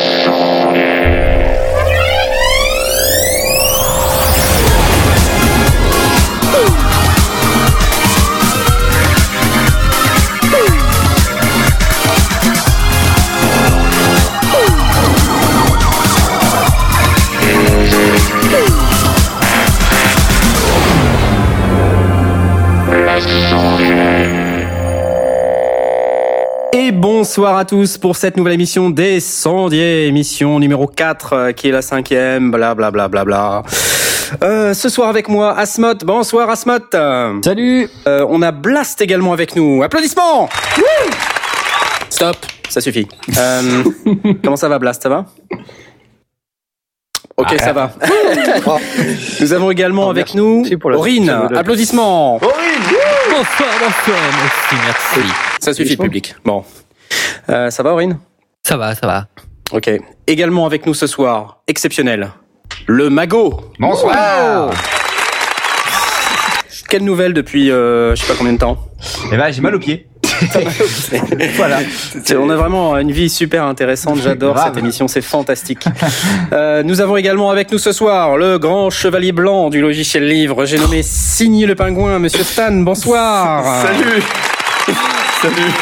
Et 0.00 0.47
bonsoir 27.38 27.56
à 27.56 27.64
tous 27.64 27.98
pour 27.98 28.16
cette 28.16 28.36
nouvelle 28.36 28.54
émission 28.54 28.90
des 28.90 29.20
Sondiers, 29.20 30.08
émission 30.08 30.58
numéro 30.58 30.88
4 30.88 31.32
euh, 31.32 31.52
qui 31.52 31.68
est 31.68 31.70
la 31.70 31.82
cinquième, 31.82 32.50
blablabla. 32.50 32.90
Bla, 32.90 33.24
bla, 33.24 33.24
bla, 33.24 33.62
euh, 34.42 34.74
ce 34.74 34.88
soir 34.88 35.08
avec 35.08 35.28
moi, 35.28 35.56
Asmot. 35.56 35.94
Bonsoir 36.04 36.50
Asmot. 36.50 36.80
Salut. 37.44 37.88
Euh, 38.08 38.26
on 38.28 38.42
a 38.42 38.50
Blast 38.50 39.00
également 39.02 39.32
avec 39.32 39.54
nous. 39.54 39.84
Applaudissements. 39.84 40.48
Stop, 42.10 42.38
ça 42.68 42.80
suffit. 42.80 43.06
Euh, 43.38 43.84
comment 44.42 44.56
ça 44.56 44.68
va 44.68 44.80
Blast, 44.80 45.04
ça 45.04 45.08
va? 45.08 45.26
Ok, 47.36 47.54
ça 47.60 47.72
va. 47.72 47.92
nous 49.40 49.52
avons 49.52 49.70
également 49.70 50.10
avec 50.10 50.34
nous 50.34 50.64
Aurine. 50.86 51.30
Applaudissements. 51.54 52.34
Aurine. 52.38 52.98
Bonsoir, 53.30 53.70
bonsoir. 53.78 54.18
Merci, 54.42 54.74
merci. 54.84 55.32
Ça 55.60 55.72
suffit, 55.72 55.96
public. 55.96 56.34
Bon. 56.44 56.64
Euh, 57.50 57.70
ça 57.70 57.82
va, 57.82 57.92
Aurine? 57.92 58.18
Ça 58.62 58.76
va, 58.76 58.94
ça 58.94 59.06
va. 59.06 59.26
Ok. 59.72 59.90
Également 60.26 60.66
avec 60.66 60.86
nous 60.86 60.94
ce 60.94 61.06
soir, 61.06 61.62
exceptionnel, 61.66 62.30
le 62.86 63.10
Mago. 63.10 63.60
Bonsoir. 63.78 64.70
Quelle 66.88 67.04
nouvelle 67.04 67.34
depuis 67.34 67.70
euh, 67.70 68.14
je 68.14 68.22
sais 68.22 68.32
pas 68.32 68.38
combien 68.38 68.54
de 68.54 68.58
temps? 68.58 68.78
Eh 69.30 69.36
ben, 69.36 69.50
j'ai 69.50 69.60
mal 69.60 69.74
aux 69.74 69.78
pieds. 69.78 70.06
voilà. 71.56 71.80
On 72.36 72.48
a 72.48 72.56
vraiment 72.56 72.96
une 72.96 73.12
vie 73.12 73.28
super 73.28 73.64
intéressante. 73.64 74.20
J'adore 74.22 74.58
cette 74.58 74.76
émission, 74.76 75.08
c'est 75.08 75.20
fantastique. 75.20 75.84
Euh, 76.52 76.82
nous 76.82 77.00
avons 77.00 77.16
également 77.16 77.50
avec 77.50 77.70
nous 77.72 77.78
ce 77.78 77.92
soir 77.92 78.36
le 78.38 78.58
grand 78.58 78.88
chevalier 78.88 79.32
blanc 79.32 79.68
du 79.68 79.80
logiciel 79.80 80.26
livre. 80.26 80.64
J'ai 80.64 80.78
nommé 80.78 81.02
Signy 81.02 81.66
le 81.66 81.74
pingouin, 81.74 82.18
Monsieur 82.18 82.44
Stan. 82.44 82.72
Bonsoir. 82.72 83.82
Salut. 83.82 84.22
Salut. 85.42 85.72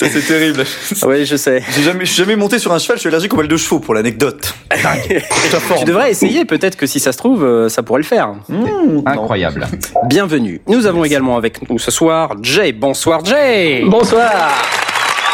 Ça 0.00 0.08
c'est 0.12 0.22
terrible. 0.22 0.64
Oui, 1.06 1.26
je 1.26 1.36
sais. 1.36 1.62
J'ai 1.76 1.82
jamais, 1.82 2.06
je 2.06 2.12
suis 2.12 2.22
jamais 2.22 2.34
monté 2.36 2.58
sur 2.58 2.72
un 2.72 2.78
cheval. 2.78 2.96
Je 2.96 3.00
suis 3.00 3.08
allergique 3.08 3.34
aux 3.34 3.36
balles 3.36 3.48
de 3.48 3.56
chevaux 3.58 3.80
pour 3.80 3.92
l'anecdote. 3.92 4.54
tu 5.78 5.84
devrais 5.84 6.10
essayer. 6.10 6.46
Peut-être 6.46 6.76
que 6.76 6.86
si 6.86 7.00
ça 7.00 7.12
se 7.12 7.18
trouve, 7.18 7.44
euh, 7.44 7.68
ça 7.68 7.82
pourrait 7.82 8.00
le 8.00 8.06
faire. 8.06 8.32
Mmh, 8.48 9.02
Incroyable. 9.04 9.68
Bienvenue. 10.06 10.62
Nous 10.68 10.86
avons 10.86 11.04
également 11.04 11.36
avec 11.36 11.68
nous 11.68 11.78
ce 11.78 11.90
soir 11.90 12.34
Jay. 12.40 12.72
Bonsoir 12.72 13.22
Jay. 13.26 13.82
Bonsoir. 13.84 14.30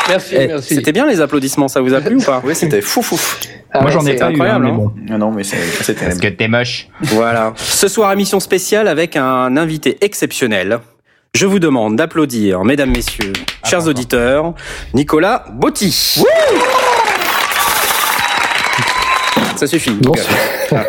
Merci, 0.08 0.34
Eh, 0.36 0.46
merci. 0.48 0.74
C'était 0.74 0.92
bien 0.92 1.06
les 1.06 1.20
applaudissements. 1.20 1.68
Ça 1.68 1.80
vous 1.80 1.94
a 1.94 2.00
plu 2.00 2.16
ou 2.16 2.22
pas? 2.22 2.42
Oui, 2.44 2.56
c'était 2.56 2.80
fou 2.80 3.02
fou. 3.02 3.18
Ah 3.72 3.80
Moi 3.82 3.86
ouais, 3.86 3.92
j'en 3.92 4.04
pas 4.04 4.10
eu, 4.10 4.32
incroyable, 4.32 4.66
hein, 4.66 4.68
mais 4.68 4.70
hein. 4.70 4.74
bon. 4.76 4.92
Ah 5.10 5.18
non, 5.18 5.30
mais 5.30 5.44
c'est 5.44 5.58
c'est 5.82 5.94
Parce 5.94 6.18
que 6.18 6.28
t'es 6.28 6.48
moche. 6.48 6.88
Voilà. 7.02 7.52
Ce 7.56 7.86
soir, 7.86 8.12
émission 8.12 8.40
spéciale 8.40 8.88
avec 8.88 9.16
un 9.16 9.56
invité 9.56 9.96
exceptionnel. 10.00 10.80
Je 11.36 11.44
vous 11.44 11.58
demande 11.58 11.96
d'applaudir, 11.96 12.64
mesdames, 12.64 12.92
messieurs, 12.92 13.34
chers 13.62 13.86
auditeurs, 13.86 14.54
Nicolas 14.94 15.44
Botti. 15.52 16.22
Ça 19.54 19.66
suffit. 19.66 19.90
Bonsoir. 20.00 20.34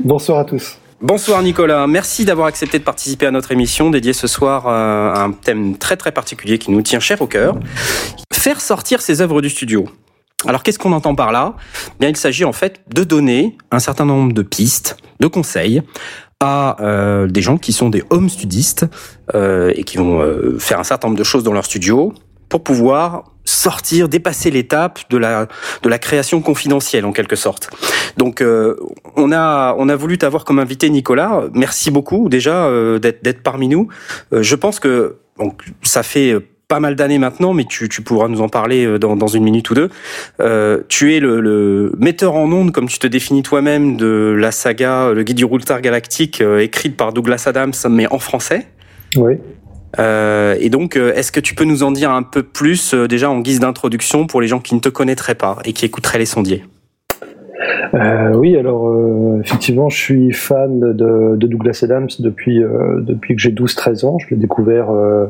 Bonsoir 0.00 0.38
à 0.40 0.44
tous. 0.44 0.76
Bonsoir 1.00 1.40
Nicolas, 1.40 1.86
merci 1.86 2.26
d'avoir 2.26 2.48
accepté 2.48 2.78
de 2.78 2.84
participer 2.84 3.24
à 3.24 3.30
notre 3.30 3.50
émission 3.50 3.88
dédiée 3.88 4.12
ce 4.12 4.26
soir 4.26 4.66
euh, 4.66 5.14
à 5.14 5.22
un 5.22 5.32
thème 5.32 5.78
très 5.78 5.96
très 5.96 6.12
particulier 6.12 6.58
qui 6.58 6.70
nous 6.70 6.82
tient 6.82 7.00
cher 7.00 7.22
au 7.22 7.26
cœur. 7.26 7.56
Faire 8.30 8.60
sortir 8.60 9.00
ses 9.00 9.22
œuvres 9.22 9.40
du 9.40 9.48
studio. 9.48 9.88
Alors 10.46 10.62
qu'est-ce 10.62 10.78
qu'on 10.78 10.92
entend 10.92 11.14
par 11.14 11.32
là? 11.32 11.54
Bien, 11.98 12.10
il 12.10 12.16
s'agit 12.16 12.44
en 12.44 12.52
fait 12.52 12.82
de 12.92 13.04
donner 13.04 13.56
un 13.70 13.78
certain 13.78 14.04
nombre 14.04 14.34
de 14.34 14.42
pistes, 14.42 14.98
de 15.18 15.28
conseils 15.28 15.82
à 16.40 16.76
euh, 16.80 17.26
des 17.26 17.42
gens 17.42 17.58
qui 17.58 17.72
sont 17.72 17.88
des 17.88 18.04
home 18.10 18.28
studistes 18.28 18.86
euh, 19.34 19.72
et 19.74 19.82
qui 19.82 19.96
vont 19.96 20.20
euh, 20.20 20.58
faire 20.58 20.78
un 20.78 20.84
certain 20.84 21.08
nombre 21.08 21.18
de 21.18 21.24
choses 21.24 21.42
dans 21.42 21.52
leur 21.52 21.64
studio 21.64 22.14
pour 22.48 22.62
pouvoir 22.62 23.24
sortir, 23.44 24.08
dépasser 24.08 24.50
l'étape 24.50 25.00
de 25.10 25.16
la 25.16 25.48
de 25.82 25.88
la 25.88 25.98
création 25.98 26.40
confidentielle 26.40 27.04
en 27.06 27.12
quelque 27.12 27.36
sorte. 27.36 27.70
Donc 28.16 28.40
euh, 28.40 28.76
on 29.16 29.32
a 29.32 29.74
on 29.78 29.88
a 29.88 29.96
voulu 29.96 30.18
t'avoir 30.18 30.44
comme 30.44 30.58
invité 30.58 30.90
Nicolas. 30.90 31.44
Merci 31.54 31.90
beaucoup 31.90 32.28
déjà 32.28 32.66
euh, 32.66 32.98
d'être 32.98 33.24
d'être 33.24 33.42
parmi 33.42 33.68
nous. 33.68 33.88
Euh, 34.32 34.42
je 34.42 34.54
pense 34.54 34.80
que 34.80 35.16
donc 35.38 35.64
ça 35.82 36.02
fait 36.02 36.36
pas 36.68 36.80
mal 36.80 36.94
d'années 36.94 37.18
maintenant, 37.18 37.54
mais 37.54 37.64
tu, 37.64 37.88
tu 37.88 38.02
pourras 38.02 38.28
nous 38.28 38.42
en 38.42 38.48
parler 38.48 38.84
euh, 38.84 38.98
dans, 38.98 39.16
dans 39.16 39.26
une 39.26 39.42
minute 39.42 39.70
ou 39.70 39.74
deux. 39.74 39.88
Euh, 40.40 40.82
tu 40.88 41.14
es 41.14 41.20
le, 41.20 41.40
le 41.40 41.92
metteur 41.98 42.34
en 42.34 42.52
ondes, 42.52 42.72
comme 42.72 42.88
tu 42.88 42.98
te 42.98 43.06
définis 43.06 43.42
toi-même, 43.42 43.96
de 43.96 44.36
la 44.38 44.52
saga 44.52 45.12
Le 45.12 45.22
Guide 45.22 45.38
du 45.38 45.46
Roultard 45.46 45.80
Galactique, 45.80 46.42
euh, 46.42 46.58
écrite 46.58 46.96
par 46.96 47.14
Douglas 47.14 47.44
Adams, 47.46 47.72
mais 47.88 48.06
en 48.12 48.18
français. 48.18 48.66
Oui. 49.16 49.38
Euh, 49.98 50.56
et 50.60 50.68
donc, 50.68 50.96
euh, 50.96 51.14
est-ce 51.14 51.32
que 51.32 51.40
tu 51.40 51.54
peux 51.54 51.64
nous 51.64 51.82
en 51.82 51.90
dire 51.90 52.10
un 52.10 52.22
peu 52.22 52.42
plus, 52.42 52.92
euh, 52.92 53.08
déjà 53.08 53.30
en 53.30 53.40
guise 53.40 53.60
d'introduction, 53.60 54.26
pour 54.26 54.42
les 54.42 54.46
gens 54.46 54.60
qui 54.60 54.74
ne 54.74 54.80
te 54.80 54.90
connaîtraient 54.90 55.34
pas 55.34 55.56
et 55.64 55.72
qui 55.72 55.86
écouteraient 55.86 56.18
les 56.18 56.26
sondiers? 56.26 56.64
Euh, 57.94 58.34
oui, 58.34 58.56
alors 58.56 58.88
euh, 58.88 59.40
effectivement, 59.42 59.88
je 59.88 59.96
suis 59.96 60.32
fan 60.32 60.78
de, 60.80 61.36
de 61.36 61.46
Douglas 61.46 61.80
Adams 61.82 62.08
depuis, 62.18 62.62
euh, 62.62 63.00
depuis 63.00 63.34
que 63.34 63.40
j'ai 63.40 63.50
12-13 63.50 64.04
ans. 64.04 64.18
Je 64.18 64.28
l'ai 64.30 64.36
découvert 64.36 64.90
euh, 64.90 65.26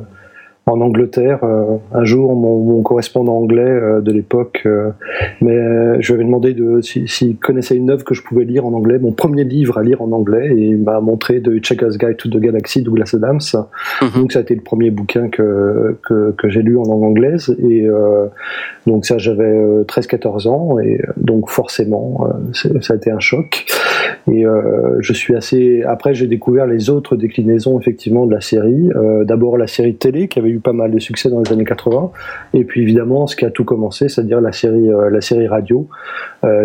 en 0.68 0.80
Angleterre. 0.80 1.40
Euh, 1.42 1.76
un 1.92 2.04
jour, 2.04 2.34
mon, 2.34 2.58
mon 2.62 2.82
correspondant 2.82 3.36
anglais 3.36 3.62
euh, 3.62 4.00
de 4.00 4.12
l'époque, 4.12 4.62
euh, 4.66 4.90
mais 5.40 5.56
je 6.00 6.08
lui 6.08 6.14
avais 6.14 6.24
demandé 6.24 6.54
de, 6.54 6.80
s'il 6.80 7.08
si, 7.08 7.36
connaissait 7.36 7.76
une 7.76 7.90
œuvre 7.90 8.04
que 8.04 8.14
je 8.14 8.22
pouvais 8.22 8.44
lire 8.44 8.66
en 8.66 8.72
anglais, 8.72 8.98
mon 8.98 9.12
premier 9.12 9.44
livre 9.44 9.78
à 9.78 9.82
lire 9.82 10.02
en 10.02 10.12
anglais, 10.12 10.50
et 10.54 10.66
il 10.66 10.78
m'a 10.78 11.00
montré 11.00 11.40
The 11.40 11.48
Hitchhiker's 11.48 11.98
Guide 11.98 12.16
to 12.16 12.28
the 12.28 12.38
Galaxy, 12.38 12.82
Douglas 12.82 13.12
Adams. 13.14 13.40
Mhm. 14.02 14.20
Donc 14.20 14.32
ça 14.32 14.40
a 14.40 14.42
été 14.42 14.54
le 14.54 14.62
premier 14.62 14.90
bouquin 14.90 15.28
que, 15.28 15.96
que, 16.06 16.32
que 16.36 16.48
j'ai 16.48 16.62
lu 16.62 16.76
en 16.78 16.84
langue 16.84 17.04
anglaise, 17.04 17.56
et 17.58 17.86
euh, 17.86 18.26
donc 18.86 19.06
ça 19.06 19.18
j'avais 19.18 19.44
euh, 19.44 19.84
13-14 19.84 20.48
ans, 20.48 20.78
et 20.78 21.00
donc 21.16 21.48
forcément 21.48 22.28
ça 22.52 22.94
a 22.94 22.96
été 22.96 23.10
un 23.10 23.20
choc. 23.20 23.66
Et 24.30 24.46
euh, 24.46 24.96
je 25.00 25.12
suis 25.12 25.34
assez. 25.34 25.82
Après, 25.82 26.14
j'ai 26.14 26.26
découvert 26.26 26.66
les 26.66 26.90
autres 26.90 27.16
déclinaisons 27.16 27.78
effectivement 27.78 28.26
de 28.26 28.32
la 28.32 28.40
série. 28.40 28.90
Euh, 28.94 29.24
D'abord 29.24 29.56
la 29.56 29.66
série 29.66 29.94
télé 29.94 30.28
qui 30.28 30.38
avait 30.38 30.50
eu 30.50 30.60
pas 30.60 30.72
mal 30.72 30.90
de 30.90 30.98
succès 30.98 31.28
dans 31.30 31.40
les 31.40 31.52
années 31.52 31.64
80, 31.64 32.10
et 32.54 32.64
puis 32.64 32.82
évidemment 32.82 33.26
ce 33.26 33.36
qui 33.36 33.44
a 33.44 33.50
tout 33.50 33.64
commencé, 33.64 34.08
c'est-à-dire 34.08 34.40
la 34.40 34.52
série 34.52 34.90
euh, 34.90 35.10
la 35.10 35.20
série 35.20 35.46
radio 35.46 35.88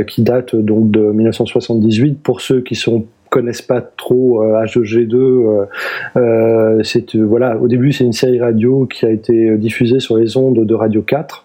qui 0.07 0.21
date 0.21 0.55
donc 0.55 0.91
de 0.91 1.01
1978. 1.01 2.21
Pour 2.21 2.41
ceux 2.41 2.61
qui 2.61 2.75
sont 2.75 3.05
connaissent 3.33 3.63
pas 3.63 3.81
trop 3.81 4.43
euh, 4.43 4.63
H2G2 4.63 5.15
euh, 5.15 5.65
euh, 6.17 6.83
c'est 6.83 7.15
voilà 7.15 7.57
au 7.57 7.67
début 7.67 7.91
c'est 7.91 8.03
une 8.03 8.13
série 8.13 8.39
radio 8.39 8.85
qui 8.85 9.07
a 9.07 9.09
été 9.09 9.57
diffusée 9.57 9.99
sur 9.99 10.17
les 10.17 10.37
ondes 10.37 10.63
de 10.63 10.75
Radio 10.75 11.01
4 11.01 11.42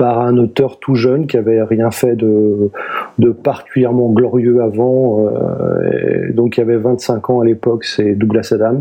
par 0.00 0.18
un 0.22 0.38
auteur 0.38 0.78
tout 0.78 0.94
jeune 0.94 1.26
qui 1.26 1.36
avait 1.36 1.62
rien 1.62 1.90
fait 1.90 2.16
de, 2.16 2.70
particulièrement 3.44 4.08
glorieux 4.08 4.62
avant, 4.62 5.26
euh, 5.26 6.32
donc 6.32 6.56
il 6.56 6.62
avait 6.62 6.78
25 6.78 7.28
ans 7.28 7.40
à 7.40 7.44
l'époque, 7.44 7.84
c'est 7.84 8.14
Douglas 8.14 8.50
Adams, 8.50 8.80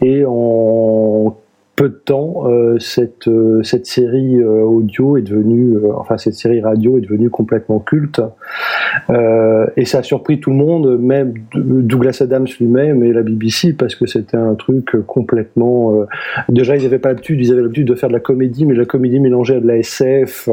et 0.00 0.24
en 0.26 1.36
peu 1.80 1.88
de 1.88 1.94
temps, 1.94 2.46
euh, 2.46 2.78
cette, 2.78 3.26
euh, 3.26 3.62
cette 3.62 3.86
série 3.86 4.38
euh, 4.38 4.64
audio 4.64 5.16
est 5.16 5.22
devenue, 5.22 5.78
enfin 5.96 6.18
cette 6.18 6.34
série 6.34 6.60
radio 6.60 6.98
est 6.98 7.00
devenue 7.00 7.30
complètement 7.30 7.78
culte, 7.78 8.20
et 9.08 9.84
ça 9.86 10.00
a 10.00 10.02
surpris 10.02 10.40
tout 10.40 10.50
le 10.50 10.56
monde, 10.56 10.98
même 10.98 11.32
Douglas 11.54 12.18
Adams 12.20 12.46
lui-même 12.60 13.02
et 13.02 13.14
la 13.14 13.22
BBC, 13.22 13.72
parce 13.72 13.94
que 13.94 14.04
c'était 14.04 14.36
un 14.36 14.56
truc 14.56 14.94
complètement... 15.06 16.04
déjà, 16.50 16.76
ils 16.76 16.82
n'avaient 16.82 16.98
pas 16.98 17.08
l'habitude, 17.08 17.40
ils 17.40 17.50
avaient 17.50 17.62
l'habitude 17.62 17.88
de 17.88 17.94
faire 17.94 18.10
de 18.10 18.14
la 18.14 18.20
comédie, 18.20 18.66
mais 18.66 18.74
de 18.74 18.80
la 18.80 18.84
comédie 18.84 19.18
mélangée 19.18 19.54
à 19.54 19.60
de 19.60 19.66
la 19.66 19.78
SF. 19.78 20.50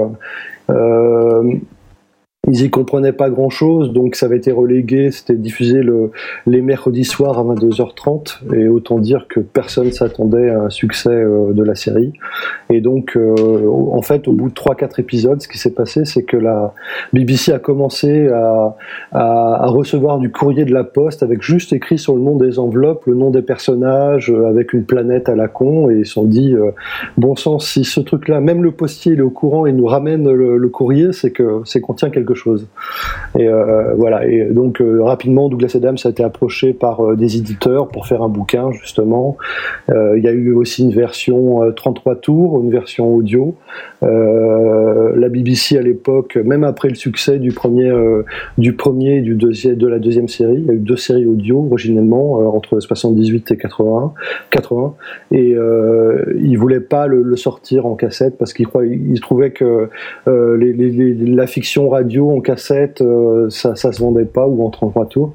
Ils 2.48 2.64
y 2.64 2.70
comprenaient 2.70 3.12
pas 3.12 3.30
grand 3.30 3.50
chose, 3.50 3.92
donc 3.92 4.16
ça 4.16 4.26
avait 4.26 4.38
été 4.38 4.54
relégué, 4.54 5.12
c'était 5.12 5.36
diffusé 5.36 5.82
le, 5.82 6.12
les 6.46 6.62
mercredis 6.62 7.04
soirs 7.04 7.38
à 7.38 7.44
22h30, 7.44 8.56
et 8.56 8.70
autant 8.70 9.00
dire 9.00 9.28
que 9.28 9.42
personne 9.42 9.92
s'attendait 9.92 10.50
à 10.50 10.62
un 10.62 10.70
succès 10.70 11.10
euh, 11.10 11.52
de 11.52 11.62
la 11.62 11.76
série. 11.76 12.14
Et 12.70 12.80
donc, 12.80 13.18
euh, 13.18 13.68
en 13.92 14.02
fait, 14.02 14.30
au 14.30 14.32
bout 14.32 14.50
de 14.50 14.54
3-4 14.54 15.02
épisodes, 15.02 15.42
ce 15.42 15.48
qui 15.50 15.58
s'est 15.58 15.74
passé, 15.74 16.06
c'est 16.06 16.24
que 16.24 16.38
la 16.38 16.74
BBC 17.12 17.52
a 17.52 17.60
commencé 17.60 18.30
à, 18.30 18.78
à, 19.12 19.68
recevoir 19.68 20.18
du 20.18 20.32
courrier 20.32 20.64
de 20.64 20.74
la 20.74 20.86
poste 20.86 21.24
avec 21.24 21.42
juste 21.42 21.74
écrit 21.74 21.98
sur 21.98 22.16
le 22.16 22.22
nom 22.22 22.38
des 22.38 22.60
enveloppes, 22.60 23.06
le 23.08 23.16
nom 23.16 23.30
des 23.30 23.42
personnages, 23.42 24.32
euh, 24.32 24.48
avec 24.48 24.72
une 24.72 24.86
planète 24.86 25.28
à 25.28 25.36
la 25.36 25.50
con, 25.50 25.90
et 25.90 26.00
ils 26.00 26.06
se 26.06 26.14
sont 26.14 26.24
dit, 26.24 26.56
bon 27.18 27.36
sang, 27.36 27.60
si 27.60 27.84
ce 27.84 28.00
truc-là, 28.00 28.40
même 28.40 28.64
le 28.64 28.72
postier, 28.72 29.14
il 29.14 29.20
est 29.20 29.24
au 29.24 29.30
courant, 29.30 29.66
il 29.66 29.76
nous 29.76 29.86
ramène 29.86 30.32
le, 30.32 30.58
le 30.58 30.70
courrier, 30.70 31.12
c'est 31.12 31.32
que 31.32 31.62
c'est 31.66 31.82
qu'on 31.82 31.94
tient 31.94 32.10
quelque 32.10 32.34
chose. 32.34 32.37
Et 33.38 33.48
euh, 33.48 33.94
voilà. 33.96 34.26
Et 34.28 34.46
donc 34.46 34.82
euh, 34.82 35.04
rapidement, 35.04 35.50
Douglas 35.50 35.74
Adams 35.76 35.98
a 36.04 36.10
été 36.10 36.24
approché 36.24 36.74
par 36.74 37.02
euh, 37.02 37.16
des 37.16 37.38
éditeurs 37.38 37.88
pour 37.90 38.08
faire 38.08 38.24
un 38.24 38.30
bouquin 38.30 38.72
justement. 38.72 39.38
Il 39.90 40.24
y 40.24 40.28
a 40.28 40.32
eu 40.32 40.54
aussi 40.54 40.84
une 40.84 40.92
version 40.92 41.72
33 41.72 42.16
tours, 42.16 42.62
une 42.62 42.72
version 42.72 43.14
audio. 43.14 43.56
la 44.02 45.30
BBC 45.30 45.78
à 45.78 45.82
l'époque, 45.82 46.36
même 46.36 46.64
après 46.64 46.90
le 46.90 46.96
succès 46.96 47.40
du 47.40 47.52
premier, 47.52 47.92
du 48.58 48.74
premier 48.74 49.22
du 49.22 49.36
deuxième, 49.36 49.76
de 49.76 49.88
la 49.88 50.00
deuxième 50.00 50.28
série, 50.28 50.58
il 50.58 50.66
y 50.66 50.70
a 50.70 50.74
eu 50.74 50.80
deux 50.80 50.98
séries 50.98 51.26
audio 51.26 51.66
originellement 51.70 52.34
entre 52.54 52.80
78 52.80 53.52
et 53.52 53.58
80, 53.58 54.14
80 54.52 54.94
et 55.32 55.56
ils 56.40 56.58
voulaient 56.58 56.80
pas 56.80 57.08
le, 57.08 57.36
sortir 57.36 57.86
en 57.86 57.96
cassette 57.96 58.38
parce 58.38 58.54
qu'ils 58.54 58.68
ils 58.84 59.22
trouvaient 59.22 59.52
que 59.52 59.90
la 60.26 61.48
fiction 61.48 61.90
radio 61.90 62.27
en 62.32 62.42
cassette, 62.42 63.02
euh, 63.02 63.50
ça, 63.50 63.76
ça 63.76 63.92
se 63.92 64.02
vendait 64.02 64.26
pas 64.26 64.48
ou 64.48 64.66
en 64.66 64.70
33 64.70 65.08
tours. 65.08 65.34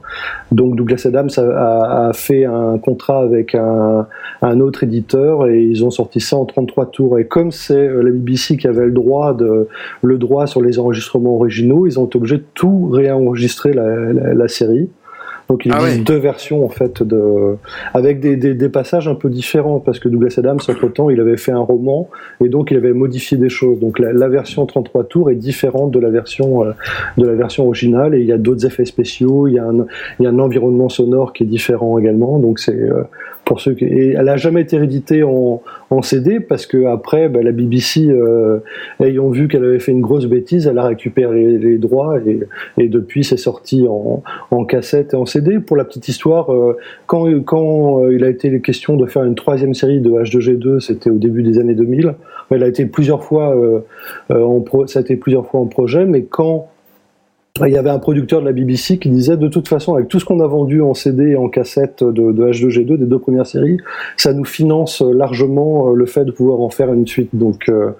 Donc 0.50 0.76
Douglas 0.76 1.02
Adams 1.06 1.30
a, 1.38 2.10
fait 2.14 2.44
un 2.44 2.78
contrat 2.78 3.22
avec 3.22 3.54
un, 3.54 4.06
autre 4.60 4.84
éditeur 4.84 5.46
et 5.46 5.62
ils 5.62 5.84
ont 5.84 5.90
sorti 5.90 6.20
ça 6.20 6.36
en 6.36 6.44
33 6.44 6.86
tours. 6.86 7.18
Et 7.18 7.26
comme 7.26 7.52
c'est 7.52 7.88
la 7.88 8.10
BBC 8.10 8.56
qui 8.56 8.66
avait 8.66 8.86
le 8.86 8.92
droit 8.92 9.34
de 9.34 9.68
le 10.02 10.18
droit 10.18 10.46
sur 10.46 10.60
les 10.60 10.78
enregistrements 10.78 11.36
originaux, 11.36 11.86
ils 11.86 11.98
ont 11.98 12.06
été 12.06 12.16
obligés 12.16 12.38
de 12.38 12.44
tout 12.54 12.88
réenregistrer 12.88 13.72
la 13.72 14.48
série. 14.48 14.90
Donc 15.48 15.66
il 15.66 15.72
existe 15.72 15.88
ah 15.90 15.98
ouais. 15.98 16.04
deux 16.04 16.16
versions 16.16 16.64
en 16.64 16.68
fait 16.68 17.02
de 17.02 17.56
avec 17.94 18.20
des, 18.20 18.36
des, 18.36 18.54
des, 18.54 18.68
passages 18.68 19.08
un 19.08 19.14
peu 19.14 19.28
différents 19.28 19.80
parce 19.80 19.98
que 19.98 20.08
Douglas 20.08 20.34
Adams 20.38 20.58
entre 20.68 20.88
temps 20.88 21.10
il 21.10 21.20
avait 21.20 21.36
fait 21.36 21.52
un 21.52 21.60
roman 21.60 22.08
et 22.42 22.48
donc 22.48 22.70
il 22.70 22.76
avait 22.76 22.92
modifié 22.92 23.36
des 23.36 23.48
choses. 23.48 23.78
Donc 23.80 23.98
la, 23.98 24.12
la 24.12 24.28
version 24.28 24.64
33 24.66 25.04
tours 25.04 25.30
est 25.30 25.36
différente 25.36 25.90
de 25.90 25.98
la 25.98 26.10
version 26.10 26.64
euh, 26.64 26.72
de 27.18 27.26
la 27.26 27.34
version 27.34 27.66
originale 27.66 28.14
et 28.14 28.20
il 28.20 28.26
y 28.26 28.32
a 28.32 28.38
d'autres 28.38 28.66
effets 28.66 28.84
spéciaux, 28.84 29.48
il 29.48 29.54
y 29.54 29.58
a 29.58 29.64
un 29.64 29.86
il 30.18 30.24
y 30.24 30.26
a 30.26 30.30
un 30.30 30.38
environnement 30.38 30.88
sonore 30.88 31.32
qui 31.32 31.42
est 31.42 31.46
différent 31.46 31.98
également. 31.98 32.38
Donc 32.38 32.58
c'est 32.58 32.74
euh, 32.74 33.02
et 33.80 34.14
elle 34.18 34.28
a 34.28 34.36
jamais 34.36 34.62
été 34.62 34.78
rééditée 34.78 35.22
en, 35.22 35.60
CD 36.02 36.40
parce 36.40 36.66
que 36.66 36.86
après 36.86 37.28
bah, 37.28 37.42
la 37.42 37.52
BBC 37.52 38.08
euh, 38.08 38.60
ayant 39.04 39.28
vu 39.28 39.46
qu'elle 39.46 39.64
avait 39.64 39.78
fait 39.78 39.92
une 39.92 40.00
grosse 40.00 40.24
bêtise 40.24 40.66
elle 40.66 40.78
a 40.78 40.86
récupéré 40.86 41.58
les, 41.58 41.76
droits 41.76 42.16
et, 42.78 42.88
depuis 42.88 43.24
c'est 43.24 43.36
sorti 43.36 43.86
en, 43.88 44.64
cassette 44.64 45.12
et 45.12 45.16
en 45.16 45.26
CD 45.26 45.60
pour 45.60 45.76
la 45.76 45.84
petite 45.84 46.08
histoire 46.08 46.52
euh, 46.52 46.78
quand, 47.06 47.28
euh, 47.28 48.14
il 48.14 48.24
a 48.24 48.28
été 48.30 48.60
question 48.62 48.96
de 48.96 49.06
faire 49.06 49.24
une 49.24 49.34
troisième 49.34 49.74
série 49.74 50.00
de 50.00 50.10
H2G2 50.10 50.80
c'était 50.80 51.10
au 51.10 51.18
début 51.18 51.42
des 51.42 51.58
années 51.58 51.74
2000 51.74 52.14
elle 52.50 52.62
a 52.62 52.68
été 52.68 52.86
plusieurs 52.86 53.22
fois 53.22 53.54
ça 54.86 54.98
a 54.98 55.02
été 55.02 55.16
plusieurs 55.16 55.46
fois 55.46 55.60
en 55.60 55.66
projet 55.66 56.06
mais 56.06 56.22
quand 56.22 56.68
il 57.60 57.72
y 57.72 57.76
avait 57.76 57.90
un 57.90 57.98
producteur 57.98 58.40
de 58.40 58.46
la 58.46 58.52
BBC 58.52 58.98
qui 58.98 59.10
disait 59.10 59.36
de 59.36 59.46
toute 59.46 59.68
façon 59.68 59.94
avec 59.94 60.08
tout 60.08 60.18
ce 60.18 60.24
qu'on 60.24 60.40
a 60.40 60.46
vendu 60.46 60.80
en 60.80 60.94
CD 60.94 61.32
et 61.32 61.36
en 61.36 61.48
cassette 61.48 62.02
de, 62.02 62.32
de, 62.32 62.46
H2G2 62.50 62.96
des 62.96 63.04
deux 63.04 63.18
premières 63.18 63.46
séries, 63.46 63.76
ça 64.16 64.32
nous 64.32 64.46
finance 64.46 65.02
largement 65.02 65.90
le 65.90 66.06
fait 66.06 66.24
de 66.24 66.30
pouvoir 66.30 66.60
en 66.60 66.70
faire 66.70 66.92
une 66.92 67.06
suite. 67.06 67.28
Donc 67.34 67.68
euh, 67.68 67.90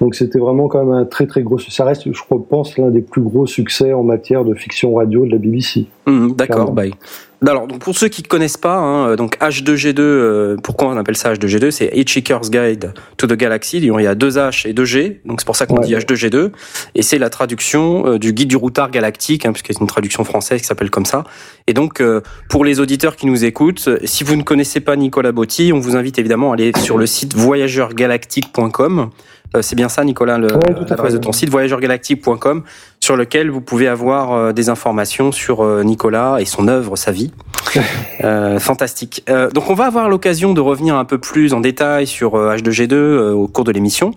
donc 0.00 0.16
c'était 0.16 0.40
vraiment 0.40 0.66
quand 0.66 0.84
même 0.84 0.94
un 0.94 1.04
très 1.04 1.26
très 1.26 1.42
gros 1.42 1.58
ça 1.58 1.84
reste 1.84 2.12
je 2.12 2.22
pense 2.48 2.76
l'un 2.76 2.90
des 2.90 3.02
plus 3.02 3.22
gros 3.22 3.46
succès 3.46 3.92
en 3.92 4.02
matière 4.02 4.44
de 4.44 4.54
fiction 4.54 4.94
radio 4.94 5.24
de 5.24 5.30
la 5.30 5.38
BBC. 5.38 5.86
Mmh, 6.06 6.32
D'accord, 6.32 6.72
bye. 6.72 6.92
Alors, 7.46 7.68
donc 7.68 7.78
pour 7.78 7.96
ceux 7.96 8.08
qui 8.08 8.22
ne 8.22 8.26
connaissent 8.26 8.56
pas, 8.56 8.76
hein, 8.76 9.14
donc 9.14 9.38
H2G2, 9.38 10.00
euh, 10.00 10.56
pourquoi 10.60 10.88
on 10.88 10.96
appelle 10.96 11.16
ça 11.16 11.32
H2G2 11.32 11.70
C'est 11.70 11.90
Hitchhiker's 11.94 12.50
Guide 12.50 12.92
to 13.16 13.28
the 13.28 13.34
Galaxy. 13.34 13.78
Il 13.78 13.84
y 13.84 14.06
a 14.06 14.14
deux 14.16 14.38
H 14.38 14.68
et 14.68 14.72
deux 14.72 14.84
G, 14.84 15.20
donc 15.24 15.40
c'est 15.40 15.46
pour 15.46 15.54
ça 15.54 15.66
qu'on 15.66 15.76
ouais. 15.76 15.86
dit 15.86 15.94
H2G2. 15.94 16.50
Et 16.96 17.02
c'est 17.02 17.18
la 17.18 17.30
traduction 17.30 18.06
euh, 18.06 18.18
du 18.18 18.32
guide 18.32 18.48
du 18.48 18.56
routard 18.56 18.90
galactique, 18.90 19.46
hein, 19.46 19.52
puisque 19.52 19.68
c'est 19.68 19.80
une 19.80 19.86
traduction 19.86 20.24
française 20.24 20.60
qui 20.60 20.66
s'appelle 20.66 20.90
comme 20.90 21.04
ça. 21.04 21.22
Et 21.68 21.74
donc, 21.74 22.00
euh, 22.00 22.22
pour 22.48 22.64
les 22.64 22.80
auditeurs 22.80 23.14
qui 23.14 23.26
nous 23.26 23.44
écoutent, 23.44 23.88
si 24.04 24.24
vous 24.24 24.34
ne 24.34 24.42
connaissez 24.42 24.80
pas 24.80 24.96
Nicolas 24.96 25.30
Botti, 25.30 25.70
on 25.72 25.78
vous 25.78 25.94
invite 25.94 26.18
évidemment 26.18 26.50
à 26.50 26.54
aller 26.54 26.72
sur 26.76 26.98
le 26.98 27.06
site 27.06 27.36
voyageurgalactique.com. 27.36 29.10
c'est 29.60 29.76
bien 29.76 29.88
ça, 29.88 30.02
Nicolas, 30.02 30.38
l'adresse 30.38 31.00
ouais, 31.00 31.12
de 31.12 31.18
ton 31.18 31.30
site, 31.32 31.50
voyageurgalactique.com, 31.50 32.64
sur 33.08 33.16
lequel 33.16 33.48
vous 33.48 33.62
pouvez 33.62 33.88
avoir 33.88 34.32
euh, 34.34 34.52
des 34.52 34.68
informations 34.68 35.32
sur 35.32 35.64
euh, 35.64 35.82
Nicolas 35.82 36.40
et 36.40 36.44
son 36.44 36.68
œuvre, 36.68 36.94
sa 36.94 37.10
vie. 37.10 37.32
euh, 38.24 38.58
fantastique. 38.58 39.22
Euh, 39.28 39.50
donc 39.50 39.70
on 39.70 39.74
va 39.74 39.86
avoir 39.86 40.08
l'occasion 40.08 40.54
de 40.54 40.60
revenir 40.60 40.96
un 40.96 41.04
peu 41.04 41.18
plus 41.18 41.52
en 41.52 41.60
détail 41.60 42.06
sur 42.06 42.34
H2G2 42.34 42.94
euh, 42.94 43.32
au 43.32 43.46
cours 43.46 43.64
de 43.64 43.72
l'émission, 43.72 44.12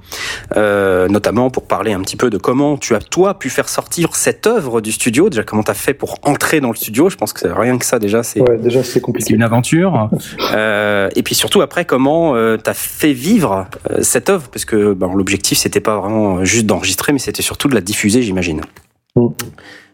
euh, 0.55 1.07
notamment 1.07 1.49
pour 1.49 1.63
parler 1.63 1.93
un 1.93 2.01
petit 2.01 2.15
peu 2.15 2.29
de 2.29 2.37
comment 2.37 2.77
tu 2.77 2.95
as 2.95 2.99
toi 2.99 3.37
pu 3.37 3.49
faire 3.49 3.69
sortir 3.69 4.15
cette 4.15 4.47
œuvre 4.47 4.81
du 4.81 4.91
studio. 4.91 5.29
Déjà 5.29 5.43
comment 5.43 5.63
tu 5.63 5.71
as 5.71 5.75
fait 5.75 5.93
pour 5.93 6.17
entrer 6.23 6.61
dans 6.61 6.69
le 6.69 6.75
studio? 6.75 7.09
Je 7.09 7.15
pense 7.15 7.33
que 7.33 7.47
rien 7.47 7.77
que 7.77 7.85
ça 7.85 7.99
déjà 7.99 8.23
c'est 8.23 8.41
ouais, 8.41 8.57
déjà 8.57 8.83
c'est 8.83 9.01
compliqué. 9.01 9.33
une 9.33 9.43
aventure. 9.43 10.09
et 11.15 11.23
puis 11.23 11.35
surtout 11.35 11.61
après 11.61 11.85
comment 11.85 12.33
tu 12.57 12.69
as 12.69 12.73
fait 12.73 13.13
vivre 13.13 13.67
cette 14.01 14.29
œuvre? 14.29 14.47
Parce 14.49 14.65
que 14.65 14.93
ben, 14.93 15.11
l'objectif 15.13 15.57
c'était 15.57 15.79
pas 15.79 15.97
vraiment 15.97 16.43
juste 16.45 16.65
d'enregistrer 16.65 17.13
mais 17.13 17.19
c'était 17.19 17.41
surtout 17.41 17.67
de 17.67 17.75
la 17.75 17.81
diffuser 17.81 18.21
j'imagine. 18.21 18.61
Mmh. 19.15 19.27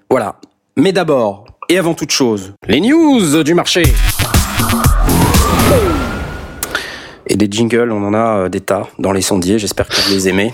Voilà. 0.10 0.40
Mais 0.76 0.92
d'abord, 0.92 1.46
et 1.70 1.78
avant 1.78 1.96
toute 1.96 2.12
chose, 2.12 2.54
les 2.68 2.80
news 2.80 3.44
du 3.44 3.56
marché. 3.56 3.84
Et 7.26 7.36
des 7.36 7.48
jingles, 7.50 7.92
on 7.92 8.04
en 8.04 8.14
a 8.14 8.48
des 8.48 8.62
tas 8.62 8.88
dans 9.00 9.12
les 9.12 9.22
sondiers, 9.22 9.58
j'espère 9.58 9.88
que 9.88 9.96
vous 9.96 10.12
les 10.12 10.30
aimez. 10.30 10.54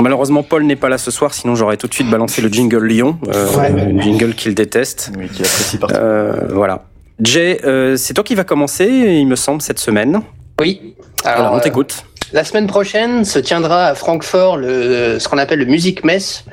Malheureusement, 0.00 0.42
Paul 0.42 0.64
n'est 0.64 0.76
pas 0.76 0.88
là 0.88 0.98
ce 0.98 1.10
soir, 1.10 1.32
sinon 1.34 1.54
j'aurais 1.54 1.76
tout 1.76 1.86
de 1.86 1.94
suite 1.94 2.10
balancé 2.10 2.42
le 2.42 2.48
jingle 2.48 2.84
Lyon, 2.84 3.18
euh, 3.28 3.56
ouais. 3.56 3.70
le 3.70 4.00
jingle 4.00 4.34
qu'il 4.34 4.54
déteste. 4.54 5.12
Oui, 5.16 5.28
qu'il 5.28 5.44
apprécie 5.44 5.78
euh, 5.92 6.48
voilà. 6.50 6.86
Jay, 7.20 7.60
euh, 7.64 7.96
c'est 7.96 8.14
toi 8.14 8.24
qui 8.24 8.34
va 8.34 8.44
commencer, 8.44 8.86
il 8.86 9.26
me 9.26 9.36
semble, 9.36 9.62
cette 9.62 9.78
semaine. 9.78 10.20
Oui. 10.58 10.96
Alors, 11.24 11.40
Alors 11.40 11.52
on 11.54 11.60
t'écoute. 11.60 12.04
La 12.32 12.44
semaine 12.44 12.66
prochaine 12.66 13.24
se 13.24 13.38
tiendra 13.38 13.86
à 13.86 13.94
Francfort 13.94 14.56
le, 14.56 15.18
ce 15.18 15.28
qu'on 15.28 15.38
appelle 15.38 15.58
le 15.58 15.64
Music 15.64 16.04
Mess. 16.04 16.44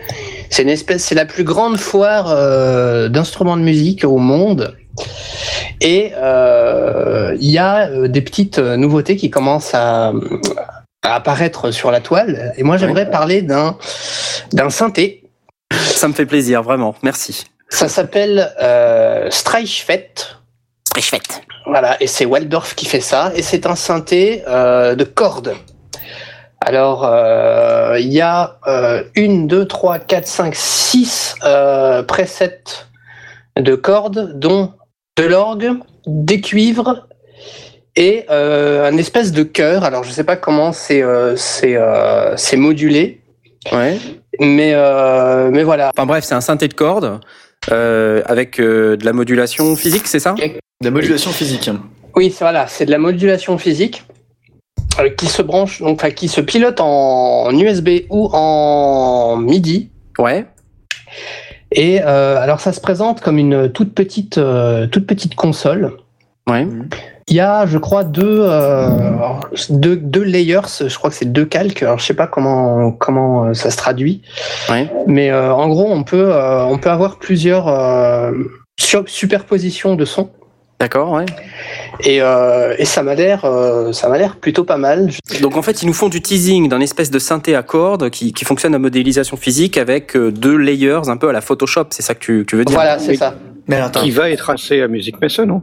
C'est 0.49 0.63
une 0.63 0.69
espèce, 0.69 1.03
c'est 1.03 1.15
la 1.15 1.25
plus 1.25 1.43
grande 1.43 1.77
foire 1.77 2.27
euh, 2.29 3.09
d'instruments 3.09 3.57
de 3.57 3.61
musique 3.61 4.03
au 4.03 4.17
monde. 4.17 4.75
Et 5.81 6.13
euh, 6.15 7.37
il 7.39 7.51
y 7.51 7.59
a 7.59 8.07
des 8.07 8.21
petites 8.21 8.57
nouveautés 8.57 9.15
qui 9.15 9.29
commencent 9.29 9.75
à, 9.75 10.13
à 11.03 11.15
apparaître 11.15 11.69
sur 11.71 11.91
la 11.91 11.99
toile. 11.99 12.53
Et 12.57 12.63
moi, 12.63 12.77
j'aimerais 12.77 13.09
parler 13.09 13.43
d'un 13.43 13.77
d'un 14.53 14.69
synthé. 14.69 15.23
Ça 15.71 16.07
me 16.07 16.13
fait 16.13 16.25
plaisir, 16.25 16.63
vraiment. 16.63 16.95
Merci. 17.03 17.45
Ça 17.69 17.89
s'appelle 17.89 18.51
euh, 18.61 19.29
Streichfett. 19.29 20.37
Streichfett. 20.87 21.41
Voilà, 21.65 22.01
et 22.01 22.07
c'est 22.07 22.25
Waldorf 22.25 22.75
qui 22.75 22.85
fait 22.85 23.01
ça, 23.01 23.31
et 23.35 23.41
c'est 23.41 23.65
un 23.65 23.75
synthé 23.75 24.43
euh, 24.47 24.95
de 24.95 25.03
cordes. 25.03 25.53
Alors, 26.67 27.05
euh, 27.05 27.95
il 27.97 28.11
y 28.11 28.19
a 28.19 28.59
euh, 28.67 29.01
une, 29.15 29.47
deux, 29.47 29.65
trois, 29.65 29.99
quatre, 29.99 30.27
cinq, 30.27 30.53
six 30.53 31.35
euh, 31.45 32.03
presets 32.03 32.59
de 33.57 33.73
cordes, 33.75 34.37
dont 34.37 34.73
de 35.15 35.23
l'orgue, 35.23 35.75
des 36.07 36.41
cuivres 36.41 37.07
et 37.95 38.25
euh, 38.29 38.85
un 38.85 38.97
espèce 38.97 39.31
de 39.31 39.43
chœur. 39.43 39.85
Alors, 39.85 40.03
je 40.03 40.11
sais 40.11 40.25
pas 40.25 40.35
comment 40.35 40.73
c'est 40.73 41.05
c'est 41.37 42.57
modulé. 42.57 43.21
Ouais. 43.71 43.97
Mais 44.41 44.75
mais 45.49 45.63
voilà. 45.63 45.91
Enfin 45.95 46.05
bref, 46.05 46.25
c'est 46.25 46.35
un 46.35 46.41
synthé 46.41 46.67
de 46.67 46.73
cordes. 46.73 47.21
Euh, 47.71 48.21
avec 48.25 48.59
euh, 48.59 48.97
de 48.97 49.05
la 49.05 49.13
modulation 49.13 49.77
physique, 49.77 50.05
c'est 50.05 50.19
ça? 50.19 50.33
De 50.33 50.51
la 50.83 50.91
modulation 50.91 51.31
physique. 51.31 51.69
Oui, 52.13 52.35
voilà, 52.39 52.67
c'est 52.67 52.85
de 52.85 52.91
la 52.91 52.97
modulation 52.97 53.57
physique 53.57 54.03
euh, 54.99 55.09
qui 55.09 55.27
se 55.27 55.41
branche, 55.41 55.81
donc 55.81 55.99
enfin, 55.99 56.11
qui 56.11 56.27
se 56.27 56.41
pilote 56.41 56.79
en 56.79 57.51
USB 57.51 58.01
ou 58.09 58.29
en 58.33 59.37
MIDI. 59.37 59.89
Ouais. 60.19 60.45
Et 61.71 61.99
alors 61.99 62.61
ça 62.61 62.71
se 62.71 62.79
présente 62.79 63.19
comme 63.19 63.37
une 63.37 63.69
toute 63.69 63.93
petite, 63.93 64.39
toute 64.89 65.05
petite 65.05 65.35
console. 65.35 65.97
Ouais. 66.47 66.65
Il 67.29 67.35
y 67.35 67.41
a, 67.41 67.65
je 67.65 67.77
crois, 67.77 68.05
deux, 68.05 68.39
euh, 68.41 68.89
deux, 69.69 69.97
deux 69.97 70.23
layers. 70.23 70.61
Je 70.79 70.97
crois 70.97 71.09
que 71.09 71.15
c'est 71.15 71.31
deux 71.31 71.43
calques. 71.43 71.83
Alors, 71.83 71.99
je 71.99 72.05
sais 72.05 72.13
pas 72.13 72.27
comment 72.27 72.93
comment 72.93 73.45
euh, 73.45 73.53
ça 73.53 73.69
se 73.69 73.75
traduit. 73.75 74.21
Ouais. 74.69 74.89
Mais 75.07 75.29
euh, 75.29 75.53
en 75.53 75.67
gros, 75.67 75.91
on 75.91 76.03
peut 76.03 76.33
euh, 76.33 76.63
on 76.63 76.77
peut 76.77 76.89
avoir 76.89 77.19
plusieurs 77.19 77.67
euh, 77.67 78.31
superpositions 78.77 79.95
de 79.95 80.05
sons. 80.05 80.29
D'accord, 80.79 81.11
ouais. 81.11 81.25
Et, 82.03 82.21
euh, 82.21 82.75
et 82.77 82.85
ça 82.85 83.01
m'a 83.03 83.15
l'air 83.15 83.43
euh, 83.45 83.91
ça 83.91 84.07
m'a 84.09 84.17
l'air 84.17 84.35
plutôt 84.35 84.63
pas 84.63 84.77
mal. 84.77 85.09
Donc 85.41 85.57
en 85.57 85.61
fait, 85.61 85.81
ils 85.83 85.85
nous 85.87 85.93
font 85.93 86.09
du 86.09 86.21
teasing 86.21 86.69
d'un 86.69 86.79
espèce 86.81 87.09
de 87.11 87.19
synthé 87.19 87.55
à 87.55 87.63
cordes 87.63 88.09
qui, 88.09 88.33
qui 88.33 88.45
fonctionne 88.45 88.75
à 88.75 88.79
modélisation 88.79 89.37
physique 89.37 89.77
avec 89.77 90.15
euh, 90.15 90.31
deux 90.31 90.55
layers 90.57 91.01
un 91.07 91.17
peu 91.17 91.29
à 91.29 91.31
la 91.33 91.41
Photoshop, 91.41 91.85
c'est 91.91 92.03
ça 92.03 92.13
que 92.13 92.19
tu, 92.19 92.45
tu 92.47 92.55
veux 92.55 92.65
dire? 92.65 92.75
Voilà, 92.75 92.99
c'est 92.99 93.11
Oui. 93.11 93.17
ça. 93.17 93.35
Mais 93.67 93.77
attends. 93.77 94.01
Qui 94.01 94.11
va 94.11 94.29
être 94.29 94.49
assez 94.49 94.81
à 94.81 94.87
Musique 94.87 95.19
Messe, 95.21 95.39
non? 95.39 95.61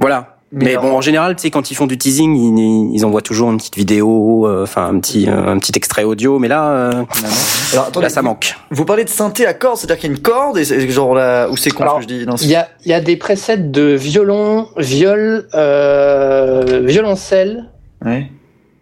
Voilà. 0.00 0.36
Mais, 0.54 0.76
bon, 0.76 0.92
en 0.96 1.00
général, 1.00 1.34
tu 1.36 1.42
sais, 1.42 1.50
quand 1.50 1.70
ils 1.70 1.74
font 1.74 1.86
du 1.86 1.98
teasing, 1.98 2.36
ils, 2.36 2.94
ils 2.94 3.04
envoient 3.04 3.22
toujours 3.22 3.50
une 3.50 3.56
petite 3.56 3.76
vidéo, 3.76 4.46
euh, 4.46 4.62
enfin 4.62 4.86
un 4.86 5.00
petit 5.00 5.28
euh, 5.28 5.48
un 5.48 5.58
petit 5.58 5.72
extrait 5.74 6.04
audio, 6.04 6.38
mais 6.38 6.48
là, 6.48 6.70
euh, 6.70 7.04
Alors, 7.72 7.86
attendez, 7.88 8.04
là, 8.04 8.10
ça 8.10 8.22
manque. 8.22 8.54
Vous 8.70 8.84
parlez 8.84 9.04
de 9.04 9.08
synthé 9.08 9.46
à 9.46 9.54
cordes, 9.54 9.78
c'est-à-dire 9.78 9.98
qu'il 9.98 10.10
y 10.10 10.12
a 10.12 10.16
une 10.16 10.22
corde 10.22 10.58
et 10.58 10.64
c'est 10.64 10.88
genre 10.88 11.14
là 11.14 11.48
où 11.50 11.56
c'est 11.56 11.70
con 11.70 11.84
ce 11.88 11.96
que 11.96 12.02
je 12.02 12.06
dis. 12.06 12.26
Il 12.42 12.50
y 12.50 12.54
a 12.54 12.68
il 12.84 12.90
y 12.90 12.94
a 12.94 13.00
des 13.00 13.16
presets 13.16 13.56
de 13.56 13.94
violon, 13.94 14.68
viol, 14.76 15.48
euh, 15.54 16.82
violoncelle. 16.84 17.70
Ouais. 18.04 18.30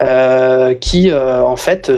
Euh, 0.02 0.74
qui 0.74 1.10
euh, 1.10 1.42
en 1.42 1.56
fait 1.56 1.90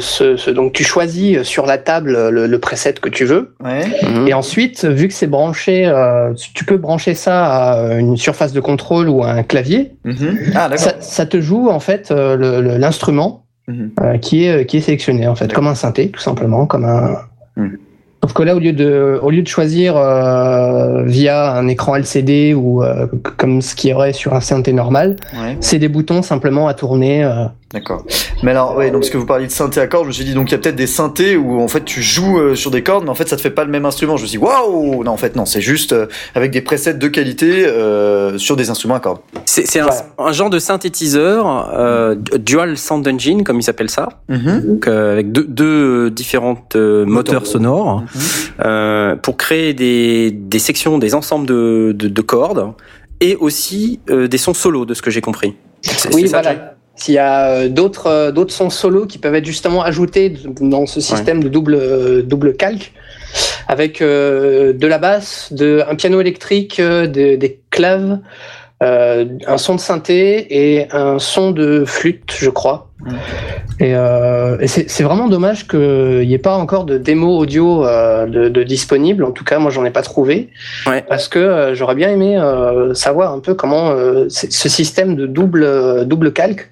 donc 0.54 0.72
tu 0.74 0.84
choisis 0.84 1.42
sur 1.42 1.64
la 1.66 1.78
table 1.78 2.28
le, 2.30 2.46
le 2.46 2.58
preset 2.58 2.94
que 3.00 3.08
tu 3.08 3.24
veux 3.24 3.54
Ouais. 3.64 3.84
Mhm. 4.08 4.28
et 4.28 4.34
ensuite 4.34 4.84
vu 4.84 5.08
que 5.08 5.14
c'est 5.14 5.26
branché 5.26 5.86
euh, 5.86 6.32
tu 6.54 6.64
peux 6.64 6.76
brancher 6.76 7.14
ça 7.14 7.46
à 7.46 7.94
une 7.94 8.16
surface 8.16 8.52
de 8.52 8.60
contrôle 8.60 9.08
ou 9.08 9.22
à 9.22 9.30
un 9.30 9.42
clavier 9.42 9.92
Mhm. 10.04 10.38
Ah 10.54 10.68
ça, 10.76 10.94
ça 11.00 11.24
te 11.26 11.40
joue 11.40 11.68
en 11.70 11.80
fait 11.80 12.10
euh, 12.10 12.78
l'instrument 12.78 13.40
Mhm. 13.68 13.90
euh, 14.02 14.18
qui 14.18 14.44
est 14.46 14.66
qui 14.66 14.76
est 14.76 14.80
sélectionné 14.82 15.26
en 15.26 15.34
fait 15.34 15.50
comme 15.52 15.66
un 15.66 15.74
synthé 15.74 16.08
tout 16.10 16.20
simplement 16.20 16.66
comme 16.66 16.84
un. 16.84 17.16
Sauf 18.22 18.32
que 18.32 18.42
là, 18.42 18.56
au 18.56 18.58
lieu 18.58 18.72
de, 18.72 19.18
au 19.22 19.28
lieu 19.30 19.42
de 19.42 19.48
choisir 19.48 19.98
euh, 19.98 21.02
via 21.04 21.52
un 21.52 21.68
écran 21.68 21.94
LCD 21.96 22.54
ou 22.54 22.82
euh, 22.82 23.06
comme 23.36 23.60
ce 23.60 23.74
qu'il 23.74 23.90
y 23.90 23.92
aurait 23.92 24.14
sur 24.14 24.32
un 24.32 24.40
synthé 24.40 24.72
normal, 24.72 25.16
Ouais. 25.34 25.58
c'est 25.60 25.78
des 25.78 25.88
boutons 25.88 26.22
simplement 26.22 26.66
à 26.66 26.72
tourner. 26.72 27.22
euh, 27.22 27.44
D'accord. 27.74 28.04
Mais 28.42 28.52
alors, 28.52 28.76
ouais, 28.76 28.90
donc 28.90 29.00
parce 29.02 29.10
que 29.10 29.18
vous 29.18 29.26
parliez 29.26 29.46
de 29.46 29.50
synthé 29.52 29.80
à 29.80 29.86
cordes, 29.88 30.04
je 30.04 30.08
me 30.08 30.12
suis 30.12 30.24
dit 30.24 30.32
donc 30.32 30.48
il 30.48 30.52
y 30.52 30.54
a 30.54 30.58
peut-être 30.58 30.76
des 30.76 30.86
synthés 30.86 31.36
où 31.36 31.60
en 31.60 31.66
fait 31.68 31.84
tu 31.84 32.02
joues 32.02 32.38
euh, 32.38 32.54
sur 32.54 32.70
des 32.70 32.82
cordes, 32.82 33.04
mais 33.04 33.10
en 33.10 33.14
fait 33.14 33.28
ça 33.28 33.36
te 33.36 33.40
fait 33.42 33.50
pas 33.50 33.64
le 33.64 33.70
même 33.70 33.84
instrument. 33.84 34.16
Je 34.16 34.22
me 34.22 34.28
suis 34.28 34.38
dit 34.38 34.44
waouh, 34.44 35.02
non 35.04 35.10
en 35.10 35.16
fait 35.16 35.34
non, 35.36 35.44
c'est 35.44 35.60
juste 35.60 35.92
euh, 35.92 36.06
avec 36.34 36.52
des 36.52 36.60
presets 36.60 36.94
de 36.94 37.08
qualité 37.08 37.66
euh, 37.66 38.38
sur 38.38 38.54
des 38.56 38.70
instruments 38.70 38.94
à 38.94 39.00
cordes. 39.00 39.18
C'est 39.44 39.66
c'est 39.66 39.80
un, 39.80 39.86
Ouais. 39.86 39.92
un 40.18 40.32
genre 40.32 40.50
de 40.50 40.58
synthétiseur 40.58 41.70
euh, 41.76 42.14
dual 42.38 42.78
sound 42.78 43.06
engine, 43.08 43.42
comme 43.44 43.58
ils 43.60 43.68
appellent 43.68 43.90
ça, 43.90 44.08
donc, 44.28 44.86
euh, 44.86 45.12
avec 45.12 45.32
deux, 45.32 45.44
deux 45.44 46.10
différentes 46.10 46.76
euh, 46.76 47.04
moteurs 47.04 47.46
sonores 47.46 48.04
euh, 48.64 49.16
pour 49.16 49.36
créer 49.36 49.74
des, 49.74 50.30
des 50.30 50.58
sections, 50.58 50.98
des 50.98 51.14
ensembles 51.14 51.46
de, 51.46 51.92
de, 51.94 52.08
de 52.08 52.20
cordes 52.22 52.72
et 53.20 53.36
aussi 53.36 54.00
euh, 54.10 54.28
des 54.28 54.38
sons 54.38 54.54
solos, 54.54 54.84
de 54.84 54.94
ce 54.94 55.02
que 55.02 55.10
j'ai 55.10 55.20
compris. 55.20 55.54
C'est- 55.82 56.14
Oui, 56.14 56.22
c'est 56.22 56.28
ça, 56.28 56.42
S'il 57.04 57.14
y 57.16 57.18
a 57.18 57.48
euh, 57.50 57.68
d'autres 57.68 58.06
euh, 58.06 58.32
d'autres 58.32 58.54
sons 58.54 58.70
solos 58.70 59.04
qui 59.04 59.18
peuvent 59.18 59.34
être 59.34 59.44
justement 59.44 59.82
ajoutés 59.82 60.32
dans 60.62 60.86
ce 60.86 61.00
système 61.02 61.44
de 61.44 61.50
double 61.50 61.74
euh, 61.74 62.22
double 62.22 62.54
calque, 62.56 62.92
avec 63.68 64.00
de 64.00 64.86
la 64.86 64.96
basse, 64.98 65.52
de 65.52 65.82
un 65.86 65.96
piano 65.96 66.18
électrique, 66.20 66.80
de- 66.80 67.36
des 67.36 67.60
claves, 67.70 68.20
euh, 68.82 69.26
un 69.46 69.58
son 69.58 69.74
de 69.74 69.80
synthé 69.80 70.46
et 70.50 70.86
un 70.92 71.18
son 71.18 71.50
de 71.50 71.84
flûte, 71.84 72.32
je 72.38 72.48
crois. 72.48 72.88
Et, 73.80 73.94
euh, 73.94 74.56
et 74.60 74.66
c'est 74.66 75.02
vraiment 75.02 75.28
dommage 75.28 75.68
qu'il 75.68 76.26
n'y 76.26 76.32
ait 76.32 76.38
pas 76.38 76.56
encore 76.56 76.84
de 76.84 76.96
démo 76.96 77.36
audio 77.36 77.84
euh, 77.86 78.24
de, 78.26 78.48
de 78.48 78.62
disponible. 78.62 79.24
En 79.24 79.30
tout 79.32 79.44
cas, 79.44 79.58
moi, 79.58 79.70
j'en 79.70 79.84
ai 79.84 79.90
pas 79.90 80.00
trouvé. 80.02 80.48
Ouais. 80.86 81.04
Parce 81.06 81.28
que 81.28 81.72
j'aurais 81.74 81.96
bien 81.96 82.08
aimé 82.10 82.38
savoir 82.94 83.34
un 83.34 83.40
peu 83.40 83.52
comment 83.54 83.94
ce 84.28 84.68
système 84.70 85.16
de 85.16 85.26
double, 85.26 86.06
double 86.06 86.32
calque, 86.32 86.70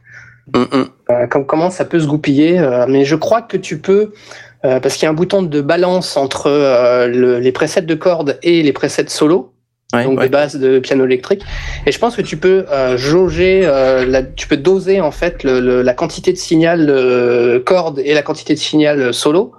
Euh, 0.56 1.26
com- 1.30 1.46
comment 1.46 1.70
ça 1.70 1.84
peut 1.84 2.00
se 2.00 2.06
goupiller. 2.06 2.58
euh, 2.58 2.86
mais 2.88 3.04
je 3.04 3.16
crois 3.16 3.42
que 3.42 3.56
tu 3.56 3.78
peux, 3.78 4.12
euh, 4.64 4.80
parce 4.80 4.94
qu'il 4.96 5.04
y 5.04 5.06
a 5.06 5.10
un 5.10 5.14
bouton 5.14 5.42
de 5.42 5.60
balance 5.60 6.16
entre 6.16 6.48
le- 7.08 7.38
les 7.38 7.52
presets 7.52 7.82
de 7.82 7.94
cordes 7.94 8.38
et 8.42 8.62
les 8.62 8.72
presets 8.72 9.08
solo 9.08 9.50
Ouais, 9.94 10.04
donc 10.04 10.18
ouais. 10.18 10.24
des 10.24 10.30
bases 10.30 10.56
de 10.56 10.78
piano 10.78 11.04
électrique. 11.04 11.42
Et 11.86 11.92
je 11.92 11.98
pense 11.98 12.16
que 12.16 12.22
tu 12.22 12.38
peux 12.38 12.64
euh, 12.72 12.96
jauger, 12.96 13.60
euh, 13.64 14.06
la, 14.06 14.22
tu 14.22 14.48
peux 14.48 14.56
doser 14.56 15.02
en 15.02 15.10
fait 15.10 15.44
le, 15.44 15.60
le- 15.60 15.82
la 15.82 15.92
quantité 15.92 16.32
de 16.32 16.38
signal 16.38 16.86
euh, 16.88 17.60
corde 17.60 17.98
et 17.98 18.14
la 18.14 18.22
quantité 18.22 18.54
de 18.54 18.58
signal 18.58 19.12
solo. 19.12 19.52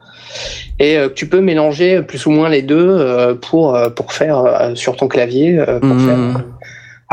Et 0.80 0.98
tu 1.14 1.28
peux 1.28 1.42
mélanger 1.42 2.02
plus 2.02 2.26
ou 2.26 2.32
moins 2.32 2.50
les 2.50 2.64
deux 2.64 3.38
pour 3.44 3.78
pour 3.96 4.12
faire 4.14 4.72
sur 4.74 4.96
ton 4.96 5.08
clavier. 5.08 5.58
pour 5.80 6.00
faire, 6.02 6.44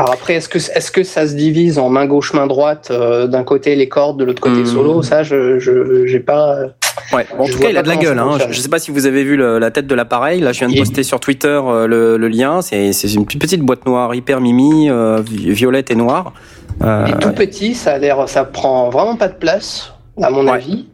alors 0.01 0.13
après, 0.13 0.33
est-ce 0.35 0.49
que 0.49 0.57
est-ce 0.57 0.91
que 0.91 1.03
ça 1.03 1.27
se 1.27 1.33
divise 1.33 1.77
en 1.79 1.89
main 1.89 2.05
gauche, 2.05 2.33
main 2.33 2.47
droite, 2.47 2.89
euh, 2.91 3.27
d'un 3.27 3.43
côté 3.43 3.75
les 3.75 3.87
cordes, 3.89 4.17
de 4.19 4.23
l'autre 4.25 4.41
côté 4.41 4.59
Mhm. 4.61 4.65
solo? 4.65 5.01
Ça, 5.03 5.23
je 5.23 5.59
j'ai 6.05 6.19
pas. 6.19 6.57
Ouais. 7.13 7.25
Bon, 7.37 7.43
en 7.43 7.47
tout 7.47 7.57
cas, 7.59 7.69
il 7.69 7.77
a 7.77 7.83
de 7.83 7.87
la 7.87 7.95
gueule. 7.95 8.19
Hein. 8.19 8.37
Je, 8.47 8.53
je 8.53 8.59
sais 8.59 8.67
pas 8.69 8.79
si 8.79 8.91
vous 8.91 9.05
avez 9.05 9.23
vu 9.23 9.37
le- 9.37 9.59
la 9.59 9.71
tête 9.71 9.87
de 9.87 9.95
l'appareil. 9.95 10.41
Là, 10.41 10.51
je 10.51 10.59
viens 10.59 10.69
de 10.69 10.77
poster 10.77 11.03
sur 11.03 11.19
Twitter 11.19 11.47
euh, 11.65 11.87
le, 11.87 12.17
le 12.17 12.27
lien. 12.27 12.61
C'est 12.61 12.89
une 13.13 13.25
petite 13.25 13.61
boîte 13.61 13.85
noire 13.85 14.13
hyper 14.15 14.41
mimi, 14.41 14.89
euh, 14.89 15.21
vi- 15.21 15.51
violette 15.51 15.91
et 15.91 15.95
noire. 15.95 16.33
Est 16.81 17.19
tout 17.19 17.31
petit, 17.31 17.75
ça 17.75 17.93
a 17.93 17.97
l'air, 17.99 18.27
ça 18.27 18.43
prend 18.43 18.89
vraiment 18.89 19.15
pas 19.15 19.27
de 19.27 19.35
place, 19.35 19.93
à 20.21 20.29
mon 20.31 20.45
Ouais. 20.45 20.53
avis. 20.53 20.87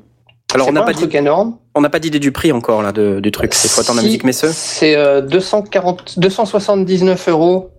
alors, 0.54 0.66
C'est 0.66 0.72
on 0.72 0.74
n'a 0.74 0.82
un 0.82 0.86
pas, 0.86 0.94
dit, 0.94 1.08
énorme. 1.16 1.56
on 1.76 1.82
n'a 1.82 1.90
pas 1.90 2.00
d'idée 2.00 2.20
du 2.20 2.32
prix 2.34 2.52
encore 2.52 2.82
là 2.82 2.92
de, 2.92 3.20
du 3.22 3.32
truc. 3.32 3.54
C'est 3.54 3.74
quoi 3.74 3.84
Si, 3.84 4.04
musique 4.06 4.24
messeux? 4.26 4.50
C'est 4.52 4.96
euh, 4.98 5.22
240, 5.22 6.20
279 6.20 7.30
euros. 7.30 7.70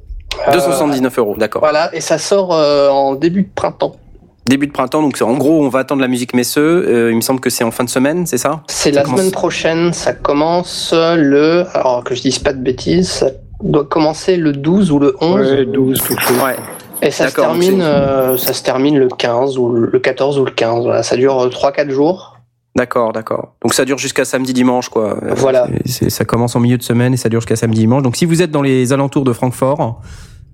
Euh, 0.46 0.52
279 0.52 1.18
euros, 1.18 1.34
d'accord. 1.36 1.60
Voilà, 1.62 1.90
et 1.94 2.00
ça 2.00 2.18
sort 2.18 2.52
euh, 2.54 2.88
en 2.88 3.14
début 3.14 3.42
de 3.42 3.48
printemps. 3.54 3.96
Début 4.46 4.66
de 4.66 4.72
printemps, 4.72 5.02
donc 5.02 5.20
en 5.20 5.34
gros, 5.36 5.62
on 5.64 5.68
va 5.68 5.80
attendre 5.80 6.00
la 6.00 6.08
musique 6.08 6.32
messeux. 6.34 6.84
Euh, 6.88 7.10
il 7.10 7.16
me 7.16 7.20
semble 7.20 7.40
que 7.40 7.50
c'est 7.50 7.64
en 7.64 7.70
fin 7.70 7.84
de 7.84 7.90
semaine, 7.90 8.24
c'est 8.26 8.38
ça? 8.38 8.62
C'est 8.66 8.90
la 8.92 9.02
commence- 9.02 9.18
semaine 9.18 9.32
prochaine, 9.32 9.92
ça 9.92 10.12
commence 10.14 10.94
le. 10.94 11.66
Alors 11.74 12.02
que 12.04 12.14
je 12.14 12.22
dise 12.22 12.38
pas 12.38 12.52
de 12.54 12.60
bêtises, 12.62 13.10
ça 13.10 13.26
doit 13.62 13.84
commencer 13.84 14.36
le 14.36 14.52
12 14.52 14.90
ou 14.90 14.98
le 15.00 15.16
11. 15.20 15.40
Ouais, 15.52 15.64
12, 15.66 16.00
tout. 16.02 16.14
Ouais. 16.42 16.56
et 17.02 17.10
ça 17.10 17.28
se, 17.28 17.34
termine, 17.34 17.82
euh, 17.82 18.38
ça 18.38 18.52
se 18.54 18.62
termine 18.62 18.98
le 18.98 19.08
15 19.08 19.58
ou 19.58 19.68
le 19.70 19.90
le 19.92 19.98
14 19.98 20.38
ou 20.38 20.44
le 20.46 20.50
15. 20.50 20.84
Voilà, 20.84 21.02
ça 21.02 21.16
dure 21.16 21.38
euh, 21.42 21.48
3-4 21.50 21.90
jours. 21.90 22.37
D'accord, 22.78 23.12
d'accord. 23.12 23.54
Donc 23.60 23.74
ça 23.74 23.84
dure 23.84 23.98
jusqu'à 23.98 24.24
samedi 24.24 24.52
dimanche, 24.52 24.88
quoi. 24.88 25.18
Voilà. 25.34 25.66
ça 25.84 26.24
commence 26.24 26.54
en 26.54 26.60
milieu 26.60 26.78
de 26.78 26.82
semaine 26.84 27.12
et 27.12 27.16
ça 27.16 27.28
dure 27.28 27.40
jusqu'à 27.40 27.56
samedi 27.56 27.80
dimanche. 27.80 28.04
Donc 28.04 28.14
si 28.14 28.24
vous 28.24 28.40
êtes 28.40 28.52
dans 28.52 28.62
les 28.62 28.92
alentours 28.92 29.24
de 29.24 29.32
Francfort, 29.32 30.00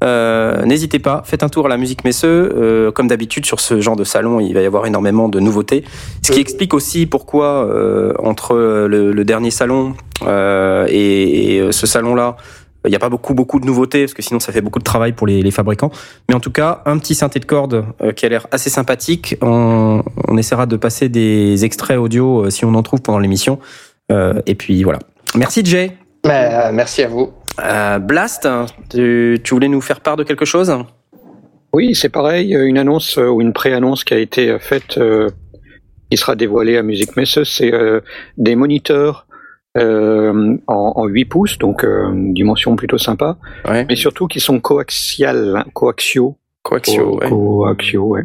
euh, 0.02 0.64
n'hésitez 0.64 0.98
pas, 0.98 1.22
faites 1.26 1.42
un 1.42 1.50
tour 1.50 1.66
à 1.66 1.68
la 1.68 1.76
musique 1.76 2.02
Messeux. 2.02 2.50
Euh, 2.56 2.92
comme 2.92 3.08
d'habitude 3.08 3.44
sur 3.44 3.60
ce 3.60 3.82
genre 3.82 3.94
de 3.94 4.04
salon, 4.04 4.40
il 4.40 4.54
va 4.54 4.62
y 4.62 4.66
avoir 4.66 4.86
énormément 4.86 5.28
de 5.28 5.38
nouveautés. 5.38 5.84
Ce 6.22 6.32
qui 6.32 6.40
explique 6.40 6.72
aussi 6.72 7.04
pourquoi 7.04 7.66
euh, 7.66 8.14
entre 8.18 8.56
le, 8.56 9.12
le 9.12 9.24
dernier 9.24 9.50
salon 9.50 9.94
euh, 10.22 10.86
et, 10.88 11.56
et, 11.56 11.72
ce 11.72 11.86
salon-là. 11.86 12.36
Il 12.84 12.90
n'y 12.90 12.96
a 12.96 12.98
pas 12.98 13.08
beaucoup 13.08 13.34
beaucoup 13.34 13.60
de 13.60 13.66
nouveautés 13.66 14.02
parce 14.02 14.14
que 14.14 14.22
sinon 14.22 14.40
ça 14.40 14.52
fait 14.52 14.60
beaucoup 14.60 14.78
de 14.78 14.84
travail 14.84 15.12
pour 15.12 15.26
les, 15.26 15.42
les 15.42 15.50
fabricants. 15.50 15.90
Mais 16.28 16.34
en 16.34 16.40
tout 16.40 16.50
cas, 16.50 16.82
un 16.86 16.98
petit 16.98 17.14
synthé 17.14 17.40
de 17.40 17.46
corde 17.46 17.84
euh, 18.02 18.12
qui 18.12 18.26
a 18.26 18.28
l'air 18.28 18.46
assez 18.50 18.70
sympathique. 18.70 19.36
On, 19.40 20.02
on 20.28 20.36
essaiera 20.36 20.66
de 20.66 20.76
passer 20.76 21.08
des 21.08 21.64
extraits 21.64 21.98
audio 21.98 22.44
euh, 22.44 22.50
si 22.50 22.64
on 22.64 22.74
en 22.74 22.82
trouve 22.82 23.00
pendant 23.00 23.18
l'émission. 23.18 23.58
Euh, 24.12 24.40
et 24.46 24.54
puis 24.54 24.82
voilà. 24.82 24.98
Merci 25.34 25.64
Jay. 25.64 25.92
Merci 26.24 27.02
à 27.02 27.08
vous. 27.08 27.32
Euh, 27.62 27.98
Blast, 27.98 28.48
tu, 28.90 29.40
tu 29.42 29.54
voulais 29.54 29.68
nous 29.68 29.80
faire 29.80 30.00
part 30.00 30.16
de 30.16 30.24
quelque 30.24 30.44
chose? 30.44 30.76
Oui, 31.72 31.94
c'est 31.94 32.08
pareil, 32.08 32.54
une 32.54 32.78
annonce 32.78 33.16
ou 33.16 33.40
une 33.40 33.52
pré-annonce 33.52 34.04
qui 34.04 34.14
a 34.14 34.18
été 34.18 34.58
faite, 34.60 34.96
euh, 34.98 35.28
qui 36.10 36.16
sera 36.16 36.36
dévoilée 36.36 36.76
à 36.76 36.82
Musique 36.82 37.16
Messe, 37.16 37.42
c'est 37.44 37.72
euh, 37.72 38.00
des 38.38 38.56
moniteurs 38.56 39.26
euh, 39.76 40.56
en, 40.66 40.92
en 40.96 41.06
8 41.06 41.24
pouces, 41.24 41.58
donc 41.58 41.84
euh, 41.84 42.10
dimension 42.32 42.76
plutôt 42.76 42.98
sympa, 42.98 43.36
Ouais. 43.68 43.84
mais 43.88 43.96
surtout 43.96 44.26
qui 44.26 44.40
sont 44.40 44.60
coaxiales, 44.60 45.54
hein, 45.56 45.64
coaxiaux. 45.72 46.36
Coaxio, 46.62 47.18
ouais. 47.18 47.28
Coaxiaux, 47.28 48.04
ouais. 48.06 48.22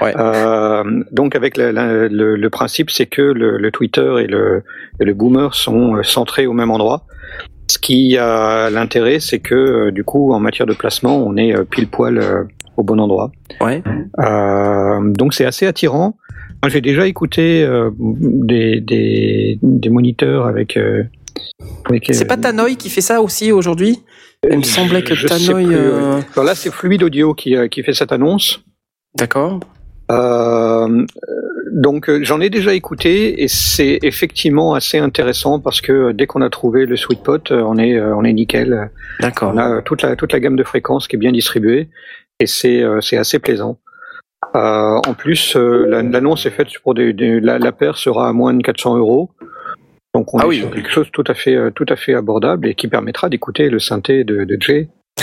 Ouais. 0.00 0.14
Euh, 0.16 0.82
donc 1.12 1.36
avec 1.36 1.58
le, 1.58 1.72
le- 1.72 2.08
le- 2.08 2.36
le 2.36 2.50
principe, 2.50 2.90
c'est 2.90 3.04
que 3.04 3.20
le, 3.20 3.58
le 3.58 3.70
Twitter 3.70 4.14
et 4.20 4.26
le, 4.26 4.62
et 4.98 5.04
le 5.04 5.12
Boomer 5.12 5.54
sont 5.54 5.96
euh, 5.96 6.02
centrés 6.02 6.46
au 6.46 6.54
même 6.54 6.70
endroit. 6.70 7.04
Ce 7.68 7.78
qui 7.78 8.16
a 8.16 8.70
l'intérêt, 8.70 9.20
c'est 9.20 9.40
que 9.40 9.54
euh, 9.54 9.90
du 9.90 10.04
coup, 10.04 10.32
en 10.32 10.40
matière 10.40 10.66
de 10.66 10.72
placement, 10.72 11.18
on 11.18 11.36
est 11.36 11.54
euh, 11.54 11.64
pile 11.64 11.86
poil 11.88 12.48
au 12.78 12.82
bon 12.82 12.98
endroit. 12.98 13.30
Ouais. 13.60 13.82
Euh, 14.20 15.12
donc 15.12 15.34
c'est 15.34 15.44
assez 15.44 15.66
attirant. 15.66 16.16
J'ai 16.68 16.80
déjà 16.80 17.06
écouté 17.06 17.64
euh, 17.64 17.90
des, 17.98 18.80
des, 18.80 19.58
des 19.62 19.88
moniteurs 19.88 20.46
avec. 20.46 20.76
euh, 20.76 21.02
avec, 21.86 22.08
C'est 22.12 22.24
euh, 22.24 22.28
pas 22.28 22.36
Tanoï 22.36 22.76
qui 22.76 22.88
fait 22.88 23.00
ça 23.00 23.20
aussi 23.20 23.50
aujourd'hui? 23.52 24.00
Il 24.50 24.58
me 24.58 24.62
semblait 24.62 25.02
que 25.02 25.14
Tanoï. 25.26 25.66
euh, 25.74 26.20
Alors 26.34 26.44
là, 26.44 26.54
c'est 26.54 26.72
Fluide 26.72 27.02
Audio 27.02 27.34
qui, 27.34 27.56
euh, 27.56 27.68
qui 27.68 27.82
fait 27.82 27.92
cette 27.94 28.12
annonce. 28.12 28.60
D'accord. 29.16 29.60
Euh, 30.10 31.06
donc 31.72 32.08
euh, 32.10 32.20
j'en 32.22 32.40
ai 32.40 32.50
déjà 32.50 32.74
écouté 32.74 33.42
et 33.42 33.48
c'est 33.48 33.98
effectivement 34.02 34.74
assez 34.74 34.98
intéressant 34.98 35.58
parce 35.60 35.80
que 35.80 36.12
dès 36.12 36.26
qu'on 36.26 36.42
a 36.42 36.50
trouvé 36.50 36.86
le 36.86 36.96
sweet 36.96 37.22
pot, 37.22 37.50
euh, 37.50 37.62
on 37.64 37.78
est 37.78 37.98
on 38.00 38.22
est 38.24 38.32
nickel. 38.32 38.90
D'accord. 39.20 39.52
On 39.54 39.58
a 39.58 39.80
toute 39.82 40.02
la 40.02 40.16
toute 40.16 40.32
la 40.32 40.40
gamme 40.40 40.56
de 40.56 40.64
fréquences 40.64 41.08
qui 41.08 41.16
est 41.16 41.18
bien 41.18 41.32
distribuée 41.32 41.88
et 42.40 42.46
c'est 42.46 42.82
c'est 43.00 43.16
assez 43.16 43.38
plaisant. 43.38 43.78
Euh, 44.54 45.00
en 45.06 45.14
plus, 45.14 45.56
l'annonce 45.56 46.46
est 46.46 46.50
faite 46.50 46.68
pour 46.82 46.94
des, 46.94 47.12
des 47.12 47.40
la, 47.40 47.58
la, 47.58 47.72
paire 47.72 47.96
sera 47.96 48.28
à 48.28 48.32
moins 48.32 48.54
de 48.54 48.62
400 48.62 48.96
euros. 48.96 49.30
Donc 50.14 50.34
on 50.34 50.38
ah 50.38 50.44
est 50.44 50.48
oui. 50.48 50.58
sur 50.58 50.70
quelque 50.70 50.90
chose 50.90 51.08
tout 51.10 51.24
à 51.26 51.32
fait 51.32 51.56
tout 51.74 51.86
à 51.88 51.96
fait 51.96 52.12
abordable 52.12 52.68
et 52.68 52.74
qui 52.74 52.86
permettra 52.86 53.30
d'écouter 53.30 53.70
le 53.70 53.78
synthé 53.78 54.24
de, 54.24 54.44
de 54.44 54.58
Jay. 54.60 54.88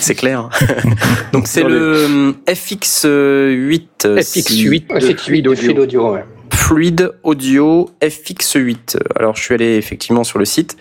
c'est 0.00 0.14
clair. 0.14 0.48
Donc 1.32 1.46
c'est 1.46 1.62
le 1.62 2.34
FX8. 2.46 3.86
FX8. 4.04 4.86
FX8 4.88 5.48
audio. 5.48 5.82
audio 5.82 6.12
ouais. 6.14 6.24
Fluide 6.52 7.12
Audio 7.22 7.90
FX8. 8.02 8.98
Alors 9.14 9.36
je 9.36 9.42
suis 9.42 9.54
allé 9.54 9.76
effectivement 9.76 10.24
sur 10.24 10.38
le 10.38 10.44
site 10.44 10.76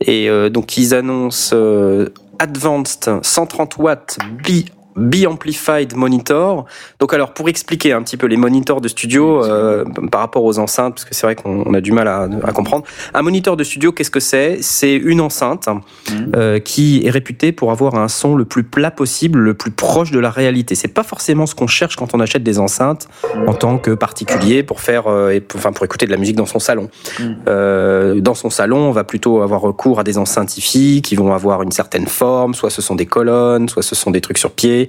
et 0.00 0.30
euh, 0.30 0.48
donc 0.48 0.78
ils 0.78 0.94
annoncent 0.94 1.54
euh, 1.54 2.08
Advanced 2.38 3.10
130 3.22 3.76
watts 3.78 4.18
bi 4.42 4.66
Bi-Amplified 4.98 5.94
Monitor. 5.94 6.66
Donc 6.98 7.14
alors 7.14 7.32
pour 7.34 7.48
expliquer 7.48 7.92
un 7.92 8.02
petit 8.02 8.16
peu 8.16 8.26
les 8.26 8.36
moniteurs 8.36 8.80
de 8.80 8.88
studio 8.88 9.44
euh, 9.44 9.84
par 10.10 10.20
rapport 10.20 10.44
aux 10.44 10.58
enceintes, 10.58 10.94
parce 10.94 11.04
que 11.04 11.14
c'est 11.14 11.26
vrai 11.26 11.36
qu'on 11.36 11.72
a 11.74 11.80
du 11.80 11.92
mal 11.92 12.08
à, 12.08 12.28
à, 12.44 12.52
comprendre. 12.52 12.84
Un 13.14 13.22
moniteur 13.22 13.56
de 13.56 13.64
studio, 13.64 13.92
qu'est-ce 13.92 14.10
que 14.10 14.20
c'est? 14.20 14.58
C'est 14.60 14.94
une 14.94 15.20
enceinte 15.20 15.68
mmh. 15.68 16.14
euh, 16.36 16.58
qui 16.58 17.02
est 17.04 17.10
réputée 17.10 17.52
pour 17.52 17.70
avoir 17.70 17.94
un 17.94 18.08
son 18.08 18.34
le 18.34 18.44
plus 18.44 18.64
plat 18.64 18.90
possible, 18.90 19.38
le 19.38 19.54
plus 19.54 19.70
proche 19.70 20.10
de 20.10 20.18
la 20.18 20.30
réalité. 20.30 20.74
C'est 20.74 20.88
pas 20.88 21.02
forcément 21.02 21.46
ce 21.46 21.54
qu'on 21.54 21.66
cherche 21.66 21.96
quand 21.96 22.14
on 22.14 22.20
achète 22.20 22.42
des 22.42 22.58
enceintes 22.58 23.08
en 23.46 23.54
tant 23.54 23.78
que 23.78 23.92
particulier 23.92 24.62
pour 24.62 24.80
faire, 24.80 25.06
euh, 25.06 25.38
enfin 25.54 25.72
pour 25.72 25.84
écouter 25.84 26.06
de 26.06 26.10
la 26.10 26.16
musique 26.16 26.36
dans 26.36 26.46
son 26.46 26.58
salon. 26.58 26.88
Mmh. 27.18 28.20
dans 28.20 28.34
son 28.34 28.50
salon, 28.50 28.78
on 28.78 28.92
va 28.92 29.04
plutôt 29.04 29.42
avoir 29.42 29.60
recours 29.60 30.00
à 30.00 30.04
des 30.04 30.18
enceintes 30.18 30.56
hi 30.74 31.02
qui 31.02 31.14
vont 31.14 31.32
avoir 31.32 31.62
une 31.62 31.72
certaine 31.72 32.06
forme, 32.06 32.54
soit 32.54 32.70
ce 32.70 32.82
sont 32.82 32.94
des 32.94 33.06
colonnes, 33.06 33.68
soit 33.68 33.82
ce 33.82 33.94
sont 33.94 34.10
des 34.10 34.20
trucs 34.20 34.38
sur 34.38 34.50
pied 34.50 34.87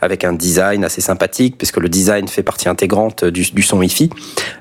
avec 0.00 0.24
un 0.24 0.32
design 0.32 0.84
assez 0.84 1.00
sympathique, 1.00 1.56
puisque 1.58 1.78
le 1.78 1.88
design 1.88 2.28
fait 2.28 2.42
partie 2.42 2.68
intégrante 2.68 3.24
du, 3.24 3.42
du 3.52 3.62
son 3.62 3.82
hi-fi. 3.82 4.10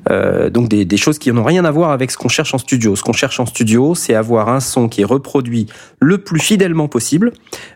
Euh, 0.10 0.50
donc 0.50 0.69
des, 0.69 0.86
des, 0.86 0.98
choses 0.98 1.19
qui 1.19 1.31
n'ont 1.31 1.43
rien 1.43 1.65
à 1.65 1.72
voir 1.72 1.91
avec 1.91 2.12
ce 2.12 2.17
qu'on 2.17 2.29
cherche 2.29 2.53
en 2.53 2.58
studio. 2.58 2.96
Ce 2.96 3.03
qu'on 3.03 3.13
cherche 3.13 3.39
en 3.39 3.46
studio, 3.46 3.96
c'est 3.96 4.15
avoir 4.15 4.50
un 4.50 4.60
son 4.60 4.89
qui 4.89 5.01
est 5.01 5.05
reproduit 5.05 5.67
le 6.00 6.17
plus 6.17 6.39
fidèlement 6.39 6.88
possible, 6.88 7.31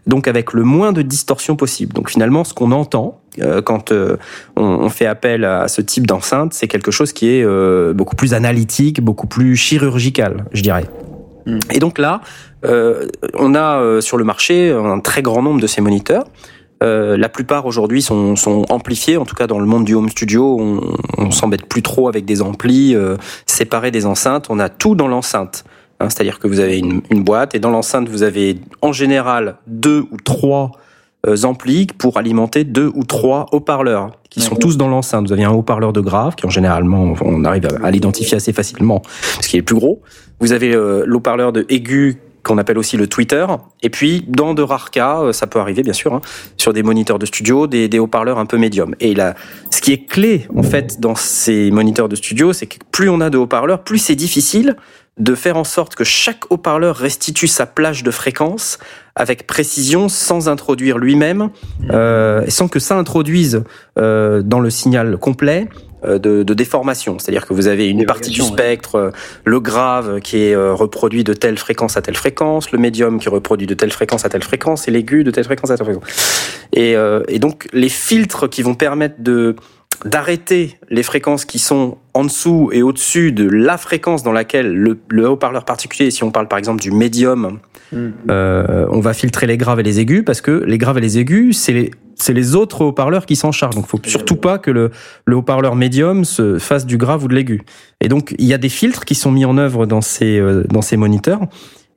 donc 0.07 0.27
avec 0.27 0.53
le 0.53 0.63
moins 0.63 0.91
de 0.91 1.01
distorsion 1.01 1.55
possible. 1.55 1.93
Donc 1.93 2.09
finalement, 2.09 2.43
ce 2.43 2.53
qu'on 2.53 2.71
entend, 2.71 3.21
euh, 3.41 3.61
quand 3.61 3.91
euh, 3.91 4.17
on, 4.55 4.63
on, 4.63 4.89
fait 4.89 5.07
appel 5.07 5.43
à 5.43 5.67
ce 5.67 5.81
type 5.81 6.05
d'enceinte, 6.05 6.53
c'est 6.53 6.67
quelque 6.67 6.91
chose 6.91 7.13
qui 7.13 7.29
est 7.29 7.93
beaucoup 7.93 8.15
plus 8.15 8.33
analytique, 8.33 9.01
beaucoup 9.01 9.27
plus 9.27 9.55
chirurgical, 9.55 10.45
je 10.53 10.61
dirais. 10.61 10.85
Et 11.71 11.79
donc 11.79 11.97
là, 11.97 12.21
euh, 12.65 13.07
on 13.33 13.55
a 13.55 13.79
euh, 13.79 14.01
sur 14.01 14.17
le 14.17 14.23
marché 14.23 14.71
un 14.71 14.99
très 14.99 15.21
grand 15.21 15.41
nombre 15.41 15.61
de 15.61 15.67
ces 15.67 15.81
moniteurs. 15.81 16.25
Euh, 16.83 17.17
la 17.17 17.29
plupart 17.29 17.65
aujourd'hui 17.65 18.01
sont, 18.01 18.35
sont, 18.35 18.65
amplifiés, 18.69 19.17
en 19.17 19.25
tout 19.25 19.35
cas 19.35 19.47
dans 19.47 19.59
le 19.59 19.65
monde 19.65 19.85
du 19.85 19.95
home 19.95 20.09
studio, 20.09 20.57
on, 20.59 20.81
on 21.17 21.31
s'embête 21.31 21.65
plus 21.65 21.81
trop 21.81 22.07
avec 22.09 22.25
des 22.25 22.41
amplis 22.41 22.95
euh, 22.95 23.15
séparés 23.45 23.91
des 23.91 24.05
enceintes, 24.05 24.47
on 24.49 24.59
a 24.59 24.69
tout 24.69 24.95
dans 24.95 25.07
l'enceinte. 25.07 25.63
Hein, 25.99 26.09
C'est-à-dire 26.09 26.39
que 26.39 26.47
vous 26.47 26.59
avez 26.59 26.79
une, 26.79 27.01
une 27.09 27.23
boîte 27.23 27.55
et 27.55 27.59
dans 27.59 27.69
l'enceinte 27.69 28.09
vous 28.09 28.23
avez 28.23 28.57
en 28.81 28.91
général 28.91 29.55
deux 29.67 30.05
ou 30.11 30.17
trois 30.17 30.71
euh, 31.25 31.43
amplis 31.43 31.87
pour 31.97 32.17
alimenter 32.17 32.65
deux 32.65 32.91
ou 32.93 33.05
trois 33.05 33.45
haut-parleurs 33.53 34.11
qui 34.29 34.41
sont 34.41 34.55
tous 34.55 34.75
dans 34.75 34.89
l'enceinte. 34.89 35.27
Vous 35.27 35.33
avez 35.33 35.43
un 35.43 35.51
haut-parleur 35.51 35.93
de 35.93 36.01
grave 36.01 36.35
qui 36.35 36.45
en 36.45 36.49
généralement 36.49 37.13
on 37.21 37.45
arrive 37.45 37.67
à, 37.81 37.91
l'identifier 37.91 38.35
assez 38.35 38.51
facilement 38.51 39.01
parce 39.35 39.47
qu'il 39.47 39.59
est 39.59 39.63
plus 39.63 39.75
gros. 39.75 40.01
Vous 40.39 40.51
avez 40.51 40.73
l'haut-parleur 41.05 41.53
de 41.53 41.67
aigu 41.69 42.17
qu'on 42.43 42.57
appelle 42.57 42.77
aussi 42.77 42.97
le 42.97 43.07
Twitter. 43.07 43.45
Et 43.81 43.89
puis, 43.89 44.25
dans 44.27 44.53
de 44.53 44.61
rares 44.61 44.91
cas, 44.91 45.31
ça 45.31 45.47
peut 45.47 45.59
arriver 45.59 45.83
bien 45.83 45.93
sûr, 45.93 46.13
hein, 46.13 46.21
sur 46.57 46.73
des 46.73 46.83
moniteurs 46.83 47.19
de 47.19 47.25
studio, 47.25 47.67
des, 47.67 47.87
des 47.87 47.99
haut-parleurs 47.99 48.37
un 48.37 48.45
peu 48.45 48.57
médium. 48.57 48.95
Et 48.99 49.15
là, 49.15 49.35
ce 49.71 49.81
qui 49.81 49.93
est 49.93 50.05
clé 50.05 50.47
en 50.55 50.63
fait 50.63 50.99
dans 50.99 51.15
ces 51.15 51.71
moniteurs 51.71 52.09
de 52.09 52.15
studio, 52.15 52.53
c'est 52.53 52.67
que 52.67 52.77
plus 52.91 53.09
on 53.09 53.21
a 53.21 53.29
de 53.29 53.37
haut-parleurs, 53.37 53.83
plus 53.83 53.97
c'est 53.97 54.15
difficile 54.15 54.75
de 55.17 55.35
faire 55.35 55.57
en 55.57 55.63
sorte 55.63 55.95
que 55.95 56.03
chaque 56.03 56.51
haut-parleur 56.51 56.95
restitue 56.95 57.47
sa 57.47 57.65
plage 57.65 58.03
de 58.03 58.11
fréquence 58.11 58.79
avec 59.15 59.45
précision, 59.45 60.09
sans 60.09 60.49
introduire 60.49 60.97
lui-même, 60.97 61.49
euh, 61.91 62.45
sans 62.47 62.67
que 62.67 62.79
ça 62.79 62.97
introduise 62.97 63.63
euh, 63.99 64.41
dans 64.41 64.59
le 64.59 64.71
signal 64.71 65.17
complet 65.17 65.67
de, 66.05 66.43
de, 66.43 66.53
déformation. 66.53 67.19
C'est-à-dire 67.19 67.45
que 67.45 67.53
vous 67.53 67.67
avez 67.67 67.87
une 67.89 68.05
partie 68.05 68.31
du 68.31 68.41
spectre, 68.41 69.07
ouais. 69.07 69.11
le 69.45 69.59
grave 69.59 70.19
qui 70.19 70.37
est 70.37 70.55
reproduit 70.55 71.23
de 71.23 71.33
telle 71.33 71.57
fréquence 71.57 71.97
à 71.97 72.01
telle 72.01 72.15
fréquence, 72.15 72.71
le 72.71 72.79
médium 72.79 73.19
qui 73.19 73.27
est 73.27 73.31
reproduit 73.31 73.67
de 73.67 73.73
telle 73.73 73.91
fréquence 73.91 74.25
à 74.25 74.29
telle 74.29 74.43
fréquence, 74.43 74.87
et 74.87 74.91
l'aigu 74.91 75.23
de 75.23 75.31
telle 75.31 75.43
fréquence 75.43 75.71
à 75.71 75.77
telle 75.77 75.85
fréquence. 75.85 76.03
Et, 76.73 76.95
euh, 76.95 77.23
et 77.27 77.39
donc 77.39 77.67
les 77.73 77.89
filtres 77.89 78.49
qui 78.49 78.61
vont 78.61 78.75
permettre 78.75 79.15
de 79.19 79.55
d'arrêter 80.05 80.77
les 80.89 81.03
fréquences 81.03 81.45
qui 81.45 81.59
sont 81.59 81.97
en 82.13 82.25
dessous 82.25 82.69
et 82.73 82.81
au-dessus 82.81 83.31
de 83.31 83.47
la 83.47 83.77
fréquence 83.77 84.23
dans 84.23 84.31
laquelle 84.33 84.73
le, 84.73 84.99
le 85.09 85.29
haut-parleur 85.29 85.65
particulier, 85.65 86.11
si 86.11 86.23
on 86.23 86.31
parle 86.31 86.47
par 86.47 86.59
exemple 86.59 86.81
du 86.81 86.91
médium, 86.91 87.59
mmh. 87.91 87.97
euh, 88.29 88.85
on 88.89 88.99
va 88.99 89.13
filtrer 89.13 89.47
les 89.47 89.55
graves 89.55 89.79
et 89.79 89.83
les 89.83 89.99
aigus 89.99 90.23
parce 90.25 90.41
que 90.41 90.51
les 90.51 90.77
graves 90.77 90.97
et 90.97 91.01
les 91.01 91.19
aigus, 91.19 91.57
c'est 91.57 91.91
c'est 92.15 92.33
les 92.33 92.55
autres 92.55 92.81
haut-parleurs 92.85 93.25
qui 93.25 93.35
s'en 93.35 93.51
chargent. 93.51 93.75
Donc, 93.75 93.87
faut 93.87 93.99
surtout 94.05 94.35
pas 94.35 94.57
que 94.57 94.71
le, 94.71 94.91
le 95.25 95.35
haut-parleur 95.35 95.75
médium 95.75 96.25
se 96.25 96.59
fasse 96.59 96.85
du 96.85 96.97
grave 96.97 97.23
ou 97.23 97.27
de 97.27 97.35
l'aigu. 97.35 97.61
Et 98.01 98.07
donc, 98.07 98.35
il 98.37 98.45
y 98.45 98.53
a 98.53 98.57
des 98.57 98.69
filtres 98.69 99.05
qui 99.05 99.15
sont 99.15 99.31
mis 99.31 99.45
en 99.45 99.57
œuvre 99.57 99.85
dans 99.85 100.01
ces 100.01 100.39
euh, 100.39 100.63
dans 100.69 100.81
ces 100.81 100.97
moniteurs. 100.97 101.41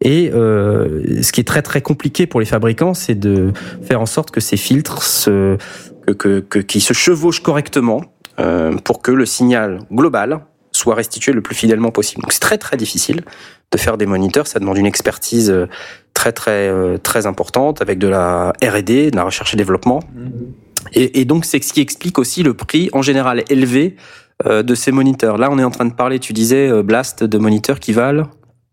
Et 0.01 0.31
euh, 0.33 1.23
ce 1.23 1.33
qui 1.33 1.41
est 1.41 1.45
très 1.45 1.63
très 1.63 1.81
compliqué 1.81 2.27
pour 2.27 2.41
les 2.41 2.47
fabricants, 2.47 2.95
c'est 2.95 3.15
de 3.15 3.53
faire 3.83 4.01
en 4.01 4.07
sorte 4.07 4.31
que 4.31 4.41
ces 4.41 4.57
filtres 4.57 5.03
se 5.03 5.57
que, 6.19 6.41
que, 6.41 6.59
qui 6.59 6.81
se 6.81 6.93
chevauchent 6.93 7.43
correctement 7.43 8.03
euh, 8.39 8.77
pour 8.85 9.01
que 9.01 9.11
le 9.11 9.25
signal 9.25 9.81
global 9.91 10.41
soit 10.71 10.95
restitué 10.95 11.33
le 11.33 11.41
plus 11.41 11.55
fidèlement 11.55 11.91
possible. 11.91 12.23
Donc 12.23 12.33
c'est 12.33 12.41
très 12.41 12.59
très 12.59 12.77
difficile 12.77 13.23
de 13.73 13.79
faire 13.79 13.97
des 13.97 14.07
moniteurs, 14.07 14.47
ça 14.47 14.61
demande 14.61 14.77
une 14.77 14.87
expertise 14.87 15.53
très 16.17 16.33
très 16.33 16.99
très 17.01 17.27
importante 17.27 17.83
avec 17.83 17.99
de 17.99 18.09
la 18.09 18.53
R&D, 18.65 19.11
de 19.11 19.17
la 19.17 19.25
recherche 19.25 19.53
et 19.53 19.57
développement. 19.57 20.01
Et, 20.95 21.21
et 21.21 21.25
donc 21.27 21.45
c'est 21.45 21.63
ce 21.63 21.73
qui 21.73 21.83
explique 21.83 22.19
aussi 22.19 22.43
le 22.43 22.55
prix 22.55 22.89
en 22.93 23.03
général 23.03 23.45
élevé 23.51 23.97
euh, 24.45 24.63
de 24.63 24.75
ces 24.75 24.93
moniteurs. 24.93 25.39
Là, 25.39 25.49
on 25.51 25.59
est 25.59 25.65
en 25.65 25.71
train 25.71 25.87
de 25.87 25.95
parler, 25.95 26.19
tu 26.19 26.35
disais 26.35 26.69
euh, 26.69 26.83
Blast 26.83 27.25
de 27.25 27.39
moniteurs 27.39 27.81
qui 27.81 27.93
valent 27.93 28.25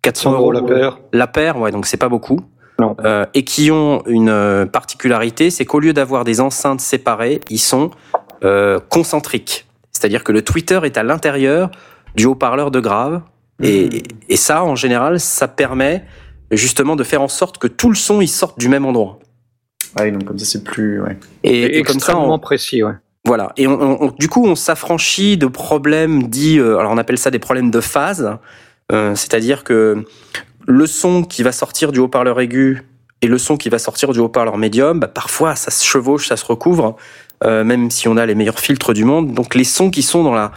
400 0.02 0.34
euros 0.34 0.52
la 0.52 0.62
paire. 0.62 1.00
La 1.14 1.28
paire, 1.28 1.58
ouais, 1.58 1.72
donc 1.72 1.86
c'est 1.86 1.98
pas 1.98 2.10
beaucoup. 2.10 2.42
Non. 2.80 2.98
Euh, 3.06 3.26
et 3.34 3.44
qui 3.46 3.72
ont 3.72 4.04
une 4.06 4.68
particularité, 4.72 5.50
c'est 5.52 5.64
qu'au 5.64 5.80
lieu 5.80 5.94
d'avoir 5.94 6.26
des 6.26 6.42
enceintes 6.42 6.82
séparées, 6.82 7.40
ils 7.50 7.60
sont 7.60 7.92
euh, 8.44 8.80
concentriques. 8.90 9.66
C'est-à-dire 9.92 10.24
que 10.26 10.34
le 10.34 10.42
tweeter 10.42 10.84
est 10.84 10.98
à 10.98 11.04
l'intérieur 11.04 11.72
du 12.16 12.26
haut-parleur 12.26 12.70
de 12.70 12.82
grave. 12.82 13.22
Mmh. 13.60 13.64
Et, 13.64 14.04
et, 14.28 14.36
ça, 14.36 14.66
en 14.66 14.76
général, 14.76 15.20
ça 15.22 15.48
permet 15.48 16.04
justement 16.58 16.96
de 16.96 17.04
faire 17.04 17.22
en 17.22 17.28
sorte 17.28 17.58
que 17.58 17.68
tout 17.68 17.90
le 17.90 17.96
son 17.96 18.22
il 18.22 18.28
sorte 18.28 18.60
du 18.60 18.70
même 18.70 18.86
endroit. 18.86 19.20
Ouais, 20.00 20.12
donc 20.12 20.26
comme 20.26 20.40
ça 20.40 20.46
c'est 20.46 20.64
plus. 20.64 21.02
Ouais. 21.02 21.18
Et, 21.44 21.62
et, 21.62 21.78
et 21.78 21.84
comme 21.84 22.00
ça, 22.00 22.18
on... 22.18 22.40
précis, 22.40 22.84
ouais. 22.84 22.94
Voilà. 23.26 23.54
Et 23.56 23.68
on, 23.68 24.04
on, 24.04 24.12
du 24.18 24.28
coup, 24.28 24.46
on 24.46 24.56
s'affranchit 24.56 25.38
de 25.38 25.48
problèmes 25.48 26.28
dits, 26.28 26.60
euh, 26.60 26.78
alors 26.78 26.92
on 26.92 26.98
appelle 26.98 27.18
ça 27.18 27.32
des 27.32 27.40
problèmes 27.40 27.72
de 27.72 27.80
phase, 27.80 28.38
euh, 28.92 29.16
c'est-à-dire 29.16 29.64
que 29.64 30.04
le 30.68 30.88
son 30.88 31.24
qui 31.24 31.44
va 31.44 31.52
sortir 31.52 31.92
du 31.92 32.00
haut-parleur 32.00 32.42
aigu 32.42 32.86
et 33.22 33.28
le 33.28 33.38
son 33.38 33.56
qui 33.56 33.70
va 33.70 33.80
sortir 33.80 34.12
du 34.12 34.20
haut-parleur 34.20 34.58
médium, 34.58 35.00
bah, 35.00 35.08
parfois 35.08 35.56
ça 35.56 35.72
se 35.72 35.86
chevauche, 35.86 36.28
ça 36.28 36.36
se 36.36 36.44
recouvre, 36.44 36.98
euh, 37.46 37.64
même 37.64 37.90
si 37.92 38.10
on 38.10 38.18
a 38.18 38.26
les 38.26 38.36
meilleurs 38.36 38.60
filtres 38.60 38.94
du 38.94 39.06
monde. 39.06 39.34
Donc 39.34 39.56
les 39.56 39.64
sons 39.64 39.90
qui 39.90 40.04
sont 40.04 40.24
dans 40.24 40.34
la 40.34 40.52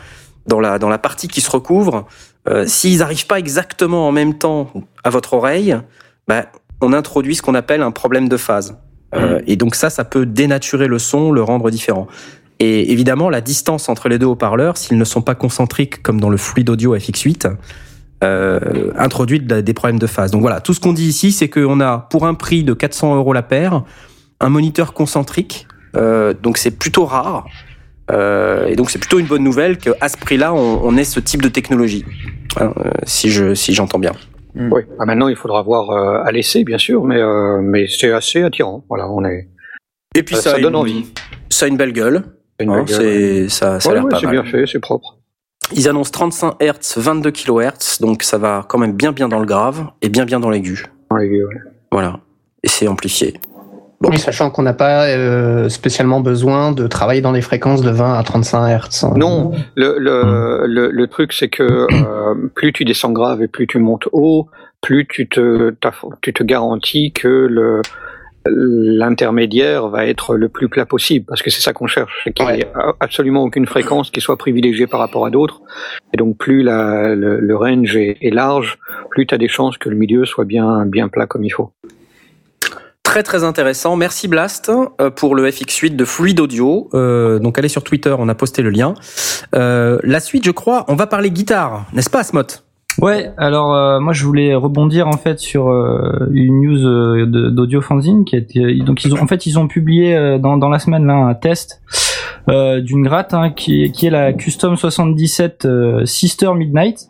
dans 0.49 0.59
la 0.59 0.79
dans 0.79 0.89
la 0.89 0.99
partie 0.99 1.29
qui 1.29 1.41
se 1.41 1.51
recouvre, 1.51 2.07
euh, 2.49 2.67
s'ils 2.67 2.99
n'arrivent 2.99 3.27
pas 3.27 3.39
exactement 3.39 4.07
en 4.09 4.13
même 4.13 4.35
temps 4.35 4.73
à 5.05 5.11
votre 5.11 5.35
oreille, 5.35 5.77
bah, 6.29 6.47
on 6.81 6.93
introduit 6.93 7.35
ce 7.35 7.43
qu'on 7.43 7.55
appelle 7.55 7.83
un 7.83 7.91
problème 7.91 8.29
de 8.29 8.37
phase. 8.37 8.77
Euh, 9.15 9.41
et 9.47 9.57
donc 9.57 9.75
ça, 9.75 9.91
ça 9.91 10.05
peut 10.05 10.27
dénaturer 10.27 10.89
le 10.89 10.99
son, 10.99 11.33
le 11.33 11.43
rendre 11.43 11.71
différent. 11.71 12.07
Et 12.59 12.93
évidemment, 12.93 13.31
la 13.31 13.41
distance 13.41 13.89
entre 13.89 14.09
les 14.09 14.19
deux 14.19 14.27
haut-parleurs, 14.27 14.77
s'ils 14.77 14.99
ne 14.99 15.05
sont 15.05 15.23
pas 15.23 15.35
concentriques 15.35 16.03
comme 16.03 16.21
dans 16.21 16.31
le 16.31 16.37
fluide 16.37 16.71
audio 16.71 16.97
FX8, 16.97 17.55
euh, 18.25 18.93
introduit 18.97 19.41
des 19.41 19.75
problèmes 19.75 19.99
de 19.99 20.07
phase. 20.07 20.31
Donc 20.31 20.41
voilà, 20.41 20.61
tout 20.61 20.73
ce 20.73 20.81
qu'on 20.81 20.95
dit 20.95 21.07
ici, 21.07 21.33
c'est 21.33 21.51
qu'on 21.51 21.81
a 21.81 21.99
pour 21.99 22.27
un 22.27 22.35
prix 22.35 22.65
de 22.65 22.73
400 22.73 23.17
euros 23.17 23.35
la 23.35 23.43
paire, 23.43 23.83
un 24.41 24.49
moniteur 24.49 24.95
concentrique. 24.95 25.67
Euh, 25.97 26.33
donc 26.43 26.57
c'est 26.57 26.71
plutôt 26.71 27.05
rare. 27.05 27.47
Euh, 28.11 28.67
et 28.67 28.77
donc 28.77 28.91
c'est 28.91 28.99
plutôt 28.99 29.19
une 29.19 29.27
bonne 29.27 29.43
nouvelle 29.43 29.79
qu'à 29.79 30.09
ce 30.09 30.17
prix-là, 30.17 30.55
on, 30.55 30.81
on, 30.83 30.97
ait 30.97 31.05
ce 31.05 31.19
type 31.19 31.43
de 31.43 31.49
technologie, 31.49 32.05
hein, 32.61 32.73
si 33.05 33.31
je 33.31 33.55
si 33.55 33.75
j'entends 33.75 33.99
bien. 33.99 34.13
Mmh. 34.55 34.73
Oui. 34.73 34.83
Ah, 34.99 35.07
maintenant, 35.07 35.29
il 35.29 35.37
faudra 35.37 35.63
voir 35.63 35.91
euh, 35.91 36.23
à 36.25 36.31
l'essai, 36.33 36.65
bien 36.65 36.79
sûr, 36.79 37.05
mais 37.05 37.21
mais 37.63 37.87
c'est 37.89 38.13
assez 38.13 38.43
attirant. 38.43 38.85
Voilà, 38.89 39.09
on 39.11 39.25
est. 39.25 39.49
Et 40.15 40.23
puis 40.23 40.37
ça, 40.37 40.53
ça 40.53 40.59
donne 40.59 40.73
une, 40.73 40.77
envie. 40.77 41.07
Ça 41.51 41.67
a 41.67 41.69
une 41.69 41.77
belle 41.77 41.93
gueule. 41.93 42.23
Une 42.59 42.71
Hein, 42.71 42.85
belle 42.85 43.51
ça, 43.51 43.81
ça 43.81 43.91
a 43.91 43.93
Ouais, 43.93 43.95
l'air 43.95 44.05
ouais, 44.05 44.11
pas 44.11 44.21
c'est 44.21 44.27
bien 44.29 44.45
fait, 44.45 44.67
c'est 44.67 44.81
propre. 44.81 45.19
Ils 45.75 45.89
annoncent 45.89 46.13
35 46.13 46.55
Hz, 46.61 46.99
22 46.99 47.31
kHz, 47.33 48.01
donc 48.01 48.23
ça 48.23 48.39
va 48.39 48.65
quand 48.69 48.79
même 48.79 48.93
bien 48.93 49.13
bien 49.13 49.29
dans 49.29 49.41
le 49.41 49.47
grave 49.47 49.89
et 50.01 50.09
bien 50.09 50.25
bien 50.25 50.39
dans 50.39 50.49
l'aigu. 50.49 50.87
Ouais, 51.11 51.29
ouais. 51.29 51.45
Voilà. 51.91 52.21
Et 52.63 52.69
c'est 52.69 52.87
amplifié. 52.89 53.35
Oui, 54.03 54.19
sachant 54.19 54.51
qu'on 54.51 54.63
n'a 54.63 54.75
pas 54.75 55.07
euh, 55.07 55.69
spécialement 55.69 56.21
besoin 56.21 56.73
de 56.73 56.87
travailler 56.87 57.23
dans 57.23 57.33
des 57.33 57.41
fréquences 57.41 57.81
de 57.83 57.91
20 57.91 58.19
à 58.19 58.23
35 58.23 58.69
Hz. 58.69 59.05
hein. 59.05 59.15
Non, 59.17 59.53
le, 59.75 59.97
le, 59.99 60.67
le, 60.67 60.91
le 60.91 61.07
truc 61.07 61.33
c'est 61.33 61.49
que 61.49 61.63
euh, 61.63 62.35
plus 62.55 62.73
tu 62.73 62.85
descends 62.85 63.13
grave 63.13 63.43
et 63.43 63.49
plus 63.49 63.67
tu 63.67 63.79
montes 63.79 64.09
haut, 64.13 64.49
plus 64.83 65.07
tu 65.09 65.29
te, 65.29 65.75
tu 66.21 66.33
te 66.35 66.43
garantis 66.43 67.13
que 67.13 67.29
le 67.29 67.81
l'intermédiaire 68.49 69.89
va 69.89 70.07
être 70.07 70.37
le 70.37 70.49
plus 70.49 70.69
plat 70.69 70.87
possible 70.87 71.25
parce 71.27 71.43
que 71.43 71.51
c'est 71.51 71.61
ça 71.61 71.73
qu'on 71.73 71.89
cherche, 71.89 72.29
qu'il 72.35 72.47
n'y 72.47 72.61
ait 72.61 72.69
absolument 73.01 73.43
aucune 73.43 73.67
fréquence 73.67 74.11
qui 74.13 74.21
soit 74.21 74.37
privilégiée 74.37 74.87
par 74.87 75.01
rapport 75.01 75.27
à 75.27 75.31
d'autres 75.31 75.63
et 76.15 76.17
donc 76.17 76.37
plus 76.39 76.63
la, 76.63 77.15
le, 77.17 77.41
le 77.41 77.57
range 77.57 77.97
est, 77.97 78.19
est 78.21 78.31
large, 78.31 78.79
plus 79.11 79.27
tu 79.27 79.35
as 79.35 79.39
des 79.39 79.49
chances 79.49 79.79
que 79.79 79.89
le 79.89 79.97
milieu 79.97 80.25
soit 80.27 80.45
bien 80.45 80.87
bien 80.87 81.09
plat 81.09 81.27
comme 81.27 81.43
il 81.43 81.51
faut. 81.51 81.73
Très 83.17 83.23
très 83.23 83.45
intéressant. 83.45 83.97
Merci 83.97 84.29
Blast 84.29 84.71
euh, 85.01 85.09
pour 85.09 85.35
le 85.35 85.49
FX8 85.49 85.97
de 85.97 86.05
Fluid 86.05 86.39
Audio. 86.39 86.91
Euh, 86.93 87.39
donc 87.39 87.59
allez 87.59 87.71
sur 87.71 87.83
Twitter, 87.83 88.15
on 88.19 88.29
a 88.29 88.35
posté 88.35 88.61
le 88.61 88.69
lien. 88.69 88.93
Euh, 89.55 89.99
la 90.05 90.21
suite, 90.21 90.45
je 90.45 90.51
crois, 90.51 90.85
on 90.89 90.97
va 90.97 91.07
parler 91.07 91.31
guitare, 91.31 91.87
n'est-ce 91.95 92.11
pas, 92.11 92.19
Asmot 92.19 92.43
Ouais, 93.01 93.31
alors 93.39 94.03
moi 94.03 94.13
je 94.13 94.23
voulais 94.23 94.55
rebondir 94.55 95.09
en 95.09 95.17
fait 95.17 95.39
sur 95.39 95.69
une 96.31 96.61
news 96.61 96.87
euh, 96.87 97.51
d'Audio 97.51 97.81
Fanzine 97.81 98.27
qui 98.27 98.37
a 98.37 98.39
été 98.39 98.75
donc 98.81 99.03
ils 99.07 99.15
ont 99.15 99.23
en 99.23 99.27
fait 99.27 99.47
ils 99.47 99.59
ont 99.59 99.67
publié 99.67 100.39
dans, 100.39 100.59
dans 100.59 100.69
la 100.69 100.79
semaine 100.79 101.07
là 101.07 101.15
un 101.15 101.35
test 101.35 101.81
d'une 102.49 103.03
gratte 103.03 103.35
hein, 103.35 103.51
qui, 103.51 103.91
qui 103.93 104.07
est 104.07 104.11
la 104.11 104.35
Custom 104.35 104.77
77 104.77 105.65
euh, 105.65 106.05
Sister 106.05 106.53
Midnight. 106.55 107.09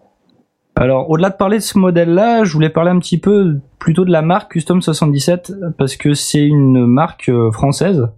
Alors 0.78 1.08
au-delà 1.10 1.30
de 1.30 1.36
parler 1.36 1.56
de 1.56 1.62
ce 1.62 1.78
modèle 1.78 2.10
là, 2.12 2.44
je 2.44 2.52
voulais 2.52 2.68
parler 2.68 2.90
un 2.90 2.98
petit 2.98 3.18
peu 3.18 3.58
plutôt 3.78 4.04
de 4.04 4.12
la 4.12 4.22
marque 4.22 4.52
Custom 4.52 4.82
77 4.82 5.52
parce 5.78 5.96
que 5.96 6.12
c'est 6.14 6.44
une 6.46 6.86
marque 6.86 7.28
euh, 7.30 7.50
française. 7.50 8.08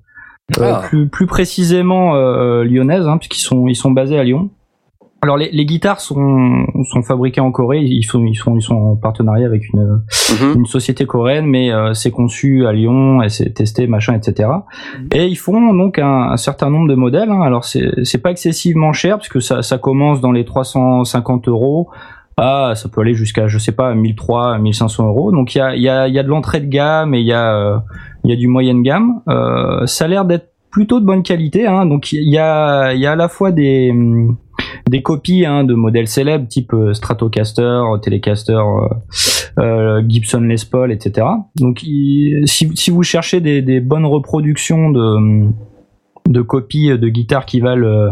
Euh, 0.58 0.72
Ah. 0.76 0.80
plus, 0.88 1.08
plus 1.08 1.26
précisément 1.26 2.14
euh, 2.16 2.64
lyonnaise, 2.64 3.06
hein, 3.06 3.18
puisqu'ils 3.18 3.42
sont 3.42 3.68
ils 3.68 3.74
sont 3.76 3.90
basés 3.90 4.18
à 4.18 4.24
Lyon. 4.24 4.48
Alors 5.20 5.36
les, 5.36 5.50
les 5.50 5.66
guitares 5.66 6.00
sont, 6.00 6.64
sont 6.92 7.02
fabriquées 7.02 7.40
en 7.40 7.50
Corée, 7.50 7.80
ils 7.80 8.04
sont, 8.04 8.24
ils 8.24 8.36
sont, 8.36 8.56
ils 8.56 8.62
sont 8.62 8.74
en 8.76 8.96
partenariat 8.96 9.46
avec 9.46 9.68
une, 9.72 10.00
Mhm. 10.30 10.58
une 10.60 10.66
société 10.66 11.06
coréenne, 11.06 11.46
mais 11.46 11.72
euh, 11.72 11.92
c'est 11.92 12.10
conçu 12.12 12.66
à 12.66 12.72
Lyon 12.72 13.20
et 13.22 13.28
c'est 13.28 13.50
testé, 13.50 13.86
machin, 13.88 14.14
etc. 14.14 14.48
Et 15.12 15.26
ils 15.26 15.34
font 15.36 15.74
donc 15.74 15.98
un, 15.98 16.30
un 16.30 16.36
certain 16.36 16.70
nombre 16.70 16.88
de 16.88 16.94
modèles. 16.94 17.30
hein. 17.30 17.40
Alors 17.42 17.64
c'est 17.64 17.90
c'est 18.04 18.22
pas 18.22 18.30
excessivement 18.30 18.92
cher 18.92 19.16
parce 19.16 19.28
que 19.28 19.40
ça, 19.40 19.62
ça 19.62 19.76
commence 19.78 20.20
dans 20.20 20.32
les 20.32 20.44
350 20.44 21.48
euros. 21.48 21.88
Ah, 22.38 22.72
ça 22.76 22.88
peut 22.88 23.00
aller 23.00 23.14
jusqu'à, 23.14 23.48
je 23.48 23.58
sais 23.58 23.72
pas, 23.72 23.94
1300, 23.94 24.60
1500 24.60 25.06
euros. 25.08 25.32
Donc 25.32 25.54
il 25.54 25.58
y 25.58 25.60
a, 25.60 25.76
y, 25.76 25.88
a, 25.88 26.08
y 26.08 26.18
a 26.18 26.22
de 26.22 26.28
l'entrée 26.28 26.60
de 26.60 26.66
gamme 26.66 27.14
et 27.14 27.20
il 27.20 27.26
y 27.26 27.32
a, 27.32 27.54
euh, 27.54 27.78
y 28.24 28.32
a 28.32 28.36
du 28.36 28.46
moyenne 28.46 28.82
gamme. 28.82 29.20
Euh, 29.28 29.86
ça 29.86 30.04
a 30.04 30.08
l'air 30.08 30.24
d'être 30.24 30.52
plutôt 30.70 31.00
de 31.00 31.04
bonne 31.04 31.22
qualité. 31.22 31.66
Hein. 31.66 31.86
Donc 31.86 32.12
il 32.12 32.28
y 32.28 32.38
a, 32.38 32.94
y 32.94 33.06
a 33.06 33.12
à 33.12 33.16
la 33.16 33.28
fois 33.28 33.50
des 33.50 33.90
hum, 33.90 34.36
des 34.88 35.02
copies 35.02 35.44
hein, 35.44 35.64
de 35.64 35.74
modèles 35.74 36.08
célèbres 36.08 36.46
type 36.46 36.72
euh, 36.74 36.94
Stratocaster, 36.94 37.82
Telecaster, 38.02 38.62
euh, 39.58 40.02
Gibson 40.08 40.40
Les 40.40 40.56
Paul, 40.70 40.92
etc. 40.92 41.26
Donc 41.56 41.80
si, 41.80 42.70
si 42.74 42.90
vous 42.90 43.02
cherchez 43.02 43.40
des, 43.40 43.62
des 43.62 43.80
bonnes 43.80 44.06
reproductions 44.06 44.90
de 44.90 45.50
de 46.28 46.40
copies 46.42 46.90
de 46.96 47.08
guitares 47.08 47.44
qui 47.46 47.58
valent 47.60 47.86
euh, 47.86 48.10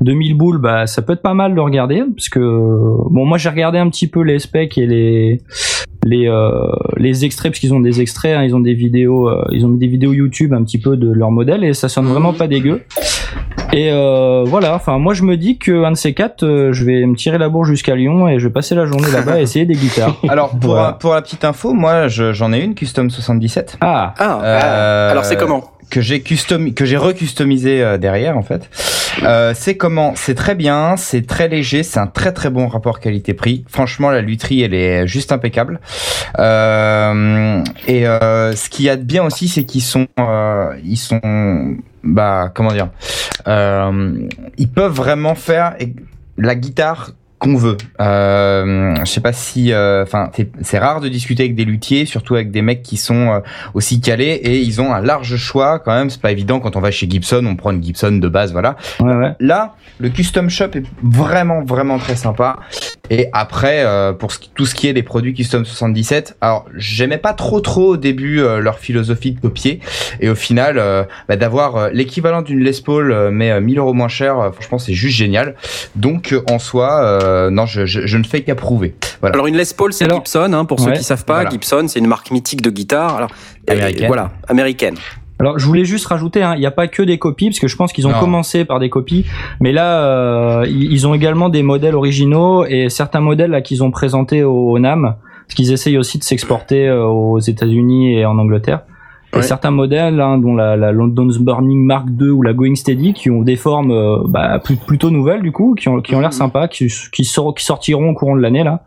2000 0.00 0.34
boules, 0.36 0.58
bah 0.58 0.86
ça 0.86 1.02
peut 1.02 1.12
être 1.12 1.22
pas 1.22 1.34
mal 1.34 1.54
de 1.54 1.60
regarder 1.60 2.02
parce 2.16 2.28
que 2.28 2.40
bon 2.40 3.24
moi 3.26 3.38
j'ai 3.38 3.48
regardé 3.50 3.78
un 3.78 3.88
petit 3.90 4.08
peu 4.08 4.22
les 4.22 4.38
specs 4.40 4.76
et 4.78 4.86
les 4.86 5.40
les 6.04 6.28
euh, 6.28 6.50
les 6.96 7.24
extraits 7.24 7.52
parce 7.52 7.60
qu'ils 7.60 7.74
ont 7.74 7.80
des 7.80 8.00
extraits, 8.00 8.36
hein, 8.36 8.42
ils 8.44 8.54
ont 8.56 8.60
des 8.60 8.74
vidéos, 8.74 9.28
euh, 9.28 9.44
ils 9.52 9.64
ont 9.66 9.70
des 9.70 9.86
vidéos 9.86 10.12
YouTube 10.12 10.52
un 10.54 10.62
petit 10.64 10.78
peu 10.78 10.96
de 10.96 11.10
leur 11.12 11.30
modèle 11.30 11.62
et 11.64 11.74
ça 11.74 11.88
sonne 11.88 12.06
vraiment 12.06 12.32
pas 12.32 12.46
dégueu. 12.48 12.82
Et 13.74 13.90
euh, 13.92 14.44
voilà, 14.46 14.74
enfin 14.74 14.98
moi 14.98 15.12
je 15.12 15.22
me 15.24 15.36
dis 15.36 15.58
que 15.58 15.84
un 15.84 15.90
de 15.90 15.96
ces 15.96 16.14
quatre, 16.14 16.44
euh, 16.44 16.72
je 16.72 16.84
vais 16.86 17.04
me 17.04 17.14
tirer 17.16 17.36
la 17.36 17.50
bourre 17.50 17.66
jusqu'à 17.66 17.94
Lyon 17.96 18.26
et 18.28 18.38
je 18.38 18.46
vais 18.46 18.52
passer 18.52 18.74
la 18.74 18.86
journée 18.86 19.10
là-bas 19.12 19.32
à 19.34 19.40
essayer 19.40 19.66
des 19.66 19.74
guitares. 19.74 20.16
Alors, 20.30 20.50
pour, 20.58 20.70
Voilà. 20.70 20.92
pour 20.92 21.12
la 21.12 21.20
petite 21.20 21.44
info, 21.44 21.74
moi, 21.74 22.08
je- 22.08 22.32
j'en 22.32 22.52
ai 22.54 22.60
une 22.64 22.74
Custom 22.74 23.10
77. 23.10 23.76
Ah, 23.82 24.14
Ah, 24.18 24.40
Euh, 24.42 25.10
alors 25.10 25.24
c'est 25.26 25.36
comment? 25.36 25.64
Que 25.90 26.00
j'ai 26.00 26.20
custom 26.20 26.74
que 26.74 26.84
j'ai 26.84 26.96
recustomisé 26.96 27.82
euh, 27.82 27.98
derrière 27.98 28.36
en 28.36 28.42
fait. 28.42 28.68
Euh, 29.22 29.52
c'est 29.54 29.76
comment? 29.76 30.14
C'est 30.16 30.34
très 30.34 30.54
bien, 30.54 30.96
c'est 30.96 31.26
très 31.26 31.48
léger, 31.48 31.82
c'est 31.82 31.98
un 31.98 32.06
très 32.06 32.32
très 32.32 32.50
bon 32.50 32.68
rapport 32.68 33.00
qualité-prix. 33.00 33.64
Franchement, 33.68 34.10
la 34.10 34.20
lutherie 34.20 34.62
elle 34.62 34.74
est 34.74 35.06
juste 35.06 35.32
impeccable. 35.32 35.80
Euh, 36.38 37.64
et 37.86 38.06
euh, 38.06 38.54
ce 38.54 38.68
qu'il 38.68 38.84
y 38.84 38.88
a 38.88 38.96
de 38.96 39.02
bien 39.02 39.24
aussi, 39.24 39.48
c'est 39.48 39.64
qu'ils 39.64 39.82
sont 39.82 40.06
euh, 40.20 40.74
ils 40.84 40.96
sont 40.98 41.76
bah 42.04 42.52
comment 42.54 42.72
dire? 42.72 42.90
Ils 43.46 44.68
peuvent 44.68 44.92
vraiment 44.92 45.34
faire 45.34 45.74
la 46.36 46.54
guitare 46.54 47.10
qu'on 47.38 47.54
veut. 47.56 47.76
Euh, 48.00 48.94
je 49.00 49.04
sais 49.04 49.20
pas 49.20 49.32
si, 49.32 49.72
enfin, 49.74 50.30
c'est- 50.34 50.50
c'est 50.62 50.78
rare 50.78 51.00
de 51.00 51.08
discuter 51.08 51.44
avec 51.44 51.54
des 51.54 51.64
luthiers, 51.64 52.04
surtout 52.06 52.34
avec 52.34 52.50
des 52.50 52.62
mecs 52.62 52.82
qui 52.82 52.96
sont 52.96 53.32
euh, 53.32 53.40
aussi 53.74 54.00
calés 54.00 54.40
et 54.42 54.58
ils 54.60 54.80
ont 54.80 54.92
un 54.92 55.00
large 55.00 55.36
choix 55.36 55.78
quand 55.78 55.94
même. 55.94 56.10
C'est 56.10 56.20
pas 56.20 56.32
évident 56.32 56.58
quand 56.60 56.76
on 56.76 56.80
va 56.80 56.90
chez 56.90 57.08
Gibson, 57.08 57.44
on 57.46 57.56
prend 57.56 57.70
une 57.70 57.82
Gibson 57.82 58.12
de 58.12 58.28
base, 58.28 58.52
voilà. 58.52 58.76
ouais, 59.00 59.14
ouais. 59.14 59.32
Là, 59.40 59.74
le 60.00 60.08
custom 60.08 60.50
shop 60.50 60.70
est 60.74 60.84
vraiment 61.02 61.62
vraiment 61.62 61.98
très 61.98 62.16
sympa. 62.16 62.56
Et 63.10 63.28
après, 63.32 63.84
euh, 63.84 64.12
pour 64.12 64.32
ce 64.32 64.38
qui- 64.38 64.50
tout 64.54 64.66
ce 64.66 64.74
qui 64.74 64.86
est 64.88 64.92
des 64.92 65.02
produits 65.02 65.34
custom 65.34 65.64
77, 65.64 66.36
alors 66.40 66.66
j'aimais 66.76 67.18
pas 67.18 67.32
trop 67.32 67.60
trop 67.60 67.92
au 67.92 67.96
début 67.96 68.40
euh, 68.40 68.60
leur 68.60 68.78
philosophie 68.78 69.32
de 69.32 69.40
copier, 69.40 69.80
et 70.20 70.28
au 70.28 70.34
final, 70.34 70.78
euh, 70.78 71.04
bah, 71.28 71.36
d'avoir 71.36 71.76
euh, 71.76 71.90
l'équivalent 71.92 72.42
d'une 72.42 72.60
Les 72.60 72.80
Paul 72.84 73.12
euh, 73.12 73.30
mais 73.32 73.50
euh, 73.50 73.60
1000 73.60 73.78
euros 73.78 73.94
moins 73.94 74.08
cher, 74.08 74.38
euh, 74.38 74.50
franchement 74.52 74.78
c'est 74.78 74.94
juste 74.94 75.16
génial. 75.16 75.54
Donc 75.96 76.32
euh, 76.32 76.42
en 76.50 76.58
soi, 76.58 77.02
euh, 77.02 77.50
non, 77.50 77.66
je, 77.66 77.86
je, 77.86 78.06
je 78.06 78.16
ne 78.18 78.24
fais 78.24 78.42
qu'approuver. 78.42 78.94
Voilà. 79.20 79.34
Alors 79.34 79.46
une 79.46 79.56
Les 79.56 79.64
Paul, 79.76 79.92
c'est 79.92 80.04
Alors- 80.04 80.18
Gibson, 80.18 80.52
hein, 80.52 80.64
pour 80.64 80.80
ceux 80.80 80.92
qui 80.92 81.02
savent 81.04 81.24
pas. 81.24 81.34
voilà. 81.34 81.50
Gibson, 81.50 81.86
c'est 81.88 81.98
une 81.98 82.06
marque 82.06 82.30
mythique 82.30 82.62
de 82.62 82.70
guitare. 82.70 83.16
Alors, 83.16 83.30
Américaine. 83.68 84.06
voilà, 84.06 84.30
américaine. 84.48 84.94
Alors 85.40 85.58
je 85.58 85.64
voulais 85.66 85.84
juste 85.84 86.06
rajouter, 86.06 86.42
hein, 86.42 86.54
il 86.56 86.60
n'y 86.60 86.66
a 86.66 86.70
pas 86.72 86.88
que 86.88 87.02
des 87.02 87.18
copies, 87.18 87.46
parce 87.50 87.60
que 87.60 87.68
je 87.68 87.76
pense 87.76 87.92
qu'ils 87.92 88.06
ont 88.06 88.12
Non. 88.12 88.18
commencé 88.20 88.64
par 88.64 88.80
des 88.80 88.90
copies, 88.90 89.24
mais 89.60 89.72
là 89.72 90.02
euh, 90.04 90.66
ils 90.68 91.06
ont 91.06 91.14
également 91.14 91.48
des 91.48 91.62
modèles 91.62 91.94
originaux 91.94 92.64
et 92.64 92.88
certains 92.88 93.20
modèles 93.20 93.50
là 93.52 93.60
qu'ils 93.60 93.82
ont 93.84 93.90
présentés 93.92 94.42
au, 94.42 94.70
au 94.72 94.78
NAM, 94.78 95.14
parce 95.46 95.54
qu'ils 95.54 95.72
essayent 95.72 95.96
aussi 95.98 96.18
de 96.18 96.24
s'exporter 96.24 96.88
euh, 96.88 97.04
aux 97.06 97.38
États-Unis 97.38 98.14
et 98.18 98.26
en 98.26 98.36
Angleterre. 98.38 98.80
Et 99.36 99.42
certains 99.42 99.70
modèles, 99.70 100.20
hein, 100.22 100.38
dont 100.38 100.54
la, 100.56 100.74
la 100.76 100.90
London's 100.90 101.36
Burning 101.38 101.84
Mark 101.84 102.06
II 102.18 102.30
ou 102.30 102.42
la 102.42 102.54
Going 102.54 102.74
Steady, 102.74 103.12
qui 103.12 103.30
ont 103.30 103.42
des 103.42 103.56
formes 103.56 103.90
euh, 103.92 104.16
bah, 104.26 104.58
plutôt 104.86 105.10
nouvelles 105.10 105.42
du 105.42 105.52
coup, 105.52 105.74
qui 105.78 105.88
ont, 105.90 106.00
qui 106.00 106.14
ont 106.16 106.20
l'air 106.20 106.30
Mhm. 106.30 106.34
sympas, 106.36 106.66
qui, 106.66 106.88
qui 107.12 107.24
sortiront 107.24 108.08
au 108.10 108.14
courant 108.14 108.34
de 108.36 108.40
l'année 108.40 108.64
là. 108.64 108.80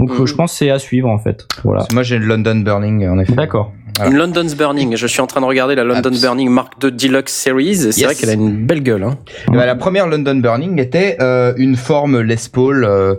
Donc 0.00 0.10
euh, 0.10 0.14
Mhm. 0.20 0.26
je 0.26 0.34
pense 0.34 0.52
que 0.52 0.58
c'est 0.58 0.70
à 0.70 0.78
suivre 0.78 1.08
en 1.08 1.18
fait. 1.18 1.46
Voilà. 1.64 1.86
Moi 1.92 2.02
j'ai 2.02 2.16
une 2.16 2.24
London 2.24 2.56
Burning 2.56 3.08
en 3.08 3.18
effet. 3.18 3.32
D'accord. 3.32 3.72
Voilà. 3.96 4.10
Une 4.10 4.18
London's 4.18 4.54
Burning. 4.54 4.94
Je 4.94 5.06
suis 5.06 5.22
en 5.22 5.26
train 5.26 5.40
de 5.40 5.46
regarder 5.46 5.74
la 5.74 5.82
London 5.82 6.10
Abs- 6.10 6.20
Burning 6.20 6.50
Mark 6.50 6.74
II 6.84 6.92
Deluxe 6.92 7.32
Series. 7.32 7.76
C'est 7.76 7.86
Yes. 7.96 8.04
vrai 8.04 8.14
qu'elle 8.14 8.28
a 8.28 8.34
une 8.34 8.66
belle 8.66 8.82
gueule. 8.82 9.04
Hein. 9.04 9.16
Ben, 9.48 9.64
la 9.64 9.74
première 9.74 10.06
London 10.06 10.34
Burning 10.34 10.78
était 10.78 11.16
euh, 11.22 11.54
une 11.56 11.76
forme 11.76 12.20
Les 12.20 12.36
Paul 12.52 12.84
euh, 12.84 13.14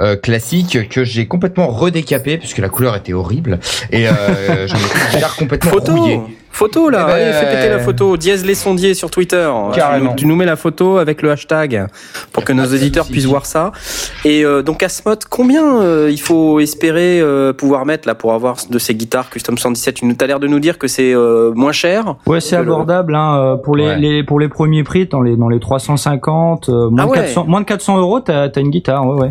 euh, 0.00 0.16
classique 0.16 0.88
que 0.88 1.04
j'ai 1.04 1.26
complètement 1.26 1.66
redécapé 1.66 2.38
puisque 2.38 2.58
la 2.58 2.70
couleur 2.70 2.96
était 2.96 3.12
horrible 3.12 3.58
et 3.90 4.08
euh, 4.08 4.12
j'en 4.66 4.78
ai 4.78 5.14
déjà 5.14 5.28
complètement 5.38 5.70
Photo 5.70 5.96
rouillé. 5.96 6.18
Photo 6.52 6.90
là, 6.90 7.06
Eh 7.08 7.12
ben, 7.12 7.14
allez, 7.14 7.32
fais 7.32 7.56
péter 7.56 7.68
la 7.70 7.78
photo. 7.78 8.16
Dièse 8.16 8.44
les 8.44 8.54
sondiers 8.54 8.94
sur 8.94 9.10
Twitter. 9.10 9.50
Carrément. 9.74 10.04
Tu 10.06 10.10
nous, 10.10 10.16
tu 10.16 10.26
nous 10.26 10.36
mets 10.36 10.44
la 10.44 10.56
photo 10.56 10.98
avec 10.98 11.22
le 11.22 11.30
hashtag 11.30 11.86
pour 12.32 12.44
que 12.44 12.52
nos 12.52 12.64
auditeurs 12.64 13.06
puissent 13.06 13.24
voir 13.26 13.46
ça. 13.46 13.72
Et 14.24 14.44
euh, 14.44 14.62
donc 14.62 14.82
Asmod, 14.82 15.24
combien 15.28 15.80
euh, 15.82 16.08
il 16.10 16.20
faut 16.20 16.60
espérer 16.60 17.20
euh, 17.20 17.52
pouvoir 17.52 17.86
mettre 17.86 18.06
là 18.06 18.14
pour 18.14 18.32
avoir 18.32 18.56
de 18.68 18.78
ces 18.78 18.94
guitares 18.94 19.30
Custom 19.30 19.56
117 19.58 19.94
Tu 19.96 20.04
nous 20.06 20.14
as 20.20 20.26
l'air 20.26 20.38
de 20.40 20.46
nous 20.46 20.60
dire 20.60 20.78
que 20.78 20.86
c'est 20.88 21.12
euh, 21.14 21.52
moins 21.54 21.72
cher. 21.72 22.16
Ouais, 22.26 22.40
c'est 22.40 22.56
abordable 22.56 23.14
hein, 23.14 23.36
euh, 23.38 23.56
pour 23.56 23.74
les, 23.76 23.82
Ouais. 23.86 23.96
les 23.98 24.22
pour 24.22 24.38
les 24.38 24.48
premiers 24.48 24.84
prix 24.84 25.06
dans 25.06 25.22
les 25.22 25.36
dans 25.36 25.48
les 25.48 25.58
350 25.58 26.68
euh, 26.68 26.90
moins, 26.90 27.02
Ah 27.02 27.06
de 27.06 27.10
ouais. 27.10 27.16
400 27.18 27.44
moins 27.48 27.60
de 27.60 27.66
400 27.66 27.98
euros 27.98 28.20
t'as 28.20 28.48
as 28.54 28.60
une 28.60 28.70
guitare 28.70 29.06
ouais 29.06 29.20
ouais. 29.20 29.30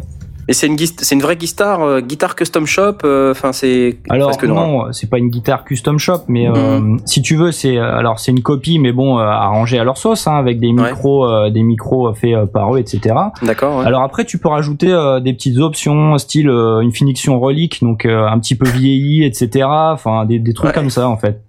Et 0.51 0.53
c'est 0.53 0.67
une 0.67 0.75
c'est 0.77 1.15
une 1.15 1.21
vraie 1.21 1.37
guitare 1.37 1.81
euh, 1.81 2.01
guitare 2.01 2.35
custom 2.35 2.65
shop. 2.65 2.97
euh, 3.05 3.31
Enfin 3.31 3.53
c'est 3.53 3.99
Alors 4.09 4.31
noir. 4.43 4.67
non, 4.67 4.91
c'est 4.91 5.09
pas 5.09 5.17
une 5.17 5.29
guitare 5.29 5.63
custom 5.63 5.97
shop, 5.97 6.23
mais 6.27 6.49
euh, 6.49 6.79
Mhm. 6.81 6.99
si 7.05 7.21
tu 7.21 7.37
veux, 7.37 7.53
c'est 7.53 7.77
euh, 7.77 7.95
alors 7.97 8.19
c'est 8.19 8.31
une 8.31 8.41
copie, 8.41 8.77
mais 8.77 8.91
bon, 8.91 9.17
euh, 9.17 9.21
arrangée 9.23 9.79
à 9.79 9.85
leur 9.85 9.95
sauce, 9.97 10.27
hein, 10.27 10.35
avec 10.35 10.59
des 10.59 10.67
Ouais. 10.73 10.89
micros, 10.89 11.25
euh, 11.25 11.49
des 11.51 11.63
micros 11.63 12.13
faits 12.13 12.33
euh, 12.35 12.45
par 12.45 12.75
eux, 12.75 12.79
etc. 12.79 13.15
D'accord. 13.43 13.77
ouais. 13.79 13.85
Alors 13.85 14.01
après, 14.03 14.25
tu 14.25 14.39
peux 14.39 14.49
rajouter 14.49 14.91
euh, 14.91 15.21
des 15.21 15.31
petites 15.31 15.57
options, 15.57 16.17
style 16.17 16.49
euh, 16.49 16.81
une 16.81 16.91
finition 16.91 17.39
relique, 17.39 17.79
donc 17.81 18.05
euh, 18.05 18.27
un 18.27 18.37
petit 18.37 18.55
peu 18.55 18.67
vieilli, 18.67 19.23
etc. 19.23 19.65
Enfin, 19.69 20.25
des, 20.25 20.37
des 20.39 20.53
trucs 20.53 20.67
Ouais. 20.67 20.73
comme 20.73 20.89
ça 20.89 21.07
en 21.07 21.15
fait. 21.15 21.39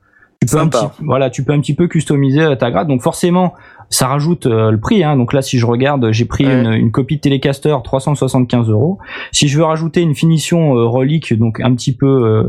Tu 0.40 0.46
peux 0.48 0.58
un 0.60 0.66
petit, 0.68 0.84
voilà, 1.04 1.30
tu 1.30 1.44
peux 1.44 1.52
un 1.52 1.60
petit 1.60 1.74
peu 1.74 1.86
customiser 1.86 2.40
euh, 2.42 2.54
ta 2.56 2.70
grade. 2.72 2.88
Donc 2.88 3.00
forcément, 3.02 3.54
ça 3.92 4.07
rajoute 4.09 4.46
euh, 4.46 4.70
le 4.70 4.81
prix. 4.81 5.05
Hein. 5.05 5.16
Donc 5.16 5.33
là, 5.33 5.42
si 5.42 5.59
je 5.59 5.66
regarde, 5.66 6.11
j'ai 6.12 6.24
pris 6.24 6.46
Ouais. 6.46 6.61
une, 6.62 6.72
une 6.72 6.90
copie 6.90 7.16
de 7.16 7.20
Telecaster 7.20 7.76
375 7.85 8.68
euros. 8.70 8.98
Si 9.33 9.48
je 9.48 9.59
veux 9.59 9.64
rajouter 9.64 10.00
une 10.00 10.14
finition 10.14 10.74
euh, 10.76 10.87
relique, 10.87 11.38
donc 11.38 11.61
un 11.61 11.74
petit 11.74 11.94
peu, 11.94 12.07
euh, 12.07 12.44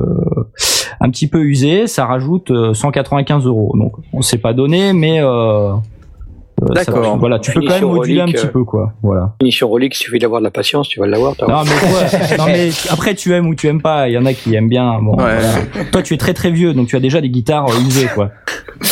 un 1.02 1.10
petit 1.10 1.28
peu 1.28 1.42
usée, 1.44 1.88
ça 1.88 2.06
rajoute 2.06 2.50
euh, 2.52 2.74
195 2.74 3.46
euros. 3.46 3.74
Donc 3.78 3.94
on 4.14 4.22
s'est 4.22 4.38
pas 4.38 4.54
donné, 4.54 4.94
mais 4.94 5.20
euh, 5.22 5.74
euh, 5.74 6.76
ça- 6.76 6.92
D'accord. 6.92 7.18
Voilà, 7.18 7.40
tu 7.40 7.52
peux 7.52 7.60
quand 7.62 7.74
même 7.74 7.84
moduler 7.84 8.22
un 8.22 8.24
relique, 8.24 8.38
petit 8.38 8.46
euh, 8.46 8.50
peu, 8.52 8.64
quoi. 8.64 8.94
Voilà. 9.02 9.34
Finition 9.42 9.68
relique, 9.70 9.96
il 9.96 10.00
suffit 10.00 10.20
d'avoir 10.20 10.40
de 10.40 10.46
la 10.46 10.52
patience, 10.52 10.88
tu 10.88 11.00
vas 11.02 11.08
l'avoir. 11.08 11.34
Non 11.48 11.64
mais, 11.66 12.38
non 12.38 12.46
mais 12.46 12.70
après 12.90 13.16
tu 13.16 13.34
aimes 13.34 13.48
ou 13.48 13.56
tu 13.56 13.68
aimes 13.68 13.82
pas. 13.82 14.08
Il 14.08 14.14
y 14.14 14.18
en 14.18 14.26
a 14.26 14.34
qui 14.34 14.56
aiment 14.56 14.70
bien. 14.70 15.00
Bon, 15.02 15.12
Ouais. 15.18 15.40
voilà. 15.40 15.86
Toi 15.92 16.02
tu 16.04 16.14
es 16.14 16.18
très 16.18 16.34
très 16.34 16.52
vieux, 16.52 16.74
donc 16.74 16.88
tu 16.88 16.96
as 16.96 17.00
déjà 17.02 17.20
des 17.20 17.30
guitares 17.30 17.66
usées, 17.86 18.08
quoi. 18.14 18.30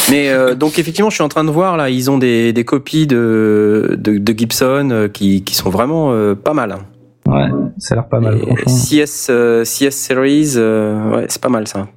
Mais 0.09 0.29
euh, 0.29 0.55
donc 0.55 0.79
effectivement, 0.79 1.09
je 1.09 1.15
suis 1.15 1.23
en 1.23 1.29
train 1.29 1.43
de 1.43 1.51
voir 1.51 1.77
là, 1.77 1.89
ils 1.89 2.09
ont 2.11 2.17
des, 2.17 2.53
des 2.53 2.63
copies 2.63 3.07
de, 3.07 3.95
de, 3.97 4.37
Gibson 4.37 4.89
euh, 4.91 5.07
qui, 5.07 5.43
qui 5.43 5.55
sont 5.55 5.69
vraiment 5.69 6.11
euh, 6.11 6.35
pas 6.35 6.53
mal. 6.53 6.77
Ouais, 7.27 7.49
ça 7.77 7.93
a 7.93 7.97
l'air 7.97 8.07
pas 8.07 8.19
mal. 8.19 8.39
CS, 8.65 9.27
euh, 9.29 9.63
CS 9.63 9.91
Series, 9.91 10.53
euh, 10.55 11.11
ouais, 11.11 11.25
c'est 11.29 11.41
pas 11.41 11.49
mal 11.49 11.67
ça. 11.67 11.87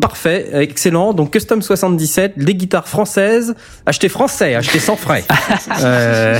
Parfait, 0.00 0.48
excellent. 0.52 1.12
Donc 1.12 1.30
Custom 1.30 1.62
77, 1.62 2.38
des 2.38 2.54
guitares 2.54 2.88
françaises, 2.88 3.54
achetez 3.86 4.08
français, 4.08 4.54
achetez 4.54 4.78
sans 4.80 4.96
frais. 4.96 5.24
Euh, 5.84 6.38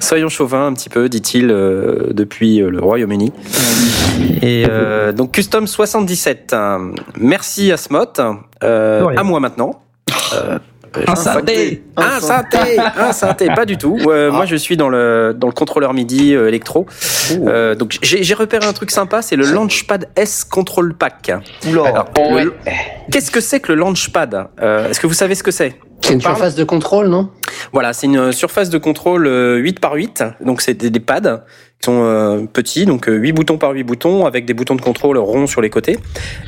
soyons 0.00 0.28
chauvins 0.28 0.66
un 0.66 0.72
petit 0.72 0.88
peu, 0.88 1.08
dit-il 1.08 1.50
euh, 1.50 2.12
depuis 2.12 2.58
le 2.58 2.80
Royaume-Uni. 2.80 3.32
Et 4.42 4.66
euh, 4.68 5.12
donc 5.12 5.32
Custom 5.32 5.66
77, 5.66 6.52
euh, 6.52 6.92
merci 7.18 7.72
à 7.72 7.76
Smot, 7.76 8.04
euh, 8.62 9.08
à 9.16 9.22
moi 9.22 9.40
maintenant. 9.40 9.82
Un 11.06 11.14
synthé. 11.16 11.82
un 11.96 12.20
synthé, 12.20 12.78
un 12.96 13.12
synthé, 13.12 13.46
pas 13.54 13.64
du 13.66 13.76
tout. 13.76 13.98
Euh, 14.06 14.30
Moi, 14.30 14.44
je 14.46 14.56
suis 14.56 14.76
dans 14.76 14.88
le 14.88 15.34
dans 15.36 15.46
le 15.48 15.52
contrôleur 15.52 15.92
MIDI 15.94 16.34
euh, 16.34 16.48
électro. 16.48 16.86
Euh, 17.32 17.74
donc 17.74 17.98
j'ai 18.02 18.22
j'ai 18.22 18.34
repéré 18.34 18.66
un 18.66 18.72
truc 18.72 18.90
sympa, 18.90 19.22
c'est 19.22 19.36
le 19.36 19.44
Launchpad 19.46 20.08
S 20.16 20.44
Control 20.44 20.94
Pack. 20.94 21.32
Alors, 21.66 22.10
Ouais. 22.18 22.46
Qu'est-ce 23.10 23.30
que 23.30 23.40
c'est 23.40 23.60
que 23.60 23.72
le 23.72 23.78
Launchpad? 23.78 24.48
Euh, 24.60 24.88
Est-ce 24.88 25.00
que 25.00 25.06
vous 25.06 25.14
savez 25.14 25.34
ce 25.34 25.42
que 25.42 25.50
c'est? 25.50 25.78
C'est 26.00 26.12
une 26.12 26.20
Parle. 26.20 26.36
surface 26.36 26.54
de 26.54 26.64
contrôle, 26.64 27.06
non? 27.08 27.30
Voilà, 27.72 27.92
c'est 27.94 28.06
une 28.06 28.30
surface 28.32 28.68
de 28.68 28.76
contrôle 28.78 29.26
euh, 29.26 29.56
8 29.56 29.80
par 29.80 29.94
8, 29.94 30.22
donc 30.44 30.60
c'est 30.60 30.74
des, 30.74 30.90
des 30.90 31.00
pads 31.00 31.44
sont 31.84 32.02
euh, 32.02 32.44
petits, 32.52 32.86
donc 32.86 33.08
euh, 33.08 33.14
8 33.14 33.32
boutons 33.32 33.58
par 33.58 33.72
8 33.72 33.82
boutons 33.84 34.26
avec 34.26 34.44
des 34.46 34.54
boutons 34.54 34.74
de 34.74 34.80
contrôle 34.80 35.18
ronds 35.18 35.46
sur 35.46 35.60
les 35.60 35.70
côtés. 35.70 35.98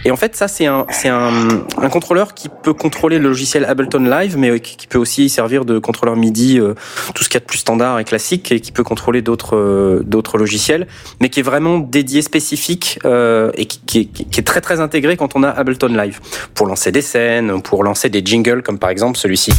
Et 0.05 0.11
en 0.11 0.17
fait, 0.17 0.35
ça 0.37 0.49
c'est 0.49 0.67
un 0.67 0.87
c'est 0.91 1.09
un, 1.09 1.65
contrôleur 1.91 2.35
qui 2.35 2.49
peut 2.49 2.75
contrôler 2.75 3.19
le 3.19 3.29
logiciel 3.29 3.65
Ableton 3.65 4.01
Live, 4.05 4.37
mais 4.37 4.51
euh, 4.51 4.59
qui, 4.59 4.87
peut 4.87 4.99
aussi 4.99 5.29
servir 5.29 5.65
de 5.65 5.79
contrôleur 5.79 6.17
MIDI, 6.17 6.59
euh, 6.59 6.75
tout 7.15 7.25
ce 7.25 7.29
qu'il 7.29 7.37
y 7.37 7.39
a 7.39 7.41
de 7.41 7.47
plus 7.47 7.59
standard 7.59 7.99
et 7.99 8.05
classique, 8.05 8.53
et 8.53 8.61
qui 8.61 8.73
peut 8.73 8.85
contrôler 8.85 9.23
d'autres 9.23 9.57
euh, 9.57 10.03
d'autres 10.05 10.39
logiciels, 10.39 10.87
mais 11.21 11.29
qui 11.29 11.41
est 11.41 11.45
vraiment 11.45 11.79
dédié 11.79 12.23
spécifique 12.23 12.99
euh, 13.05 13.51
et 13.55 13.67
qui 13.67 14.11
est 14.37 14.47
très 14.47 14.61
très 14.61 14.81
intégré 14.81 15.17
quand 15.17 15.37
on 15.37 15.43
a 15.43 15.49
Ableton 15.49 15.89
Live 15.89 16.21
pour 16.55 16.67
lancer 16.67 16.93
des 16.93 17.03
scènes, 17.03 17.63
pour 17.63 17.85
lancer 17.85 18.09
des 18.09 18.23
jingles 18.25 18.63
comme 18.63 18.79
par 18.79 18.91
exemple 18.91 19.19
celui-ci. 19.19 19.53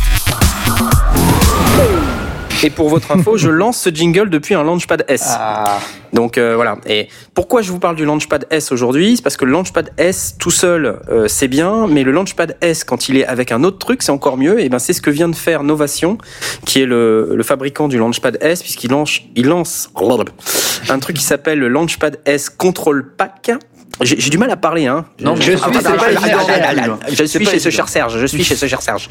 Et 2.63 2.71
pour 2.71 2.89
votre 2.89 3.11
info, 3.11 3.37
je 3.37 3.49
lance 3.51 3.77
ce 3.77 3.89
jingle 3.91 4.29
depuis 4.29 4.55
un 4.55 4.63
Launchpad 4.63 5.05
S. 5.07 5.25
Ah. 5.27 5.79
Donc 6.11 6.37
euh, 6.37 6.55
voilà. 6.55 6.77
Et 6.87 7.07
pourquoi 7.35 7.61
je 7.61 7.71
vous 7.71 7.77
parle 7.77 7.95
du 7.95 8.03
Launchpad 8.03 8.47
S 8.49 8.71
aujourd'hui? 8.71 9.17
C'est 9.17 9.21
parce 9.21 9.37
que 9.37 9.45
le 9.45 9.51
Launchpad 9.51 9.91
S 9.97 10.35
tout 10.39 10.49
seul, 10.49 10.99
euh, 11.09 11.27
c'est 11.27 11.47
bien, 11.47 11.85
mais 11.85 12.03
le 12.03 12.11
Launchpad 12.11 12.57
S 12.61 12.83
quand 12.83 13.09
il 13.09 13.17
est 13.17 13.25
avec 13.25 13.51
un 13.51 13.63
autre 13.63 13.77
truc, 13.77 14.01
c'est 14.01 14.11
encore 14.11 14.37
mieux. 14.37 14.59
Et 14.59 14.69
ben 14.69 14.79
c'est 14.79 14.93
ce 14.93 15.01
que 15.01 15.11
vient 15.11 15.29
de 15.29 15.35
faire 15.35 15.61
Novation, 15.61 16.17
qui 16.65 16.81
est 16.81 16.85
le, 16.85 17.35
le 17.35 17.43
fabricant 17.43 17.87
du 17.87 17.99
Launchpad 17.99 18.39
S, 18.41 18.63
puisqu'il 18.63 18.89
lance, 18.89 19.19
il 19.35 19.45
lance 19.45 19.91
un 20.89 20.99
truc 20.99 21.17
qui 21.17 21.23
s'appelle 21.23 21.59
le 21.59 21.67
Launchpad 21.67 22.19
S 22.25 22.49
Control 22.49 23.13
Pack. 23.15 23.51
J'ai 24.01 24.19
j'ai 24.19 24.29
du 24.29 24.37
mal 24.37 24.49
à 24.51 24.55
parler, 24.57 24.85
hein. 24.85 25.05
Non, 25.21 25.35
je 25.35 25.41
suis, 25.41 25.51
je 27.45 27.49
chez 27.49 27.59
ce 27.59 27.69
cher 27.69 27.87
Serge. 27.89 28.17
Je 28.19 28.25
suis 28.27 28.43
chez 28.43 28.55
ce 28.55 28.67
cher 28.67 28.81
Serge. 28.81 29.09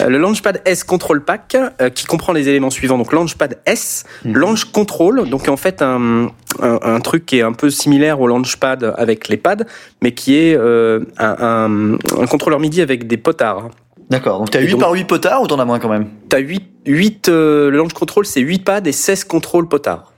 Euh, 0.00 0.08
le 0.08 0.18
Launchpad 0.18 0.62
S 0.64 0.84
Control 0.84 1.24
Pack, 1.24 1.56
euh, 1.80 1.90
qui 1.90 2.06
comprend 2.06 2.32
les 2.32 2.48
éléments 2.48 2.70
suivants. 2.70 2.98
Donc 2.98 3.12
Launchpad 3.12 3.58
S, 3.66 4.04
Mhm. 4.24 4.36
Launch 4.36 4.64
Control, 4.66 5.28
donc 5.28 5.48
en 5.48 5.56
fait 5.56 5.82
un, 5.82 6.28
un, 6.62 6.78
un 6.82 7.00
truc 7.00 7.26
qui 7.26 7.38
est 7.38 7.42
un 7.42 7.52
peu 7.52 7.70
similaire 7.70 8.20
au 8.20 8.26
Launchpad 8.28 8.94
avec 8.96 9.28
les 9.28 9.36
pads, 9.36 9.64
mais 10.02 10.12
qui 10.12 10.36
est 10.36 10.56
euh, 10.56 11.00
un, 11.18 11.36
un, 11.40 12.22
un 12.22 12.26
contrôleur 12.26 12.60
MIDI 12.60 12.82
avec 12.82 13.06
des 13.06 13.16
potards. 13.16 13.70
D'accord, 14.10 14.38
donc 14.40 14.50
t'as 14.50 14.60
Et 14.60 14.64
8 14.64 14.72
donc- 14.72 14.80
par 14.80 14.92
8 14.92 15.04
potards 15.04 15.42
ou 15.42 15.46
t'en 15.46 15.58
as 15.58 15.64
moins 15.64 15.78
quand 15.78 15.88
même? 15.88 16.06
T'as 16.28 16.38
8, 16.38 16.62
8 16.86 17.28
euh, 17.28 17.70
le 17.70 17.76
Launch 17.78 17.92
Control, 17.92 18.26
c'est 18.26 18.40
8 18.40 18.64
pads 18.64 18.80
et 18.86 18.92
16 18.92 19.24
contrôles 19.24 19.68
potards. 19.68 20.09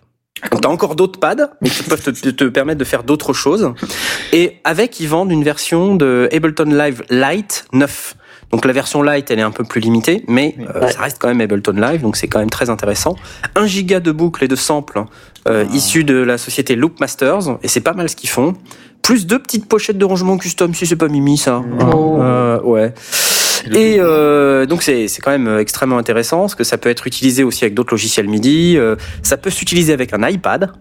Donc 0.51 0.61
t'as 0.63 0.69
encore 0.69 0.97
d'autres 0.97 1.21
pads 1.21 1.51
mais 1.61 1.71
qui 1.71 1.83
peuvent 1.85 2.03
te, 2.03 2.11
te- 2.31 2.45
permettre 2.45 2.79
de 2.79 2.85
faire 2.85 3.05
d'autres 3.05 3.33
choses. 3.33 3.73
Et 4.33 4.57
avec, 4.65 4.99
ils 5.01 5.09
vendent 5.09 5.31
une 5.31 5.45
version 5.45 5.95
de 5.95 6.29
Ableton 6.33 6.65
Live 6.65 7.03
Lite 7.11 7.65
9. 7.73 8.17
Donc 8.51 8.67
la 8.67 8.73
version 8.75 9.03
Lite, 9.03 9.31
elle 9.31 9.39
est 9.39 9.43
un 9.43 9.51
peu 9.51 9.65
plus 9.65 9.81
limitée, 9.81 10.25
mais 10.29 10.55
euh, 10.75 10.81
Ouais. 10.83 10.93
ça 10.93 11.01
reste 11.01 11.17
quand 11.19 11.29
même 11.29 11.41
Ableton 11.41 11.73
Live, 11.73 12.03
donc 12.03 12.17
c'est 12.17 12.29
quand 12.29 12.39
même 12.39 12.51
très 12.51 12.69
intéressant. 12.69 13.17
1 13.55 13.67
giga 13.67 13.99
de 14.01 14.13
boucles 14.13 14.45
et 14.45 14.49
de 14.49 14.57
samples 14.57 15.05
euh, 15.49 15.65
issus 15.73 16.05
de 16.05 16.17
la 16.17 16.37
société 16.37 16.77
Loopmasters, 16.77 17.59
et 17.63 17.69
c'est 17.69 17.81
pas 17.81 17.95
mal 17.95 18.11
ce 18.11 18.17
qu'ils 18.17 18.29
font. 18.29 18.53
Plus 19.01 19.27
deux 19.27 19.39
petites 19.39 19.67
pochettes 19.67 19.97
de 19.99 20.05
rangement 20.05 20.37
custom, 20.37 20.75
si 20.75 20.87
c'est 20.87 20.97
pas 20.97 21.09
mimi 21.09 21.39
ça. 21.39 21.63
Oh. 21.95 22.19
Euh, 22.21 22.61
ouais. 22.61 22.93
Et 23.71 23.97
euh, 23.99 24.67
donc 24.67 24.83
c'est 24.83 25.09
c'est 25.09 25.21
quand 25.21 25.31
même 25.31 25.47
euh, 25.47 25.61
extrêmement 25.61 25.99
intéressant 25.99 26.41
parce 26.41 26.55
que 26.55 26.65
ça 26.65 26.79
peut 26.79 26.89
être 26.89 27.07
utilisé 27.07 27.45
aussi 27.45 27.65
avec 27.65 27.75
d'autres 27.75 27.93
logiciels 27.93 28.29
MIDI. 28.29 28.77
euh, 28.77 28.97
ça 29.23 29.37
peut 29.37 29.51
s'utiliser 29.51 29.93
avec 29.93 30.13
un 30.13 30.29
iPad. 30.29 30.73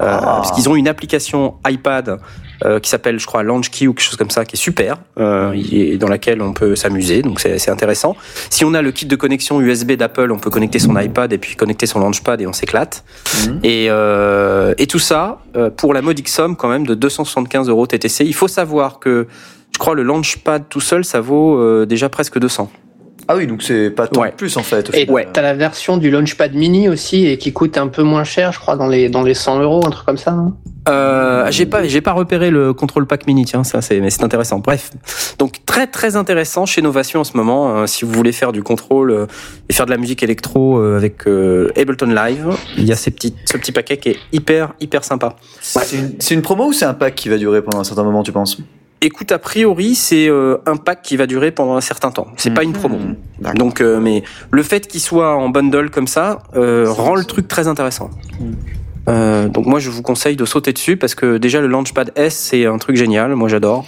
Euh, 0.00 0.18
Parce 0.20 0.52
qu'ils 0.52 0.68
ont 0.68 0.76
une 0.76 0.88
application 0.88 1.54
iPad 1.66 2.18
euh, 2.64 2.80
qui 2.80 2.90
s'appelle, 2.90 3.18
je 3.18 3.26
crois, 3.26 3.42
LaunchKey 3.42 3.86
ou 3.86 3.94
quelque 3.94 4.04
chose 4.06 4.16
comme 4.16 4.30
ça, 4.30 4.44
qui 4.44 4.56
est 4.56 4.58
super, 4.58 4.98
euh, 5.18 5.52
et 5.70 5.96
dans 5.96 6.08
laquelle 6.08 6.42
on 6.42 6.52
peut 6.52 6.76
s'amuser, 6.76 7.22
donc 7.22 7.40
c'est 7.40 7.58
c'est 7.58 7.70
intéressant. 7.70 8.16
Si 8.50 8.64
on 8.64 8.74
a 8.74 8.82
le 8.82 8.92
kit 8.92 9.06
de 9.06 9.16
connexion 9.16 9.60
USB 9.60 9.92
d'Apple, 9.92 10.30
on 10.30 10.38
peut 10.38 10.50
connecter 10.50 10.78
son 10.78 10.98
iPad 10.98 11.32
et 11.32 11.38
puis 11.38 11.56
connecter 11.56 11.86
son 11.86 12.00
Launchpad 12.00 12.40
et 12.40 12.46
on 12.46 12.52
s'éclate. 12.52 13.04
Mhm. 13.46 13.60
Et, 13.62 13.86
euh, 13.90 14.74
et 14.78 14.86
tout 14.86 14.98
ça 14.98 15.40
euh, 15.56 15.70
pour 15.70 15.94
la 15.94 16.02
modique 16.02 16.28
somme 16.28 16.56
quand 16.56 16.68
même 16.68 16.86
de 16.86 16.94
275 16.94 17.68
euros 17.68 17.86
TTC. 17.86 18.24
Il 18.24 18.34
faut 18.34 18.48
savoir 18.48 18.98
que 18.98 19.26
je 19.72 19.78
crois 19.78 19.94
le 19.94 20.02
Launchpad 20.02 20.64
tout 20.68 20.80
seul, 20.80 21.04
ça 21.04 21.20
vaut 21.20 21.58
euh, 21.58 21.86
déjà 21.86 22.08
presque 22.08 22.38
200. 22.38 22.70
Ah 23.28 23.34
oui, 23.36 23.46
donc 23.46 23.62
c'est 23.62 23.90
pas 23.90 24.06
tant 24.06 24.20
Ouais. 24.22 24.30
de 24.30 24.36
plus 24.36 24.56
en 24.56 24.62
fait. 24.62 24.90
Et. 24.94 25.10
Ouais. 25.10 25.26
t'as 25.32 25.42
la 25.42 25.54
version 25.54 25.96
du 25.96 26.10
Launchpad 26.10 26.54
Mini 26.54 26.88
aussi 26.88 27.26
et 27.26 27.38
qui 27.38 27.52
coûte 27.52 27.76
un 27.76 27.88
peu 27.88 28.02
moins 28.02 28.22
cher, 28.24 28.52
je 28.52 28.58
crois, 28.60 28.76
dans 28.76 28.86
les 28.86 29.08
dans 29.08 29.22
les 29.22 29.34
100 29.34 29.60
euros, 29.60 29.82
un 29.84 29.90
truc 29.90 30.06
comme 30.06 30.16
ça. 30.16 30.36
Euh, 30.88 31.48
j'ai 31.50 31.66
pas, 31.66 31.82
j'ai 31.84 32.00
pas 32.00 32.12
repéré 32.12 32.50
le 32.52 32.72
contrôle 32.72 33.06
pack 33.08 33.26
mini, 33.26 33.44
tiens, 33.44 33.64
ça 33.64 33.82
c'est, 33.82 33.98
mais 33.98 34.10
c'est 34.10 34.22
intéressant. 34.22 34.60
Bref, 34.60 34.92
donc 35.40 35.56
très 35.66 35.88
très 35.88 36.14
intéressant 36.14 36.64
chez 36.64 36.80
Novation 36.80 37.18
en 37.20 37.24
ce 37.24 37.36
moment. 37.36 37.74
hein, 37.76 37.88
si 37.88 38.04
vous 38.04 38.12
voulez 38.12 38.30
faire 38.30 38.52
du 38.52 38.62
contrôle 38.62 39.10
euh, 39.10 39.26
et 39.68 39.72
faire 39.72 39.86
de 39.86 39.90
la 39.90 39.96
musique 39.96 40.22
électro 40.22 40.78
euh, 40.78 40.96
avec 40.96 41.26
euh, 41.26 41.72
Ableton 41.76 42.06
Live, 42.06 42.46
il 42.78 42.84
y 42.84 42.92
a 42.92 42.96
ces 42.96 43.10
petits, 43.10 43.34
ce 43.46 43.56
petit 43.56 43.72
paquet 43.72 43.96
qui 43.96 44.10
est 44.10 44.16
hyper 44.32 44.74
hyper 44.78 45.02
sympa. 45.02 45.34
C'est 45.60 45.96
une, 45.96 46.12
c'est 46.20 46.34
une 46.34 46.42
promo 46.42 46.66
ou 46.68 46.72
c'est 46.72 46.84
un 46.84 46.94
pack 46.94 47.16
qui 47.16 47.28
va 47.28 47.36
durer 47.38 47.62
pendant 47.62 47.80
un 47.80 47.84
certain 47.84 48.04
moment, 48.04 48.22
tu 48.22 48.30
penses? 48.30 48.56
Écoute, 49.02 49.30
a 49.30 49.38
priori, 49.38 49.94
c'est 49.94 50.28
euh, 50.28 50.56
un 50.64 50.76
pack 50.76 51.02
qui 51.02 51.16
va 51.16 51.26
durer 51.26 51.50
pendant 51.50 51.76
un 51.76 51.80
certain 51.80 52.10
temps. 52.10 52.28
C'est 52.36 52.54
pas 52.54 52.62
une 52.62 52.72
promo. 52.72 52.96
Mhm. 52.96 53.16
D'accord. 53.40 53.58
Donc, 53.58 53.80
euh, 53.80 54.00
mais 54.00 54.22
le 54.50 54.62
fait 54.62 54.86
qu'il 54.88 55.00
soit 55.00 55.36
en 55.36 55.50
bundle 55.50 55.90
comme 55.90 56.06
ça 56.06 56.42
euh, 56.56 56.86
rend 56.88 57.14
le 57.14 57.24
truc 57.24 57.46
très 57.46 57.68
intéressant. 57.68 58.10
Euh, 59.08 59.48
donc 59.48 59.66
moi 59.66 59.78
je 59.78 59.88
vous 59.88 60.02
conseille 60.02 60.34
de 60.34 60.44
sauter 60.44 60.72
dessus 60.72 60.96
parce 60.96 61.14
que 61.14 61.38
déjà 61.38 61.60
le 61.60 61.68
Launchpad 61.68 62.10
S 62.16 62.34
c'est 62.34 62.66
un 62.66 62.78
truc 62.78 62.96
génial, 62.96 63.36
moi 63.36 63.48
j'adore. 63.48 63.86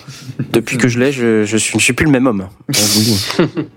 Depuis 0.52 0.78
que 0.78 0.86
je 0.86 1.00
l'ai, 1.00 1.10
je, 1.10 1.44
je 1.44 1.56
suis, 1.56 1.76
je 1.78 1.84
suis 1.84 1.92
plus 1.92 2.06
le 2.06 2.12
même 2.12 2.26
homme. 2.26 2.48
Je 2.68 2.80
vous 2.80 3.00
le 3.00 3.04
dis. 3.04 3.68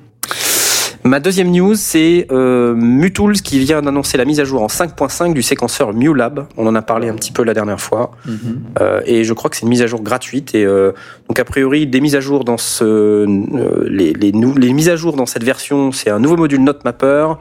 Ma 1.03 1.19
deuxième 1.19 1.51
news, 1.51 1.75
c'est 1.75 2.27
euh, 2.31 2.73
Mutools 2.75 3.41
qui 3.41 3.59
vient 3.59 3.81
d'annoncer 3.81 4.17
la 4.17 4.25
mise 4.25 4.39
à 4.39 4.43
jour 4.43 4.61
en 4.61 4.67
5.5 4.67 5.33
du 5.33 5.41
séquenceur 5.41 5.93
MuLab. 5.93 6.47
On 6.57 6.67
en 6.67 6.75
a 6.75 6.81
parlé 6.81 7.09
un 7.09 7.15
petit 7.15 7.31
peu 7.31 7.43
la 7.43 7.53
dernière 7.53 7.81
fois. 7.81 8.11
Mhm. 8.25 8.61
Euh, 8.81 9.01
et 9.05 9.23
je 9.23 9.33
crois 9.33 9.49
que 9.49 9.55
c'est 9.55 9.63
une 9.63 9.69
mise 9.69 9.81
à 9.81 9.87
jour 9.87 10.01
gratuite 10.01 10.53
et 10.55 10.65
euh, 10.65 10.91
donc 11.27 11.39
a 11.39 11.45
priori 11.45 11.87
des 11.87 12.01
mises 12.01 12.15
à 12.15 12.19
jour 12.19 12.43
dans 12.43 12.57
ce 12.57 12.83
euh, 12.83 13.87
les, 13.89 14.13
les, 14.13 14.31
les 14.31 14.73
mises 14.73 14.89
à 14.89 14.95
jour 14.95 15.15
dans 15.15 15.25
cette 15.25 15.43
version 15.43 15.91
c'est 15.91 16.09
un 16.09 16.19
nouveau 16.19 16.35
module 16.37 16.61
NoteMapper 16.61 17.33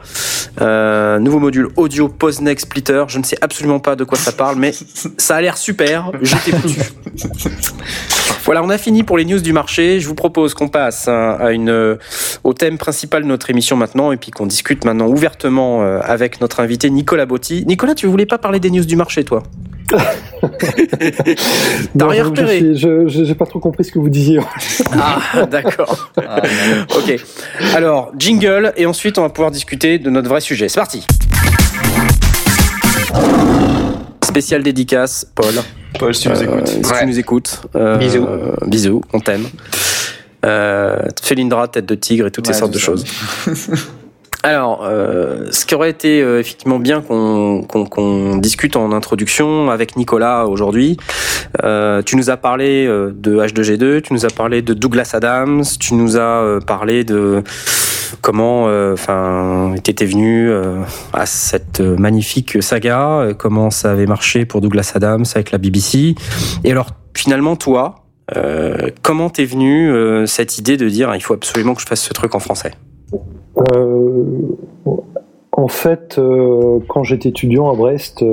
euh, 0.61 1.19
nouveau 1.19 1.41
module 1.41 1.69
audio 1.77 2.09
PoseNext 2.09 2.67
Splitter 2.67 3.05
je 3.09 3.19
ne 3.19 3.25
sais 3.25 3.37
absolument 3.41 3.81
pas 3.81 3.97
de 3.97 4.05
quoi 4.05 4.17
ça 4.17 4.33
parle 4.33 4.57
mais 4.59 4.73
ça 5.17 5.37
a 5.37 5.41
l'air 5.41 5.57
super 5.57 6.13
jetez 6.23 6.53
dessus 6.53 6.81
voilà 8.45 8.63
on 8.63 8.71
a 8.71 8.79
fini 8.79 9.03
pour 9.03 9.19
les 9.19 9.25
news 9.25 9.41
du 9.41 9.53
marché 9.53 10.01
je 10.01 10.09
vous 10.09 10.15
propose 10.15 10.55
qu'on 10.55 10.69
passe 10.69 11.09
à, 11.09 11.33
à 11.33 11.51
une 11.53 11.71
euh, 11.71 11.97
au 12.45 12.55
thème 12.55 12.79
principal 12.79 13.23
de 13.23 13.29
notre 13.29 13.51
émission 13.51 13.77
maintenant 13.77 14.13
et 14.13 14.17
puis 14.17 14.31
qu'on 14.31 14.47
discute 14.47 14.85
maintenant 14.85 15.09
ouvertement 15.09 15.83
euh, 15.83 16.01
avec 16.03 16.41
notre 16.41 16.61
invité 16.61 16.91
Nicolas 16.91 17.27
Botti 17.27 17.65
Nicolas 17.67 17.95
tu 17.95 18.07
voulais 18.07 18.27
pas 18.27 18.39
parler 18.39 18.61
des 18.61 18.71
news 18.71 18.85
du 18.85 18.97
marché 18.97 19.25
toi? 19.25 19.43
T'as 21.99 22.07
rien 22.07 22.25
repéré? 22.25 22.75
je 22.75 23.09
J'ai 23.09 23.35
pas 23.35 23.47
trop 23.47 23.59
compris 23.59 23.85
ce 23.85 23.91
que 23.91 23.99
vous 23.99 24.09
disiez. 24.09 24.39
Ah, 24.93 25.47
d'accord. 25.51 26.11
ok. 26.97 27.17
Alors, 27.75 28.13
jingle, 28.17 28.73
et 28.77 28.87
ensuite 28.87 29.19
on 29.19 29.23
va 29.23 29.31
pouvoir 29.31 29.51
discuter 29.51 29.99
de 29.99 30.09
notre 30.11 30.29
vrai 30.29 30.41
sujet. 30.41 30.69
C'est 30.69 30.79
parti. 30.79 31.05
Spécial 34.31 34.63
dédicace, 34.63 35.27
Paul. 35.35 35.53
Paul, 35.99 36.15
si 36.15 36.23
tu 36.23 36.29
nous 36.29 36.37
Euh, 36.41 36.45
écoutes. 36.45 36.69
si 36.69 36.93
tu 37.01 37.07
nous 37.07 37.19
écoutes. 37.19 37.63
euh, 37.75 37.97
Bisous. 37.99 38.25
euh, 38.27 38.53
bisous, 38.67 39.01
on 39.13 39.19
t'aime. 39.19 39.45
Euh, 40.47 40.99
Félindra, 41.21 41.67
tête 41.67 41.87
de 41.87 41.97
tigre 41.97 42.29
et 42.29 42.31
toutes 42.31 42.47
ces 42.47 42.53
Ouais, 42.53 42.59
sortes 42.59 42.73
de 42.73 42.79
choses. 42.79 43.05
Alors, 44.45 44.85
euh, 44.85 45.47
ce 45.51 45.67
qui 45.67 45.75
aurait 45.75 45.91
été 45.91 46.23
euh, 46.23 46.39
effectivement 46.41 46.79
bien 46.79 47.03
qu'on 47.03 47.63
qu'on- 47.69 47.85
qu'on 47.87 48.37
discute 48.37 48.77
en 48.77 48.93
introduction 48.93 49.69
avec 49.71 49.97
Nicolas 49.97 50.47
aujourd'hui, 50.47 50.97
euh, 51.65 52.01
tu 52.01 52.15
nous 52.17 52.31
as 52.31 52.37
parlé 52.39 52.87
euh, 52.87 53.13
de 53.15 53.37
H2G2, 53.39 54.01
tu 54.01 54.15
nous 54.15 54.25
as 54.25 54.31
parlé 54.31 54.63
de 54.63 54.73
Douglas 54.75 55.11
Adams, 55.13 55.63
tu 55.79 55.95
nous 55.95 56.17
as 56.17 56.21
euh, 56.21 56.61
parlé 56.61 57.05
de 57.05 57.43
comment, 58.21 58.69
euh, 58.69 58.95
enfin, 58.95 59.75
t'étais 59.83 60.05
venu 60.05 60.51
euh, 60.51 60.83
à 61.13 61.27
cette 61.27 61.81
euh, 61.81 61.97
magnifique 61.97 62.63
saga, 62.63 63.29
comment 63.39 63.71
ça 63.71 63.93
avait 63.93 64.07
marché 64.07 64.45
pour 64.45 64.61
Douglas 64.61 64.93
Adams 64.95 65.25
avec 65.35 65.51
la 65.51 65.59
BBC. 65.59 66.15
Et 66.65 66.71
alors, 66.71 66.91
finalement, 67.15 67.57
toi, 67.57 67.97
comment 69.03 69.29
t'es 69.29 69.45
venu 69.45 69.93
cette 70.29 70.57
idée 70.59 70.77
de 70.77 70.89
dire 70.89 71.13
il 71.17 71.21
faut 71.21 71.35
absolument 71.35 71.75
que 71.75 71.83
je 71.83 71.87
fasse 71.87 72.01
ce 72.01 72.13
truc 72.13 72.37
en 72.37 72.39
français? 72.39 72.71
En 75.51 75.67
fait, 75.67 76.21
quand 76.89 77.03
j'étais 77.03 77.31
étudiant 77.31 77.69
à 77.73 77.75
Brest, 77.75 78.25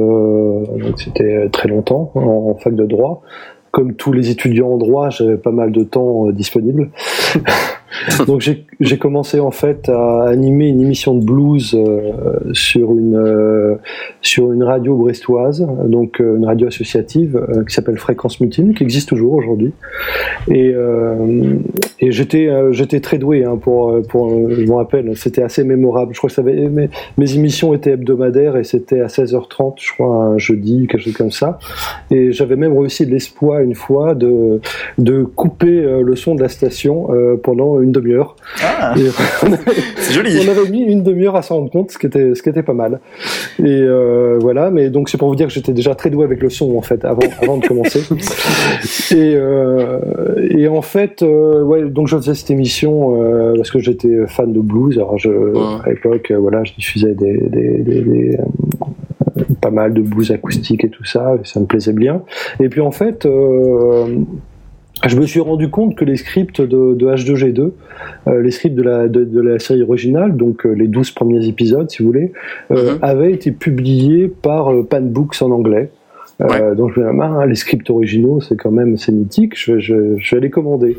c'était 0.98 1.50
très 1.52 1.68
longtemps 1.68 2.12
en, 2.14 2.56
fac 2.62 2.76
de 2.76 2.86
droit. 2.86 3.24
Comme 3.72 3.96
tous 3.96 4.14
les 4.14 4.30
étudiants 4.30 4.70
en 4.70 4.78
droit, 4.78 5.10
j'avais 5.10 5.38
pas 5.38 5.52
mal 5.52 5.72
de 5.72 5.84
temps 5.84 6.30
disponible. 6.30 6.92
donc 8.28 8.42
j'ai 8.80 8.98
commencé 8.98 9.40
en 9.40 9.52
fait 9.52 9.90
à 9.90 10.24
animer 10.28 10.68
une 10.68 10.82
émission 10.82 11.16
de 11.16 11.24
blues 11.24 11.74
euh, 11.76 12.12
sur 12.54 12.92
une 12.92 13.16
euh, 13.16 13.76
sur 14.22 14.52
une 14.52 14.64
radio 14.64 14.96
brestoise, 14.96 15.66
donc 15.86 16.20
euh, 16.20 16.38
une 16.38 16.46
radio 16.46 16.68
associative 16.68 17.40
qui 17.68 17.74
s'appelle 17.74 17.98
Fréquence 17.98 18.40
Mutine, 18.42 18.74
qui 18.74 18.84
existe 18.84 19.10
toujours 19.10 19.34
aujourd'hui. 19.34 19.74
Et, 20.50 20.74
j'étais 22.02 22.50
j'étais 22.72 23.00
très 23.00 23.18
doué 23.18 23.44
hein, 23.44 23.58
pour 23.58 24.02
pour 24.08 24.30
je 24.50 24.62
me 24.62 24.74
rappelle 24.74 25.16
c'était 25.18 25.42
assez 25.42 25.64
mémorable 25.64 26.14
je 26.14 26.20
crois 26.20 26.30
que 26.30 26.42
mes, 26.42 26.90
mes 27.18 27.36
émissions 27.36 27.74
étaient 27.74 27.92
hebdomadaires 27.92 28.56
et 28.56 28.64
c'était 28.64 29.02
à 29.02 29.08
16h30 29.08 29.76
je 29.78 29.94
crois 29.94 30.08
un 30.08 30.38
jeudi 30.38 30.88
quelque 30.88 31.02
chose 31.02 31.14
comme 31.14 31.32
ça 31.32 31.60
et 32.12 32.32
j'avais 32.32 32.56
même 32.56 32.78
réussi 32.78 33.06
l'espoir 33.06 33.60
une 33.62 33.76
fois 33.76 34.16
de 34.16 34.62
de 34.98 35.24
couper 35.24 35.82
le 35.82 36.16
son 36.16 36.36
de 36.36 36.42
la 36.42 36.50
station 36.50 37.08
euh, 37.10 37.38
une 37.82 37.92
demi-heure 37.92 38.36
Ah, 38.64 38.94
c'est 39.98 40.14
joli. 40.14 40.38
on 40.46 40.50
avait 40.50 40.70
mis 40.70 40.82
une 40.82 41.04
demi-heure 41.04 41.36
à 41.36 41.42
s'en 41.42 41.56
rendre 41.56 41.72
compte, 41.72 41.92
ce 41.92 41.98
qui 41.98 42.08
était, 42.08 42.36
ce 42.36 42.42
qui 42.42 42.50
était 42.50 42.64
pas 42.64 42.74
mal. 42.74 43.00
Et 43.60 43.64
euh, 43.66 44.38
voilà, 44.40 44.70
mais 44.70 44.90
donc 44.90 45.10
c'est 45.10 45.18
pour 45.18 45.30
vous 45.30 45.36
dire 45.36 45.48
que 45.48 45.54
j'étais 45.54 45.74
déjà 45.74 45.96
très 45.96 46.10
doué 46.10 46.24
avec 46.24 46.42
le 46.42 46.50
son 46.50 46.78
en 46.78 46.82
fait 46.82 47.04
avant, 47.06 47.20
avant 47.42 47.58
de 47.58 47.68
commencer. 47.68 48.02
Et, 49.12 49.34
euh, 49.36 50.00
et 50.50 50.68
en 50.68 50.82
fait, 50.82 51.22
euh, 51.22 51.64
ouais, 51.64 51.90
donc 51.90 52.08
je 52.08 52.18
faisais 52.18 52.36
cette 52.36 52.52
émission 52.52 53.54
parce 53.56 53.72
que 53.72 53.80
j'étais 53.80 54.26
fan 54.28 54.54
de 54.54 54.60
blues. 54.60 54.98
Alors 54.98 55.18
je, 55.18 55.30
à 55.30 55.90
l'époque, 55.90 56.32
voilà, 56.38 56.64
je 56.64 56.74
diffusais 56.74 57.14
des, 57.14 57.38
des, 57.38 57.78
des, 57.80 58.02
des, 58.02 58.38
pas 59.62 59.72
mal 59.72 59.94
de 59.94 60.02
blues 60.02 60.32
acoustiques 60.32 60.84
et 60.84 60.90
tout 60.90 61.06
ça, 61.06 61.36
et 61.36 61.46
ça 61.46 61.60
me 61.60 61.66
plaisait 61.66 61.94
bien. 61.94 62.22
Et 62.60 62.70
puis 62.70 62.82
en 62.82 62.92
fait. 62.92 63.26
Euh, 63.26 64.20
je 65.06 65.16
me 65.18 65.26
suis 65.26 65.40
rendu 65.40 65.70
compte 65.70 65.96
que 65.96 66.06
les 66.06 66.16
scripts 66.18 66.62
de, 66.62 66.94
de 66.96 67.06
H2G2, 67.08 67.72
euh, 68.28 68.42
les 68.42 68.52
scripts 68.52 68.76
de 68.76 68.82
la, 68.84 69.08
de, 69.08 69.24
de 69.24 69.42
la 69.42 69.60
série 69.60 69.84
originale, 69.84 70.36
donc 70.36 70.66
euh, 70.66 70.72
les 70.74 70.88
12 70.88 71.12
premiers 71.12 71.48
épisodes, 71.48 71.90
si 71.90 72.02
vous 72.04 72.10
voulez, 72.10 72.32
euh, 72.72 72.94
Mhm. 72.94 73.00
avaient 73.02 73.32
été 73.32 73.52
publiés 73.52 74.28
par 74.28 74.72
Pan 74.90 75.02
Books 75.02 75.42
en 75.42 75.52
anglais. 75.52 75.90
Euh, 76.40 76.76
Donc 76.76 76.92
je 76.96 77.00
me 77.00 77.12
dis, 77.12 77.20
ah, 77.22 77.46
les 77.48 77.56
scripts 77.56 77.90
originaux, 77.90 78.42
c'est 78.42 78.56
quand 78.56 78.70
même 78.72 78.96
c'est 78.98 79.12
mythique, 79.12 79.54
je, 79.58 79.74
vais- 79.74 79.80
je, 79.80 79.96
je 80.18 80.36
vais 80.36 80.42
les 80.42 80.50
commander. 80.52 80.98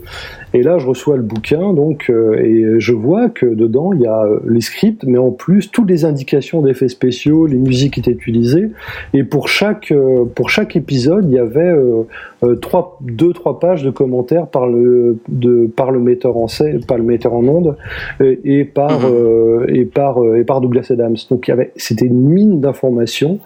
Et 0.52 0.62
là, 0.62 0.78
je 0.78 0.86
reçois 0.88 1.16
le 1.16 1.22
bouquin, 1.22 1.72
donc 1.74 2.10
euh, 2.10 2.34
et 2.42 2.80
je 2.80 2.92
vois 2.92 3.28
que 3.28 3.46
dedans 3.46 3.92
il 3.92 4.00
y 4.00 4.06
a 4.06 4.24
euh, 4.24 4.40
les 4.48 4.60
scripts, 4.60 5.04
mais 5.06 5.18
en 5.18 5.30
plus 5.30 5.70
toutes 5.70 5.88
les 5.88 6.04
indications 6.04 6.60
d'effets 6.60 6.88
spéciaux, 6.88 7.46
les 7.46 7.56
musiques 7.56 7.94
qui 7.94 8.00
étaient 8.00 8.10
utilisées. 8.10 8.70
Et 9.14 9.22
pour 9.22 9.48
chaque 9.48 9.92
euh, 9.92 10.24
pour 10.34 10.50
chaque 10.50 10.74
épisode, 10.74 11.26
il 11.28 11.34
y 11.34 11.38
avait 11.38 11.60
euh, 11.60 12.02
euh, 12.42 12.56
trois 12.56 12.98
deux 13.00 13.32
trois 13.32 13.60
pages 13.60 13.84
de 13.84 13.90
commentaires 13.90 14.48
par 14.48 14.66
le 14.66 15.18
de 15.28 15.66
par 15.66 15.92
le 15.92 16.00
metteur 16.00 16.36
en 16.36 16.48
scène, 16.48 16.80
par 16.84 16.98
le 16.98 17.04
metteur 17.04 17.32
en 17.34 17.46
ondes 17.46 17.76
et, 18.20 18.40
et 18.60 18.64
par 18.64 19.00
Mhm. 19.00 19.06
euh, 19.14 19.66
et 19.68 19.84
par 19.84 20.20
euh, 20.20 20.36
et 20.40 20.42
par 20.44 20.60
Douglas 20.60 20.88
Adams. 20.90 21.16
Donc 21.30 21.52
c'était 21.76 22.06
une 22.06 22.28
mine 22.28 22.60
d'informations. 22.60 23.38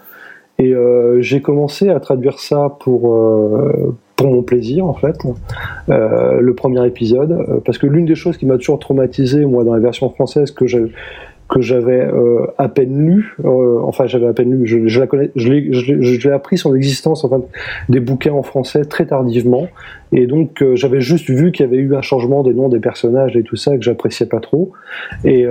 Et 0.59 0.75
euh, 0.75 1.21
j'ai 1.21 1.41
commencé 1.41 1.89
à 1.89 1.99
traduire 1.99 2.39
ça 2.39 2.77
pour, 2.81 3.15
euh, 3.15 3.97
pour 4.17 4.29
mon 4.29 4.43
plaisir, 4.43 4.87
en 4.87 4.95
fait, 4.95 5.17
euh, 5.89 6.41
le 6.41 6.55
premier 6.55 6.87
épisode. 6.87 7.63
Parce 7.65 7.79
que 7.79 7.87
l'une 7.87 8.05
des 8.05 8.15
choses 8.15 8.37
qui 8.37 8.47
m'a 8.47 8.59
toujours 8.59 8.79
traumatisé, 8.79 9.45
moi, 9.45 9.65
dans 9.65 9.75
la 9.75 9.81
version 9.81 10.11
française, 10.11 10.51
que 10.51 10.67
j'ai 10.67 10.85
que 11.49 11.61
j'avais 11.61 12.09
à 12.57 12.69
peine 12.71 13.05
lu, 13.05 13.37
enfin 13.45 14.07
j'avais 14.07 14.27
à 14.27 14.33
peine 14.33 14.55
lu, 14.55 14.67
je, 14.67 14.87
je 14.87 15.01
la 15.01 15.07
connais, 15.07 15.31
je 15.37 15.53
l'ai, 15.53 15.71
je 15.71 16.01
je 16.01 16.29
appris 16.31 16.57
son 16.57 16.75
existence, 16.75 17.27
enfin 17.27 17.43
des 17.91 18.01
bouquins 18.01 18.33
en 18.33 18.43
français 18.43 18.87
très 18.87 19.05
tardivement, 19.05 19.69
et 20.13 20.27
donc 20.27 20.65
j'avais 20.73 21.03
juste 21.03 21.29
vu 21.29 21.53
qu'il 21.53 21.67
y 21.67 21.69
avait 21.69 21.77
eu 21.77 21.95
un 21.95 22.01
changement 22.01 22.43
des 22.43 22.55
noms 22.55 22.71
des 22.71 22.81
personnages 22.81 23.37
et 23.37 23.43
tout 23.43 23.57
ça 23.57 23.77
que 23.77 23.83
j'appréciais 23.83 24.25
pas 24.25 24.41
trop, 24.41 24.73
et 25.27 25.45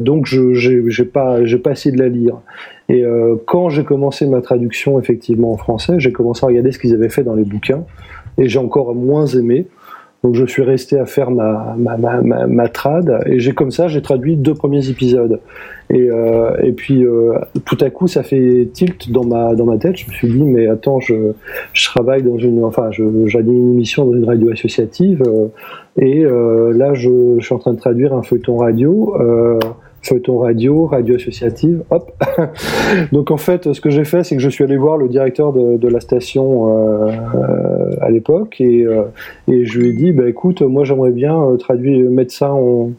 donc 0.00 0.26
je 0.26 0.52
j'ai 0.52 1.04
pas 1.06 1.42
j'ai 1.42 1.58
pas 1.58 1.70
essayé 1.70 1.96
de 1.96 2.02
la 2.02 2.10
lire. 2.10 2.42
Et 2.88 3.04
euh, 3.04 3.36
quand 3.46 3.68
j'ai 3.68 3.84
commencé 3.84 4.26
ma 4.26 4.40
traduction 4.40 4.98
effectivement 4.98 5.52
en 5.52 5.56
français, 5.56 5.94
j'ai 5.98 6.12
commencé 6.12 6.44
à 6.44 6.48
regarder 6.48 6.72
ce 6.72 6.78
qu'ils 6.78 6.94
avaient 6.94 7.10
fait 7.10 7.22
dans 7.22 7.34
les 7.34 7.44
bouquins, 7.44 7.84
et 8.38 8.48
j'ai 8.48 8.58
encore 8.58 8.94
moins 8.94 9.26
aimé. 9.26 9.66
Donc 10.24 10.34
je 10.34 10.44
suis 10.46 10.62
resté 10.62 10.98
à 10.98 11.06
faire 11.06 11.30
ma, 11.30 11.76
ma, 11.78 11.96
ma, 11.96 12.46
ma, 12.48 12.68
trad. 12.68 13.22
Et 13.26 13.38
j'ai 13.38 13.52
comme 13.52 13.70
ça 13.70 13.86
j'ai 13.86 14.02
traduit 14.02 14.36
deux 14.36 14.54
premiers 14.54 14.88
épisodes. 14.90 15.40
Et, 15.90 16.10
euh, 16.10 16.56
et 16.60 16.72
puis 16.72 17.04
euh, 17.04 17.34
tout 17.64 17.78
à 17.80 17.88
coup 17.88 18.08
ça 18.08 18.24
fait 18.24 18.68
tilt 18.72 19.12
dans 19.12 19.24
ma 19.24 19.54
dans 19.54 19.64
ma 19.64 19.78
tête. 19.78 19.96
Je 19.96 20.08
me 20.08 20.12
suis 20.12 20.28
dit 20.28 20.42
mais 20.42 20.66
attends 20.66 20.98
je, 20.98 21.32
je 21.72 21.86
travaille 21.86 22.22
dans 22.24 22.36
une 22.36 22.64
enfin 22.64 22.90
j'anime 22.90 23.56
une 23.56 23.72
émission 23.74 24.06
dans 24.06 24.14
une 24.14 24.24
radio 24.24 24.50
associative 24.50 25.22
euh, 25.24 25.46
et 26.00 26.24
euh, 26.24 26.72
là 26.72 26.94
je, 26.94 27.36
je 27.38 27.44
suis 27.44 27.54
en 27.54 27.58
train 27.58 27.74
de 27.74 27.78
traduire 27.78 28.12
un 28.12 28.22
feuilleton 28.22 28.56
radio 28.56 29.14
euh, 29.20 29.60
feuilleton 30.02 30.38
radio, 30.38 30.86
radio 30.86 31.16
associative, 31.16 31.82
hop. 31.90 32.12
Donc 33.12 33.30
en 33.30 33.36
fait, 33.36 33.72
ce 33.72 33.80
que 33.80 33.90
j'ai 33.90 34.04
fait, 34.04 34.24
c'est 34.24 34.36
que 34.36 34.42
je 34.42 34.48
suis 34.48 34.64
allé 34.64 34.76
voir 34.76 34.96
le 34.96 35.08
directeur 35.08 35.52
de, 35.52 35.76
de 35.76 35.88
la 35.88 36.00
station 36.00 36.68
euh, 36.68 37.10
euh, 37.34 37.96
à 38.00 38.10
l'époque 38.10 38.60
et, 38.60 38.84
euh, 38.84 39.02
et 39.48 39.64
je 39.64 39.78
lui 39.78 39.90
ai 39.90 39.92
dit, 39.92 40.12
bah 40.12 40.28
écoute, 40.28 40.62
moi 40.62 40.84
j'aimerais 40.84 41.10
bien 41.10 41.40
euh, 41.40 41.56
traduire, 41.56 42.10
mettre 42.10 42.32
ça 42.32 42.52
en, 42.52 42.90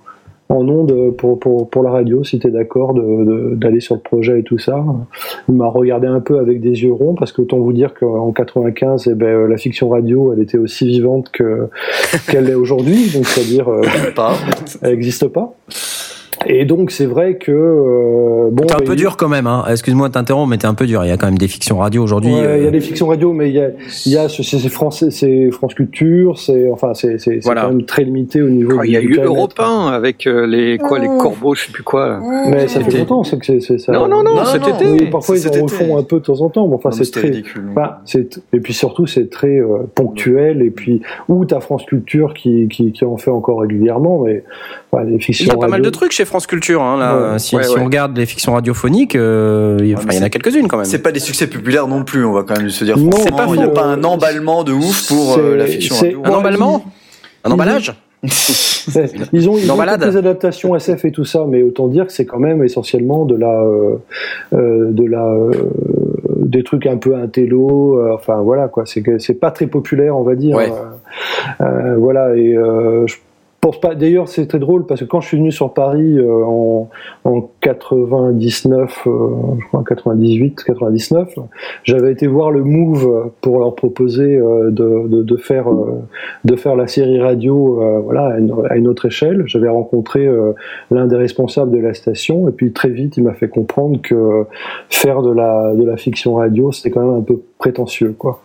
en 0.50 0.68
onde 0.68 1.16
pour, 1.16 1.40
pour, 1.40 1.70
pour 1.70 1.84
la 1.84 1.92
radio, 1.92 2.24
si 2.24 2.40
tu 2.40 2.48
es 2.48 2.52
d'accord 2.52 2.96
d'aller 2.96 3.26
de, 3.26 3.56
d'aller 3.56 3.80
sur 3.80 3.96
le 3.96 4.02
projet 4.02 4.40
et 4.40 4.44
tout 4.44 4.58
ça. 4.58 4.84
Il 5.48 5.56
m'a 5.56 5.68
regardé 5.68 6.08
un 6.08 6.20
peu 6.20 6.40
avec 6.40 6.60
des 6.60 6.82
yeux 6.84 6.92
ronds 6.92 7.14
parce 7.14 7.32
que 7.32 7.42
autant 7.44 7.60
vous 7.60 7.72
dire 7.72 7.94
qu'en 7.94 8.32
95, 8.32 9.08
eh 9.12 9.14
ben, 9.14 9.48
la 9.48 9.58
fiction 9.58 9.90
radio, 9.90 10.34
elle 10.34 10.42
était 10.42 10.58
aussi 10.58 10.88
vivante 10.88 11.30
que 11.32 11.70
qu'elle 12.32 12.46
l'est 12.46 12.56
aujourd'hui, 12.56 13.12
donc 13.14 13.26
c'est-à-dire 13.28 13.70
euh, 13.70 13.82
Pas. 14.16 14.34
elle 14.82 14.92
n'existe 14.92 15.28
pas. 15.28 15.54
Et 16.48 16.66
donc 16.66 16.92
c'est 16.92 17.06
vrai 17.06 17.36
que 17.38 17.52
euh, 17.52 18.50
bon, 18.52 18.66
T'es 18.66 18.74
un 18.74 18.78
bah, 18.78 18.84
peu 18.86 18.94
il- 18.94 18.98
dur 18.98 19.18
quand 19.18 19.28
même, 19.28 19.46
hein. 19.46 19.66
Excuse-moi 19.70 20.08
de 20.08 20.14
t'interrompre, 20.14 20.48
mais 20.50 20.58
t'es 20.58 20.68
un 20.68 20.74
peu 20.74 20.86
dur. 20.86 21.04
Il 21.04 21.10
y 21.10 21.12
a 21.12 21.18
quand 21.18 21.28
même 21.28 21.38
des 21.38 21.48
fictions 21.50 21.78
radio 21.80 22.02
aujourd'hui. 22.02 22.32
Ouais, 22.34 22.60
il 22.60 22.64
y 22.64 22.66
euh, 22.66 22.68
a 22.70 22.72
des 22.72 22.80
fictions 22.80 23.08
radio, 23.08 23.34
mais 23.34 23.50
il 23.50 23.56
y 23.56 23.60
a, 23.60 23.70
il 24.06 24.12
y 24.12 24.18
a 24.18 24.30
c'est 24.30 24.44
c'est 24.44 24.70
français, 24.70 25.12
c'est 25.12 25.52
France 25.52 25.74
Culture, 25.74 26.40
c'est 26.40 26.70
enfin 26.72 26.94
c'est 26.94 27.18
c'est 27.20 27.36
c'est 27.36 27.44
Voilà. 27.44 27.64
quand 27.64 27.70
même 27.70 27.84
très 27.84 28.04
limité 28.04 28.42
au 28.42 28.50
niveau. 28.50 28.82
Il 28.84 28.92
y 28.92 28.98
a 28.98 29.02
eu. 29.02 29.20
Europe 29.22 29.54
1 29.60 29.88
avec 29.90 30.28
euh, 30.28 30.48
les 30.48 30.78
quoi, 30.78 30.98
les 31.00 31.08
corbeaux, 31.20 31.56
je 31.56 31.66
sais 31.66 31.72
plus 31.72 31.84
quoi. 31.84 32.20
Mais 32.50 32.68
ça 32.68 32.80
fait 32.82 32.98
longtemps, 32.98 33.24
c'est 33.24 33.38
que 33.38 33.46
c'est 33.46 33.60
c'est 33.60 33.78
ça. 33.78 33.92
Non, 33.92 34.08
non, 34.08 34.24
non, 34.24 34.36
Non, 34.36 34.46
cet 34.46 34.62
non, 34.62 34.76
été. 34.76 34.86
Oui, 34.88 35.10
parfois 35.10 35.36
C'est 35.38 35.54
ils 35.56 35.60
en 35.62 35.66
refont 35.66 35.98
un 35.98 36.04
peu 36.04 36.20
de 36.20 36.26
temps 36.26 36.42
en 36.42 36.50
temps, 36.50 36.68
mais 36.68 36.76
enfin 36.76 36.92
c'est 36.92 37.10
très. 37.12 37.22
ridicule. 37.28 37.64
Enfin, 37.72 37.98
c'est 38.06 38.40
et 38.54 38.60
puis 38.60 38.74
surtout 38.74 39.06
c'est 39.08 39.30
très 39.30 39.58
euh, 39.60 39.80
ponctuel 39.94 40.62
et 40.62 40.70
puis 40.72 41.02
ou 41.28 41.44
t'as 41.46 41.60
France 41.60 41.86
Culture 41.86 42.34
qui, 42.34 42.68
qui 42.70 42.92
qui 42.94 43.04
en 43.04 43.18
fait 43.18 43.32
encore 43.32 43.60
régulièrement, 43.62 44.22
mais 44.26 44.44
voilà, 44.92 45.10
les 45.10 45.20
fictions. 45.20 45.46
Il 45.46 45.50
y 45.50 45.52
a 45.52 45.58
pas 45.58 45.68
mal 45.68 45.82
de 45.82 45.90
trucs 45.90 46.12
chez 46.14 46.26
France 46.30 46.48
Culture. 46.48 46.82
Hein, 46.82 46.98
là. 46.98 47.32
Ouais. 47.34 47.40
si, 47.40 47.56
Ouais, 47.56 47.64
si 47.64 47.74
ouais. 47.74 47.80
on 47.82 47.86
regarde 47.86 48.16
les 48.18 48.26
fictions 48.26 48.54
radiophoniques, 48.54 49.16
euh, 49.16 49.78
il 49.82 49.88
y, 49.88 49.96
enfin, 49.96 50.06
mais 50.08 50.16
il 50.16 50.20
y 50.20 50.24
en 50.24 50.26
a 50.26 50.30
quelques-unes 50.30 50.68
quand 50.68 50.78
même. 50.78 50.86
C'est 50.86 51.04
pas 51.04 51.12
des 51.12 51.20
succès 51.20 51.48
populaires 51.48 51.88
non 51.88 52.04
plus, 52.04 52.24
on 52.24 52.32
va 52.32 52.44
quand 52.44 52.58
même 52.58 52.70
se 52.70 52.86
dire. 52.86 52.98
Non, 52.98 53.10
pas 53.10 53.46
il 53.50 53.58
n'y 53.58 53.64
a 53.64 53.68
pas 53.68 53.84
un 53.84 54.04
emballement 54.04 54.64
de 54.64 54.72
ouf 54.72 55.08
pour 55.10 55.38
euh, 55.38 55.56
la 55.58 55.66
fiction 55.66 55.96
c'est- 55.96 56.06
radio. 56.16 56.22
Un 56.24 56.30
emballement 56.32 56.86
Un 57.44 57.52
emballage 57.52 57.94
Ils 59.32 59.50
ont, 59.50 59.58
ils 59.58 59.72
ont 59.72 59.78
quelques 59.78 60.18
adaptations 60.18 60.76
SF 60.76 61.06
et 61.06 61.12
tout 61.12 61.24
ça, 61.24 61.46
mais 61.48 61.64
autant 61.64 61.88
dire 61.88 62.06
que 62.06 62.12
c'est 62.12 62.26
quand 62.26 62.40
même 62.40 62.62
essentiellement 62.64 63.24
de 63.26 63.36
la, 63.38 63.62
euh, 63.62 63.98
de 64.92 65.06
la, 65.06 65.26
euh, 65.26 65.52
des 66.38 66.64
trucs 66.64 66.86
un 66.86 66.98
peu 66.98 67.16
intello. 67.16 67.98
euh, 68.00 68.12
enfin 68.14 68.42
voilà 68.42 68.68
quoi. 68.68 68.84
C'est 68.86 69.02
que 69.02 69.20
c'est 69.20 69.36
pas 69.36 69.52
très 69.52 69.68
populaire, 69.68 70.18
on 70.18 70.24
va 70.24 70.36
dire. 70.36 70.58
Ouais. 70.58 70.70
Voilà 71.98 72.36
et 72.36 72.56
euh, 72.58 73.08
je 73.08 73.16
D'ailleurs, 73.96 74.30
c'était 74.30 74.58
drôle 74.58 74.86
parce 74.86 75.02
que 75.02 75.06
quand 75.06 75.20
je 75.22 75.28
suis 75.28 75.38
venu 75.38 75.52
sur 75.52 75.74
Paris 75.74 76.18
euh, 76.18 76.44
en, 76.44 76.90
en 77.26 77.50
99, 77.62 79.04
euh, 79.06 79.30
je 79.60 79.68
crois 79.68 79.84
98, 79.88 80.64
99, 80.64 81.36
j'avais 81.84 82.12
été 82.12 82.28
voir 82.28 82.52
le 82.52 82.64
Move 82.64 83.32
pour 83.42 83.60
leur 83.60 83.76
proposer 83.76 84.38
euh, 84.38 84.72
de, 84.72 85.08
de, 85.08 85.24
de 85.24 85.38
faire 85.38 85.70
euh, 85.72 86.02
de 86.46 86.56
faire 86.56 86.76
la 86.76 86.88
série 86.88 87.20
radio, 87.20 87.82
euh, 87.82 88.00
voilà, 88.00 88.38
à 88.70 88.78
une, 88.78 88.88
autre 88.88 89.06
échelle. 89.06 89.44
J'avais 89.46 89.70
rencontré 89.70 90.26
euh, 90.26 90.54
l'un 90.90 91.06
des 91.06 91.18
responsables 91.18 91.72
de 91.72 91.80
la 91.80 91.94
station 91.94 92.48
et 92.48 92.52
puis 92.52 92.72
très 92.72 92.90
vite, 92.90 93.18
il 93.18 93.24
m'a 93.24 93.34
fait 93.34 93.50
comprendre 93.50 94.02
que 94.02 94.46
faire 94.90 95.22
de 95.22 95.32
la 95.32 95.74
de 95.76 95.84
la 95.84 95.98
fiction 95.98 96.36
radio, 96.36 96.72
c'était 96.72 96.92
quand 96.92 97.02
même 97.02 97.20
un 97.20 97.24
peu 97.24 97.42
prétentieux, 97.58 98.16
quoi. 98.18 98.42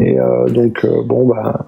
Et 0.00 0.16
donc 0.48 0.86
bon 1.06 1.26
bah 1.26 1.66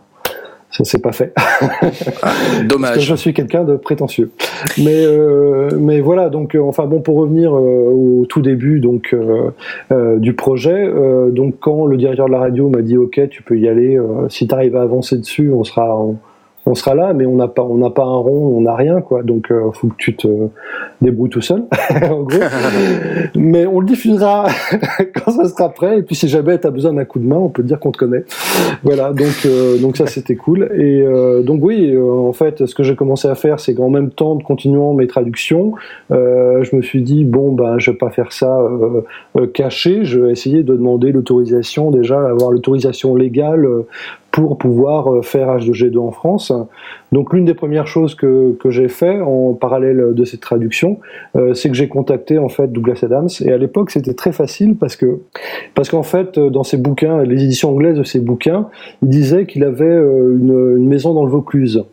ça 0.70 0.84
s'est 0.84 1.00
pas 1.00 1.12
fait. 1.12 1.32
Parce 1.80 2.60
que 2.60 2.66
Dommage. 2.66 3.00
je 3.00 3.14
suis 3.14 3.32
quelqu'un 3.32 3.64
de 3.64 3.76
prétentieux. 3.76 4.30
Mais 4.78 5.04
euh, 5.06 5.70
mais 5.78 6.00
voilà 6.00 6.28
donc 6.28 6.54
euh, 6.54 6.60
enfin 6.60 6.86
bon 6.86 7.00
pour 7.00 7.16
revenir 7.16 7.54
euh, 7.54 7.90
au 7.90 8.26
tout 8.26 8.42
début 8.42 8.80
donc 8.80 9.14
du 10.18 10.34
projet 10.34 10.86
euh, 10.86 11.30
donc 11.30 11.56
quand 11.60 11.86
le 11.86 11.96
directeur 11.96 12.26
de 12.26 12.32
la 12.32 12.38
radio 12.38 12.68
m'a 12.68 12.82
dit 12.82 12.96
ok 12.96 13.28
tu 13.28 13.42
peux 13.42 13.58
y 13.58 13.68
aller 13.68 13.96
euh, 13.96 14.28
si 14.28 14.46
tu 14.46 14.54
arrives 14.54 14.76
à 14.76 14.82
avancer 14.82 15.16
dessus 15.18 15.50
on 15.52 15.64
sera 15.64 15.96
on, 15.98 16.16
on 16.66 16.74
sera 16.74 16.94
là 16.94 17.12
mais 17.12 17.26
on 17.26 17.36
n'a 17.36 17.48
pas 17.48 17.62
on 17.62 17.76
n'a 17.76 17.90
pas 17.90 18.02
un 18.02 18.16
rond 18.16 18.56
on 18.56 18.60
n'a 18.60 18.74
rien 18.74 19.00
quoi. 19.00 19.22
Donc 19.22 19.50
euh, 19.50 19.70
faut 19.72 19.86
que 19.88 19.94
tu 19.96 20.16
te 20.16 20.26
débrouilles 21.00 21.30
tout 21.30 21.40
seul 21.40 21.64
en 22.10 22.22
gros. 22.22 22.38
Mais 23.36 23.66
on 23.66 23.80
le 23.80 23.86
diffusera 23.86 24.46
quand 25.14 25.30
ça 25.30 25.48
sera 25.48 25.68
prêt. 25.68 26.00
Et 26.00 26.02
puis 26.02 26.16
si 26.16 26.28
jamais 26.28 26.58
tu 26.58 26.66
as 26.66 26.70
besoin 26.70 26.92
d'un 26.92 27.04
coup 27.04 27.20
de 27.20 27.26
main 27.26 27.36
on 27.36 27.48
peut 27.48 27.62
te 27.62 27.68
dire 27.68 27.78
qu'on 27.78 27.92
te 27.92 27.98
connaît. 27.98 28.24
Voilà 28.82 29.12
donc 29.12 29.46
euh, 29.46 29.78
donc 29.78 29.96
ça 29.96 30.06
c'était 30.06 30.34
cool. 30.34 30.68
Et 30.76 31.02
euh, 31.02 31.42
donc 31.42 31.60
oui 31.62 31.92
euh, 31.94 32.10
en 32.10 32.32
fait 32.32 32.66
ce 32.66 32.74
que 32.74 32.82
j'ai 32.82 32.96
commencé 32.96 33.28
à 33.28 33.36
faire 33.36 33.60
c'est 33.60 33.74
qu'en 33.74 33.90
même 33.90 34.10
temps 34.10 34.34
de 34.34 34.42
continuant 34.42 34.92
mes 34.92 35.06
traductions 35.06 35.74
euh, 36.10 36.64
je 36.64 36.74
me 36.74 36.82
suis 36.82 37.02
dit 37.02 37.24
bon 37.24 37.52
ben 37.52 37.78
je 37.78 37.92
vais 37.92 37.96
pas 37.96 38.10
faire 38.10 38.32
ça 38.32 38.58
caché. 39.54 40.04
Je 40.04 40.20
vais 40.20 40.32
essayer 40.32 40.62
de 40.64 40.74
demander 40.74 41.12
l'autorisation 41.12 41.90
déjà 41.90 42.28
avoir 42.28 42.50
l'autorisation 42.50 43.14
légale 43.14 43.68
pour 44.36 44.58
pouvoir 44.58 45.10
euh, 45.10 45.22
faire 45.22 45.48
H2G2 45.48 45.96
en 45.96 46.10
France. 46.10 46.52
Donc 47.10 47.32
l'une 47.32 47.46
des 47.46 47.54
premières 47.54 47.86
choses 47.86 48.14
que, 48.14 48.54
que 48.60 48.68
j'ai 48.68 48.88
fait 48.88 49.18
en 49.22 49.54
parallèle 49.54 50.12
de 50.12 50.24
cette 50.24 50.40
traduction, 50.40 51.00
euh, 51.36 51.54
c'est 51.54 51.70
que 51.70 51.74
j'ai 51.74 51.88
contacté 51.88 52.36
en 52.36 52.50
fait 52.50 52.70
Douglas 52.70 53.00
Adams. 53.02 53.30
Et 53.40 53.50
à 53.50 53.56
l'époque, 53.56 53.90
c'était 53.90 54.12
très 54.12 54.32
facile 54.32 54.76
parce 54.76 54.94
que 54.94 55.20
parce 55.74 55.88
qu'en 55.88 56.02
fait, 56.02 56.36
euh, 56.36 56.50
dans 56.50 56.64
ses 56.64 56.76
bouquins, 56.76 57.22
les 57.22 57.44
éditions 57.44 57.70
anglaises 57.70 57.96
de 57.96 58.02
ses 58.02 58.20
bouquins, 58.20 58.68
il 59.02 59.08
disait 59.08 59.46
qu'il 59.46 59.64
avait 59.64 59.86
une, 59.86 60.86
maison 60.86 61.14
dans 61.14 61.24
le 61.24 61.30
Vaucluse. 61.30 61.84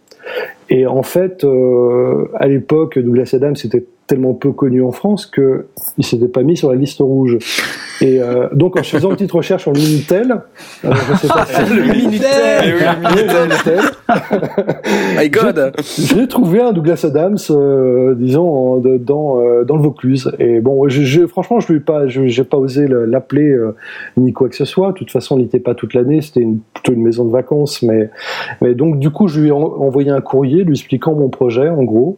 Et 0.70 0.86
en 0.86 1.04
fait, 1.04 1.46
à 2.36 2.48
l'époque, 2.48 3.00
Douglas 3.00 3.32
Adams 3.34 3.56
était 3.64 3.84
tellement 4.14 4.34
peu 4.34 4.52
connu 4.52 4.84
en 4.84 4.92
France 4.92 5.26
que 5.26 5.66
il 5.98 6.06
s'était 6.06 6.28
pas 6.28 6.44
mis 6.44 6.56
sur 6.56 6.70
la 6.70 6.76
liste 6.76 7.00
rouge. 7.00 7.38
Et 8.02 8.22
euh, 8.22 8.48
donc, 8.54 8.78
en 8.78 8.84
faisant 8.84 9.10
une 9.10 9.16
petite 9.16 9.32
recherche 9.32 9.64
sur 9.64 9.72
le 9.72 9.80
Minitel, 9.80 10.32
euh, 10.86 10.92
je 11.12 11.16
sais 11.18 11.28
pas 11.28 11.46
si 11.46 11.74
Le 11.74 11.82
Minitel. 11.84 12.30
Le 12.70 13.40
Minitel. 13.48 13.80
My 15.18 15.30
God. 15.30 15.74
J'ai 15.98 16.28
trouvé 16.28 16.62
un 16.62 16.74
Douglas 16.74 17.02
Adams, 17.08 17.38
euh, 17.50 18.14
disons, 18.16 18.50
en- 18.50 18.78
de- 18.78 18.98
dans, 18.98 19.40
euh, 19.40 19.64
dans 19.64 19.76
le 19.78 19.82
Vaucluse. 19.84 20.32
Et 20.40 20.60
bon, 20.60 20.88
je, 20.90 21.02
je- 21.04 21.26
franchement, 21.28 21.60
je 21.60 21.74
n'ai 21.74 21.80
pas, 21.80 22.08
j'ai 22.08 22.44
pas 22.44 22.58
osé 22.58 22.88
le- 22.88 23.06
l'appeler 23.06 23.50
euh, 23.50 23.76
ni 24.18 24.34
quoi 24.34 24.50
que 24.50 24.56
ce 24.56 24.66
soit. 24.66 24.90
De 24.92 24.98
toute 24.98 25.12
façon, 25.12 25.38
il 25.38 25.44
n'était 25.44 25.60
pas 25.60 25.74
toute 25.74 25.94
l'année. 25.94 26.22
C'était 26.22 26.42
une- 26.42 26.60
plutôt 26.74 26.94
une 26.94 27.04
maison 27.04 27.26
de 27.26 27.32
vacances. 27.32 27.82
Mais, 27.84 28.10
mais 28.62 28.74
donc, 28.76 29.00
du 29.00 29.10
coup, 29.10 29.28
je 29.28 29.40
lui 29.40 29.48
ai 29.50 29.52
en- 29.52 29.60
envoyé 29.62 30.12
un 30.12 30.22
courrier 30.22 30.64
lui 30.64 30.72
expliquant 30.74 31.16
mon 31.16 31.30
projet, 31.30 31.70
en 31.70 31.84
gros. 31.84 32.18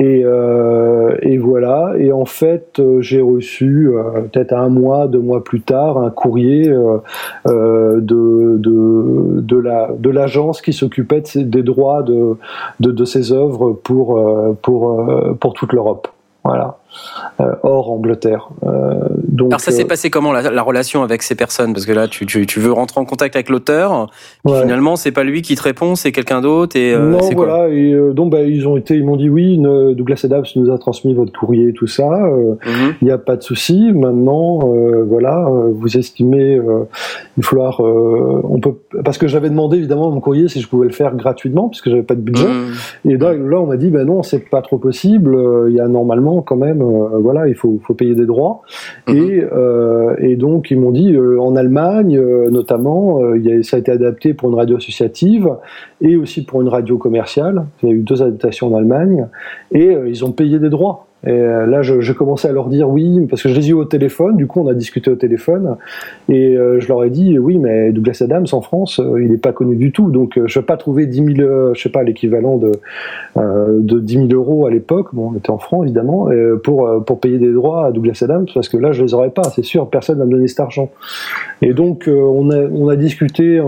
Et, 0.00 0.22
euh, 0.24 1.16
et 1.22 1.38
voilà. 1.38 1.94
Et 1.98 2.10
en 2.10 2.24
fait, 2.24 2.80
euh, 2.80 3.00
j'ai 3.00 3.20
reçu 3.20 3.90
euh, 3.90 4.22
peut-être 4.22 4.52
un 4.52 4.68
mois, 4.68 5.06
deux 5.06 5.20
mois 5.20 5.44
plus 5.44 5.60
tard, 5.60 5.98
un 5.98 6.10
courrier 6.10 6.68
euh, 6.68 8.00
de, 8.00 8.56
de, 8.58 9.40
de 9.40 9.56
la 9.56 9.90
de 9.96 10.10
l'agence 10.10 10.60
qui 10.62 10.72
s'occupait 10.72 11.22
des 11.36 11.62
droits 11.62 12.02
de, 12.02 12.36
de, 12.80 12.90
de 12.90 13.04
ces 13.04 13.32
œuvres 13.32 13.72
pour 13.72 14.20
pour 14.62 15.06
pour 15.38 15.52
toute 15.52 15.72
l'Europe. 15.72 16.08
Voilà. 16.42 16.76
Euh, 17.40 17.52
hors 17.64 17.90
Angleterre. 17.90 18.48
Euh, 18.64 18.94
donc, 19.26 19.48
Alors 19.50 19.60
ça 19.60 19.72
s'est 19.72 19.84
euh, 19.84 19.88
passé 19.88 20.08
comment 20.08 20.32
la, 20.32 20.50
la 20.50 20.62
relation 20.62 21.02
avec 21.02 21.22
ces 21.22 21.34
personnes? 21.34 21.72
Parce 21.72 21.84
que 21.84 21.92
là, 21.92 22.06
tu, 22.06 22.26
tu, 22.26 22.46
tu 22.46 22.60
veux 22.60 22.72
rentrer 22.72 23.00
en 23.00 23.04
contact 23.04 23.34
avec 23.34 23.48
l'auteur, 23.48 24.08
ouais. 24.44 24.60
finalement, 24.60 24.94
c'est 24.94 25.10
pas 25.10 25.24
lui 25.24 25.42
qui 25.42 25.56
te 25.56 25.62
répond, 25.62 25.96
c'est 25.96 26.12
quelqu'un 26.12 26.40
d'autre. 26.40 26.76
Et 26.76 26.96
non, 26.96 27.18
c'est 27.22 27.34
quoi? 27.34 27.46
voilà. 27.46 27.74
Et 27.74 27.92
donc, 28.12 28.30
bah, 28.30 28.42
ils 28.42 28.68
ont 28.68 28.76
été, 28.76 28.94
ils 28.94 29.04
m'ont 29.04 29.16
dit 29.16 29.28
oui. 29.28 29.58
Douglas 29.58 30.20
Adams 30.24 30.44
nous 30.54 30.70
a 30.70 30.78
transmis 30.78 31.14
votre 31.14 31.32
courrier 31.32 31.70
et 31.70 31.72
tout 31.72 31.88
ça. 31.88 32.08
Mhm. 32.08 32.94
Il 33.02 33.06
n'y 33.06 33.10
a 33.10 33.18
pas 33.18 33.36
de 33.36 33.42
souci. 33.42 33.92
Maintenant, 33.92 34.60
voilà, 35.06 35.48
vous 35.72 35.96
estimez, 35.96 36.52
il 36.54 36.60
va 36.60 37.42
falloir, 37.42 37.80
on 37.80 38.60
peut, 38.60 38.74
parce 39.04 39.18
que 39.18 39.26
j'avais 39.26 39.50
demandé 39.50 39.78
évidemment 39.78 40.10
mon 40.10 40.20
courrier 40.20 40.48
si 40.48 40.60
je 40.60 40.68
pouvais 40.68 40.86
le 40.86 40.92
faire 40.92 41.16
gratuitement, 41.16 41.68
puisque 41.68 41.90
j'avais 41.90 42.02
pas 42.02 42.14
de 42.14 42.20
budget. 42.20 42.46
Mhm. 42.46 43.10
Et 43.10 43.16
là, 43.16 43.34
là, 43.34 43.60
on 43.60 43.66
m'a 43.66 43.76
dit, 43.76 43.90
ben 43.90 44.06
non, 44.06 44.22
c'est 44.22 44.48
pas 44.48 44.62
trop 44.62 44.78
possible. 44.78 45.36
Il 45.68 45.74
y 45.74 45.80
a 45.80 45.88
normalement 45.88 46.42
quand 46.42 46.56
même, 46.56 46.83
voilà, 47.20 47.48
il 47.48 47.54
faut, 47.54 47.78
faut 47.86 47.94
payer 47.94 48.14
des 48.14 48.26
droits. 48.26 48.62
Mhm. 49.08 49.16
Et, 49.16 49.44
euh, 49.52 50.14
et 50.18 50.36
donc, 50.36 50.70
ils 50.70 50.78
m'ont 50.78 50.90
dit, 50.90 51.14
euh, 51.14 51.40
en 51.40 51.56
Allemagne, 51.56 52.16
euh, 52.16 52.50
notamment, 52.50 53.22
euh, 53.22 53.38
il 53.38 53.44
y 53.44 53.52
a, 53.52 53.62
ça 53.62 53.76
a 53.76 53.80
été 53.80 53.90
adapté 53.90 54.34
pour 54.34 54.50
une 54.50 54.56
radio 54.56 54.76
associative 54.76 55.48
et 56.00 56.16
aussi 56.16 56.44
pour 56.44 56.62
une 56.62 56.68
radio 56.68 56.98
commerciale. 56.98 57.66
Il 57.82 57.88
y 57.88 57.92
a 57.92 57.94
eu 57.94 58.02
deux 58.02 58.22
adaptations 58.22 58.72
en 58.72 58.76
Allemagne 58.76 59.28
et 59.72 59.94
euh, 59.94 60.08
ils 60.08 60.24
ont 60.24 60.32
payé 60.32 60.58
des 60.58 60.70
droits. 60.70 61.06
Et 61.26 61.30
euh, 61.30 61.66
là, 61.66 61.82
je, 61.82 62.12
commençais 62.12 62.48
à 62.48 62.52
leur 62.52 62.68
dire 62.68 62.88
oui, 62.88 63.26
parce 63.28 63.42
que 63.42 63.48
je 63.48 63.54
les 63.54 63.68
ai 63.68 63.70
eu 63.70 63.74
au 63.74 63.84
téléphone. 63.84 64.36
Du 64.36 64.46
coup, 64.46 64.60
on 64.60 64.68
a 64.68 64.74
discuté 64.74 65.10
au 65.10 65.16
téléphone, 65.16 65.76
et 66.28 66.56
euh, 66.56 66.80
je 66.80 66.88
leur 66.88 67.04
ai 67.04 67.10
dit 67.10 67.38
oui, 67.38 67.58
mais 67.58 67.92
Douglas 67.92 68.18
Adams 68.22 68.46
en 68.52 68.60
France, 68.60 69.00
euh, 69.00 69.22
il 69.22 69.30
n'est 69.30 69.38
pas 69.38 69.52
connu 69.52 69.76
du 69.76 69.92
tout. 69.92 70.10
Donc, 70.10 70.38
je 70.44 70.58
vais 70.58 70.64
pas 70.64 70.76
trouver 70.76 71.06
10 71.06 71.36
000, 71.36 71.40
euh, 71.40 71.72
je 71.74 71.82
sais 71.82 71.88
pas, 71.88 72.02
l'équivalent 72.02 72.56
de 72.56 72.72
euh, 73.36 73.80
de 73.80 74.00
10 74.00 74.28
000 74.28 74.28
euros 74.32 74.66
à 74.66 74.70
l'époque. 74.70 75.08
Bon, 75.12 75.30
on 75.32 75.36
était 75.36 75.50
en 75.50 75.58
francs 75.58 75.84
évidemment, 75.84 76.28
pour 76.62 77.04
pour 77.04 77.20
payer 77.20 77.38
des 77.38 77.52
droits 77.52 77.86
à 77.86 77.92
Douglas 77.92 78.20
Adams, 78.22 78.46
parce 78.52 78.68
que 78.68 78.76
là, 78.76 78.92
je 78.92 79.02
les 79.02 79.14
aurais 79.14 79.30
pas. 79.30 79.44
C'est 79.44 79.64
sûr, 79.64 79.88
personne 79.88 80.18
va 80.18 80.26
me 80.26 80.30
donner 80.30 80.48
cet 80.48 80.60
argent. 80.60 80.90
Et 81.62 81.72
donc, 81.72 82.08
on 82.08 82.50
a 82.50 82.58
on 82.58 82.88
a 82.88 82.96
discuté 82.96 83.60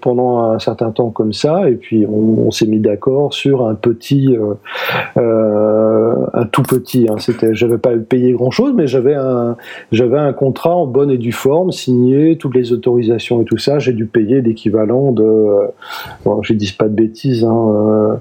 pendant 0.00 0.50
un 0.50 0.58
certain 0.58 0.90
temps 0.90 1.10
comme 1.10 1.32
ça, 1.32 1.68
et 1.68 1.74
puis 1.74 2.06
on, 2.06 2.50
s'est 2.50 2.66
mis 2.66 2.78
d'accord 2.78 3.34
sur 3.34 3.66
un 3.66 3.74
petit 3.74 4.36
un 5.16 6.46
tout 6.50 6.62
petit. 6.62 6.93
Hein. 6.94 7.16
C'était, 7.18 7.54
j'avais 7.54 7.78
pas 7.78 7.96
payé 7.96 8.32
grand 8.32 8.50
chose, 8.50 8.72
mais 8.74 8.86
j'avais 8.86 9.14
un, 9.14 9.56
j'avais 9.92 10.18
un 10.18 10.32
contrat 10.32 10.74
en 10.74 10.86
bonne 10.86 11.10
et 11.10 11.18
due 11.18 11.32
forme, 11.32 11.72
signé, 11.72 12.38
toutes 12.38 12.54
les 12.54 12.72
autorisations 12.72 13.42
et 13.42 13.44
tout 13.44 13.58
ça. 13.58 13.78
J'ai 13.78 13.92
dû 13.92 14.06
payer 14.06 14.40
l'équivalent 14.40 15.12
de, 15.12 15.22
euh, 15.22 15.66
bon, 16.24 16.42
je 16.42 16.52
dis 16.54 16.72
pas 16.72 16.88
de 16.88 16.94
bêtises, 16.94 17.44
hein, 17.44 18.20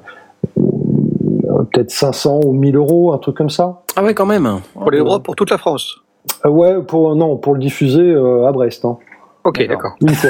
euh, 0.57 1.63
peut-être 1.71 1.91
500 1.91 2.41
ou 2.45 2.53
1000 2.53 2.75
euros, 2.75 3.13
un 3.13 3.17
truc 3.17 3.35
comme 3.35 3.49
ça. 3.49 3.81
Ah 3.95 4.03
ouais, 4.03 4.13
quand 4.13 4.25
même. 4.25 4.59
Pour 4.73 4.91
les 4.91 4.99
droits 4.99 5.21
pour 5.21 5.35
toute 5.35 5.49
la 5.49 5.57
France. 5.57 6.03
Euh, 6.45 6.49
ouais, 6.49 6.81
pour 6.81 7.15
non, 7.15 7.37
pour 7.37 7.53
le 7.53 7.59
diffuser 7.59 8.01
euh, 8.01 8.45
à 8.45 8.51
Brest, 8.51 8.85
hein, 8.85 8.97
Ok, 9.45 9.67
d'accord. 9.67 9.95
une 10.01 10.09
fois. 10.09 10.29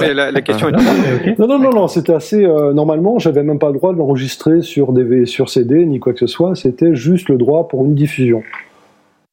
Mais 0.00 0.12
la, 0.12 0.32
la 0.32 0.40
question 0.40 0.68
est 0.68 1.38
Non, 1.38 1.46
non, 1.46 1.58
non, 1.58 1.70
non, 1.70 1.86
c'était 1.88 2.12
assez. 2.14 2.44
euh, 2.44 2.72
normalement, 2.72 3.18
j'avais 3.18 3.42
même 3.44 3.58
pas 3.60 3.68
le 3.68 3.74
droit 3.74 3.92
de 3.92 3.98
l'enregistrer 3.98 4.60
sur 4.62 4.92
DV, 4.92 5.26
sur 5.26 5.48
CD, 5.48 5.86
ni 5.86 6.00
quoi 6.00 6.12
que 6.12 6.18
ce 6.18 6.26
soit. 6.26 6.54
C'était 6.56 6.94
juste 6.94 7.28
le 7.28 7.36
droit 7.36 7.68
pour 7.68 7.84
une 7.84 7.94
diffusion. 7.94 8.42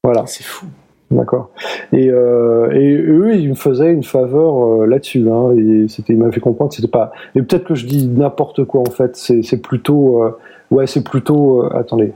Voilà. 0.03 0.23
C'est 0.27 0.43
fou. 0.43 0.67
D'accord. 1.09 1.51
Et, 1.93 2.09
euh, 2.11 2.69
et 2.73 2.93
eux, 2.95 3.33
ils 3.35 3.49
me 3.49 3.55
faisaient 3.55 3.93
une 3.93 4.03
faveur 4.03 4.81
euh, 4.81 4.85
là-dessus. 4.85 5.25
Hein, 5.29 5.51
et 5.57 5.87
c'était, 5.87 6.13
ils 6.13 6.19
m'avaient 6.19 6.33
fait 6.33 6.39
comprendre 6.41 6.69
que 6.69 6.75
c'était 6.75 6.87
pas. 6.89 7.11
Et 7.33 7.41
peut-être 7.41 7.63
que 7.63 7.75
je 7.75 7.85
dis 7.85 8.07
n'importe 8.07 8.65
quoi 8.65 8.81
en 8.81 8.91
fait. 8.91 9.15
C'est, 9.15 9.41
c'est 9.41 9.61
plutôt. 9.61 10.23
euh, 10.23 10.37
ouais, 10.69 10.85
c'est 10.85 11.03
plutôt. 11.03 11.63
euh, 11.63 11.69
attendez. 11.77 12.11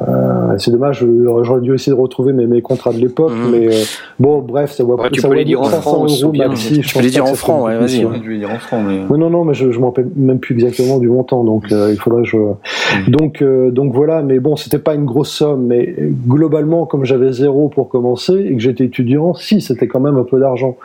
Euh, 0.00 0.58
c'est 0.58 0.72
dommage. 0.72 1.06
J'aurais 1.42 1.60
dû 1.60 1.72
essayer 1.72 1.94
de 1.96 2.00
retrouver 2.00 2.32
mes, 2.32 2.46
mes 2.46 2.62
contrats 2.62 2.92
de 2.92 2.98
l'époque, 2.98 3.30
Mhm. 3.32 3.50
mais 3.52 3.68
euh, 3.68 3.82
bon, 4.18 4.40
bref, 4.40 4.72
ça 4.72 4.82
va. 4.82 4.94
Ouais, 4.94 5.08
tu 5.12 5.20
ça 5.20 5.28
peux 5.28 5.34
les 5.34 5.44
dire 5.44 5.60
en 5.60 5.64
500 5.66 5.80
francs, 5.82 6.10
euros 6.22 6.32
maxi. 6.32 6.80
Tu 6.80 6.94
peux 6.94 7.00
les 7.00 7.10
dire 7.10 7.24
en 7.24 7.34
francs, 7.34 7.64
ouais, 7.64 7.78
vas-y. 7.78 7.98
plus, 8.00 8.06
ouais. 8.06 8.20
Je 8.24 8.28
vais 8.30 8.38
dire 8.38 8.50
en 8.50 8.58
franc, 8.58 8.82
mais. 8.82 8.98
non, 9.08 9.18
non, 9.18 9.30
non, 9.30 9.44
mais 9.44 9.54
je, 9.54 9.70
je 9.70 9.78
me 9.78 9.84
rappelle 9.84 10.08
même 10.16 10.40
plus 10.40 10.54
exactement 10.54 10.98
du 10.98 11.08
montant, 11.08 11.44
donc 11.44 11.70
euh, 11.70 11.90
il 11.92 11.96
faudrait 11.96 12.22
que 12.22 12.28
je. 12.28 12.38
Donc, 13.08 13.40
euh, 13.40 13.70
donc 13.70 13.92
voilà, 13.94 14.22
mais 14.22 14.40
bon, 14.40 14.56
c'était 14.56 14.78
pas 14.80 14.94
une 14.96 15.04
grosse 15.04 15.30
somme, 15.30 15.64
mais 15.66 15.94
globalement, 16.26 16.86
comme 16.86 17.04
j'avais 17.04 17.32
zéro 17.32 17.68
pour 17.68 17.88
commencer 17.88 18.34
et 18.34 18.52
que 18.54 18.60
j'étais 18.60 18.84
étudiant, 18.84 19.34
si, 19.34 19.60
c'était 19.60 19.86
quand 19.86 20.00
même 20.00 20.16
un 20.16 20.24
peu 20.24 20.40
d'argent. 20.40 20.76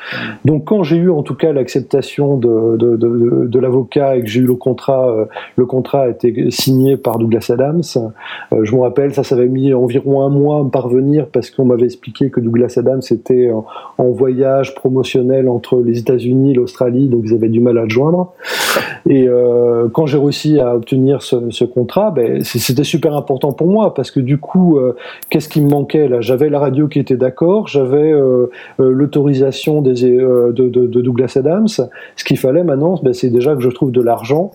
Donc, 0.46 0.66
quand 0.66 0.84
j'ai 0.84 0.98
eu 0.98 1.10
en 1.10 1.24
tout 1.24 1.36
cas 1.36 1.52
l'acceptation 1.52 2.38
de, 2.38 2.78
de, 2.78 2.96
de, 2.96 3.08
de- 3.08 3.48
de 3.48 3.60
l'avocat 3.60 4.18
et 4.18 4.22
que 4.22 4.28
j'ai 4.28 4.42
eu 4.42 4.46
le 4.46 4.54
contrat, 4.56 5.10
euh, 5.10 5.26
le 5.56 5.66
contrat 5.66 6.02
a 6.04 6.10
été 6.10 6.52
signé 6.52 6.96
par 6.96 7.18
Douglas 7.18 7.50
Adams, 7.52 7.82
euh, 8.54 8.60
je 8.64 8.76
me 8.76 8.82
rappelle 8.82 8.99
rappelle, 9.00 9.14
ça, 9.14 9.24
ça 9.24 9.36
avait 9.36 9.48
mis 9.48 9.74
environ 9.74 10.22
un 10.22 10.30
mois 10.30 10.60
à 10.60 10.64
me 10.64 10.70
parvenir 10.70 11.28
parce 11.28 11.50
qu'on 11.50 11.66
m'avait 11.66 11.86
expliqué 11.86 12.30
que 12.30 12.40
Douglas 12.40 12.76
Adams 12.78 13.02
était 13.12 13.52
en, 13.52 13.66
en 13.98 14.10
voyage 14.10 14.76
promotionnel 14.76 15.48
entre 15.48 15.82
les 15.82 16.00
États-Unis 16.00 16.52
et 16.52 16.54
l'Australie, 16.54 17.08
donc 17.08 17.22
ils 17.26 17.34
avaient 17.34 17.50
du 17.50 17.60
mal 17.60 17.78
à 17.78 17.84
le 17.84 17.90
joindre. 17.90 18.34
Et 19.08 19.28
euh, 19.28 19.88
quand 19.92 20.06
j'ai 20.06 20.18
réussi 20.18 20.60
à 20.60 20.76
obtenir 20.76 21.22
ce, 21.22 21.50
ce 21.50 21.64
contrat, 21.66 22.12
ben, 22.12 22.44
c'était 22.44 22.84
super 22.84 23.16
important 23.16 23.52
pour 23.54 23.68
moi 23.68 23.94
parce 23.94 24.12
que 24.12 24.20
du 24.20 24.38
coup, 24.38 24.78
euh, 24.78 24.96
qu'est-ce 25.30 25.50
qui 25.50 25.62
me 25.62 25.70
manquait 25.70 26.08
là? 26.08 26.22
J'avais 26.22 26.50
la 26.50 26.60
radio 26.60 26.88
qui 26.88 27.00
était 27.00 27.18
d'accord, 27.18 27.68
j'avais 27.68 28.12
euh, 28.12 28.48
l'autorisation 28.78 29.82
des 29.82 30.00
de, 30.00 30.52
de, 30.52 30.68
de 30.68 31.02
Douglas 31.02 31.34
Adams. 31.36 31.68
Ce 31.68 32.24
qu'il 32.24 32.38
fallait 32.38 32.64
maintenant, 32.64 33.00
ben, 33.02 33.14
c'est 33.14 33.30
déjà 33.30 33.56
que 33.56 33.62
je 33.62 33.70
trouve 33.70 33.92
de 33.92 34.02
l'argent 34.02 34.52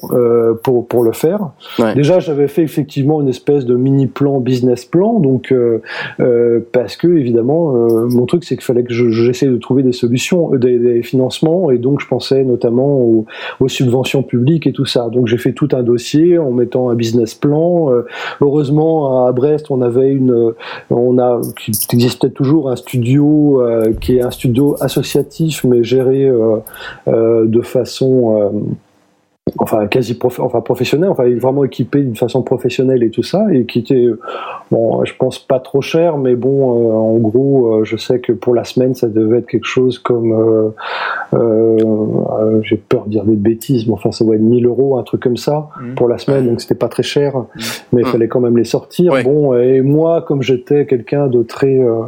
pour 0.62 0.86
pour 0.86 1.03
le 1.05 1.12
faire. 1.12 1.51
Ouais. 1.78 1.95
Déjà, 1.95 2.18
j'avais 2.18 2.49
fait 2.49 2.62
effectivement 2.62 3.20
une 3.20 3.28
espèce 3.28 3.64
de 3.66 3.74
mini 3.74 4.07
plan, 4.07 4.34
business 4.41 4.85
plan, 4.85 5.20
donc 5.20 5.53
euh, 5.53 5.80
euh, 6.20 6.61
parce 6.72 6.97
que 6.97 7.09
évidemment, 7.09 7.74
euh, 7.74 8.09
mon 8.09 8.26
truc 8.26 8.45
c'est 8.45 8.57
qu'il 8.57 8.64
fallait 8.64 8.85
que 8.85 8.93
je- 8.93 9.11
j'essaie 9.11 9.47
de 9.47 9.57
trouver 9.57 9.82
des 9.82 9.93
solutions, 9.93 10.51
des, 10.57 11.03
financements, 11.03 11.70
et 11.70 11.78
donc 11.78 12.01
je 12.01 12.07
pensais 12.09 12.45
notamment 12.45 12.99
aux, 12.99 13.26
subventions 13.68 14.22
publiques 14.22 14.66
et 14.66 14.72
tout 14.72 14.85
ça. 14.85 15.09
Donc 15.09 15.26
j'ai 15.26 15.39
fait 15.39 15.53
tout 15.53 15.68
un 15.72 15.82
dossier 15.82 16.39
en 16.39 16.51
mettant 16.51 16.91
un 16.91 16.95
business 16.95 17.35
plan. 17.35 17.91
Heureusement, 18.41 19.26
à 19.26 19.32
Brest, 19.32 19.70
on 19.70 19.80
avait 19.80 20.12
une, 20.12 20.53
on 20.91 21.18
a, 21.18 21.41
qui 21.59 21.72
existait 21.93 22.30
toujours 22.30 22.70
un 22.70 22.76
studio 22.76 23.62
qui 24.01 24.16
est 24.16 24.22
un 24.22 24.30
studio 24.30 24.76
associatif 24.80 25.64
mais 25.64 25.82
géré 25.82 26.30
de 27.07 27.61
façon 27.62 28.53
enfin 29.59 29.86
quasi 29.86 30.14
prof, 30.14 30.40
enfin 30.40 30.61
professionnel, 30.62 31.11
enfin 31.11 31.24
vraiment 31.38 31.64
équipé 31.64 32.01
d'une 32.03 32.16
façon 32.16 32.42
professionnelle 32.42 33.03
et 33.03 33.11
tout 33.11 33.22
ça, 33.22 33.47
et 33.53 33.64
qui 33.66 33.80
était 33.80 33.95
euh, 33.95 34.18
bon, 34.70 35.05
je 35.05 35.12
pense 35.18 35.38
pas 35.38 35.59
trop 35.61 35.82
cher, 35.82 36.16
mais 36.16 36.34
bon, 36.34 36.88
euh, 36.88 36.92
en 36.95 37.18
gros, 37.18 37.74
euh, 37.80 37.84
je 37.84 37.97
sais 37.99 38.20
que 38.20 38.32
pour 38.32 38.55
la 38.55 38.64
semaine, 38.64 38.95
ça 38.95 39.07
devait 39.09 39.38
être 39.38 39.47
quelque 39.47 39.66
chose 39.66 39.99
comme, 39.99 40.32
euh, 40.32 40.68
euh, 41.34 41.76
euh, 42.40 42.61
j'ai 42.62 42.76
peur 42.76 43.05
de 43.05 43.11
dire 43.11 43.24
des 43.24 43.36
bêtises, 43.36 43.86
mais 43.86 43.92
enfin 43.92 44.12
ça 44.12 44.24
doit 44.24 44.36
être 44.36 44.40
1000 44.40 44.66
euros, 44.66 44.97
un 44.99 45.03
truc 45.03 45.22
comme 45.22 45.36
ça 45.36 45.68
Mhm. 45.80 45.95
pour 45.95 46.09
la 46.09 46.16
semaine, 46.16 46.47
donc 46.49 46.61
c'était 46.62 46.74
pas 46.74 46.88
très 46.88 47.03
cher, 47.03 47.34
mais 47.92 48.01
il 48.01 48.07
Mhm. 48.07 48.12
fallait 48.12 48.28
quand 48.28 48.40
même 48.40 48.57
les 48.57 48.64
sortir. 48.64 49.12
Ouais. 49.12 49.22
Bon, 49.24 49.55
et 49.59 49.82
moi, 49.82 50.22
comme 50.26 50.40
j'étais 50.42 50.86
quelqu'un 50.86 51.26
de 51.26 51.42
très, 51.42 51.78
euh, 51.78 52.01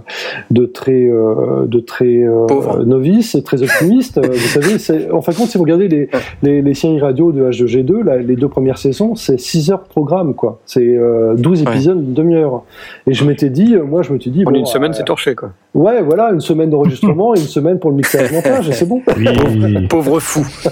de 0.51 0.65
très, 0.65 1.05
euh, 1.05 1.67
de 1.67 1.81
très 1.81 2.23
euh, 2.25 2.47
novice 2.87 3.35
et 3.35 3.43
très 3.43 3.63
optimiste, 3.63 4.19
vous 4.25 4.33
savez, 4.39 4.79
c'est, 4.79 5.11
en 5.11 5.21
fin 5.21 5.33
de 5.33 5.37
compte, 5.37 5.49
si 5.49 5.59
vous 5.59 5.65
regardez 5.65 5.89
les, 5.89 6.09
les, 6.43 6.63
les 6.63 6.75
séries 6.75 6.99
radio 6.99 7.26
de 7.33 7.43
H2G2, 7.51 8.03
là, 8.05 8.17
les 8.19 8.37
deux 8.37 8.49
premières 8.49 8.79
saisons, 8.79 9.15
c'est 9.15 9.39
6 9.39 9.71
heures 9.71 9.83
de 9.83 9.89
programme, 9.89 10.35
quoi. 10.35 10.61
C'est 10.67 10.97
euh, 10.97 11.35
12 11.37 11.63
Ouais. 11.63 11.73
épisodes, 11.73 11.99
une 11.99 12.15
demi-heure. 12.15 12.63
Et 13.07 13.15
je 13.15 13.25
m'étais 13.25 13.51
dit, 13.51 13.75
euh, 13.75 13.85
moi, 13.85 14.03
je 14.03 14.13
me 14.13 14.19
suis 14.19 14.31
dit, 14.31 14.45
En 14.47 14.51
bon, 14.51 14.59
une 14.59 14.67
semaine, 14.67 14.91
euh, 14.91 14.95
c'est 14.95 15.05
torché, 15.05 15.35
quoi. 15.35 15.51
Ouais, 15.75 16.03
voilà, 16.03 16.31
une 16.33 16.41
semaine 16.41 16.71
d'enregistrement 16.71 17.35
et 17.35 17.39
une 17.41 17.47
semaine 17.47 17.79
pour 17.79 17.91
le 17.91 17.97
mixage 17.97 18.33
montage, 18.33 18.69
et 18.69 18.73
c'est 18.73 18.89
bon. 18.89 19.03
Oui. 19.17 19.87
Pauvre 19.89 20.21
fou. 20.21 20.47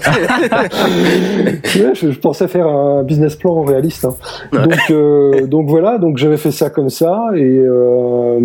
Ouais, 1.75 1.91
je, 1.93 2.11
je 2.11 2.19
pensais 2.19 2.47
faire 2.47 2.67
un 2.67 3.03
business 3.03 3.35
plan 3.35 3.61
réaliste. 3.63 4.05
hein. 4.05 4.15
Ouais. 4.53 4.63
Donc, 4.63 4.79
euh, 4.91 5.45
donc 5.47 5.67
voilà, 5.69 5.97
donc 5.97 6.17
j'avais 6.17 6.37
fait 6.37 6.51
ça 6.51 6.69
comme 6.69 6.89
ça 6.89 7.27
et 7.35 7.41
euh, 7.59 8.39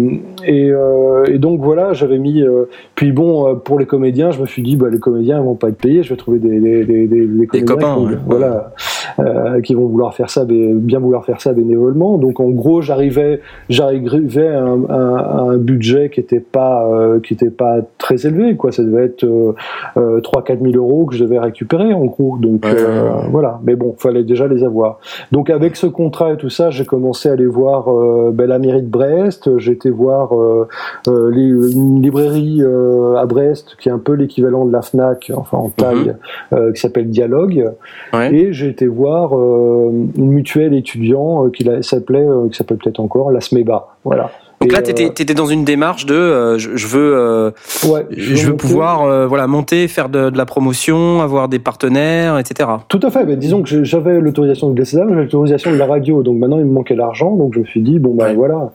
et, 0.44 0.70
euh, 0.70 1.24
et 1.26 1.38
donc 1.38 1.60
voilà, 1.60 1.92
j'avais 1.92 2.18
mis. 2.18 2.42
euh, 2.42 2.64
puis 2.94 3.12
bon, 3.12 3.48
euh, 3.48 3.54
pour 3.54 3.78
les 3.78 3.86
comédiens, 3.86 4.30
je 4.30 4.40
me 4.40 4.46
suis 4.46 4.62
dit, 4.62 4.76
bah 4.76 4.88
les 4.90 4.98
comédiens 4.98 5.38
ils 5.38 5.44
vont 5.44 5.54
pas 5.54 5.68
être 5.68 5.78
payés, 5.78 6.02
je 6.02 6.10
vais 6.10 6.16
trouver 6.16 6.38
des 6.38 6.58
des 6.60 6.84
des, 6.84 7.06
des, 7.06 7.26
des 7.26 7.46
comédiens 7.46 7.64
copains, 7.74 7.94
qui, 7.96 8.00
vont- 8.04 8.10
ouais. 8.10 8.16
voilà, 8.26 8.72
euh, 9.18 9.60
qui 9.60 9.74
vont 9.74 9.86
vouloir 9.86 10.14
faire 10.14 10.30
ça, 10.30 10.44
bien 10.46 10.98
vouloir 11.00 11.24
faire 11.24 11.40
ça 11.40 11.52
bénévolement. 11.52 12.18
Donc 12.18 12.38
en 12.40 12.50
gros, 12.50 12.80
j'arrivais 12.82 13.40
j'arrivais 13.68 14.46
à 14.48 14.62
un, 14.62 14.84
à, 14.88 15.16
à 15.18 15.40
un 15.40 15.56
budget 15.56 16.10
qui 16.10 16.20
était 16.20 16.40
pas 16.40 16.86
euh, 16.86 17.18
qui 17.20 17.34
était 17.34 17.50
pas 17.50 17.78
très 17.98 18.26
élevé, 18.26 18.56
quoi. 18.56 18.70
Ça 18.72 18.82
devait 18.82 19.06
être 19.06 19.24
euh, 19.24 19.54
euh, 19.96 20.20
3-4 20.20 20.60
000 20.62 20.76
euros 20.76 21.06
que 21.06 21.14
je 21.16 21.24
devais 21.24 21.38
récupérer 21.38 21.92
en 21.94 22.04
gros. 22.04 22.36
Donc 22.38 22.64
Ouais, 22.64 22.74
euh, 22.76 23.10
voilà, 23.30 23.58
mais 23.64 23.74
bon, 23.76 23.94
fallait 23.98 24.24
déjà 24.24 24.46
les 24.46 24.62
avoir. 24.62 25.00
Donc 25.32 25.48
avec 25.50 25.76
ce 25.76 25.86
contrat 25.86 26.32
et 26.34 26.36
tout 26.36 26.50
ça, 26.50 26.70
j'ai 26.70 26.84
commencé 26.84 27.28
à 27.28 27.32
aller 27.32 27.46
voir 27.46 27.88
euh, 27.90 28.30
ben, 28.32 28.46
la 28.46 28.58
mairie 28.58 28.82
de 28.82 28.88
Brest. 28.90 29.48
Été 29.70 29.88
voir 29.90 30.34
euh, 30.38 30.66
euh, 31.08 31.30
les- 31.30 31.74
une 31.74 32.02
librairie 32.02 32.58
euh, 32.60 33.14
à 33.16 33.24
Brest 33.24 33.76
qui 33.80 33.88
est 33.88 33.92
un 33.92 33.98
peu 33.98 34.12
l'équivalent 34.14 34.64
de 34.66 34.72
la 34.72 34.82
Fnac, 34.82 35.30
enfin 35.34 35.58
en 35.58 35.68
taille, 35.70 36.14
euh, 36.52 36.72
qui 36.72 36.80
s'appelle 36.80 37.08
Dialogue. 37.08 37.70
Mhm. 38.12 38.18
Ouais. 38.18 38.34
Et 38.34 38.52
j'ai 38.52 38.68
été 38.68 38.86
voir 38.88 38.99
euh, 39.08 39.90
une 40.16 40.30
mutuelle 40.30 40.74
étudiant 40.74 41.46
euh, 41.46 41.50
qui 41.50 41.64
la- 41.64 41.82
s'appelait, 41.82 42.26
euh, 42.26 42.48
qui 42.50 42.56
s'appelle 42.56 42.76
peut-être 42.78 43.00
encore 43.00 43.30
la 43.30 43.40
SMEBA. 43.40 43.88
Voilà. 44.04 44.30
Donc 44.60 44.72
là, 44.72 44.80
euh, 44.86 45.08
t'étais 45.08 45.32
dans 45.32 45.46
une 45.46 45.64
démarche 45.64 46.04
de, 46.04 46.14
euh, 46.14 46.58
je, 46.58 46.76
je 46.76 46.86
veux, 46.86 47.14
euh, 47.16 47.50
ouais, 47.88 48.04
je 48.10 48.44
veux 48.44 48.50
monter- 48.50 48.56
pouvoir, 48.60 49.04
euh, 49.04 49.26
voilà, 49.26 49.46
monter, 49.46 49.88
faire 49.88 50.10
de, 50.10 50.28
de 50.28 50.36
la 50.36 50.44
promotion, 50.44 51.22
avoir 51.22 51.48
des 51.48 51.58
partenaires, 51.58 52.36
etc. 52.38 52.68
Tout 52.88 53.00
à 53.02 53.10
fait. 53.10 53.24
Ben, 53.24 53.36
disons 53.38 53.62
que 53.62 53.84
j'avais 53.84 54.20
l'autorisation 54.20 54.68
de 54.70 54.84
j'avais 54.84 55.14
l'autorisation 55.14 55.72
de 55.72 55.76
la 55.76 55.86
radio. 55.86 56.22
Donc 56.22 56.36
maintenant, 56.38 56.58
il 56.58 56.66
me 56.66 56.72
manquait 56.72 56.94
l'argent. 56.94 57.36
Donc 57.36 57.54
je 57.54 57.60
me 57.60 57.64
suis 57.64 57.80
dit, 57.80 57.98
bon, 57.98 58.14
ben 58.14 58.26
Ouais. 58.26 58.34
voilà. 58.34 58.70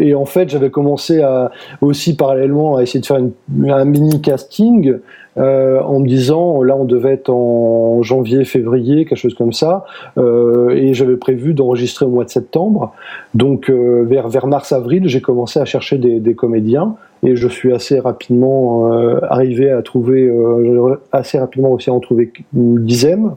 Et 0.00 0.14
en 0.14 0.24
fait, 0.24 0.48
j'avais 0.50 0.70
commencé 0.70 1.20
à, 1.22 1.50
aussi 1.80 2.14
parallèlement 2.16 2.76
à 2.76 2.82
essayer 2.82 3.00
de 3.00 3.06
faire 3.06 3.16
une- 3.18 3.70
un 3.70 3.84
mini 3.84 4.20
casting. 4.20 4.98
Euh, 5.38 5.80
en 5.80 6.00
me 6.00 6.06
disant, 6.06 6.62
là 6.62 6.76
on 6.76 6.84
devait 6.84 7.12
être 7.12 7.30
en 7.30 8.02
janvier, 8.02 8.44
février, 8.44 9.04
quelque 9.04 9.18
chose 9.18 9.34
comme 9.34 9.52
ça, 9.52 9.84
euh, 10.18 10.70
et 10.70 10.94
j'avais 10.94 11.16
prévu 11.16 11.54
d'enregistrer 11.54 12.06
au 12.06 12.10
mois 12.10 12.24
de 12.24 12.30
septembre. 12.30 12.92
Donc 13.34 13.70
euh, 13.70 14.04
vers, 14.06 14.28
vers 14.28 14.46
mars-avril, 14.46 15.08
j'ai 15.08 15.20
commencé 15.20 15.60
à 15.60 15.64
chercher 15.64 15.98
des, 15.98 16.20
des 16.20 16.34
comédiens, 16.34 16.96
et 17.22 17.34
je 17.36 17.48
suis 17.48 17.72
assez 17.72 17.98
rapidement 17.98 18.92
euh, 18.92 19.18
arrivé 19.28 19.70
à 19.70 19.82
trouver, 19.82 20.28
euh, 20.28 20.96
assez 21.12 21.38
rapidement 21.38 21.70
aussi 21.72 21.90
à 21.90 21.92
en 21.92 22.00
trouver 22.00 22.32
une 22.54 22.84
dizaine, 22.84 23.32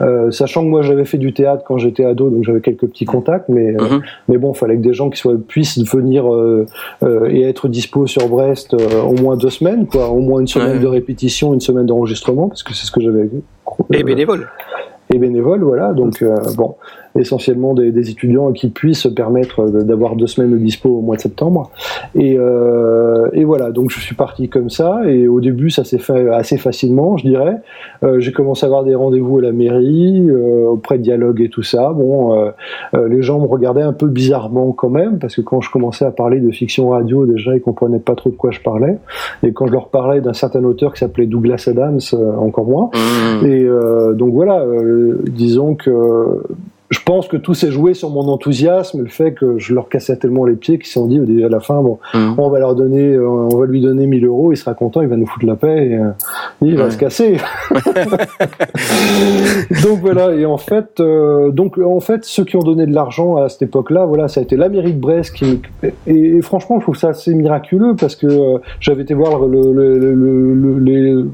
euh, 0.00 0.30
sachant 0.30 0.62
que 0.64 0.68
moi 0.68 0.82
j'avais 0.82 1.04
fait 1.04 1.18
du 1.18 1.32
théâtre 1.32 1.62
quand 1.66 1.78
j'étais 1.78 2.04
ado, 2.04 2.30
donc 2.30 2.44
j'avais 2.44 2.60
quelques 2.60 2.86
petits 2.86 3.04
contacts, 3.04 3.48
mais, 3.48 3.74
euh, 3.74 3.82
Mhm. 3.84 4.02
mais 4.28 4.38
bon, 4.38 4.52
il 4.52 4.56
fallait 4.58 4.76
que 4.76 4.82
des 4.82 4.94
gens 4.94 5.10
qui 5.10 5.18
soient, 5.18 5.34
puissent 5.46 5.78
venir 5.92 6.32
euh, 6.32 6.66
euh, 7.02 7.28
et 7.30 7.42
être 7.42 7.68
dispo 7.68 8.06
sur 8.06 8.28
Brest 8.28 8.74
euh, 8.74 9.02
au 9.02 9.12
moins 9.20 9.36
deux 9.36 9.50
semaines, 9.50 9.86
quoi, 9.86 10.08
au 10.08 10.20
moins 10.20 10.40
une 10.40 10.46
semaine 10.48 10.80
de 10.80 10.86
répétition, 10.86 11.52
une 11.54 11.60
semaine 11.60 11.86
d'enregistrement, 11.86 12.48
parce 12.48 12.62
que 12.62 12.72
c'est 12.74 12.86
ce 12.86 12.90
que 12.90 13.00
j'avais 13.00 13.28
Et 13.92 14.02
bénévole. 14.02 14.48
et 15.12 15.18
bénévoles, 15.18 15.62
voilà. 15.62 15.92
Donc 15.92 16.22
euh, 16.22 16.36
bon, 16.56 16.74
essentiellement 17.18 17.74
des, 17.74 17.90
des 17.90 18.10
étudiants 18.10 18.52
qui 18.52 18.68
puissent 18.68 19.02
se 19.02 19.08
permettre 19.08 19.66
d'avoir 19.68 20.16
deux 20.16 20.26
semaines 20.26 20.52
de 20.52 20.56
dispo 20.56 20.88
au 20.88 21.00
mois 21.00 21.16
de 21.16 21.20
septembre. 21.20 21.70
Et, 22.14 22.36
euh, 22.38 23.28
et 23.32 23.44
voilà, 23.44 23.70
donc 23.70 23.90
je 23.90 24.00
suis 24.00 24.14
parti 24.14 24.48
comme 24.48 24.70
ça. 24.70 25.02
Et 25.06 25.28
au 25.28 25.40
début, 25.40 25.70
ça 25.70 25.84
s'est 25.84 25.98
fait 25.98 26.28
assez 26.30 26.56
facilement, 26.56 27.16
je 27.16 27.26
dirais. 27.26 27.56
Euh, 28.02 28.20
J'ai 28.20 28.32
commencé 28.32 28.64
à 28.64 28.68
avoir 28.68 28.84
des 28.84 28.94
rendez-vous 28.94 29.38
à 29.38 29.42
la 29.42 29.52
mairie, 29.52 30.28
euh, 30.28 30.68
auprès 30.68 30.98
de 30.98 31.02
dialogue 31.02 31.40
et 31.40 31.48
tout 31.48 31.62
ça. 31.62 31.92
Bon, 31.92 32.34
euh, 32.34 32.50
euh, 32.94 33.08
les 33.08 33.22
gens 33.22 33.40
me 33.40 33.46
regardaient 33.46 33.82
un 33.82 33.92
peu 33.92 34.06
bizarrement 34.06 34.72
quand 34.72 34.90
même, 34.90 35.18
parce 35.18 35.36
que 35.36 35.40
quand 35.40 35.60
je 35.60 35.70
commençais 35.70 36.04
à 36.04 36.10
parler 36.10 36.40
de 36.40 36.50
fiction 36.50 36.90
radio, 36.90 37.26
déjà 37.26 37.54
ils 37.54 37.60
comprenaient 37.60 37.98
pas 37.98 38.14
trop 38.14 38.30
de 38.30 38.36
quoi 38.36 38.50
je 38.50 38.60
parlais. 38.60 38.98
Et 39.42 39.52
quand 39.52 39.66
je 39.66 39.72
leur 39.72 39.88
parlais 39.88 40.20
d'un 40.20 40.32
certain 40.32 40.64
auteur 40.64 40.92
qui 40.92 41.00
s'appelait 41.00 41.26
Douglas 41.26 41.64
Adams, 41.66 42.00
euh, 42.14 42.36
encore 42.36 42.66
moins. 42.66 42.90
Mhm. 42.94 43.46
Et 43.50 43.64
euh, 43.64 44.12
donc 44.14 44.32
voilà, 44.34 44.60
euh, 44.60 45.22
disons 45.28 45.74
que 45.74 46.42
je 46.90 46.98
pense 47.04 47.28
que 47.28 47.36
tout 47.36 47.54
s'est 47.54 47.70
joué 47.70 47.94
sur 47.94 48.10
mon 48.10 48.28
enthousiasme, 48.28 49.00
et 49.00 49.02
le 49.02 49.08
fait 49.08 49.32
que 49.32 49.58
je 49.58 49.74
leur 49.74 49.88
cassais 49.88 50.16
tellement 50.16 50.44
les 50.44 50.56
pieds 50.56 50.78
qu'ils 50.78 50.86
se 50.88 50.94
sont 50.94 51.06
dit 51.06 51.44
à 51.44 51.48
la 51.48 51.60
fin, 51.60 51.80
bon, 51.82 51.98
Mhm. 52.14 52.34
on 52.38 52.50
va 52.50 52.58
leur 52.58 52.74
donner, 52.74 53.14
euh, 53.14 53.28
on 53.28 53.56
va 53.58 53.66
lui 53.66 53.80
donner 53.80 54.06
1000 54.06 54.24
euros, 54.26 54.52
il 54.52 54.56
sera 54.56 54.74
content, 54.74 55.00
il 55.00 55.08
va 55.08 55.16
nous 55.16 55.26
foutre 55.26 55.46
la 55.46 55.56
paix, 55.56 55.86
et, 55.86 55.94
euh, 55.96 56.10
il 56.62 56.76
va 56.76 56.84
Ouais. 56.84 56.90
se 56.90 56.98
casser. 56.98 57.36
donc 59.84 59.98
voilà, 60.00 60.34
et 60.34 60.44
en 60.46 60.56
fait, 60.56 61.00
euh, 61.00 61.50
donc 61.50 61.78
en 61.78 62.00
fait, 62.00 62.24
ceux 62.24 62.44
qui 62.44 62.56
ont 62.56 62.62
donné 62.62 62.86
de 62.86 62.94
l'argent 62.94 63.36
à 63.36 63.48
cette 63.48 63.62
époque-là, 63.62 64.06
voilà, 64.06 64.28
ça 64.28 64.40
a 64.40 64.42
été 64.42 64.56
la 64.56 64.68
mairie 64.68 64.92
de 64.92 65.00
Brest 65.00 65.34
qui, 65.34 65.60
et, 65.82 65.92
et 66.36 66.42
franchement, 66.42 66.76
je 66.78 66.84
trouve 66.84 66.96
ça 66.96 67.08
assez 67.08 67.34
miraculeux 67.34 67.94
parce 67.98 68.16
que 68.16 68.26
euh, 68.26 68.58
j'avais 68.80 69.02
été 69.02 69.14
voir 69.14 69.46
le, 69.46 69.72
le, 69.72 69.98
le, 69.98 70.14
le- 70.14 70.54
le- 70.54 70.78
les, 70.80 71.24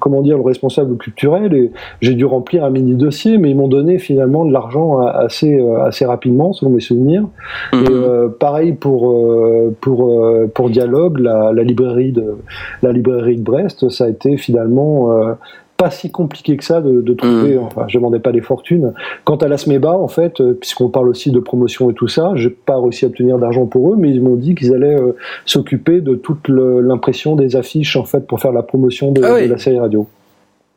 comment 0.00 0.22
dire, 0.22 0.36
le 0.36 0.42
responsable 0.44 0.96
culturel 0.96 1.54
et 1.54 1.70
j'ai 2.00 2.14
dû 2.14 2.24
remplir 2.24 2.64
un 2.64 2.70
mini 2.70 2.94
dossier, 2.94 3.38
mais 3.38 3.50
ils 3.50 3.56
m'ont 3.56 3.68
donné 3.68 3.98
finalement 3.98 4.44
de 4.44 4.52
l'argent 4.52 4.98
a- 5.00 5.05
assez 5.08 5.58
euh, 5.58 5.82
assez 5.84 6.04
rapidement, 6.04 6.52
selon 6.52 6.70
mes 6.70 6.80
souvenirs. 6.80 7.24
Et 7.72 7.76
Mhm. 7.76 7.86
euh, 7.90 8.28
pareil 8.28 8.72
pour 8.72 9.10
euh, 9.10 9.74
pour 9.80 10.20
pour 10.54 10.70
Dialogue, 10.70 11.18
la, 11.18 11.52
la 11.52 11.62
librairie 11.62 12.12
de 12.12 12.36
la 12.82 12.92
librairie 12.92 13.36
de 13.36 13.42
Brest, 13.42 13.88
ça 13.88 14.04
a 14.04 14.08
été 14.08 14.36
finalement 14.36 15.12
euh, 15.12 15.32
pas 15.78 15.90
si 15.90 16.10
compliqué 16.10 16.56
que 16.56 16.64
ça 16.64 16.80
de, 16.80 17.02
de 17.02 17.12
trouver. 17.12 17.58
Enfin, 17.58 17.84
je 17.86 17.98
demandais 17.98 18.18
pas 18.18 18.32
des 18.32 18.40
fortunes. 18.40 18.94
Quant 19.24 19.36
à 19.36 19.46
la 19.46 19.58
SMEBA, 19.58 19.92
en 19.92 20.08
fait, 20.08 20.42
puisqu'on 20.54 20.88
parle 20.88 21.06
aussi 21.10 21.30
de 21.30 21.38
promotion 21.38 21.90
et 21.90 21.92
tout 21.92 22.08
ça, 22.08 22.32
j'ai 22.34 22.48
pas 22.48 22.80
réussi 22.80 23.04
à 23.04 23.08
obtenir 23.08 23.36
d'argent 23.38 23.66
pour 23.66 23.92
eux, 23.92 23.96
mais 23.98 24.08
ils 24.10 24.22
m'ont 24.22 24.36
dit 24.36 24.54
qu'ils 24.54 24.72
allaient 24.72 24.98
euh, 24.98 25.12
s'occuper 25.44 26.00
de 26.00 26.14
toute 26.14 26.48
l'impression 26.48 27.36
des 27.36 27.56
affiches 27.56 27.96
en 27.96 28.04
fait 28.04 28.26
pour 28.26 28.40
faire 28.40 28.52
la 28.52 28.62
promotion 28.62 29.12
de, 29.12 29.22
Ah 29.22 29.34
oui. 29.34 29.48
de 29.48 29.52
la 29.52 29.58
série 29.58 29.78
radio. 29.78 30.06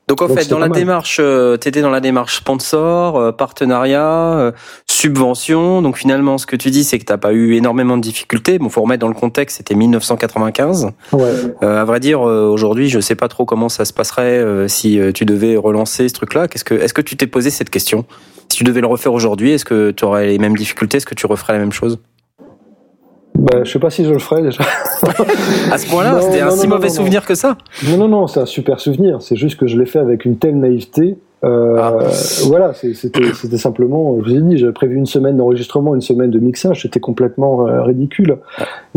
Donc 0.10 0.24
en 0.24 0.28
Donc, 0.28 0.39
fait, 0.39 0.49
dans 0.49 0.57
la 0.60 0.68
mal. 0.68 0.78
démarche, 0.78 1.18
euh, 1.22 1.55
t'étais 1.55 1.82
dans 1.82 1.91
la 1.91 1.99
démarche 2.01 2.38
sponsor, 2.38 3.16
euh, 3.16 3.32
partenariat, 3.32 4.03
euh, 4.03 4.51
subvention. 4.88 5.82
Donc 5.84 5.97
finalement, 5.97 6.38
ce 6.39 6.45
que 6.47 6.55
tu 6.55 6.72
dis, 6.72 6.84
c'est 6.84 6.97
que 6.99 7.05
t'as 7.05 7.18
pas 7.18 7.32
eu 7.32 7.53
énormément 7.53 7.95
de 7.95 8.01
difficultés. 8.01 8.57
Bon, 8.57 8.70
faut 8.70 8.82
remettre 8.82 9.01
dans 9.01 9.07
le 9.07 9.14
contexte, 9.14 9.57
c'était 9.57 9.76
1995. 9.76 10.89
Ouais. 11.14 11.22
Euh, 11.64 11.82
à 11.82 11.86
vrai 11.86 11.99
dire, 11.99 12.28
euh, 12.28 12.47
aujourd'hui, 12.49 12.89
je 12.89 12.99
sais 12.99 13.16
pas 13.16 13.28
trop 13.28 13.45
comment 13.45 13.70
ça 13.70 13.86
se 13.86 13.93
passerait 13.93 14.39
euh, 14.39 14.68
si 14.68 14.99
euh, 14.99 15.12
tu 15.12 15.26
devais 15.26 15.55
relancer 15.55 16.10
ce 16.10 16.14
truc-là. 16.16 16.47
Qu'est-ce 16.47 16.64
que, 16.66 16.74
est-ce 16.74 16.93
que 16.93 17.01
tu 17.01 17.16
t'es 17.16 17.28
posé 17.28 17.51
cette 17.51 17.70
question? 17.70 18.03
Si 18.51 18.57
tu 18.57 18.64
devais 18.64 18.82
le 18.82 18.88
refaire 18.88 19.14
aujourd'hui, 19.14 19.51
est-ce 19.51 19.66
que 19.66 19.91
tu 19.91 20.03
aurais 20.05 20.26
les 20.28 20.39
mêmes 20.39 20.57
difficultés? 20.57 20.97
Est-ce 20.97 21.05
que 21.05 21.14
tu 21.16 21.28
referais 21.28 21.53
la 21.53 21.60
même 21.60 21.72
chose? 21.72 21.99
Bah, 23.40 23.64
je 23.64 23.72
sais 23.72 23.80
pas 23.80 23.90
si 23.90 24.04
je 24.04 24.12
le 24.12 24.20
ferai 24.20 24.42
déjà. 24.42 24.64
À 25.72 25.78
ce 25.78 25.90
point-là, 25.90 26.20
c'était 26.22 26.42
un 26.42 26.50
non, 26.50 26.56
si 26.56 26.68
non, 26.68 26.76
mauvais 26.76 26.90
non, 26.90 26.94
souvenir 26.94 27.26
que 27.26 27.36
ça. 27.36 27.58
Non, 27.90 27.98
non, 27.98 28.08
non, 28.08 28.28
c'est 28.28 28.42
un 28.42 28.46
super 28.46 28.80
souvenir. 28.80 29.22
C'est 29.22 29.36
juste 29.38 29.58
que 29.58 29.66
je 29.68 29.78
l'ai 29.78 29.86
fait 29.86 30.00
avec 30.00 30.26
une 30.26 30.38
telle 30.38 30.60
naïveté. 30.60 31.18
Euh, 31.46 31.78
Ah. 31.80 31.98
Voilà, 32.48 32.74
c'était 32.74 33.34
c'était 33.34 33.58
simplement, 33.58 34.18
je 34.20 34.30
vous 34.30 34.36
ai 34.36 34.42
dit, 34.42 34.58
j'avais 34.58 34.74
prévu 34.74 34.98
une 34.98 35.06
semaine 35.06 35.38
d'enregistrement, 35.38 35.96
une 35.96 36.02
semaine 36.02 36.32
de 36.32 36.40
mixage, 36.40 36.82
c'était 36.82 37.00
complètement 37.00 37.66
euh, 37.66 37.82
ridicule. 37.82 38.40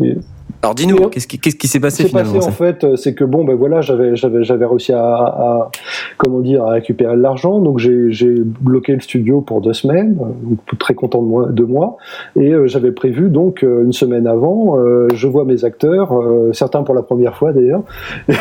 Et 0.03 0.17
Alors 0.63 0.75
dis-nous, 0.77 1.09
qu'est-ce 1.09 1.27
qui, 1.27 1.41
qu'est-ce 1.41 1.57
qui 1.57 1.67
s'est 1.67 1.79
ce 1.79 1.83
passé 1.83 2.05
qui 2.05 2.11
s'est 2.11 2.17
passé 2.17 2.25
finalement 2.31 2.47
en 2.47 2.53
fait, 2.53 2.85
euh, 2.85 2.95
c'est 2.97 3.15
que 3.15 3.25
bon, 3.25 3.45
ben 3.45 3.57
voilà, 3.57 3.81
j'avais 3.81 4.15
j'avais 4.15 4.45
j'avais 4.45 4.65
réussi 4.65 4.93
à, 4.93 5.03
à 5.05 5.71
comment 6.19 6.39
dire 6.39 6.63
à 6.65 6.71
récupérer 6.71 7.17
de 7.17 7.21
l'argent, 7.21 7.59
donc 7.59 7.79
j'ai 7.81 8.13
j'ai 8.13 8.33
bloqué 8.61 8.95
le 8.95 9.01
studio 9.01 9.41
pour 9.41 9.61
deux 9.61 9.73
semaines, 9.73 10.17
euh, 10.21 10.25
donc 10.51 10.59
très 10.79 10.95
content 10.95 11.21
de 11.21 11.27
moi, 11.27 11.49
de 11.51 11.65
moi, 11.65 11.97
et 12.37 12.53
euh, 12.53 12.69
j'avais 12.69 12.93
prévu 12.93 13.29
donc 13.29 13.65
euh, 13.65 13.83
une 13.85 13.93
semaine 13.93 14.29
avant, 14.29 14.79
euh, 14.79 15.09
je 15.15 15.27
vois 15.27 15.45
mes 15.45 15.65
acteurs, 15.65 16.13
euh, 16.17 16.53
certains 16.53 16.85
pour 16.85 16.95
la 16.95 17.03
première 17.03 17.37
fois 17.37 17.53
d'ailleurs, 17.53 17.83
et, 18.29 18.39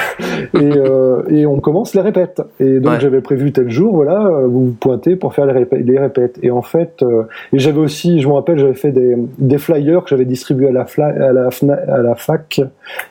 euh, 0.53 1.23
et 1.29 1.45
on 1.45 1.59
commence 1.59 1.95
les 1.95 2.01
répètes. 2.01 2.41
Et 2.59 2.79
donc 2.79 2.91
Ouais. 2.93 2.99
j'avais 2.99 3.21
prévu 3.21 3.51
tel 3.51 3.69
jour, 3.71 3.95
voilà, 3.95 4.29
vous 4.47 4.65
vous 4.65 4.75
pointez 4.79 5.15
pour 5.15 5.33
faire 5.33 5.45
les, 5.45 5.65
les 5.81 5.97
répètes. 5.97 6.37
Et 6.43 6.51
en 6.51 6.61
fait, 6.61 7.01
euh, 7.01 7.23
et 7.53 7.57
j'avais 7.59 7.79
aussi, 7.79 8.19
je 8.21 8.27
me 8.27 8.33
rappelle, 8.33 8.59
j'avais 8.59 8.73
fait 8.73 8.91
des, 8.91 9.15
des 9.39 9.57
flyers 9.57 10.03
que 10.03 10.09
j'avais 10.09 10.25
distribués 10.25 10.67
à 10.67 10.71
la, 10.71 10.83
fla- 10.83 11.17
à 11.19 11.31
la, 11.31 11.49
à 11.93 12.01
la 12.01 12.10
fac, 12.15 12.61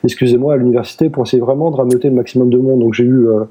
excusez-moi, 0.03 0.53
à 0.53 0.57
l'université 0.57 1.09
pour 1.09 1.23
essayer 1.23 1.41
vraiment 1.41 1.71
de 1.71 1.75
rameuter 1.75 2.09
le 2.09 2.15
maximum 2.15 2.49
de 2.49 2.57
monde. 2.57 2.79
Donc 2.79 2.93
j'ai 2.93 3.03
eu, 3.03 3.27
euh, 3.27 3.43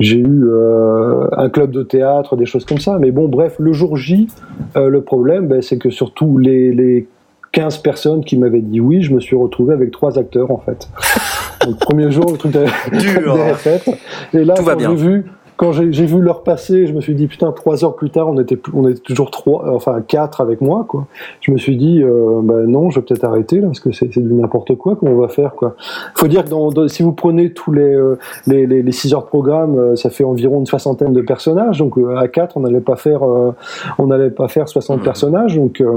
j'ai 0.00 0.18
eu 0.18 0.44
euh, 0.44 1.26
un 1.36 1.48
club 1.48 1.70
de 1.70 1.82
théâtre, 1.82 2.36
des 2.36 2.46
choses 2.46 2.64
comme 2.64 2.78
ça. 2.78 2.98
Mais 2.98 3.10
bon, 3.10 3.28
bref, 3.28 3.56
le 3.58 3.72
jour 3.72 3.96
J, 3.96 4.28
euh, 4.76 4.88
le 4.88 5.02
problème, 5.02 5.48
ben, 5.48 5.62
c'est 5.62 5.78
que 5.78 5.90
surtout 5.90 6.38
les, 6.38 6.72
les 6.72 7.08
15 7.52 7.78
personnes 7.78 8.24
qui 8.24 8.36
m'avaient 8.36 8.60
dit 8.60 8.80
oui, 8.80 9.02
je 9.02 9.14
me 9.14 9.20
suis 9.20 9.36
retrouvé 9.36 9.74
avec 9.74 9.90
trois 9.90 10.18
acteurs 10.18 10.50
en 10.50 10.58
fait. 10.58 10.88
Donc 11.64 11.78
premier 11.78 12.10
jour, 12.10 12.30
le 12.30 12.36
truc 12.36 12.52
des, 12.52 12.58
répètes. 12.58 13.88
Et 14.34 14.44
là, 14.44 14.54
Tout 14.54 14.64
quand 14.64 14.78
j'ai 14.78 14.94
vu, 14.94 15.24
quand 15.56 15.72
j'ai 15.72 16.06
vu 16.06 16.20
leur 16.20 16.42
passer, 16.42 16.86
je 16.86 16.92
me 16.92 17.00
suis 17.00 17.14
dit 17.14 17.26
putain, 17.28 17.52
trois 17.52 17.84
heures 17.84 17.94
plus 17.94 18.10
tard, 18.10 18.28
on 18.28 18.38
était, 18.40 18.58
on 18.72 18.88
était 18.88 19.00
toujours 19.00 19.30
trois, 19.30 19.72
enfin 19.72 20.00
quatre 20.06 20.40
avec 20.40 20.60
moi 20.60 20.84
quoi. 20.88 21.06
Je 21.40 21.52
me 21.52 21.58
suis 21.58 21.76
dit 21.76 22.02
euh, 22.02 22.40
bah 22.42 22.62
non, 22.66 22.90
je 22.90 22.98
vais 22.98 23.06
peut-être 23.06 23.24
arrêter 23.24 23.60
là 23.60 23.68
parce 23.68 23.80
que 23.80 23.92
c'est 23.92 24.08
du 24.08 24.20
n'importe 24.20 24.74
quoi 24.74 24.96
qu'on 24.96 25.14
va 25.14 25.28
faire 25.28 25.54
quoi. 25.54 25.76
Faut 26.16 26.26
dire 26.26 26.44
que 26.44 26.50
dans, 26.50 26.70
dans- 26.70 26.88
si 26.88 27.02
vous 27.04 27.12
prenez 27.12 27.52
tous 27.52 27.72
les 27.72 27.82
euh, 27.94 28.18
les, 28.46 28.66
les, 28.66 28.82
les 28.82 28.92
six 28.92 29.14
heures 29.14 29.22
de 29.22 29.26
programme, 29.28 29.78
euh, 29.78 29.96
ça 29.96 30.10
fait 30.10 30.24
environ 30.24 30.58
une 30.60 30.66
soixantaine 30.66 31.12
de 31.12 31.20
personnages. 31.22 31.78
Donc 31.78 31.98
euh, 31.98 32.16
à 32.16 32.26
quatre, 32.28 32.56
on 32.56 32.60
n'allait 32.60 32.80
pas 32.80 32.96
faire, 32.96 33.22
euh, 33.22 33.52
on 33.98 34.06
n'allait 34.08 34.30
pas 34.30 34.48
faire 34.48 34.68
60 34.68 35.00
Mmh. 35.00 35.04
personnages. 35.04 35.56
Donc 35.56 35.80
euh, 35.80 35.96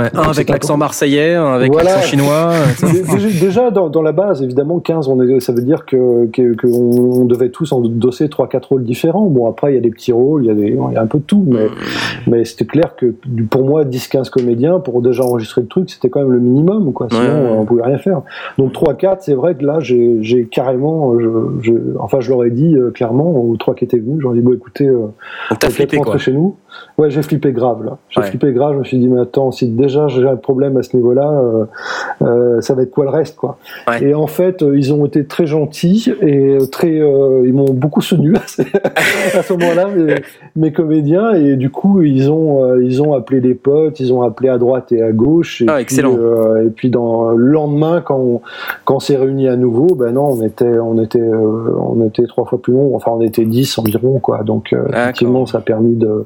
Ouais, 0.00 0.06
Un 0.12 0.22
avec 0.22 0.34
c'est 0.34 0.50
l'accent 0.50 0.76
marseillais, 0.76 1.34
un 1.36 1.52
avec 1.54 1.72
Voilà. 1.72 1.90
l'accent 1.94 2.06
chinois. 2.08 2.50
euh, 2.82 3.40
déjà, 3.40 3.70
dans, 3.70 3.88
dans 3.88 4.02
la 4.02 4.10
base, 4.10 4.42
évidemment, 4.42 4.80
15, 4.80 5.06
on 5.06 5.22
est, 5.22 5.38
ça 5.38 5.52
veut 5.52 5.62
dire 5.62 5.86
que 5.86 6.26
que- 6.32 6.56
qu'on 6.60 7.20
on 7.20 7.24
devait 7.26 7.50
tous 7.50 7.70
endosser 7.70 8.28
trois 8.28 8.48
quatre 8.48 8.70
rôles 8.70 8.82
différents. 8.82 9.26
Bon, 9.26 9.48
après, 9.48 9.70
il 9.70 9.74
y 9.76 9.78
a 9.78 9.80
des 9.80 9.90
petits 9.90 10.10
rôles, 10.10 10.46
il 10.46 10.48
y 10.48 10.50
a, 10.50 10.54
des, 10.54 10.66
il 10.70 10.94
y 10.94 10.96
a 10.96 11.00
un 11.00 11.06
peu 11.06 11.18
de 11.18 11.22
tout, 11.22 11.44
mais, 11.46 11.68
mais 12.26 12.44
c'était 12.44 12.64
clair 12.64 12.96
que 12.96 13.14
pour 13.48 13.64
moi, 13.64 13.84
10-15 13.84 14.30
comédiens, 14.30 14.80
pour 14.80 15.00
déjà 15.00 15.22
enregistrer 15.22 15.60
le 15.60 15.68
truc, 15.68 15.88
c'était 15.88 16.08
quand 16.08 16.20
même 16.22 16.32
le 16.32 16.40
minimum, 16.40 16.92
quoi. 16.92 17.06
Sinon, 17.12 17.22
Ouais, 17.22 17.50
ouais. 17.52 17.56
on 17.60 17.64
pouvait 17.64 17.84
rien 17.84 17.98
faire. 17.98 18.22
Donc 18.58 18.72
3-4, 18.72 19.18
c'est 19.20 19.34
vrai 19.34 19.54
que 19.54 19.64
là, 19.64 19.78
j'ai 19.78 20.48
carrément, 20.50 21.20
je, 21.20 21.28
je, 21.62 21.72
enfin, 22.00 22.18
je 22.18 22.30
leur 22.30 22.44
ai 22.44 22.50
dit 22.50 22.74
euh, 22.76 22.90
clairement, 22.90 23.30
aux 23.30 23.56
trois 23.56 23.76
qui 23.76 23.84
étaient 23.84 23.98
venus, 23.98 24.16
j'aurais 24.20 24.34
dit, 24.38 24.42
bon, 24.42 24.54
écoutez, 24.54 24.88
euh, 24.88 25.06
t'as 25.50 25.56
peut-être 25.56 25.72
flippé 25.72 25.98
quoi. 25.98 26.18
chez 26.18 26.32
nous. 26.32 26.56
Ouais, 26.98 27.08
j'ai 27.10 27.22
flippé 27.22 27.52
grave 27.52 27.84
là. 27.84 27.98
J'ai 28.08 28.20
Ouais. 28.20 28.26
flippé 28.26 28.52
grave. 28.52 28.72
Je 28.74 28.78
me 28.80 28.84
suis 28.84 28.98
dit, 28.98 29.06
mais 29.06 29.20
attends, 29.20 29.52
si 29.52 29.68
déjà 29.84 30.08
j'ai 30.08 30.26
un 30.26 30.36
problème 30.36 30.76
à 30.76 30.82
ce 30.82 30.96
niveau-là, 30.96 31.30
euh, 31.30 31.64
euh, 32.22 32.60
ça 32.60 32.74
va 32.74 32.82
être 32.82 32.90
quoi 32.90 33.04
le 33.04 33.10
reste, 33.10 33.36
quoi. 33.36 33.58
Ouais. 33.86 34.02
Et 34.02 34.14
en 34.14 34.26
fait, 34.26 34.62
euh, 34.62 34.76
ils 34.76 34.92
ont 34.92 35.04
été 35.04 35.24
très 35.24 35.46
gentils 35.46 36.12
et 36.22 36.58
très, 36.70 36.96
ils 36.96 37.52
m'ont 37.52 37.72
beaucoup 37.72 38.00
soutenu 38.00 38.34
à 38.36 39.42
ce, 39.42 39.52
moment-là, 39.52 39.88
mes, 39.88 40.14
mes 40.56 40.72
comédiens. 40.72 41.32
Et 41.34 41.56
du 41.56 41.70
coup, 41.70 42.02
ils 42.02 42.30
ont, 42.30 42.78
ils 42.80 43.02
ont 43.02 43.14
appelé 43.14 43.40
des 43.40 43.54
potes, 43.54 44.00
ils 44.00 44.12
ont 44.12 44.22
appelé 44.22 44.48
à 44.48 44.58
droite 44.58 44.92
et 44.92 45.02
à 45.02 45.12
gauche. 45.12 45.62
Et 45.62 45.66
Ah, 45.68 45.74
puis, 45.74 45.82
excellent. 45.82 46.16
et 46.64 46.70
puis 46.70 46.90
dans 46.90 47.30
le 47.30 47.46
lendemain, 47.46 48.00
quand 48.00 48.18
on, 48.18 48.40
quand 48.84 49.00
s'est 49.00 49.16
réunis 49.16 49.48
à 49.48 49.56
nouveau, 49.56 49.94
ben 49.94 50.12
non, 50.12 50.30
on 50.30 50.42
était, 50.42 50.78
on 50.78 51.00
était, 51.02 51.22
on 51.22 52.04
était 52.06 52.26
trois 52.26 52.44
fois 52.44 52.60
plus 52.60 52.72
long. 52.72 52.94
Enfin, 52.96 53.12
on 53.14 53.20
était 53.20 53.44
dix 53.44 53.78
environ, 53.78 54.18
quoi. 54.18 54.42
Donc, 54.42 54.74
effectivement, 54.88 55.46
ça 55.46 55.58
a 55.58 55.60
permis 55.60 55.96
de, 55.96 56.24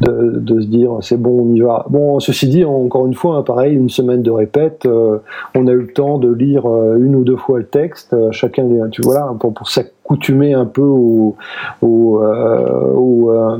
de, 0.00 0.38
de 0.38 0.60
se 0.60 0.66
dire 0.66 0.98
c'est 1.00 1.20
bon, 1.20 1.48
on 1.50 1.54
y 1.54 1.60
va. 1.60 1.86
Bon, 1.88 2.20
ceci 2.20 2.48
dit, 2.48 2.64
encore 2.64 3.06
une 3.06 3.14
fois, 3.14 3.36
hein, 3.36 3.42
pareil, 3.42 3.74
une 3.74 3.90
semaine 3.90 4.22
de 4.22 4.30
répète, 4.30 4.86
euh, 4.86 5.18
on 5.54 5.66
a 5.66 5.72
eu 5.72 5.82
le 5.82 5.92
temps 5.92 6.18
de 6.18 6.32
lire 6.32 6.66
euh, 6.66 6.96
une 6.96 7.14
ou 7.14 7.24
deux 7.24 7.36
fois 7.36 7.58
le 7.58 7.66
texte, 7.66 8.12
euh, 8.12 8.32
chacun, 8.32 8.66
tu 8.90 9.02
vois, 9.02 9.14
là, 9.14 9.34
pour, 9.38 9.52
pour 9.52 9.68
s'accoutumer 10.08 10.54
un 10.54 10.64
peu 10.66 10.82
au, 10.82 11.36
au, 11.82 12.22
euh, 12.22 12.92
au, 12.94 13.30
euh, 13.30 13.58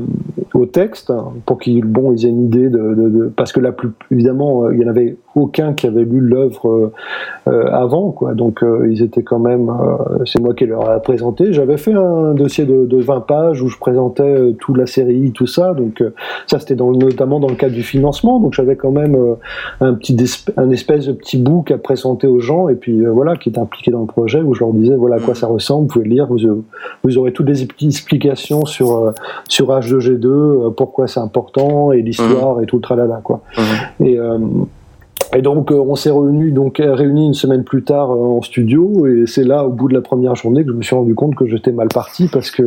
au 0.53 0.65
texte, 0.65 1.09
hein, 1.11 1.25
pour 1.45 1.59
qu'ils 1.59 1.83
bon, 1.85 2.11
ils 2.11 2.25
aient 2.25 2.29
une 2.29 2.45
idée 2.45 2.69
de, 2.69 2.77
de, 2.95 3.09
de- 3.09 3.31
parce 3.35 3.51
que 3.51 3.59
la 3.59 3.71
plus 3.71 3.91
évidemment, 4.11 4.65
euh, 4.65 4.73
il 4.73 4.81
y 4.81 4.85
en 4.85 4.89
avait 4.89 5.17
aucun 5.35 5.73
qui 5.73 5.85
avait 5.87 6.03
lu 6.03 6.19
l'œuvre 6.19 6.91
euh, 7.47 7.65
avant, 7.71 8.11
quoi. 8.11 8.33
Donc 8.33 8.63
ils 8.89 9.03
étaient 9.03 9.23
quand 9.23 9.39
même, 9.39 9.71
c'est 10.25 10.41
moi 10.41 10.53
qui 10.53 10.65
leur 10.65 10.91
ai 10.91 10.99
présenté. 11.01 11.53
J'avais 11.53 11.77
fait 11.77 11.93
un 11.93 12.33
dossier 12.33 12.65
de, 12.65 12.85
de 12.85 12.97
20 12.97 13.21
pages 13.21 13.61
où 13.61 13.67
je 13.69 13.77
présentais 13.77 14.53
toute 14.59 14.75
la 14.77 14.85
série, 14.87 15.31
tout 15.31 15.45
ça. 15.47 15.73
Donc 15.73 16.03
ça 16.47 16.59
c'était 16.59 16.75
dans, 16.75 16.91
notamment 16.91 17.39
dans 17.39 17.47
le 17.47 17.55
cadre 17.55 17.73
du 17.75 17.83
financement. 17.83 18.39
Donc 18.39 18.53
j'avais 18.53 18.75
quand 18.75 18.91
même 18.91 19.15
un 19.81 19.93
petit 19.93 20.17
un 20.57 20.69
espèce 20.71 21.05
de 21.05 21.13
petit 21.13 21.37
book 21.37 21.71
à 21.71 21.77
présenter 21.77 22.27
aux 22.27 22.39
gens 22.39 22.67
et 22.67 22.75
puis 22.75 23.05
voilà 23.05 23.35
qui 23.37 23.49
était 23.49 23.59
impliqué 23.59 23.91
dans 23.91 24.01
le 24.01 24.07
projet 24.07 24.41
où 24.41 24.53
je 24.53 24.61
leur 24.61 24.73
disais 24.73 24.95
voilà 24.95 25.17
à 25.17 25.19
quoi 25.19 25.35
ça 25.35 25.47
ressemble. 25.47 25.83
Vous 25.87 25.93
pouvez 25.93 26.05
le 26.05 26.11
lire, 26.11 26.27
vous, 26.27 26.38
vous 27.03 27.17
aurez 27.17 27.31
toutes 27.31 27.47
les 27.47 27.63
expli- 27.65 27.87
explications 27.87 28.65
sur 28.65 28.97
euh, 28.97 29.11
sur 29.47 29.67
H2G2, 29.69 30.25
euh, 30.25 30.69
pourquoi 30.69 31.07
c'est 31.07 31.19
important 31.19 31.91
et 31.91 32.01
l'histoire 32.01 32.61
et 32.61 32.65
tout 32.65 32.77
le 32.77 32.81
tralala 32.81 33.21
quoi. 33.23 33.41
Et 33.99 34.17
euh, 34.17 34.37
et 35.35 35.41
donc 35.43 35.69
on 35.71 35.95
s'est 35.95 36.09
réunis 36.09 36.51
donc 36.51 36.81
réunis 36.83 37.27
une 37.27 37.33
semaine 37.35 37.63
plus 37.63 37.83
tard 37.83 38.09
en 38.09 38.41
studio 38.41 39.05
et 39.05 39.25
c'est 39.27 39.43
là 39.43 39.63
au 39.63 39.69
bout 39.69 39.87
de 39.87 39.93
la 39.93 40.01
première 40.01 40.35
journée 40.35 40.63
que 40.63 40.71
je 40.71 40.75
me 40.75 40.81
suis 40.81 40.95
rendu 40.95 41.13
compte 41.13 41.35
que 41.35 41.45
j'étais 41.45 41.71
mal 41.71 41.87
parti 41.87 42.27
parce 42.31 42.49
que 42.49 42.63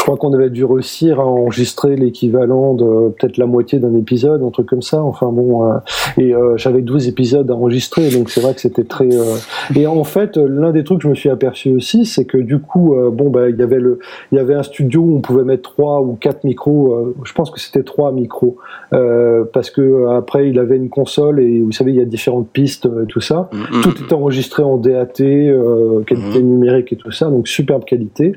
je 0.00 0.04
crois 0.06 0.16
qu'on 0.16 0.32
avait 0.32 0.48
dû 0.48 0.64
réussir 0.64 1.20
à 1.20 1.26
enregistrer 1.26 1.94
l'équivalent 1.94 2.72
de 2.72 3.10
peut-être 3.10 3.36
la 3.36 3.44
moitié 3.44 3.78
d'un 3.78 3.94
épisode, 3.94 4.42
un 4.42 4.48
truc 4.48 4.66
comme 4.66 4.80
ça. 4.80 5.02
Enfin 5.02 5.30
bon, 5.30 5.70
euh, 5.70 5.76
et 6.16 6.34
euh, 6.34 6.56
j'avais 6.56 6.80
12 6.80 7.06
épisodes 7.06 7.50
à 7.50 7.54
enregistrer, 7.54 8.08
donc 8.08 8.30
c'est 8.30 8.40
vrai 8.40 8.54
que 8.54 8.62
c'était 8.62 8.84
très. 8.84 9.12
euh, 9.14 9.36
Et 9.76 9.86
en 9.86 10.02
fait, 10.04 10.38
l'un 10.38 10.70
des 10.72 10.84
trucs 10.84 11.00
que 11.00 11.04
je 11.04 11.08
me 11.10 11.14
suis 11.14 11.28
aperçu 11.28 11.70
aussi, 11.70 12.06
c'est 12.06 12.24
que 12.24 12.38
du 12.38 12.60
coup, 12.60 12.94
euh, 12.94 13.10
bon, 13.10 13.28
bah, 13.28 13.50
il 13.50 13.56
y 13.58 13.62
avait 13.62 13.78
le, 13.78 13.98
il 14.32 14.36
y 14.36 14.38
avait 14.38 14.54
un 14.54 14.62
studio 14.62 15.02
où 15.02 15.16
on 15.16 15.20
pouvait 15.20 15.44
mettre 15.44 15.70
trois 15.70 16.00
ou 16.00 16.14
quatre 16.18 16.44
micros. 16.44 16.94
euh, 16.94 17.14
je 17.24 17.34
pense 17.34 17.50
que 17.50 17.60
c'était 17.60 17.82
trois 17.82 18.10
micros, 18.10 18.56
euh, 18.94 19.44
parce 19.52 19.68
que 19.70 20.06
après, 20.08 20.48
il 20.48 20.58
avait 20.58 20.76
une 20.78 20.88
console 20.88 21.40
et 21.40 21.60
vous 21.60 21.72
savez, 21.72 21.90
il 21.92 21.98
y 21.98 22.02
a 22.02 22.06
différentes 22.06 22.48
pistes, 22.48 22.86
euh, 22.86 23.04
tout 23.06 23.20
ça. 23.20 23.50
Mm, 23.52 23.80
Tout 23.82 23.94
est 24.02 24.12
enregistré 24.14 24.62
en 24.62 24.78
DAT, 24.78 25.20
euh, 25.20 26.00
qualité 26.04 26.42
numérique 26.42 26.90
et 26.94 26.96
tout 26.96 27.10
ça, 27.10 27.28
donc 27.28 27.46
superbe 27.48 27.84
qualité. 27.84 28.32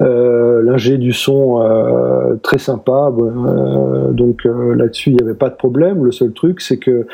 Euh, 0.00 0.60
L'ingé 0.62 0.98
du 1.04 1.12
son 1.12 1.60
euh, 1.60 2.36
très 2.42 2.56
sympa, 2.56 3.12
euh, 3.18 4.10
donc 4.12 4.46
euh, 4.46 4.74
là-dessus 4.74 5.10
il 5.10 5.16
n'y 5.16 5.22
avait 5.22 5.34
pas 5.34 5.50
de 5.50 5.54
problème. 5.54 6.02
Le 6.02 6.12
seul 6.12 6.32
truc 6.32 6.62
c'est 6.62 6.78
que 6.78 7.06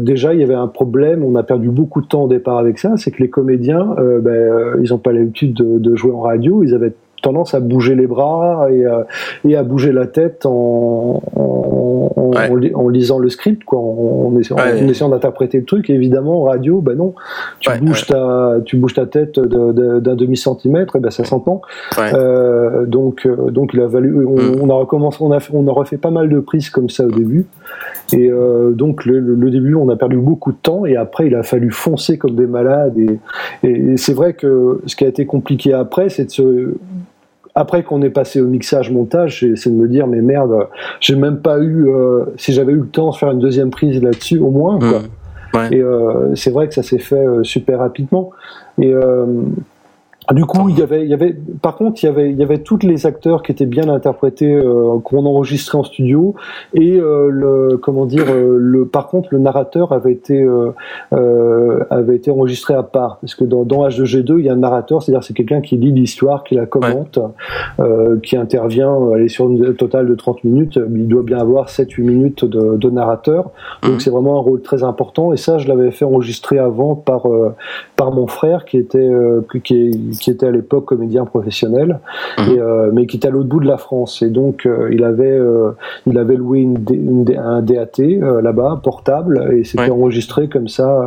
déjà 0.00 0.34
il 0.34 0.40
y 0.40 0.42
avait 0.42 0.54
un 0.54 0.66
problème, 0.66 1.24
on 1.24 1.36
a 1.36 1.44
perdu 1.44 1.70
beaucoup 1.70 2.00
de 2.00 2.06
temps 2.06 2.24
au 2.24 2.28
départ 2.28 2.58
avec 2.58 2.78
ça, 2.78 2.96
c'est 2.96 3.12
que 3.12 3.22
les 3.22 3.30
comédiens, 3.30 3.94
ben, 4.20 4.76
ils 4.82 4.90
n'ont 4.90 4.98
pas 4.98 5.12
l'habitude 5.12 5.54
de, 5.54 5.78
de 5.78 5.94
jouer 5.94 6.12
en 6.12 6.20
radio, 6.20 6.64
ils 6.64 6.74
avaient 6.74 6.92
tendance 7.22 7.54
à 7.54 7.60
bouger 7.60 7.94
les 7.94 8.06
bras 8.06 8.66
et, 8.70 8.84
euh, 8.84 9.02
et 9.48 9.56
à 9.56 9.62
bouger 9.62 9.92
la 9.92 10.06
tête 10.06 10.44
en, 10.46 11.22
en, 11.36 12.12
en- 12.16 12.22
Ouais. 12.32 12.48
en 12.50 12.56
li- 12.56 12.74
en 12.74 12.88
lisant 12.88 13.18
le 13.18 13.28
script, 13.28 13.62
quoi, 13.64 13.78
en, 13.78 14.34
essayant, 14.38 14.56
Ouais. 14.56 14.82
en 14.82 14.88
essayant 14.88 15.10
d'interpréter 15.10 15.58
le 15.58 15.64
truc. 15.64 15.90
Et 15.90 15.94
évidemment, 15.94 16.40
en 16.40 16.44
radio, 16.44 16.80
ben 16.80 16.96
non, 16.96 17.14
tu 17.60 17.68
Ouais, 17.70 17.78
bouges 17.78 18.06
ta, 18.06 18.54
tu 18.64 18.76
bouges 18.78 18.94
ta 18.94 19.04
tête 19.04 19.38
de- 19.38 19.72
de- 19.72 20.00
d'un 20.00 20.14
demi 20.16 20.36
centimètre, 20.38 20.96
et 20.96 21.00
ben 21.00 21.10
ça 21.10 21.24
s'entend. 21.24 21.60
Euh, 21.98 22.86
donc, 22.86 23.26
euh, 23.26 23.50
donc 23.50 23.72
il 23.74 23.80
a 23.80 23.86
valu, 23.86 24.24
on, 24.26 24.36
Mm. 24.36 24.60
on 24.62 24.70
a 24.70 24.74
recommencé, 24.74 25.18
on 25.20 25.30
a, 25.30 25.38
on 25.52 25.66
a 25.68 25.72
refait 25.72 25.98
pas 25.98 26.10
mal 26.10 26.30
de 26.30 26.40
prises 26.40 26.70
comme 26.70 26.88
ça 26.88 27.04
au 27.04 27.10
début. 27.10 27.44
Et 28.14 28.30
euh, 28.30 28.70
donc 28.72 29.04
le, 29.04 29.18
le- 29.20 29.34
le 29.34 29.50
début, 29.50 29.74
on 29.74 29.88
a 29.90 29.96
perdu 29.96 30.16
beaucoup 30.16 30.52
de 30.52 30.58
temps, 30.62 30.86
et 30.86 30.96
après 30.96 31.26
il 31.26 31.34
a 31.34 31.42
fallu 31.42 31.70
foncer 31.70 32.16
comme 32.16 32.34
des 32.34 32.46
malades. 32.46 32.96
Et, 32.98 33.18
et, 33.62 33.92
et 33.92 33.96
c'est 33.98 34.14
vrai 34.14 34.32
que 34.32 34.80
ce 34.86 34.96
qui 34.96 35.04
a 35.04 35.08
été 35.08 35.26
compliqué 35.26 35.72
après, 35.74 36.08
c'est 36.08 36.24
de 36.24 36.30
se 36.30 36.74
après 37.54 37.82
qu'on 37.82 38.02
est 38.02 38.10
passé 38.10 38.40
au 38.40 38.46
mixage 38.46 38.90
montage, 38.90 39.46
c'est 39.56 39.70
de 39.70 39.74
me 39.74 39.88
dire 39.88 40.06
mais 40.06 40.20
merde, 40.20 40.68
j'ai 41.00 41.16
même 41.16 41.40
pas 41.40 41.58
eu 41.58 41.88
euh, 41.88 42.24
si 42.36 42.52
j'avais 42.52 42.72
eu 42.72 42.80
le 42.80 42.88
temps 42.88 43.10
de 43.10 43.16
faire 43.16 43.30
une 43.30 43.40
deuxième 43.40 43.70
prise 43.70 44.02
là-dessus 44.02 44.38
au 44.38 44.50
moins 44.50 44.78
quoi. 44.78 45.00
Mmh. 45.00 45.08
Ouais. 45.54 45.68
Et 45.70 45.82
euh, 45.82 46.34
c'est 46.34 46.50
vrai 46.50 46.68
que 46.68 46.74
ça 46.74 46.82
s'est 46.82 46.98
fait 46.98 47.14
euh, 47.16 47.42
super 47.42 47.80
rapidement. 47.80 48.30
Et 48.80 48.92
euh, 48.92 49.26
du 50.30 50.44
coup, 50.44 50.68
il 50.68 50.78
y 50.78 50.82
avait, 50.82 51.02
il 51.02 51.08
y 51.10 51.14
avait, 51.14 51.36
par 51.60 51.76
contre, 51.76 52.02
il 52.02 52.06
y 52.06 52.08
avait, 52.08 52.30
il 52.30 52.36
y 52.38 52.42
avait 52.42 52.58
tous 52.58 52.78
les 52.82 53.06
acteurs 53.06 53.42
qui 53.42 53.50
étaient 53.52 53.66
bien 53.66 53.88
interprétés, 53.88 54.54
euh, 54.54 54.98
qu'on 55.02 55.26
enregistrait 55.26 55.78
en 55.78 55.82
studio, 55.82 56.34
et 56.74 56.96
euh, 56.96 57.28
le, 57.28 57.76
comment 57.78 58.06
dire, 58.06 58.26
euh, 58.28 58.56
le, 58.58 58.86
par 58.86 59.08
contre, 59.08 59.30
le 59.32 59.38
narrateur 59.38 59.92
avait 59.92 60.12
été, 60.12 60.40
euh, 60.40 60.70
euh, 61.12 61.84
avait 61.90 62.16
été 62.16 62.30
enregistré 62.30 62.74
à 62.74 62.82
part, 62.84 63.18
parce 63.20 63.34
que 63.34 63.44
dans, 63.44 63.64
dans 63.64 63.86
H2G2, 63.88 64.38
il 64.38 64.44
y 64.44 64.48
a 64.48 64.52
un 64.52 64.56
narrateur, 64.56 65.02
c'est-à-dire 65.02 65.24
c'est 65.24 65.34
quelqu'un 65.34 65.60
qui 65.60 65.76
lit 65.76 65.92
l'histoire, 65.92 66.44
qui 66.44 66.54
la 66.54 66.66
commente, 66.66 67.18
euh, 67.80 68.18
qui 68.20 68.36
intervient, 68.36 68.92
euh, 68.92 69.14
aller 69.14 69.28
sur 69.28 69.50
une 69.50 69.74
totale 69.74 70.08
de 70.08 70.14
30 70.14 70.44
minutes, 70.44 70.78
il 70.94 71.08
doit 71.08 71.22
bien 71.22 71.38
avoir 71.38 71.68
7-8 71.68 72.02
minutes 72.02 72.44
de, 72.44 72.76
de 72.76 72.90
narrateur, 72.90 73.50
donc 73.82 73.92
Mhm. 73.94 74.00
c'est 74.00 74.10
vraiment 74.10 74.36
un 74.38 74.42
rôle 74.42 74.62
très 74.62 74.84
important, 74.84 75.32
et 75.32 75.36
ça, 75.36 75.58
je 75.58 75.68
l'avais 75.68 75.90
fait 75.90 76.04
enregistrer 76.04 76.58
avant 76.58 76.94
par 76.94 77.26
euh, 77.26 77.54
par 77.96 78.12
mon 78.12 78.26
frère 78.26 78.64
qui 78.64 78.78
était 78.78 78.98
euh, 78.98 79.40
qui, 79.64 80.11
qui 80.20 80.30
était 80.30 80.46
à 80.46 80.50
l'époque 80.50 80.84
comédien 80.86 81.24
professionnel 81.24 81.98
Mhm. 82.38 82.48
et, 82.52 82.58
euh, 82.60 82.90
mais 82.92 83.06
qui 83.06 83.16
était 83.16 83.28
à 83.28 83.30
l'autre 83.30 83.48
bout 83.48 83.60
de 83.60 83.66
la 83.66 83.76
France 83.78 84.22
et 84.22 84.30
donc 84.30 84.66
euh, 84.66 84.88
il 84.92 85.04
avait 85.04 85.30
euh, 85.30 85.70
il 86.06 86.16
avait 86.18 86.36
loué 86.36 86.60
une, 86.60 86.78
une 86.90 87.24
un 87.36 87.62
DAT 87.62 87.98
là-bas 88.42 88.80
portable 88.82 89.48
et 89.52 89.64
c'était 89.64 89.84
Ouais. 89.84 89.90
enregistré 89.90 90.48
comme 90.48 90.68
ça 90.68 91.06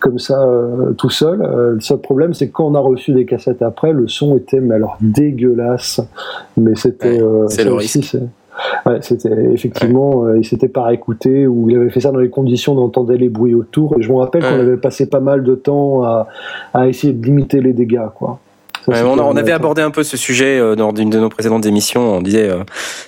comme 0.00 0.18
ça 0.18 0.46
tout 0.98 1.10
seul 1.10 1.38
le 1.74 1.80
seul 1.80 1.98
problème 1.98 2.34
c'est 2.34 2.48
que 2.48 2.52
quand 2.52 2.66
on 2.66 2.74
a 2.74 2.80
reçu 2.80 3.12
des 3.12 3.24
cassettes 3.26 3.62
après 3.62 3.92
le 3.92 4.08
son 4.08 4.36
était 4.36 4.60
mais 4.60 4.74
alors 4.74 4.96
dégueulasse 5.00 6.00
mais 6.56 6.74
c'était 6.74 7.20
Ouais, 7.22 7.46
c'est 7.48 7.64
le 7.64 7.72
risque. 7.74 8.16
Ouais, 8.86 8.98
c'était 9.02 9.28
effectivement, 9.52 10.24
euh, 10.24 10.38
il 10.38 10.44
s'était 10.44 10.68
pas 10.68 10.92
écouté 10.92 11.46
ou 11.46 11.68
il 11.68 11.76
avait 11.76 11.90
fait 11.90 12.00
ça 12.00 12.12
dans 12.12 12.20
les 12.20 12.30
conditions 12.30 12.74
où 12.74 12.80
on 12.80 12.84
entendait 12.84 13.16
les 13.16 13.28
bruits 13.28 13.54
autour. 13.54 13.94
Et 13.98 14.02
je 14.02 14.10
me 14.10 14.16
rappelle 14.16 14.42
qu'on 14.42 14.60
avait 14.60 14.76
passé 14.76 15.08
pas 15.08 15.20
mal 15.20 15.42
de 15.42 15.54
temps 15.54 16.02
à, 16.04 16.28
à 16.72 16.88
essayer 16.88 17.12
de 17.12 17.24
limiter 17.24 17.60
les 17.60 17.72
dégâts, 17.72 18.08
quoi. 18.14 18.38
Ouais, 18.88 19.02
on, 19.02 19.18
a- 19.18 19.22
on 19.22 19.32
un- 19.32 19.36
avait 19.36 19.52
abordé 19.52 19.82
un 19.82 19.90
peu 19.90 20.02
ce 20.02 20.16
sujet 20.16 20.58
euh, 20.58 20.76
dans 20.76 20.94
une 20.94 21.10
de 21.10 21.18
nos 21.18 21.28
précédentes 21.28 21.66
émissions. 21.66 22.02
On 22.16 22.22
disait, 22.22 22.48
euh, 22.48 22.58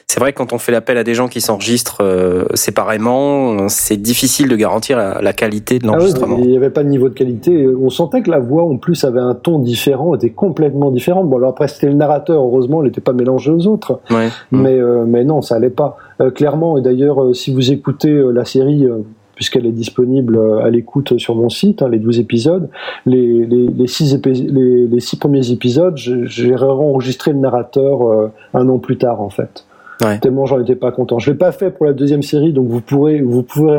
c'est 0.07 0.19
vrai 0.21 0.33
que 0.33 0.39
quand 0.39 0.53
on 0.53 0.59
fait 0.59 0.73
l'appel 0.73 0.99
à 0.99 1.05
des 1.05 1.15
gens 1.15 1.29
qui 1.29 1.41
s'enregistrent 1.41 1.99
euh, 2.03 2.45
séparément, 2.55 3.69
c'est 3.69 3.97
difficile 3.97 4.49
de 4.49 4.57
garantir 4.57 4.97
la, 4.97 5.21
la 5.21 5.33
qualité 5.33 5.79
de 5.79 5.85
Ah 5.85 5.89
oui, 5.91 5.95
l'enregistrement. 5.97 6.37
il 6.41 6.49
n'y 6.51 6.57
avait 6.57 6.71
pas 6.71 6.83
de 6.83 6.89
niveau 6.89 7.09
de 7.09 7.15
qualité. 7.15 7.67
On 7.69 7.91
sentait 7.91 8.23
que 8.23 8.31
la 8.31 8.39
voix, 8.41 8.65
en 8.65 8.77
plus, 8.77 9.05
avait 9.05 9.21
un 9.21 9.35
ton 9.35 9.59
différent, 9.59 10.15
était 10.15 10.31
complètement 10.31 10.91
différente. 10.91 11.29
Bon, 11.29 11.37
alors 11.37 11.51
après, 11.51 11.69
c'était 11.69 11.87
le 11.89 11.95
narrateur, 11.95 12.43
heureusement, 12.43 12.83
il 12.83 12.87
n'était 12.87 13.01
pas 13.01 13.13
mélangé 13.13 13.51
aux 13.51 13.67
autres. 13.67 14.01
Ouais. 14.11 14.29
Mais, 14.51 14.79
euh, 14.79 15.05
mais 15.07 15.25
non, 15.25 15.43
ça 15.43 15.57
allait 15.57 15.71
pas. 15.71 15.97
Euh, 16.21 16.31
clairement, 16.31 16.79
et 16.79 16.83
d'ailleurs, 16.83 17.35
si 17.35 17.53
vous 17.55 17.71
écoutez 17.71 18.13
la 18.33 18.45
série, 18.45 18.85
euh, 18.87 18.99
puisqu'elle 19.39 19.67
est 19.67 19.73
disponible 19.73 20.37
euh, 20.37 20.65
à 20.65 20.69
l'écoute 20.69 21.17
sur 21.17 21.37
mon 21.37 21.49
site, 21.49 21.81
hein, 21.81 21.89
les 21.89 22.01
12 22.01 22.19
épisodes, 22.19 22.69
les, 23.07 23.47
les, 23.47 23.69
les, 23.69 23.87
six 23.87 24.21
les, 24.25 24.89
les 24.89 25.01
six 25.01 25.17
premiers 25.17 25.53
épisodes, 25.53 25.97
j'ai 25.97 26.57
enregistré 26.57 27.33
le 27.33 27.39
narrateur 27.39 28.03
euh, 28.03 28.33
un 28.53 28.69
an 28.69 28.81
plus 28.81 28.99
tard, 28.99 29.23
en 29.23 29.31
fait. 29.31 29.65
Ouais. 30.05 30.19
Tellement 30.19 30.47
j'en 30.47 30.61
étais 30.61 30.77
pas 30.77 30.93
content. 30.93 31.19
Je 31.19 31.31
l'ai 31.31 31.37
pas 31.37 31.53
fait 31.53 31.71
pour 31.71 31.87
la 31.87 31.93
deuxième 31.93 32.23
série, 32.23 32.53
donc 32.53 32.69
vous 32.69 32.81
pourrez, 32.81 33.21
vous 33.21 33.43
pourrez 33.43 33.79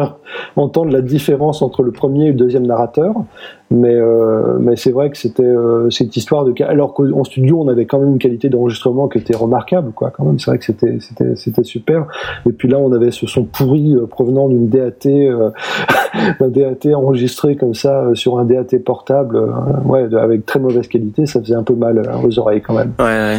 entendre 0.55 0.91
la 0.91 1.01
différence 1.01 1.61
entre 1.61 1.83
le 1.83 1.91
premier 1.91 2.25
et 2.25 2.31
le 2.31 2.37
deuxième 2.37 2.67
narrateur. 2.67 3.13
Mais, 3.71 3.93
euh, 3.93 4.57
mais 4.59 4.75
c'est 4.75 4.91
vrai 4.91 5.11
que 5.11 5.17
c'était 5.17 5.43
euh, 5.43 5.91
cette 5.91 6.17
histoire 6.17 6.43
de 6.43 6.53
alors 6.63 6.95
qu'en 6.95 7.23
studio 7.23 7.61
on 7.61 7.67
avait 7.67 7.85
quand 7.85 7.99
même 7.99 8.13
une 8.13 8.17
qualité 8.17 8.49
d'enregistrement 8.49 9.07
qui 9.07 9.19
était 9.19 9.35
remarquable 9.35 9.91
quoi 9.91 10.09
quand 10.09 10.25
même 10.25 10.39
c'est 10.39 10.49
vrai 10.49 10.57
que 10.57 10.65
c'était 10.65 10.97
c'était 10.99 11.35
c'était 11.35 11.63
super 11.63 12.07
et 12.47 12.51
puis 12.51 12.67
là 12.67 12.79
on 12.79 12.91
avait 12.91 13.11
ce 13.11 13.27
son 13.27 13.43
pourri 13.43 13.93
euh, 13.93 14.07
provenant 14.07 14.49
d'une 14.49 14.69
DAT 14.69 15.05
euh, 15.05 15.51
d'un 16.39 16.47
DAT 16.47 16.95
enregistré 16.95 17.55
comme 17.55 17.75
ça 17.75 18.05
euh, 18.05 18.15
sur 18.15 18.39
un 18.39 18.45
DAT 18.45 18.79
portable 18.83 19.39
ouais 19.85 20.13
avec 20.15 20.47
très 20.47 20.59
mauvaise 20.59 20.87
qualité 20.87 21.27
ça 21.27 21.39
faisait 21.39 21.55
un 21.55 21.63
peu 21.63 21.75
mal 21.75 22.01
aux 22.23 22.39
oreilles 22.39 22.61
quand 22.61 22.73
même 22.73 22.93
Ouais, 22.97 23.05
ouais. 23.05 23.37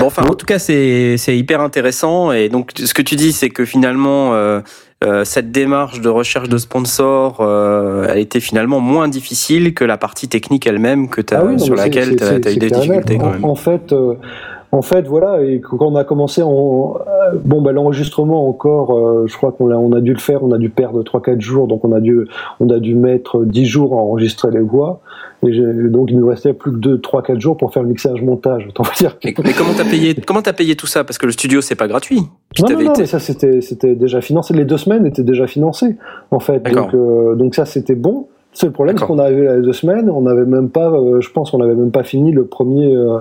Bon, 0.00 0.06
enfin, 0.06 0.22
en 0.24 0.34
tout 0.34 0.46
cas, 0.46 0.58
c'est 0.58 1.16
hyper 1.28 1.60
intéressant. 1.60 2.32
Et 2.32 2.48
donc, 2.48 2.70
ce 2.76 2.94
que 2.94 3.02
tu 3.02 3.16
dis, 3.16 3.32
c'est 3.32 3.50
que 3.50 3.64
finalement, 3.64 4.34
euh, 4.34 4.60
euh, 5.04 5.24
cette 5.24 5.50
démarche 5.50 6.00
de 6.00 6.08
recherche 6.08 6.48
de 6.48 6.56
sponsors, 6.58 7.38
euh, 7.40 8.06
elle 8.08 8.18
était 8.18 8.40
finalement 8.40 8.80
moins 8.80 9.08
difficile 9.08 9.74
que 9.74 9.84
la 9.84 9.98
partie 9.98 10.28
technique 10.28 10.66
elle-même 10.66 11.08
que 11.08 11.20
t'as- 11.20 11.40
Ah 11.40 11.44
oui, 11.44 11.52
non, 11.56 11.58
sur 11.58 11.74
laquelle 11.74 12.16
tu 12.16 12.22
as, 12.24 12.36
eu 12.52 12.56
des 12.56 12.70
difficultés 12.70 13.18
quand 13.18 13.26
En- 13.26 13.30
même. 13.32 13.44
En 13.44 13.54
fait, 13.56 13.92
euh, 13.92 14.14
en 14.74 14.80
fait, 14.82 15.06
voilà, 15.06 15.42
et 15.42 15.60
quand 15.60 15.76
on 15.82 15.94
a 15.96 16.04
commencé, 16.04 16.42
en, 16.42 16.94
euh, 17.06 17.36
bon, 17.44 17.60
bah, 17.60 17.72
l'enregistrement 17.72 18.48
encore, 18.48 18.96
euh, 18.98 19.26
je 19.26 19.36
crois 19.36 19.52
qu'on 19.52 19.70
a, 19.70 19.74
on 19.76 19.92
a 19.92 20.00
dû 20.00 20.14
le 20.14 20.18
faire, 20.18 20.42
on 20.42 20.50
a 20.52 20.56
dû 20.58 20.70
perdre 20.70 21.02
3-4 21.02 21.40
jours, 21.40 21.68
donc 21.68 21.84
on 21.84 21.92
a 21.92 22.00
dû, 22.00 22.26
on 22.58 22.70
a 22.70 22.78
dû 22.78 22.94
mettre 22.94 23.44
10 23.44 23.66
jours 23.66 23.92
à 23.92 23.96
enregistrer 23.96 24.50
les 24.50 24.60
voix, 24.60 25.00
et 25.46 25.50
donc 25.88 26.10
il 26.10 26.18
nous 26.18 26.26
restait 26.26 26.54
plus 26.54 26.70
que 26.72 26.76
2, 26.78 26.98
3-4 26.98 27.38
jours 27.38 27.56
pour 27.58 27.72
faire 27.72 27.82
le 27.82 27.90
mixage-montage. 27.90 28.66
Autant 28.68 28.84
vous 28.84 28.94
dire 28.96 29.16
Mais, 29.24 29.34
mais 29.44 29.52
comment 29.52 29.72
t'as 29.76 29.84
payé 29.84 30.14
Comment 30.26 30.40
t'as 30.42 30.52
payé 30.54 30.74
tout 30.74 30.86
ça? 30.86 31.04
Parce 31.04 31.18
que 31.18 31.26
le 31.26 31.32
studio, 31.32 31.60
c'est 31.60 31.74
pas 31.74 31.88
gratuit. 31.88 32.20
Puis 32.54 32.62
Non, 32.62 32.68
non, 32.70 32.74
t'avais 32.74 32.84
non, 32.86 32.92
été- 32.92 33.02
mais 33.02 33.06
ça 33.06 33.18
c'était 33.18 33.60
c'était 33.60 33.94
déjà 33.94 34.20
financé. 34.22 34.54
Les 34.54 34.64
deux 34.64 34.78
semaines 34.78 35.04
étaient 35.04 35.22
déjà 35.24 35.46
financées 35.46 35.96
en 36.30 36.38
fait. 36.40 36.62
Donc 36.62 36.94
euh, 36.94 37.34
donc 37.34 37.54
ça 37.54 37.66
c'était 37.66 37.94
bon. 37.96 38.28
C'est 38.54 38.66
le 38.66 38.72
problème, 38.72 38.98
c'est 38.98 39.06
qu'on 39.06 39.18
arrivait 39.18 39.48
à 39.48 39.56
les 39.56 39.62
deux 39.62 39.72
semaines, 39.72 40.10
on 40.10 40.20
n'avait 40.22 40.44
même 40.44 40.68
pas, 40.68 40.90
euh, 40.90 41.20
je 41.22 41.30
pense, 41.30 41.50
qu'on 41.50 41.58
n'avait 41.58 41.74
même 41.74 41.90
pas 41.90 42.02
fini 42.02 42.32
le 42.32 42.44
premier, 42.44 42.94
euh, 42.94 43.18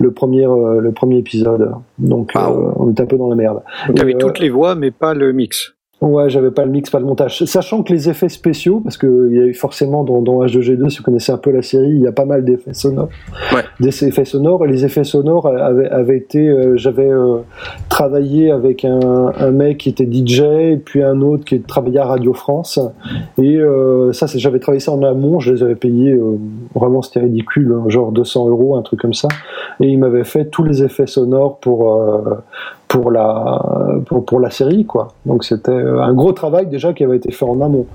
le 0.00 0.10
premier, 0.12 0.46
euh, 0.46 0.80
le 0.80 0.92
premier 0.92 1.18
épisode. 1.18 1.72
Donc 1.98 2.32
Wow. 2.34 2.40
euh, 2.40 2.72
on 2.76 2.90
était 2.90 3.02
un 3.02 3.06
peu 3.06 3.18
dans 3.18 3.28
la 3.28 3.36
merde. 3.36 3.60
Tu 3.94 4.00
avais 4.00 4.12
Et, 4.12 4.14
euh, 4.14 4.18
toutes 4.18 4.38
les 4.38 4.48
voix, 4.48 4.74
mais 4.74 4.90
pas 4.90 5.12
le 5.14 5.32
mix. 5.32 5.74
Ouais, 6.02 6.28
j'avais 6.28 6.50
pas 6.50 6.64
le 6.64 6.72
mix, 6.72 6.90
pas 6.90 6.98
le 6.98 7.06
montage. 7.06 7.44
Sachant 7.44 7.84
que 7.84 7.92
les 7.92 8.10
effets 8.10 8.28
spéciaux, 8.28 8.80
parce 8.80 8.96
que 8.96 9.28
il 9.30 9.36
y 9.36 9.40
a 9.40 9.44
eu 9.44 9.54
forcément 9.54 10.02
dans, 10.02 10.20
dans 10.20 10.44
H2G2, 10.44 10.88
si 10.88 10.98
vous 10.98 11.04
connaissez 11.04 11.30
un 11.30 11.38
peu 11.38 11.52
la 11.52 11.62
série, 11.62 11.90
il 11.90 12.00
y 12.00 12.08
a 12.08 12.12
pas 12.12 12.24
mal 12.24 12.44
d'effets 12.44 12.74
sonores. 12.74 13.08
Ouais. 13.54 13.62
Des 13.78 14.04
effets 14.04 14.24
sonores, 14.24 14.64
et 14.64 14.68
les 14.68 14.84
effets 14.84 15.04
sonores 15.04 15.46
avaient, 15.46 15.88
avaient 15.88 16.16
été, 16.16 16.48
euh, 16.48 16.76
j'avais 16.76 17.08
euh, 17.08 17.36
travaillé 17.88 18.50
avec 18.50 18.84
un, 18.84 19.32
un 19.38 19.50
mec 19.52 19.78
qui 19.78 19.90
était 19.90 20.08
DJ, 20.10 20.40
et 20.40 20.82
puis 20.84 21.04
un 21.04 21.20
autre 21.20 21.44
qui 21.44 21.60
travaillait 21.60 22.00
à 22.00 22.06
Radio 22.06 22.34
France. 22.34 22.80
Et 23.38 23.58
euh, 23.58 24.12
ça, 24.12 24.26
j'avais 24.26 24.58
travaillé 24.58 24.80
ça 24.80 24.90
en 24.90 25.04
amont, 25.04 25.38
je 25.38 25.52
les 25.52 25.62
avais 25.62 25.76
payés, 25.76 26.18
vraiment 26.74 27.02
c'était 27.02 27.20
ridicule, 27.20 27.76
hein, 27.78 27.88
genre 27.88 28.10
200 28.10 28.48
euros, 28.48 28.74
un 28.74 28.82
truc 28.82 28.98
comme 28.98 29.14
ça. 29.14 29.28
Et 29.78 29.86
il 29.86 30.00
m'avait 30.00 30.24
fait 30.24 30.46
tous 30.46 30.64
les 30.64 30.82
effets 30.82 31.06
sonores 31.06 31.58
pour, 31.58 31.96
pour 32.92 33.10
la 33.10 33.60
pour, 34.06 34.24
pour 34.24 34.38
la 34.38 34.50
série 34.50 34.84
quoi. 34.84 35.08
Donc 35.24 35.44
c'était 35.44 35.72
euh, 35.72 36.02
un 36.02 36.12
gros 36.12 36.32
travail 36.32 36.66
déjà 36.66 36.92
qui 36.92 37.02
avait 37.04 37.16
été 37.16 37.32
fait 37.32 37.46
en 37.46 37.60
amont. 37.62 37.86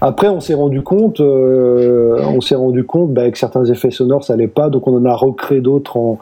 Après, 0.00 0.28
on 0.28 0.40
s'est 0.40 0.54
rendu 0.54 0.82
compte, 0.82 1.20
euh, 1.20 2.18
on 2.26 2.40
s'est 2.40 2.54
rendu 2.54 2.84
compte 2.84 3.12
bah, 3.12 3.30
que 3.30 3.38
certains 3.38 3.64
effets 3.66 3.90
sonores 3.90 4.24
ça 4.24 4.34
allait 4.34 4.48
pas, 4.48 4.70
donc 4.70 4.86
on 4.86 4.96
en 4.96 5.04
a 5.04 5.14
recréé 5.14 5.60
d'autres 5.60 5.96
en 5.96 6.18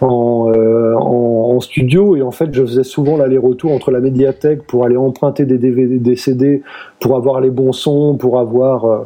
en, 0.00 0.50
euh, 0.50 0.94
en 0.94 1.60
studio. 1.60 2.16
Et 2.16 2.22
en 2.22 2.30
fait, 2.30 2.52
je 2.52 2.62
faisais 2.62 2.84
souvent 2.84 3.16
l'aller-retour 3.16 3.72
entre 3.72 3.90
la 3.90 4.00
médiathèque 4.00 4.62
pour 4.66 4.84
aller 4.84 4.96
emprunter 4.96 5.44
des 5.44 5.58
DVD, 5.58 5.98
des 5.98 6.16
CD 6.16 6.62
pour 7.00 7.16
avoir 7.16 7.40
les 7.40 7.50
bons 7.50 7.72
sons, 7.72 8.16
pour 8.16 8.38
avoir 8.38 8.84
euh, 8.84 8.98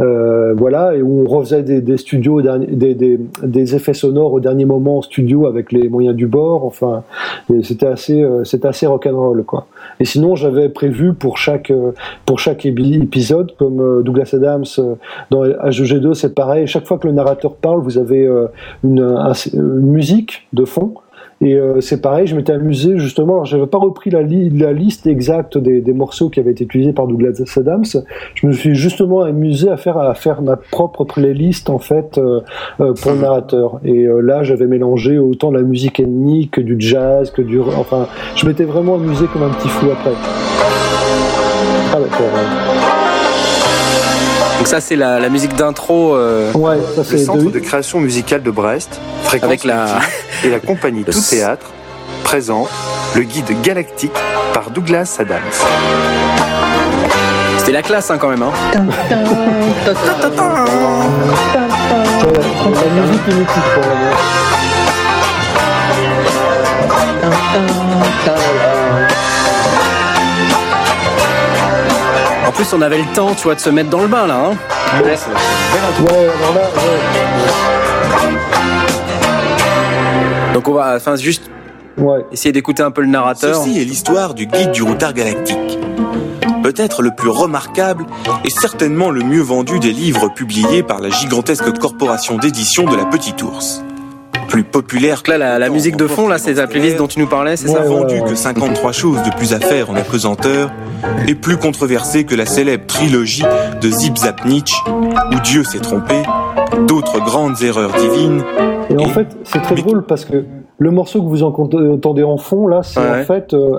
euh, 0.00 0.54
voilà, 0.56 0.94
et 0.96 1.02
où 1.02 1.22
on 1.22 1.28
refaisait 1.28 1.62
des, 1.62 1.96
studios, 1.96 2.42
des, 2.42 2.94
des, 2.94 3.20
des 3.42 3.74
effets 3.74 3.94
sonores 3.94 4.32
au 4.32 4.40
dernier 4.40 4.64
moment 4.64 4.98
en 4.98 5.02
studio 5.02 5.46
avec 5.46 5.72
les 5.72 5.88
moyens 5.88 6.16
du 6.16 6.26
bord. 6.26 6.64
Enfin, 6.64 7.04
c'était 7.62 7.86
assez, 7.86 8.20
euh, 8.20 8.44
c'était 8.44 8.68
assez 8.68 8.86
rock'n'roll 8.86 9.44
quoi. 9.44 9.66
Et 10.00 10.04
sinon, 10.04 10.34
j'avais 10.36 10.68
prévu 10.68 11.12
pour 11.14 11.38
chaque 11.38 11.70
euh, 11.70 11.92
épisode, 13.02 13.52
comme 13.58 13.80
euh, 13.80 14.02
Douglas 14.02 14.30
Adams 14.34 14.64
euh, 14.78 14.94
dans 15.30 15.44
H2G2, 15.44 16.14
c'est 16.14 16.34
pareil. 16.34 16.66
Chaque 16.66 16.86
fois 16.86 16.98
que 16.98 17.06
le 17.06 17.12
narrateur 17.12 17.54
parle, 17.54 17.80
vous 17.80 17.98
avez 17.98 18.28
une, 18.84 19.00
un- 19.00 19.32
une 19.54 19.90
musique 19.90 20.46
de 20.52 20.64
fond. 20.64 20.94
Et 21.42 21.54
euh, 21.54 21.80
c'est 21.80 22.00
pareil, 22.00 22.26
je 22.26 22.34
m'étais 22.34 22.52
amusé 22.52 22.98
justement. 22.98 23.34
Alors, 23.34 23.44
j'avais 23.44 23.66
pas 23.66 23.78
repris 23.78 24.10
la 24.10 24.22
liste 24.22 25.06
exacte 25.06 25.58
des, 25.58 25.80
des 25.80 25.92
morceaux 25.92 26.30
qui 26.30 26.40
avaient 26.40 26.52
été 26.52 26.64
utilisés 26.64 26.92
par 26.94 27.06
Douglas 27.06 27.42
Adams. 27.56 27.84
Je 28.34 28.46
me 28.46 28.52
suis 28.52 28.74
justement 28.74 29.22
amusé 29.22 29.68
à 29.68 29.76
faire 29.76 29.98
à 29.98 30.14
faire 30.14 30.40
ma 30.42 30.56
propre 30.56 31.04
playlist 31.04 31.70
en 31.70 31.78
fait 31.78 32.18
euh, 32.18 32.40
euh, 32.80 32.94
pour 32.94 33.12
le 33.12 33.18
narrateur. 33.18 33.80
Et 33.84 34.06
euh, 34.06 34.20
là, 34.20 34.42
j'avais 34.42 34.66
mélangé 34.66 35.18
autant 35.18 35.50
de 35.50 35.58
la 35.58 35.62
musique 35.62 36.00
ethnique 36.00 36.52
que 36.52 36.60
du 36.60 36.76
jazz, 36.78 37.30
que 37.30 37.42
du 37.42 37.60
enfin, 37.60 38.06
je 38.34 38.46
m'étais 38.46 38.64
vraiment 38.64 38.94
amusé 38.94 39.26
comme 39.32 39.42
un 39.42 39.50
petit 39.50 39.68
fou 39.68 39.86
après. 39.90 40.12
Ah 41.92 42.00
d'accord. 42.00 43.05
Donc 44.58 44.66
ça, 44.66 44.80
c'est 44.80 44.96
la, 44.96 45.18
la 45.20 45.28
musique 45.28 45.54
d'intro 45.54 46.14
euh, 46.14 46.50
Ouais, 46.52 46.76
ouais 46.76 46.78
ça 46.96 47.02
Le 47.12 47.18
Centre 47.18 47.44
de- 47.44 47.50
de 47.50 47.58
création 47.58 48.00
musicale 48.00 48.42
de 48.42 48.50
Brest, 48.50 49.00
Fréquence 49.24 49.44
avec 49.46 49.64
la. 49.64 49.98
et 50.44 50.48
la 50.50 50.58
compagnie 50.60 51.04
Le 51.06 51.12
Tout 51.12 51.20
Théâtre 51.20 51.66
présente 52.24 52.68
le 53.14 53.22
guide 53.22 53.60
galactique 53.62 54.12
par 54.52 54.70
Douglas 54.70 55.16
Adams. 55.20 55.38
C'était 57.58 57.72
la 57.72 57.82
classe 57.82 58.10
hein, 58.10 58.18
quand 58.18 58.28
même. 58.28 58.42
Hein. 58.42 58.50
c'est 58.72 59.10
la 62.74 63.02
musique 63.02 63.20
est 63.28 63.34
mythique 63.34 63.46
pour 63.74 63.84
moi. 63.84 64.16
Plus, 72.56 72.72
on 72.72 72.80
avait 72.80 72.98
le 72.98 73.12
temps, 73.14 73.34
tu 73.34 73.44
vois, 73.44 73.54
de 73.54 73.60
se 73.60 73.68
mettre 73.70 73.90
dans 73.90 74.00
le 74.00 74.08
bain 74.08 74.26
là. 74.26 74.46
Hein. 74.46 74.56
Ouais, 75.02 75.14
alors 75.14 76.54
là, 76.54 76.62
Donc 80.54 80.68
on 80.68 80.72
va, 80.72 80.94
enfin, 80.96 81.16
juste 81.16 81.50
ouais. 81.98 82.24
essayer 82.32 82.52
d'écouter 82.52 82.82
un 82.82 82.90
peu 82.90 83.02
le 83.02 83.08
narrateur. 83.08 83.56
Ceci 83.56 83.78
est 83.80 83.84
l'histoire 83.84 84.32
du 84.32 84.46
guide 84.46 84.72
du 84.72 84.82
routard 84.82 85.12
galactique. 85.12 85.78
Peut-être 86.62 87.02
le 87.02 87.14
plus 87.14 87.28
remarquable 87.28 88.06
et 88.44 88.50
certainement 88.50 89.10
le 89.10 89.22
mieux 89.22 89.42
vendu 89.42 89.78
des 89.78 89.92
livres 89.92 90.28
publiés 90.32 90.82
par 90.82 91.00
la 91.00 91.10
gigantesque 91.10 91.78
corporation 91.78 92.38
d'édition 92.38 92.84
de 92.84 92.96
la 92.96 93.04
Petite 93.04 93.42
Ours. 93.42 93.82
Plus 94.48 94.62
populaire 94.64 95.16
Donc 95.16 95.28
là, 95.28 95.38
la, 95.38 95.58
la 95.58 95.68
musique 95.68 95.96
de 95.96 96.06
fond, 96.06 96.28
là, 96.28 96.38
c'est 96.38 96.54
la 96.54 96.66
playlist 96.66 96.96
dont 96.98 97.06
tu 97.08 97.18
nous 97.18 97.26
parlais, 97.26 97.56
c'est 97.56 97.68
ça 97.68 97.80
Ouais, 97.82 97.88
ouais. 97.88 97.94
vendu 98.00 98.22
que 98.22 98.34
53 98.34 98.92
choses 98.92 99.22
de 99.22 99.30
plus 99.36 99.52
à 99.52 99.60
faire 99.60 99.90
en 99.90 99.96
apesanteur 99.96 100.70
et 101.28 101.34
plus 101.34 101.56
controversé 101.56 102.24
que 102.24 102.34
la 102.34 102.46
célèbre 102.46 102.86
trilogie 102.86 103.44
de 103.80 103.90
Zip 103.90 104.16
Zap 104.18 104.44
Nietzsche 104.44 104.76
où 104.88 105.40
Dieu 105.44 105.64
s'est 105.64 105.80
trompé, 105.80 106.14
d'autres 106.86 107.18
grandes 107.24 107.60
erreurs 107.62 107.92
divines. 107.94 108.42
Et 108.90 108.96
en 108.98 109.08
fait, 109.08 109.36
c'est 109.44 109.60
très 109.62 109.74
mais- 109.74 109.82
drôle 109.82 110.04
parce 110.04 110.24
que 110.24 110.44
le 110.78 110.90
morceau 110.90 111.22
que 111.22 111.28
vous 111.28 111.42
entend- 111.42 111.70
entendez 111.94 112.22
en 112.22 112.36
fond, 112.36 112.66
là, 112.68 112.82
c'est 112.82 113.00
Ouais. 113.00 113.20
en 113.20 113.24
fait 113.24 113.52
euh, 113.54 113.72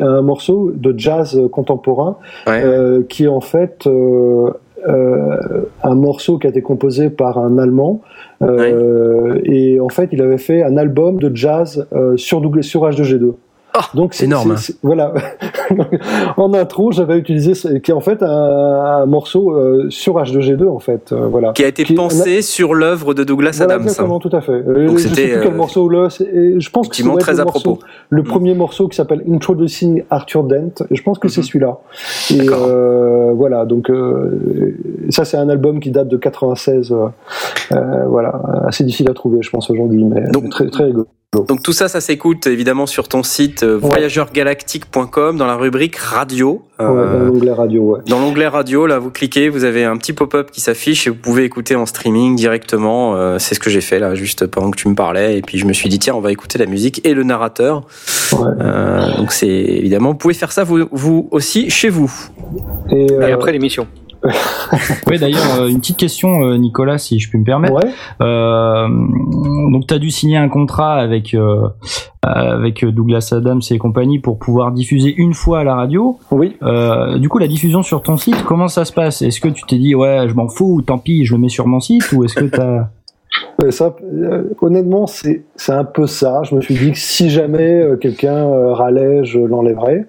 un, 0.00 0.22
morceau 0.22 0.72
de 0.74 0.94
jazz 0.98 1.40
contemporain 1.52 2.16
Ouais. 2.46 2.62
euh, 2.64 3.02
qui 3.08 3.24
est 3.24 3.28
en 3.28 3.40
fait 3.42 3.86
euh, 3.86 4.50
un 4.86 5.94
morceau 5.94 6.38
qui 6.38 6.46
a 6.46 6.50
été 6.50 6.62
composé 6.62 7.10
par 7.10 7.38
un 7.38 7.58
Allemand. 7.58 8.02
Euh, 8.42 9.40
Et 9.44 9.80
en 9.80 9.88
fait, 9.88 10.10
il 10.12 10.22
avait 10.22 10.38
fait 10.38 10.62
un 10.62 10.76
album 10.76 11.18
de 11.18 11.34
jazz 11.34 11.86
euh, 11.92 12.16
sur, 12.16 12.40
sur 12.62 12.88
H2G2. 12.88 13.34
Oh, 13.76 13.80
Donc 13.94 14.14
c'est 14.14 14.24
énorme. 14.24 14.56
c'est- 14.56 14.72
c'est- 14.72 14.78
Voilà. 14.82 15.12
en 16.36 16.52
intro, 16.54 16.90
j'avais 16.92 17.18
utilisé 17.18 17.54
ce- 17.54 17.68
qui 17.78 17.90
est 17.90 17.94
en 17.94 18.00
fait 18.00 18.22
un, 18.22 18.26
un 18.28 19.06
morceau 19.06 19.52
euh, 19.52 19.86
sur 19.90 20.14
H2G2 20.18 20.68
en 20.68 20.78
fait. 20.78 21.12
euh, 21.12 21.26
voilà. 21.28 21.52
Qui 21.52 21.64
a 21.64 21.68
été 21.68 21.84
Qui- 21.84 21.94
pensé 21.94 22.42
sur 22.42 22.74
l'œuvre 22.74 23.14
de 23.14 23.24
Douglas 23.24 23.54
Voilà, 23.58 23.74
Adams. 23.74 23.86
exactement, 23.86 24.18
tout 24.18 24.30
à 24.32 24.40
fait. 24.40 24.62
Donc 24.62 24.98
je 24.98 25.02
sais 25.02 25.08
c'était, 25.10 25.28
plus 25.32 25.40
quel 25.42 25.52
euh, 25.52 25.56
morceau 25.56 25.88
là. 25.88 26.08
c'est- 26.10 26.58
Je 26.60 26.70
pense 26.70 26.88
que 26.88 26.94
être 27.02 27.18
très 27.18 27.32
le 27.34 27.40
à 27.40 27.44
morceau- 27.44 27.60
propos. 27.74 27.82
Le 28.10 28.22
Mm. 28.22 28.26
premier 28.26 28.54
morceau 28.54 28.88
qui 28.88 28.96
s'appelle 28.96 29.22
Introducing 29.30 30.02
Arthur 30.10 30.44
Dent. 30.44 30.84
Et 30.90 30.96
je 30.96 31.02
pense 31.02 31.18
que 31.18 31.28
c'est 31.28 31.40
Mhm. 31.42 31.46
celui-là. 31.46 31.78
Et 32.34 32.48
euh, 32.48 33.32
voilà, 33.34 33.64
donc 33.64 33.90
euh, 33.90 34.76
ça 35.10 35.24
c'est 35.24 35.36
un 35.36 35.48
album 35.48 35.80
qui 35.80 35.90
date 35.90 36.08
de 36.08 36.16
96. 36.16 36.90
euh, 36.92 37.06
euh, 37.72 38.04
voilà, 38.08 38.40
assez 38.66 38.82
difficile 38.84 39.10
à 39.10 39.14
trouver, 39.14 39.38
je 39.42 39.50
pense 39.50 39.70
aujourd'hui, 39.70 40.04
mais 40.04 40.22
Donc- 40.30 40.48
très 40.50 40.68
très 40.68 40.84
rigolo. 40.84 41.06
Donc 41.34 41.62
tout 41.62 41.74
ça, 41.74 41.88
ça 41.88 42.00
s'écoute 42.00 42.46
évidemment 42.46 42.86
sur 42.86 43.06
ton 43.06 43.22
site 43.22 43.62
euh, 43.62 43.76
voyageurgalactique.com 43.76 45.36
dans 45.36 45.46
la 45.46 45.56
rubrique 45.56 45.96
radio. 45.96 46.62
Euh, 46.80 46.88
Ouais, 46.88 47.18
dans 47.18 47.24
l'onglet 47.26 47.52
radio, 47.52 47.82
ouais. 47.82 48.00
Dans 48.06 48.18
l'onglet 48.18 48.46
radio, 48.48 48.86
là, 48.86 48.98
vous 48.98 49.10
cliquez, 49.10 49.50
vous 49.50 49.64
avez 49.64 49.84
un 49.84 49.98
petit 49.98 50.14
pop-up 50.14 50.50
qui 50.50 50.62
s'affiche 50.62 51.06
et 51.06 51.10
vous 51.10 51.16
pouvez 51.16 51.44
écouter 51.44 51.76
en 51.76 51.84
streaming 51.84 52.34
directement. 52.34 53.14
Euh, 53.14 53.38
c'est 53.38 53.54
ce 53.54 53.60
que 53.60 53.68
j'ai 53.68 53.82
fait 53.82 53.98
là, 53.98 54.14
juste 54.14 54.46
pendant 54.46 54.70
que 54.70 54.78
tu 54.78 54.88
me 54.88 54.94
parlais. 54.94 55.36
Et 55.36 55.42
puis 55.42 55.58
je 55.58 55.66
me 55.66 55.74
suis 55.74 55.90
dit 55.90 55.98
tiens, 55.98 56.14
on 56.14 56.20
va 56.20 56.32
écouter 56.32 56.56
la 56.56 56.64
musique 56.64 57.02
et 57.06 57.12
le 57.12 57.24
narrateur. 57.24 57.82
Ouais. 58.32 58.48
Euh, 58.62 59.16
donc 59.18 59.32
c'est 59.32 59.48
évidemment, 59.48 60.12
vous 60.12 60.18
pouvez 60.18 60.32
faire 60.32 60.50
ça 60.50 60.64
vous, 60.64 60.86
vous 60.92 61.28
aussi 61.30 61.68
chez 61.68 61.90
vous. 61.90 62.10
Et, 62.90 63.04
Et 63.04 63.32
après 63.32 63.52
l'émission. 63.52 63.86
Oui, 65.06 65.18
d'ailleurs, 65.18 65.60
euh, 65.60 65.68
une 65.68 65.78
petite 65.78 65.96
question, 65.96 66.42
euh, 66.42 66.56
Nicolas, 66.56 66.98
si 66.98 67.18
je 67.18 67.28
puis 67.28 67.38
me 67.38 67.44
permettre. 67.44 67.74
ouais. 67.74 67.90
Euh, 68.20 68.88
donc, 69.72 69.86
tu 69.86 69.94
as 69.94 69.98
dû 69.98 70.10
signer 70.10 70.36
un 70.36 70.48
contrat 70.48 70.94
avec 70.96 71.34
euh, 71.34 71.68
avec 72.22 72.84
Douglas 72.84 73.32
Adams 73.32 73.60
et 73.70 73.78
compagnie 73.78 74.18
pour 74.18 74.38
pouvoir 74.38 74.72
diffuser 74.72 75.14
une 75.16 75.34
fois 75.34 75.60
à 75.60 75.64
la 75.64 75.74
radio. 75.76 76.18
Oui. 76.30 76.56
Euh, 76.62 77.18
du 77.18 77.28
coup, 77.28 77.38
la 77.38 77.48
diffusion 77.48 77.82
sur 77.82 78.02
ton 78.02 78.16
site, 78.16 78.42
comment 78.44 78.68
ça 78.68 78.84
se 78.84 78.92
passe? 78.92 79.22
Est-ce 79.22 79.40
que 79.40 79.48
tu 79.48 79.62
t'es 79.66 79.78
dit 79.78 79.94
ouais, 79.94 80.26
je 80.28 80.34
m'en 80.34 80.48
fous, 80.48 80.82
tant 80.84 80.98
pis, 80.98 81.24
je 81.24 81.34
le 81.34 81.40
mets 81.40 81.48
sur 81.48 81.66
mon 81.66 81.80
site, 81.80 82.10
ou 82.12 82.24
est-ce 82.24 82.34
que 82.34 82.44
t'as 82.44 82.66
Ouais, 82.68 82.82
ça, 83.70 83.96
euh, 84.04 84.44
honnêtement, 84.60 85.06
c'est 85.06 85.42
un 85.68 85.84
peu 85.84 86.06
ça. 86.06 86.42
Je 86.44 86.54
me 86.54 86.60
suis 86.60 86.74
dit 86.74 86.92
que 86.92 86.98
si 86.98 87.28
jamais 87.28 87.82
euh, 87.82 87.96
quelqu'un 87.96 88.48
euh, 88.48 88.72
râlait, 88.72 89.24
je 89.24 89.40
l'enlèverais. 89.40 90.06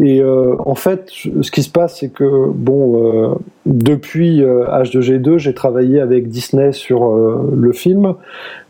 Et 0.00 0.22
euh, 0.22 0.54
en 0.64 0.74
fait, 0.74 1.10
ce 1.10 1.50
qui 1.50 1.62
se 1.62 1.70
passe, 1.70 1.98
c'est 1.98 2.08
que 2.08 2.48
bon, 2.48 3.12
euh, 3.12 3.34
depuis 3.66 4.42
euh, 4.42 4.64
H2G2, 4.66 5.36
j'ai 5.38 5.52
travaillé 5.52 6.00
avec 6.00 6.28
Disney 6.28 6.72
sur 6.72 7.14
le 7.14 7.72
film. 7.72 8.14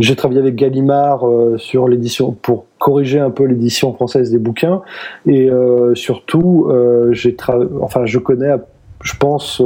J'ai 0.00 0.16
travaillé 0.16 0.40
avec 0.40 0.56
Gallimard 0.56 1.24
sur 1.56 1.86
l'édition 1.86 2.32
pour 2.32 2.66
corriger 2.78 3.20
un 3.20 3.30
peu 3.30 3.44
l'édition 3.44 3.92
française 3.92 4.32
des 4.32 4.38
bouquins. 4.38 4.82
Et 5.26 5.48
surtout, 5.94 6.72
j'ai 7.12 7.36
enfin, 7.80 8.06
je 8.06 8.18
connais, 8.18 8.54
je 9.02 9.14
pense. 9.16 9.62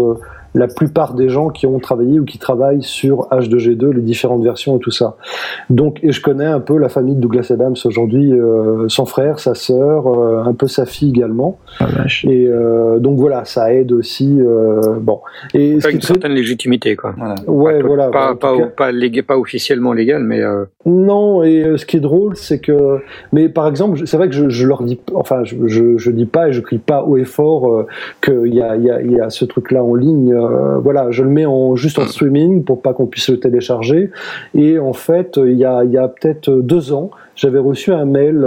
La 0.54 0.66
plupart 0.68 1.14
des 1.14 1.28
gens 1.28 1.48
qui 1.48 1.66
ont 1.66 1.78
travaillé 1.78 2.20
ou 2.20 2.24
qui 2.24 2.38
travaillent 2.38 2.82
sur 2.82 3.28
H2G2, 3.30 3.90
les 3.90 4.02
différentes 4.02 4.42
versions 4.42 4.76
et 4.76 4.80
tout 4.80 4.90
ça. 4.90 5.16
Donc, 5.70 5.98
et 6.02 6.12
je 6.12 6.20
connais 6.20 6.44
un 6.46 6.60
peu 6.60 6.76
la 6.78 6.88
famille 6.88 7.14
de 7.14 7.20
Douglas 7.20 7.48
Adams 7.50 7.74
aujourd'hui, 7.84 8.32
euh, 8.32 8.88
son 8.88 9.06
frère, 9.06 9.38
sa 9.38 9.54
sœur, 9.54 10.06
euh, 10.08 10.42
un 10.44 10.52
peu 10.54 10.66
sa 10.66 10.84
fille 10.86 11.10
également. 11.10 11.58
Et 12.24 12.46
euh, 12.48 12.98
donc 12.98 13.18
voilà, 13.18 13.44
ça 13.44 13.72
aide 13.72 13.92
aussi. 13.92 14.38
euh, 14.40 14.98
bon. 15.00 15.20
Et 15.54 15.58
qui 15.58 15.72
une 15.74 15.80
très- 15.80 16.00
certaine 16.00 16.32
légitimité, 16.32 16.96
quoi. 16.96 17.14
Voilà. 17.16 17.34
ouais, 17.46 17.80
Pas- 17.80 17.86
voilà. 17.86 18.08
Pas, 18.10 18.28
en 18.28 18.32
tout 18.32 18.38
pas, 18.38 18.56
cas- 18.58 18.66
pas, 18.66 18.92
lég- 18.92 19.22
pas 19.22 19.38
officiellement 19.38 19.92
légal, 19.92 20.22
mais 20.22 20.40
euh, 20.42 20.64
Non, 20.86 21.42
et 21.42 21.64
euh, 21.64 21.76
ce 21.76 21.86
qui 21.86 21.96
est 21.96 22.00
drôle, 22.00 22.36
c'est 22.36 22.58
que, 22.58 22.98
mais 23.32 23.48
par 23.48 23.66
exemple, 23.68 24.00
c'est 24.06 24.16
vrai 24.16 24.28
que 24.28 24.34
je, 24.34 24.48
je 24.48 24.66
leur 24.66 24.82
dis, 24.82 25.00
enfin, 25.14 25.44
je, 25.44 25.56
je, 25.66 25.96
je 25.96 26.10
dis 26.10 26.26
pas 26.26 26.48
et 26.48 26.52
je 26.52 26.60
crie 26.60 26.78
pas 26.78 27.02
haut 27.04 27.16
et 27.16 27.24
fort 27.24 27.72
euh, 27.72 27.86
qu'il 28.22 28.54
y 28.54 28.60
a, 28.60 28.76
il 28.76 28.84
y, 28.84 28.90
a, 28.90 29.00
il 29.02 29.12
y 29.12 29.20
a 29.20 29.30
ce 29.30 29.44
truc-là 29.44 29.82
en 29.82 29.94
ligne. 29.94 30.34
Euh, 30.42 30.78
voilà, 30.78 31.10
je 31.10 31.22
le 31.22 31.30
mets 31.30 31.46
en 31.46 31.76
juste 31.76 31.98
en 31.98 32.06
streaming 32.06 32.64
pour 32.64 32.82
pas 32.82 32.92
qu'on 32.92 33.06
puisse 33.06 33.28
le 33.28 33.38
télécharger. 33.38 34.10
Et 34.54 34.78
en 34.78 34.92
fait, 34.92 35.38
il 35.42 35.56
y 35.56 35.64
a, 35.64 35.84
il 35.84 35.90
y 35.90 35.98
a 35.98 36.08
peut-être 36.08 36.50
deux 36.50 36.92
ans, 36.92 37.10
j'avais 37.36 37.58
reçu 37.58 37.92
un 37.92 38.04
mail. 38.04 38.46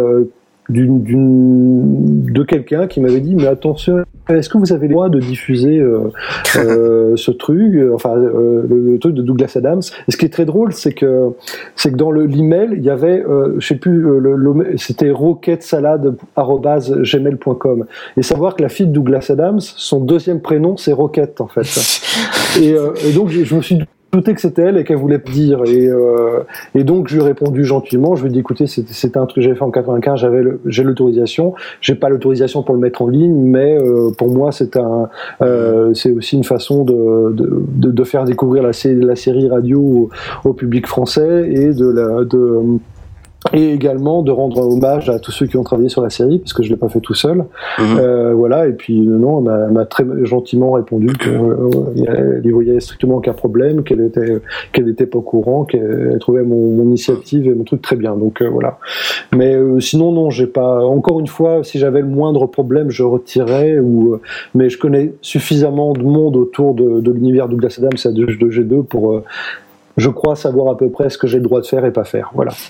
D'une, 0.70 2.24
de 2.32 2.44
quelqu'un 2.44 2.86
qui 2.88 3.00
m'avait 3.02 3.20
dit 3.22 3.36
mais 3.36 3.48
attention 3.48 4.04
est-ce 4.28 4.50
que 4.50 4.58
vous 4.58 4.74
avez 4.74 4.88
les 4.88 4.94
droits 4.94 5.10
de 5.10 5.20
diffuser 5.20 5.80
euh, 5.80 6.10
euh, 6.58 7.16
ce 7.16 7.30
truc 7.32 7.76
euh, 7.76 7.92
enfin 7.94 8.16
euh, 8.18 8.64
le, 8.68 8.92
le 8.94 8.98
truc 9.00 9.14
de 9.14 9.22
Douglas 9.22 9.54
Adams? 9.56 9.82
Et 10.08 10.12
ce 10.12 10.18
qui 10.18 10.26
est 10.26 10.30
très 10.34 10.46
drôle 10.46 10.74
c'est 10.74 10.94
que 10.94 11.30
c'est 11.76 11.92
que 11.92 11.96
dans 11.98 12.10
le 12.12 12.26
l'email 12.26 12.70
il 12.76 12.84
y 12.84 12.90
avait 12.90 13.24
euh, 13.24 13.56
je 13.60 13.68
sais 13.68 13.76
plus 13.76 14.06
euh, 14.08 14.18
le, 14.20 14.36
le- 14.36 14.78
c'était 14.78 15.12
roquettesalade@gmail.com 15.12 17.86
et 18.18 18.24
savoir 18.24 18.56
que 18.56 18.64
la 18.64 18.70
fille 18.70 18.88
de 18.88 18.92
Douglas 18.94 19.28
Adams 19.30 19.60
son 19.62 20.00
deuxième 20.00 20.42
prénom 20.42 20.76
c'est 20.78 20.94
Roquette 20.94 21.42
en 21.42 21.48
fait. 21.48 21.66
Et, 22.62 22.72
euh, 22.74 22.94
et 23.06 23.12
donc 23.12 23.28
je 23.30 23.44
je 23.44 23.54
me 23.56 23.62
suis 23.62 23.78
douté 24.16 24.34
que 24.34 24.42
c'était 24.42 24.64
elle 24.64 24.78
et 24.78 24.84
qu'elle 24.84 24.98
voulait 24.98 25.20
dire. 25.20 25.64
Et, 25.66 25.88
euh, 25.88 26.42
et 26.74 26.84
donc 26.84 27.08
je 27.08 27.16
lui 27.16 27.22
ai 27.22 27.26
répondu 27.26 27.66
gentiment. 27.66 28.16
Je 28.16 28.24
lui 28.24 28.30
ai 28.30 28.34
dit 28.34 28.40
écoutez 28.40 28.66
c'était 28.68 29.18
un 29.18 29.26
truc 29.26 29.36
que 29.36 29.42
j'avais 29.42 29.56
fait 29.56 29.64
en 29.64 29.72
95 29.72 30.20
j'avais 30.20 30.44
j'ai 30.66 30.84
l'autorisation. 30.84 31.54
J'ai 31.82 31.96
pas 31.96 32.10
l'autorisation 32.10 32.64
pour 32.64 32.76
le 32.76 32.82
mettre 32.82 33.02
en 33.02 33.08
ligne 33.08 33.36
mais 33.36 33.78
euh, 33.78 34.12
pour 34.18 34.30
moi 34.30 34.52
c'est 34.52 34.78
un 34.78 35.10
euh, 35.42 35.94
c'est 35.94 36.12
aussi 36.12 36.36
une 36.36 36.44
façon 36.44 36.84
de, 36.84 37.34
de, 37.34 37.92
de, 37.92 38.04
faire 38.04 38.24
découvrir 38.24 38.64
la, 38.64 38.72
la 38.86 39.16
série 39.16 39.50
radio 39.50 40.10
au, 40.44 40.54
public 40.54 40.88
français 40.88 41.50
et 41.52 41.74
de 41.74 42.80
et 43.54 43.72
également 43.72 44.22
de 44.24 44.32
rendre 44.32 44.60
hommage 44.68 45.10
à 45.10 45.20
tous 45.20 45.32
ceux 45.32 45.46
qui 45.46 45.56
ont 45.58 45.64
travaillé 45.64 45.90
sur 45.90 46.02
la 46.02 46.10
série, 46.10 46.40
parce 46.40 46.54
que 46.54 46.64
je 46.64 46.70
l'ai 46.70 46.76
pas 46.78 46.90
fait 46.90 47.00
tout 47.00 47.14
seul. 47.14 47.46
Mhm. 47.80 47.98
Euh, 48.00 48.34
voilà, 48.34 48.68
et 48.68 48.74
puis 48.74 49.00
euh, 49.08 49.18
non, 49.18 49.40
elle 49.40 49.72
m'a- 49.72 49.86
très 49.86 50.04
gentiment 50.24 50.72
répondu 50.72 51.08
que 51.14 51.30
euh, 51.30 51.70
elle 52.08 52.42
y 52.46 52.50
voyait 52.52 52.80
strictement 52.80 53.18
aucun 53.18 53.34
problème, 53.34 53.84
qu'elle 53.84 54.02
était 54.02 54.40
qu'elle 54.74 54.86
n'était 54.86 55.06
pas 55.06 55.20
au 55.20 55.22
courant, 55.22 55.64
qu'elle 55.64 56.18
trouvait 56.20 56.42
mon, 56.44 56.72
mon 56.76 56.84
initiative 56.84 57.48
et 57.48 57.54
mon 57.54 57.64
truc 57.64 57.82
très 57.82 57.96
bien. 57.96 58.16
Donc 58.16 58.42
euh, 58.42 58.50
voilà. 58.50 58.80
Mais 59.36 59.54
euh, 59.56 59.80
sinon 59.80 60.12
non, 60.12 60.30
j'ai 60.32 60.48
pas. 60.48 60.84
Encore 60.84 61.20
une 61.20 61.28
fois, 61.28 61.64
si 61.64 61.78
j'avais 61.78 62.02
le 62.02 62.08
moindre 62.08 62.48
problème, 62.48 62.90
je 62.90 63.04
retirais. 63.04 63.78
Ou 63.80 64.14
euh, 64.16 64.22
mais 64.56 64.70
je 64.70 64.78
connais 64.80 65.14
suffisamment 65.22 65.94
de 65.94 66.04
monde 66.04 66.36
autour 66.36 66.74
de, 66.74 67.00
de 67.00 67.12
l'univers 67.12 67.48
Douglas 67.48 67.76
Adams 67.78 67.92
et 68.06 68.14
de, 68.14 68.26
de 68.26 68.50
G2 68.50 68.84
pour 68.84 69.14
euh, 69.14 69.24
je 69.98 70.10
crois 70.10 70.36
savoir 70.36 70.74
à 70.74 70.78
peu 70.78 70.90
près 70.90 71.10
ce 71.10 71.18
que 71.18 71.28
j'ai 71.28 71.38
le 71.38 71.44
droit 71.44 71.62
de 71.62 71.66
faire 71.66 71.86
et 71.86 71.92
pas 71.92 72.04
faire. 72.04 72.32
Voilà. 72.34 72.54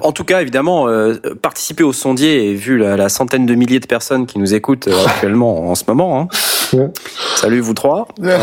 En 0.00 0.12
tout 0.12 0.24
cas, 0.24 0.40
évidemment, 0.40 0.88
euh, 0.88 1.14
participer 1.42 1.82
au 1.82 1.92
sondier 1.92 2.50
et 2.50 2.54
vu 2.54 2.78
la, 2.78 3.08
centaine 3.08 3.44
de 3.46 3.54
milliers 3.54 3.80
de 3.80 3.86
personnes 3.86 4.26
qui 4.26 4.38
nous 4.38 4.54
écoutent 4.54 4.88
euh, 4.88 5.04
actuellement 5.06 5.68
en 5.70 5.74
ce 5.74 5.84
moment. 5.88 6.20
Hein. 6.20 6.28
Salut 7.36 7.60
vous 7.60 7.74
trois. 7.74 8.08
Euh, 8.22 8.38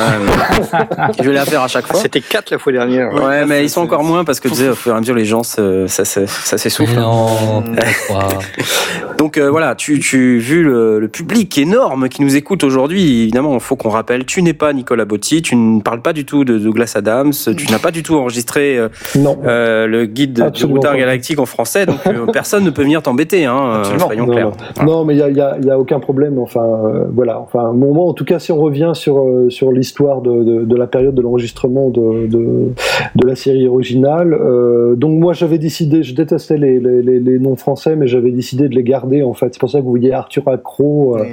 je 1.19 1.23
vais 1.27 1.33
la 1.33 1.45
faire 1.45 1.61
à 1.61 1.67
chaque 1.67 1.87
fois. 1.87 1.99
c'était 1.99 2.21
4 2.21 2.51
la 2.51 2.57
fois 2.59 2.71
dernière. 2.71 3.13
Ouais, 3.13 3.45
mais 3.45 3.63
ils 3.63 3.69
sont 3.69 3.81
encore 3.81 4.03
moins 4.03 4.23
parce 4.23 4.39
que 4.39 4.47
tu 4.47 4.55
sais, 4.55 4.69
au 4.69 4.75
fur 4.75 4.93
et 4.93 4.95
à 4.95 4.99
mesure, 4.99 5.15
les 5.15 5.25
gens, 5.25 5.43
se- 5.43 5.87
ça, 5.87 6.05
ça, 6.05 6.21
ça 6.27 6.57
s'essouffle. 6.57 6.95
Non. 6.99 7.63
Donc 9.17 9.37
euh, 9.37 9.49
voilà, 9.49 9.75
tu, 9.75 9.99
tu 9.99 10.37
vu 10.39 10.63
le, 10.63 10.99
le 10.99 11.07
public 11.07 11.57
énorme 11.57 12.09
qui 12.09 12.21
nous 12.21 12.35
écoute 12.35 12.63
aujourd'hui, 12.63 13.23
évidemment, 13.23 13.53
il 13.53 13.59
faut 13.59 13.75
qu'on 13.75 13.89
rappelle, 13.89 14.25
tu 14.25 14.41
n'es 14.41 14.53
pas 14.53 14.73
Nicolas 14.73 15.05
Botti, 15.05 15.41
tu 15.41 15.55
ne 15.55 15.81
parles 15.81 16.01
pas 16.01 16.13
du 16.13 16.25
tout 16.25 16.43
de 16.43 16.57
Douglas 16.57 16.93
Adams, 16.95 17.31
tu 17.31 17.71
n'as 17.71 17.79
pas 17.79 17.91
du 17.91 18.03
tout 18.03 18.15
enregistré 18.15 18.77
euh, 18.77 18.89
Non. 19.15 19.37
euh, 19.45 19.87
le 19.87 20.05
guide 20.05 20.33
du 20.33 20.41
Absolument 20.41 20.75
routard 20.75 20.91
pas. 20.93 20.97
galactique 20.99 21.39
en 21.39 21.45
français, 21.45 21.85
donc 21.85 21.99
euh, 22.07 22.25
personne 22.33 22.63
ne 22.63 22.69
peut 22.69 22.81
venir 22.83 23.01
t'embêter, 23.01 23.45
hein, 23.45 23.75
Absolument. 23.79 24.05
soyons 24.07 24.25
Non, 24.27 24.33
clairs. 24.33 24.51
non. 24.79 24.83
Non, 24.85 25.05
mais 25.05 25.13
il 25.15 25.19
y 25.19 25.23
a, 25.23 25.29
y 25.29 25.41
a- 25.41 25.55
il 25.59 25.65
y 25.65 25.71
a 25.71 25.77
aucun 25.79 25.99
problème. 25.99 26.37
Enfin, 26.39 26.61
euh, 26.63 27.05
voilà. 27.13 27.39
Enfin, 27.39 27.67
au 27.69 27.73
moment 27.73 28.12
en 28.13 28.15
tout 28.15 28.25
cas, 28.25 28.37
si 28.37 28.51
on 28.51 28.57
revient 28.61 28.91
sur 28.93 29.17
euh, 29.17 29.49
sur 29.49 29.71
l'histoire 29.71 30.21
de, 30.21 30.43
de, 30.43 30.65
de 30.65 30.75
la 30.75 30.85
période 30.85 31.15
de 31.15 31.21
l'enregistrement 31.23 31.89
de, 31.89 32.27
de 32.27 32.69
de 33.15 33.27
la 33.27 33.35
série 33.35 33.67
originale, 33.67 34.33
euh, 34.35 34.93
donc 34.95 35.19
moi 35.19 35.33
j'avais 35.33 35.57
décidé, 35.57 36.03
je 36.03 36.13
détestais 36.13 36.57
les, 36.57 36.79
les, 36.79 37.01
les, 37.01 37.19
les 37.19 37.39
noms 37.39 37.55
français, 37.55 37.95
mais 37.95 38.05
j'avais 38.05 38.29
décidé 38.29 38.69
de 38.69 38.75
les 38.75 38.83
garder 38.83 39.23
en 39.23 39.33
fait. 39.33 39.49
C'est 39.51 39.59
pour 39.59 39.71
ça 39.71 39.79
que 39.79 39.83
vous 39.83 39.89
voyez 39.89 40.13
Arthur 40.13 40.47
Accro 40.47 41.17
euh, 41.17 41.23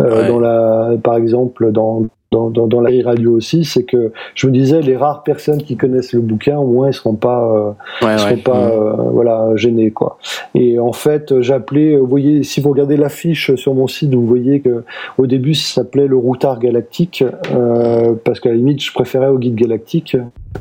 euh, 0.00 0.22
Ouais. 0.22 0.28
dans 0.28 0.40
la, 0.40 0.92
par 1.02 1.16
exemple, 1.18 1.70
dans 1.70 2.04
dans, 2.32 2.50
dans, 2.50 2.66
dans 2.66 2.80
la 2.80 2.90
radio 3.04 3.36
aussi, 3.36 3.64
c'est 3.64 3.84
que 3.84 4.10
je 4.34 4.46
me 4.48 4.52
disais 4.52 4.80
les 4.80 4.96
rares 4.96 5.22
personnes 5.22 5.62
qui 5.62 5.76
connaissent 5.76 6.12
le 6.12 6.20
bouquin, 6.20 6.58
au 6.58 6.66
moins 6.66 6.88
ils 6.88 6.94
seront 6.94 7.14
pas, 7.14 7.44
euh, 7.44 8.04
Ouais, 8.06 8.14
ils 8.14 8.18
seront 8.18 8.30
ouais. 8.30 8.36
pas, 8.38 8.52
Mm. 8.68 8.70
euh, 8.72 8.92
voilà, 9.12 9.50
gênés 9.56 9.90
quoi. 9.90 10.18
Et 10.54 10.78
en 10.78 10.92
fait, 10.92 11.40
j'appelais, 11.40 11.96
vous 11.96 12.06
voyez, 12.06 12.42
si 12.42 12.60
vous 12.60 12.70
regardez 12.70 12.96
l'affiche 12.96 13.54
sur 13.54 13.74
mon 13.74 13.86
site, 13.86 14.14
vous 14.14 14.26
voyez 14.26 14.60
que 14.60 14.82
au 15.18 15.26
début 15.26 15.54
ça 15.54 15.82
s'appelait 15.82 16.06
le 16.08 16.16
routard 16.16 16.58
galactique, 16.58 17.22
euh, 17.54 18.14
parce 18.24 18.40
qu'à 18.40 18.48
la 18.48 18.56
limite 18.56 18.82
je 18.82 18.92
préférais 18.92 19.28
au 19.28 19.38
guide 19.38 19.54
galactique. 19.54 20.16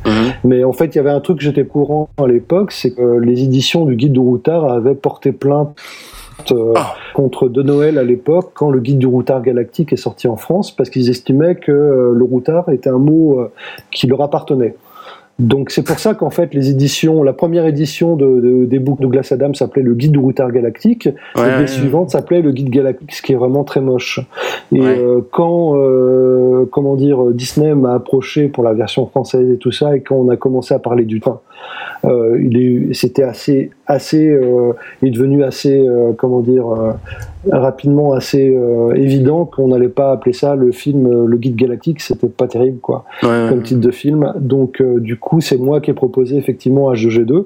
Mhm. 0.06 0.12
Mais 0.44 0.64
en 0.64 0.74
fait, 0.74 0.88
il 0.88 0.96
y 0.96 1.00
avait 1.00 1.10
un 1.10 1.20
truc 1.20 1.38
que 1.38 1.44
j'étais 1.44 1.66
courant 1.66 2.10
à 2.18 2.28
l'époque, 2.28 2.72
c'est 2.72 2.92
que 2.92 3.18
les 3.20 3.44
éditions 3.44 3.86
du 3.86 3.96
guide 3.96 4.14
du 4.14 4.20
routard 4.20 4.72
avaient 4.72 4.96
porté 4.96 5.32
plainte 5.32 5.76
euh, 6.52 6.74
Ah. 6.76 6.94
contre 7.14 7.48
De 7.50 7.62
Noël 7.62 7.98
à 7.98 8.04
l'époque 8.04 8.52
quand 8.54 8.70
le 8.72 8.80
guide 8.80 8.98
du 9.00 9.08
routard 9.08 9.42
galactique 9.42 9.94
est 9.94 9.98
sorti 9.98 10.28
en 10.28 10.36
France 10.38 10.72
parce 10.76 10.90
qu'ils 10.90 11.10
estimaient 11.10 11.56
que 11.56 11.72
euh, 11.72 12.14
le 12.14 12.24
routard 12.24 12.70
était 12.70 12.90
un 12.90 12.98
mot 12.98 13.40
euh, 13.40 13.52
qui 13.92 14.08
leur 14.08 14.22
appartenait. 14.22 14.76
Donc 15.40 15.72
c'est 15.72 15.82
pour 15.82 15.98
ça 15.98 16.14
qu'en 16.14 16.30
fait 16.30 16.54
les 16.54 16.70
éditions, 16.70 17.24
la 17.24 17.34
première 17.34 17.66
édition 17.66 18.16
de, 18.16 18.40
de- 18.40 18.66
des 18.66 18.78
books 18.78 19.00
de 19.02 19.08
Glass 19.08 19.32
Adam 19.32 19.54
s'appelait 19.56 19.82
le 19.82 19.96
guide 19.96 20.12
du 20.12 20.20
routard 20.20 20.52
galactique, 20.52 21.08
Ouais, 21.36 21.42
et 21.42 21.46
ouais, 21.46 21.60
les 21.62 21.68
suivantes 21.68 22.12
s'appelaient 22.12 22.42
le 22.44 22.52
guide 22.52 22.70
galactique, 22.70 23.12
ce 23.12 23.22
qui 23.24 23.34
est 23.34 23.38
vraiment 23.38 23.64
très 23.64 23.82
moche. 23.82 24.20
Et 24.72 24.80
Ouais. 24.80 25.00
euh, 25.00 25.22
quand 25.32 25.78
euh, 25.78 26.66
comment 26.72 26.96
dire 26.96 27.24
Disney 27.32 27.74
m'a 27.74 27.96
approché 27.96 28.50
pour 28.50 28.64
la 28.64 28.74
version 28.74 29.08
française 29.08 29.50
et 29.50 29.58
tout 29.58 29.72
ça, 29.72 29.96
et 29.96 30.02
quand 30.02 30.16
on 30.16 30.30
a 30.30 30.38
commencé 30.38 30.76
à 30.76 30.80
parler 30.80 31.06
du 31.06 31.20
temps, 31.22 31.42
euh, 32.06 32.40
il 32.44 32.58
est, 32.58 32.94
c'était 32.94 33.24
assez, 33.24 33.70
assez, 33.86 34.28
euh, 34.30 34.74
il 35.02 35.10
est 35.10 35.12
devenu 35.12 35.44
assez, 35.44 35.80
euh, 35.88 36.14
comment 36.18 36.42
dire, 36.42 36.66
rapidement 37.52 38.14
assez 38.14 38.56
évident 38.96 39.46
qu'on 39.46 39.68
n'allait 39.70 39.90
pas 39.90 40.12
appeler 40.12 40.34
ça 40.34 40.56
le 40.56 40.72
film 40.72 41.26
Le 41.26 41.38
Guide 41.38 41.56
Galactique, 41.56 42.02
c'était 42.02 42.28
pas 42.28 42.48
terrible 42.48 42.80
quoi, 42.80 43.06
Ouais, 43.24 43.48
comme 43.50 43.62
titre 43.64 43.82
de 43.82 43.92
film. 43.92 44.34
Donc 44.40 44.82
du 44.82 45.18
coup, 45.18 45.42
c'est 45.42 45.58
moi 45.58 45.82
qui 45.82 45.92
ai 45.92 45.94
proposé 45.94 46.38
effectivement 46.38 46.92
H2G2 46.94 47.46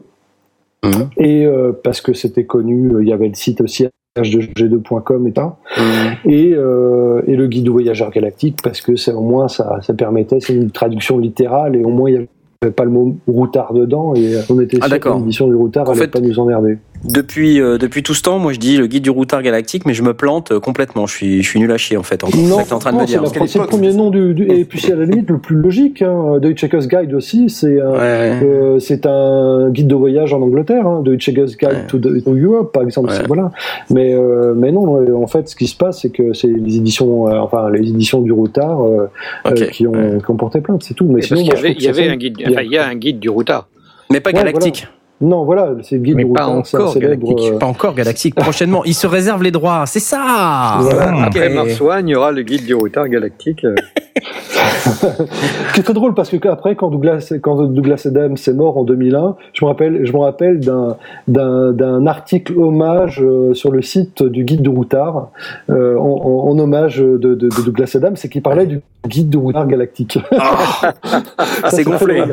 Mhm. 0.84 1.10
et 1.18 1.48
parce 1.84 2.00
que 2.02 2.14
c'était 2.14 2.44
connu, 2.44 2.92
il 3.02 3.08
y 3.08 3.14
avait 3.14 3.28
le 3.28 3.34
site 3.34 3.60
aussi 3.62 3.88
h2g2.com 4.18 5.28
et 5.28 5.34
ça 5.36 5.58
Mhm. 5.78 6.32
et, 6.32 6.54
euh, 6.54 7.22
et 7.28 7.36
le 7.36 7.48
guide 7.48 7.70
voyageur 7.70 8.12
galactique 8.12 8.58
parce 8.64 8.82
que 8.82 8.96
c'est 8.96 9.12
au 9.12 9.22
moins 9.22 9.48
ça, 9.48 9.80
ça 9.82 9.94
permettait 9.94 10.40
c'est 10.40 10.54
une 10.56 10.72
traduction 10.72 11.18
littérale 11.18 11.76
et 11.76 11.84
au 11.84 11.90
moins 11.90 12.10
il 12.10 12.14
y 12.14 12.18
avait 12.18 12.28
pas 12.76 12.84
le 12.84 12.90
mot 12.90 13.16
routard 13.28 13.74
dedans 13.74 14.14
et 14.16 14.36
on 14.50 14.60
était 14.60 14.78
Ah, 14.82 14.88
sûr 14.88 15.00
que 15.00 15.10
l'édition 15.10 15.48
du 15.48 15.56
routard 15.56 15.88
En 15.88 15.92
allait 15.92 16.02
fait- 16.02 16.08
pas 16.08 16.20
nous 16.20 16.40
emmerder. 16.40 16.78
Depuis, 17.04 17.62
euh, 17.62 17.78
depuis 17.78 18.02
tout 18.02 18.14
ce 18.16 18.22
temps, 18.24 18.40
moi 18.40 18.52
je 18.54 18.60
dis 18.60 18.78
le 18.78 18.88
guide 18.88 19.04
du 19.04 19.10
routard 19.12 19.44
galactique, 19.44 19.86
mais 19.86 19.94
je 19.94 20.02
me 20.02 20.14
plante 20.16 20.52
euh, 20.52 20.60
complètement. 20.60 21.06
Je 21.06 21.14
suis, 21.14 21.44
je 21.44 21.48
suis 21.50 21.60
nul 21.60 21.72
à 21.72 21.78
chier 21.78 21.98
en 21.98 22.04
fait. 22.04 22.24
En 22.24 22.28
fait. 22.28 22.38
C'est 22.38 22.48
ça 22.48 22.64
que 22.64 22.68
t'es 22.70 22.74
en 22.74 22.80
train 22.80 22.92
de 22.92 22.96
non, 22.96 23.02
me 23.02 23.06
c'est 23.08 23.12
dire. 23.14 23.22
la- 23.22 23.48
c'est 23.48 23.60
le 23.60 23.66
premier 23.66 23.94
nom 23.94 24.10
du, 24.10 24.34
du- 24.34 24.50
et 24.52 24.66
puis 24.66 24.80
c'est 24.80 24.94
à 24.94 24.96
la 24.96 25.06
limite 25.06 25.30
le 25.30 25.38
plus 25.38 25.56
logique. 25.56 26.02
Hein. 26.02 26.40
The 26.42 26.46
Hitchhiker's 26.46 26.88
Guide 26.88 27.14
aussi, 27.14 27.50
c'est 27.50 27.80
un, 27.80 27.92
Ouais, 27.92 28.40
euh, 28.44 28.80
c'est 28.80 29.06
un 29.06 29.70
guide 29.70 29.88
de 29.88 29.96
voyage 29.96 30.34
en 30.34 30.42
Angleterre, 30.42 30.88
hein, 30.88 31.04
The 31.06 31.10
Hitchhiker's 31.10 31.58
Guide 31.58 31.70
Ouais. 31.70 31.88
to, 31.88 32.00
the- 32.00 32.24
to 32.24 32.34
Europe, 32.36 32.72
par 32.74 32.84
exemple. 32.84 33.10
Ouais. 33.10 33.16
c'est- 33.18 33.28
Voilà. 33.28 33.52
Mais, 33.92 34.14
euh, 34.16 34.54
mais 34.56 34.72
non, 34.72 35.22
en 35.22 35.28
fait, 35.28 35.48
ce 35.48 35.56
qui 35.56 35.68
se 35.68 35.76
passe, 35.76 36.02
c'est 36.02 36.10
que 36.10 36.34
c'est 36.34 36.48
les 36.48 36.78
éditions, 36.78 37.28
euh, 37.28 37.38
enfin 37.40 37.70
les 37.70 37.88
éditions 37.90 38.22
du 38.22 38.32
Routard 38.32 38.84
euh, 38.84 39.08
euh, 39.48 39.52
qui, 39.68 39.86
ont, 39.86 39.92
Ouais. 39.92 40.18
qui 40.26 40.32
ont 40.32 40.38
porté 40.38 40.60
plainte, 40.62 40.82
c'est 40.84 40.94
tout. 40.96 41.06
Mais 41.06 41.20
Et 41.20 41.22
sinon, 41.24 41.42
y 41.42 41.52
avait, 41.52 41.74
il 41.74 41.84
y 41.84 41.88
avait 41.88 42.04
sonne 42.04 42.12
un 42.14 42.18
guide, 42.18 42.38
bien. 42.38 42.50
enfin, 42.52 42.62
il 42.64 42.72
y 42.72 42.78
a 42.78 42.88
un 42.88 42.96
guide 42.96 43.20
du 43.20 43.30
routard. 43.30 43.68
Mais 44.12 44.20
pas 44.22 44.30
Ouais, 44.32 44.36
galactique. 44.38 44.88
Non, 45.22 45.46
voilà, 45.46 45.70
c'est 45.82 45.96
le 45.96 46.02
guide 46.02 46.16
Mais 46.18 46.24
du 46.26 46.34
pas 46.34 46.44
Routard, 46.46 46.66
c'est 46.68 46.76
un 46.78 46.80
encore 46.82 46.94
célèbre. 46.94 47.26
galactique. 47.28 47.54
euh, 47.54 47.58
Pas 47.60 47.66
encore 47.68 47.96
galactique. 47.96 48.36
Prochainement, 48.36 48.84
il 48.84 48.94
se 48.94 49.08
réserve 49.08 49.44
les 49.44 49.52
droits. 49.52 49.86
C'est 49.86 50.00
ça. 50.02 50.78
Voilà. 50.82 51.14
Ok. 51.16 51.24
Après 51.28 51.50
Mars 51.50 51.80
One, 51.80 52.08
il 52.10 52.12
y 52.12 52.16
aura 52.16 52.32
le 52.32 52.42
guide 52.42 52.66
du 52.66 52.74
routard 52.76 53.08
galactique. 53.08 53.64
euh. 53.64 53.76
Ce 54.86 55.74
qui 55.74 55.80
est 55.80 55.84
très 55.84 55.94
drôle 55.94 56.14
parce 56.14 56.30
que 56.30 56.48
après, 56.48 56.76
quand 56.76 56.90
Douglas, 56.90 57.34
quand 57.42 57.56
Douglas 57.68 58.04
Adams 58.06 58.36
est 58.48 58.54
mort 58.54 58.78
en 58.78 58.84
2001, 58.84 59.36
je 59.54 59.66
me 59.66 59.70
rappelle, 59.70 60.06
je 60.06 60.14
me 60.14 60.20
rappelle 60.20 60.60
d'un 60.60 60.96
d'un 61.28 61.72
d'un 61.72 62.08
article 62.08 62.58
hommage 62.58 63.22
euh, 63.22 63.54
sur 63.54 63.72
le 63.72 63.82
site 63.82 64.24
du 64.24 64.44
guide 64.44 64.62
du 64.62 64.70
routard 64.70 65.30
euh, 65.70 65.98
en, 65.98 66.04
en- 66.06 66.50
en 66.50 66.60
hommage 66.60 66.98
de, 67.00 67.18
de, 67.18 67.36
de 67.36 67.62
Douglas 67.66 67.92
Adams, 67.96 68.16
c'est 68.16 68.30
qu'il 68.30 68.42
parlait 68.42 68.66
du 68.68 68.82
guide 69.08 69.30
du 69.30 69.38
routard 69.38 69.68
galactique. 69.68 70.18
Ah, 70.38 70.94
c'est 71.70 71.84
gonflé. 71.84 72.24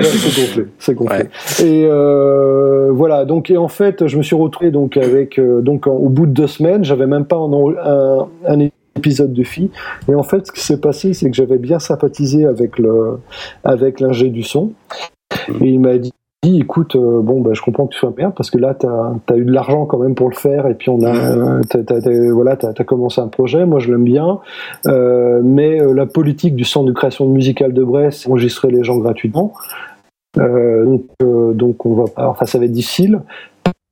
C'est 0.00 0.40
gonflé, 0.40 0.66
c'est 0.78 0.94
gonflé. 0.94 1.24
Et 1.62 1.84
euh, 1.84 2.17
voilà, 2.92 3.24
donc 3.24 3.50
et 3.50 3.56
en 3.56 3.68
fait, 3.68 4.06
je 4.06 4.16
me 4.18 4.22
suis 4.22 4.36
retrouvé 4.36 4.70
donc 4.70 4.96
avec 4.96 5.38
euh, 5.38 5.60
donc 5.60 5.86
en- 5.86 5.92
au 5.92 6.08
bout 6.08 6.26
de 6.26 6.32
deux 6.32 6.46
semaines, 6.46 6.84
j'avais 6.84 7.06
même 7.06 7.24
pas 7.24 7.36
un, 7.36 7.52
un, 7.52 8.28
un 8.46 8.68
épisode 8.96 9.32
de 9.32 9.42
fille. 9.44 9.70
Et 10.08 10.14
en 10.14 10.22
fait, 10.22 10.46
ce 10.46 10.52
qui 10.52 10.60
s'est 10.60 10.80
passé, 10.80 11.14
c'est 11.14 11.30
que 11.30 11.36
j'avais 11.36 11.58
bien 11.58 11.78
sympathisé 11.78 12.44
avec 12.46 12.78
le 12.78 13.18
avec 13.64 14.00
l'ingé 14.00 14.28
du 14.30 14.42
son. 14.42 14.72
Et 15.60 15.68
il 15.68 15.80
m'a 15.80 15.98
dit 15.98 16.12
écoute, 16.44 16.94
euh, 16.96 17.20
bon, 17.20 17.40
bah, 17.40 17.50
je 17.52 17.60
comprends 17.60 17.86
que 17.86 17.92
tu 17.92 17.98
sois 17.98 18.12
merde 18.16 18.32
parce 18.36 18.50
que 18.50 18.58
là, 18.58 18.72
tu 18.74 18.86
as, 18.86 19.36
eu 19.36 19.44
de 19.44 19.52
l'argent 19.52 19.86
quand 19.86 19.98
même 19.98 20.14
pour 20.14 20.30
le 20.30 20.34
faire 20.36 20.66
et 20.68 20.74
puis 20.74 20.88
on 20.88 21.02
a, 21.02 21.14
euh, 21.14 21.60
t'as, 21.68 21.82
t'as- 21.82 22.00
t'as- 22.00 22.32
voilà, 22.32 22.56
tu 22.56 22.64
as, 22.66 22.84
commencé 22.84 23.20
un 23.20 23.26
projet, 23.26 23.66
moi 23.66 23.80
je 23.80 23.90
l'aime 23.90 24.04
bien, 24.04 24.38
euh, 24.86 25.40
mais 25.44 25.80
euh, 25.82 25.92
la 25.92 26.06
politique 26.06 26.54
du 26.54 26.64
Centre 26.64 26.86
de 26.86 26.92
création 26.92 27.26
musicale 27.26 27.72
de 27.72 27.82
Brest, 27.82 28.20
c'est 28.22 28.28
enregistrer 28.30 28.70
les 28.70 28.84
gens 28.84 28.96
gratuitement. 28.98 29.52
Euh, 30.36 30.84
donc, 30.84 31.04
euh, 31.22 31.52
donc 31.54 31.86
on 31.86 31.94
va 31.94 32.04
pas, 32.04 32.28
enfin 32.28 32.44
ça 32.44 32.58
va 32.58 32.66
être 32.66 32.72
difficile. 32.72 33.20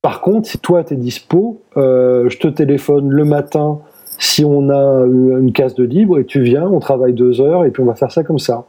Par 0.02 0.20
contre, 0.20 0.48
si 0.48 0.58
toi 0.58 0.84
t'es 0.84 0.96
dispo, 0.96 1.62
euh, 1.76 2.28
je 2.28 2.38
te 2.38 2.48
téléphone 2.48 3.10
le 3.10 3.24
matin 3.24 3.80
si 4.18 4.44
on 4.44 4.70
a 4.70 5.04
une 5.04 5.52
case 5.52 5.74
de 5.74 5.84
libre 5.84 6.18
et 6.18 6.24
tu 6.24 6.40
viens, 6.40 6.66
on 6.66 6.78
travaille 6.78 7.12
deux 7.12 7.40
heures 7.40 7.64
et 7.64 7.70
puis 7.70 7.82
on 7.82 7.86
va 7.86 7.94
faire 7.94 8.12
ça 8.12 8.22
comme 8.22 8.38
ça. 8.38 8.64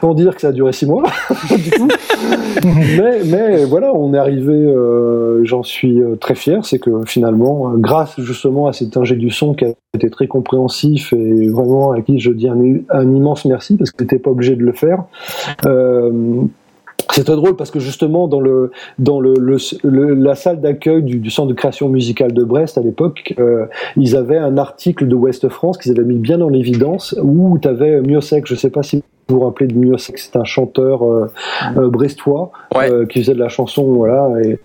Sans 0.00 0.14
dire 0.14 0.34
que 0.34 0.40
ça 0.40 0.48
a 0.48 0.52
duré 0.52 0.72
six 0.72 0.86
mois, 0.86 1.04
mais, 2.64 3.64
voilà, 3.66 3.94
on 3.94 4.12
est 4.12 4.18
arrivé, 4.18 4.74
j'en 5.44 5.62
suis 5.62 6.02
très 6.20 6.34
fier, 6.34 6.64
c'est 6.64 6.80
que 6.80 7.04
finalement, 7.06 7.72
grâce 7.76 8.18
justement 8.20 8.66
à 8.66 8.72
cet 8.72 8.96
ingé 8.96 9.14
du 9.14 9.30
son 9.30 9.54
qui 9.54 9.66
a 9.66 9.68
été 9.94 10.10
très 10.10 10.26
compréhensif 10.26 11.12
et 11.12 11.48
vraiment 11.48 11.92
à 11.92 12.00
qui 12.00 12.18
je 12.18 12.32
dis 12.32 12.48
un, 12.48 13.02
immense 13.02 13.44
merci 13.44 13.76
parce 13.76 13.92
que 13.92 14.02
n'était 14.02 14.18
pas 14.18 14.30
obligé 14.30 14.56
de 14.56 14.64
le 14.64 14.72
faire. 14.72 15.04
C'est 17.12 17.24
très 17.24 17.36
drôle 17.36 17.56
parce 17.56 17.70
que 17.70 17.78
justement 17.78 18.26
dans 18.26 18.40
le 18.40 18.70
dans 18.98 19.20
le, 19.20 19.34
le, 19.38 19.58
le 19.84 20.14
la 20.14 20.34
salle 20.34 20.60
d'accueil 20.60 21.02
du, 21.02 21.18
du, 21.18 21.30
centre 21.30 21.48
de 21.48 21.54
création 21.54 21.88
musicale 21.88 22.32
de 22.32 22.42
Brest 22.42 22.78
à 22.78 22.80
l'époque, 22.80 23.34
euh, 23.38 23.66
ils 23.96 24.16
avaient 24.16 24.38
un 24.38 24.56
article 24.56 25.06
de 25.06 25.14
Ouest 25.14 25.48
France 25.48 25.78
qu'ils 25.78 25.92
avaient 25.92 26.04
mis 26.04 26.18
bien 26.18 26.40
en 26.40 26.52
évidence 26.52 27.14
où 27.22 27.58
tu 27.58 27.68
avais 27.68 28.00
Miosek, 28.00 28.46
je 28.46 28.54
sais 28.54 28.70
pas 28.70 28.82
si 28.82 29.02
vous 29.28 29.38
vous 29.38 29.44
rappelez 29.44 29.66
de 29.66 29.76
Miosek, 29.76 30.18
c'est 30.18 30.36
un 30.36 30.44
chanteur 30.44 31.02
euh, 31.04 31.30
euh, 31.76 31.88
brestois 31.88 32.50
ouais. 32.74 33.06
qui 33.08 33.20
faisait 33.20 33.34
de 33.34 33.38
la 33.38 33.48
chanson 33.48 33.84
voilà 33.92 34.30
et, 34.42 34.58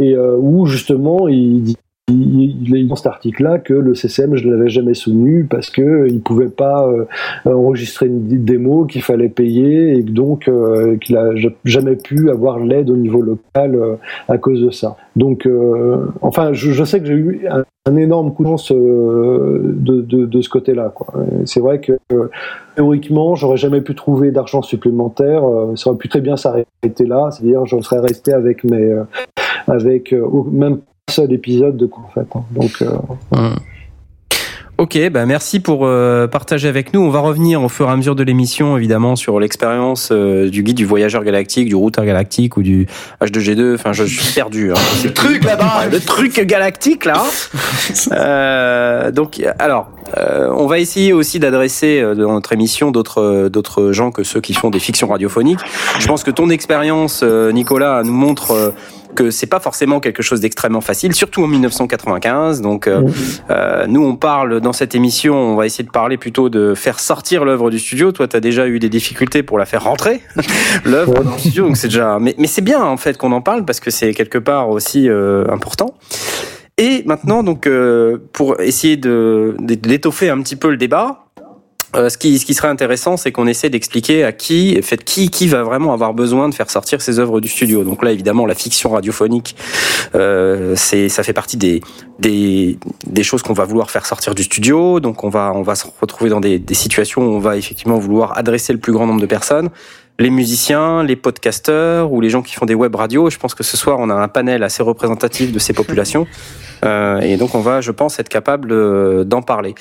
et 0.00 0.16
où 0.16 0.66
justement 0.66 1.28
il 1.28 1.62
dit 1.62 1.76
il, 2.08 2.76
est 2.76 2.84
dans 2.84 2.96
cet 2.96 3.06
article-là 3.06 3.58
que 3.58 3.74
le 3.74 3.94
CCM, 3.94 4.34
je 4.36 4.46
ne 4.46 4.54
l'avais 4.54 4.68
jamais 4.68 4.94
soutenu 4.94 5.46
parce 5.48 5.70
que 5.70 6.08
il 6.08 6.20
pouvait 6.20 6.48
pas 6.48 6.86
euh, 6.88 7.04
enregistrer 7.44 8.06
une 8.06 8.44
démo, 8.44 8.84
qu'il 8.86 9.02
fallait 9.02 9.28
payer 9.28 9.96
et 9.96 10.02
donc 10.02 10.48
euh, 10.48 10.96
qu'il 10.96 11.16
a 11.16 11.30
jamais 11.64 11.96
pu 11.96 12.30
avoir 12.30 12.58
l'aide 12.58 12.90
au 12.90 12.96
niveau 12.96 13.22
local 13.22 13.74
euh, 13.74 13.96
à 14.28 14.38
cause 14.38 14.62
de 14.62 14.70
ça. 14.70 14.96
Donc, 15.14 15.46
euh, 15.46 16.06
enfin, 16.22 16.52
je, 16.52 16.84
sais 16.84 17.00
que 17.00 17.06
j'ai 17.06 17.14
eu 17.14 17.46
un, 17.48 17.96
énorme 17.96 18.32
coup 18.32 18.44
de 18.44 18.48
chance 18.48 18.72
de, 18.72 20.40
ce 20.40 20.48
côté-là. 20.48 20.94
C'est 21.44 21.60
vrai 21.60 21.80
que 21.80 21.98
théoriquement, 22.76 23.34
j'aurais 23.34 23.56
jamais 23.56 23.80
pu 23.80 23.94
trouver 23.94 24.30
d'argent 24.30 24.62
supplémentaire. 24.62 25.44
euh, 25.44 25.76
ça 25.76 25.90
aurait 25.90 25.98
pu 25.98 26.08
très 26.08 26.20
bien 26.20 26.36
s'arrêter 26.36 27.06
là, 27.06 27.30
c'est-à-dire 27.30 27.66
je 27.66 27.80
serais 27.80 28.00
resté 28.00 28.32
avec 28.32 28.64
mes, 28.64 28.92
euh, 28.92 29.04
avec 29.66 30.14
même 30.50 30.80
seul 31.10 31.32
épisode 31.32 31.76
de 31.76 31.86
quoi 31.86 32.04
en 32.04 32.12
fait. 32.12 32.26
Hein. 32.34 32.44
Donc. 32.50 32.82
Euh... 32.82 32.96
Mmh. 33.32 33.56
Ok, 34.78 34.98
bah 35.10 35.26
merci 35.26 35.60
pour 35.60 35.82
euh, 35.84 36.26
partager 36.26 36.66
avec 36.66 36.92
nous. 36.92 37.00
On 37.00 37.10
va 37.10 37.20
revenir 37.20 37.62
au 37.62 37.68
fur 37.68 37.88
et 37.88 37.92
à 37.92 37.96
mesure 37.96 38.16
de 38.16 38.22
l'émission, 38.24 38.76
évidemment, 38.76 39.14
sur 39.14 39.38
l'expérience 39.38 40.08
euh, 40.10 40.48
du 40.48 40.64
guide 40.64 40.76
du 40.76 40.86
voyageur 40.86 41.22
galactique, 41.22 41.68
du 41.68 41.76
routeur 41.76 42.04
galactique 42.04 42.56
ou 42.56 42.62
du 42.62 42.88
H2G2. 43.20 43.74
Enfin, 43.74 43.92
je, 43.92 44.06
je 44.06 44.20
suis 44.20 44.34
perdu. 44.34 44.72
Hein. 44.72 44.76
le 45.04 45.12
truc 45.12 45.44
là-bas, 45.44 45.86
le 45.92 46.00
truc 46.00 46.40
galactique 46.40 47.04
là. 47.04 47.22
euh, 48.12 49.12
donc, 49.12 49.40
alors, 49.58 49.90
on 50.16 50.66
va 50.66 50.78
essayer 50.78 51.12
aussi 51.12 51.38
d'adresser 51.38 52.00
euh, 52.00 52.14
dans 52.14 52.32
notre 52.32 52.52
émission 52.52 52.90
d'autres 52.90 53.48
d'autres 53.48 53.92
gens 53.92 54.10
que 54.10 54.22
ceux 54.22 54.40
qui 54.40 54.54
font 54.54 54.70
des 54.70 54.78
fictions 54.78 55.08
radiophoniques. 55.08 55.60
Je 55.98 56.06
pense 56.06 56.24
que 56.24 56.30
ton 56.30 56.50
expérience, 56.50 57.20
euh, 57.22 57.52
Nicolas, 57.52 58.02
nous 58.04 58.12
montre 58.12 58.72
que 59.14 59.30
c'est 59.30 59.46
pas 59.46 59.60
forcément 59.60 60.00
quelque 60.00 60.22
chose 60.22 60.40
d'extrêmement 60.40 60.80
facile, 60.80 61.14
surtout 61.14 61.42
en 61.42 61.46
1995. 61.46 62.60
Donc, 62.60 62.86
euh, 62.86 63.02
euh, 63.50 63.86
nous, 63.86 64.04
on 64.04 64.16
parle 64.16 64.60
dans 64.60 64.72
cette 64.72 64.94
émission, 64.94 65.34
on 65.34 65.56
va 65.56 65.66
essayer 65.66 65.84
de 65.84 65.90
parler 65.90 66.16
plutôt 66.16 66.48
de 66.48 66.74
faire 66.74 67.00
sortir 67.00 67.44
l'œuvre 67.44 67.70
du 67.70 67.78
studio. 67.78 68.12
Toi, 68.12 68.28
tu 68.28 68.36
as 68.36 68.40
déjà 68.40 68.66
eu 68.66 68.78
des 68.78 68.88
difficultés 68.88 69.42
pour 69.42 69.58
la 69.58 69.66
faire 69.66 69.84
rentrer, 69.84 70.22
l'œuvre 70.84 71.22
dans 71.22 71.32
le 71.32 71.38
studio. 71.38 71.66
Donc, 71.66 71.76
c'est 71.76 71.88
déjà. 71.88 72.18
Mais, 72.20 72.34
mais 72.38 72.46
c'est 72.46 72.62
bien 72.62 72.82
en 72.82 72.96
fait 72.96 73.18
qu'on 73.18 73.32
en 73.32 73.40
parle 73.40 73.64
parce 73.64 73.80
que 73.80 73.90
c'est 73.90 74.14
quelque 74.14 74.38
part 74.38 74.68
aussi 74.70 75.08
euh, 75.08 75.44
important. 75.50 75.94
Et 76.78 77.02
maintenant, 77.06 77.42
donc, 77.42 77.66
euh, 77.66 78.18
pour 78.32 78.60
essayer 78.60 78.96
de 78.96 79.54
d'étoffer 79.60 80.30
un 80.30 80.40
petit 80.40 80.56
peu 80.56 80.70
le 80.70 80.76
débat, 80.76 81.21
euh, 81.94 82.08
ce, 82.08 82.16
qui, 82.16 82.38
ce 82.38 82.46
qui 82.46 82.54
serait 82.54 82.68
intéressant, 82.68 83.16
c'est 83.16 83.32
qu'on 83.32 83.46
essaie 83.46 83.68
d'expliquer 83.68 84.24
à 84.24 84.32
qui, 84.32 84.80
fait, 84.82 85.02
qui, 85.04 85.30
qui 85.30 85.46
va 85.46 85.62
vraiment 85.62 85.92
avoir 85.92 86.14
besoin 86.14 86.48
de 86.48 86.54
faire 86.54 86.70
sortir 86.70 87.02
ses 87.02 87.18
œuvres 87.18 87.40
du 87.40 87.48
studio. 87.48 87.84
Donc 87.84 88.02
là, 88.02 88.12
évidemment, 88.12 88.46
la 88.46 88.54
fiction 88.54 88.90
radiophonique, 88.90 89.56
euh, 90.14 90.74
c'est, 90.76 91.08
ça 91.08 91.22
fait 91.22 91.32
partie 91.32 91.56
des, 91.56 91.80
des, 92.18 92.78
des 93.06 93.22
choses 93.22 93.42
qu'on 93.42 93.52
va 93.52 93.64
vouloir 93.64 93.90
faire 93.90 94.06
sortir 94.06 94.34
du 94.34 94.42
studio. 94.42 95.00
Donc 95.00 95.24
on 95.24 95.28
va, 95.28 95.52
on 95.54 95.62
va 95.62 95.74
se 95.74 95.86
retrouver 96.00 96.30
dans 96.30 96.40
des, 96.40 96.58
des 96.58 96.74
situations 96.74 97.22
où 97.22 97.34
on 97.34 97.40
va 97.40 97.56
effectivement 97.56 97.98
vouloir 97.98 98.38
adresser 98.38 98.72
le 98.72 98.78
plus 98.78 98.92
grand 98.92 99.06
nombre 99.06 99.20
de 99.20 99.26
personnes 99.26 99.70
les 100.18 100.30
musiciens, 100.30 101.02
les 101.02 101.16
podcasteurs 101.16 102.12
ou 102.12 102.20
les 102.20 102.30
gens 102.30 102.42
qui 102.42 102.54
font 102.54 102.66
des 102.66 102.74
web 102.74 102.94
radios. 102.94 103.30
Je 103.30 103.38
pense 103.38 103.54
que 103.54 103.64
ce 103.64 103.76
soir, 103.76 103.98
on 103.98 104.10
a 104.10 104.14
un 104.14 104.28
panel 104.28 104.62
assez 104.62 104.82
représentatif 104.82 105.52
de 105.52 105.58
ces 105.58 105.72
populations. 105.72 106.26
Euh, 106.84 107.20
et 107.20 107.36
donc, 107.36 107.54
on 107.54 107.60
va, 107.60 107.80
je 107.80 107.90
pense, 107.90 108.18
être 108.18 108.28
capable 108.28 108.72
euh, 108.72 109.24
d'en 109.24 109.42
parler. 109.42 109.74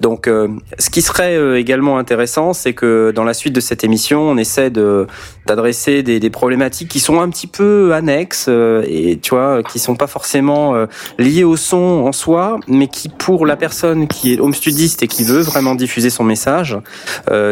Donc, 0.00 0.26
euh, 0.26 0.48
ce 0.78 0.90
qui 0.90 1.02
serait 1.02 1.36
euh, 1.36 1.58
également 1.58 1.98
intéressant, 1.98 2.52
c'est 2.52 2.72
que 2.72 3.12
dans 3.14 3.24
la 3.24 3.34
suite 3.34 3.54
de 3.54 3.60
cette 3.60 3.84
émission, 3.84 4.22
on 4.22 4.36
essaie 4.36 4.70
de 4.70 5.06
d'adresser 5.46 6.02
des, 6.02 6.20
des, 6.20 6.28
problématiques 6.28 6.88
qui 6.88 7.00
sont 7.00 7.20
un 7.20 7.30
petit 7.30 7.46
peu 7.46 7.94
annexes 7.94 8.48
et 8.48 9.18
tu 9.22 9.30
vois, 9.34 9.62
qui 9.62 9.78
sont 9.78 9.96
pas 9.96 10.06
forcément 10.06 10.74
liées 11.18 11.44
au 11.44 11.56
son 11.56 12.04
en 12.06 12.12
soi, 12.12 12.60
mais 12.68 12.86
qui, 12.86 13.08
pour 13.08 13.46
la 13.46 13.56
personne 13.56 14.08
qui 14.08 14.34
est 14.34 14.40
home 14.40 14.52
studiste 14.52 15.02
et 15.02 15.06
qui 15.06 15.24
veut 15.24 15.40
vraiment 15.40 15.74
diffuser 15.74 16.10
son 16.10 16.22
message, 16.22 16.76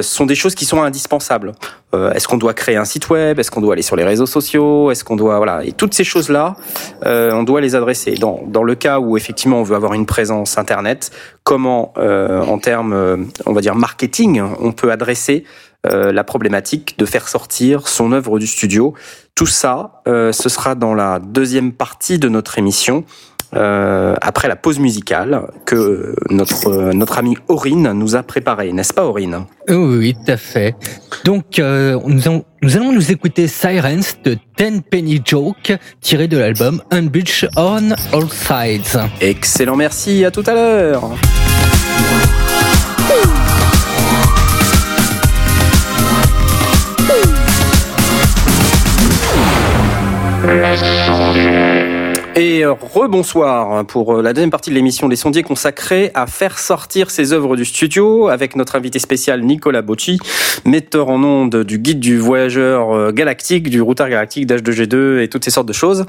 sont 0.02 0.26
des 0.26 0.34
choses 0.34 0.54
qui 0.54 0.66
sont 0.66 0.82
indispensables. 0.82 1.52
Est-ce 1.94 2.28
qu'on 2.28 2.36
doit 2.36 2.52
créer 2.52 2.76
un 2.76 2.84
site 2.84 3.08
web? 3.08 3.38
Est-ce 3.38 3.50
qu'on 3.50 3.62
doit 3.62 3.72
aller 3.72 3.80
sur 3.80 3.96
les 3.96 4.04
réseaux 4.04 4.26
sociaux? 4.26 4.90
Est-ce 4.90 5.02
qu'on 5.02 5.16
doit 5.16 5.38
voilà 5.38 5.64
et 5.64 5.72
toutes 5.72 5.94
ces 5.94 6.04
choses 6.04 6.28
là, 6.28 6.54
on 7.02 7.44
doit 7.44 7.62
les 7.62 7.74
adresser. 7.74 8.12
Dans 8.12 8.42
dans 8.46 8.62
le 8.62 8.74
cas 8.74 8.95
où 9.00 9.16
effectivement 9.16 9.60
on 9.60 9.62
veut 9.62 9.76
avoir 9.76 9.94
une 9.94 10.06
présence 10.06 10.58
internet, 10.58 11.10
comment 11.44 11.92
euh, 11.98 12.42
en 12.42 12.58
termes, 12.58 12.92
euh, 12.92 13.16
on 13.46 13.52
va 13.52 13.60
dire 13.60 13.74
marketing, 13.74 14.42
on 14.60 14.72
peut 14.72 14.90
adresser 14.90 15.44
euh, 15.86 16.12
la 16.12 16.24
problématique 16.24 16.98
de 16.98 17.04
faire 17.04 17.28
sortir 17.28 17.88
son 17.88 18.12
œuvre 18.12 18.38
du 18.38 18.46
studio? 18.46 18.94
Tout 19.34 19.46
ça, 19.46 20.02
ce 20.06 20.48
sera 20.48 20.74
dans 20.74 20.94
la 20.94 21.18
deuxième 21.18 21.72
partie 21.72 22.18
de 22.18 22.30
notre 22.30 22.58
émission. 22.58 23.04
Euh, 23.54 24.14
après 24.20 24.48
la 24.48 24.56
pause 24.56 24.78
musicale 24.78 25.42
que 25.64 26.14
notre 26.30 26.92
notre 26.92 27.18
ami 27.18 27.36
Aurine 27.48 27.92
nous 27.92 28.16
a 28.16 28.22
préparée, 28.22 28.72
n'est-ce 28.72 28.92
pas 28.92 29.04
Aurine? 29.04 29.46
Oui, 29.68 30.14
tout 30.14 30.32
à 30.32 30.36
fait. 30.36 30.74
Donc 31.24 31.58
euh, 31.58 31.98
nous, 32.06 32.26
allons, 32.26 32.44
nous 32.62 32.76
allons 32.76 32.92
nous 32.92 33.12
écouter 33.12 33.46
Sirens 33.46 34.16
de 34.24 34.36
Ten 34.56 34.82
Penny 34.82 35.22
Joke 35.24 35.72
tiré 36.00 36.28
de 36.28 36.38
l'album 36.38 36.82
Unbridge 36.90 37.46
on 37.56 37.90
All 38.12 38.28
Sides. 38.30 39.00
Excellent, 39.20 39.76
merci, 39.76 40.24
à 40.24 40.30
tout 40.30 40.44
à 40.46 40.54
l'heure. 40.54 41.02
Et 52.38 52.66
euh, 52.66 52.74
rebonsoir 52.74 53.86
pour 53.86 54.16
euh, 54.16 54.22
la 54.22 54.34
deuxième 54.34 54.50
partie 54.50 54.68
de 54.68 54.74
l'émission 54.74 55.08
des 55.08 55.16
sondiers 55.16 55.42
consacrée 55.42 56.10
à 56.12 56.26
faire 56.26 56.58
sortir 56.58 57.10
ses 57.10 57.32
œuvres 57.32 57.56
du 57.56 57.64
studio 57.64 58.28
avec 58.28 58.56
notre 58.56 58.76
invité 58.76 58.98
spécial 58.98 59.42
Nicolas 59.42 59.80
Bocci, 59.80 60.18
metteur 60.66 61.08
en 61.08 61.24
ondes 61.24 61.64
du 61.64 61.78
guide 61.78 61.98
du 61.98 62.18
voyageur 62.18 62.94
euh, 62.94 63.10
galactique, 63.10 63.70
du 63.70 63.80
routard 63.80 64.10
galactique, 64.10 64.46
d'H2G2 64.46 65.22
et 65.22 65.28
toutes 65.28 65.44
ces 65.44 65.50
sortes 65.50 65.66
de 65.66 65.72
choses. 65.72 66.04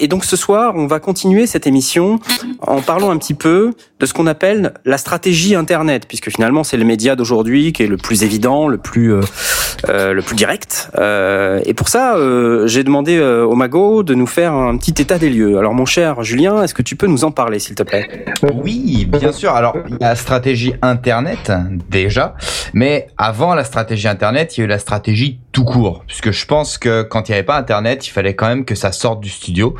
Et 0.00 0.08
donc 0.08 0.24
ce 0.24 0.36
soir, 0.36 0.74
on 0.76 0.88
va 0.88 0.98
continuer 0.98 1.46
cette 1.46 1.68
émission 1.68 2.18
en 2.60 2.80
parlant 2.80 3.10
un 3.10 3.16
petit 3.16 3.34
peu 3.34 3.74
de 4.00 4.06
ce 4.06 4.14
qu'on 4.14 4.26
appelle 4.26 4.74
la 4.84 4.98
stratégie 4.98 5.54
Internet, 5.54 6.06
puisque 6.06 6.30
finalement 6.30 6.64
c'est 6.64 6.76
le 6.76 6.84
média 6.84 7.16
d'aujourd'hui 7.16 7.72
qui 7.72 7.82
est 7.82 7.86
le 7.86 7.96
plus 7.96 8.22
évident, 8.22 8.68
le 8.68 8.78
plus, 8.78 9.12
euh, 9.12 10.12
le 10.12 10.22
plus 10.22 10.36
direct. 10.36 10.90
Euh, 10.98 11.60
et 11.64 11.74
pour 11.74 11.88
ça, 11.88 12.16
euh, 12.16 12.66
j'ai 12.66 12.84
demandé 12.84 13.20
au 13.20 13.54
Mago 13.54 14.02
de 14.02 14.14
nous 14.14 14.26
faire 14.26 14.52
un 14.52 14.76
petit 14.76 15.02
état 15.02 15.18
des 15.18 15.30
lieux. 15.30 15.58
Alors 15.58 15.74
mon 15.74 15.86
cher 15.86 16.22
Julien, 16.22 16.62
est-ce 16.62 16.74
que 16.74 16.82
tu 16.82 16.96
peux 16.96 17.06
nous 17.06 17.24
en 17.24 17.30
parler, 17.30 17.58
s'il 17.58 17.74
te 17.74 17.82
plaît? 17.82 18.24
Oui, 18.62 19.06
bien 19.06 19.32
sûr. 19.32 19.52
Alors 19.52 19.76
la 20.00 20.14
stratégie 20.14 20.74
Internet 20.82 21.52
déjà, 21.90 22.34
mais 22.72 23.08
avant 23.16 23.54
la 23.54 23.64
stratégie 23.64 24.08
Internet, 24.08 24.56
il 24.56 24.60
y 24.60 24.62
a 24.62 24.64
eu 24.66 24.68
la 24.68 24.78
stratégie 24.78 25.40
tout 25.58 25.64
court, 25.64 26.04
puisque 26.06 26.30
je 26.30 26.46
pense 26.46 26.78
que 26.78 27.02
quand 27.02 27.28
il 27.28 27.32
n'y 27.32 27.34
avait 27.34 27.44
pas 27.44 27.56
Internet, 27.56 28.06
il 28.06 28.10
fallait 28.10 28.36
quand 28.36 28.46
même 28.46 28.64
que 28.64 28.76
ça 28.76 28.92
sorte 28.92 29.20
du 29.20 29.28
studio. 29.28 29.74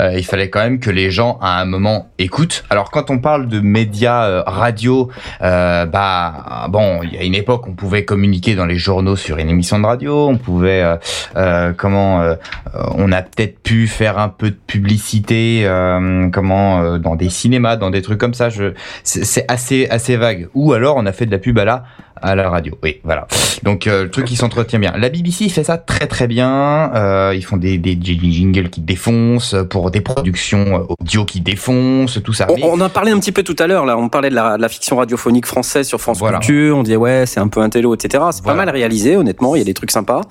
Euh, 0.00 0.14
il 0.16 0.24
fallait 0.24 0.50
quand 0.50 0.58
même 0.58 0.80
que 0.80 0.90
les 0.90 1.12
gens 1.12 1.38
à 1.40 1.60
un 1.60 1.64
moment 1.64 2.08
écoutent. 2.18 2.64
Alors 2.70 2.90
quand 2.90 3.08
on 3.08 3.20
parle 3.20 3.46
de 3.46 3.60
médias 3.60 4.24
euh, 4.24 4.42
radio, 4.44 5.10
euh, 5.42 5.86
bah 5.86 6.66
bon, 6.70 7.04
il 7.04 7.14
y 7.14 7.18
a 7.18 7.22
une 7.22 7.36
époque 7.36 7.68
on 7.68 7.74
pouvait 7.74 8.04
communiquer 8.04 8.56
dans 8.56 8.66
les 8.66 8.78
journaux 8.78 9.14
sur 9.14 9.38
une 9.38 9.48
émission 9.48 9.78
de 9.78 9.86
radio, 9.86 10.26
on 10.26 10.38
pouvait 10.38 10.82
comment, 11.76 12.34
on 12.74 13.12
a 13.12 13.22
peut-être 13.22 13.62
pu 13.62 13.86
faire 13.86 14.18
un 14.18 14.28
peu 14.28 14.50
de 14.50 14.58
publicité, 14.66 15.68
comment 16.32 16.98
dans 16.98 17.14
des 17.14 17.30
cinémas, 17.30 17.76
dans 17.76 17.90
des 17.90 18.02
trucs 18.02 18.18
comme 18.18 18.34
ça. 18.34 18.48
Je, 18.48 18.72
c'est 19.04 19.44
assez 19.46 19.86
assez 19.88 20.16
vague. 20.16 20.48
Ou 20.54 20.72
alors 20.72 20.96
on 20.96 21.06
a 21.06 21.12
fait 21.12 21.26
de 21.26 21.30
la 21.30 21.38
pub 21.38 21.60
à 21.60 21.64
la 21.64 21.84
à 22.20 22.34
la 22.36 22.48
radio. 22.48 22.78
Oui, 22.82 23.00
voilà. 23.02 23.26
Donc 23.62 23.84
le 23.86 24.08
truc 24.08 24.26
qui 24.26 24.36
s'entretient 24.36 24.78
bien. 24.78 24.92
BBC 25.12 25.48
fait 25.48 25.64
ça 25.64 25.78
très 25.78 26.06
très 26.06 26.26
bien. 26.26 26.90
Euh, 26.94 27.34
ils 27.36 27.44
font 27.44 27.56
des, 27.56 27.78
des 27.78 27.96
jingles 28.00 28.70
qui 28.70 28.80
défoncent 28.80 29.54
pour 29.70 29.90
des 29.90 30.00
productions 30.00 30.76
euh, 30.90 30.94
audio 31.00 31.24
qui 31.24 31.40
défoncent, 31.40 32.18
tout 32.24 32.32
ça. 32.32 32.46
On, 32.48 32.78
on 32.78 32.80
en 32.80 32.88
parlait 32.88 33.12
un 33.12 33.20
petit 33.20 33.32
peu 33.32 33.42
tout 33.42 33.56
à 33.58 33.66
l'heure. 33.66 33.84
Là, 33.86 33.96
on 33.96 34.08
parlait 34.08 34.30
de 34.30 34.34
la, 34.34 34.56
de 34.56 34.62
la, 34.62 34.68
fiction 34.68 34.96
radiophonique 34.96 35.46
française 35.46 35.86
sur 35.86 36.00
France 36.00 36.18
voilà. 36.18 36.38
Culture. 36.38 36.76
On 36.76 36.82
disait 36.82 36.96
ouais, 36.96 37.24
c'est 37.26 37.40
un 37.40 37.48
peu 37.48 37.60
un 37.60 37.68
télo, 37.68 37.94
etc. 37.94 38.24
C'est 38.32 38.42
voilà. 38.42 38.58
pas 38.58 38.66
mal 38.66 38.70
réalisé, 38.70 39.16
honnêtement. 39.16 39.54
Il 39.54 39.58
y 39.58 39.62
a 39.62 39.64
des 39.64 39.74
trucs 39.74 39.90
sympas. 39.90 40.22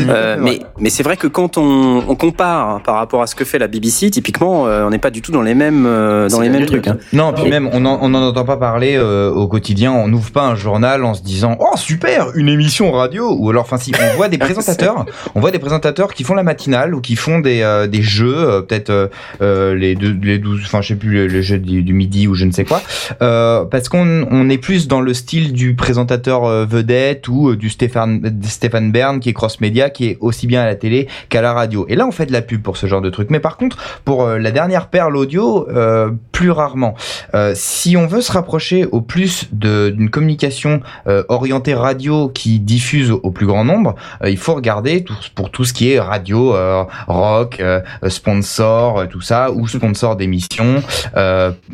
Euh, 0.00 0.36
mais 0.40 0.60
mais 0.78 0.90
c'est 0.90 1.02
vrai 1.02 1.16
que 1.16 1.26
quand 1.26 1.58
on, 1.58 2.04
on, 2.08 2.14
compare 2.14 2.82
par 2.82 2.94
rapport 2.94 3.22
à 3.22 3.26
ce 3.26 3.34
que 3.34 3.44
fait 3.44 3.58
la 3.58 3.66
BBC, 3.66 4.10
typiquement, 4.10 4.66
euh, 4.66 4.86
on 4.86 4.90
n'est 4.90 4.98
pas 4.98 5.10
du 5.10 5.22
tout 5.22 5.32
dans 5.32 5.42
les 5.42 5.54
mêmes 5.54 5.84
dans 6.30 6.40
les 6.40 6.48
mêmes 6.48 6.66
trucs. 6.66 6.86
Hein. 6.86 6.98
Non, 7.12 7.32
puis 7.32 7.50
même 7.50 7.68
on 7.72 7.80
n'en 7.80 8.14
entend 8.14 8.44
pas 8.44 8.56
parler 8.56 8.98
au 8.98 9.48
quotidien. 9.48 9.92
On 9.92 10.08
n'ouvre 10.08 10.30
pas 10.30 10.44
un 10.44 10.54
journal 10.54 11.04
en 11.04 11.14
se 11.14 11.22
disant 11.22 11.56
oh 11.60 11.76
super 11.76 12.28
une 12.34 12.48
émission 12.48 12.92
radio 12.92 13.34
ou 13.38 13.50
alors 13.50 13.64
enfin 13.64 13.78
si 13.78 13.92
on 13.94 14.17
voit 14.18 14.28
des 14.28 14.38
présentateurs. 14.38 15.06
On 15.34 15.40
voit 15.40 15.50
des 15.50 15.58
présentateurs 15.58 16.12
qui 16.12 16.24
font 16.24 16.34
la 16.34 16.42
matinale 16.42 16.94
ou 16.94 17.00
qui 17.00 17.16
font 17.16 17.38
des 17.38 17.62
euh, 17.62 17.86
des 17.86 18.02
jeux 18.02 18.36
euh, 18.36 18.62
peut-être 18.62 19.10
euh, 19.40 19.74
les 19.74 19.94
les 19.94 20.38
12 20.38 20.62
enfin 20.64 20.82
je 20.82 20.88
sais 20.88 20.96
plus 20.96 21.28
les 21.28 21.42
jeux 21.42 21.58
du, 21.58 21.92
midi 21.92 22.26
ou 22.26 22.34
je 22.34 22.44
ne 22.44 22.50
sais 22.50 22.64
quoi. 22.64 22.82
Parce 23.20 23.88
qu'on 23.88 24.26
on 24.30 24.50
est 24.50 24.58
plus 24.58 24.88
dans 24.88 25.00
le 25.00 25.14
style 25.14 25.52
du 25.52 25.74
présentateur 25.74 26.66
vedette 26.66 27.28
ou 27.28 27.54
du 27.54 27.70
Stéphane 27.70 28.40
Stéphane 28.42 28.90
Bern 28.90 29.20
qui 29.20 29.28
est 29.28 29.32
cross 29.32 29.60
média 29.60 29.90
qui 29.90 30.06
est 30.06 30.18
aussi 30.20 30.46
bien 30.46 30.62
à 30.62 30.66
la 30.66 30.74
télé 30.74 31.08
qu'à 31.28 31.42
la 31.42 31.52
radio. 31.52 31.86
Et 31.88 31.94
là 31.94 32.06
on 32.06 32.12
fait 32.12 32.26
de 32.26 32.32
la 32.32 32.42
pub 32.42 32.62
pour 32.62 32.76
ce 32.76 32.86
genre 32.86 33.00
de 33.00 33.10
truc. 33.10 33.30
Mais 33.30 33.40
par 33.40 33.56
contre 33.56 33.78
pour 34.04 34.26
la 34.26 34.50
dernière 34.50 34.88
perle 34.88 35.16
audio 35.16 35.66
plus 36.32 36.50
rarement. 36.50 36.94
Si 37.54 37.96
on 37.96 38.06
veut 38.06 38.20
se 38.20 38.32
rapprocher 38.32 38.86
au 38.86 39.00
plus 39.00 39.48
d'une 39.52 40.10
communication 40.10 40.80
orienté 41.28 41.74
radio 41.74 42.28
qui 42.28 42.58
diffuse 42.58 43.12
au 43.12 43.30
plus 43.30 43.46
grand 43.46 43.64
nombre, 43.64 43.94
il 44.26 44.36
faut 44.36 44.54
regarder 44.54 45.04
tout, 45.04 45.16
pour 45.34 45.50
tout 45.50 45.64
ce 45.64 45.72
qui 45.72 45.92
est 45.92 46.00
radio, 46.00 46.54
euh, 46.54 46.84
rock, 47.06 47.58
euh, 47.60 47.80
sponsor, 48.08 49.08
tout 49.08 49.20
ça, 49.20 49.50
ou 49.50 49.66
sponsor 49.66 50.16
d'émissions 50.16 50.82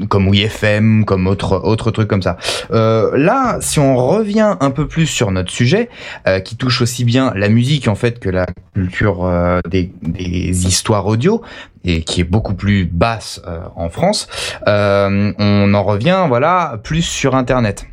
comme 0.09 0.29
WeFM, 0.31 1.05
comme 1.05 1.27
autre 1.27 1.61
autre 1.65 1.91
truc 1.91 2.09
comme 2.09 2.23
ça. 2.23 2.37
là, 2.71 3.59
si 3.61 3.79
on 3.79 3.97
revient 3.97 4.57
un 4.61 4.71
peu 4.71 4.87
plus 4.87 5.07
sur 5.07 5.31
notre 5.31 5.51
sujet, 5.51 5.89
qui 6.45 6.57
touche 6.57 6.83
aussi 6.83 7.05
bien 7.05 7.33
la 7.35 7.49
musique 7.49 7.89
en 7.89 7.95
fait 7.95 8.19
que 8.19 8.29
la 8.29 8.47
culture 8.75 9.31
des, 9.71 9.93
des 10.03 10.67
histoires 10.67 11.07
audio, 11.07 11.43
et 11.85 12.03
qui 12.03 12.21
est 12.21 12.25
beaucoup 12.25 12.55
plus 12.55 12.85
basse 12.85 13.43
en 13.77 13.89
France, 13.89 14.29
on 14.67 15.75
en 15.75 15.83
revient 15.83 16.25
voilà 16.29 16.79
plus 16.83 17.03
sur 17.03 17.35
Internet. 17.35 17.87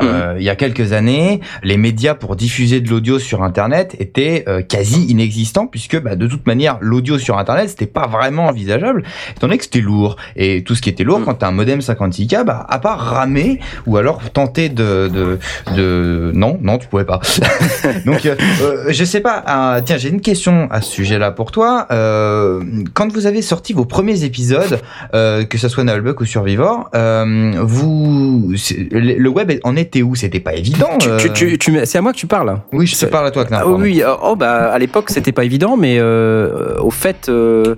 Euh, 0.00 0.36
il 0.38 0.44
y 0.44 0.48
a 0.48 0.56
quelques 0.56 0.92
années, 0.92 1.40
les 1.62 1.76
médias 1.76 2.14
pour 2.14 2.36
diffuser 2.36 2.80
de 2.80 2.88
l'audio 2.88 3.18
sur 3.18 3.42
Internet 3.42 3.94
étaient 3.98 4.44
euh, 4.48 4.62
quasi 4.62 5.04
inexistants 5.06 5.66
puisque 5.66 6.00
bah, 6.00 6.16
de 6.16 6.26
toute 6.26 6.46
manière 6.46 6.78
l'audio 6.80 7.18
sur 7.18 7.38
Internet 7.38 7.68
c'était 7.68 7.86
pas 7.86 8.06
vraiment 8.06 8.46
envisageable 8.46 9.04
étant 9.30 9.46
donné 9.46 9.58
que 9.58 9.64
c'était 9.64 9.80
lourd. 9.80 10.16
Et 10.36 10.64
tout 10.64 10.74
ce 10.74 10.82
qui 10.82 10.88
était 10.88 11.04
lourd 11.04 11.20
quand 11.24 11.34
t'as 11.34 11.48
un 11.48 11.52
modem 11.52 11.80
56K 11.80 12.44
bah, 12.44 12.66
à 12.68 12.78
part 12.78 12.98
ramer 12.98 13.58
ou 13.86 13.96
alors 13.96 14.20
tenter 14.30 14.68
de, 14.68 15.08
de, 15.08 15.38
de... 15.76 16.32
non 16.34 16.58
non 16.62 16.78
tu 16.78 16.88
pouvais 16.88 17.04
pas. 17.04 17.20
Donc 18.06 18.24
euh, 18.26 18.34
euh, 18.62 18.84
je 18.88 19.04
sais 19.04 19.20
pas 19.20 19.42
ah, 19.46 19.80
tiens 19.84 19.98
j'ai 19.98 20.08
une 20.08 20.20
question 20.20 20.68
à 20.70 20.80
ce 20.80 20.90
sujet 20.90 21.18
là 21.18 21.30
pour 21.30 21.50
toi. 21.50 21.86
Euh, 21.90 22.62
quand 22.94 23.12
vous 23.12 23.26
avez 23.26 23.42
sorti 23.42 23.72
vos 23.72 23.84
premiers 23.84 24.24
épisodes 24.24 24.80
euh, 25.14 25.44
que 25.44 25.58
ce 25.58 25.68
soit 25.68 25.84
Nullbuck 25.84 26.20
ou 26.20 26.24
Survivor 26.24 26.88
euh, 26.94 27.52
vous 27.62 28.52
le 28.90 29.28
web 29.28 29.52
en 29.64 29.76
était 29.82 30.02
où? 30.02 30.14
C'était 30.14 30.40
pas 30.40 30.54
évident 30.54 30.96
euh, 31.06 31.18
tu, 31.18 31.30
tu, 31.32 31.58
tu- 31.58 31.80
c'est 31.84 31.98
à 31.98 32.02
moi 32.02 32.12
que 32.12 32.18
tu 32.18 32.26
parles. 32.26 32.58
oui 32.72 32.86
je 32.86 32.96
te 32.96 33.06
parle 33.06 33.26
à 33.26 33.30
toi 33.30 33.44
Knarr, 33.44 33.64
Ah, 33.66 33.70
oui, 33.70 34.02
euh, 34.02 34.14
oh 34.22 34.34
bah 34.36 34.72
à 34.72 34.78
l'époque 34.78 35.10
c'était 35.10 35.32
pas 35.32 35.44
évident, 35.44 35.76
mais 35.76 35.96
euh, 35.98 36.78
au 36.80 36.90
fait 36.90 37.28
euh, 37.28 37.74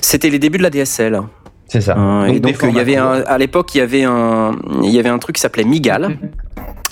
c'était 0.00 0.30
les 0.30 0.38
débuts 0.38 0.58
de 0.58 0.62
la 0.62 0.70
DSL. 0.70 1.20
c'est 1.66 1.80
ça 1.80 1.94
Hein, 1.96 2.26
et 2.26 2.38
donc 2.40 2.56
il 2.62 2.74
y 2.76 2.80
avait 2.80 2.96
un, 2.96 3.22
à 3.26 3.38
l'époque 3.38 3.74
il 3.74 3.78
y 3.78 3.80
avait 3.80 4.04
un 4.04 4.52
il 4.82 4.90
y 4.90 4.98
avait 4.98 5.08
un 5.08 5.18
truc 5.18 5.34
qui 5.36 5.40
s'appelait 5.42 5.64
Migal. 5.64 6.16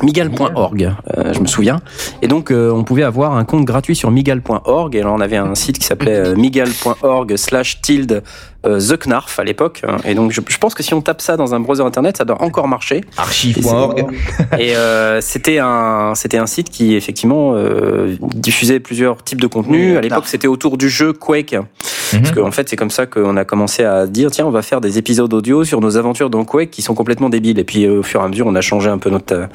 Migal.org, 0.03 0.95
euh, 1.17 1.33
je 1.33 1.39
me 1.41 1.47
souviens. 1.47 1.81
Et 2.23 2.27
donc, 2.27 2.51
euh, 2.51 2.73
on 2.73 2.83
pouvait 2.83 3.05
avoir 3.05 3.37
un 3.37 3.45
compte 3.45 3.65
gratuit 3.65 3.95
sur 3.95 4.11
migal.org. 4.11 4.97
Et 4.97 5.01
alors, 5.01 5.15
on 5.15 5.21
avait 5.21 5.37
un 5.37 5.55
site 5.55 5.79
qui 5.79 5.85
s'appelait 5.87 6.17
euh, 6.17 6.35
migal.org 6.35 7.37
slash 7.37 7.81
tilde 7.83 8.23
euh, 8.67 8.79
The 8.81 8.97
Knarf 9.07 9.39
à 9.39 9.45
l'époque. 9.45 9.83
Et 10.05 10.15
donc, 10.15 10.33
je, 10.33 10.41
je 10.49 10.59
pense 10.59 10.75
que 10.75 10.83
si 10.83 10.95
on 10.95 11.01
tape 11.01 11.21
ça 11.21 11.37
dans 11.37 11.55
un 11.55 11.61
browser 11.61 11.83
internet, 11.83 12.17
ça 12.17 12.25
doit 12.25 12.41
encore 12.43 12.69
marcher. 12.69 13.03
archive.org 13.17 14.07
Et 14.59 14.77
euh, 14.77 15.21
c'était 15.21 15.59
un 15.59 16.15
c'était 16.15 16.39
un 16.39 16.47
site 16.47 16.71
qui 16.71 16.95
effectivement 16.95 17.55
euh, 17.55 18.17
diffusait 18.21 18.81
plusieurs 18.81 19.23
types 19.23 19.41
de 19.41 19.47
contenus. 19.47 19.93
Oui, 19.93 19.97
à 19.97 20.01
l'époque, 20.01 20.25
c'était 20.27 20.49
autour 20.49 20.77
du 20.79 20.89
jeu 20.89 21.13
Quake. 21.13 21.57
Parce 22.13 22.29
Mhm. 22.29 22.35
qu'en 22.35 22.51
fait, 22.51 22.69
c'est 22.69 22.77
comme 22.77 22.91
ça 22.91 23.07
qu'on 23.07 23.37
a 23.39 23.45
commencé 23.47 23.85
à 23.85 24.07
dire 24.07 24.31
tiens, 24.31 24.45
on 24.47 24.51
va 24.51 24.61
faire 24.61 24.83
des 24.83 24.99
épisodes 24.99 25.33
audio 25.33 25.65
sur 25.65 25.81
nos 25.81 25.97
aventures 25.97 26.29
dans 26.29 26.45
Quake 26.45 26.71
qui 26.71 26.83
sont 26.83 26.95
complètement 26.95 27.31
débiles. 27.31 27.59
Et 27.59 27.65
puis, 27.65 27.87
euh, 27.87 28.01
au 28.01 28.03
fur 28.03 28.21
et 28.21 28.25
à 28.25 28.29
mesure, 28.29 28.47
on 28.47 28.55
a 28.55 28.61
changé 28.61 28.91
un 28.91 28.99
peu 28.99 29.09
notre 29.09 29.49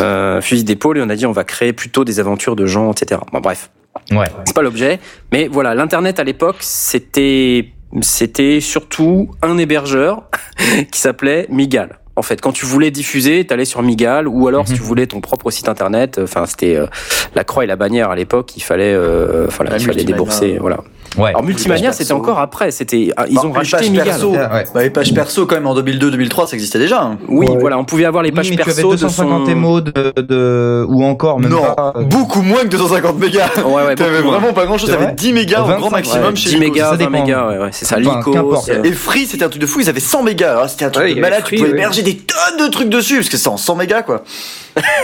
euh, 0.00 0.40
fusil 0.40 0.64
d'épaule 0.64 0.96
et 0.98 1.02
on 1.02 1.10
a 1.10 1.14
dit 1.16 1.26
on 1.26 1.32
va 1.32 1.44
créer 1.44 1.72
plutôt 1.74 2.04
des 2.04 2.18
aventures 2.18 2.56
de 2.56 2.64
gens, 2.64 2.90
etc. 2.92 3.20
Bon, 3.32 3.40
bref, 3.40 3.70
ouais 4.12 4.26
c'est 4.46 4.54
pas 4.54 4.62
l'objet. 4.62 4.98
Mais 5.32 5.48
voilà, 5.52 5.74
l'internet 5.74 6.18
à 6.18 6.24
l'époque, 6.24 6.56
c'était 6.60 7.68
c'était 8.00 8.60
surtout 8.60 9.30
un 9.42 9.58
hébergeur 9.58 10.24
qui 10.92 11.00
s'appelait 11.00 11.46
Migal. 11.50 11.98
En 12.16 12.22
fait, 12.22 12.40
quand 12.40 12.52
tu 12.52 12.66
voulais 12.66 12.90
diffuser, 12.90 13.46
t'allais 13.46 13.64
sur 13.64 13.82
Migal, 13.82 14.28
ou 14.28 14.46
alors 14.46 14.68
si 14.68 14.74
tu 14.74 14.82
voulais 14.82 15.06
ton 15.06 15.20
propre 15.20 15.50
site 15.50 15.68
internet. 15.68 16.20
Enfin, 16.22 16.44
c'était 16.44 16.76
euh, 16.76 16.86
la 17.34 17.44
croix 17.44 17.64
et 17.64 17.66
la 17.66 17.76
bannière 17.76 18.10
à 18.10 18.16
l'époque. 18.16 18.56
Il 18.56 18.62
fallait, 18.62 18.92
euh, 18.92 19.46
voilà, 19.48 19.70
La 19.70 19.78
il 19.78 19.86
fallait 19.86 20.04
débourser. 20.04 20.58
Voilà. 20.60 20.84
Ouais 21.16 21.30
Alors 21.30 21.42
Multimania, 21.42 21.92
c'était 21.92 22.12
encore 22.12 22.38
après. 22.38 22.70
C'était, 22.70 23.10
ah, 23.16 23.24
ils 23.28 23.38
ont 23.38 23.48
les 23.48 23.52
racheté 23.58 23.76
pages 23.78 23.90
Migal. 23.90 24.04
perso. 24.06 24.30
Ouais. 24.32 24.64
Bah, 24.74 24.82
les 24.82 24.90
pages 24.90 25.12
perso, 25.14 25.46
quand 25.46 25.54
même, 25.56 25.66
en 25.66 25.74
2002-2003, 25.74 26.46
ça 26.48 26.54
existait 26.54 26.78
déjà. 26.78 27.02
hein. 27.02 27.18
Oui, 27.28 27.46
Ouais. 27.48 27.56
voilà, 27.60 27.78
on 27.78 27.84
pouvait 27.84 28.04
avoir 28.04 28.22
les 28.22 28.30
Oui, 28.30 28.36
pages 28.36 28.46
tu 28.50 28.54
avais 28.54 28.64
perso 28.64 28.82
de 28.90 28.96
250 28.96 29.44
son. 29.46 29.50
émos 29.50 29.82
de, 29.84 29.92
de 30.20 30.84
ou 30.88 31.04
encore 31.04 31.40
même 31.40 31.50
non, 31.50 31.62
pas 31.74 31.92
euh, 31.96 32.02
beaucoup 32.02 32.42
moins 32.42 32.62
que 32.62 32.68
250 32.68 33.18
mégas. 33.18 33.48
Ouais, 33.64 33.84
ouais, 33.86 33.94
T'avais 33.94 34.20
vraiment 34.20 34.52
pas 34.52 34.64
grand 34.66 34.78
chose. 34.78 34.90
T'avais 34.90 35.04
vrai 35.06 35.14
10 35.14 35.32
mégas 35.32 35.62
au 35.62 35.66
25, 35.66 35.78
grand 35.80 35.90
maximum 35.90 36.24
Ouais, 36.30 36.36
chez 36.36 36.50
10 36.50 36.56
Lycos. 36.56 36.72
mégas, 36.72 36.84
ça 36.84 36.90
20 36.92 36.96
dépend. 36.98 37.10
mégas, 37.10 37.48
ouais, 37.48 37.58
ouais, 37.58 37.68
c'est 37.72 37.84
ça. 37.84 37.96
Euh, 37.96 38.82
Et 38.84 38.92
Free, 38.92 39.26
c'était 39.26 39.44
un 39.44 39.48
truc 39.48 39.60
de 39.62 39.66
fou. 39.66 39.80
Ils 39.80 39.88
avaient 39.88 40.00
100 40.00 40.22
mégas. 40.22 40.52
Alors, 40.52 40.68
C'était 40.68 40.84
un 40.84 40.90
truc 40.90 41.14
de 41.14 41.20
malade. 41.20 41.40
Free, 41.42 41.56
tu 41.56 41.62
pouvais 41.62 41.72
oui. 41.72 41.78
héberger 41.78 42.02
des 42.02 42.16
tonnes 42.16 42.66
de 42.66 42.70
trucs 42.70 42.88
dessus 42.88 43.16
parce 43.16 43.28
que 43.28 43.36
c'est 43.36 43.48
en 43.48 43.56
100 43.56 43.76
mégas, 43.76 44.02
quoi. 44.02 44.22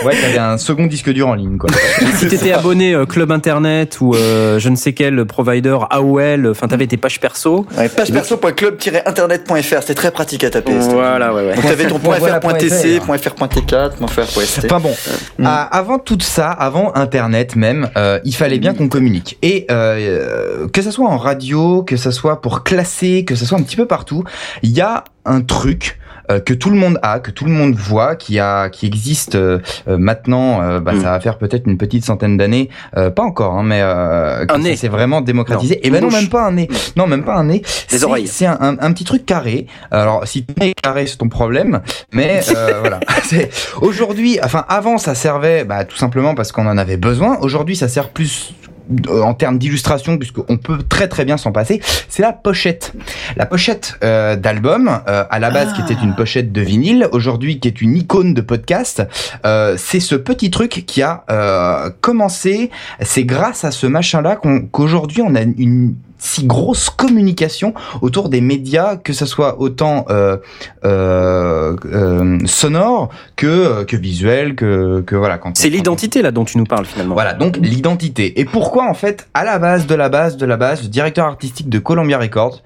ouais 0.05 0.15
t'avais 0.21 0.37
un 0.37 0.57
second 0.57 0.85
disque 0.85 1.09
dur 1.09 1.27
en 1.27 1.33
ligne 1.33 1.57
quoi 1.57 1.69
si 2.15 2.27
t'étais 2.29 2.53
abonné 2.53 2.93
euh, 2.95 3.05
Club 3.05 3.31
Internet 3.33 3.97
ou 3.99 4.15
euh, 4.15 4.59
je 4.59 4.69
ne 4.69 4.77
sais 4.77 4.93
quel 4.93 5.25
provider 5.25 5.77
AOL, 5.97 6.47
enfin 6.51 6.67
t'avais 6.67 6.87
tes 6.87 6.97
pages 6.97 7.19
perso. 7.19 7.65
Ouais, 7.77 7.89
page 7.89 8.11
perso.club-internet.fr. 8.11 9.81
C'était 9.81 9.93
très 9.95 10.11
pratique 10.11 10.43
à 10.43 10.49
taper. 10.49 10.73
Voilà, 10.79 11.33
ouais, 11.33 11.45
ouais. 11.47 11.55
Donc 11.55 11.65
t'avais 11.65 11.87
ton 11.87 11.99
Point 12.07 12.19
voilà, 12.19 12.39
point 12.39 12.53
.fr.tc, 12.53 12.99
FR. 13.01 13.17
.fr.t4, 13.17 13.91
.fr, 14.07 14.65
Enfin 14.65 14.79
bon, 14.79 14.95
à- 15.43 15.63
avant 15.77 15.99
tout 15.99 16.17
ça, 16.21 16.49
avant 16.49 16.93
Internet 16.95 17.55
même, 17.55 17.89
euh, 17.97 18.19
il 18.23 18.35
fallait 18.35 18.59
bien 18.59 18.73
qu'on 18.73 18.87
communique. 18.87 19.37
Et 19.41 19.65
euh, 19.71 20.67
que 20.69 20.81
ça 20.81 20.91
soit 20.91 21.07
en 21.07 21.17
radio, 21.17 21.83
que 21.83 21.97
ça 21.97 22.11
soit 22.11 22.41
pour 22.41 22.63
classer, 22.63 23.25
que 23.25 23.35
ça 23.35 23.45
soit 23.45 23.57
un 23.57 23.63
petit 23.63 23.75
peu 23.75 23.85
partout, 23.85 24.23
il 24.63 24.71
y 24.71 24.81
a 24.81 25.03
un 25.27 25.41
truc 25.41 25.99
euh, 26.29 26.41
que 26.41 26.53
tout 26.53 26.69
le 26.69 26.75
monde 26.75 26.99
a, 27.03 27.19
que 27.19 27.31
tout 27.31 27.45
le 27.45 27.51
monde 27.51 27.73
voit, 27.75 28.17
qui 28.17 28.37
a, 28.37 28.67
qui 28.69 28.85
existe 28.85 29.35
euh, 29.35 29.59
euh, 29.87 29.97
maintenant. 29.97 30.61
euh, 30.61 30.81
bah, 30.81 30.91
Mm. 30.93 31.01
Ça 31.01 31.11
va 31.11 31.19
faire 31.21 31.37
peut-être 31.37 31.67
une 31.67 31.77
petite 31.77 32.03
centaine 32.03 32.35
d'années, 32.35 32.67
euh, 32.97 33.09
pas 33.09 33.23
encore, 33.23 33.53
hein, 33.53 33.63
mais 33.63 33.79
euh, 33.81 34.45
Un 34.49 34.57
nez. 34.57 34.75
s'est 34.75 34.89
vraiment 34.89 35.21
démocratisé. 35.21 35.75
Non, 35.75 35.81
Et 35.83 35.89
ben 35.89 36.01
non, 36.03 36.11
même 36.11 36.27
pas 36.27 36.45
un 36.47 36.51
nez. 36.51 36.67
Non, 36.97 37.07
même 37.07 37.23
pas 37.23 37.35
un 37.35 37.45
nez. 37.45 37.61
C'est- 37.87 38.03
oreilles. 38.03 38.27
C'est 38.27 38.45
un, 38.45 38.57
un- 38.59 38.75
un 38.77 38.91
petit 38.91 39.05
truc 39.05 39.25
carré. 39.25 39.67
Alors, 39.89 40.27
si 40.27 40.45
nez 40.59 40.71
est 40.71 40.81
carré, 40.81 41.07
c'est 41.07 41.15
ton 41.15 41.29
problème. 41.29 41.79
Mais 42.11 42.41
euh, 42.53 42.73
voilà. 42.81 42.99
C'est- 43.23 43.49
Aujourd'hui, 43.81 44.37
enfin, 44.43 44.65
avant, 44.67 44.97
ça 44.97 45.15
servait 45.15 45.63
bah, 45.63 45.85
tout 45.85 45.95
simplement 45.95 46.35
parce 46.35 46.51
qu'on 46.51 46.67
en 46.67 46.77
avait 46.77 46.97
besoin. 46.97 47.37
Aujourd'hui, 47.39 47.77
ça 47.77 47.87
sert 47.87 48.09
plus 48.09 48.53
en 49.09 49.33
termes 49.33 49.57
d'illustration, 49.57 50.17
puisqu'on 50.17 50.57
peut 50.57 50.79
très 50.87 51.07
très 51.07 51.25
bien 51.25 51.37
s'en 51.37 51.51
passer, 51.51 51.81
c'est 52.09 52.21
la 52.21 52.33
pochette. 52.33 52.93
La 53.35 53.45
pochette 53.45 53.95
euh, 54.03 54.35
d'album, 54.35 54.89
euh, 55.07 55.23
à 55.29 55.39
la 55.39 55.49
base 55.51 55.73
qui 55.73 55.81
était 55.81 56.01
une 56.01 56.15
pochette 56.15 56.51
de 56.51 56.61
vinyle, 56.61 57.07
aujourd'hui 57.11 57.59
qui 57.59 57.67
est 57.67 57.81
une 57.81 57.95
icône 57.97 58.33
de 58.33 58.41
podcast, 58.41 59.03
euh, 59.45 59.75
c'est 59.77 59.99
ce 59.99 60.15
petit 60.15 60.51
truc 60.51 60.83
qui 60.87 61.01
a 61.01 61.23
euh, 61.29 61.89
commencé, 62.01 62.71
c'est 63.01 63.23
grâce 63.25 63.63
à 63.63 63.71
ce 63.71 63.87
machin-là 63.87 64.35
qu'on- 64.35 64.61
qu'aujourd'hui 64.61 65.21
on 65.21 65.35
a 65.35 65.41
une 65.41 65.95
si 66.17 66.45
grosse 66.45 66.89
communication 66.89 67.73
autour 68.01 68.29
des 68.29 68.41
médias, 68.41 68.97
que 68.97 69.13
ce 69.13 69.25
soit 69.25 69.59
autant 69.59 70.05
euh, 70.09 70.37
euh, 70.85 71.75
euh, 71.85 72.39
sonore 72.45 73.09
que 73.35 73.83
que 73.83 73.95
visuel, 73.95 74.55
que 74.55 75.01
que 75.01 75.15
voilà. 75.15 75.37
quand 75.37 75.55
C'est 75.57 75.69
l'identité 75.69 76.21
là 76.21 76.31
dont 76.31 76.45
tu 76.45 76.57
nous 76.57 76.65
parles 76.65 76.85
finalement. 76.85 77.13
voilà, 77.13 77.33
donc 77.33 77.57
l'identité. 77.57 78.39
Et 78.39 78.45
pourquoi 78.45 78.89
en 78.89 78.93
fait, 78.93 79.27
à 79.33 79.43
la 79.43 79.59
base 79.59 79.87
de 79.87 79.95
la 79.95 80.09
base 80.09 80.37
de 80.37 80.45
la 80.45 80.57
base, 80.57 80.83
le 80.83 80.89
directeur 80.89 81.25
artistique 81.25 81.69
de 81.69 81.79
Columbia 81.79 82.17
Records, 82.17 82.61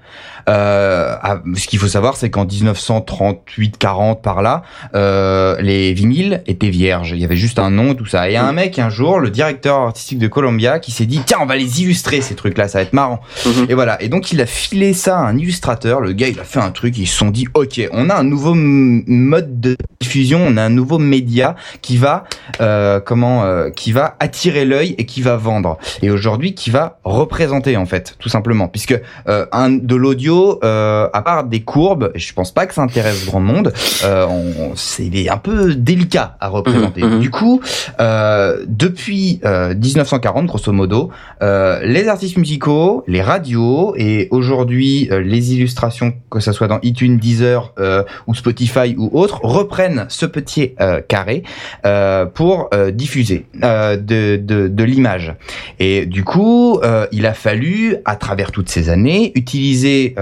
ce 0.46 1.66
qu'il 1.66 1.78
faut 1.78 1.88
savoir, 1.88 2.16
c'est 2.16 2.30
qu'en 2.30 2.44
1938-40 2.44 4.20
par 4.20 4.42
là, 4.42 4.62
euh, 4.94 5.56
les 5.60 5.92
vinyles 5.92 6.42
étaient 6.46 6.70
vierges. 6.70 7.12
Il 7.12 7.18
y 7.18 7.24
avait 7.24 7.36
juste 7.36 7.58
un 7.58 7.70
nom, 7.70 7.94
tout 7.94 8.06
ça. 8.06 8.30
Et 8.30 8.36
un 8.36 8.52
mec 8.52 8.78
un 8.78 8.90
jour, 8.90 9.20
le 9.20 9.30
directeur 9.30 9.78
artistique 9.78 10.18
de 10.18 10.28
Columbia, 10.28 10.78
qui 10.78 10.90
s'est 10.90 11.06
dit 11.06 11.20
tiens, 11.24 11.38
on 11.40 11.46
va 11.46 11.56
les 11.56 11.82
illustrer 11.82 12.20
ces 12.20 12.34
trucs-là, 12.34 12.68
ça 12.68 12.78
va 12.78 12.82
être 12.82 12.92
marrant. 12.92 13.20
Mhm. 13.46 13.66
Et 13.68 13.74
voilà. 13.74 14.00
Et 14.02 14.08
donc 14.08 14.32
il 14.32 14.40
a 14.40 14.46
filé 14.46 14.92
ça 14.92 15.18
à 15.18 15.22
un 15.22 15.36
illustrateur. 15.38 16.00
Le 16.00 16.12
gars, 16.12 16.28
il 16.28 16.40
a 16.40 16.44
fait 16.44 16.60
un 16.60 16.70
truc. 16.70 16.96
Ils 16.98 17.06
se 17.06 17.16
sont 17.16 17.30
dit 17.30 17.46
ok, 17.54 17.88
on 17.92 18.10
a 18.10 18.14
un 18.14 18.24
nouveau 18.24 18.54
mode 18.54 19.60
de 19.60 19.76
diffusion, 20.00 20.44
on 20.46 20.56
a 20.56 20.62
un 20.62 20.70
nouveau 20.70 20.98
média 20.98 21.54
qui 21.80 21.96
va 21.96 22.24
euh, 22.60 23.00
comment 23.00 23.44
euh, 23.44 23.70
qui 23.70 23.92
va 23.92 24.16
attirer 24.20 24.64
l'œil 24.64 24.94
et 24.98 25.06
qui 25.06 25.22
va 25.22 25.36
vendre 25.36 25.78
et 26.02 26.10
aujourd'hui 26.10 26.54
qui 26.54 26.70
va 26.70 26.98
représenter 27.04 27.76
en 27.76 27.86
fait 27.86 28.16
tout 28.18 28.28
simplement 28.28 28.68
puisque 28.68 29.00
euh, 29.28 29.46
un 29.52 29.70
de 29.70 29.94
l'audio 29.94 30.31
euh, 30.64 31.08
à 31.12 31.22
part 31.22 31.44
des 31.44 31.60
courbes 31.60 32.10
je 32.14 32.32
pense 32.32 32.52
pas 32.52 32.66
que 32.66 32.74
ça 32.74 32.82
intéresse 32.82 33.26
grand 33.26 33.40
monde 33.40 33.72
euh, 34.04 34.26
on- 34.28 34.72
c'est 34.76 35.28
un 35.28 35.36
peu 35.36 35.74
délicat 35.74 36.36
à 36.40 36.48
représenter 36.48 37.02
Mhm, 37.02 37.14
mhm. 37.14 37.20
du 37.20 37.30
coup 37.30 37.60
euh, 38.00 38.64
depuis 38.66 39.40
euh, 39.44 39.74
1940 39.74 40.46
grosso 40.46 40.72
modo 40.72 41.10
euh, 41.42 41.80
les 41.84 42.08
artistes 42.08 42.36
musicaux 42.38 43.04
les 43.06 43.22
radios 43.22 43.94
et 43.96 44.28
aujourd'hui 44.30 45.08
euh, 45.10 45.20
les 45.20 45.54
illustrations 45.54 46.12
que 46.30 46.40
ça 46.40 46.52
soit 46.52 46.68
dans 46.68 46.80
iTunes 46.82 47.16
Deezer 47.18 47.72
euh, 47.78 48.02
ou 48.26 48.34
Spotify 48.34 48.94
ou 48.98 49.10
autres 49.18 49.40
reprennent 49.42 50.06
ce 50.08 50.26
petit 50.26 50.72
euh, 50.80 51.00
carré 51.06 51.42
euh, 51.84 52.26
pour 52.26 52.68
euh, 52.74 52.90
diffuser 52.90 53.46
euh, 53.62 53.96
de, 53.96 54.36
de, 54.36 54.68
de 54.68 54.84
l'image. 54.84 55.34
Et 55.78 56.06
du 56.06 56.24
coup, 56.24 56.78
euh, 56.82 57.06
il 57.12 57.26
a 57.26 57.34
fallu, 57.34 57.96
à 58.04 58.16
travers 58.16 58.50
toutes 58.52 58.68
ces 58.68 58.88
années, 58.88 59.32
utiliser 59.34 60.14
euh, 60.18 60.21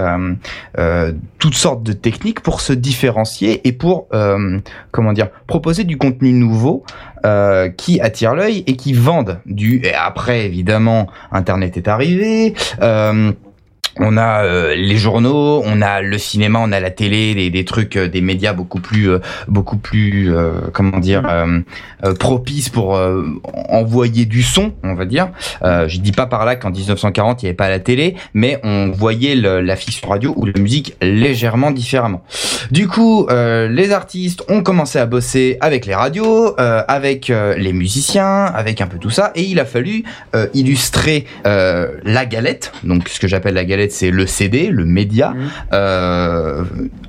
toutes 1.39 1.55
sortes 1.55 1.83
de 1.83 1.93
techniques 1.93 2.41
pour 2.41 2.61
se 2.61 2.73
différencier 2.73 3.67
et 3.67 3.71
pour, 3.71 4.07
euh, 4.13 4.59
comment 4.91 5.13
dire, 5.13 5.29
proposer 5.47 5.83
du 5.83 5.97
contenu 5.97 6.31
nouveau 6.33 6.83
euh, 7.25 7.69
qui 7.69 7.99
attire 7.99 8.35
l'œil 8.35 8.63
et 8.67 8.75
qui 8.75 8.93
vendent 8.93 9.39
du. 9.45 9.81
Et 9.83 9.93
après, 9.93 10.45
évidemment, 10.45 11.07
Internet 11.31 11.77
est 11.77 11.87
arrivé. 11.87 12.53
Euh, 12.81 13.31
on 13.99 14.17
a 14.17 14.43
euh, 14.43 14.75
les 14.75 14.97
journaux, 14.97 15.61
on 15.65 15.81
a 15.81 16.01
le 16.01 16.17
cinéma, 16.17 16.59
on 16.61 16.71
a 16.71 16.79
la 16.79 16.91
télé, 16.91 17.35
des, 17.35 17.49
des 17.49 17.65
trucs, 17.65 17.97
euh, 17.97 18.07
des 18.07 18.21
médias 18.21 18.53
beaucoup 18.53 18.79
plus, 18.79 19.09
euh, 19.09 19.19
beaucoup 19.47 19.77
plus, 19.77 20.33
euh, 20.33 20.51
comment 20.73 20.99
dire, 20.99 21.23
euh, 21.29 21.59
euh, 22.05 22.13
propices 22.13 22.69
pour 22.69 22.99
envoyer 23.69 24.25
du 24.25 24.43
son, 24.43 24.73
on 24.83 24.93
va 24.93 25.05
dire. 25.05 25.29
Je 25.63 25.97
dis 25.99 26.11
pas 26.11 26.25
par 26.25 26.45
là 26.45 26.55
qu'en 26.55 26.69
1940 26.71 27.41
il 27.41 27.45
n'y 27.45 27.49
avait 27.49 27.55
pas 27.55 27.69
la 27.69 27.79
télé, 27.79 28.15
mais 28.33 28.59
on 28.63 28.91
voyait 28.91 29.35
le- 29.35 29.61
la 29.61 29.75
fiction 29.75 30.09
radio 30.09 30.33
ou 30.37 30.45
la 30.45 30.59
musique 30.59 30.95
légèrement 31.01 31.71
différemment. 31.71 32.23
Du 32.71 32.87
coup, 32.87 33.27
les 33.29 33.91
artistes 33.91 34.43
ont 34.49 34.61
commencé 34.63 34.99
à 34.99 35.05
bosser 35.05 35.57
avec 35.61 35.85
les 35.85 35.95
radios, 35.95 36.55
avec 36.57 37.27
les 37.57 37.73
musiciens, 37.73 38.45
avec 38.45 38.81
un 38.81 38.87
peu 38.87 38.97
tout 38.97 39.09
ça, 39.09 39.31
et 39.35 39.43
il 39.43 39.59
a 39.59 39.65
fallu 39.65 40.03
illustrer 40.53 41.25
la 41.45 42.25
galette. 42.25 42.71
Donc, 42.83 43.09
ce 43.09 43.19
que 43.19 43.27
j'appelle 43.27 43.53
la 43.53 43.65
galette, 43.65 43.80
c'est 43.89 44.11
le 44.11 44.27
CD, 44.27 44.69
le 44.69 44.85
média, 44.85 45.33
euh, 45.73 46.63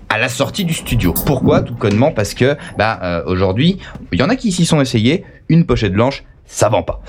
à 0.09 0.19
la 0.19 0.29
sortie 0.29 0.65
du 0.65 0.75
studio. 0.75 1.15
Pourquoi? 1.27 1.63
Tout 1.63 1.75
connement 1.75 2.13
parce 2.13 2.35
que, 2.35 2.57
bah, 2.79 3.01
euh, 3.03 3.23
aujourd'hui, 3.27 3.79
il 4.13 4.19
y 4.19 4.23
en 4.23 4.29
a 4.29 4.37
qui 4.37 4.53
s'y 4.53 4.65
sont 4.65 4.81
essayés. 4.81 5.25
Une 5.49 5.67
pochette 5.67 5.93
blanche, 5.93 6.25
ça 6.47 6.69
vend 6.69 6.83
pas. 6.83 7.01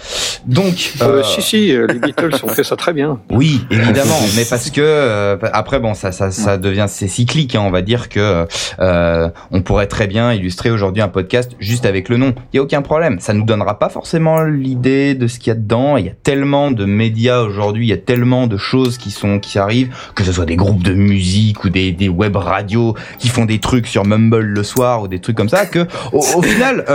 Donc, 0.45 0.93
Euh, 1.01 1.19
euh, 1.19 1.23
si, 1.23 1.41
si, 1.41 1.75
euh, 1.75 1.85
les 1.87 1.99
Beatles 1.99 2.31
ont 2.43 2.47
fait 2.47 2.63
ça 2.63 2.75
très 2.75 2.93
bien. 2.93 3.19
oui, 3.29 3.65
évidemment, 3.69 4.19
mais 4.35 4.45
parce 4.45 4.69
que 4.69 4.81
euh, 4.81 5.37
après 5.51 5.79
bon, 5.79 5.93
ça, 5.93 6.11
ça, 6.11 6.31
ça 6.31 6.57
devient 6.57 6.85
c'est 6.87 7.07
cyclique. 7.07 7.55
Hein, 7.55 7.61
on 7.65 7.71
va 7.71 7.81
dire 7.81 8.07
que 8.09 8.45
euh, 8.79 9.29
on 9.51 9.61
pourrait 9.61 9.87
très 9.87 10.07
bien 10.07 10.31
illustrer 10.33 10.71
aujourd'hui 10.71 11.01
un 11.01 11.07
podcast 11.09 11.51
juste 11.59 11.85
avec 11.85 12.07
le 12.09 12.17
nom. 12.17 12.33
Il 12.53 12.57
y 12.57 12.59
a 12.59 12.63
aucun 12.63 12.81
problème. 12.81 13.19
Ça 13.19 13.33
nous 13.33 13.43
donnera 13.43 13.79
pas 13.79 13.89
forcément 13.89 14.43
l'idée 14.43 15.13
de 15.15 15.27
ce 15.27 15.39
qu'il 15.39 15.47
y 15.49 15.51
a 15.51 15.55
dedans. 15.55 15.97
Il 15.97 16.05
y 16.05 16.09
a 16.09 16.13
tellement 16.23 16.71
de 16.71 16.85
médias 16.85 17.41
aujourd'hui, 17.41 17.85
il 17.85 17.89
y 17.89 17.93
a 17.93 17.97
tellement 17.97 18.47
de 18.47 18.57
choses 18.57 18.97
qui 18.97 19.11
sont 19.11 19.39
qui 19.39 19.59
arrivent, 19.59 19.93
que 20.15 20.23
ce 20.23 20.31
soit 20.31 20.45
des 20.45 20.55
groupes 20.55 20.83
de 20.83 20.93
musique 20.93 21.63
ou 21.65 21.69
des, 21.69 21.91
des 21.91 22.09
web 22.09 22.35
radios 22.37 22.95
qui 23.19 23.27
font 23.27 23.45
des 23.45 23.59
trucs 23.59 23.87
sur 23.87 24.05
Mumble 24.05 24.39
le 24.39 24.63
soir 24.63 25.01
ou 25.01 25.07
des 25.07 25.19
trucs 25.19 25.35
comme 25.35 25.49
ça. 25.49 25.65
Que 25.65 25.85
au, 26.13 26.19
au 26.19 26.41
final, 26.41 26.85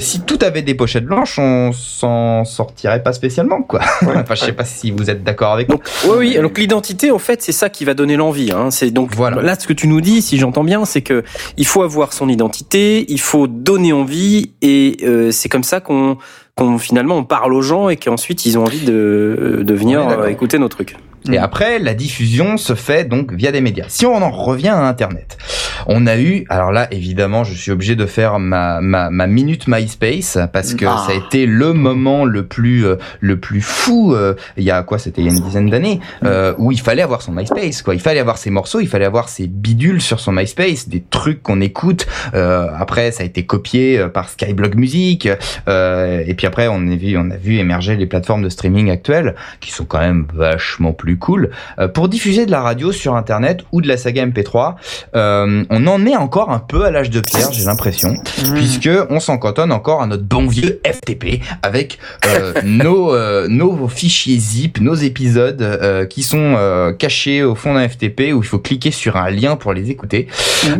si 0.00 0.22
tout 0.22 0.38
avait 0.42 0.62
des 0.62 0.74
pochettes 0.74 1.04
blanches, 1.04 1.38
on 1.38 1.72
s'en 1.74 2.44
sortirait 2.44 3.02
pas 3.02 3.12
spécialement 3.12 3.62
quoi. 3.62 3.80
enfin, 4.02 4.34
je 4.34 4.44
sais 4.44 4.52
pas 4.52 4.64
si 4.64 4.90
vous 4.90 5.10
êtes 5.10 5.22
d'accord 5.22 5.52
avec 5.52 5.68
moi. 5.68 5.78
Oui, 6.06 6.16
oui. 6.18 6.38
Donc 6.40 6.58
l'identité, 6.58 7.10
en 7.10 7.18
fait, 7.18 7.42
c'est 7.42 7.52
ça 7.52 7.68
qui 7.68 7.84
va 7.84 7.94
donner 7.94 8.16
l'envie. 8.16 8.50
Hein. 8.52 8.70
C'est 8.70 8.90
donc 8.90 9.14
Voilà. 9.14 9.42
là 9.42 9.58
ce 9.58 9.66
que 9.66 9.72
tu 9.72 9.86
nous 9.88 10.00
dis, 10.00 10.22
si 10.22 10.38
j'entends 10.38 10.64
bien, 10.64 10.84
c'est 10.84 11.02
que 11.02 11.22
il 11.56 11.66
faut 11.66 11.82
avoir 11.82 12.12
son 12.12 12.28
identité, 12.28 13.04
il 13.10 13.20
faut 13.20 13.46
donner 13.46 13.92
envie, 13.92 14.52
et 14.62 14.96
euh, 15.02 15.30
c'est 15.30 15.48
comme 15.48 15.64
ça 15.64 15.80
qu'on 15.80 16.16
qu'on 16.56 16.78
finalement 16.78 17.16
on 17.16 17.24
parle 17.24 17.52
aux 17.52 17.62
gens 17.62 17.88
et 17.88 17.96
qu'ensuite 17.96 18.46
ils 18.46 18.56
ont 18.58 18.62
envie 18.64 18.84
de 18.84 19.62
de 19.66 19.74
venir 19.74 20.08
euh, 20.08 20.26
écouter 20.28 20.58
nos 20.58 20.68
trucs. 20.68 20.96
Et 21.32 21.38
après, 21.38 21.78
la 21.78 21.94
diffusion 21.94 22.56
se 22.56 22.74
fait 22.74 23.04
donc 23.08 23.32
via 23.32 23.50
des 23.52 23.60
médias. 23.60 23.86
Si 23.88 24.04
on 24.04 24.16
en 24.22 24.30
revient 24.30 24.68
à 24.68 24.86
Internet, 24.86 25.38
on 25.86 26.06
a 26.06 26.18
eu, 26.18 26.44
alors 26.50 26.70
là, 26.72 26.86
évidemment, 26.92 27.44
je 27.44 27.54
suis 27.54 27.70
obligé 27.70 27.96
de 27.96 28.06
faire 28.06 28.38
ma, 28.38 28.80
ma, 28.80 29.08
ma 29.10 29.26
minute 29.26 29.66
MySpace 29.66 30.38
parce 30.52 30.74
que 30.74 30.84
Ah. 30.86 31.04
ça 31.06 31.12
a 31.12 31.14
été 31.16 31.46
le 31.46 31.72
moment 31.72 32.24
le 32.24 32.46
plus, 32.46 32.84
euh, 32.86 32.96
le 33.20 33.38
plus 33.38 33.60
fou. 33.62 34.14
euh, 34.14 34.34
il 34.56 34.64
y 34.64 34.70
a 34.70 34.82
quoi 34.82 34.98
C'était 34.98 35.22
il 35.22 35.26
y 35.28 35.30
a 35.30 35.32
une 35.36 35.42
dizaine 35.42 35.70
d'années 35.70 36.00
euh, 36.24 36.52
où 36.58 36.72
il 36.72 36.80
fallait 36.80 37.02
avoir 37.02 37.22
son 37.22 37.32
MySpace. 37.32 37.82
Quoi, 37.82 37.94
il 37.94 38.00
fallait 38.00 38.20
avoir 38.20 38.36
ses 38.38 38.50
morceaux, 38.50 38.80
il 38.80 38.88
fallait 38.88 39.04
avoir 39.06 39.28
ses 39.28 39.46
bidules 39.46 40.00
sur 40.02 40.20
son 40.20 40.32
MySpace, 40.32 40.88
des 40.88 41.02
trucs 41.02 41.42
qu'on 41.42 41.60
écoute. 41.60 42.06
Euh, 42.34 42.68
après, 42.78 43.12
ça 43.12 43.22
a 43.22 43.26
été 43.26 43.44
copié 43.46 43.98
euh, 43.98 44.08
par 44.08 44.28
Skyblog 44.28 44.74
Music. 44.76 45.28
euh, 45.68 46.22
et 46.26 46.34
puis 46.34 46.46
après, 46.46 46.68
on 46.68 46.86
a 46.90 46.96
vu, 46.96 47.16
on 47.16 47.30
a 47.30 47.36
vu 47.36 47.56
émerger 47.56 47.96
les 47.96 48.06
plateformes 48.06 48.42
de 48.42 48.48
streaming 48.48 48.90
actuelles 48.90 49.34
qui 49.60 49.70
sont 49.72 49.84
quand 49.84 50.00
même 50.00 50.26
vachement 50.34 50.92
plus 50.92 51.13
cool. 51.16 51.50
Euh, 51.78 51.88
pour 51.88 52.08
diffuser 52.08 52.46
de 52.46 52.50
la 52.50 52.60
radio 52.60 52.92
sur 52.92 53.16
Internet 53.16 53.64
ou 53.72 53.80
de 53.80 53.88
la 53.88 53.96
saga 53.96 54.26
MP3, 54.26 54.74
euh, 55.14 55.64
on 55.70 55.86
en 55.86 56.06
est 56.06 56.16
encore 56.16 56.50
un 56.50 56.58
peu 56.58 56.84
à 56.84 56.90
l'âge 56.90 57.10
de 57.10 57.20
pierre, 57.20 57.50
j'ai 57.52 57.64
l'impression, 57.64 58.14
puisque 58.54 58.90
on 59.10 59.20
s'en 59.20 59.38
cantonne 59.38 59.72
encore 59.72 60.02
à 60.02 60.06
notre 60.06 60.24
bon 60.24 60.46
vieux 60.46 60.80
FTP 60.86 61.42
avec 61.62 61.98
euh, 62.26 62.52
nos 62.64 63.14
nos 63.48 63.88
fichiers 63.88 64.38
zip, 64.38 64.80
nos 64.80 64.94
épisodes 64.94 66.06
qui 66.08 66.22
sont 66.22 66.94
cachés 66.98 67.42
au 67.42 67.54
fond 67.54 67.74
d'un 67.74 67.88
FTP 67.88 68.32
où 68.34 68.42
il 68.42 68.46
faut 68.46 68.58
cliquer 68.58 68.90
sur 68.90 69.16
un 69.16 69.30
lien 69.30 69.56
pour 69.56 69.72
les 69.72 69.90
écouter. 69.90 70.28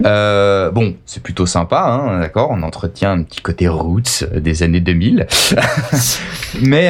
Euh, 0.05 0.71
bon, 0.71 0.95
c'est 1.07 1.23
plutôt 1.23 1.47
sympa, 1.47 1.81
hein, 1.81 2.21
d'accord. 2.21 2.49
On 2.51 2.63
entretient 2.63 3.13
un 3.13 3.23
petit 3.23 3.41
côté 3.41 3.69
roots 3.69 4.25
des 4.35 4.63
années 4.63 4.81
2000. 4.81 5.27
mais 6.63 6.85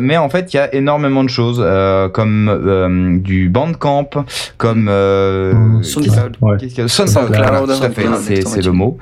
mais, 0.00 0.08
mais 0.08 0.16
en 0.16 0.30
fait, 0.30 0.54
il 0.54 0.56
y 0.56 0.60
a 0.60 0.74
énormément 0.74 1.22
de 1.22 1.28
choses, 1.28 1.62
euh, 1.62 2.08
comme 2.08 2.48
euh, 2.86 3.18
du 3.18 3.48
Bandcamp, 3.48 4.10
comme 4.56 4.88
euh, 4.88 5.82
SoundCloud. 5.82 6.36
Ouais. 6.40 6.56
qu'est-ce 6.58 6.74
qu'il 6.74 6.82
y 6.82 6.84
a 6.84 6.88
SoundCloud, 6.88 7.28
tout 7.66 7.84
à 7.84 7.90
fait, 7.90 8.08
ouais, 8.08 8.14
c'est 8.20 8.46
c'est 8.46 8.64
le 8.64 8.72
mot. 8.72 8.98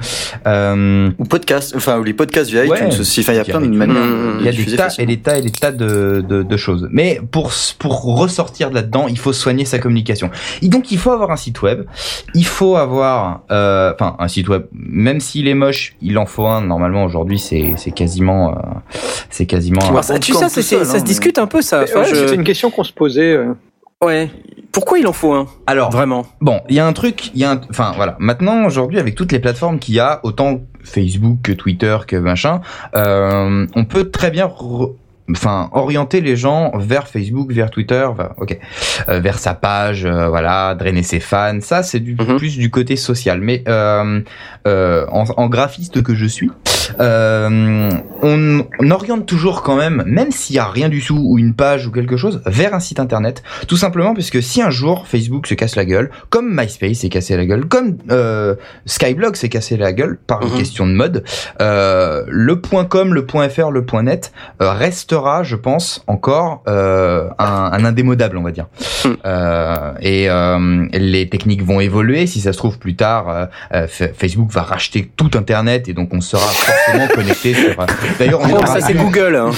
Euh, 0.47 1.11
Ou 1.19 1.25
podcast, 1.25 1.75
enfin, 1.77 1.99
ou 1.99 2.05
les 2.05 2.15
podcasts 2.15 2.51
via 2.51 2.65
Ouais. 2.65 2.77
iTunes 2.79 3.01
aussi. 3.01 3.21
Enfin, 3.21 3.33
il 3.33 3.37
y 3.37 3.41
a 3.41 3.45
plein 3.45 3.61
de 3.61 3.67
manières 3.69 3.97
iTunes. 3.97 4.35
de 4.37 4.41
il 4.41 4.45
y 4.47 4.49
a 4.49 4.53
des 4.53 4.77
tas 4.77 4.89
et 4.99 5.07
des 5.07 5.17
tas 5.19 5.39
et 5.39 5.43
des 5.43 5.51
tas 5.51 5.73
de, 5.73 6.25
de, 6.29 6.43
de 6.43 6.57
choses. 6.57 6.89
Mais 6.91 7.21
pour, 7.31 7.51
pour 7.79 8.17
ressortir 8.19 8.71
de 8.71 8.75
là-dedans, 8.77 9.07
il 9.09 9.19
faut 9.19 9.33
soigner 9.33 9.65
sa 9.65 9.79
communication. 9.79 10.31
Et 10.63 10.69
donc, 10.69 10.91
il 10.91 10.99
faut 10.99 11.11
avoir 11.13 11.31
un 11.31 11.37
site 11.37 11.63
web. 11.63 11.85
Il 12.35 12.47
faut 12.47 12.77
avoir, 12.77 13.43
euh, 13.51 13.93
enfin, 13.95 14.17
un 14.19 14.29
site 14.29 14.49
web. 14.49 14.65
Même 14.73 15.21
s'il 15.21 15.49
est 15.49 15.55
moche, 15.55 15.95
il 16.03 16.19
en 16.19 16.27
faut 16.27 16.47
un. 16.47 16.61
Normalement, 16.63 17.05
aujourd'hui, 17.05 17.39
c'est, 17.39 17.75
c'est 17.77 17.91
quasiment, 17.93 18.51
euh, 18.51 18.59
c'est 19.31 19.47
quasiment. 19.47 19.81
Ouais, 19.91 19.99
un- 19.99 20.03
Ça, 20.03 20.19
tu 20.19 20.33
Bandcamp 20.33 20.49
sais, 20.49 20.63
c'est- 20.63 20.63
c'est- 20.79 20.85
ça 20.85 20.91
hein, 20.91 20.95
se 20.95 20.99
mais- 20.99 21.03
discute 21.03 21.39
un 21.39 21.47
peu 21.47 21.63
ça. 21.63 21.83
Enfin, 21.83 22.01
Ouais, 22.01 22.07
je- 22.11 22.15
C'était 22.15 22.35
une 22.35 22.45
question 22.45 22.71
qu'on 22.71 22.85
se 22.85 22.93
posait. 22.93 23.33
euh, 23.33 23.53
Ouais. 24.05 24.31
Pourquoi 24.73 24.99
il 24.99 25.07
en 25.07 25.13
faut 25.15 25.33
un 25.33 25.47
Alors, 25.67 25.91
Vraiment? 25.91 26.27
Bon, 26.43 26.61
il 26.69 26.75
y 26.77 26.81
a 26.81 26.87
un 26.87 26.93
truc, 26.93 27.31
il 27.35 27.41
y 27.41 27.45
a 27.45 27.53
un, 27.53 27.61
enfin 27.71 27.93
voilà. 27.97 28.17
Maintenant, 28.19 28.67
aujourd'hui, 28.67 28.99
avec 28.99 29.15
toutes 29.15 29.33
les 29.33 29.39
plateformes 29.39 29.79
qu'il 29.79 29.95
y 29.95 30.01
a, 30.01 30.21
autant 30.23 30.61
Facebook 30.85 31.39
que 31.43 31.53
Twitter 31.53 31.97
que 32.07 32.17
machin, 32.17 32.61
euh, 32.95 33.67
on 33.75 33.85
peut 33.87 34.11
très 34.11 34.31
bien, 34.31 34.47
re- 34.49 34.93
enfin, 35.31 35.71
orienter 35.73 36.21
les 36.21 36.37
gens 36.37 36.73
vers 36.77 37.09
Facebook, 37.09 37.51
vers 37.53 37.71
Twitter, 37.71 38.07
vers, 38.15 38.35
ok, 38.37 38.59
euh, 39.09 39.19
vers 39.21 39.39
sa 39.39 39.55
page, 39.55 40.05
euh, 40.05 40.29
voilà, 40.29 40.75
drainer 40.75 41.03
ses 41.03 41.19
fans. 41.21 41.61
Ça, 41.63 41.83
c'est 41.83 42.01
du 42.01 42.15
Mhm. 42.21 42.37
plus 42.37 42.59
du 42.59 42.71
côté 42.71 42.97
social. 42.97 43.41
Mais 43.41 43.65
euh, 43.67 44.21
euh, 44.67 45.07
en, 45.11 45.25
en 45.39 45.47
graphiste 45.49 46.03
que 46.03 46.15
je 46.15 46.27
suis, 46.27 46.51
on, 46.99 48.67
on 48.81 48.91
oriente 48.91 49.27
toujours 49.27 49.63
quand 49.63 49.77
même, 49.77 50.03
même 50.07 50.31
s'il 50.31 50.57
y 50.57 50.59
a 50.59 50.67
rien 50.67 50.89
du 50.89 51.03
tout 51.03 51.19
ou 51.19 51.39
une 51.39 51.55
page 51.55 51.87
ou 51.87 51.91
quelque 51.93 52.17
chose, 52.17 52.43
vers 52.47 52.75
un 52.75 52.81
site 52.81 53.01
internet. 53.01 53.43
Tout 53.69 53.77
simplement 53.77 54.15
parce 54.15 54.31
que 54.31 54.41
si 54.41 54.63
un 54.63 54.71
jour 54.71 55.07
Facebook 55.07 55.47
se 55.47 55.55
casse 55.55 55.77
la 55.77 55.85
gueule, 55.85 56.11
comme 56.31 56.55
MySpace 56.55 56.99
s'est 56.99 57.09
cassé 57.09 57.37
la 57.37 57.47
gueule, 57.47 57.67
comme 57.67 57.97
euh, 58.11 58.55
Skyblog 58.87 59.37
s'est 59.37 59.49
cassé 59.49 59.77
la 59.77 59.93
gueule 59.93 60.19
par 60.27 60.43
une 60.43 60.47
Mhm. 60.51 60.59
question 60.59 60.87
de 60.87 60.93
mode, 60.93 61.25
euh, 61.61 62.25
le 62.29 62.57
.com, 62.57 63.13
le 63.15 63.27
.fr, 63.49 63.71
le 63.71 63.85
.net 64.03 64.33
euh, 64.63 64.71
restera, 64.73 65.43
je 65.43 65.57
pense, 65.57 66.03
encore 66.07 66.63
euh, 66.69 67.29
un, 67.39 67.71
un 67.73 67.85
indémodable, 67.85 68.37
on 68.39 68.43
va 68.43 68.51
dire. 68.53 68.67
Euh, 69.25 69.93
et 70.01 70.29
euh, 70.31 70.87
les 70.93 71.29
techniques 71.29 71.63
vont 71.65 71.81
évoluer. 71.81 72.27
Si 72.27 72.41
ça 72.41 72.53
se 72.53 72.59
trouve 72.59 72.79
plus 72.79 72.95
tard, 72.97 73.29
euh, 73.29 73.47
euh, 73.75 73.87
Facebook 73.89 74.51
va 74.53 74.63
racheter 74.63 75.11
tout 75.17 75.31
Internet 75.35 75.89
et 75.89 75.93
donc 75.93 76.11
on 76.15 76.21
sera 76.21 76.47
forcément 76.85 77.09
connecté 77.15 77.55
sur. 77.55 77.81
euh, 77.81 77.85
D'ailleurs, 78.19 78.41
on 78.43 78.57
Oh, 78.57 78.67
ça 78.67 78.81
c'est 78.81 78.95
Google. 78.95 79.37
Hein. 79.37 79.51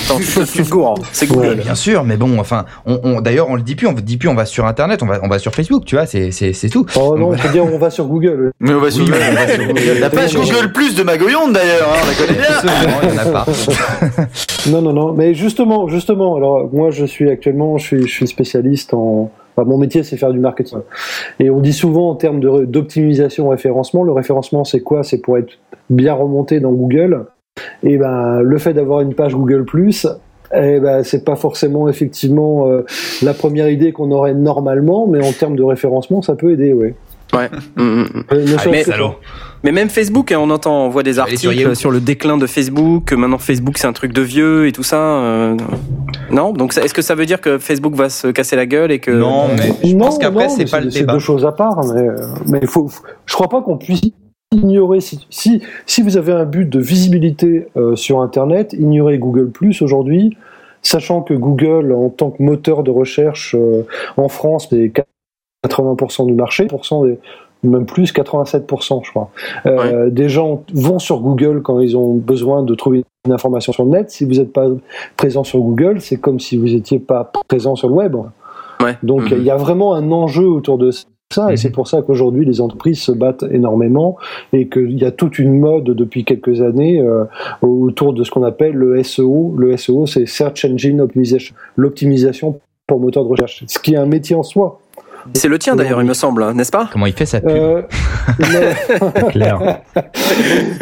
C'est 1.13 1.27
Google. 1.31 1.57
Bien 1.57 1.75
sûr, 1.75 2.05
mais 2.05 2.17
bon, 2.17 2.39
enfin, 2.39 2.65
on, 2.87 3.01
on- 3.05 3.21
d'ailleurs, 3.21 3.49
on 3.51 3.55
le 3.57 3.63
dit 3.63 3.75
plus, 3.75 3.87
on 3.87 3.93
dit 3.93 4.17
plus, 4.17 4.29
on 4.29 4.35
va 4.35 4.45
sur 4.45 4.67
Internet, 4.67 5.03
on 5.03 5.07
va, 5.07 5.21
on 5.23 5.29
va 5.29 5.39
sur 5.39 5.55
Facebook, 5.55 5.85
tu 5.85 5.97
vois, 5.97 6.07
c'est, 6.07 6.31
c'est, 6.31 6.53
c'est 6.53 6.69
tout. 6.69 6.87
Oh 6.97 7.17
non, 7.19 7.35
je 7.37 7.43
veux 7.43 7.53
dire, 7.53 7.65
on 7.65 7.79
va 7.79 7.91
sur 7.91 8.07
Google. 8.07 8.53
Mais 8.61 8.73
on 8.73 8.81
va 8.81 8.91
sur 8.91 9.05
Oui, 9.05 9.11
Google. 9.11 9.25
on 9.31 9.35
va 9.35 9.49
sur 9.49 9.67
Google. 9.67 9.99
La 10.01 10.11
page 10.11 10.35
Google 10.35 10.73
Plus 10.73 10.95
de 10.95 11.03
Magoyonde 11.03 11.53
d'ailleurs, 11.53 11.89
hein, 11.93 11.99
on 12.03 12.07
la 12.07 12.15
connaît 12.15 12.39
bien. 12.39 12.57
Absolument, 12.57 12.99
il 13.03 13.09
y 13.09 13.13
en 13.13 13.19
a 13.19 13.25
pas. 13.27 13.47
Non, 14.69 14.83
non, 14.83 14.93
non. 14.93 15.13
Mais 15.15 15.35
justement, 15.35 15.89
justement, 15.89 16.37
alors 16.37 16.69
moi, 16.73 16.91
je 16.91 17.05
suis 17.07 17.31
actuellement, 17.31 17.79
je 17.79 17.87
suis, 17.87 18.03
je 18.09 18.13
suis 18.13 18.27
spécialiste 18.29 18.93
en. 18.95 19.31
Enfin, 19.59 19.69
mon 19.69 19.79
métier, 19.79 20.03
c'est 20.03 20.17
faire 20.17 20.33
du 20.33 20.39
marketing. 20.39 20.79
Et 21.41 21.51
on 21.51 21.61
dit 21.61 21.73
souvent 21.73 22.11
en 22.11 22.15
termes 22.15 22.41
d'optimisation 22.67 23.49
référencement, 23.49 24.05
le 24.05 24.13
référencement, 24.13 24.65
c'est 24.65 24.81
quoi? 24.81 25.03
C'est 25.03 25.19
pour 25.19 25.39
être 25.39 25.53
bien 25.91 26.15
remonté 26.15 26.61
dans 26.61 26.73
Google. 26.73 27.27
Et 27.83 27.99
ben, 27.99 28.41
le 28.41 28.59
fait 28.59 28.73
d'avoir 28.73 29.01
une 29.01 29.15
page 29.15 29.35
Google 29.35 29.65
eh 30.55 30.81
ben, 30.81 31.03
c'est 31.05 31.25
pas 31.25 31.37
forcément 31.37 31.89
effectivement 31.89 32.69
euh, 32.69 32.85
la 33.23 33.35
première 33.35 33.69
idée 33.69 33.93
qu'on 33.93 34.11
aurait 34.13 34.35
normalement, 34.35 35.07
mais 35.07 35.27
en 35.27 35.33
termes 35.33 35.57
de 35.57 35.63
référencement, 35.63 36.23
ça 36.23 36.37
peut 36.37 36.53
aider, 36.53 36.73
ouais. 36.73 36.95
Ouais. 37.35 37.49
Mm, 37.77 37.83
mm, 37.83 38.03
mm. 38.03 38.23
Euh, 38.33 38.43
ne 38.43 38.47
serait-ce 38.47 38.69
mais- 38.71 38.85
que- 38.85 38.91
Salaud. 38.93 39.11
Mais 39.65 39.73
même 39.73 39.89
Facebook, 39.89 40.31
hein, 40.31 40.39
on 40.41 40.51
entend, 40.51 40.85
on 40.87 40.89
voit 40.89 41.03
des 41.03 41.19
articles 41.19 41.75
sur, 41.77 41.91
le 41.91 42.01
déclin 42.01 42.37
de 42.37 42.47
Facebook. 42.47 43.07
que 43.07 43.15
Maintenant, 43.15 43.39
Facebook, 43.39 43.77
c'est 43.79 43.87
un 43.89 43.93
truc 43.93 44.13
de 44.13 44.23
vieux 44.23 44.67
et 44.69 44.73
tout 44.73 44.83
ça. 44.85 45.01
euh, 45.01 45.57
non? 46.31 46.53
Donc, 46.53 46.77
est-ce 46.77 46.95
que 46.95 47.03
ça 47.03 47.15
veut 47.17 47.27
dire 47.27 47.41
que 47.41 47.59
Facebook 47.59 47.95
va 47.95 48.09
se 48.09 48.29
casser 48.29 48.55
la 48.57 48.67
gueule 48.67 48.93
et 48.93 49.01
que 49.01 49.11
Non, 49.11 49.49
mais 49.57 49.73
je 49.89 49.95
non, 49.97 50.07
pense 50.07 50.19
qu'après, 50.19 50.47
non, 50.49 50.55
c'est 50.55 50.71
pas 50.71 50.81
le 50.81 50.91
c'est 50.91 51.01
débat. 51.01 51.15
deux 51.15 51.19
choses 51.19 51.45
à 51.45 51.53
part, 51.53 51.85
mais, 51.93 52.03
euh, 52.03 52.17
mais 52.47 52.59
il 52.63 52.69
faut, 52.69 52.87
faut- 52.89 53.03
je 53.27 53.35
crois 53.35 53.49
pas 53.49 53.61
qu'on 53.61 53.79
puisse 53.79 54.01
ignorer 54.53 55.01
si, 55.01 55.27
si, 55.29 55.61
si 55.87 56.03
vous 56.03 56.17
avez 56.17 56.33
un 56.33 56.45
but 56.45 56.69
de 56.69 56.79
visibilité 56.81 57.67
euh, 57.77 57.97
sur 57.97 58.21
Internet, 58.21 58.73
ignorer 58.79 59.19
Google 59.19 59.51
Plus 59.51 59.83
aujourd'hui, 59.83 60.37
sachant 60.83 61.21
que 61.23 61.35
Google, 61.35 61.93
en 61.93 62.09
tant 62.11 62.31
que 62.31 62.43
moteur 62.43 62.83
de 62.85 62.91
recherche 62.93 63.57
euh, 63.59 63.83
en 64.17 64.29
France, 64.29 64.69
c'est 64.71 64.93
80% 65.67 66.27
du 66.27 66.35
marché, 66.35 66.67
pourcent 66.67 67.05
des- 67.05 67.19
même 67.63 67.87
plus, 67.87 68.13
87%, 68.13 69.05
je 69.05 69.11
crois. 69.11 69.31
Euh, 69.67 70.11
Des 70.11 70.29
gens 70.29 70.63
vont 70.75 70.99
sur 70.99 71.21
Google 71.21 71.63
quand 71.63 71.81
ils 71.81 71.97
ont 71.97 72.15
besoin 72.15 72.63
de 72.63 72.75
trouver 72.75 73.05
une 73.27 73.33
information 73.33 73.73
sur 73.73 73.85
le 73.85 73.91
net. 73.91 74.11
Si 74.11 74.25
vous 74.25 74.35
n'êtes 74.35 74.53
pas 74.53 74.67
présent 75.17 75.45
sur 75.45 75.59
Google, 75.61 76.01
c'est 76.01 76.17
comme 76.19 76.39
si 76.41 76.57
vous 76.57 76.67
n'étiez 76.67 76.99
pas 76.99 77.31
présent 77.49 77.75
sur 77.77 77.89
le 77.89 77.95
web. 77.95 78.17
Ouais. 78.83 78.97
Donc 79.03 79.23
Mhm. 79.33 79.39
il 79.39 79.43
y 79.45 79.51
a 79.51 79.57
vraiment 79.57 79.95
un 79.95 80.11
enjeu 80.13 80.47
autour 80.47 80.79
de 80.79 80.91
ça. 80.93 81.53
et 81.53 81.57
c'est 81.59 81.71
pour 81.71 81.89
ça 81.89 82.01
qu'aujourd'hui 82.01 82.47
les 82.47 82.61
entreprises 82.63 83.01
se 83.03 83.13
battent 83.13 83.45
énormément 83.51 84.17
et 84.55 84.69
qu'il 84.69 84.99
y 84.99 85.05
a 85.05 85.11
toute 85.11 85.39
une 85.39 85.59
mode 85.59 85.85
depuis 85.85 86.25
quelques 86.25 86.63
années 86.63 87.01
euh, 87.01 87.25
autour 87.61 88.15
de 88.15 88.25
ce 88.25 88.31
qu'on 88.31 88.45
appelle 88.45 88.73
le 88.75 89.03
SEO. 89.03 89.55
Le 89.59 89.77
SEO, 89.77 90.07
c'est 90.07 90.25
Search 90.27 90.65
Engine 90.65 91.01
Optimization, 91.03 91.55
l'optimisation 91.77 92.61
pour 92.87 93.01
moteur 93.01 93.25
de 93.25 93.29
recherche, 93.29 93.63
ce 93.67 93.79
qui 93.79 93.93
est 93.93 93.99
un 93.99 94.07
métier 94.07 94.37
en 94.37 94.43
soi. 94.43 94.81
C'est 95.35 95.49
le 95.49 95.59
tien 95.59 95.77
d'ailleurs, 95.77 96.01
il 96.03 96.09
me 96.09 96.15
semble, 96.15 96.43
hein, 96.43 96.55
n'est-ce 96.55 96.71
pas 96.71 96.89
Comment 96.93 97.07
il 97.07 97.13
fait 97.13 97.27
sa 97.27 97.41
pub 97.41 97.51
Euh, 97.51 97.83
mais- 98.39 99.31
Clair. 99.31 99.59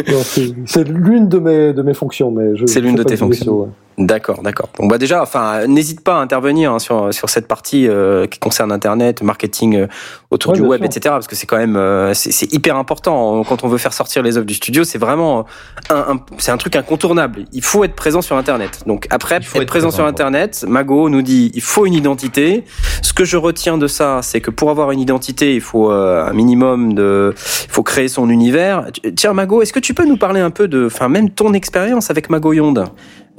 Non, 0.09 0.19
c'est 0.67 0.89
l'une 0.89 1.29
de 1.29 1.39
mes, 1.39 1.73
de 1.73 1.83
mes 1.83 1.95
fonctions, 1.95 2.31
mais 2.31 2.57
je. 2.57 2.67
C'est 2.67 2.81
l'une 2.81 2.95
de 2.97 3.03
pas 3.03 3.09
tes 3.09 3.17
fonctions. 3.17 3.61
Ouais. 3.61 3.69
D'accord, 3.99 4.43
d'accord. 4.43 4.69
Bon 4.79 4.87
bah 4.89 4.99
déjà, 4.99 5.23
enfin, 5.23 5.67
n'hésite 5.67 6.03
pas 6.03 6.17
à 6.17 6.21
intervenir 6.21 6.71
hein, 6.73 6.79
sur 6.79 7.15
sur 7.15 7.31
cette 7.31 7.49
partie 7.49 7.89
euh, 7.89 8.27
qui 8.27 8.39
concerne 8.39 8.71
Internet, 8.71 9.23
marketing 9.23 9.75
euh, 9.77 9.87
autour 10.31 10.53
Ouais, 10.53 10.59
du 10.59 10.63
web, 10.67 10.81
sûr. 10.83 10.87
etc. 10.87 11.01
Parce 11.15 11.27
que 11.27 11.35
c'est 11.35 11.47
quand 11.47 11.57
même 11.57 11.77
euh, 11.77 12.13
c'est 12.13 12.53
hyper 12.53 12.77
important 12.77 13.43
quand 13.45 13.65
on 13.65 13.69
veut 13.69 13.79
faire 13.79 13.95
sortir 13.95 14.23
les 14.23 14.37
œuvres 14.37 14.45
du 14.47 14.53
studio. 14.53 14.85
C'est 14.85 14.99
vraiment 14.99 15.47
un, 15.89 15.97
un- 15.97 16.21
c'est 16.37 16.51
un 16.51 16.59
truc 16.59 16.77
incontournable. 16.77 17.47
Il 17.55 17.63
faut 17.63 17.85
être 17.85 17.95
présent 17.95 18.21
sur 18.21 18.37
Internet. 18.37 18.81
Donc 18.87 19.07
après, 19.09 19.39
Il 19.41 19.45
faut 19.47 19.57
être, 19.57 19.63
être 19.63 19.69
présent, 19.69 19.91
sur. 19.91 20.05
Internet, 20.05 20.67
Mago 20.69 21.09
nous 21.09 21.23
dit 21.23 21.51
il 21.55 21.63
faut 21.63 21.87
une 21.87 21.95
identité. 21.95 22.65
Ce 23.01 23.15
que 23.15 23.25
je 23.25 23.39
retiens 23.39 23.79
de 23.79 23.87
ça, 23.87 24.21
c'est 24.23 24.43
que 24.43 24.51
pour 24.51 24.69
avoir 24.71 24.91
une 24.91 25.01
identité, 25.01 25.55
il 25.55 25.61
faut 25.63 25.91
euh, 25.91 26.23
un 26.29 26.33
minimum 26.35 26.93
de, 26.93 27.33
il 27.35 27.71
faut 27.73 27.83
créer 27.83 28.09
son 28.09 28.29
univers. 28.29 28.85
Tiens, 29.17 29.33
Mago, 29.33 29.63
est-ce 29.63 29.73
que 29.73 29.81
tu 29.81 29.95
peux 29.95 30.05
nous 30.05 30.19
parler 30.19 30.41
un 30.41 30.51
peu 30.51 30.69
de, 30.69 30.85
enfin 30.87 31.09
même 31.09 31.31
ton 31.31 31.55
expérience 31.55 32.11
avec 32.11 32.29
Mago 32.29 32.53
Yonde? 32.53 32.85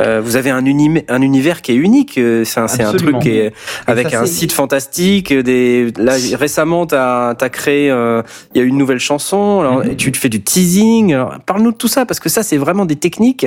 Euh, 0.02 0.22
vous 0.24 0.36
avez 0.36 0.49
un, 0.49 0.64
uni- 0.65 1.03
un 1.07 1.22
univers 1.22 1.61
qui 1.61 1.72
est 1.72 1.76
unique. 1.76 2.18
euh, 2.18 2.44
C'est 2.45 2.60
un, 2.84 2.94
truc 2.94 3.19
qui 3.19 3.30
est 3.38 3.53
avec 3.88 4.10
ça, 4.10 4.22
un 4.22 4.26
site 4.26 4.52
fantastique. 4.52 5.34
Des 5.34 5.91
là 5.98 6.14
récemment, 6.36 6.86
t'as 6.86 7.30
as 7.40 7.49
créé. 7.49 7.90
euh, 7.90 8.22
Il 8.53 8.60
y 8.60 8.61
a 8.61 8.64
une 8.65 8.78
nouvelle 8.78 8.99
chanson. 8.99 9.60
Alors, 9.61 9.86
Mhm. 9.86 9.95
tu 9.95 10.11
te 10.11 10.18
fais 10.18 10.30
du 10.30 10.41
teasing. 10.41 11.15
Parle-nous 11.45 11.72
de 11.72 11.78
tout 11.78 11.88
ça 11.88 12.06
parce 12.06 12.19
que 12.19 12.30
ça, 12.30 12.44
c'est 12.44 12.57
vraiment 12.57 12.86
des 12.86 12.95
techniques 12.95 13.45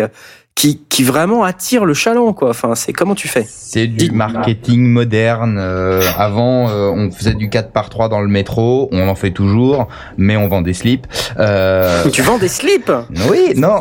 qui 0.57 0.83
qui 0.91 1.05
vraiment 1.05 1.43
attirent 1.45 1.87
le 1.87 1.95
chaland, 1.95 2.35
quoi. 2.35 2.51
Enfin, 2.51 2.75
c'est 2.75 2.93
comment 2.93 3.15
tu 3.15 3.29
fais? 3.29 3.47
C'est 3.49 3.87
du 3.87 4.11
marketing 4.11 4.87
moderne. 4.87 5.57
euh, 5.59 6.03
avant, 6.19 6.69
euh, 6.69 6.91
on 6.91 7.11
faisait 7.11 7.33
du 7.33 7.49
4 7.49 7.71
par 7.71 7.89
3 7.89 8.11
dans 8.11 8.21
le 8.21 8.29
métro. 8.29 8.89
On 8.93 9.09
en 9.09 9.15
fait 9.15 9.31
toujours, 9.31 9.89
mais 10.19 10.37
on 10.37 10.49
vend 10.49 10.61
des 10.61 10.75
slips. 10.75 11.07
Euh, 11.39 12.05
Tu 12.13 12.21
vends 12.21 12.37
des 12.37 12.49
slips? 12.49 12.93
Oui, 13.31 13.55
non. 13.57 13.77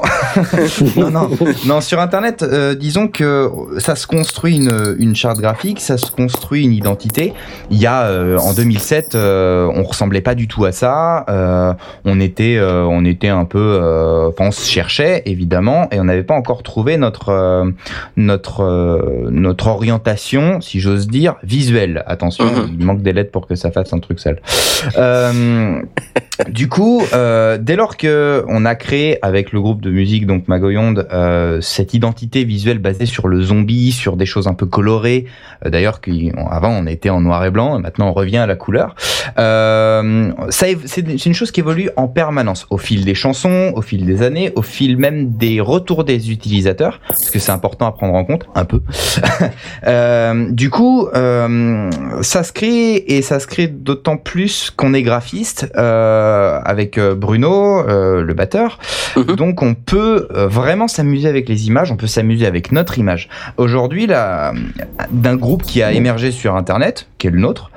non, 0.95 1.11
non, 1.11 1.29
non. 1.65 1.81
Sur 1.81 1.99
Internet, 1.99 2.43
euh, 2.43 2.75
disons 2.75 3.09
que 3.09 3.51
ça 3.79 3.95
se 3.97 4.07
construit 4.07 4.55
une, 4.55 4.95
une 4.99 5.15
charte 5.15 5.39
graphique, 5.39 5.81
ça 5.81 5.97
se 5.97 6.09
construit 6.11 6.63
une 6.63 6.71
identité. 6.73 7.33
Il 7.71 7.77
y 7.77 7.87
a 7.87 8.03
euh, 8.03 8.37
en 8.37 8.53
2007, 8.53 9.15
euh, 9.15 9.69
on 9.75 9.83
ressemblait 9.83 10.21
pas 10.21 10.35
du 10.35 10.47
tout 10.47 10.63
à 10.63 10.71
ça. 10.71 11.25
Euh, 11.27 11.73
on 12.05 12.21
était, 12.21 12.55
euh, 12.57 12.83
on 12.85 13.03
était 13.03 13.27
un 13.27 13.43
peu, 13.45 13.59
euh, 13.81 14.29
enfin, 14.29 14.45
on 14.47 14.51
se 14.51 14.69
cherchait 14.69 15.23
évidemment, 15.25 15.89
et 15.91 15.99
on 15.99 16.05
n'avait 16.05 16.23
pas 16.23 16.35
encore 16.35 16.58
trouvé 16.63 16.97
notre 16.97 17.29
euh, 17.29 17.69
notre 18.17 18.61
euh, 18.63 19.27
notre 19.31 19.67
orientation, 19.67 20.61
si 20.61 20.79
j'ose 20.79 21.07
dire, 21.07 21.35
visuelle. 21.43 22.03
Attention, 22.07 22.45
Mhm. 22.45 22.75
il 22.79 22.85
manque 22.85 23.01
des 23.01 23.13
lettres 23.13 23.31
pour 23.31 23.47
que 23.47 23.55
ça 23.55 23.71
fasse 23.71 23.93
un 23.93 23.99
truc 23.99 24.19
sale. 24.19 24.41
Euh, 24.97 25.81
du 26.47 26.69
coup, 26.69 27.03
euh, 27.13 27.57
dès 27.59 27.75
lors 27.75 27.97
que 27.97 28.45
on 28.47 28.65
a 28.65 28.75
créé 28.75 29.23
avec 29.25 29.51
le 29.51 29.59
groupe 29.59 29.81
de 29.81 29.89
musique 29.89 30.25
donc 30.25 30.47
Magoyonde 30.47 31.07
euh, 31.11 31.59
cette 31.59 31.93
identité 31.93 32.45
visuelle 32.45 32.79
basée 32.79 33.05
sur 33.05 33.27
le 33.27 33.41
zombie, 33.41 33.91
sur 33.91 34.15
des 34.15 34.25
choses 34.25 34.47
un 34.47 34.53
peu 34.53 34.65
colorées. 34.65 35.25
euh, 35.65 35.69
D'ailleurs, 35.69 35.99
avant 36.49 36.69
on 36.69 36.85
était 36.87 37.09
en 37.09 37.19
noir 37.19 37.43
et 37.45 37.51
blanc, 37.51 37.79
maintenant 37.79 38.09
on 38.09 38.13
revient 38.13 38.37
à 38.37 38.47
la 38.47 38.55
couleur. 38.55 38.95
Euh, 39.37 40.31
c'est 40.49 41.25
une 41.25 41.33
chose 41.33 41.51
qui 41.51 41.59
évolue 41.59 41.89
en 41.97 42.07
permanence 42.07 42.67
au 42.69 42.77
fil 42.77 43.03
des 43.03 43.15
chansons, 43.15 43.73
au 43.75 43.81
fil 43.81 44.05
des 44.05 44.21
années, 44.21 44.53
au 44.55 44.61
fil 44.61 44.97
même 44.97 45.35
des 45.35 45.59
retours 45.59 46.03
des 46.05 46.31
utilisateurs, 46.31 47.01
parce 47.07 47.29
que 47.29 47.39
c'est 47.39 47.51
important 47.51 47.87
à 47.87 47.91
prendre 47.91 48.13
en 48.13 48.23
compte 48.23 48.45
un 48.55 48.65
peu. 48.65 48.81
Euh, 49.87 50.51
du 50.51 50.69
coup, 50.69 51.07
ça 52.21 52.43
se 52.43 52.51
crée 52.51 52.95
et 52.95 53.21
ça 53.21 53.39
se 53.39 53.47
crée 53.47 53.67
d'autant 53.67 54.17
plus 54.17 54.71
qu'on 54.75 54.93
est 54.93 55.01
graphiste 55.01 55.71
euh, 55.75 56.28
avec 56.65 56.97
euh, 56.97 57.15
Bruno, 57.15 57.79
euh, 57.87 58.21
le 58.23 58.33
batteur. 58.33 58.79
Mhm. 59.15 59.35
Donc, 59.35 59.61
on 59.61 59.73
peut 59.73 60.27
euh, 60.35 60.47
vraiment 60.47 60.87
s'amuser 60.87 61.27
avec 61.27 61.49
les 61.49 61.67
images. 61.67 61.91
On 61.91 61.97
peut 61.97 62.07
s'amuser 62.07 62.45
avec 62.45 62.71
notre 62.71 62.97
image. 62.97 63.29
Aujourd'hui, 63.57 64.07
là, 64.07 64.53
d'un 65.11 65.35
groupe 65.35 65.63
qui 65.63 65.81
a 65.83 65.91
émergé 65.91 66.31
sur 66.31 66.55
Internet, 66.55 67.07
qui 67.17 67.27
est 67.27 67.31
le 67.31 67.39
nôtre, 67.39 67.71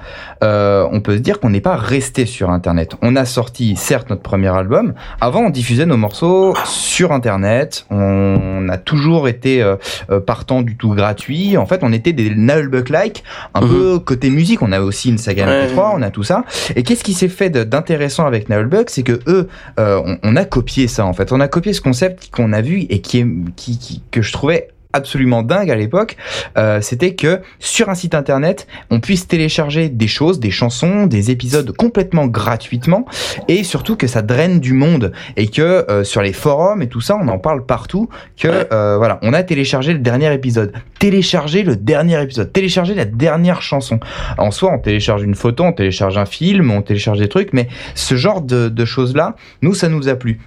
euh, 0.45 0.87
on 0.93 1.01
peut 1.01 1.17
se 1.17 1.21
dire 1.23 1.41
qu'on 1.41 1.51
n'est 1.51 1.61
pas 1.61 1.77
resté 1.77 2.27
sur 2.27 2.51
Internet. 2.51 2.93
On 3.03 3.17
a 3.17 3.25
sorti, 3.25 3.77
certes, 3.77 4.11
notre 4.11 4.23
premier 4.23 4.49
album. 4.49 4.95
Avant, 5.21 5.41
on 5.43 5.51
diffusait 5.51 5.87
nos 5.87 5.97
morceaux 5.97 6.55
sur 6.65 7.13
Internet. 7.13 7.87
On 7.91 8.69
a 8.69 8.77
toujours 8.79 9.29
été 9.29 9.63
euh, 9.63 9.77
euh, 10.11 10.21
partant 10.21 10.63
du 10.63 10.77
tout 10.77 10.91
gratuit. 10.95 11.57
En 11.57 11.67
fait, 11.67 11.81
on 11.83 11.93
était 11.93 12.13
des 12.13 12.31
Nullbuck-like, 12.31 13.23
un 13.55 13.61
Mhm. 13.63 13.69
peu 13.69 13.99
côté 14.01 14.31
musique. 14.31 14.63
On 14.63 14.73
a 14.73 14.81
aussi 14.81 15.11
une 15.11 15.19
saga 15.19 15.47
Ouais. 15.47 15.67
MP3, 15.69 15.93
on 15.97 16.03
a 16.03 16.11
tout 16.11 16.23
ça. 16.23 16.45
Et 16.77 16.83
qu'est-ce 16.83 17.05
qui 17.05 17.15
s'est 17.15 17.29
fait 17.29 17.51
d'intéressant 17.51 18.27
avec 18.27 18.42
Nullbuck 18.49 18.91
C'est 18.91 19.03
que 19.03 19.21
eux, 19.27 19.49
euh, 19.79 20.17
on, 20.23 20.37
a 20.37 20.45
copié 20.45 20.89
ça 20.89 21.05
en 21.07 21.13
fait. 21.13 21.33
On 21.33 21.41
a 21.41 21.49
copié 21.49 21.73
ce 21.73 21.81
concept 21.81 22.31
qu'on 22.31 22.53
a 22.53 22.61
vu 22.61 22.81
et 22.89 23.01
qui 23.01 23.19
est 23.19 23.27
qui- 23.57 24.03
que 24.11 24.23
je 24.23 24.33
trouvais 24.33 24.69
absolument 24.93 25.43
dingue 25.43 25.71
à 25.71 25.75
l'époque, 25.75 26.17
euh, 26.59 26.81
c'était 26.81 27.15
que 27.15 27.41
sur 27.59 27.89
un 27.89 27.95
site 27.95 28.15
internet, 28.15 28.67
on 28.91 29.01
puisse 29.01 29.27
télécharger 29.27 29.89
des 29.89 30.07
choses, 30.07 30.41
des 30.41 30.51
chansons, 30.51 31.07
des 31.07 31.31
épisodes 31.31 31.75
complètement 31.77 32.27
gratuitement, 32.27 33.07
et 33.49 33.65
surtout 33.65 33.97
que 33.97 34.07
ça 34.07 34.23
draine 34.23 34.61
du 34.61 34.73
monde 34.73 35.13
et 35.37 35.49
que 35.49 35.63
euh, 35.63 36.05
sur 36.05 36.23
les 36.23 36.33
forums 36.33 36.83
et 36.83 36.89
tout 36.89 37.01
ça, 37.01 37.17
on 37.21 37.29
en 37.29 37.39
parle 37.39 37.65
partout. 37.67 38.09
Que 38.37 38.67
euh, 38.73 38.97
voilà, 38.99 39.19
on 39.23 39.33
a 39.33 39.43
téléchargé 39.43 39.93
le 39.93 39.99
dernier 39.99 40.33
épisode, 40.33 40.73
téléchargé 40.99 41.63
le 41.63 41.77
dernier 41.77 42.23
épisode, 42.23 42.53
téléchargé 42.53 42.95
la 42.95 43.05
dernière 43.05 43.63
chanson. 43.63 44.01
En 44.39 44.51
soi, 44.51 44.73
on 44.73 44.79
télécharge 44.79 45.23
une 45.23 45.35
photo, 45.35 45.65
on 45.65 45.73
télécharge 45.73 46.19
un 46.19 46.27
film, 46.27 46.71
on 46.71 46.83
télécharge 46.83 47.19
des 47.19 47.29
trucs, 47.29 47.53
mais 47.53 47.69
ce 47.95 48.15
genre 48.15 48.41
de, 48.41 48.69
de 48.69 48.85
choses 48.85 49.15
là, 49.15 49.37
nous, 49.63 49.75
ça 49.75 49.89
nous 49.89 50.09
a 50.09 50.15
plu. 50.15 50.39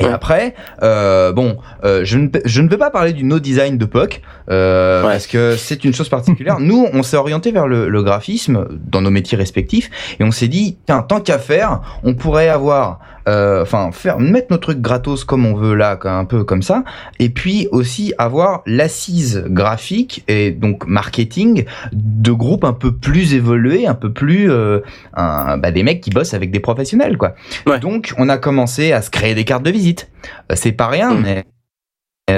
Et 0.00 0.06
après, 0.06 0.54
euh, 0.82 1.32
bon, 1.32 1.58
euh, 1.84 2.02
je, 2.04 2.16
ne, 2.18 2.28
peux- 2.28 2.40
je 2.44 2.60
ne 2.62 2.68
peux 2.68 2.78
pas 2.78 2.90
parler 2.90 3.12
du 3.12 3.24
no 3.24 3.38
design 3.38 3.76
de 3.78 3.84
POC 3.84 4.22
euh, 4.50 5.02
Ouais. 5.02 5.12
parce 5.12 5.26
que 5.26 5.56
c'est 5.56 5.84
une 5.84 5.92
chose 5.92 6.08
particulière. 6.08 6.56
Nous, 6.60 6.86
on 6.92 7.02
s'est 7.02 7.16
orienté 7.18 7.52
vers 7.52 7.66
le, 7.68 7.88
le 7.88 8.02
graphisme 8.02 8.66
dans 8.86 9.00
nos 9.02 9.10
métiers 9.10 9.36
respectifs 9.36 9.90
et 10.18 10.24
on 10.24 10.30
s'est 10.30 10.48
dit, 10.48 10.78
tiens, 10.86 11.02
tant 11.02 11.20
qu'à 11.20 11.38
faire, 11.38 11.80
on 12.04 12.14
pourrait 12.14 12.48
avoir, 12.48 13.00
enfin, 13.26 13.90
faire 13.92 14.18
mettre 14.18 14.48
nos 14.50 14.58
trucs 14.58 14.80
gratos 14.80 15.24
comme 15.24 15.46
on 15.46 15.54
veut 15.54 15.74
là, 15.74 15.98
un 16.04 16.24
peu 16.24 16.44
comme 16.44 16.62
ça, 16.62 16.84
et 17.18 17.28
puis 17.28 17.68
aussi 17.70 18.12
avoir 18.18 18.62
l'assise 18.66 19.44
graphique 19.48 20.24
et 20.28 20.50
donc 20.50 20.86
marketing 20.86 21.64
de 21.92 22.32
groupes 22.32 22.64
un 22.64 22.72
peu 22.72 22.92
plus 22.92 23.34
évolués, 23.34 23.86
un 23.86 23.94
peu 23.94 24.12
plus, 24.12 24.50
euh, 24.50 24.80
un- 25.14 25.56
bah, 25.58 25.70
des 25.70 25.82
mecs 25.82 26.00
qui 26.00 26.10
bossent 26.10 26.34
avec 26.34 26.50
des 26.50 26.60
professionnels, 26.60 27.16
quoi. 27.16 27.34
Ouais. 27.66 27.78
Donc, 27.80 28.12
on 28.18 28.28
a 28.28 28.38
commencé 28.38 28.92
à 28.92 29.02
se 29.02 29.10
créer 29.10 29.34
des 29.34 29.44
cartes 29.44 29.62
de 29.64 29.70
visite. 29.70 30.08
Euh, 30.50 30.54
C'est 30.56 30.72
pas 30.72 30.88
rien, 30.88 31.14
Mm. 31.14 31.20
mais 31.22 31.38
euh, 31.38 31.42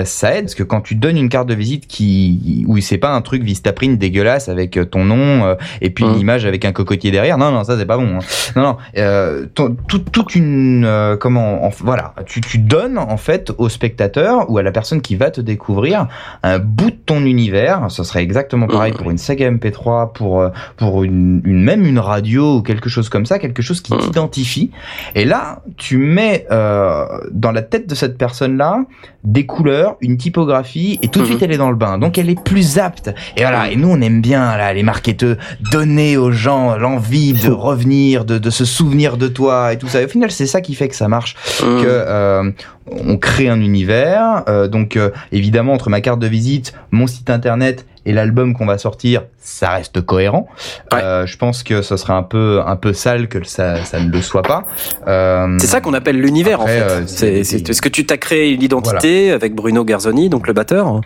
ça 0.07 0.35
aide 0.35 0.45
parce 0.47 0.55
que 0.55 0.63
quand 0.63 0.81
tu 0.81 0.95
donnes 0.95 1.19
une 1.19 1.29
carte 1.29 1.47
de 1.47 1.55
visite 1.55 1.87
qui 1.87 2.65
où 2.67 2.79
c'est 2.81 2.97
pas 2.97 3.11
un 3.15 3.21
truc 3.21 3.43
Vistaprint 3.43 3.99
dégueulasse 3.99 4.49
avec 4.49 4.79
euh, 4.79 4.87
ton 4.87 5.05
nom 5.05 5.45
euh, 5.45 5.55
et 5.83 5.91
puis 5.91 6.05
une 6.05 6.15
Mm. 6.15 6.21
image 6.21 6.47
avec 6.47 6.65
un 6.65 6.73
cocotier 6.73 7.11
derrière 7.11 7.37
non 7.37 7.51
non 7.51 7.65
ça 7.65 7.77
c'est 7.79 7.85
pas 7.85 7.99
bon 7.99 8.17
hein. 8.17 8.19
non 8.57 8.63
non 8.63 8.77
euh, 8.97 9.45
tout- 9.55 9.77
toute 10.11 10.35
une 10.37 10.87
euh, 10.87 11.19
comment 11.19 11.67
en- 11.67 11.71
voilà 11.81 12.15
tu, 12.25 12.41
tu 12.41 12.57
donnes 12.57 12.97
en 12.97 13.19
fait 13.19 13.53
au 13.59 13.69
spectateur 13.69 14.51
ou 14.51 14.57
à 14.57 14.63
la 14.63 14.73
personne 14.73 15.03
qui 15.03 15.17
va 15.17 15.31
te 15.31 15.43
découvrir 15.43 16.09
un 16.43 16.59
bout 16.59 16.91
de 16.91 16.97
ton 17.05 17.23
univers 17.27 17.91
ce 17.91 18.05
serait 18.05 18.23
exactement 18.23 18.67
pareil 18.67 18.93
Mm. 18.93 18.97
pour 18.97 19.11
une 19.11 19.19
saga 19.19 19.51
MP3 19.51 20.13
pour 20.15 20.41
euh, 20.41 20.49
pour 20.79 21.05
une, 21.05 21.43
une 21.45 21.63
même 21.63 21.85
une 21.85 21.99
radio 21.99 22.57
ou 22.57 22.63
quelque 22.63 22.89
chose 22.89 23.11
comme 23.11 23.27
ça 23.27 23.39
quelque 23.39 23.61
chose 23.61 23.83
qui 23.83 23.93
Mm. 23.93 23.99
t'identifie 23.99 24.71
et 25.15 25.27
là 25.27 25.63
tu 25.77 25.99
mets 25.99 26.47
euh, 26.51 27.05
dans 27.33 27.53
la 27.53 27.61
tête 27.61 27.87
de 27.87 27.95
cette 27.95 28.17
personne 28.17 28.57
là 28.57 28.83
des 29.25 29.47
couleurs, 29.47 29.74
une 30.01 30.17
typographie, 30.17 30.99
et 31.03 31.09
tout 31.09 31.21
de 31.21 31.25
Mhm. 31.25 31.31
suite 31.31 31.43
elle 31.43 31.53
est 31.53 31.57
dans 31.59 31.71
le 31.71 31.77
bain. 31.77 31.99
Donc 31.99 32.19
elle 32.19 32.29
est 32.31 32.41
plus 32.43 32.79
apte. 32.79 33.09
Et 33.37 33.41
voilà, 33.43 33.71
et 33.71 33.77
nous 33.77 33.89
on 33.89 34.01
aime 34.01 34.21
bien 34.21 34.57
là 34.57 34.73
les 34.73 34.83
marketeurs 34.83 35.37
donner 35.73 36.17
aux 36.17 36.31
gens 36.33 36.77
l'envie 36.77 37.33
de 37.33 37.51
revenir, 37.51 38.25
de, 38.25 38.39
de 38.39 38.51
se 38.51 38.65
souvenir 38.65 39.17
de 39.17 39.29
toi 39.29 39.73
et 39.73 39.79
tout 39.79 39.89
ça. 39.89 40.03
Et 40.03 40.05
au 40.05 40.09
final 40.09 40.31
c'est 40.31 40.47
ça 40.47 40.61
qui 40.61 40.75
fait 40.75 40.89
que 40.89 40.97
ça 40.97 41.09
marche, 41.09 41.35
Mmh. 41.63 41.83
que 41.83 41.87
euh, 41.89 42.51
on 42.91 43.17
crée 43.17 43.49
un 43.49 43.61
univers. 43.61 44.43
euh, 44.49 44.69
donc 44.69 44.97
euh, 44.97 45.11
évidemment 45.33 45.73
entre 45.73 45.89
ma 45.91 46.01
carte 46.01 46.19
de 46.21 46.27
visite, 46.27 46.75
mon 46.91 47.07
site 47.07 47.31
internet 47.31 47.87
et 48.07 48.13
l'album 48.13 48.55
qu'on 48.55 48.67
va 48.67 48.79
sortir, 48.79 49.23
ça 49.39 49.71
reste 49.71 50.01
cohérent. 50.01 50.47
Euh, 50.93 51.27
je 51.27 51.37
pense 51.37 51.63
que 51.63 51.83
ce 51.83 51.97
serait 51.97 52.13
un 52.13 52.23
peu 52.23 52.61
un 52.67 52.77
peu 52.77 52.93
sale 52.93 53.29
que 53.29 53.45
ça, 53.47 53.85
ça 53.85 54.01
ne 54.01 54.11
le 54.11 54.23
soit 54.23 54.43
pas. 54.43 54.65
Euh, 55.07 55.57
C'est 55.59 55.67
ça 55.67 55.81
qu'on 55.81 55.95
appelle 55.95 56.21
l'univers 56.21 56.61
en 56.61 56.67
fait. 56.67 56.81
euh, 56.81 57.03
c'est 57.07 57.45
ce 57.45 57.83
que 57.83 57.89
tu 57.89 58.07
t'as 58.07 58.17
créé 58.17 58.53
une 58.53 58.63
identité 58.63 59.31
avec 59.31 59.55
Bruno 59.55 59.85
Garzoni, 59.85 60.29
donc 60.29 60.47
le 60.47 60.53
batteur 60.53 61.01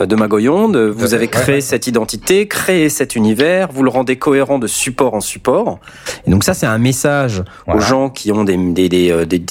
euh, 0.00 0.06
de 0.06 0.16
Magoyonde? 0.16 0.76
Vous 0.76 1.08
fait, 1.08 1.14
avez 1.14 1.24
ouais, 1.24 1.28
créé 1.28 1.54
ouais. 1.56 1.60
cette 1.60 1.86
identité, 1.86 2.48
créé 2.48 2.88
cet 2.88 3.16
univers. 3.16 3.68
Vous 3.72 3.82
le 3.82 3.90
rendez 3.90 4.16
cohérent 4.16 4.58
de 4.58 4.66
support 4.66 5.14
en 5.14 5.20
support. 5.20 5.78
Et 6.26 6.30
donc 6.30 6.44
ça, 6.44 6.54
c'est 6.54 6.66
un 6.66 6.78
message 6.78 7.42
aux 7.66 7.80
gens 7.80 8.10
qui 8.10 8.32
ont 8.32 8.44
des 8.44 8.56
des 8.56 8.88
des 8.88 9.10
euh, 9.10 9.24
des, 9.24 9.42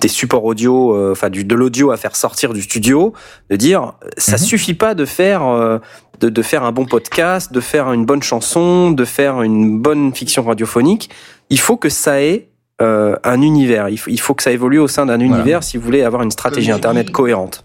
des, 0.00 0.08
supports 0.08 0.44
audio, 0.44 0.94
euh, 0.94 1.12
enfin 1.12 1.30
du 1.30 1.44
de 1.44 1.54
l'audio 1.54 1.90
à 1.90 1.96
faire 1.96 2.16
sortir 2.16 2.52
du 2.52 2.62
studio, 2.62 3.12
de 3.50 3.56
dire 3.56 3.94
ça 4.16 4.32
Mhm. 4.32 4.38
suffit 4.38 4.74
pas 4.74 4.94
de 4.94 5.04
faire 5.04 5.42
euh, 5.46 5.78
de, 6.20 6.28
de 6.28 6.42
faire 6.42 6.64
un 6.64 6.72
bon 6.72 6.84
podcast, 6.84 7.52
de 7.52 7.60
faire 7.60 7.92
une 7.92 8.04
bonne 8.04 8.22
chanson, 8.22 8.90
de 8.90 9.04
faire 9.04 9.42
une 9.42 9.78
bonne 9.78 10.12
fiction 10.14 10.42
radiophonique. 10.42 11.10
Il 11.50 11.60
faut 11.60 11.76
que 11.76 11.88
ça 11.88 12.20
ait 12.22 12.48
euh, 12.80 13.16
un 13.24 13.42
univers. 13.42 13.88
Il 13.88 13.98
faut, 13.98 14.10
il 14.10 14.20
faut 14.20 14.34
que 14.34 14.42
ça 14.42 14.52
évolue 14.52 14.78
au 14.78 14.88
sein 14.88 15.06
d'un 15.06 15.20
univers 15.20 15.62
si 15.64 15.76
vous 15.76 15.84
voulez 15.84 16.02
avoir 16.02 16.22
une 16.22 16.30
stratégie 16.30 16.70
internet 16.70 17.10
cohérente. 17.10 17.64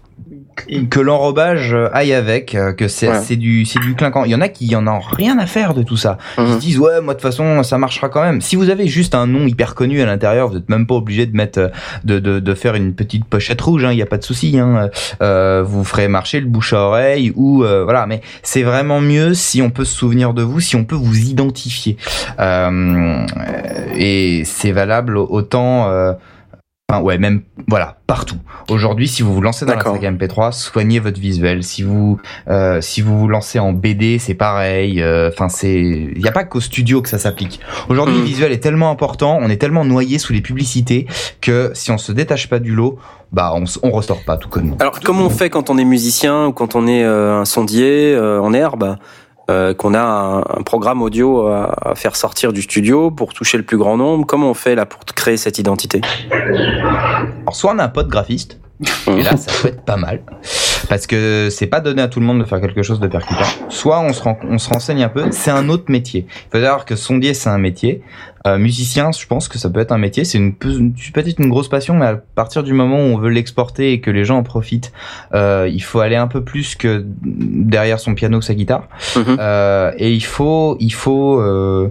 Que 0.90 1.00
l'enrobage 1.00 1.74
euh, 1.74 1.88
aille 1.92 2.12
avec, 2.14 2.54
euh, 2.54 2.72
que 2.72 2.88
c'est 2.88 3.08
Ouais. 3.08 3.36
du 3.36 3.64
c'est 3.66 3.80
du 3.80 3.94
clinquant. 3.94 4.24
Il 4.24 4.30
y 4.30 4.34
en 4.34 4.40
a 4.40 4.48
qui 4.48 4.74
en 4.76 4.86
ont 4.86 5.00
rien 5.00 5.38
à 5.38 5.46
faire 5.46 5.74
de 5.74 5.82
tout 5.82 5.96
ça. 5.96 6.16
Ils 6.38 6.46
se 6.46 6.52
Mhm. 6.52 6.58
disent 6.58 6.78
ouais, 6.78 7.00
moi 7.00 7.14
de 7.14 7.18
toute 7.18 7.28
façon 7.28 7.62
ça 7.62 7.76
marchera 7.78 8.08
quand 8.08 8.22
même. 8.22 8.40
Si 8.40 8.56
vous 8.56 8.70
avez 8.70 8.86
juste 8.86 9.14
un 9.14 9.26
nom 9.26 9.46
hyper 9.46 9.74
connu 9.74 10.00
à 10.00 10.06
l'intérieur, 10.06 10.48
vous 10.48 10.56
êtes 10.56 10.68
même 10.68 10.86
pas 10.86 10.94
obligé 10.94 11.26
de 11.26 11.36
mettre 11.36 11.58
euh, 11.58 11.68
de 12.04 12.18
de, 12.18 12.38
de 12.40 12.54
faire 12.54 12.74
une 12.76 12.94
petite 12.94 13.24
pochette 13.24 13.60
rouge. 13.60 13.86
Il 13.90 13.96
y 13.98 14.02
a 14.02 14.06
pas 14.06 14.18
de 14.18 14.24
souci. 14.24 14.58
Hein. 14.58 14.90
Euh, 15.22 15.62
vous 15.66 15.84
ferez 15.84 16.08
marcher 16.08 16.40
le 16.40 16.46
bouche 16.46 16.72
à 16.72 16.78
oreille 16.80 17.32
ou 17.34 17.64
euh, 17.64 17.82
voilà. 17.84 18.06
Mais 18.06 18.20
c'est 18.42 18.62
vraiment 18.62 19.00
mieux 19.00 19.34
si 19.34 19.60
on 19.60 19.70
peut 19.70 19.84
se 19.84 19.94
souvenir 19.96 20.34
de 20.34 20.42
vous, 20.42 20.60
si 20.60 20.76
on 20.76 20.84
peut 20.84 20.94
vous 20.96 21.18
identifier. 21.28 21.96
Euh, 22.38 23.26
et 23.96 24.42
c'est 24.44 24.72
valable 24.72 25.16
autant. 25.18 25.90
Enfin, 26.92 27.00
ouais, 27.02 27.16
même, 27.16 27.40
voilà, 27.66 27.96
partout. 28.06 28.36
Aujourd'hui, 28.68 29.08
si 29.08 29.22
vous 29.22 29.32
vous 29.32 29.40
lancez 29.40 29.64
dans 29.64 29.74
la 29.74 29.82
saga 29.82 30.12
MP3, 30.12 30.52
soignez 30.52 30.98
votre 30.98 31.18
visuel. 31.18 31.62
Si 31.64 31.82
vous, 31.82 32.20
euh, 32.48 32.82
si 32.82 33.00
vous 33.00 33.18
vous 33.18 33.26
lancez 33.26 33.58
en 33.58 33.72
BD, 33.72 34.18
c'est 34.18 34.34
pareil. 34.34 35.00
Euh, 35.00 35.30
Enfin, 35.32 35.48
c'est, 35.48 35.72
il 35.80 36.18
n'y 36.18 36.28
a 36.28 36.32
pas 36.32 36.44
qu'au 36.44 36.60
studio 36.60 37.00
que 37.00 37.08
ça 37.08 37.18
s'applique. 37.18 37.58
Aujourd'hui, 37.88 38.18
le 38.18 38.24
visuel 38.24 38.52
est 38.52 38.62
tellement 38.62 38.90
important, 38.90 39.38
on 39.40 39.48
est 39.48 39.56
tellement 39.56 39.86
noyé 39.86 40.18
sous 40.18 40.34
les 40.34 40.42
publicités 40.42 41.06
que 41.40 41.70
si 41.72 41.90
on 41.90 41.96
se 41.96 42.12
détache 42.12 42.50
pas 42.50 42.58
du 42.58 42.74
lot, 42.74 42.98
bah, 43.32 43.52
on, 43.54 43.64
on 43.82 43.90
ressort 43.90 44.22
pas 44.22 44.36
tout 44.36 44.50
comme 44.50 44.66
nous. 44.66 44.76
Alors, 44.78 45.00
comment 45.00 45.24
on 45.24 45.30
fait 45.30 45.48
quand 45.48 45.70
on 45.70 45.78
est 45.78 45.84
musicien 45.86 46.48
ou 46.48 46.52
quand 46.52 46.74
on 46.76 46.86
est 46.86 47.02
euh, 47.02 47.40
un 47.40 47.44
sondier 47.46 48.14
euh, 48.14 48.42
en 48.42 48.52
herbe, 48.52 48.98
euh, 49.50 49.74
qu'on 49.74 49.94
a 49.94 50.00
un, 50.00 50.38
un 50.38 50.62
programme 50.64 51.02
audio 51.02 51.46
à, 51.46 51.74
à 51.90 51.94
faire 51.94 52.16
sortir 52.16 52.52
du 52.52 52.62
studio 52.62 53.10
pour 53.10 53.34
toucher 53.34 53.58
le 53.58 53.64
plus 53.64 53.76
grand 53.76 53.96
nombre. 53.96 54.26
Comment 54.26 54.50
on 54.50 54.54
fait 54.54 54.74
là 54.74 54.86
pour 54.86 55.04
créer 55.04 55.36
cette 55.36 55.58
identité? 55.58 56.00
Alors, 56.30 57.54
soit 57.54 57.72
on 57.74 57.78
a 57.78 57.84
un 57.84 57.88
pote 57.88 58.08
graphiste, 58.08 58.58
et 59.06 59.22
là, 59.22 59.36
ça 59.36 59.52
peut 59.62 59.68
être 59.68 59.84
pas 59.84 59.96
mal. 59.96 60.20
Parce 60.88 61.06
que 61.06 61.48
c'est 61.50 61.66
pas 61.66 61.80
donné 61.80 62.02
à 62.02 62.08
tout 62.08 62.20
le 62.20 62.26
monde 62.26 62.40
de 62.40 62.44
faire 62.44 62.60
quelque 62.60 62.82
chose 62.82 63.00
de 63.00 63.06
percutant. 63.08 63.44
Soit 63.68 64.00
on 64.00 64.12
se, 64.12 64.22
ren- 64.22 64.38
on 64.48 64.58
se 64.58 64.68
renseigne 64.68 65.02
un 65.02 65.08
peu, 65.08 65.24
c'est 65.30 65.50
un 65.50 65.68
autre 65.68 65.84
métier. 65.88 66.26
Il 66.28 66.58
faut 66.58 66.62
savoir 66.64 66.84
que 66.84 66.94
sondier, 66.96 67.34
c'est 67.34 67.48
un 67.48 67.58
métier. 67.58 68.02
Euh, 68.46 68.58
musicien, 68.58 69.10
je 69.10 69.26
pense 69.26 69.48
que 69.48 69.56
ça 69.58 69.70
peut 69.70 69.80
être 69.80 69.92
un 69.92 69.98
métier. 69.98 70.24
C'est 70.24 70.36
une, 70.38 70.54
peu- 70.54 70.70
une- 70.70 70.92
peut-être 71.14 71.38
une 71.38 71.48
grosse 71.48 71.68
passion, 71.68 71.94
mais 71.94 72.04
à 72.06 72.16
partir 72.34 72.62
du 72.62 72.74
moment 72.74 72.96
où 72.96 73.14
on 73.14 73.16
veut 73.18 73.30
l'exporter 73.30 73.92
et 73.92 74.00
que 74.00 74.10
les 74.10 74.24
gens 74.26 74.36
en 74.38 74.42
profitent, 74.42 74.92
euh, 75.34 75.68
il 75.72 75.80
faut 75.82 76.00
aller 76.00 76.16
un 76.16 76.26
peu 76.26 76.44
plus 76.44 76.74
que 76.76 77.02
derrière 77.06 77.98
son 77.98 78.14
piano, 78.14 78.40
sa 78.42 78.54
guitare. 78.54 78.88
Mhm. 79.16 79.36
Euh, 79.40 79.92
et 79.96 80.12
il 80.12 80.24
faut, 80.24 80.76
il 80.80 80.92
faut, 80.92 81.40
euh, 81.40 81.88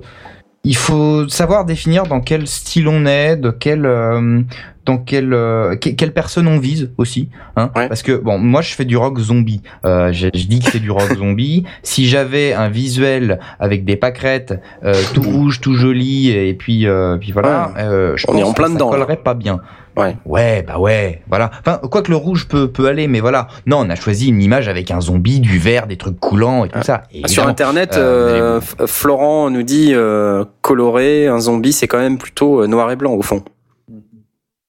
il 0.63 0.75
faut 0.77 1.27
savoir 1.27 1.65
définir 1.65 2.03
dans 2.03 2.21
quel 2.21 2.47
style 2.47 2.87
on 2.87 3.05
est, 3.05 3.35
de 3.35 3.49
quel, 3.51 3.85
euh, 3.85 4.41
dans 4.85 4.97
quelle, 4.97 5.33
euh, 5.33 5.75
que- 5.75 5.89
quelle 5.89 6.13
personne 6.13 6.47
on 6.47 6.57
vise 6.57 6.91
aussi. 6.97 7.29
Hein 7.57 7.69
Ouais. 7.75 7.87
Parce 7.89 8.01
que 8.01 8.13
bon, 8.13 8.37
moi 8.37 8.61
je 8.61 8.73
fais 8.73 8.85
du 8.85 8.95
rock 8.95 9.19
zombie. 9.19 9.61
Euh, 9.85 10.11
je, 10.13 10.27
je 10.33 10.45
dis 10.45 10.59
que 10.59 10.71
c'est 10.71 10.79
du 10.79 10.89
rock 10.91 11.13
zombie. 11.17 11.65
Si 11.83 12.07
j'avais 12.07 12.53
un 12.53 12.69
visuel 12.69 13.39
avec 13.59 13.83
des 13.83 13.97
pâquerettes, 13.97 14.61
euh, 14.85 14.93
tout 15.13 15.21
rouge, 15.23 15.59
tout 15.59 15.75
joli, 15.75 16.29
et 16.31 16.53
puis, 16.53 16.87
euh, 16.87 17.17
puis 17.17 17.31
voilà, 17.33 17.73
euh, 17.77 18.13
je 18.15 18.25
On 18.29 18.31
pense 18.33 18.41
est 18.41 18.43
en 18.45 18.53
plein 18.53 18.67
que 18.69 18.73
dedans, 18.73 18.91
Ça 18.91 18.97
là. 18.97 19.05
collerait 19.05 19.21
pas 19.21 19.33
bien. 19.33 19.59
Ouais. 19.95 20.15
Ouais, 20.25 20.63
bah 20.63 20.79
ouais, 20.79 21.21
voilà. 21.29 21.51
Enfin, 21.59 21.79
quoi 21.89 22.01
que 22.01 22.09
le 22.11 22.17
rouge 22.17 22.47
peut, 22.47 22.67
peut 22.67 22.87
aller, 22.87 23.07
mais 23.07 23.19
voilà. 23.19 23.47
Non, 23.65 23.77
on 23.85 23.89
a 23.89 23.95
choisi 23.95 24.29
une 24.29 24.41
image 24.41 24.67
avec 24.67 24.89
un 24.91 25.01
zombie, 25.01 25.39
du 25.39 25.59
vert, 25.59 25.87
des 25.87 25.97
trucs 25.97 26.19
coulants 26.19 26.65
et 26.65 26.69
tout 26.69 26.81
ça. 26.81 27.03
Et 27.13 27.21
Ah, 27.23 27.27
Sur 27.27 27.47
Internet, 27.47 27.95
euh, 27.95 28.59
euh, 28.79 28.87
Florent 28.87 29.49
nous 29.49 29.63
dit 29.63 29.91
euh, 29.93 30.45
coloré, 30.61 31.27
un 31.27 31.39
zombie, 31.39 31.73
c'est 31.73 31.87
quand 31.87 31.99
même 31.99 32.17
plutôt 32.17 32.65
noir 32.67 32.91
et 32.91 32.95
blanc 32.95 33.13
au 33.13 33.21
fond. 33.21 33.43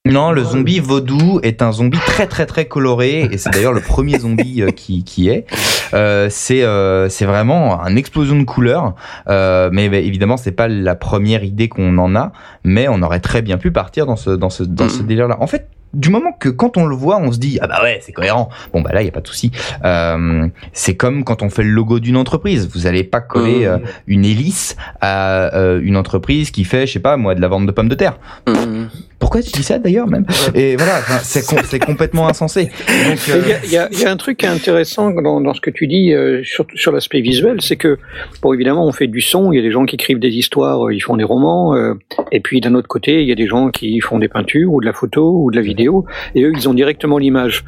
Non, 0.07 0.33
le 0.33 0.45
zombie 0.45 0.81
vaudou 0.81 1.41
est 1.43 1.63
un 1.63 1.73
zombie 1.73 1.97
très 1.97 2.27
très 2.27 2.45
très 2.45 2.67
coloré 2.67 3.23
et 3.33 3.39
c'est 3.39 3.49
d'ailleurs 3.49 3.73
le 3.73 3.81
premier 3.81 4.19
zombie 4.19 4.61
euh, 4.61 4.69
qui, 4.71 5.03
qui 5.03 5.31
est. 5.31 5.47
Euh, 5.95 6.29
c'est 6.31 6.63
euh, 6.63 7.09
c'est 7.09 7.25
vraiment 7.25 7.81
une 7.87 7.97
explosion 7.97 8.37
de 8.39 8.45
couleurs, 8.45 8.97
euh, 9.31 9.71
mais 9.73 9.89
bah, 9.89 9.97
évidemment 9.97 10.37
c'est 10.37 10.53
pas 10.53 10.69
la 10.69 10.95
première 10.95 11.43
idée 11.43 11.69
qu'on 11.71 11.97
en 11.97 12.15
a, 12.17 12.33
mais 12.65 12.87
on 12.87 13.01
aurait 13.01 13.21
très 13.21 13.41
bien 13.41 13.57
pu 13.57 13.71
partir 13.71 14.05
dans 14.05 14.17
ce 14.17 14.29
dans 14.29 14.51
ce 14.51 14.63
dans 14.63 14.91
ce 14.91 15.01
Mhm. 15.01 15.07
délire-là. 15.07 15.39
En 15.41 15.47
fait. 15.47 15.69
Du 15.95 16.11
moment 16.11 16.33
que 16.33 16.49
quand 16.49 16.77
on 16.77 16.87
le 16.87 16.97
voit, 16.97 17.19
on 17.19 17.31
se 17.31 17.39
dit 17.39 17.61
ah 17.63 17.69
bah 17.69 17.79
ouais 17.85 18.01
c'est 18.03 18.11
cohérent. 18.11 18.49
Bon 18.73 18.81
bah 18.81 18.91
là 18.93 19.03
il 19.03 19.05
y 19.05 19.09
a 19.09 19.13
pas 19.13 19.21
de 19.21 19.29
souci. 19.29 19.53
Euh, 19.85 20.49
c'est 20.73 20.97
comme 20.97 21.23
quand 21.23 21.41
on 21.43 21.51
fait 21.51 21.63
le 21.63 21.71
logo 21.71 22.01
d'une 22.01 22.17
entreprise. 22.17 22.69
Vous 22.75 22.89
allez 22.89 23.05
pas 23.05 23.21
coller 23.21 23.61
Mhm. 23.61 23.65
euh, 23.67 23.79
une 24.09 24.25
hélice 24.25 24.75
à 25.01 25.55
euh, 25.57 25.81
une 25.81 25.97
entreprise 25.97 26.51
qui 26.51 26.65
fait 26.65 26.89
je 26.89 26.95
sais 26.95 26.99
pas 26.99 27.17
moi 27.17 27.37
de 27.37 27.41
la 27.41 27.47
vente 27.47 27.67
de 27.67 27.71
pommes 27.71 27.89
de 27.89 27.95
terre. 27.95 28.19
Mhm. 28.49 28.89
Pourquoi 29.25 29.41
tu 29.41 29.53
dis 29.53 29.63
ça 29.63 29.79
d'ailleurs 29.79 30.07
même 30.07 30.27
Et 30.55 30.77
voilà, 30.77 31.01
c'est 31.23 31.47
com- 31.47 31.59
complètement 31.87 32.29
insensé. 32.29 32.69
Il 32.89 33.33
euh, 33.33 33.39
y, 33.49 33.53
a, 33.53 33.59
il 33.65 33.73
y 33.73 33.77
a- 33.79 33.89
il 33.91 33.99
y 33.99 34.05
a 34.05 34.11
un 34.11 34.19
truc 34.19 34.45
intéressant 34.45 35.13
dans, 35.13 35.41
dans 35.41 35.55
ce 35.55 35.63
que 35.63 35.71
tu 35.71 35.87
dis 35.87 36.13
euh, 36.13 36.43
sur, 36.45 36.67
sur 36.75 36.93
l'aspect 36.93 37.23
visuel, 37.23 37.63
c'est 37.63 37.77
que, 37.77 37.97
bon, 38.43 38.53
évidemment, 38.53 38.87
on 38.87 38.93
fait 38.93 39.07
du 39.07 39.23
son, 39.23 39.51
il 39.51 39.57
y 39.57 39.59
a 39.59 39.63
des 39.63 39.71
gens 39.71 39.87
qui 39.87 39.95
écrivent 39.97 40.19
des 40.19 40.29
histoires, 40.37 40.87
euh, 40.89 40.95
ils 40.95 41.01
font 41.01 41.17
des 41.17 41.25
romans, 41.25 41.75
euh, 41.75 41.95
et 42.33 42.41
puis 42.41 42.61
d'un 42.61 42.75
autre 42.75 42.87
côté, 42.89 43.23
il 43.23 43.29
y 43.29 43.33
a 43.33 43.35
des 43.35 43.47
gens 43.47 43.71
qui 43.71 43.99
font 44.01 44.19
des 44.19 44.29
peintures 44.29 44.71
ou 44.71 44.81
de 44.83 44.87
la 44.87 44.93
photo 44.93 45.43
ou 45.43 45.51
de 45.51 45.57
la 45.57 45.63
vidéo, 45.63 46.05
et 46.35 46.43
eux, 46.43 46.53
ils 46.55 46.69
ont 46.69 46.75
directement 46.75 47.17
l'image. 47.17 47.65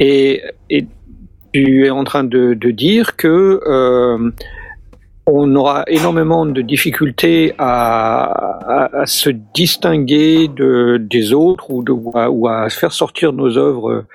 Et, 0.00 0.42
et 0.70 0.86
tu 1.52 1.86
es 1.86 1.90
en 1.90 2.02
train 2.04 2.24
de, 2.24 2.54
de 2.54 2.70
dire 2.72 3.14
que 3.16 3.60
euh, 3.66 4.30
on 5.26 5.54
aura 5.56 5.84
énormément 5.88 6.46
de 6.46 6.62
difficultés 6.62 7.52
à, 7.58 8.22
à, 8.84 9.00
à 9.02 9.06
se 9.06 9.30
distinguer 9.54 10.48
de, 10.48 10.98
des 10.98 11.32
autres 11.32 11.70
ou, 11.70 11.82
de, 11.82 11.92
ou, 11.92 12.12
à, 12.14 12.30
ou 12.30 12.46
à 12.48 12.68
faire 12.70 12.92
sortir 12.92 13.32
nos 13.32 13.58
œuvres 13.58 13.90
euh, 13.90 14.06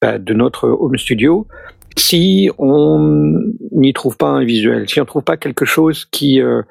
bah, 0.00 0.18
de 0.18 0.32
notre 0.34 0.68
home 0.68 0.96
studio 0.96 1.46
si 1.96 2.50
on 2.58 3.36
n'y 3.72 3.92
trouve 3.92 4.16
pas 4.16 4.28
un 4.28 4.44
visuel, 4.44 4.88
si 4.88 5.00
on 5.00 5.02
ne 5.02 5.06
trouve 5.06 5.24
pas 5.24 5.36
quelque 5.36 5.64
chose 5.64 6.06
qui, 6.10 6.40
euh, 6.40 6.62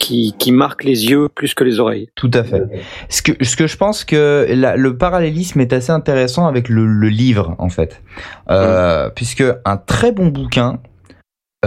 qui, 0.00 0.34
qui 0.38 0.50
marque 0.52 0.82
les 0.84 1.06
yeux 1.08 1.28
plus 1.28 1.54
que 1.54 1.62
les 1.64 1.78
oreilles. 1.78 2.08
Tout 2.16 2.30
à 2.34 2.42
fait. 2.42 2.64
Ce 3.08 3.22
que, 3.22 3.32
ce 3.42 3.56
que 3.56 3.66
je 3.68 3.76
pense 3.76 4.04
que 4.04 4.46
la- 4.50 4.76
le 4.76 4.98
parallélisme 4.98 5.60
est 5.60 5.72
assez 5.72 5.92
intéressant 5.92 6.46
avec 6.46 6.68
le, 6.68 6.84
le 6.86 7.08
livre, 7.08 7.54
en 7.58 7.68
fait. 7.68 8.02
Euh, 8.50 9.08
Puisque 9.14 9.44
un 9.64 9.76
très 9.76 10.10
bon 10.12 10.26
bouquin, 10.26 10.80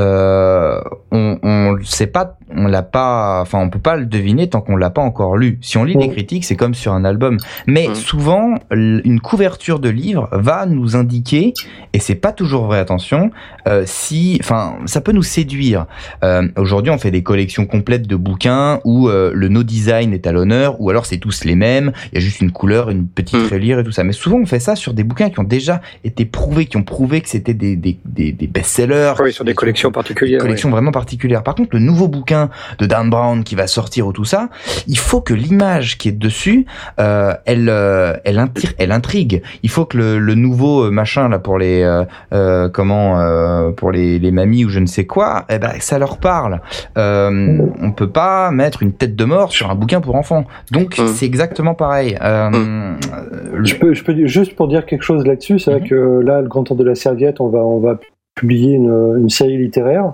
euh, 0.04 0.80
on, 1.12 1.38
on 1.44 1.78
sait 1.84 2.08
pas, 2.08 2.38
on 2.56 2.68
l'a 2.68 2.84
pas, 2.84 3.42
enfin, 3.42 3.60
on 3.60 3.70
peut 3.70 3.80
pas 3.80 3.96
le 3.98 4.06
deviner 4.06 4.48
tant 4.50 4.62
qu'on 4.62 4.76
l'a 4.78 4.90
pas 4.90 5.02
encore 5.02 5.36
lu. 5.38 5.60
Si 5.62 5.78
on 5.78 5.84
lit 5.84 5.96
des 5.96 6.08
Mm. 6.08 6.12
critiques, 6.14 6.46
c'est 6.46 6.56
comme 6.56 6.74
sur 6.74 6.94
un 6.94 7.04
album. 7.06 7.38
Mais 7.68 7.88
Mm. 7.90 7.96
souvent, 7.96 8.56
une 8.72 9.20
couverture 9.20 9.80
de 9.80 9.90
livre 9.90 10.30
va 10.32 10.66
nous 10.66 10.96
indiquer, 10.96 11.54
et 11.94 12.00
c'est 12.00 12.16
pas 12.16 12.32
toujours 12.32 12.66
vrai, 12.66 12.80
attention, 12.80 13.32
euh, 13.68 13.84
si, 13.86 14.38
enfin, 14.42 14.76
ça 14.86 15.02
peut 15.02 15.12
nous 15.12 15.24
séduire. 15.24 15.86
Euh, 16.24 16.48
Aujourd'hui, 16.58 16.92
on 16.92 16.98
fait 16.98 17.12
des 17.12 17.24
collections 17.24 17.66
complètes 17.66 18.08
de 18.08 18.16
bouquins 18.16 18.80
où 18.86 19.10
le 19.10 19.48
no 19.50 19.64
design 19.64 20.14
est 20.14 20.26
à 20.28 20.32
l'honneur, 20.32 20.80
ou 20.80 20.90
alors 20.90 21.06
c'est 21.06 21.18
tous 21.18 21.44
les 21.44 21.56
mêmes, 21.56 21.92
il 22.12 22.16
y 22.16 22.18
a 22.18 22.22
juste 22.22 22.42
une 22.42 22.52
couleur, 22.52 22.90
une 22.90 23.06
petite 23.08 23.38
Mm. 23.38 23.54
reliure 23.54 23.80
et 23.80 23.84
tout 23.84 23.92
ça. 23.92 24.04
Mais 24.04 24.14
souvent, 24.14 24.38
on 24.38 24.46
fait 24.46 24.60
ça 24.60 24.76
sur 24.76 24.94
des 24.94 25.04
bouquins 25.04 25.30
qui 25.30 25.40
ont 25.40 25.44
déjà 25.44 25.82
été 26.04 26.26
prouvés, 26.26 26.66
qui 26.66 26.78
ont 26.78 26.84
prouvé 26.84 27.22
que 27.22 27.30
c'était 27.30 27.54
des, 27.54 27.76
des, 27.76 28.00
des, 28.06 28.32
des 28.32 28.48
best-sellers. 28.48 29.14
Oui, 29.22 29.34
sur 29.34 29.44
des 29.46 29.54
collections 29.54 29.89
particulières. 29.91 30.41
collections 30.41 30.70
vraiment 30.70 30.91
particulières. 30.91 31.44
Par 31.44 31.56
contre, 31.56 31.70
le 31.74 31.80
nouveau 31.80 32.07
bouquin 32.07 32.49
de 32.80 32.86
Dan 32.86 33.10
Brown 33.10 33.44
qui 33.44 33.56
va 33.56 33.68
sortir 33.68 34.07
ou 34.07 34.14
tout 34.14 34.26
ça, 34.26 34.49
il 34.88 34.98
faut 34.98 35.22
que 35.22 35.34
l'image 35.34 35.98
qui 35.98 36.10
est 36.10 36.18
dessus, 36.18 36.66
euh, 36.99 37.34
elle, 37.45 37.70
euh, 37.70 38.14
elle, 38.24 38.40
intrigue, 38.40 38.72
elle 38.78 38.91
intrigue. 38.91 39.41
Il 39.64 39.70
faut 39.70 39.86
que 39.86 39.98
le, 39.98 40.20
le 40.20 40.36
nouveau 40.36 40.86
euh, 40.86 40.91
machin 40.91 41.30
là 41.30 41.40
pour 41.40 41.57
les, 41.57 41.82
euh, 41.84 42.03
euh, 42.34 42.70
comment, 42.70 43.20
euh, 43.20 43.72
pour 43.72 43.91
les, 43.91 44.20
les 44.20 44.32
mamies 44.32 44.66
ou 44.66 44.70
je 44.70 44.80
ne 44.80 44.86
sais 44.86 45.06
quoi, 45.06 45.45
eh 45.49 45.60
ben 45.60 45.72
ça 45.80 45.98
leur 45.99 46.18
parle. 46.18 46.61
Euh, 46.98 47.60
on 47.82 47.91
peut 47.91 48.10
pas 48.10 48.52
mettre 48.52 48.84
une 48.84 48.94
tête 48.94 49.16
de 49.16 49.26
mort 49.26 49.52
sur 49.52 49.70
un 49.70 49.76
bouquin 49.76 50.02
pour 50.02 50.16
enfants. 50.16 50.45
Donc 50.72 50.98
Mm. 50.99 51.07
c'est 51.07 51.26
exactement 51.26 51.74
pareil. 51.76 52.18
Euh, 52.22 52.49
euh, 52.53 53.64
Je 53.64 53.76
peux, 53.76 53.94
je 53.94 54.03
peux 54.03 54.26
juste 54.26 54.56
pour 54.56 54.68
dire 54.68 54.86
quelque 54.86 55.03
chose 55.03 55.26
là-dessus, 55.26 55.60
c'est 55.60 55.72
vrai 55.72 55.82
que 55.88 56.22
là, 56.24 56.41
le 56.41 56.48
grand 56.48 56.64
temps 56.64 56.76
de 56.76 56.84
la 56.84 56.95
serviette, 56.95 57.40
on 57.40 57.48
va, 57.48 57.60
on 57.60 57.80
va 57.80 57.99
publier 58.40 58.76
une, 58.76 59.30
série 59.30 59.57
littéraire. 59.57 60.14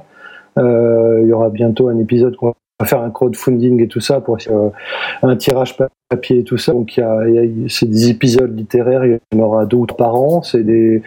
Euh, 0.57 1.19
il 1.21 1.27
y 1.27 1.33
aura 1.33 1.49
bientôt 1.49 1.89
un 1.89 1.99
épisode 1.99 2.35
qu'on 2.35 2.53
va 2.79 2.85
faire 2.85 3.01
un 3.01 3.11
crowdfunding 3.11 3.83
et 3.83 3.87
tout 3.87 3.99
ça 3.99 4.19
pour 4.19 4.37
euh, 4.49 4.69
un 5.21 5.35
tirage 5.35 5.77
papier 6.09 6.39
et 6.39 6.43
tout 6.43 6.57
ça. 6.57 6.71
Donc 6.73 6.97
il 6.97 7.01
y 7.01 7.03
a, 7.03 7.69
c'est 7.69 7.87
des 7.87 8.09
épisodes 8.09 8.57
littéraires, 8.57 9.05
il 9.05 9.19
y 9.33 9.35
en 9.35 9.43
aura 9.43 9.65
deux 9.65 9.77
ou 9.77 9.85
trois 9.85 10.07
par 10.07 10.15
an. 10.15 10.41
C'est 10.41 10.63
des, 10.63 11.03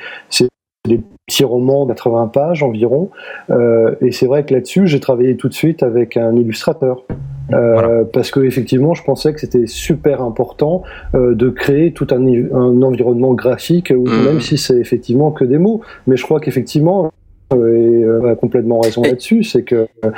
des 0.89 1.01
petits 1.27 1.45
romans 1.45 1.85
de 1.85 1.93
80 1.93 2.29
pages 2.29 2.63
environ. 2.63 3.11
Euh, 3.51 3.95
et 4.01 4.13
c'est 4.13 4.27
vrai 4.27 4.45
que 4.45 4.55
là-dessus, 4.55 4.87
j'ai 4.87 5.01
travaillé 5.01 5.37
tout 5.37 5.49
de 5.49 5.55
suite 5.55 5.83
avec 5.83 6.17
un 6.17 6.35
illustrateur. 6.35 7.05
Euh, 7.53 8.05
Parce 8.13 8.31
que 8.31 8.41
effectivement, 8.41 8.93
je 8.95 9.03
pensais 9.03 9.33
que 9.33 9.41
c'était 9.41 9.67
super 9.67 10.21
important 10.23 10.83
euh, 11.15 11.35
de 11.35 11.49
créer 11.49 11.93
tout 11.93 12.07
un, 12.11 12.21
un 12.23 12.83
environnement 12.83 13.33
graphique, 13.35 13.91
où, 13.97 14.05
Mhm. 14.07 14.25
même 14.25 14.41
si 14.41 14.59
c'est 14.59 14.77
effectivement 14.79 15.31
que 15.31 15.45
des 15.45 15.59
mots. 15.59 15.81
Mais 16.07 16.17
je 16.17 16.25
crois 16.25 16.41
qu'effectivement, 16.41 17.11
euh, 17.55 17.75
et 17.75 18.05
euh, 18.05 18.31
a 18.33 18.35
complètement 18.35 18.81
raison 18.81 19.01
là-dessus, 19.03 19.43
c'est 19.45 19.63
que 19.63 19.87
euh, 20.05 20.11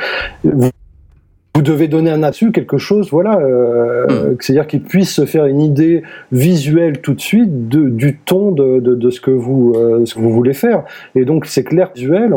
vous, 1.55 1.62
devez 1.62 1.89
donner 1.89 2.10
un 2.10 2.22
aperçu, 2.22 2.52
quelque 2.52 2.78
chose, 2.78 3.10
voilà, 3.10 3.39
euh, 3.39 4.35
c'est-à-dire 4.40 4.66
qu'il 4.66 4.82
puisse 4.82 5.14
se 5.14 5.27
faire 5.27 5.47
une 5.47 5.60
idée 5.60 6.02
visuelle 6.32 7.01
tout 7.01 7.14
de 7.14 7.20
suite 7.20 7.68
de, 7.68 7.89
du 7.89 8.16
ton 8.18 8.52
de, 8.52 8.81
de, 8.81 8.94
de 8.94 9.10
ce 9.10 9.20
que 9.20 9.31
vous 9.31 9.74
euh, 9.77 10.05
ce 10.06 10.14
que 10.14 10.20
vous 10.20 10.32
voulez 10.32 10.55
faire. 10.55 10.85
Et 11.14 11.24
donc 11.24 11.47
c'est 11.47 11.64
clair 11.64 11.90
visuel. 11.94 12.35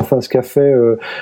Enfin, 0.00 0.20
ce 0.20 0.28
qu'a 0.28 0.42
fait 0.42 0.72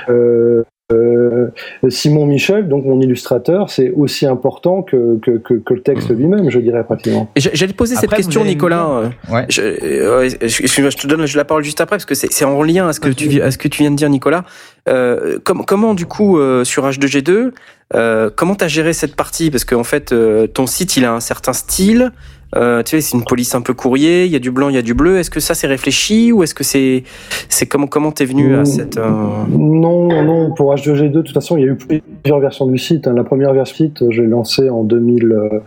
euh, 0.09 0.65
euh, 0.93 1.49
euh, 1.85 1.91
Simon 1.91 2.25
Michel, 2.25 2.67
donc 2.69 2.85
mon 2.87 3.01
illustrateur, 3.01 3.69
c'est 3.69 3.91
aussi 3.91 4.25
important 4.27 4.83
que, 4.83 5.19
que, 5.21 5.33
que, 5.33 5.55
que 5.55 5.75
le 5.75 5.83
texte 5.83 6.09
lui-même, 6.09 6.49
je 6.51 6.59
dirais 6.61 6.83
pratiquement. 6.83 7.31
J'allais 7.37 7.73
poser 7.75 7.95
cette 7.97 8.11
question, 8.11 8.43
Nicolas. 8.45 9.03
dire- 9.27 9.35
Ouais. 9.35 9.45
Je, 9.51 9.61
euh, 9.63 10.29
excuse-moi, 10.41 10.91
je 10.91 10.97
te 10.97 11.07
donne 11.07 11.25
la 11.35 11.45
parole 11.45 11.63
juste 11.63 11.81
après 11.83 11.97
parce 11.97 12.07
que 12.07 12.15
c'est 12.15 12.33
c'est 12.33 12.45
en 12.47 12.63
lien 12.63 12.89
à 12.89 12.93
ce 12.95 13.01
que 13.01 13.09
tu 13.11 13.29
vi- 13.29 13.43
à 13.43 13.51
ce 13.51 13.59
que 13.59 13.69
tu 13.69 13.83
viens 13.83 13.91
de 13.91 13.97
dire, 13.97 14.09
Nicolas. 14.09 14.45
Euh, 14.89 15.39
com- 15.45 15.63
comment 15.67 15.93
du 15.93 16.07
coup 16.07 16.39
euh, 16.39 16.65
sur 16.65 16.87
H2G2, 16.89 17.53
euh, 17.95 18.31
comment 18.35 18.55
t'as 18.55 18.69
géré 18.69 18.95
cette 18.95 19.15
partie? 19.15 19.51
Parce 19.51 19.65
qu'en 19.65 19.85
fait, 19.85 20.13
euh, 20.13 20.47
ton 20.47 20.67
site 20.67 20.97
il 20.97 21.05
a 21.05 21.13
un 21.13 21.21
certain 21.21 21.53
style. 21.53 22.13
Euh, 22.57 22.83
tu 22.83 22.91
sais, 22.93 23.01
c'est 23.03 23.17
une 23.17 23.25
police 23.25 23.55
un 23.55 23.61
peu 23.61 23.75
courrier. 23.75 24.25
Il 24.25 24.33
y 24.33 24.37
a 24.37 24.39
du 24.39 24.51
blanc, 24.51 24.69
il 24.71 24.75
y 24.75 24.79
a 24.79 24.83
du 24.83 24.95
bleu. 24.95 25.19
Est-ce 25.19 25.31
que 25.31 25.41
ça 25.41 25.55
c'est 25.55 25.67
réfléchi 25.67 26.33
ou 26.33 26.43
est-ce 26.43 26.55
que 26.55 26.65
c'est 26.65 27.03
c'est 27.51 27.67
comment 27.67 27.87
comment 27.87 28.11
t'es 28.13 28.25
venu 28.25 28.55
à 28.55 28.61
Mm. 28.63 28.67
cette 28.67 28.97
euh, 28.97 29.11
Non, 29.51 30.09
non, 30.25 30.53
pour 30.55 30.75
H2G2, 30.75 31.11
de 31.11 31.21
toute 31.23 31.35
façon, 31.35 31.57
il 31.59 31.65
y 31.65 31.69
a 31.69 31.73
eu 31.73 31.77
plusieurs 31.77 32.41
versions 32.41 32.67
du 32.67 32.79
site. 32.79 33.07
hein. 33.07 33.13
La 33.15 33.25
première 33.25 33.53
version 33.53 33.87
du 33.87 33.91
site, 33.93 34.11
je 34.11 34.23
l'ai 34.23 34.29
lancée 34.29 34.71
en 34.71 34.83
2000, 34.83 35.25
euh, 35.33 35.61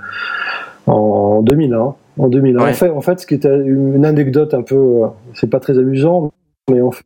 en 0.88 1.42
2001. 1.44 1.96
En 2.18 2.28
2001. 2.28 2.64
Ouais. 2.64 2.70
En, 2.70 2.74
fait, 2.74 2.90
en 2.90 3.02
fait, 3.02 3.20
ce 3.20 3.26
qui 3.28 3.36
était 3.36 3.56
une 3.56 4.04
anecdote 4.06 4.54
un 4.54 4.62
peu, 4.64 4.76
euh, 4.76 5.08
c'est 5.34 5.50
pas 5.50 5.60
très 5.60 5.78
amusant, 5.78 6.32
mais 6.70 6.82
en 6.82 6.92
fait, 6.92 7.04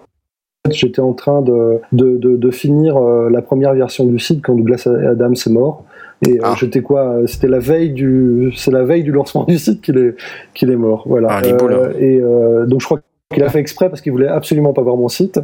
j'étais 0.71 1.01
en 1.01 1.13
train 1.13 1.41
de, 1.41 1.79
de, 1.91 2.17
de, 2.17 2.37
de 2.37 2.51
finir 2.51 2.99
la 2.99 3.41
première 3.41 3.73
version 3.73 4.05
du 4.05 4.17
site 4.19 4.41
quand 4.43 4.55
Douglas 4.55 4.87
Adams 4.87 5.35
est 5.35 5.49
mort. 5.51 5.83
Et 6.27 6.37
euh, 6.37 6.41
Ah. 6.43 6.55
j'étais 6.57 6.81
quoi 6.81 7.01
euh, 7.15 7.27
C'était 7.27 7.47
la 7.47 7.59
veille 7.59 7.91
du, 7.91 8.51
c'est 8.55 8.71
la 8.71 8.83
veille 8.83 9.03
du 9.03 9.11
lancement 9.11 9.43
du 9.47 9.57
site 9.57 9.81
qu'il 9.81 9.97
est, 9.97 10.15
qu'il 10.53 10.69
est 10.71 10.75
mort. 10.75 11.03
Voilà. 11.07 11.27
Ah, 11.31 11.41
hein. 11.43 11.89
et 11.99 12.19
euh, 12.21 12.65
donc 12.65 12.81
je 12.81 12.85
crois 12.85 12.99
qu'il 13.33 13.43
a 13.43 13.49
fait 13.49 13.59
exprès 13.59 13.89
parce 13.89 14.01
qu'il 14.01 14.11
voulait 14.11 14.27
absolument 14.27 14.71
pas 14.71 14.81
voir 14.83 14.95
mon 14.97 15.09
site. 15.09 15.39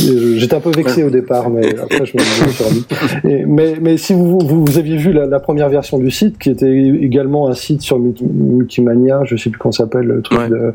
Et 0.00 0.38
J'étais 0.38 0.54
un 0.56 0.60
peu 0.60 0.70
vexé 0.70 1.04
au 1.04 1.10
départ, 1.10 1.50
mais 1.50 1.76
après 1.78 2.06
je 2.06 2.16
me 2.16 2.20
suis. 2.22 2.84
Et- 3.30 3.44
mais, 3.44 3.74
mais 3.80 3.96
si 3.96 4.14
vous, 4.14 4.38
vous, 4.38 4.64
vous 4.64 4.78
aviez 4.78 4.96
vu 4.96 5.12
la, 5.12 5.26
la 5.26 5.38
première 5.38 5.68
version 5.68 5.98
du 5.98 6.10
site, 6.10 6.38
qui 6.38 6.50
était 6.50 6.72
également 6.72 7.48
un 7.48 7.54
site 7.54 7.82
sur 7.82 7.98
Multi- 7.98 8.24
Multimania, 8.24 9.20
je 9.24 9.36
sais 9.36 9.50
plus 9.50 9.58
comment 9.58 9.72
ça 9.72 9.84
s'appelle 9.84 10.06
le 10.06 10.22
truc 10.22 10.38
Ouais. 10.38 10.48
de 10.48 10.72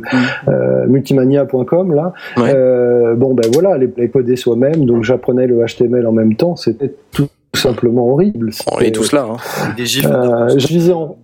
euh, 0.48 0.86
multimania.com 0.88 1.94
là. 1.95 2.14
Ouais. 2.38 2.52
Euh, 2.53 3.15
bon 3.15 3.34
ben 3.34 3.49
voilà, 3.53 3.78
les, 3.78 3.90
les 3.98 4.10
coder 4.10 4.36
soi-même, 4.36 4.86
donc 4.86 5.03
j'apprenais 5.03 5.48
le 5.48 5.64
HTML 5.65 6.06
en 6.06 6.11
même 6.11 6.36
temps, 6.36 6.56
c'était 6.56 6.94
tout 7.11 7.28
simplement 7.56 8.08
horrible. 8.10 8.52
On 8.72 8.80
est 8.80 8.92
tous 8.92 9.12
là. 9.12 9.28
Hein. 9.30 9.74
Des 9.78 9.86
gifs. 9.86 10.06
Euh, 10.06 10.94
en. 10.94 11.18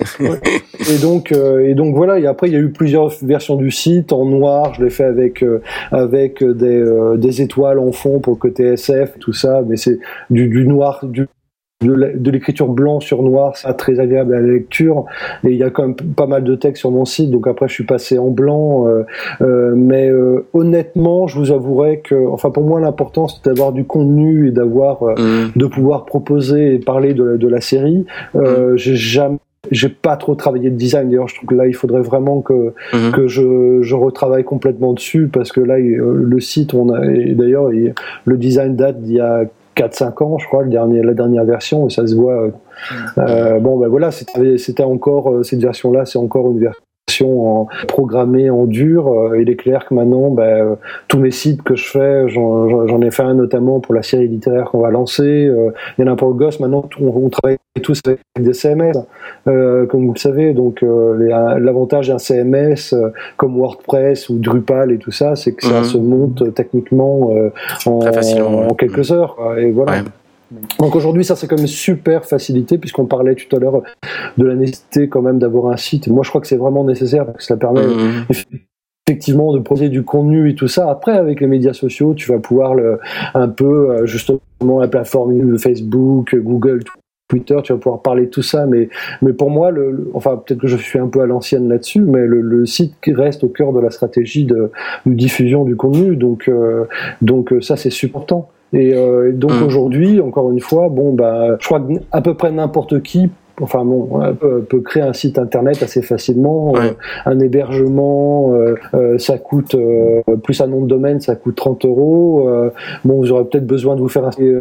Ouais. 0.20 0.40
et 0.90 0.98
donc 0.98 1.30
euh, 1.30 1.68
et 1.68 1.74
donc 1.74 1.94
voilà 1.94 2.18
et 2.18 2.26
après 2.26 2.48
il 2.48 2.54
y 2.54 2.56
a 2.56 2.58
eu 2.58 2.70
plusieurs 2.70 3.12
versions 3.22 3.56
du 3.56 3.70
site 3.70 4.14
en 4.14 4.24
noir 4.24 4.72
je 4.72 4.82
l'ai 4.82 4.90
fait 4.90 5.04
avec 5.04 5.42
euh, 5.42 5.60
avec 5.92 6.42
des 6.42 6.78
euh, 6.78 7.18
des 7.18 7.42
étoiles 7.42 7.78
en 7.78 7.92
fond 7.92 8.18
pour 8.18 8.32
le 8.32 8.38
côté 8.38 8.64
SF 8.64 9.18
tout 9.18 9.34
ça 9.34 9.62
mais 9.66 9.76
c'est 9.76 9.98
du, 10.30 10.48
du 10.48 10.66
noir 10.66 11.00
du 11.04 11.26
de 11.82 12.30
l'écriture 12.30 12.68
blanc 12.68 13.00
sur 13.00 13.22
noir, 13.22 13.56
c'est 13.56 13.66
pas 13.68 13.72
très 13.74 13.98
agréable 14.00 14.34
à 14.34 14.40
la 14.40 14.46
lecture. 14.48 15.06
Et 15.44 15.50
il 15.50 15.56
y 15.56 15.62
a 15.62 15.70
quand 15.70 15.82
même 15.82 15.94
pas 15.94 16.26
mal 16.26 16.44
de 16.44 16.54
textes 16.54 16.80
sur 16.80 16.90
mon 16.90 17.06
site, 17.06 17.30
donc 17.30 17.46
après 17.46 17.68
je 17.68 17.74
suis 17.74 17.84
passé 17.84 18.18
en 18.18 18.28
blanc. 18.28 18.86
euh, 18.86 19.04
euh, 19.40 19.72
mais 19.76 20.08
euh, 20.10 20.44
honnêtement, 20.52 21.26
je 21.26 21.38
vous 21.38 21.52
avouerai 21.52 22.00
que, 22.00 22.26
enfin 22.28 22.50
pour 22.50 22.64
moi 22.64 22.80
l'important 22.80 23.28
c'est 23.28 23.44
d'avoir 23.46 23.72
du 23.72 23.84
contenu 23.84 24.48
et 24.48 24.50
d'avoir 24.50 25.02
euh, 25.04 25.14
Mm. 25.20 25.52
de 25.58 25.66
pouvoir 25.66 26.04
proposer 26.06 26.74
et 26.74 26.78
parler 26.78 27.14
de, 27.14 27.24
la- 27.24 27.36
de 27.36 27.48
la 27.48 27.60
série. 27.60 28.04
Euh, 28.36 28.76
J'ai 28.76 28.96
jamais 28.96 29.38
j'ai 29.70 29.90
pas 29.90 30.16
trop 30.16 30.34
travaillé 30.34 30.70
de 30.70 30.76
design 30.76 31.10
d'ailleurs 31.10 31.28
je 31.28 31.34
trouve 31.36 31.50
que 31.50 31.54
là 31.54 31.66
il 31.66 31.74
faudrait 31.74 32.00
vraiment 32.00 32.40
que 32.40 32.72
Mhm. 32.94 33.12
que 33.12 33.26
je, 33.28 33.80
je 33.82 33.94
retravaille 33.94 34.42
complètement 34.42 34.94
dessus 34.94 35.28
parce 35.30 35.52
que 35.52 35.60
là 35.60 35.74
euh, 35.74 36.14
le 36.14 36.40
site 36.40 36.72
on 36.72 36.88
a 36.90 37.04
et 37.04 37.34
d'ailleurs 37.34 37.70
il- 37.72 37.92
le 38.24 38.36
design 38.38 38.74
date 38.74 39.02
d'il 39.02 39.16
y 39.16 39.20
a 39.20 39.44
4-5 39.76 40.24
ans 40.24 40.38
je 40.38 40.46
crois 40.46 40.62
le 40.62 40.70
dernier 40.70 41.02
la 41.02 41.14
dernière 41.14 41.44
version 41.44 41.86
et 41.86 41.90
ça 41.90 42.06
se 42.06 42.14
voit 42.14 42.42
euh, 42.42 42.50
euh, 43.18 43.60
bon 43.60 43.78
ben 43.78 43.88
voilà 43.88 44.10
c'était 44.10 44.82
encore 44.82 45.32
euh, 45.32 45.42
cette 45.42 45.60
version 45.60 45.92
là 45.92 46.04
c'est 46.04 46.18
encore 46.18 46.50
une 46.50 46.60
version 46.60 46.82
en, 47.26 47.68
programmée 47.88 48.50
en 48.50 48.64
dur 48.66 49.08
euh, 49.08 49.40
il 49.40 49.48
est 49.50 49.56
clair 49.56 49.86
que 49.88 49.94
maintenant 49.94 50.34
euh, 50.38 50.74
tous 51.08 51.18
mes 51.18 51.30
sites 51.30 51.62
que 51.62 51.74
je 51.76 51.88
fais 51.88 52.28
j'en 52.28 53.00
ai 53.02 53.10
fait 53.10 53.22
un 53.22 53.34
notamment 53.34 53.80
pour 53.80 53.94
la 53.94 54.02
série 54.02 54.28
littéraire 54.28 54.70
qu'on 54.70 54.80
va 54.80 54.90
lancer 54.90 55.46
euh, 55.46 55.70
il 55.98 56.04
y 56.04 56.08
en 56.08 56.12
a 56.12 56.16
pour 56.16 56.28
le 56.28 56.34
gosse 56.34 56.60
maintenant 56.60 56.84
on, 57.00 57.06
on 57.08 57.28
travaille 57.28 57.56
tous 57.82 58.00
avec 58.06 58.20
des 58.38 58.52
CMS 58.52 58.92
euh, 59.46 59.86
comme 59.86 60.06
vous 60.06 60.12
le 60.12 60.18
savez 60.18 60.52
donc 60.54 60.82
euh, 60.82 61.58
l'avantage 61.58 62.08
d'un 62.08 62.18
CMS 62.18 62.92
euh, 62.92 63.10
comme 63.36 63.56
WordPress 63.56 64.28
ou 64.28 64.38
Drupal 64.38 64.92
et 64.92 64.98
tout 64.98 65.12
ça 65.12 65.36
c'est 65.36 65.52
que 65.52 65.64
ça 65.64 65.78
Mhm. 65.80 65.84
se 65.84 65.98
monte 65.98 66.54
techniquement 66.54 67.30
en, 67.86 68.74
quelques 68.74 69.12
heures 69.12 69.36
quoi. 69.36 69.58
et 69.60 69.70
voilà 69.70 69.92
Ouais. 69.92 69.98
Donc 70.78 70.96
aujourd'hui, 70.96 71.24
ça 71.24 71.36
c'est 71.36 71.46
comme 71.46 71.60
une 71.60 71.66
super 71.66 72.24
facilité 72.24 72.78
puisqu'on 72.78 73.06
parlait 73.06 73.34
tout 73.34 73.54
à 73.54 73.58
l'heure 73.60 73.82
de 74.36 74.44
la 74.44 74.54
nécessité 74.54 75.08
quand 75.08 75.22
même 75.22 75.38
d'avoir 75.38 75.72
un 75.72 75.76
site. 75.76 76.08
Moi, 76.08 76.22
je 76.24 76.28
crois 76.30 76.40
que 76.40 76.46
c'est 76.46 76.56
vraiment 76.56 76.84
nécessaire 76.84 77.24
parce 77.26 77.38
que 77.38 77.44
ça 77.44 77.56
permet 77.56 77.82
Mm. 77.86 78.26
effectivement 79.08 79.52
de 79.52 79.58
poser 79.58 79.88
du 79.88 80.02
contenu 80.04 80.50
et 80.50 80.54
tout 80.54 80.68
ça. 80.68 80.88
Après, 80.90 81.12
avec 81.12 81.40
les 81.40 81.46
médias 81.46 81.72
sociaux, 81.72 82.14
tu 82.14 82.30
vas 82.30 82.38
pouvoir 82.38 82.74
le, 82.74 82.98
un 83.34 83.48
peu 83.48 83.90
euh, 83.90 84.06
justement 84.06 84.40
la 84.80 84.88
plateforme 84.88 85.58
Facebook, 85.58 86.34
Google, 86.36 86.80
Twitter, 87.28 87.56
tu 87.62 87.72
vas 87.72 87.78
pouvoir 87.78 88.02
parler 88.02 88.26
de 88.26 88.30
tout 88.30 88.42
ça. 88.42 88.66
Mais, 88.66 88.88
mais 89.22 89.32
pour 89.32 89.50
moi, 89.50 89.70
le, 89.70 89.90
le- 89.92 90.10
enfin 90.14 90.36
peut-être 90.36 90.60
que 90.60 90.66
je 90.68 90.76
suis 90.76 90.98
un 90.98 91.06
peu 91.08 91.20
à 91.20 91.26
l'ancienne 91.26 91.68
là-dessus, 91.68 92.00
mais 92.00 92.26
le, 92.26 92.40
le 92.40 92.66
site 92.66 92.94
reste 93.06 93.44
au 93.44 93.48
cœur 93.48 93.72
de 93.72 93.80
la 93.80 93.90
stratégie 93.90 94.44
de, 94.44 94.70
de 95.06 95.14
diffusion 95.14 95.64
du 95.64 95.76
contenu. 95.76 96.16
Donc, 96.16 96.48
euh, 96.48 96.84
donc 97.22 97.52
euh, 97.52 97.60
ça 97.60 97.76
c'est 97.76 97.90
super 97.90 98.18
important. 98.18 98.48
Et 98.72 98.94
euh, 98.94 99.32
donc 99.32 99.52
Mm. 99.52 99.62
aujourd'hui, 99.64 100.20
encore 100.20 100.50
une 100.50 100.60
fois, 100.60 100.88
bon 100.88 101.12
bah, 101.12 101.56
je 101.58 101.66
crois 101.66 101.80
que 101.80 101.92
à 102.12 102.20
peu 102.20 102.34
près 102.34 102.52
n'importe 102.52 103.02
qui, 103.02 103.30
enfin 103.60 103.84
bon, 103.84 104.08
peut, 104.40 104.62
peut 104.62 104.80
créer 104.80 105.02
un 105.02 105.12
site 105.12 105.38
internet 105.38 105.82
assez 105.82 106.02
facilement. 106.02 106.72
Ouais. 106.72 106.80
Euh, 106.90 106.92
un 107.26 107.38
hébergement, 107.40 108.52
euh, 108.54 108.74
euh, 108.94 109.18
ça 109.18 109.38
coûte 109.38 109.74
euh, 109.74 110.22
plus 110.42 110.60
un 110.60 110.68
nom 110.68 110.82
de 110.82 110.86
domaine, 110.86 111.20
ça 111.20 111.34
coûte 111.36 111.56
30 111.56 111.84
euros. 111.84 112.48
Euh, 112.48 112.70
bon, 113.04 113.18
vous 113.18 113.32
aurez 113.32 113.44
peut-être 113.44 113.66
besoin 113.66 113.96
de 113.96 114.00
vous 114.00 114.08
faire 114.08 114.30
euh, 114.38 114.60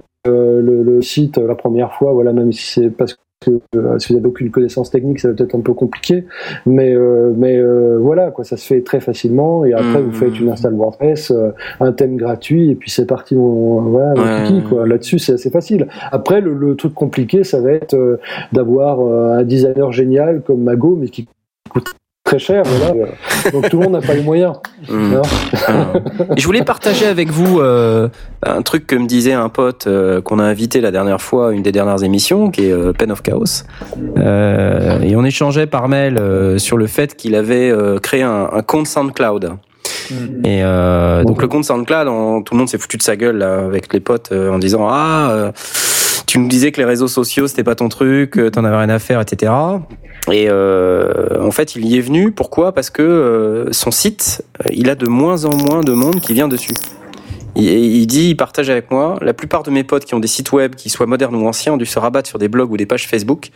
le, 0.62 0.84
le 0.84 1.02
site 1.02 1.38
la 1.38 1.56
première 1.56 1.94
fois, 1.94 2.12
voilà, 2.14 2.34
même 2.34 2.52
si 2.52 2.66
c'est 2.74 2.90
parce 2.90 3.14
que 3.14 3.20
euh, 3.48 3.98
si 4.00 4.10
vous 4.10 4.16
n'avez 4.16 4.28
aucune 4.28 4.52
connaissance 4.52 4.90
technique, 4.92 5.20
ça 5.20 5.30
va 5.30 5.34
peut-être 5.34 5.56
un 5.56 5.62
peu 5.62 5.74
compliqué, 5.74 6.26
mais 6.66 6.94
euh, 6.94 7.32
mais 7.38 7.58
euh, 7.58 7.98
voilà 8.00 8.32
quoi, 8.32 8.44
ça 8.44 8.58
se 8.58 8.66
fait 8.66 8.82
très 8.82 9.00
facilement 9.00 9.64
et 9.66 9.74
après 9.74 10.02
Mhm. 10.02 10.10
vous 10.10 10.12
faites 10.12 10.40
une 10.40 10.50
install 10.50 10.74
WordPress, 10.74 11.34
un 11.80 11.92
thème 11.94 12.18
gratuit 12.18 12.70
et 12.72 12.76
puis 12.76 12.90
c'est 12.92 13.06
parti, 13.06 13.36
voilà, 13.36 14.14
Ouais. 14.14 14.62
quoi. 14.68 14.86
Là-dessus 14.88 15.20
c'est 15.20 15.34
assez 15.34 15.50
facile. 15.50 15.88
Après 16.12 16.42
le, 16.42 16.54
le 16.54 16.76
truc 16.76 16.94
compliqué, 16.94 17.44
ça 17.44 17.62
va 17.62 17.72
être 17.72 18.20
d'avoir 18.52 19.00
un 19.00 19.44
designer 19.44 19.92
génial 19.92 20.42
comme 20.42 20.62
Mago, 20.64 20.98
mais 21.00 21.08
qui 21.08 21.28
coûte 21.70 21.88
très 22.30 22.40
cher. 22.40 22.64
Voilà. 22.66 23.08
Donc 23.52 23.70
tout 23.70 23.78
le 23.80 23.84
monde 23.84 23.94
n'a 23.94 24.02
pas 24.08 24.14
les 24.14 24.22
moyens. 24.24 24.54
Mm. 24.90 25.16
hein. 25.68 25.94
Et 26.36 26.40
je 26.40 26.46
voulais 26.46 26.64
partager 26.64 27.06
avec 27.06 27.30
vous 27.30 27.60
euh, 27.60 28.08
un 28.46 28.62
truc 28.62 28.88
que 28.88 28.96
me 28.96 29.06
disait 29.08 29.34
un 29.34 29.50
pote 29.50 29.86
euh, 29.88 30.22
qu'on 30.22 30.40
a 30.40 30.44
invité 30.44 30.80
la 30.82 30.90
dernière 30.92 31.22
fois, 31.22 31.52
une 31.54 31.62
des 31.62 31.72
dernières 31.74 32.02
émissions, 32.04 32.50
qui 32.50 32.66
est 32.68 32.72
euh, 32.72 32.94
Pen 32.94 33.12
of 33.12 33.22
Chaos. 33.22 33.44
Euh, 34.18 35.02
et 35.02 35.16
on 35.16 35.26
échangeait 35.26 35.68
par 35.68 35.90
mail 35.90 36.18
euh, 36.18 36.58
sur 36.58 36.78
le 36.78 36.88
fait 36.88 37.16
qu'il 37.16 37.36
avait 37.36 37.70
euh, 37.70 38.00
créé 38.00 38.24
un, 38.24 38.50
un 38.52 38.62
compte 38.62 38.88
SoundCloud. 38.88 39.52
Et 40.44 40.64
euh, 40.64 41.24
donc 41.24 41.42
le 41.42 41.48
compte 41.48 41.66
SoundCloud, 41.66 42.08
on- 42.08 42.42
tout 42.42 42.54
le 42.56 42.60
monde 42.60 42.70
s'est 42.70 42.78
foutu 42.80 42.98
de 42.98 43.04
sa 43.04 43.16
gueule 43.16 43.38
là, 43.38 43.60
avec 43.66 43.94
les 43.94 44.00
potes 44.00 44.32
euh, 44.32 44.50
en 44.52 44.58
disant 44.60 44.88
ah 44.90 45.30
euh, 45.32 45.52
tu 46.30 46.38
nous 46.38 46.48
disais 46.48 46.72
que 46.72 46.80
les 46.80 46.86
réseaux 46.86 47.08
sociaux 47.08 47.48
c'était 47.48 47.64
pas 47.64 47.74
ton 47.74 47.90
truc, 47.90 48.38
euh, 48.38 48.52
t'en 48.52 48.64
avais 48.64 48.78
rien 48.78 48.90
à 48.90 49.00
faire, 49.00 49.20
etc. 49.20 49.52
Et 50.32 50.46
euh, 50.48 51.42
en 51.42 51.50
fait, 51.50 51.76
il 51.76 51.88
y 51.88 51.98
est 51.98 52.02
venu. 52.02 52.32
Pourquoi? 52.32 52.72
Parce 52.72 52.92
que 52.92 53.02
euh, 53.02 53.72
son 53.72 53.90
site, 53.90 54.44
euh, 54.64 54.70
il 54.72 54.92
a 54.92 54.96
de 54.96 55.08
moins 55.08 55.46
en 55.46 55.56
moins 55.56 55.82
de 55.82 55.92
monde 55.92 56.22
qui 56.22 56.34
vient 56.34 56.48
dessus. 56.48 56.74
Il, 57.56 58.06
dit, 58.06 58.30
il 58.30 58.38
partage 58.38 58.70
avec 58.70 58.92
moi, 58.92 59.18
la 59.22 59.34
plupart 59.34 59.64
de 59.64 59.72
mes 59.72 59.84
potes 59.84 60.06
qui 60.06 60.14
ont 60.14 60.20
des 60.20 60.28
sites 60.28 60.52
web, 60.52 60.76
qui 60.76 60.90
soient 60.90 61.08
modernes 61.08 61.36
ou 61.36 61.48
anciens, 61.48 61.74
ont 61.74 61.78
dû 61.78 61.88
se 61.88 61.98
rabattre 61.98 62.30
sur 62.30 62.38
des 62.38 62.48
blogs 62.48 62.72
ou 62.72 62.78
des 62.78 62.86
pages 62.86 63.08
Facebook 63.08 63.50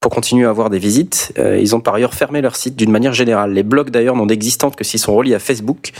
pour 0.00 0.10
continuer 0.12 0.46
à 0.46 0.50
avoir 0.50 0.70
des 0.70 0.78
visites. 0.78 1.32
Euh, 1.38 1.58
ils 1.58 1.74
ont 1.74 1.80
par 1.80 1.94
ailleurs 1.94 2.14
fermé 2.14 2.40
leur 2.40 2.54
site 2.56 2.76
d'une 2.76 2.90
manière 2.90 3.12
générale. 3.12 3.52
Les 3.52 3.62
blogs 3.62 3.90
d'ailleurs 3.90 4.14
n'ont 4.16 4.26
d'existence 4.26 4.76
que 4.76 4.84
s'ils 4.84 5.00
sont 5.00 5.14
reliés 5.14 5.34
à 5.34 5.38
Facebook. 5.38 5.90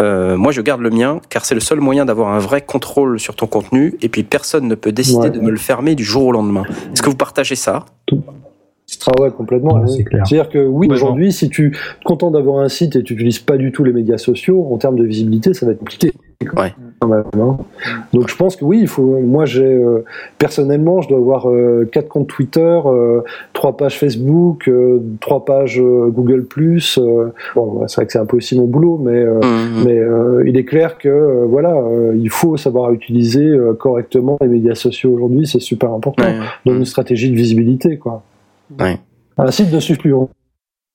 Euh, 0.00 0.36
moi, 0.36 0.52
je 0.52 0.60
garde 0.60 0.80
le 0.80 0.90
mien 0.90 1.20
car 1.28 1.44
c'est 1.44 1.54
le 1.54 1.60
seul 1.60 1.80
moyen 1.80 2.04
d'avoir 2.04 2.28
un 2.28 2.38
vrai 2.38 2.60
contrôle 2.62 3.20
sur 3.20 3.36
ton 3.36 3.46
contenu. 3.46 3.96
Et 4.02 4.08
puis 4.08 4.24
personne 4.24 4.66
ne 4.68 4.74
peut 4.74 4.92
décider 4.92 5.16
Ouais. 5.18 5.30
de 5.30 5.40
me 5.40 5.50
le 5.50 5.56
fermer 5.58 5.94
du 5.94 6.04
jour 6.04 6.26
au 6.26 6.32
lendemain. 6.32 6.64
Est-ce 6.92 7.02
que 7.02 7.10
vous 7.10 7.16
partagez 7.16 7.56
ça? 7.56 7.84
Ah 9.08 9.20
ouais, 9.20 9.30
complètement. 9.30 9.74
Ouais, 9.74 9.82
oui. 9.84 9.94
c'est 9.96 10.04
clair. 10.04 10.26
C'est-à-dire 10.26 10.48
que 10.48 10.64
oui, 10.64 10.88
aujourd'hui, 10.90 11.32
si 11.32 11.48
tu 11.48 11.68
es 11.68 12.04
content 12.04 12.30
d'avoir 12.30 12.58
un 12.60 12.68
site 12.68 12.96
et 12.96 13.02
tu 13.02 13.14
n'utilises 13.14 13.38
pas 13.38 13.56
du 13.56 13.72
tout 13.72 13.84
les 13.84 13.92
médias 13.92 14.18
sociaux, 14.18 14.66
en 14.70 14.78
termes 14.78 14.96
de 14.96 15.04
visibilité, 15.04 15.54
ça 15.54 15.66
va 15.66 15.72
être 15.72 15.78
compliqué. 15.78 16.12
Ouais. 16.56 16.72
Quand 17.00 17.08
même, 17.08 17.24
hein. 17.40 17.56
Donc 18.12 18.28
je 18.28 18.36
pense 18.36 18.56
que 18.56 18.64
oui, 18.64 18.78
il 18.80 18.88
faut. 18.88 19.20
Moi, 19.20 19.44
j'ai 19.46 19.64
euh, 19.64 20.04
personnellement, 20.38 21.00
je 21.02 21.08
dois 21.08 21.18
avoir 21.18 21.48
euh, 21.50 21.88
quatre 21.90 22.08
comptes 22.08 22.28
Twitter, 22.28 22.78
euh, 22.86 23.22
trois 23.52 23.76
pages 23.76 23.98
Facebook, 23.98 24.68
euh, 24.68 25.00
trois 25.20 25.44
pages 25.44 25.80
euh, 25.80 26.08
Google 26.08 26.46
euh, 26.58 27.32
Bon, 27.54 27.86
c'est 27.86 27.96
vrai 27.96 28.06
que 28.06 28.12
c'est 28.12 28.18
un 28.18 28.26
peu 28.26 28.36
aussi 28.36 28.58
mon 28.58 28.66
boulot, 28.66 28.98
mais 29.02 29.16
euh, 29.16 29.40
Mmh. 29.40 29.84
mais 29.84 29.98
euh, 29.98 30.44
il 30.46 30.56
est 30.56 30.64
clair 30.64 30.98
que 30.98 31.08
euh, 31.08 31.44
voilà, 31.48 31.74
euh, 31.74 32.14
il 32.16 32.30
faut 32.30 32.56
savoir 32.56 32.92
utiliser 32.92 33.44
euh, 33.46 33.72
correctement 33.74 34.36
les 34.40 34.48
médias 34.48 34.74
sociaux 34.74 35.12
aujourd'hui, 35.12 35.46
c'est 35.46 35.60
super 35.60 35.92
important 35.92 36.24
Ouais. 36.24 36.34
dans 36.64 36.74
une 36.74 36.84
stratégie 36.84 37.30
de 37.30 37.36
visibilité, 37.36 37.96
quoi. 37.98 38.22
Ouais. 38.78 38.98
Un 39.38 39.50
site. 39.50 39.68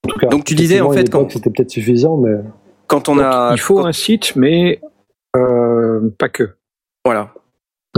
En 0.03 0.09
tout 0.09 0.19
cas, 0.19 0.27
Donc 0.27 0.43
tu 0.45 0.55
disais, 0.55 0.81
en 0.81 0.91
fait, 0.91 1.09
quand- 1.09 1.29
c'était 1.31 1.49
peut-être 1.49 1.69
suffisant, 1.69 2.17
mais 2.17 2.35
Quand 2.87 3.07
on 3.07 3.19
a, 3.19 3.51
Il 3.53 3.59
faut 3.59 3.75
quand- 3.77 3.85
un 3.85 3.93
site, 3.93 4.35
mais 4.35 4.81
euh, 5.37 6.09
pas 6.17 6.27
que. 6.29 6.55
voilà. 7.05 7.33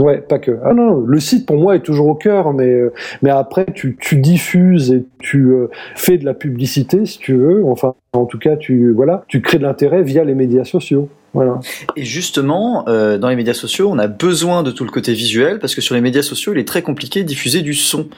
ouais, 0.00 0.20
pas 0.20 0.38
que. 0.38 0.58
Ah 0.64 0.74
non, 0.74 1.00
le 1.00 1.18
site 1.20 1.46
pour 1.46 1.56
moi 1.56 1.74
est 1.76 1.80
toujours 1.82 2.06
au 2.08 2.14
cœur, 2.14 2.52
mais 2.52 2.68
euh, 2.68 2.92
mais 3.22 3.30
après 3.30 3.66
tu, 3.74 3.96
tu 4.00 4.16
diffuses 4.16 4.92
et 4.92 5.04
tu 5.20 5.46
euh, 5.52 5.68
fais 5.96 6.18
de 6.18 6.24
la 6.24 6.34
publicité 6.34 7.06
si 7.06 7.18
tu 7.18 7.34
veux. 7.34 7.64
Enfin, 7.64 7.94
en 8.12 8.26
tout 8.26 8.38
cas, 8.38 8.56
tu 8.56 8.92
voilà, 8.92 9.24
tu 9.28 9.40
crées 9.40 9.58
de 9.58 9.64
l'intérêt 9.64 10.02
via 10.02 10.22
les 10.24 10.34
médias 10.34 10.64
sociaux. 10.64 11.08
Voilà. 11.32 11.58
Et 11.96 12.04
justement, 12.04 12.86
euh, 12.88 13.18
dans 13.18 13.28
les 13.28 13.34
médias 13.34 13.54
sociaux, 13.54 13.88
on 13.90 13.98
a 13.98 14.06
besoin 14.06 14.62
de 14.62 14.70
tout 14.70 14.84
le 14.84 14.90
côté 14.92 15.14
visuel 15.14 15.58
parce 15.58 15.74
que 15.74 15.80
sur 15.80 15.96
les 15.96 16.00
médias 16.00 16.22
sociaux, 16.22 16.52
il 16.54 16.60
est 16.60 16.68
très 16.68 16.82
compliqué 16.82 17.24
de 17.24 17.26
diffuser 17.28 17.62
du 17.62 17.74
son. 17.74 18.08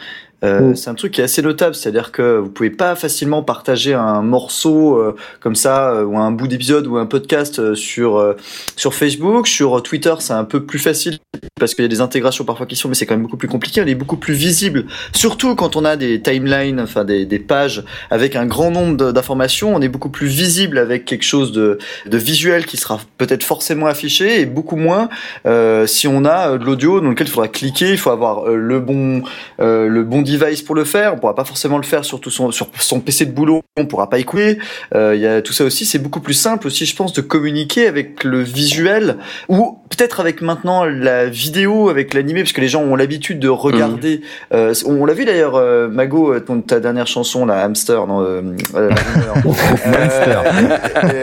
Euh, 0.44 0.66
Mm. 0.66 0.76
C'est 0.76 0.90
un 0.90 0.94
truc 0.94 1.12
qui 1.12 1.20
est 1.20 1.24
assez 1.24 1.42
notable, 1.42 1.74
c'est-à-dire 1.74 2.12
que 2.12 2.38
vous 2.38 2.50
pouvez 2.50 2.70
pas 2.70 2.94
facilement 2.96 3.42
partager 3.42 3.94
un 3.94 4.22
morceau 4.22 4.96
euh, 4.96 5.16
comme 5.40 5.54
ça 5.54 5.90
euh, 5.90 6.04
ou 6.04 6.18
un 6.18 6.30
bout 6.30 6.48
d'épisode 6.48 6.86
ou 6.86 6.96
un 6.96 7.06
podcast 7.06 7.58
euh, 7.58 7.74
sur 7.74 8.16
euh, 8.16 8.34
sur 8.76 8.94
Facebook, 8.94 9.46
sur 9.46 9.82
Twitter, 9.82 10.14
c'est 10.20 10.32
un 10.32 10.44
peu 10.44 10.64
plus 10.64 10.78
facile 10.78 11.18
parce 11.58 11.74
qu'il 11.74 11.84
y 11.84 11.86
a 11.86 11.88
des 11.88 12.00
intégrations 12.00 12.44
parfois 12.44 12.66
qui 12.66 12.76
sont, 12.76 12.88
mais 12.88 12.94
c'est 12.94 13.06
quand 13.06 13.14
même 13.14 13.22
beaucoup 13.22 13.36
plus 13.36 13.48
compliqué. 13.48 13.80
Elle 13.80 13.88
est 13.88 13.94
beaucoup 13.94 14.16
plus 14.16 14.34
visible, 14.34 14.86
surtout 15.12 15.54
quand 15.54 15.76
on 15.76 15.84
a 15.84 15.96
des 15.96 16.20
timelines, 16.20 16.80
enfin 16.80 17.04
des, 17.04 17.24
des 17.26 17.38
pages 17.38 17.84
avec 18.10 18.36
un 18.36 18.46
grand 18.46 18.70
nombre 18.70 19.12
d'informations. 19.12 19.74
On 19.74 19.80
est 19.80 19.88
beaucoup 19.88 20.10
plus 20.10 20.26
visible 20.26 20.78
avec 20.78 21.04
quelque 21.04 21.24
chose 21.24 21.52
de 21.52 21.78
de 22.06 22.18
visuel 22.18 22.66
qui 22.66 22.76
sera 22.76 23.00
peut-être 23.18 23.44
forcément 23.44 23.86
affiché 23.86 24.40
et 24.40 24.46
beaucoup 24.46 24.76
moins 24.76 25.08
euh, 25.46 25.86
si 25.86 26.08
on 26.08 26.24
a 26.24 26.58
de 26.58 26.64
l'audio 26.64 27.00
dans 27.00 27.10
lequel 27.10 27.26
il 27.26 27.30
faudra 27.30 27.48
cliquer, 27.48 27.90
il 27.90 27.98
faut 27.98 28.10
avoir 28.10 28.48
le 28.48 28.80
bon 28.80 29.22
euh, 29.60 29.88
le 29.88 30.02
bon 30.02 30.22
device 30.26 30.62
pour 30.62 30.74
le 30.74 30.84
faire. 30.84 31.14
On 31.14 31.18
pourra 31.18 31.34
pas 31.34 31.44
forcément 31.44 31.78
le 31.78 31.84
faire 31.84 32.04
sur 32.04 32.20
tout 32.20 32.30
son 32.30 32.50
sur 32.50 32.68
son 32.78 33.00
PC 33.00 33.24
de 33.26 33.32
boulot, 33.32 33.62
on 33.78 33.86
pourra 33.86 34.10
pas 34.10 34.18
écouter. 34.18 34.58
Euh, 34.94 35.14
Il 35.14 35.20
y 35.22 35.26
a 35.26 35.40
tout 35.40 35.52
ça 35.52 35.64
aussi, 35.64 35.86
c'est 35.86 35.98
beaucoup 35.98 36.20
plus 36.20 36.34
simple 36.34 36.66
aussi, 36.66 36.84
je 36.86 36.94
pense, 36.94 37.12
de 37.12 37.20
communiquer 37.22 37.86
avec 37.86 38.24
le 38.24 38.42
visuel 38.42 39.16
ou 39.48 39.78
peut-être 39.88 40.20
avec 40.20 40.42
maintenant 40.42 40.84
la 40.84 41.26
vidéo, 41.26 41.88
avec 41.88 42.12
l'animé, 42.12 42.42
parce 42.42 42.52
que 42.52 42.60
les 42.60 42.68
gens 42.68 42.82
ont 42.82 42.96
l'habitude 42.96 43.38
de 43.38 43.48
regarder. 43.48 44.20
Euh, 44.52 44.74
on 44.86 45.04
l'a 45.06 45.14
vu 45.14 45.24
d'ailleurs, 45.24 45.54
euh, 45.56 45.88
Mago, 45.88 46.34
euh, 46.34 46.40
ton, 46.40 46.60
ta 46.60 46.80
dernière 46.80 47.06
chanson, 47.06 47.46
la 47.46 47.62
Hamster, 47.64 48.06
non, 48.06 48.22
euh, 48.22 48.42
la 48.74 49.32
rumeur. 49.42 50.44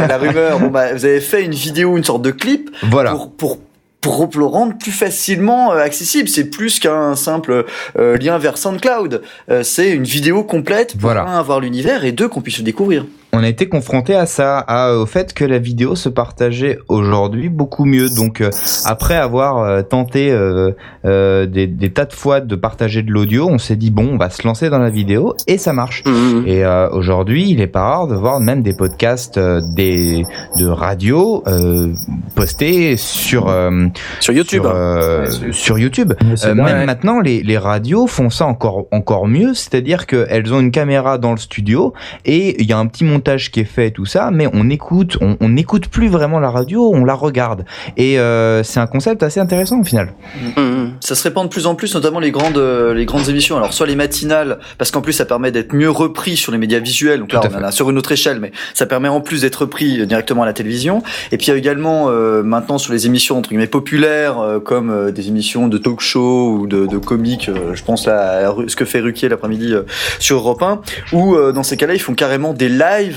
La 0.07 0.17
rumeur. 0.17 0.59
Bon 0.59 0.67
bah, 0.67 0.93
vous 0.93 1.05
avez 1.05 1.19
fait 1.21 1.43
une 1.43 1.53
vidéo, 1.53 1.97
une 1.97 2.03
sorte 2.03 2.21
de 2.21 2.31
clip 2.31 2.69
Voilà. 2.83 3.11
pour 3.11 3.31
pour 3.31 3.59
pour 4.03 4.29
le 4.35 4.45
rendre 4.45 4.77
plus 4.77 4.91
facilement 4.91 5.71
euh, 5.71 5.77
accessible. 5.77 6.27
C'est 6.27 6.45
plus 6.45 6.79
qu'un 6.79 7.15
simple 7.15 7.65
euh, 7.97 8.17
lien 8.17 8.37
vers 8.37 8.57
SoundCloud. 8.57 9.21
Euh, 9.49 9.63
c'est 9.63 9.91
une 9.91 10.03
vidéo 10.03 10.43
complète 10.43 10.91
pour 10.91 11.01
Voilà. 11.01 11.23
un, 11.23 11.39
avoir 11.39 11.59
l'univers 11.59 12.03
et 12.03 12.11
deux 12.11 12.27
qu'on 12.27 12.41
puisse 12.41 12.57
le 12.57 12.63
découvrir. 12.63 13.05
On 13.33 13.43
a 13.43 13.47
été 13.47 13.67
confronté 13.67 14.15
à 14.15 14.25
ça, 14.25 14.59
à, 14.59 14.93
au 14.93 15.05
fait 15.05 15.33
que 15.33 15.43
la 15.43 15.57
vidéo 15.59 15.95
se 15.95 16.07
partageait 16.09 16.77
aujourd'hui 16.87 17.49
beaucoup 17.49 17.85
mieux. 17.85 18.07
Donc 18.15 18.41
euh, 18.41 18.49
après 18.85 19.15
avoir 19.15 19.57
euh, 19.57 19.81
tenté 19.81 20.31
euh, 20.31 20.71
euh, 21.05 21.45
des, 21.45 21.67
des 21.67 21.91
tas 21.91 22.05
de 22.05 22.13
fois 22.13 22.39
de 22.41 22.55
partager 22.55 23.01
de 23.01 23.11
l'audio, 23.11 23.47
on 23.49 23.57
s'est 23.57 23.75
dit 23.75 23.91
bon, 23.91 24.09
on 24.13 24.17
va 24.17 24.29
se 24.29 24.45
lancer 24.47 24.69
dans 24.69 24.79
la 24.79 24.89
vidéo 24.89 25.35
et 25.47 25.57
ça 25.57 25.73
marche. 25.73 26.03
Mmh. 26.05 26.43
Et 26.47 26.63
euh, 26.63 26.89
aujourd'hui, 26.91 27.49
il 27.49 27.59
est 27.59 27.67
pas 27.67 27.81
rare 27.81 28.07
de 28.07 28.15
voir 28.15 28.39
même 28.39 28.61
des 28.61 28.73
podcasts 28.75 29.37
euh, 29.37 29.59
des 29.75 30.23
de 30.59 30.67
radio 30.67 31.43
euh, 31.47 31.91
postés 32.35 32.95
sur 32.97 33.49
euh, 33.49 33.87
Sur 34.19 34.33
YouTube. 34.33 34.61
sur, 34.63 34.71
euh, 34.75 35.23
Ouais, 35.23 35.31
sur- 35.31 35.53
sur 35.55 35.79
YouTube. 35.79 36.13
Mais 36.23 36.37
c'est 36.37 36.47
Euh, 36.49 36.53
dingue. 36.55 36.65
même 36.65 36.85
maintenant, 36.85 37.19
les, 37.19 37.41
les 37.41 37.57
radios 37.57 38.07
font 38.07 38.29
ça 38.29 38.45
encore 38.45 38.85
encore 38.91 39.27
mieux, 39.27 39.53
c'est-à-dire 39.53 40.05
qu'elles 40.07 40.53
ont 40.53 40.59
une 40.59 40.71
caméra 40.71 41.17
dans 41.17 41.31
le 41.31 41.37
studio 41.37 41.93
et 42.25 42.61
il 42.61 42.67
y 42.69 42.73
a 42.73 42.77
un 42.77 42.85
petit 42.87 43.03
montage 43.03 43.22
qui 43.51 43.59
est 43.61 43.63
fait 43.65 43.91
tout 43.91 44.05
ça, 44.05 44.29
mais 44.31 44.47
on 44.53 44.69
écoute, 44.69 45.17
on 45.21 45.49
n'écoute 45.49 45.87
plus 45.87 46.07
vraiment 46.09 46.39
la 46.39 46.49
radio, 46.49 46.91
on 46.93 47.05
la 47.05 47.13
regarde. 47.15 47.65
Et 47.97 48.19
euh, 48.19 48.63
c'est 48.63 48.79
un 48.79 48.87
concept 48.87 49.23
assez 49.23 49.39
intéressant 49.39 49.79
au 49.79 49.83
final. 49.83 50.13
Mmh. 50.57 50.85
Ça 50.99 51.15
se 51.15 51.23
répand 51.23 51.45
de 51.45 51.49
plus 51.49 51.65
en 51.67 51.75
plus, 51.75 51.93
notamment 51.95 52.19
les 52.19 52.31
grandes 52.31 52.57
euh, 52.57 52.93
les 52.93 53.05
grandes 53.05 53.29
émissions. 53.29 53.57
Alors 53.57 53.73
soit 53.73 53.87
les 53.87 53.95
matinales, 53.95 54.59
parce 54.77 54.91
qu'en 54.91 55.01
plus 55.01 55.13
ça 55.13 55.25
permet 55.25 55.51
d'être 55.51 55.73
mieux 55.73 55.89
repris 55.89 56.37
sur 56.37 56.51
les 56.51 56.57
médias 56.57 56.79
visuels. 56.79 57.19
Donc 57.19 57.31
là 57.33 57.39
Tout 57.39 57.47
à 57.47 57.51
on 57.57 57.61
en 57.61 57.63
a 57.67 57.71
sur 57.71 57.89
une 57.89 57.97
autre 57.97 58.11
échelle, 58.11 58.39
mais 58.39 58.51
ça 58.73 58.85
permet 58.85 59.07
en 59.09 59.21
plus 59.21 59.41
d'être 59.41 59.55
repris 59.61 60.01
euh, 60.01 60.05
directement 60.05 60.43
à 60.43 60.45
la 60.45 60.53
télévision. 60.53 61.01
Et 61.31 61.37
puis 61.37 61.47
il 61.47 61.49
y 61.49 61.53
a 61.53 61.57
également 61.57 62.09
euh, 62.09 62.43
maintenant 62.43 62.77
sur 62.77 62.93
les 62.93 63.05
émissions 63.05 63.37
entre 63.37 63.49
guillemets 63.49 63.67
populaires, 63.67 64.39
euh, 64.39 64.59
comme 64.59 65.11
des 65.11 65.27
émissions 65.27 65.67
de 65.67 65.77
talk 65.77 65.99
show 66.01 66.57
ou 66.59 66.67
de, 66.67 66.85
de 66.85 66.97
comiques. 66.97 67.49
euh, 67.49 67.73
je 67.75 67.83
pense 67.83 68.05
là 68.05 68.47
à 68.47 68.49
Ru- 68.49 68.69
ce 68.69 68.75
que 68.75 68.85
fait 68.85 68.99
Ruquier 68.99 69.29
l'après-midi 69.29 69.73
sur 70.19 70.37
Europe 70.37 70.61
1, 70.61 70.81
où 71.13 71.35
dans 71.51 71.63
ces 71.63 71.77
cas-là 71.77 71.93
ils 71.93 71.99
font 72.01 72.13
carrément 72.13 72.53
des 72.53 72.69
lives. 72.69 73.12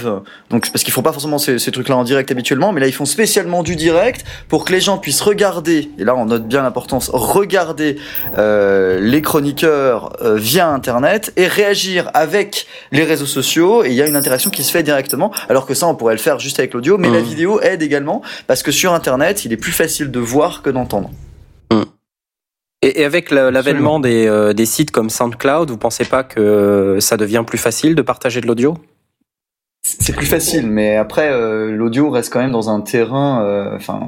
Donc 0.51 0.71
parce 0.71 0.85
qu'ils 0.85 0.93
font 0.93 1.03
pas 1.03 1.13
forcément 1.13 1.39
ces, 1.39 1.59
ces 1.59 1.71
trucs-là 1.73 1.97
en 1.97 2.05
direct 2.05 2.31
habituellement, 2.31 2.73
mais 2.73 2.81
là 2.81 2.87
ils 2.87 2.93
font 2.93 3.05
spécialement 3.05 3.63
du 3.63 3.77
direct 3.77 4.25
pour 4.49 4.65
que 4.65 4.73
les 4.73 4.81
gens 4.81 4.99
puissent 4.99 5.21
regarder. 5.23 5.91
Et 5.99 6.05
là 6.05 6.15
on 6.17 6.27
note 6.27 6.47
bien 6.47 6.63
l'importance 6.63 7.11
regarder 7.13 7.97
euh, 8.39 9.01
les 9.01 9.23
chroniqueurs 9.23 10.13
euh, 10.23 10.35
via 10.37 10.69
Internet 10.69 11.33
et 11.37 11.47
réagir 11.47 12.11
avec 12.15 12.67
les 12.93 13.05
réseaux 13.05 13.27
sociaux. 13.27 13.85
Et 13.85 13.89
il 13.89 13.95
y 13.95 14.03
a 14.03 14.07
une 14.07 14.17
interaction 14.17 14.51
qui 14.51 14.63
se 14.65 14.71
fait 14.71 14.83
directement, 14.83 15.33
alors 15.49 15.67
que 15.67 15.75
ça, 15.75 15.87
on 15.87 15.95
pourrait 15.95 16.15
le 16.15 16.21
faire 16.21 16.39
juste 16.39 16.59
avec 16.59 16.75
l'audio. 16.75 16.99
Mais 16.99 17.09
la 17.11 17.21
Mhm. 17.21 17.25
vidéo 17.25 17.61
aide 17.61 17.83
également, 17.83 18.23
parce 18.47 18.63
que 18.63 18.71
sur 18.73 18.93
Internet, 18.93 19.45
il 19.45 19.53
est 19.53 19.57
plus 19.57 19.73
facile 19.73 20.11
de 20.11 20.21
voir 20.21 20.63
que 20.63 20.71
d'entendre. 20.71 21.11
Et, 22.83 23.01
et 23.01 23.05
avec 23.05 23.31
la- 23.31 23.51
l'avènement 23.51 23.99
des, 24.01 24.27
euh, 24.27 24.53
des 24.53 24.67
sites 24.67 24.91
comme 24.91 25.09
SoundCloud, 25.11 25.71
vous 25.71 25.79
pensez 25.79 26.05
pas 26.05 26.23
que 26.23 26.99
ça 27.01 27.17
devient 27.17 27.43
plus 27.47 27.59
facile 27.59 27.95
de 27.95 28.03
partager 28.03 28.41
de 28.43 28.47
l'audio? 28.47 28.77
C'est 29.99 30.15
plus 30.17 30.27
facile, 30.27 30.67
mais 30.67 30.97
après, 30.97 31.31
euh, 31.31 31.71
l'audio 31.71 32.11
reste 32.11 32.33
quand 32.33 32.41
même 32.41 32.51
dans 32.51 32.71
un 32.71 32.81
terrain... 32.81 33.43
euh, 33.45 33.77
Enfin... 33.77 34.01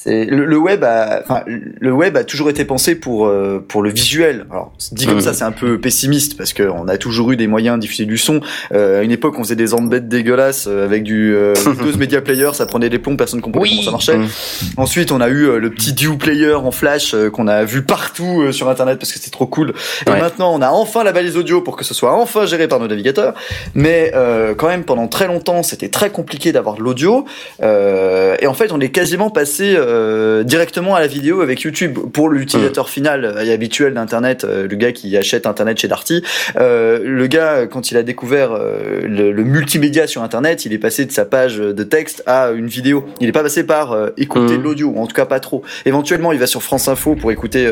c'est 0.00 0.26
le, 0.26 0.44
le 0.44 0.56
web 0.56 0.84
a, 0.84 1.22
enfin, 1.24 1.42
le 1.46 1.92
web 1.92 2.16
a 2.16 2.22
toujours 2.22 2.48
été 2.50 2.64
pensé 2.64 2.94
pour 2.94 3.26
euh, 3.26 3.58
pour 3.66 3.82
le 3.82 3.90
visuel. 3.90 4.46
Alors 4.48 4.72
dit 4.92 5.06
comme 5.06 5.16
Mhm. 5.16 5.20
ça, 5.22 5.34
c'est 5.34 5.42
un 5.44 5.50
peu 5.50 5.80
pessimiste 5.80 6.36
parce 6.38 6.52
que 6.52 6.62
on 6.62 6.86
a 6.86 6.96
toujours 6.98 7.32
eu 7.32 7.36
des 7.36 7.48
moyens 7.48 7.74
de 7.76 7.80
diffuser 7.80 8.04
du 8.06 8.16
son. 8.16 8.40
Euh, 8.72 9.00
à 9.00 9.02
une 9.02 9.10
époque, 9.10 9.34
on 9.38 9.42
faisait 9.42 9.56
des 9.56 9.74
embeds 9.74 10.06
dégueulasses 10.08 10.66
euh, 10.68 10.84
avec 10.84 11.02
du 11.02 11.34
euh, 11.34 11.52
Windows 11.66 11.98
Media 11.98 12.20
Player, 12.20 12.48
ça 12.52 12.64
prenait 12.66 12.88
des 12.90 13.00
plombs, 13.00 13.16
personne 13.16 13.40
comprenait 13.40 13.68
comment 13.70 13.82
ça 13.82 13.90
marchait. 13.90 14.16
Mhm. 14.18 14.28
Ensuite, 14.76 15.10
on 15.10 15.20
a 15.20 15.28
eu 15.28 15.48
euh, 15.48 15.58
le 15.58 15.70
petit 15.70 15.92
Dew 15.94 16.16
Player 16.16 16.54
en 16.54 16.70
flash 16.70 17.12
euh, 17.14 17.28
qu'on 17.28 17.48
a 17.48 17.64
vu 17.64 17.82
partout 17.82 18.52
sur 18.52 18.68
Internet 18.68 19.00
parce 19.00 19.10
que 19.12 19.18
c'était 19.18 19.32
trop 19.32 19.46
cool. 19.48 19.74
Et 20.06 20.10
Ouais. 20.10 20.20
maintenant, 20.20 20.54
on 20.54 20.62
a 20.62 20.70
enfin 20.70 21.02
la 21.02 21.10
balise 21.10 21.36
audio 21.36 21.60
pour 21.60 21.76
que 21.76 21.82
ce 21.84 21.92
soit 21.92 22.14
enfin 22.14 22.46
géré 22.46 22.68
par 22.68 22.78
nos 22.78 22.86
navigateurs. 22.86 23.34
Mais 23.74 24.12
euh, 24.14 24.54
quand 24.54 24.68
même, 24.68 24.84
pendant 24.84 25.08
très 25.08 25.26
longtemps, 25.26 25.64
c'était 25.64 25.88
très 25.88 26.10
compliqué 26.10 26.52
d'avoir 26.52 26.76
de 26.76 26.82
l'audio. 26.82 27.24
Euh, 27.62 28.36
et 28.40 28.46
en 28.46 28.54
fait, 28.54 28.70
on 28.72 28.78
est 28.80 28.90
quasiment 28.90 29.30
passé 29.30 29.74
euh, 29.88 30.42
directement 30.44 30.94
à 30.94 31.00
la 31.00 31.06
vidéo 31.06 31.40
avec 31.40 31.62
YouTube. 31.62 31.98
Pour 32.12 32.28
l'utilisateur 32.28 32.88
final 32.88 33.36
et 33.44 33.52
habituel 33.52 33.94
d'Internet, 33.94 34.44
euh, 34.44 34.68
le 34.68 34.76
gars 34.76 34.92
qui 34.92 35.16
achète 35.16 35.46
Internet 35.46 35.78
chez 35.80 35.88
Darty, 35.88 36.22
euh, 36.56 37.00
le 37.02 37.26
gars, 37.26 37.66
quand 37.66 37.90
il 37.90 37.96
a 37.96 38.02
découvert 38.02 38.52
euh, 38.52 39.00
le, 39.02 39.32
le 39.32 39.44
multimédia 39.44 40.06
sur 40.06 40.22
Internet, 40.22 40.64
il 40.66 40.72
est 40.72 40.78
passé 40.78 41.04
de 41.06 41.12
sa 41.12 41.24
page 41.24 41.56
de 41.58 41.82
texte 41.82 42.22
à 42.26 42.50
une 42.50 42.66
vidéo. 42.68 43.06
Il 43.20 43.26
n'est 43.26 43.32
pas 43.32 43.42
passé 43.42 43.64
par 43.64 43.92
euh, 43.92 44.10
écouter 44.16 44.58
de 44.58 44.62
l'audio, 44.62 44.88
ou 44.94 45.00
en 45.00 45.06
tout 45.06 45.14
cas 45.16 45.26
pas 45.26 45.40
trop. 45.40 45.62
Éventuellement, 45.86 46.32
il 46.32 46.38
va 46.38 46.46
sur 46.46 46.62
France 46.62 46.88
Info 46.88 47.14
pour 47.14 47.32
écouter 47.32 47.70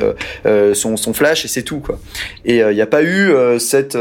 son, 0.74 0.96
son 0.96 1.12
flash 1.12 1.44
et 1.44 1.48
c'est 1.48 1.62
tout 1.62 1.80
quoi. 1.80 1.98
Et 2.44 2.58
il 2.58 2.74
n'y 2.74 2.80
a 2.80 2.86
pas 2.86 3.02
eu 3.02 3.30
euh, 3.30 3.58
cette 3.58 3.92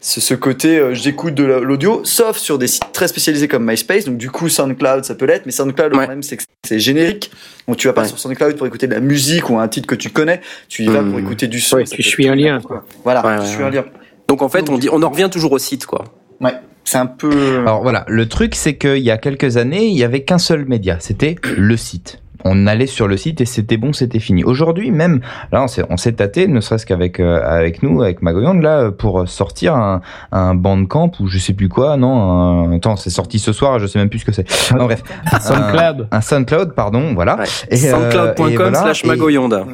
ce, 0.00 0.20
ce 0.20 0.34
côté 0.34 0.78
euh, 0.78 0.94
j'écoute 0.94 1.34
de 1.34 1.44
la- 1.44 1.60
l'audio, 1.60 2.00
sauf 2.04 2.36
sur 2.38 2.58
des 2.58 2.66
sites 2.66 2.82
très 2.92 3.08
spécialisés 3.08 3.48
comme 3.48 3.64
MySpace. 3.64 4.04
Donc 4.04 4.16
du 4.16 4.30
coup, 4.30 4.48
SoundCloud, 4.48 5.04
ça 5.04 5.14
peut 5.14 5.26
l'être, 5.26 5.46
mais 5.46 5.52
SoundCloud, 5.52 5.90
le 5.92 5.96
Ouais. 5.98 6.04
problème 6.04 6.22
c'est 6.22 6.36
que 6.36 6.42
c'est 6.66 6.78
générique. 6.78 7.30
Donc 7.70 7.76
tu 7.76 7.86
vas 7.86 7.92
pas 7.92 8.00
Ouais. 8.02 8.08
sur 8.08 8.18
SoundCloud 8.18 8.56
pour 8.56 8.66
écouter 8.66 8.88
de 8.88 8.94
la 8.94 8.98
musique 9.00 9.48
ou 9.48 9.56
un 9.60 9.68
titre 9.68 9.86
que 9.86 9.94
tu 9.94 10.10
connais, 10.10 10.40
tu 10.68 10.82
y 10.82 10.86
vas 10.88 11.02
Hmm. 11.02 11.10
pour 11.10 11.20
écouter 11.20 11.46
du 11.46 11.60
son. 11.60 11.76
Ouais, 11.76 11.84
tu 11.84 12.02
suis 12.02 12.28
un 12.28 12.34
lien, 12.34 12.60
quoi. 12.60 12.84
Voilà, 13.04 13.24
Ouais, 13.24 13.36
tu 13.36 13.42
ouais, 13.42 13.46
suis 13.46 13.58
ouais. 13.58 13.64
un 13.64 13.70
lien. 13.70 13.84
Donc 14.26 14.42
en 14.42 14.48
fait, 14.48 14.68
on 14.68 14.76
dit, 14.76 14.88
on 14.90 15.00
en 15.04 15.08
revient 15.08 15.28
toujours 15.30 15.52
au 15.52 15.58
site, 15.60 15.86
quoi. 15.86 16.06
Ouais, 16.40 16.54
c'est 16.82 16.98
un 16.98 17.06
peu. 17.06 17.60
Alors 17.60 17.82
voilà, 17.82 18.04
le 18.08 18.28
truc 18.28 18.56
c'est 18.56 18.76
qu'il 18.76 18.98
y 18.98 19.12
a 19.12 19.18
quelques 19.18 19.56
années, 19.56 19.86
il 19.86 19.96
y 19.96 20.02
avait 20.02 20.24
qu'un 20.24 20.38
seul 20.38 20.64
média, 20.64 20.96
c'était 20.98 21.36
le 21.56 21.76
site. 21.76 22.20
On 22.44 22.66
allait 22.66 22.86
sur 22.86 23.06
le 23.08 23.16
site 23.16 23.40
et 23.40 23.44
c'était 23.44 23.76
bon, 23.76 23.92
c'était 23.92 24.18
fini. 24.20 24.44
Aujourd'hui 24.44 24.90
même, 24.90 25.20
là 25.52 25.62
on 25.62 25.66
s'est, 25.68 25.84
on 25.90 25.96
s'est 25.96 26.12
tâté, 26.12 26.46
ne 26.48 26.60
serait-ce 26.60 26.86
qu'avec 26.86 27.20
euh, 27.20 27.40
avec 27.44 27.82
nous, 27.82 28.02
avec 28.02 28.22
Magoyonde, 28.22 28.62
là 28.62 28.90
pour 28.90 29.28
sortir 29.28 29.74
un, 29.74 30.00
un 30.32 30.54
bandcamp 30.54 31.10
ou 31.20 31.26
je 31.26 31.38
sais 31.38 31.52
plus 31.54 31.68
quoi, 31.68 31.96
non, 31.96 32.68
un... 32.68 32.72
attends, 32.76 32.96
c'est 32.96 33.10
sorti 33.10 33.38
ce 33.38 33.52
soir, 33.52 33.78
je 33.78 33.86
sais 33.86 33.98
même 33.98 34.08
plus 34.08 34.20
ce 34.20 34.24
que 34.24 34.32
c'est. 34.32 34.46
Non, 34.74 34.84
bref, 34.86 35.02
SoundCloud. 35.40 36.08
un, 36.10 36.16
un 36.16 36.20
SoundCloud, 36.20 36.72
pardon, 36.74 37.14
voilà. 37.14 37.36
Ouais. 37.38 37.44
Et, 37.70 37.86
euh, 37.86 37.90
Soundcloud.com 37.90 38.56
voilà, 38.56 38.82
slash 38.82 39.04
et- 39.04 39.08
magoyonde. 39.08 39.64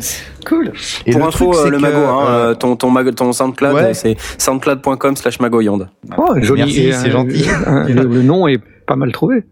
Cool. 0.46 0.72
et 1.06 1.12
Pour 1.12 1.20
le 1.22 1.26
info, 1.28 1.52
truc, 1.52 1.66
euh, 1.66 1.70
le 1.70 1.76
que, 1.78 1.82
mago, 1.82 1.98
hein, 1.98 2.24
euh, 2.28 2.54
ton, 2.54 2.76
ton, 2.76 2.90
mag- 2.90 3.14
ton 3.14 3.32
SoundCloud, 3.32 3.74
Ouais. 3.74 3.94
c'est 3.94 4.16
soundcloud.com 4.38 5.16
slash 5.16 5.40
magoyonde. 5.40 5.88
Oh, 6.16 6.34
joli. 6.40 6.92
C'est 6.92 7.10
gentil. 7.10 7.46
le, 7.88 8.02
le 8.04 8.22
nom 8.22 8.46
est 8.48 8.60
pas 8.86 8.96
mal 8.96 9.12
trouvé. 9.12 9.44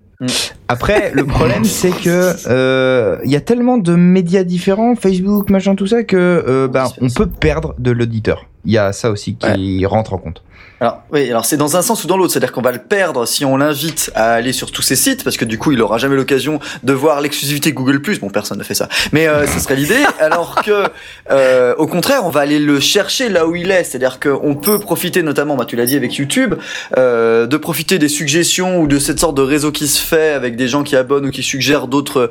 Après, 0.69 1.13
le 1.13 1.25
problème, 1.25 1.65
c'est 1.65 1.91
que 1.91 2.35
euh, 2.47 3.19
il 3.25 3.31
y 3.31 3.37
a 3.37 3.41
tellement 3.41 3.79
de 3.79 3.95
médias 3.95 4.45
différents, 4.45 4.95
Facebook, 4.97 5.51
machin, 5.51 5.75
tout 5.75 5.87
ça, 5.87 6.03
que 6.03 6.17
euh, 6.17 6.69
ben, 6.69 6.87
on 7.01 7.09
peut 7.09 7.29
perdre 7.29 7.75
de 7.79 7.91
l'auditeur. 7.91 8.47
Il 8.65 8.73
y 8.73 8.79
a 8.79 8.93
ça 8.93 9.11
aussi 9.11 9.37
qui 9.37 9.85
rentre 9.87 10.15
en 10.15 10.19
compte. 10.19 10.43
Alors 10.81 11.03
oui, 11.13 11.31
alors 11.31 11.45
c'est 11.45 11.57
dans 11.57 11.77
un 11.77 11.83
sens 11.83 12.03
ou 12.05 12.09
dans 12.09 12.17
l'autre, 12.17 12.33
c'est-à-dire 12.33 12.53
qu'on 12.53 12.63
va 12.63 12.73
le 12.73 12.79
perdre 12.79 13.27
si 13.27 13.45
on 13.45 13.57
l'invite 13.57 14.11
à 14.15 14.33
aller 14.33 14.53
sur 14.53 14.73
tous 14.73 14.83
ces 14.83 14.97
sites, 14.97 15.23
parce 15.23 15.37
que 15.37 15.45
du 15.45 15.57
coup 15.57 15.73
il 15.73 15.81
aura 15.81 15.99
jamais 15.99 16.17
l'occasion 16.17 16.59
de 16.83 16.93
voir 16.93 17.21
l'exclusivité 17.21 17.73
Google+. 17.73 18.01
Bon, 18.21 18.29
personne 18.29 18.59
ne 18.59 18.65
fait 18.65 18.75
ça, 18.75 18.89
mais 19.13 19.29
euh, 19.29 19.47
ce 19.47 19.61
serait 19.61 19.77
l'idée. 19.77 20.03
Alors 20.21 20.57
que, 20.65 20.85
euh, 21.31 21.75
au 21.79 21.87
contraire, 21.87 22.23
on 22.25 22.31
va 22.31 22.41
aller 22.41 22.59
le 22.59 22.81
chercher 22.81 23.29
là 23.29 23.47
où 23.47 23.55
il 23.55 23.71
est, 23.71 23.85
c'est-à-dire 23.85 24.19
qu'on 24.19 24.57
peut 24.57 24.79
profiter, 24.79 25.23
notamment, 25.23 25.57
bah, 25.57 25.65
tu 25.65 25.77
l'as 25.77 25.87
dit 25.87 25.97
avec 25.97 26.15
YouTube, 26.17 26.55
euh, 26.99 27.47
de 27.47 27.57
profiter 27.57 27.99
des 27.99 28.09
suggestions 28.09 28.81
ou 28.81 28.87
de 28.87 28.99
cette 28.99 29.21
sorte 29.21 29.37
de 29.37 29.43
réseau 29.43 29.71
qui 29.71 29.87
se 29.87 30.01
fait 30.01 30.33
avec 30.33 30.57
des 30.57 30.69
gens 30.69 30.83
qui 30.83 30.97
abonnent 30.97 31.27
ou 31.27 31.31
qui 31.31 31.43
suggèrent 31.43 31.87
d'autres 31.87 32.31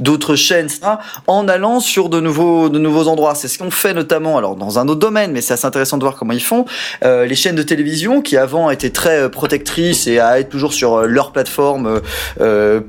d'autres 0.00 0.34
chaînes, 0.36 0.68
en 1.26 1.48
allant 1.48 1.80
sur 1.80 2.08
de 2.08 2.20
nouveaux 2.20 2.68
de 2.68 2.78
nouveaux 2.78 3.08
endroits. 3.08 3.34
C'est 3.34 3.48
ce 3.48 3.58
qu'on 3.58 3.70
fait 3.70 3.94
notamment, 3.94 4.36
alors 4.36 4.56
dans 4.56 4.78
un 4.78 4.88
autre 4.88 5.00
domaine, 5.00 5.32
mais 5.32 5.40
c'est 5.40 5.54
assez 5.54 5.66
intéressant 5.66 5.96
de 5.96 6.02
voir 6.02 6.16
comment 6.16 6.32
ils 6.32 6.42
font. 6.42 6.64
Euh, 7.04 7.26
les 7.26 7.34
chaînes 7.34 7.56
de 7.56 7.62
télévision 7.62 7.84
qui 8.22 8.36
avant 8.36 8.70
étaient 8.70 8.90
très 8.90 9.22
euh, 9.22 9.28
protectrices 9.28 10.06
et 10.06 10.18
à 10.18 10.40
être 10.40 10.48
toujours 10.48 10.72
sur 10.72 10.94
euh, 10.94 11.06
leur 11.06 11.32
plateforme 11.32 11.86
euh, 11.86 12.00
euh, 12.40 12.80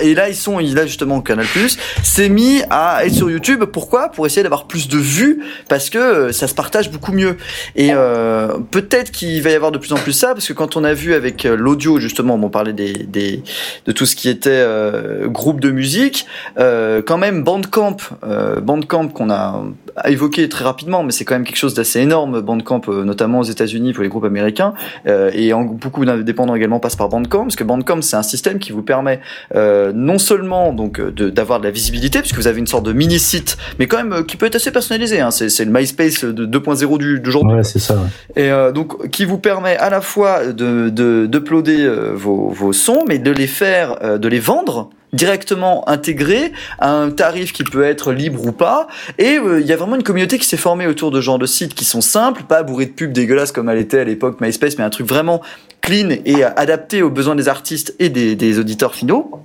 et 0.00 0.14
là 0.14 0.28
ils 0.28 0.34
sont 0.34 0.58
a 0.58 0.86
justement 0.86 1.20
Canal 1.20 1.46
Plus 1.46 1.78
s'est 2.02 2.28
mis 2.28 2.62
à 2.70 3.04
être 3.04 3.14
sur 3.14 3.30
YouTube. 3.30 3.64
Pourquoi? 3.64 4.08
Pour 4.08 4.26
essayer 4.26 4.42
d'avoir 4.42 4.66
plus 4.66 4.88
de 4.88 4.96
vues 4.96 5.42
parce 5.68 5.90
que 5.90 6.32
ça 6.32 6.46
se 6.46 6.54
partage 6.54 6.90
beaucoup 6.90 7.12
mieux. 7.12 7.36
Et 7.76 7.90
peut-être 8.70 9.10
qu'il 9.10 9.42
va 9.42 9.50
y 9.50 9.54
avoir 9.54 9.72
de 9.72 9.78
plus 9.78 9.92
en 9.92 9.96
plus 9.96 10.12
ça 10.12 10.34
parce 10.34 10.46
que 10.46 10.52
quand 10.52 10.76
on 10.76 10.84
a 10.84 10.94
vu 10.94 11.14
avec 11.14 11.44
l'audio 11.44 11.98
justement 11.98 12.34
on 12.34 12.48
parlait 12.48 12.72
des, 12.72 13.42
de 13.86 13.92
tout 13.92 14.06
ce 14.06 14.16
qui 14.16 14.28
était 14.28 14.64
groupe 15.26 15.60
de 15.60 15.70
musique 15.70 16.26
quand 16.56 17.18
même 17.18 17.42
Bandcamp 17.42 17.96
Bandcamp 18.62 19.08
qu'on 19.08 19.30
a 19.30 19.62
évoqué 20.06 20.48
très 20.48 20.64
rapidement 20.64 21.02
mais 21.02 21.12
c'est 21.12 21.24
quand 21.24 21.34
même 21.34 21.44
quelque 21.44 21.56
chose 21.56 21.74
d'assez 21.74 22.00
énorme 22.00 22.40
Bandcamp 22.40 22.79
euh, 22.88 23.04
notamment 23.04 23.40
aux 23.40 23.44
États-Unis 23.44 23.92
pour 23.92 24.02
les 24.02 24.08
groupes 24.08 24.24
américains 24.24 24.72
euh, 25.06 25.30
et 25.34 25.52
en, 25.52 25.62
beaucoup 25.64 26.04
d'indépendants 26.04 26.54
également 26.54 26.80
passent 26.80 26.96
par 26.96 27.08
Bandcamp 27.08 27.42
parce 27.44 27.56
que 27.56 27.64
Bandcamp 27.64 28.02
c'est 28.02 28.16
un 28.16 28.22
système 28.22 28.58
qui 28.58 28.72
vous 28.72 28.82
permet 28.82 29.20
euh, 29.54 29.92
non 29.94 30.18
seulement 30.18 30.72
donc 30.72 31.00
de- 31.00 31.30
d'avoir 31.30 31.58
de, 31.60 31.64
la 31.64 31.70
visibilité 31.70 32.20
puisque 32.20 32.36
vous 32.36 32.46
avez 32.46 32.58
une 32.58 32.66
sorte 32.66 32.86
de 32.86 32.92
mini 32.92 33.18
site 33.18 33.56
mais 33.78 33.86
quand 33.86 34.02
même 34.02 34.24
qui 34.24 34.36
peut 34.36 34.46
être 34.46 34.56
assez 34.56 34.70
personnalisé 34.70 35.20
hein, 35.20 35.30
c'est 35.30 35.64
le 35.64 35.70
MySpace 35.72 36.24
de 36.24 36.46
2.0 36.46 36.98
du 36.98 37.20
d'aujourd'hui 37.20 37.56
Ouais, 37.56 37.64
c'est 37.64 37.78
ça. 37.78 37.94
ouais. 38.36 38.42
et 38.44 38.72
donc 38.72 39.08
qui 39.10 39.24
vous 39.24 39.38
permet 39.38 39.76
à 39.76 39.90
la 39.90 40.00
fois 40.00 40.46
de 40.46 40.88
de- 40.88 41.26
d'uploader 41.26 41.82
euh, 41.84 42.12
vos, 42.14 42.48
vos 42.50 42.72
sons, 42.72 43.04
mais 43.08 43.18
de 43.18 43.30
les 43.30 43.46
faire, 43.46 43.96
euh, 44.02 44.18
de 44.18 44.28
les 44.28 44.40
vendre 44.40 44.90
directement 45.12 45.88
intégrés 45.88 46.52
à 46.78 46.90
un 46.90 47.10
tarif 47.10 47.52
qui 47.52 47.64
peut 47.64 47.84
être 47.84 48.12
libre 48.12 48.46
ou 48.46 48.52
pas. 48.52 48.86
Et 49.18 49.38
euh, 49.38 49.60
il 49.60 49.66
y 49.66 49.72
a 49.72 49.76
vraiment 49.76 49.96
une 49.96 50.02
communauté 50.02 50.38
qui 50.38 50.46
s'est 50.46 50.56
formée 50.56 50.86
autour 50.86 51.10
de 51.10 51.20
genre 51.20 51.38
de 51.38 51.46
sites 51.46 51.74
qui 51.74 51.84
sont 51.84 52.00
simples, 52.00 52.44
pas 52.44 52.62
bourrés 52.62 52.86
de 52.86 52.92
pubs 52.92 53.12
dégueulasses 53.12 53.52
comme 53.52 53.68
elle 53.68 53.78
était 53.78 54.00
à 54.00 54.04
l'époque 54.04 54.40
MySpace, 54.40 54.78
mais 54.78 54.84
un 54.84 54.90
truc 54.90 55.08
vraiment 55.08 55.40
clean 55.80 56.10
et 56.24 56.44
adapté 56.44 57.02
aux 57.02 57.10
besoins 57.10 57.34
des 57.34 57.48
artistes 57.48 57.94
et 57.98 58.08
des 58.10 58.58
auditeurs 58.58 58.94
finaux. 58.94 59.42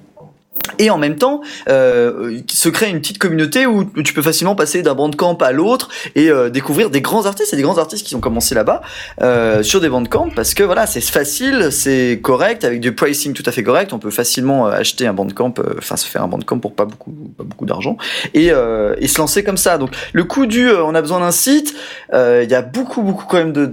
Et 0.80 0.90
en 0.90 0.98
même 0.98 1.15
temps, 1.15 1.41
euh, 1.69 2.40
se 2.52 2.69
crée 2.69 2.90
une 2.90 2.99
petite 2.99 3.18
communauté 3.18 3.65
où 3.65 3.86
tu 4.03 4.14
peux 4.14 4.22
facilement 4.22 4.56
passer 4.56 4.82
d'un 4.82 4.94
bandcamp 4.94 5.36
à 5.36 5.52
l'autre 5.52 5.90
et 6.15 6.30
euh, 6.30 6.49
découvrir 6.49 6.90
des 6.90 7.02
grands 7.02 7.26
artistes 7.26 7.53
et 7.53 7.56
des 7.56 7.61
grands 7.61 7.77
artistes 7.77 8.06
qui 8.06 8.15
ont 8.15 8.19
commencé 8.19 8.56
là-bas 8.56 8.82
euh, 9.22 9.64
sur 9.64 9.80
des 9.80 9.90
bandcamps 9.90 10.30
parce 10.36 10.53
que 10.53 10.64
voilà, 10.64 10.86
c'est 10.86 11.02
facile, 11.02 11.69
c'est 11.72 12.19
correct 12.22 12.64
avec 12.65 12.82
du 12.82 12.94
pricing 12.94 13.34
tout 13.34 13.44
à 13.45 13.52
fait 13.52 13.64
correct. 13.64 13.94
On 13.94 13.99
peut 13.99 14.11
facilement 14.11 14.68
acheter 14.68 15.07
un 15.07 15.14
bandcamp, 15.14 15.53
enfin 15.77 15.95
se 15.98 16.07
faire 16.07 16.23
un 16.23 16.27
bandcamp 16.27 16.60
pour 16.60 16.73
pas 16.73 16.86
beaucoup, 16.86 17.11
pas 17.38 17.44
beaucoup 17.44 17.65
d'argent 17.65 17.98
et, 18.34 18.49
se 18.49 19.18
lancer 19.19 19.44
comme 19.44 19.57
ça. 19.57 19.77
Donc 19.77 19.91
le 20.14 20.23
coût 20.23 20.45
du, 20.45 20.69
on 20.69 20.94
a 20.95 21.02
besoin 21.02 21.19
d'un 21.19 21.32
site. 21.32 21.76
Il 22.11 22.48
y 22.49 22.56
a 22.56 22.61
beaucoup, 22.61 23.02
beaucoup 23.02 23.26
quand 23.26 23.38
même 23.38 23.53
de- 23.53 23.65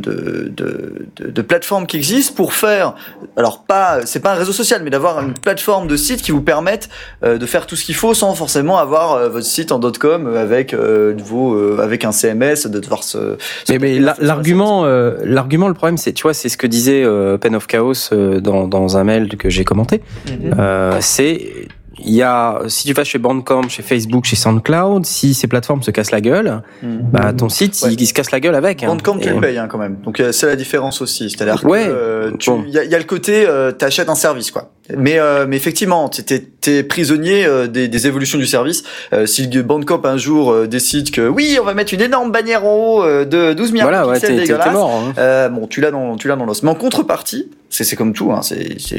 de 0.00 1.42
plateformes 1.42 1.86
qui 1.86 1.96
existent 1.96 2.34
pour 2.34 2.52
faire. 2.52 2.94
Alors 3.36 3.64
pas, 3.64 4.00
c'est 4.04 4.20
pas 4.20 4.32
un 4.32 4.36
réseau 4.36 4.52
social, 4.52 4.82
mais 4.82 4.90
d'avoir 4.90 5.20
une 5.20 5.34
plateforme 5.34 5.86
de 5.90 5.96
sites 5.96 6.22
qui 6.22 6.30
vous 6.30 6.40
permettent 6.42 6.88
euh, 7.24 7.36
de 7.36 7.44
faire 7.46 7.66
tout 7.66 7.76
ce 7.76 7.84
qu'il 7.84 7.94
faut 7.94 8.14
sans 8.14 8.34
forcément 8.34 8.78
avoir 8.78 9.12
euh, 9.12 9.28
votre 9.28 9.46
site 9.46 9.72
en 9.72 9.80
.com 9.80 10.34
avec 10.36 10.72
euh, 10.72 11.14
vos, 11.22 11.54
euh, 11.54 11.78
avec 11.82 12.04
un 12.04 12.12
CMS, 12.12 12.66
de 12.66 12.78
devoir 12.80 13.02
se. 13.04 13.36
se 13.66 13.72
Mais, 13.72 13.78
mais 13.78 13.98
la- 13.98 14.16
l'argument, 14.20 14.84
euh, 14.84 15.16
l'argument, 15.24 15.68
le 15.68 15.74
problème, 15.74 15.96
c'est, 15.98 16.12
tu 16.12 16.22
vois, 16.22 16.34
c'est 16.34 16.48
ce 16.48 16.56
que 16.56 16.66
disait 16.66 17.02
euh, 17.04 17.36
Pen 17.38 17.54
of 17.54 17.66
Chaos 17.66 17.92
euh, 18.12 18.40
dans, 18.40 18.66
dans 18.68 18.96
un 18.96 19.04
mail 19.04 19.28
que 19.36 19.50
j'ai 19.50 19.64
commenté. 19.64 20.00
Mhm. 20.26 20.54
Euh, 20.58 20.96
c'est, 21.00 21.68
il 22.04 22.14
y 22.14 22.22
a, 22.22 22.60
si 22.68 22.86
tu 22.86 22.92
vas 22.92 23.04
chez 23.04 23.18
Bandcamp, 23.18 23.68
chez 23.68 23.82
Facebook, 23.82 24.24
chez 24.24 24.36
SoundCloud, 24.36 25.04
si 25.06 25.34
ces 25.34 25.46
plateformes 25.46 25.82
se 25.82 25.90
cassent 25.90 26.10
la 26.10 26.20
gueule, 26.20 26.62
Mhm. 26.82 27.00
bah 27.12 27.32
ton 27.32 27.48
site, 27.48 27.78
Ouais. 27.82 27.92
il, 27.92 28.00
il 28.00 28.06
se 28.06 28.14
casse 28.14 28.30
la 28.30 28.40
gueule 28.40 28.54
avec. 28.54 28.82
hein. 28.82 28.86
Bandcamp, 28.88 29.18
tu 29.18 29.28
Et- 29.28 29.32
le 29.32 29.40
payes 29.40 29.58
hein, 29.58 29.66
quand 29.70 29.78
même. 29.78 29.96
Donc 30.04 30.20
euh, 30.20 30.32
c'est 30.32 30.46
la 30.46 30.56
différence 30.56 31.00
aussi. 31.02 31.30
C'est-à-dire 31.30 31.64
Ouais. 31.64 31.84
que 31.86 31.90
euh, 31.90 32.30
tu- 32.38 32.50
Bon. 32.50 32.64
il 32.66 32.72
y, 32.72 32.78
a, 32.78 32.84
il 32.84 32.90
y 32.90 32.94
a 32.94 32.98
le 32.98 33.04
côté, 33.04 33.44
euh, 33.46 33.72
t'achètes 33.72 34.08
un 34.08 34.14
service 34.14 34.50
quoi. 34.50 34.70
Mais, 34.96 35.18
euh, 35.20 35.46
mais 35.48 35.56
effectivement, 35.56 36.08
t'es- 36.08 36.40
t'es 36.60 36.82
prisonnier 36.82 37.44
euh, 37.46 37.68
des, 37.68 37.86
des 37.86 38.06
évolutions 38.08 38.38
du 38.38 38.46
service. 38.46 38.82
Euh, 39.12 39.24
si 39.26 39.46
Bandcamp 39.46 40.00
un 40.04 40.16
jour 40.16 40.50
euh, 40.50 40.66
décide 40.66 41.12
que 41.12 41.28
oui, 41.28 41.58
on 41.60 41.64
va 41.64 41.74
mettre 41.74 41.94
une 41.94 42.00
énorme 42.00 42.32
bannière 42.32 42.64
en 42.64 42.74
haut 42.74 43.04
euh, 43.04 43.24
de 43.24 43.52
12 43.52 43.70
milliards 43.70 43.88
Voilà, 43.88 44.02
de 44.04 44.08
ouais, 44.08 44.14
pixels 44.18 44.36
dégueulasses, 44.36 44.72
mort. 44.72 44.90
hein. 44.90 45.12
Euh, 45.18 45.48
bon, 45.48 45.66
tu 45.68 45.80
l'as 45.80 45.92
dans, 45.92 46.16
tu 46.16 46.26
l'as 46.26 46.34
dans 46.36 46.44
l'os. 46.44 46.62
Mais 46.64 46.70
en 46.70 46.74
contrepartie, 46.74 47.50
c'est, 47.70 47.84
c'est 47.84 47.96
comme 47.96 48.12
tout, 48.12 48.32
hein, 48.32 48.40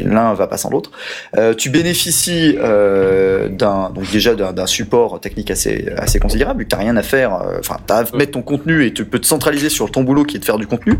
l'un 0.05 0.33
va 0.33 0.47
pas 0.47 0.57
sans 0.57 0.69
l'autre. 0.69 0.91
Euh, 1.37 1.53
tu 1.53 1.69
bénéficies 1.69 2.55
euh, 2.59 3.49
d'un, 3.49 3.91
donc 3.93 4.09
déjà 4.11 4.33
d'un, 4.33 4.65
support 4.65 5.19
technique 5.19 5.51
assez, 5.51 5.89
assez 5.97 6.19
considérable, 6.19 6.63
que 6.63 6.69
t'as 6.69 6.77
rien 6.77 6.95
à 6.97 7.03
faire. 7.03 7.35
euh, 7.35 7.57
Enfin, 7.59 7.77
t'as 7.85 8.03
à 8.03 8.15
mettre 8.15 8.31
ton 8.31 8.41
contenu 8.41 8.85
et 8.85 8.93
tu 8.93 9.05
peux 9.05 9.19
te 9.19 9.27
centraliser 9.27 9.69
sur 9.69 9.91
ton 9.91 10.03
boulot 10.03 10.23
qui 10.23 10.37
est 10.37 10.39
de 10.39 10.45
faire 10.45 10.57
du 10.57 10.67
contenu. 10.67 10.93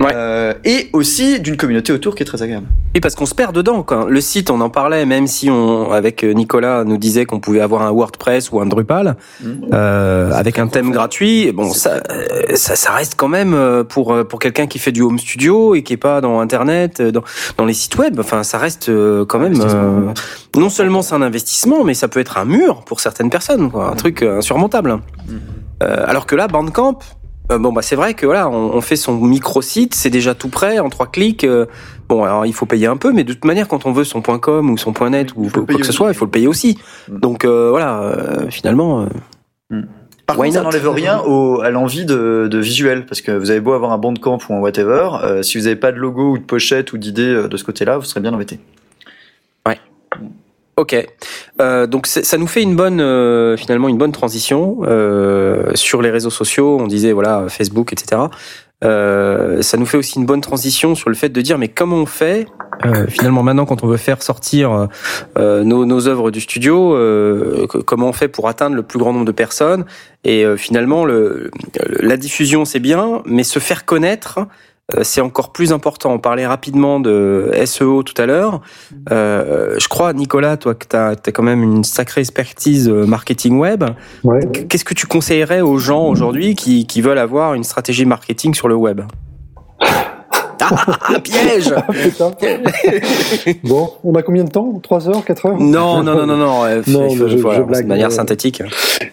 Ouais. 0.00 0.10
Euh, 0.14 0.54
et 0.64 0.88
aussi 0.92 1.38
d'une 1.40 1.56
communauté 1.56 1.92
autour 1.92 2.14
qui 2.14 2.22
est 2.22 2.26
très 2.26 2.42
agréable. 2.42 2.66
Oui, 2.94 3.00
parce 3.00 3.14
qu'on 3.14 3.26
se 3.26 3.34
perd 3.34 3.54
dedans. 3.54 3.82
Quoi. 3.82 4.06
Le 4.08 4.20
site, 4.20 4.50
on 4.50 4.60
en 4.60 4.70
parlait, 4.70 5.06
même 5.06 5.26
si 5.26 5.50
on, 5.50 5.92
avec 5.92 6.24
Nicolas, 6.24 6.84
nous 6.84 6.96
disait 6.96 7.26
qu'on 7.26 7.38
pouvait 7.40 7.60
avoir 7.60 7.82
un 7.82 7.92
WordPress 7.92 8.50
ou 8.50 8.60
un 8.60 8.66
Drupal 8.66 9.16
euh, 9.72 10.32
avec 10.32 10.58
un 10.58 10.66
thème 10.66 10.90
gratuit. 10.90 11.52
Bon, 11.52 11.72
ça, 11.72 12.00
euh, 12.10 12.54
ça, 12.54 12.76
ça 12.76 12.92
reste 12.92 13.14
quand 13.16 13.28
même 13.28 13.54
euh, 13.54 13.84
pour 13.84 14.12
euh, 14.12 14.24
pour 14.24 14.38
quelqu'un 14.38 14.66
qui 14.66 14.78
fait 14.78 14.92
du 14.92 15.02
home 15.02 15.18
studio 15.18 15.74
et 15.74 15.82
qui 15.82 15.92
est 15.92 15.96
pas 15.98 16.20
dans 16.20 16.40
Internet, 16.40 17.00
euh, 17.00 17.09
dans, 17.12 17.22
dans 17.56 17.64
les 17.64 17.74
sites 17.74 17.96
web. 17.98 18.18
Enfin, 18.20 18.42
ça 18.42 18.58
reste 18.58 18.88
euh, 18.88 19.24
quand 19.24 19.38
même. 19.38 19.54
euh, 19.60 20.12
non 20.56 20.70
seulement 20.70 21.02
c'est 21.02 21.14
un 21.14 21.22
investissement, 21.22 21.84
mais 21.84 21.94
ça 21.94 22.08
peut 22.08 22.20
être 22.20 22.38
un 22.38 22.44
mur 22.44 22.84
pour 22.84 23.00
certaines 23.00 23.30
personnes, 23.30 23.70
quoi, 23.70 23.90
un 23.90 23.96
truc 23.96 24.22
euh, 24.22 24.38
insurmontable. 24.38 24.98
Euh, 25.82 26.04
alors 26.06 26.26
que 26.26 26.36
là, 26.36 26.48
Bandcamp. 26.48 26.98
Bon 27.58 27.72
bah 27.72 27.82
c'est 27.82 27.96
vrai 27.96 28.14
que 28.14 28.26
voilà 28.26 28.48
on, 28.48 28.76
on 28.76 28.80
fait 28.80 28.94
son 28.94 29.16
micro 29.16 29.60
site 29.60 29.96
c'est 29.96 30.08
déjà 30.08 30.36
tout 30.36 30.50
prêt 30.50 30.78
en 30.78 30.88
trois 30.88 31.08
clics 31.08 31.42
euh, 31.42 31.66
Bon, 32.10 32.24
alors 32.24 32.44
il 32.44 32.52
faut 32.52 32.66
payer 32.66 32.88
un 32.88 32.96
peu, 32.96 33.12
mais 33.12 33.22
de 33.22 33.32
toute 33.32 33.44
manière, 33.44 33.68
quand 33.68 33.86
on 33.86 33.92
veut 33.92 34.02
son 34.02 34.20
.com 34.20 34.68
ou 34.68 34.76
son 34.76 34.92
.net 35.08 35.30
ou 35.36 35.48
quoi 35.48 35.64
que 35.64 35.84
ce 35.84 35.92
soit, 35.92 36.08
il 36.08 36.14
faut 36.14 36.24
le 36.24 36.30
payer 36.32 36.48
aussi. 36.48 36.76
Mm. 37.08 37.20
Donc 37.20 37.44
euh, 37.44 37.70
voilà, 37.70 38.00
euh, 38.00 38.50
finalement, 38.50 39.06
euh, 39.72 39.82
Par 40.30 40.38
Why 40.38 40.48
contre, 40.48 40.58
ça 40.58 40.62
n'enlève 40.62 40.88
rien 40.90 41.20
au, 41.20 41.60
à 41.60 41.70
l'envie 41.70 42.04
de, 42.04 42.48
de 42.48 42.58
visuel, 42.58 43.04
parce 43.04 43.20
que 43.20 43.32
vous 43.32 43.50
avez 43.50 43.60
beau 43.60 43.72
avoir 43.72 43.92
un 43.92 43.98
bandcamp 43.98 44.38
ou 44.48 44.54
un 44.54 44.58
whatever, 44.60 45.08
euh, 45.24 45.42
si 45.42 45.58
vous 45.58 45.64
n'avez 45.64 45.76
pas 45.76 45.90
de 45.90 45.96
logo 45.96 46.32
ou 46.32 46.38
de 46.38 46.44
pochette 46.44 46.92
ou 46.92 46.98
d'idée 46.98 47.22
euh, 47.22 47.48
de 47.48 47.56
ce 47.56 47.64
côté-là, 47.64 47.98
vous 47.98 48.04
serez 48.04 48.20
bien 48.20 48.32
embêté. 48.32 48.60
ok. 50.76 51.06
Euh, 51.60 51.86
donc 51.86 52.06
ça 52.06 52.38
nous 52.38 52.46
fait 52.46 52.62
une 52.62 52.74
bonne, 52.74 53.00
euh, 53.00 53.56
finalement, 53.56 53.88
une 53.88 53.98
bonne 53.98 54.12
transition 54.12 54.78
euh, 54.82 55.70
sur 55.74 56.02
les 56.02 56.10
réseaux 56.10 56.30
sociaux. 56.30 56.78
On 56.80 56.86
disait 56.86 57.12
voilà 57.12 57.46
Facebook, 57.48 57.92
etc. 57.92 58.22
Euh, 58.82 59.60
ça 59.62 59.76
nous 59.76 59.86
fait 59.86 59.98
aussi 59.98 60.18
une 60.18 60.26
bonne 60.26 60.40
transition 60.40 60.94
sur 60.94 61.10
le 61.10 61.14
fait 61.14 61.28
de 61.28 61.40
dire 61.40 61.58
mais 61.58 61.68
comment 61.68 61.96
on 61.96 62.06
fait 62.06 62.46
Euh, 62.86 63.06
finalement, 63.08 63.42
maintenant, 63.42 63.66
quand 63.66 63.84
on 63.84 63.86
veut 63.86 63.98
faire 63.98 64.22
sortir 64.22 64.88
euh, 65.36 65.64
nos, 65.64 65.84
nos 65.84 66.08
œuvres 66.08 66.30
du 66.30 66.40
studio, 66.40 66.94
euh, 66.94 67.66
comment 67.84 68.08
on 68.08 68.14
fait 68.14 68.28
pour 68.28 68.48
atteindre 68.48 68.74
le 68.74 68.82
plus 68.82 68.98
grand 68.98 69.12
nombre 69.12 69.26
de 69.26 69.32
personnes? 69.32 69.84
Et 70.24 70.46
euh, 70.46 70.56
finalement, 70.56 71.04
le, 71.04 71.50
la 72.00 72.16
diffusion, 72.16 72.64
c'est 72.64 72.80
bien, 72.80 73.22
mais 73.26 73.44
se 73.44 73.58
faire 73.58 73.84
connaître, 73.84 74.38
euh, 74.38 74.44
c'est 75.02 75.20
encore 75.20 75.52
plus 75.52 75.72
important. 75.72 76.12
On 76.12 76.18
parlait 76.18 76.46
rapidement 76.46 77.00
de 77.00 77.50
SEO 77.64 78.02
tout 78.02 78.20
à 78.20 78.26
l'heure. 78.26 78.60
Euh, 79.10 79.76
je 79.78 79.88
crois, 79.88 80.12
Nicolas, 80.12 80.56
toi, 80.56 80.74
que 80.74 80.86
tu 80.86 80.96
as, 80.96 81.16
quand 81.32 81.42
même 81.42 81.62
une 81.62 81.84
sacrée 81.84 82.20
expertise 82.20 82.88
euh, 82.88 83.06
marketing 83.06 83.58
web. 83.58 83.84
Ouais. 84.24 84.40
Qu'est-ce 84.68 84.84
que 84.84 84.94
tu 84.94 85.06
conseillerais 85.06 85.60
aux 85.60 85.78
gens 85.78 86.06
aujourd'hui 86.06 86.54
qui, 86.54 86.86
qui 86.86 87.00
veulent 87.00 87.18
avoir 87.18 87.54
une 87.54 87.64
stratégie 87.64 88.04
marketing 88.04 88.54
sur 88.54 88.68
le 88.68 88.74
web? 88.74 89.02
Ah, 90.60 91.18
piège 91.22 91.72
Ah, 91.76 91.86
bon, 93.64 93.88
on 94.04 94.14
a 94.14 94.22
combien 94.22 94.44
de 94.44 94.50
temps? 94.50 94.78
3 94.82 95.08
heures 95.08 95.24
4 95.24 95.46
heures? 95.46 95.60
Non, 95.60 96.02
non, 96.02 96.14
non, 96.14 96.26
non, 96.26 96.36
non. 96.36 96.64
euh, 96.64 96.82
Non, 96.88 97.08
je- 97.10 97.36
voilà, 97.36 97.58
je 97.60 97.64
blague, 97.64 97.84
de 97.84 97.88
manière 97.88 98.08
mais- 98.08 98.14
synthétique. 98.14 98.62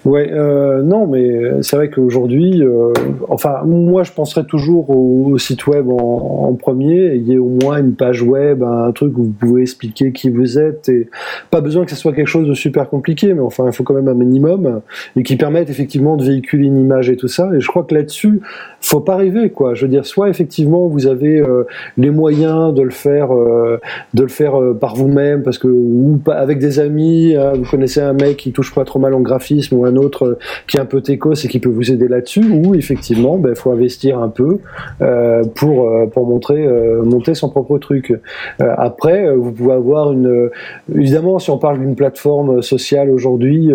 Ouais, 0.05 0.29
euh, 0.31 0.81
non, 0.83 1.07
mais 1.07 1.61
c'est 1.61 1.75
vrai 1.75 1.89
qu'aujourd'hui, 1.89 2.63
euh, 2.63 2.93
enfin, 3.29 3.61
moi, 3.65 4.03
je 4.03 4.11
penserais 4.11 4.45
toujours 4.45 4.89
au, 4.89 5.29
au 5.31 5.37
site 5.37 5.67
web 5.67 5.89
en, 5.89 6.47
en 6.49 6.53
premier. 6.53 7.13
Il 7.15 7.27
y 7.27 7.33
ait 7.33 7.37
au 7.37 7.49
moins 7.61 7.77
une 7.79 7.93
page 7.93 8.21
web, 8.21 8.63
un 8.63 8.91
truc 8.91 9.17
où 9.17 9.23
vous 9.23 9.33
pouvez 9.39 9.61
expliquer 9.61 10.11
qui 10.11 10.29
vous 10.29 10.57
êtes 10.59 10.89
et 10.89 11.09
pas 11.51 11.61
besoin 11.61 11.85
que 11.85 11.91
ce 11.91 11.97
soit 11.97 12.13
quelque 12.13 12.27
chose 12.27 12.47
de 12.47 12.53
super 12.53 12.89
compliqué, 12.89 13.33
mais 13.33 13.41
enfin, 13.41 13.63
il 13.67 13.73
faut 13.73 13.83
quand 13.83 13.93
même 13.93 14.07
un 14.07 14.13
minimum 14.13 14.81
et 15.15 15.23
qui 15.23 15.35
permette 15.35 15.69
effectivement 15.69 16.15
de 16.17 16.23
véhiculer 16.23 16.65
une 16.67 16.77
image 16.77 17.09
et 17.09 17.17
tout 17.17 17.27
ça. 17.27 17.49
Et 17.55 17.61
je 17.61 17.67
crois 17.67 17.83
que 17.83 17.93
là-dessus, 17.95 18.41
faut 18.81 18.99
pas 19.01 19.15
rêver, 19.15 19.49
quoi. 19.49 19.73
Je 19.73 19.83
veux 19.85 19.91
dire, 19.91 20.05
soit 20.05 20.29
effectivement 20.29 20.87
vous 20.87 21.07
avez 21.07 21.39
euh, 21.39 21.63
les 21.97 22.09
moyens 22.09 22.73
de 22.73 22.81
le 22.81 22.91
faire, 22.91 23.33
euh, 23.33 23.79
de 24.13 24.21
le 24.21 24.27
faire 24.27 24.59
euh, 24.59 24.73
par 24.73 24.95
vous-même, 24.95 25.43
parce 25.43 25.57
que 25.57 25.67
ou 25.67 26.19
avec 26.27 26.59
des 26.59 26.79
amis, 26.79 27.35
hein, 27.35 27.53
vous 27.55 27.69
connaissez 27.69 28.01
un 28.01 28.13
mec 28.13 28.37
qui 28.37 28.51
touche 28.51 28.73
pas 28.73 28.85
trop 28.85 28.99
mal 28.99 29.13
en 29.13 29.21
graphisme 29.21 29.75
ou 29.75 29.85
un 29.85 29.95
autre 29.95 30.25
euh, 30.25 30.39
qui 30.67 30.77
est 30.77 30.79
un 30.79 30.85
peu 30.85 31.01
techos 31.01 31.33
et 31.33 31.47
qui 31.47 31.59
peut 31.59 31.69
vous 31.69 31.91
aider 31.91 32.07
là-dessus, 32.07 32.45
ou 32.51 32.75
effectivement, 32.75 33.37
ben 33.37 33.55
faut 33.55 33.71
investir 33.71 34.19
un 34.19 34.29
peu 34.29 34.59
euh, 35.01 35.43
pour 35.55 35.89
pour 36.11 36.27
montrer 36.27 36.67
monter 37.03 37.33
son 37.33 37.49
propre 37.49 37.77
truc. 37.77 38.13
Après, 38.59 39.33
vous 39.35 39.51
pouvez 39.51 39.73
avoir 39.73 40.11
une 40.11 40.49
évidemment 40.93 41.39
si 41.39 41.49
on 41.49 41.57
parle 41.57 41.79
d'une 41.79 41.95
plateforme 41.95 42.61
sociale 42.61 43.09
aujourd'hui 43.09 43.71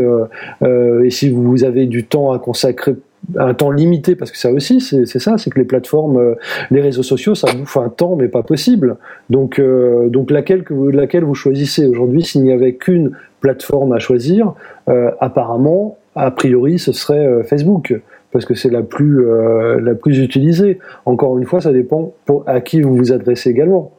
et 0.64 1.10
si 1.10 1.30
vous 1.30 1.64
avez 1.64 1.86
du 1.86 2.04
temps 2.04 2.32
à 2.32 2.38
consacrer 2.38 2.94
un 3.38 3.54
temps 3.54 3.70
limité 3.70 4.16
parce 4.16 4.30
que 4.30 4.38
ça 4.38 4.50
aussi 4.50 4.80
c'est 4.80 5.06
ça 5.06 5.38
c'est 5.38 5.50
que 5.50 5.58
les 5.58 5.64
plateformes 5.64 6.16
euh, 6.16 6.34
les 6.70 6.80
réseaux 6.80 7.04
sociaux 7.04 7.34
ça 7.34 7.52
bouffe 7.52 7.76
un 7.76 7.88
temps 7.88 8.16
mais 8.16 8.28
pas 8.28 8.42
possible. 8.42 8.96
Donc 9.30 9.58
euh, 9.58 10.08
donc 10.08 10.30
laquelle 10.30 10.64
que 10.64 10.74
vous, 10.74 10.90
laquelle 10.90 11.24
vous 11.24 11.34
choisissez 11.34 11.86
aujourd'hui 11.86 12.22
s'il 12.24 12.42
n'y 12.42 12.52
avait 12.52 12.74
qu'une 12.74 13.12
plateforme 13.40 13.92
à 13.92 13.98
choisir 13.98 14.54
euh, 14.88 15.10
apparemment 15.20 15.98
a 16.14 16.30
priori 16.30 16.78
ce 16.78 16.92
serait 16.92 17.24
euh, 17.24 17.42
Facebook 17.42 17.94
parce 18.32 18.44
que 18.44 18.54
c'est 18.54 18.70
la 18.70 18.82
plus 18.82 19.26
euh, 19.26 19.80
la 19.80 19.94
plus 19.94 20.18
utilisée. 20.18 20.78
Encore 21.04 21.38
une 21.38 21.44
fois 21.44 21.60
ça 21.60 21.72
dépend 21.72 22.14
pour, 22.24 22.44
à 22.46 22.60
qui 22.60 22.80
vous 22.80 22.96
vous 22.96 23.12
adressez 23.12 23.50
également 23.50 23.92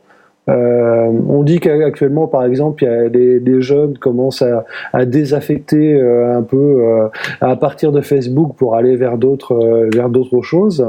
euh, 0.50 1.10
on 1.30 1.44
dit 1.44 1.60
qu'actuellement, 1.60 2.28
par 2.28 2.44
exemple, 2.44 2.84
il 2.84 2.88
y 2.88 2.90
a 2.90 3.08
les 3.08 3.62
jeunes 3.62 3.98
commencent 3.98 4.42
à, 4.42 4.66
à 4.92 5.06
désaffecter 5.06 5.94
euh, 5.94 6.38
un 6.38 6.42
peu 6.42 6.58
euh, 6.58 7.08
à 7.42 7.56
partir 7.56 7.92
de 7.92 8.02
Facebook 8.02 8.56
pour 8.58 8.76
aller 8.76 8.96
vers 8.96 9.18
d'autres 9.18 9.54
euh, 9.54 9.90
vers 9.94 10.10
d'autres 10.10 10.42
choses. 10.42 10.86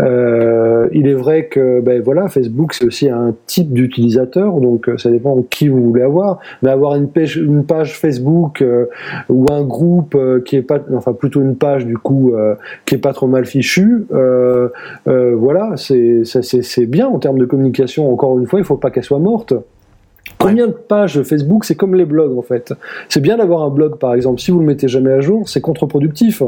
Euh, 0.00 0.88
il 0.92 1.08
est 1.08 1.14
vrai 1.14 1.46
que 1.46 1.80
ben 1.80 2.02
voilà, 2.02 2.28
Facebook 2.28 2.74
c'est 2.74 2.84
aussi 2.84 3.08
un 3.08 3.34
type 3.46 3.72
d'utilisateur, 3.72 4.60
donc 4.60 4.88
euh, 4.88 4.98
ça 4.98 5.10
dépend 5.10 5.36
de 5.36 5.42
qui 5.42 5.68
vous 5.68 5.82
voulez 5.82 6.02
avoir. 6.02 6.38
Mais 6.62 6.70
avoir 6.70 6.96
une 6.96 7.08
page, 7.08 7.36
une 7.36 7.64
page 7.64 7.98
Facebook 7.98 8.64
ou 9.28 9.46
un 9.50 9.62
groupe 9.62 10.16
qui 10.44 10.56
est 10.56 10.62
pas, 10.62 10.78
enfin 10.94 11.12
plutôt 11.12 11.40
une 11.40 11.56
page 11.56 11.86
du 11.86 11.96
coup 11.96 12.34
qui 12.84 12.94
est 12.94 12.98
pas 12.98 13.12
trop 13.12 13.26
mal 13.26 13.44
fichu, 13.46 14.06
euh, 14.12 14.68
voilà, 15.06 15.72
c'est 15.76 16.22
c'est 16.24 16.86
bien 16.86 17.08
en 17.08 17.18
termes 17.18 17.38
de 17.38 17.44
communication. 17.44 18.12
Encore 18.12 18.38
une 18.38 18.46
fois, 18.46 18.58
il 18.58 18.64
faut 18.64 18.76
pas 18.76 18.89
qu'elle 18.90 19.04
soit 19.04 19.18
morte. 19.18 19.54
Combien 20.38 20.66
de 20.66 20.72
pages 20.72 21.22
Facebook 21.22 21.64
C'est 21.64 21.74
comme 21.74 21.94
les 21.94 22.04
blogs 22.04 22.36
en 22.38 22.42
fait. 22.42 22.72
C'est 23.08 23.20
bien 23.20 23.36
d'avoir 23.36 23.62
un 23.62 23.70
blog 23.70 23.98
par 23.98 24.14
exemple. 24.14 24.40
Si 24.40 24.50
vous 24.50 24.60
le 24.60 24.66
mettez 24.66 24.88
jamais 24.88 25.12
à 25.12 25.20
jour, 25.20 25.48
c'est 25.48 25.60
contre-productif. 25.60 26.42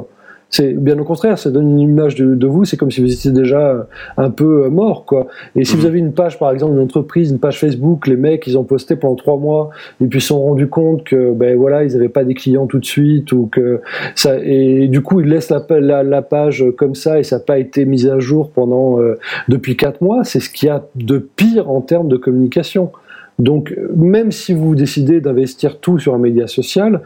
C'est 0.55 0.75
bien 0.75 0.99
au 0.99 1.05
contraire, 1.05 1.39
ça 1.39 1.51
donne 1.51 1.71
une 1.71 1.81
image 1.81 2.15
de, 2.15 2.35
de 2.35 2.47
vous. 2.47 2.67
C'est 2.67 2.77
comme 2.77 2.91
si 2.91 3.01
vous 3.01 3.11
étiez 3.11 3.31
déjà 3.31 3.89
un 4.19 4.29
peu 4.29 4.65
euh, 4.67 4.69
mort, 4.69 5.07
quoi. 5.07 5.27
Et 5.57 5.65
si 5.65 5.77
vous 5.77 5.87
avez 5.87 5.99
une 5.99 6.13
page, 6.13 6.39
par 6.39 6.53
exemple, 6.53 6.75
une 6.75 6.81
entreprise, 6.83 7.31
une 7.31 7.39
page 7.39 7.59
Facebook, 7.59 8.07
les 8.07 8.17
mecs, 8.17 8.47
ils 8.47 8.59
ont 8.59 8.65
posté 8.65 8.97
pendant 8.97 9.15
trois 9.15 9.39
mois, 9.39 9.71
et 10.03 10.07
puis 10.07 10.19
ils 10.19 10.23
se 10.23 10.29
sont 10.29 10.43
rendus 10.43 10.69
compte 10.69 11.05
que, 11.05 11.33
ben 11.33 11.57
voilà, 11.57 11.85
ils 11.85 11.95
n'avaient 11.95 12.11
pas 12.11 12.25
des 12.25 12.35
clients 12.35 12.67
tout 12.67 12.79
de 12.79 12.85
suite, 12.85 13.33
ou 13.33 13.49
que 13.51 13.81
ça, 14.15 14.39
et 14.45 14.89
du 14.89 15.01
coup, 15.01 15.21
ils 15.23 15.29
laissent 15.29 15.49
la, 15.49 15.65
la, 15.81 16.03
la 16.03 16.21
page 16.21 16.67
comme 16.77 16.95
ça, 16.95 17.19
et 17.19 17.23
ça 17.23 17.37
n'a 17.39 17.43
pas 17.43 17.59
été 17.59 17.87
mis 17.87 18.07
à 18.07 18.19
jour 18.19 18.51
pendant 18.51 19.01
euh, 19.01 19.19
depuis 19.49 19.79
quatre 19.79 20.03
mois. 20.03 20.23
C'est 20.23 20.41
ce 20.41 20.51
qu'il 20.51 20.67
y 20.67 20.71
a 20.71 20.85
de 20.97 21.17
pire 21.17 21.71
en 21.71 21.81
termes 21.81 22.09
de 22.09 22.19
communication. 22.19 22.93
Donc, 23.39 23.75
même 23.97 24.31
si 24.31 24.53
vous 24.53 24.75
décidez 24.75 25.23
d'investir 25.23 25.79
tout 25.81 25.99
sur 25.99 26.15
un 26.15 26.19
média 26.19 26.47
social, 26.47 27.01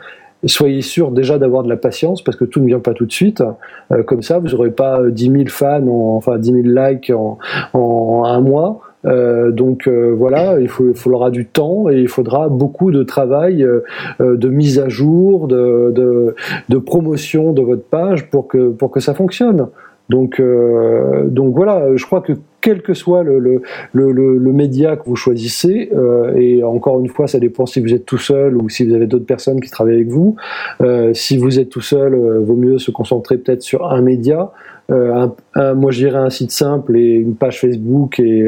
soyez 0.45 0.83
sûr 0.83 1.11
déjà 1.11 1.39
d'avoir 1.39 1.63
de 1.63 1.69
la 1.69 1.77
patience 1.77 2.23
parce 2.23 2.37
que 2.37 2.45
tout 2.45 2.61
ne 2.61 2.67
vient 2.67 2.81
pas 2.81 2.93
tout 2.95 3.07
de 3.07 3.13
suite. 3.13 3.43
Euh, 3.93 4.03
comme 4.03 4.23
ça, 4.23 4.39
vous 4.39 4.49
n'aurez 4.49 4.71
pas 4.71 5.01
euh, 5.01 5.11
10 5.11 5.31
000 5.31 5.45
fans, 5.49 5.87
en- 5.87 6.17
enfin 6.17 6.39
10 6.39 6.53
000 6.53 6.63
likes 6.67 7.11
en, 7.11 7.39
en 7.73 8.23
un 8.27 8.41
mois. 8.41 8.81
Euh, 9.05 9.53
donc 9.53 9.87
euh, 9.87 10.15
voilà, 10.17 10.59
il, 10.59 10.69
faut, 10.69 10.89
il 10.89 10.97
faudra 10.97 11.31
du 11.31 11.47
temps 11.47 11.89
et 11.89 12.01
il 12.01 12.09
faudra 12.09 12.49
beaucoup 12.49 12.91
de 12.91 13.05
travail 13.05 13.63
euh, 13.63 13.85
euh, 14.21 14.37
de 14.37 14.49
mise 14.49 14.81
à 14.81 14.89
jour, 14.89 15.47
de, 15.47 15.93
de, 15.95 16.35
de 16.69 16.79
promotion 16.79 17.53
de 17.53 17.63
votre 17.63 17.85
page 17.85 18.29
pour 18.31 18.49
que, 18.49 18.71
pour 18.71 18.91
que 18.91 18.99
ça 19.01 19.15
fonctionne. 19.15 19.69
Donc, 20.09 20.41
euh, 20.41 21.25
donc 21.29 21.55
voilà, 21.55 21.95
je 21.97 22.05
crois 22.05 22.21
que 22.21 22.33
quel 22.67 22.83
que 22.83 22.95
soit 22.95 23.23
le, 23.23 23.63
média 24.53 24.97
que 24.97 25.05
vous 25.05 25.15
choisissez, 25.15 25.89
euh, 25.95 26.35
et 26.35 26.65
encore 26.65 26.99
une 26.99 27.07
fois, 27.09 27.29
ça 27.29 27.39
dépend 27.39 27.65
si 27.65 27.79
vous 27.79 27.95
êtes 27.95 28.05
tout 28.05 28.19
seul 28.19 28.57
ou 28.57 28.69
si 28.69 28.85
vous 28.85 28.93
avez 28.93 29.07
d'autres 29.07 29.25
personnes 29.25 29.61
qui 29.61 29.71
travaillent 29.71 29.95
avec 29.95 30.09
vous. 30.09 30.35
Euh, 30.81 31.15
si 31.15 31.39
vous 31.39 31.61
êtes 31.61 31.69
tout 31.69 31.81
seul, 31.81 32.15
euh, 32.15 32.41
vaut 32.41 32.57
mieux 32.57 32.79
se 32.79 32.91
concentrer 32.91 33.39
peut-être 33.39 33.63
sur 33.63 33.89
un 33.89 34.03
média. 34.03 34.51
Moi, 34.89 35.91
je 35.91 35.99
dirais 35.99 36.19
un 36.19 36.31
site 36.31 36.51
simple 36.51 36.97
et 36.97 37.13
une 37.15 37.37
page 37.37 37.61
Facebook 37.61 38.19
et, 38.19 38.45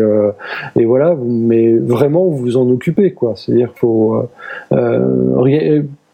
voilà. 0.85 1.17
Mais 1.25 1.75
vraiment, 1.75 2.25
vous 2.25 2.39
vous 2.39 2.57
en 2.57 2.69
occupez, 2.71 3.13
quoi. 3.13 3.35
C'est-à-dire 3.37 3.73
faut 3.77 4.21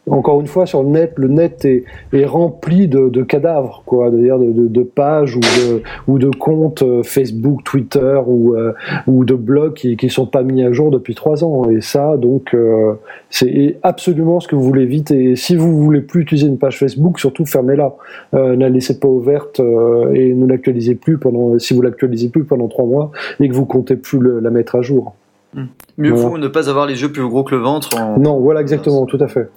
encore 0.09 0.39
une 0.39 0.47
fois, 0.47 0.65
sur 0.65 0.83
le 0.83 0.89
net, 0.89 1.13
le 1.17 1.27
net 1.27 1.65
est, 1.65 1.83
est 2.13 2.25
rempli 2.25 2.87
de, 2.87 3.09
de 3.09 3.23
cadavres, 3.23 3.81
quoi, 3.85 4.11
de, 4.11 4.17
de, 4.17 4.67
de 4.67 4.83
pages 4.83 5.35
ou 5.35 5.39
de, 5.39 5.81
ou 6.07 6.19
de 6.19 6.29
comptes 6.29 6.83
euh, 6.83 7.01
Facebook, 7.03 7.63
Twitter 7.63 8.19
ou, 8.27 8.55
euh, 8.55 8.73
ou 9.07 9.25
de 9.25 9.33
blogs 9.33 9.73
qui 9.73 9.97
qui 9.97 10.09
sont 10.09 10.27
pas 10.27 10.43
mis 10.43 10.63
à 10.63 10.71
jour 10.71 10.91
depuis 10.91 11.15
trois 11.15 11.43
ans. 11.43 11.69
Et 11.69 11.81
ça, 11.81 12.17
donc, 12.17 12.53
euh, 12.53 12.93
c'est 13.29 13.77
absolument 13.83 14.39
ce 14.39 14.47
que 14.47 14.55
vous 14.55 14.63
voulez 14.63 14.83
éviter. 14.83 15.31
Et 15.31 15.35
si 15.35 15.55
vous 15.55 15.75
voulez 15.81 16.01
plus 16.01 16.21
utiliser 16.21 16.47
une 16.47 16.57
page 16.57 16.77
Facebook, 16.77 17.19
surtout 17.19 17.45
fermez-la. 17.45 17.95
Euh, 18.33 18.55
ne 18.55 18.61
la 18.61 18.69
laissez 18.69 18.99
pas 18.99 19.07
ouverte 19.07 19.59
et 19.59 20.33
ne 20.33 20.45
l'actualisez 20.45 20.95
plus 20.95 21.17
pendant, 21.17 21.57
si 21.59 21.73
vous 21.73 21.81
l'actualisez 21.81 22.29
plus 22.29 22.43
pendant 22.43 22.67
trois 22.67 22.85
mois 22.85 23.11
et 23.39 23.49
que 23.49 23.53
vous 23.53 23.65
comptez 23.65 23.95
plus 23.95 24.19
le- 24.19 24.39
la 24.39 24.49
mettre 24.51 24.75
à 24.75 24.81
jour. 24.81 25.13
Mieux 25.97 26.11
Voilà. 26.11 26.29
vaut 26.29 26.37
ne 26.37 26.47
pas 26.49 26.69
avoir 26.69 26.85
les 26.85 27.01
yeux 27.01 27.11
plus 27.11 27.25
gros 27.27 27.43
que 27.43 27.55
le 27.55 27.61
ventre. 27.61 27.89
En... 27.97 28.19
Non, 28.19 28.39
voilà 28.39 28.59
exactement, 28.61 29.05
tout 29.05 29.17
à 29.21 29.27
fait. 29.27 29.47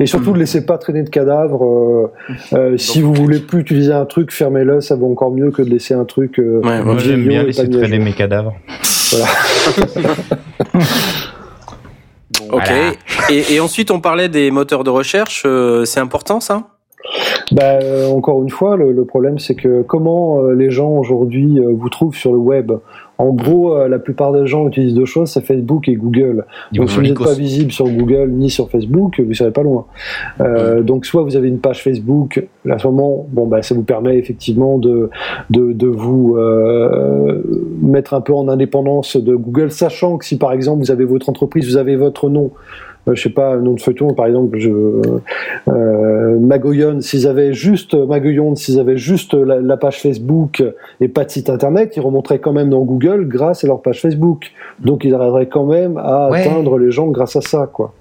Et 0.00 0.06
surtout, 0.06 0.32
ne 0.32 0.38
laissez 0.38 0.64
pas 0.64 0.78
traîner 0.78 1.02
de 1.02 1.10
cadavres. 1.10 1.64
euh, 1.64 2.10
euh, 2.52 2.76
si 2.76 3.02
vous 3.02 3.12
voulez 3.14 3.40
plus 3.40 3.60
utiliser 3.60 3.92
un 3.92 4.04
truc, 4.06 4.32
fermez-le. 4.32 4.80
Ça 4.80 4.94
vaut 4.94 5.10
encore 5.10 5.32
mieux 5.32 5.50
que 5.50 5.62
de 5.62 5.70
laisser 5.70 5.94
un 5.94 6.04
truc. 6.04 6.38
euh, 6.38 6.60
Moi, 6.62 6.98
j'aime 6.98 7.26
bien 7.26 7.42
laisser 7.42 7.68
traîner 7.68 7.98
mes 7.98 8.12
cadavres. 8.12 8.54
Voilà. 9.10 9.26
Ok. 12.50 12.70
Et, 13.30 13.54
et 13.54 13.60
ensuite, 13.60 13.90
on 13.90 14.00
parlait 14.00 14.28
des 14.28 14.50
moteurs 14.50 14.84
de 14.84 14.90
recherche. 14.90 15.42
euh, 15.46 15.84
c'est 15.84 16.00
important, 16.00 16.40
ça? 16.40 16.62
Bah, 17.52 17.78
euh, 17.82 18.06
encore 18.08 18.42
une 18.42 18.50
fois, 18.50 18.76
le, 18.76 18.92
le 18.92 19.04
problème, 19.04 19.38
c'est 19.38 19.54
que 19.54 19.82
comment 19.82 20.42
euh, 20.42 20.54
les 20.54 20.70
gens 20.70 20.90
aujourd'hui 20.90 21.58
euh, 21.58 21.72
vous 21.76 21.88
trouvent 21.88 22.14
sur 22.14 22.32
le 22.32 22.38
web? 22.38 22.72
En 23.18 23.30
gros, 23.30 23.74
euh, 23.74 23.88
la 23.88 23.98
plupart 23.98 24.32
des 24.32 24.46
gens 24.46 24.68
utilisent 24.68 24.94
deux 24.94 25.04
choses, 25.04 25.30
c'est 25.30 25.44
Facebook 25.44 25.88
et 25.88 25.96
Google. 25.96 26.44
Ils 26.72 26.78
donc, 26.78 26.88
si 26.88 26.96
vous 26.96 27.02
n'êtes 27.02 27.18
pas 27.18 27.34
visible 27.34 27.72
sur 27.72 27.88
Google 27.88 28.30
ni 28.30 28.48
sur 28.48 28.70
Facebook, 28.70 29.20
vous 29.20 29.34
serez 29.34 29.50
pas 29.50 29.64
loin. 29.64 29.86
Euh, 30.40 30.82
donc, 30.82 31.04
soit 31.04 31.22
vous 31.24 31.34
avez 31.34 31.48
une 31.48 31.58
page 31.58 31.82
Facebook, 31.82 32.46
à 32.70 32.78
ce 32.78 32.86
moment, 32.86 33.26
bon, 33.30 33.46
bah, 33.48 33.60
ça 33.62 33.74
vous 33.74 33.82
permet 33.82 34.18
effectivement 34.18 34.78
de, 34.78 35.10
de, 35.50 35.72
de 35.72 35.86
vous 35.88 36.36
euh, 36.36 37.42
mettre 37.82 38.14
un 38.14 38.20
peu 38.20 38.32
en 38.32 38.46
indépendance 38.46 39.16
de 39.16 39.34
Google, 39.34 39.72
sachant 39.72 40.16
que 40.16 40.24
si 40.24 40.38
par 40.38 40.52
exemple 40.52 40.78
vous 40.84 40.92
avez 40.92 41.04
votre 41.04 41.28
entreprise, 41.28 41.68
vous 41.68 41.76
avez 41.76 41.96
votre 41.96 42.30
nom, 42.30 42.52
je 43.14 43.22
sais 43.22 43.30
pas, 43.30 43.54
un 43.54 43.60
nom 43.60 43.72
de 43.74 43.80
feuilleton, 43.80 44.12
par 44.14 44.26
exemple, 44.26 44.58
je, 44.58 44.70
euh, 45.68 46.38
Magoyon, 46.38 47.00
s'ils 47.00 47.26
avaient 47.26 47.52
juste 47.52 47.94
Maguillon, 47.94 48.54
s'ils 48.54 48.78
avaient 48.80 48.96
juste 48.96 49.34
la, 49.34 49.60
la 49.60 49.76
page 49.76 50.00
Facebook 50.00 50.62
et 51.00 51.08
pas 51.08 51.24
de 51.24 51.30
site 51.30 51.50
internet, 51.50 51.94
ils 51.96 52.00
remonteraient 52.00 52.38
quand 52.38 52.52
même 52.52 52.70
dans 52.70 52.82
Google 52.82 53.26
grâce 53.28 53.64
à 53.64 53.66
leur 53.66 53.80
page 53.82 54.00
Facebook. 54.00 54.52
Donc 54.80 55.04
ils 55.04 55.14
arriveraient 55.14 55.46
quand 55.48 55.66
même 55.66 55.96
à 55.98 56.30
Ouais. 56.30 56.40
atteindre 56.40 56.78
les 56.78 56.90
gens 56.90 57.08
grâce 57.08 57.36
à 57.36 57.40
ça, 57.40 57.68
quoi. 57.72 57.92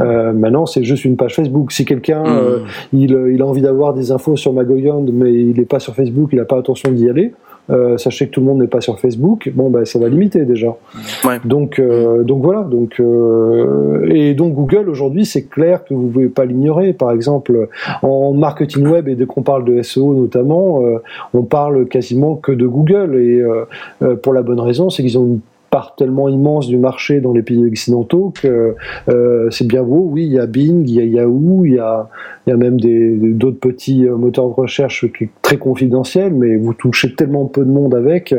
Euh, 0.00 0.32
maintenant, 0.32 0.66
c'est 0.66 0.82
juste 0.82 1.04
une 1.04 1.16
page 1.16 1.36
Facebook. 1.36 1.70
Si 1.70 1.84
quelqu'un 1.84 2.24
Mm. 2.24 2.26
euh, 2.38 2.58
il, 2.92 3.16
il 3.32 3.40
a 3.42 3.46
envie 3.46 3.62
d'avoir 3.62 3.94
des 3.94 4.10
infos 4.10 4.34
sur 4.36 4.52
Magoyand, 4.52 5.04
mais 5.12 5.32
il 5.32 5.56
n'est 5.56 5.64
pas 5.66 5.78
sur 5.78 5.94
Facebook, 5.94 6.30
il 6.32 6.38
n'a 6.38 6.44
pas 6.44 6.58
attention 6.58 6.90
d'y 6.90 7.08
aller. 7.08 7.32
Euh, 7.70 7.98
sachez 7.98 8.26
que 8.26 8.32
tout 8.32 8.40
le 8.40 8.46
monde 8.46 8.60
n'est 8.60 8.66
pas 8.66 8.80
sur 8.80 8.98
Facebook. 8.98 9.50
Bon, 9.54 9.70
ben, 9.70 9.84
ça 9.84 9.98
va 9.98 10.08
limiter 10.08 10.44
déjà. 10.44 10.76
Ouais. 11.24 11.38
Donc, 11.44 11.78
euh, 11.78 12.22
donc 12.22 12.42
voilà. 12.42 12.62
Donc, 12.62 13.00
euh, 13.00 14.08
et 14.08 14.34
donc 14.34 14.54
Google 14.54 14.88
aujourd'hui, 14.88 15.24
c'est 15.26 15.44
clair 15.44 15.84
que 15.84 15.94
vous 15.94 16.08
pouvez 16.08 16.28
pas 16.28 16.44
l'ignorer. 16.44 16.92
Par 16.92 17.12
exemple, 17.12 17.68
en 18.02 18.32
marketing 18.32 18.86
web 18.86 19.08
et 19.08 19.14
dès 19.14 19.26
qu'on 19.26 19.42
parle 19.42 19.64
de 19.64 19.82
SEO 19.82 20.14
notamment, 20.14 20.84
euh, 20.84 20.98
on 21.34 21.42
parle 21.42 21.86
quasiment 21.86 22.36
que 22.36 22.52
de 22.52 22.66
Google. 22.66 23.16
Et 23.16 23.40
euh, 23.40 23.64
euh, 24.02 24.16
pour 24.16 24.32
la 24.32 24.42
bonne 24.42 24.60
raison, 24.60 24.90
c'est 24.90 25.02
qu'ils 25.02 25.18
ont 25.18 25.26
une 25.26 25.40
part 25.70 25.94
tellement 25.96 26.28
immense 26.28 26.66
du 26.66 26.78
marché 26.78 27.20
dans 27.20 27.32
les 27.32 27.42
pays 27.42 27.64
occidentaux 27.64 28.32
que 28.40 28.74
euh, 29.08 29.50
c'est 29.50 29.66
bien 29.66 29.82
beau. 29.82 30.08
Oui, 30.10 30.24
il 30.24 30.32
y 30.32 30.38
a 30.38 30.46
Bing, 30.46 30.88
il 30.88 30.94
y 30.94 31.00
a 31.00 31.04
Yahoo, 31.04 31.64
il 31.64 31.74
y 31.74 31.78
a, 31.78 32.08
il 32.46 32.50
y 32.50 32.52
a 32.52 32.56
même 32.56 32.80
d'autres 32.80 33.60
petits 33.60 34.06
euh, 34.06 34.16
moteurs 34.16 34.48
de 34.48 34.54
recherche 34.54 35.10
qui 35.12 35.28
très 35.42 35.58
confidentiels, 35.58 36.32
mais 36.32 36.56
vous 36.56 36.74
touchez 36.74 37.14
tellement 37.14 37.44
peu 37.46 37.64
de 37.64 37.70
monde 37.70 37.94
avec, 37.94 38.34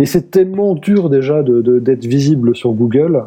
et 0.00 0.06
c'est 0.06 0.30
tellement 0.30 0.74
dur 0.74 1.10
déjà 1.10 1.42
de- 1.42 1.60
de- 1.62 1.78
d'être 1.78 2.04
visible 2.04 2.56
sur 2.56 2.72
Google. 2.72 3.22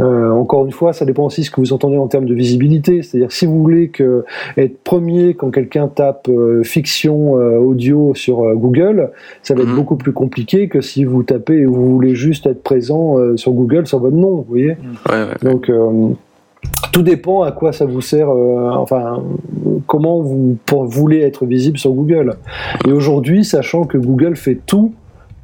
Euh, 0.00 0.30
encore 0.30 0.64
une 0.66 0.72
fois, 0.72 0.92
ça 0.92 1.04
dépend 1.04 1.26
aussi 1.26 1.42
de 1.42 1.46
ce 1.46 1.50
que 1.50 1.60
vous 1.60 1.72
entendez 1.72 1.96
en 1.96 2.06
termes 2.06 2.24
de 2.26 2.34
visibilité. 2.34 3.02
C'est-à-dire, 3.02 3.30
si 3.32 3.46
vous 3.46 3.58
voulez 3.60 3.88
que 3.88 4.24
être 4.56 4.78
premier 4.82 5.34
quand 5.34 5.50
quelqu'un 5.50 5.88
tape 5.88 6.28
euh, 6.28 6.62
fiction 6.62 7.36
euh, 7.38 7.58
audio 7.58 8.14
sur 8.14 8.44
euh, 8.44 8.54
Google, 8.54 9.10
ça 9.42 9.54
va 9.54 9.62
être 9.62 9.68
Mhm. 9.68 9.76
beaucoup 9.76 9.96
plus 9.96 10.12
compliqué 10.12 10.68
que 10.68 10.80
si 10.80 11.04
vous 11.04 11.22
tapez 11.22 11.54
et 11.58 11.66
vous 11.66 11.90
voulez 11.92 12.14
juste 12.14 12.46
être 12.46 12.62
présent 12.62 13.18
euh, 13.18 13.36
sur 13.36 13.52
Google 13.52 13.86
sur 13.86 13.98
votre 14.00 14.16
nom. 14.16 14.36
Vous 14.36 14.46
voyez? 14.48 14.76
Ouais, 15.08 15.22
ouais. 15.24 15.50
donc, 15.50 15.68
euh, 15.68 16.08
tout 16.92 17.02
dépend 17.02 17.42
à 17.42 17.52
quoi 17.52 17.72
ça 17.72 17.84
vous 17.86 18.00
sert, 18.00 18.30
euh, 18.30 18.70
enfin, 18.72 19.22
comment 19.86 20.20
vous 20.20 20.56
pour- 20.66 20.84
voulez 20.84 21.20
être 21.20 21.46
visible 21.46 21.78
sur 21.78 21.92
Google. 21.92 22.34
Et 22.86 22.92
aujourd'hui, 22.92 23.44
sachant 23.44 23.84
que 23.84 23.96
Google 23.98 24.36
fait 24.36 24.58
tout 24.66 24.92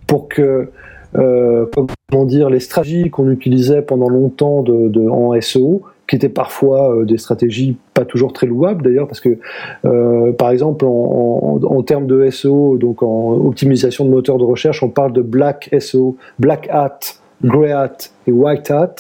pour 0.07 0.29
que, 0.29 0.43
euh, 0.43 0.71
comment 1.17 2.25
dire, 2.25 2.51
les 2.51 2.61
stratégies 2.61 3.11
qu'on 3.11 3.31
utilisait 3.31 3.83
pendant 3.83 4.09
longtemps 4.09 4.63
de, 4.63 4.89
de- 4.89 5.09
en 5.09 5.39
SEO, 5.41 5.83
qui 6.09 6.15
étaient 6.17 6.29
parfois 6.29 6.95
euh, 6.95 7.05
des 7.05 7.19
stratégies 7.19 7.77
pas 7.95 8.05
toujours 8.05 8.33
très 8.33 8.47
louables 8.47 8.85
d'ailleurs, 8.85 9.09
parce 9.09 9.21
que, 9.21 9.39
euh, 9.85 10.33
par 10.33 10.51
exemple, 10.51 10.85
en, 10.85 11.61
en- 11.61 11.65
en 11.65 11.83
termes 11.83 12.07
de 12.07 12.29
SEO, 12.31 12.77
donc 12.79 13.03
en 13.03 13.33
optimisation 13.33 14.05
de 14.05 14.11
moteur 14.11 14.39
de 14.39 14.45
recherche, 14.45 14.83
on 14.83 14.89
parle 14.89 15.13
de 15.13 15.23
black 15.23 15.69
SEO, 15.81 16.17
black 16.39 16.69
hat, 16.71 17.01
grey 17.45 17.73
hat 17.73 18.11
et 18.27 18.33
white 18.33 18.71
hat, 18.71 18.97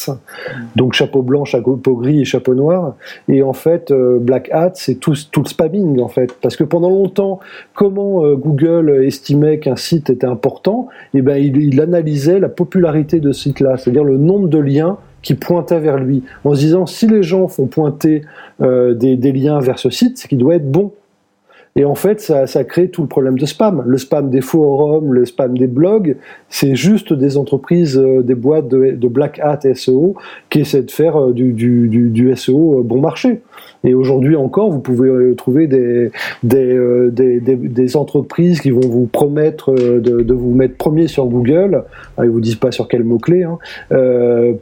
donc 0.76 0.92
chapeau 0.92 1.22
blanc, 1.22 1.44
chapeau 1.44 1.76
gris 1.96 2.20
et 2.20 2.24
chapeau 2.24 2.54
noir. 2.54 2.96
Et 3.28 3.42
en 3.42 3.52
fait, 3.52 3.90
euh, 3.90 4.18
black 4.20 4.50
hat, 4.52 4.72
c'est 4.74 4.96
tout, 4.96 5.14
tout 5.32 5.42
le 5.42 5.48
spamming 5.48 6.00
en 6.00 6.08
fait, 6.08 6.34
parce 6.40 6.56
que 6.56 6.64
pendant 6.64 6.90
longtemps, 6.90 7.40
comment 7.74 8.24
euh, 8.24 8.36
Google 8.36 9.04
estimait 9.04 9.58
qu'un 9.58 9.76
site 9.76 10.10
était 10.10 10.26
important? 10.26 10.88
Eh 11.14 11.22
ben, 11.22 11.36
il, 11.36 11.80
analysait 11.80 12.38
la 12.38 12.48
popularité 12.48 13.20
de 13.20 13.32
ce 13.32 13.42
site-là, 13.44 13.76
c'est-à-dire 13.76 14.04
le 14.04 14.16
nombre 14.16 14.48
de 14.48 14.58
liens 14.58 14.98
qui 15.22 15.34
pointaient 15.34 15.80
vers 15.80 15.98
lui, 15.98 16.22
en 16.44 16.54
se 16.54 16.60
disant 16.60 16.86
si 16.86 17.06
les 17.06 17.22
gens 17.22 17.48
font 17.48 17.66
pointer 17.66 18.22
euh, 18.60 18.94
des, 18.94 19.16
des 19.16 19.32
liens 19.32 19.60
vers 19.60 19.78
ce 19.78 19.90
site, 19.90 20.18
c'est 20.18 20.28
qu'il 20.28 20.38
doit 20.38 20.54
être 20.54 20.70
bon. 20.70 20.92
Et 21.76 21.84
en 21.84 21.94
fait, 21.94 22.20
ça, 22.20 22.46
ça 22.46 22.64
crée 22.64 22.88
tout 22.88 23.02
le 23.02 23.08
problème 23.08 23.38
de 23.38 23.46
spam. 23.46 23.82
Le 23.86 23.98
spam 23.98 24.30
des 24.30 24.40
forums, 24.40 25.12
le 25.12 25.24
spam 25.26 25.56
des 25.56 25.66
blogs, 25.66 26.16
c'est 26.48 26.74
juste 26.74 27.12
des 27.12 27.36
entreprises, 27.36 27.98
euh, 27.98 28.22
des 28.22 28.34
boîtes 28.34 28.68
de, 28.68 28.92
de 28.92 29.08
black 29.08 29.38
hat 29.40 29.60
SEO 29.74 30.14
qui 30.48 30.60
essaient 30.60 30.82
de 30.82 30.90
faire 30.90 31.16
euh, 31.16 31.32
du, 31.32 31.52
du, 31.52 31.88
du, 31.88 32.08
du 32.08 32.34
SEO 32.34 32.80
euh, 32.80 32.82
bon 32.82 33.00
marché. 33.00 33.42
Et 33.84 33.94
aujourd'hui 33.94 34.36
encore, 34.36 34.70
vous 34.70 34.80
pouvez 34.80 35.08
euh, 35.08 35.34
trouver 35.34 35.66
des, 35.66 36.10
des, 36.42 36.78
des, 37.12 37.40
des, 37.40 37.56
des 37.56 37.96
entreprises 37.96 38.60
qui 38.60 38.70
vont 38.70 38.80
vous 38.80 39.06
promettre 39.06 39.72
de, 39.72 40.00
de 40.00 40.34
vous 40.34 40.54
mettre 40.54 40.76
premier 40.76 41.06
sur 41.08 41.26
Google, 41.26 41.84
Ah, 42.16 42.24
ils 42.24 42.30
vous 42.30 42.40
disent 42.40 42.56
pas 42.56 42.72
sur 42.72 42.88
quel 42.88 43.04
mot-clé, 43.04 43.44
hein, 43.44 43.58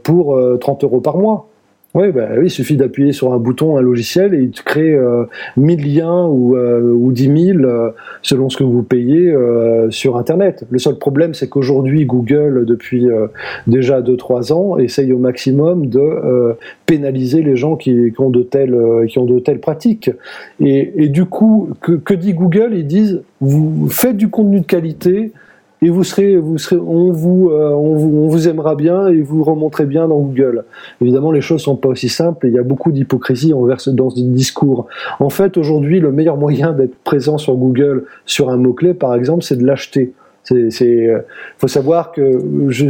pour 0.03 0.35
euh, 0.35 0.57
30 0.57 0.83
euros 0.83 1.01
par 1.01 1.17
mois. 1.17 1.47
Ouais, 1.95 2.11
bah, 2.11 2.27
oui, 2.37 2.47
il 2.47 2.49
suffit 2.49 2.75
d'appuyer 2.75 3.13
sur 3.13 3.31
un 3.31 3.37
bouton, 3.37 3.77
un 3.77 3.81
logiciel, 3.81 4.33
et 4.33 4.41
il 4.41 4.51
te 4.51 4.61
crée 4.61 4.93
euh, 4.93 5.23
1000 5.55 5.95
liens 5.95 6.25
ou, 6.25 6.57
euh, 6.57 6.81
ou 6.91 7.13
10 7.13 7.53
000 7.53 7.59
euh, 7.59 7.91
selon 8.21 8.49
ce 8.49 8.57
que 8.57 8.65
vous 8.65 8.83
payez 8.83 9.31
euh, 9.31 9.89
sur 9.91 10.17
Internet. 10.17 10.65
Le 10.69 10.77
seul 10.77 10.97
problème, 10.97 11.33
c'est 11.33 11.47
qu'aujourd'hui, 11.47 12.05
Google, 12.05 12.65
depuis 12.65 13.09
euh, 13.09 13.27
déjà 13.65 14.01
2-3 14.01 14.51
ans, 14.51 14.77
essaye 14.77 15.13
au 15.13 15.19
maximum 15.19 15.87
de 15.87 15.99
euh, 15.99 16.53
pénaliser 16.85 17.41
les 17.41 17.55
gens 17.55 17.77
qui, 17.77 18.11
qui 18.11 18.19
ont, 18.21 18.29
de 18.29 18.43
telles, 18.43 18.77
qui 19.07 19.17
ont 19.17 19.25
de 19.25 19.39
telles 19.39 19.61
pratiques. 19.61 20.11
Et, 20.59 21.05
et 21.05 21.07
du 21.07 21.23
coup, 21.23 21.69
que, 21.79 21.93
que 21.93 22.13
dit 22.13 22.33
Google? 22.33 22.71
Ils 22.73 22.87
disent, 22.87 23.21
vous 23.39 23.87
faites 23.87 24.17
du 24.17 24.27
contenu 24.27 24.59
de 24.59 24.65
qualité, 24.65 25.31
et 25.81 25.89
vous 25.89 26.03
serez, 26.03 26.37
vous 26.37 26.57
serez, 26.57 26.77
on 26.77 27.11
vous, 27.11 27.49
euh, 27.49 27.71
on 27.71 27.95
vous, 27.95 28.17
on 28.17 28.27
vous 28.27 28.47
aimera 28.47 28.75
bien 28.75 29.07
et 29.07 29.21
vous 29.21 29.43
remonterez 29.43 29.85
bien 29.85 30.07
dans 30.07 30.19
Google. 30.19 30.63
Évidemment, 31.01 31.31
les 31.31 31.41
choses 31.41 31.61
sont 31.61 31.75
pas 31.75 31.89
aussi 31.89 32.09
simples. 32.09 32.47
et 32.47 32.49
Il 32.49 32.55
y 32.55 32.59
a 32.59 32.63
beaucoup 32.63 32.91
d'hypocrisie 32.91 33.53
envers 33.53 33.81
ce, 33.81 33.89
dans 33.89 34.09
ce 34.09 34.21
discours. 34.21 34.87
En 35.19 35.29
fait, 35.29 35.57
aujourd'hui, 35.57 35.99
le 35.99 36.11
meilleur 36.11 36.37
moyen 36.37 36.71
d'être 36.71 36.95
présent 37.03 37.37
sur 37.37 37.55
Google 37.55 38.05
sur 38.25 38.49
un 38.49 38.57
mot 38.57 38.73
clé, 38.73 38.93
par 38.93 39.15
exemple, 39.15 39.43
c'est 39.43 39.57
de 39.57 39.65
l'acheter. 39.65 40.13
C'est, 40.45 40.69
c'est, 40.69 41.07
euh, 41.09 41.19
faut 41.57 41.67
savoir 41.67 42.11
que 42.11 42.39
je, 42.69 42.85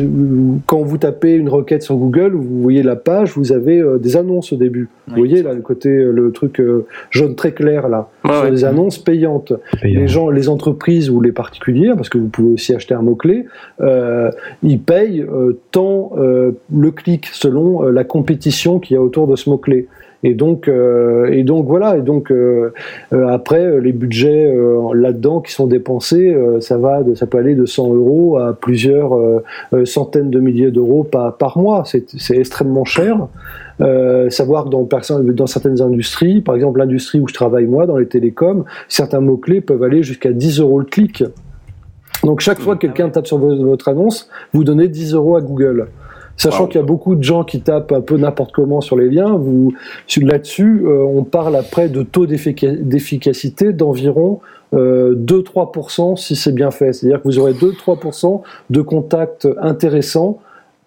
quand 0.67 0.81
vous 0.83 0.97
tapez 0.97 1.35
une 1.35 1.49
requête 1.49 1.83
sur 1.83 1.95
Google, 1.95 2.33
vous 2.33 2.61
voyez 2.61 2.83
la 2.83 2.95
page, 2.95 3.33
vous 3.35 3.51
avez 3.51 3.79
euh, 3.79 3.97
des 3.97 4.17
annonces 4.17 4.53
au 4.53 4.57
début. 4.57 4.89
Vous 5.07 5.15
voyez 5.15 5.41
là 5.41 5.53
le 5.53 5.61
côté, 5.61 5.89
euh, 5.89 6.11
le 6.11 6.31
truc 6.31 6.59
euh, 6.59 6.85
jaune 7.11 7.35
très 7.35 7.53
clair 7.53 7.87
là, 7.87 8.09
sont 8.25 8.43
ouais. 8.43 8.51
des 8.51 8.65
annonces 8.65 8.97
payantes 8.97 9.53
les 9.83 10.07
gens, 10.07 10.29
les 10.29 10.49
entreprises 10.49 11.09
ou 11.09 11.21
les 11.21 11.31
particuliers, 11.31 11.93
parce 11.95 12.09
que 12.09 12.17
vous 12.17 12.27
pouvez 12.27 12.53
aussi 12.53 12.73
acheter 12.75 12.93
un 12.93 13.01
mot-clé, 13.01 13.45
euh, 13.81 14.31
ils 14.63 14.79
payent 14.79 15.21
euh, 15.21 15.59
tant 15.71 16.11
euh, 16.17 16.51
le 16.75 16.91
clic 16.91 17.27
selon 17.31 17.85
euh, 17.85 17.91
la 17.91 18.03
compétition 18.03 18.79
qu'il 18.79 18.95
y 18.95 18.97
a 18.97 19.01
autour 19.01 19.27
de 19.27 19.35
ce 19.35 19.49
mot-clé. 19.49 19.87
Et 20.27 20.33
donc, 20.33 20.67
euh, 20.67 21.27
et 21.31 21.43
donc 21.43 21.67
voilà. 21.67 21.97
Et 21.97 22.01
donc 22.01 22.31
euh, 22.31 22.73
euh, 23.13 23.27
après, 23.27 23.79
les 23.79 23.91
budgets 23.93 24.51
là-dedans 24.93 25.39
qui 25.39 25.51
sont 25.51 25.67
dépensés, 25.67 26.35
ça 26.61 26.77
va, 26.79 27.03
de, 27.03 27.13
ça 27.13 27.27
peut 27.27 27.37
aller 27.37 27.53
de 27.53 27.65
100 27.65 27.93
euros 27.93 28.37
à 28.37 28.53
plusieurs 28.53 29.11
centaines 29.85 30.31
de 30.31 30.39
milliers 30.39 30.71
d'euros 30.71 31.03
par, 31.03 31.37
par 31.37 31.59
mois. 31.59 31.83
C'est 31.85 32.37
extrêmement 32.37 32.85
cher. 32.85 33.27
Euh, 33.81 34.29
savoir 34.29 34.65
que 34.65 34.69
dans, 34.69 35.47
certaines 35.47 35.81
industries, 35.81 36.41
par 36.41 36.55
exemple 36.55 36.79
l'industrie 36.79 37.19
où 37.19 37.27
je 37.27 37.33
travaille 37.33 37.67
moi, 37.67 37.85
dans 37.85 37.97
les 37.97 38.07
télécoms, 38.07 38.63
certains 38.87 39.19
mots-clés 39.19 39.61
peuvent 39.61 39.83
aller 39.83 40.01
jusqu'à 40.01 40.31
10 40.31 40.59
euros 40.61 40.79
le 40.79 40.85
clic. 40.85 41.23
Donc 42.23 42.39
chaque 42.39 42.59
fois 42.59 42.75
que 42.75 42.81
quelqu'un 42.81 43.09
tape 43.09 43.27
sur 43.27 43.37
vo- 43.37 43.63
votre 43.63 43.89
annonce, 43.89 44.29
vous 44.53 44.63
donnez 44.63 44.87
10 44.87 45.13
euros 45.13 45.35
à 45.35 45.41
Google. 45.41 45.87
Sachant 46.37 46.63
Wow. 46.63 46.67
qu'il 46.67 46.81
y 46.81 46.83
a 46.83 46.85
beaucoup 46.85 47.15
de 47.15 47.23
gens 47.23 47.43
qui 47.43 47.61
tapent 47.61 47.91
un 47.93 48.01
peu 48.01 48.17
n'importe 48.17 48.51
comment 48.51 48.81
sur 48.81 48.97
les 48.97 49.09
liens, 49.09 49.35
vous 49.35 49.73
là-dessus, 50.21 50.83
euh, 50.85 51.03
on 51.03 51.23
parle 51.23 51.55
après 51.55 51.87
de 51.89 52.03
taux 52.03 52.25
d'effica- 52.25 52.75
d'efficacité 52.81 53.71
d'environ 53.73 54.39
euh, 54.73 55.15
2-3% 55.15 56.15
si 56.17 56.35
c'est 56.35 56.51
bien 56.53 56.71
fait. 56.71 56.91
C'est-à-dire 56.93 57.21
que 57.21 57.27
vous 57.27 57.39
aurez 57.39 57.53
2-3% 57.53 58.41
de 58.69 58.81
contacts 58.81 59.47
intéressants 59.61 60.39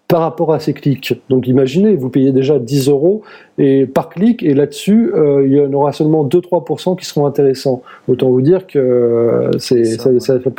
par 0.09 0.23
rapport 0.23 0.55
à 0.55 0.59
ces 0.59 0.73
clics. 0.73 1.21
Donc 1.29 1.47
imaginez, 1.47 1.95
vous 1.95 2.09
payez 2.09 2.33
déjà 2.33 2.59
10 2.59 2.89
euros 2.89 3.21
et 3.59 3.87
par 3.87 4.09
clic, 4.09 4.43
et 4.43 4.55
là-dessus, 4.55 5.13
euh, 5.15 5.47
il 5.47 5.53
y 5.53 5.61
en 5.61 5.71
aura 5.75 5.93
seulement 5.93 6.25
2-3% 6.25 6.97
qui 6.97 7.05
seront 7.05 7.27
intéressants. 7.27 7.83
Autant 8.09 8.31
vous 8.31 8.41
dire 8.41 8.67
que 8.67 8.79
euh, 8.79 9.51
c'est, 9.59 9.85
ça, 9.85 10.11
ça, 10.19 10.39
peut 10.39 10.51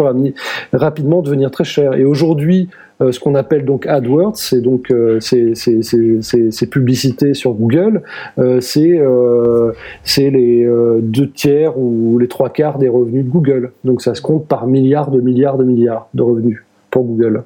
rapidement 0.71 1.21
devenir 1.23 1.49
très 1.49 1.63
cher. 1.63 1.95
Et 1.95 2.05
aujourd'hui, 2.05 2.69
euh, 3.01 3.13
ce 3.13 3.19
qu'on 3.19 3.35
appelle 3.35 3.63
donc 3.63 3.88
AdWords, 3.88 4.35
c'est 4.35 4.59
donc 4.59 4.91
euh, 4.91 5.19
ces, 5.21 6.67
publicités 6.69 7.34
sur 7.34 7.53
Google, 7.53 8.01
euh, 8.38 8.59
c'est 8.61 10.30
les 10.30 10.67
deux 11.01 11.30
tiers 11.30 11.77
ou 11.77 12.19
les 12.19 12.27
trois 12.27 12.49
quarts 12.49 12.77
des 12.77 12.89
revenus 12.89 13.23
de 13.26 13.30
Google. 13.30 13.71
Donc 13.85 14.01
ça 14.01 14.15
se 14.15 14.21
compte 14.21 14.47
par 14.47 14.67
milliards 14.67 15.11
de 15.11 15.21
milliards 15.21 15.57
de 15.57 15.63
milliards 15.63 16.09
de 16.13 16.23
revenus 16.23 16.61
pour 16.91 17.03
Google. 17.03 17.43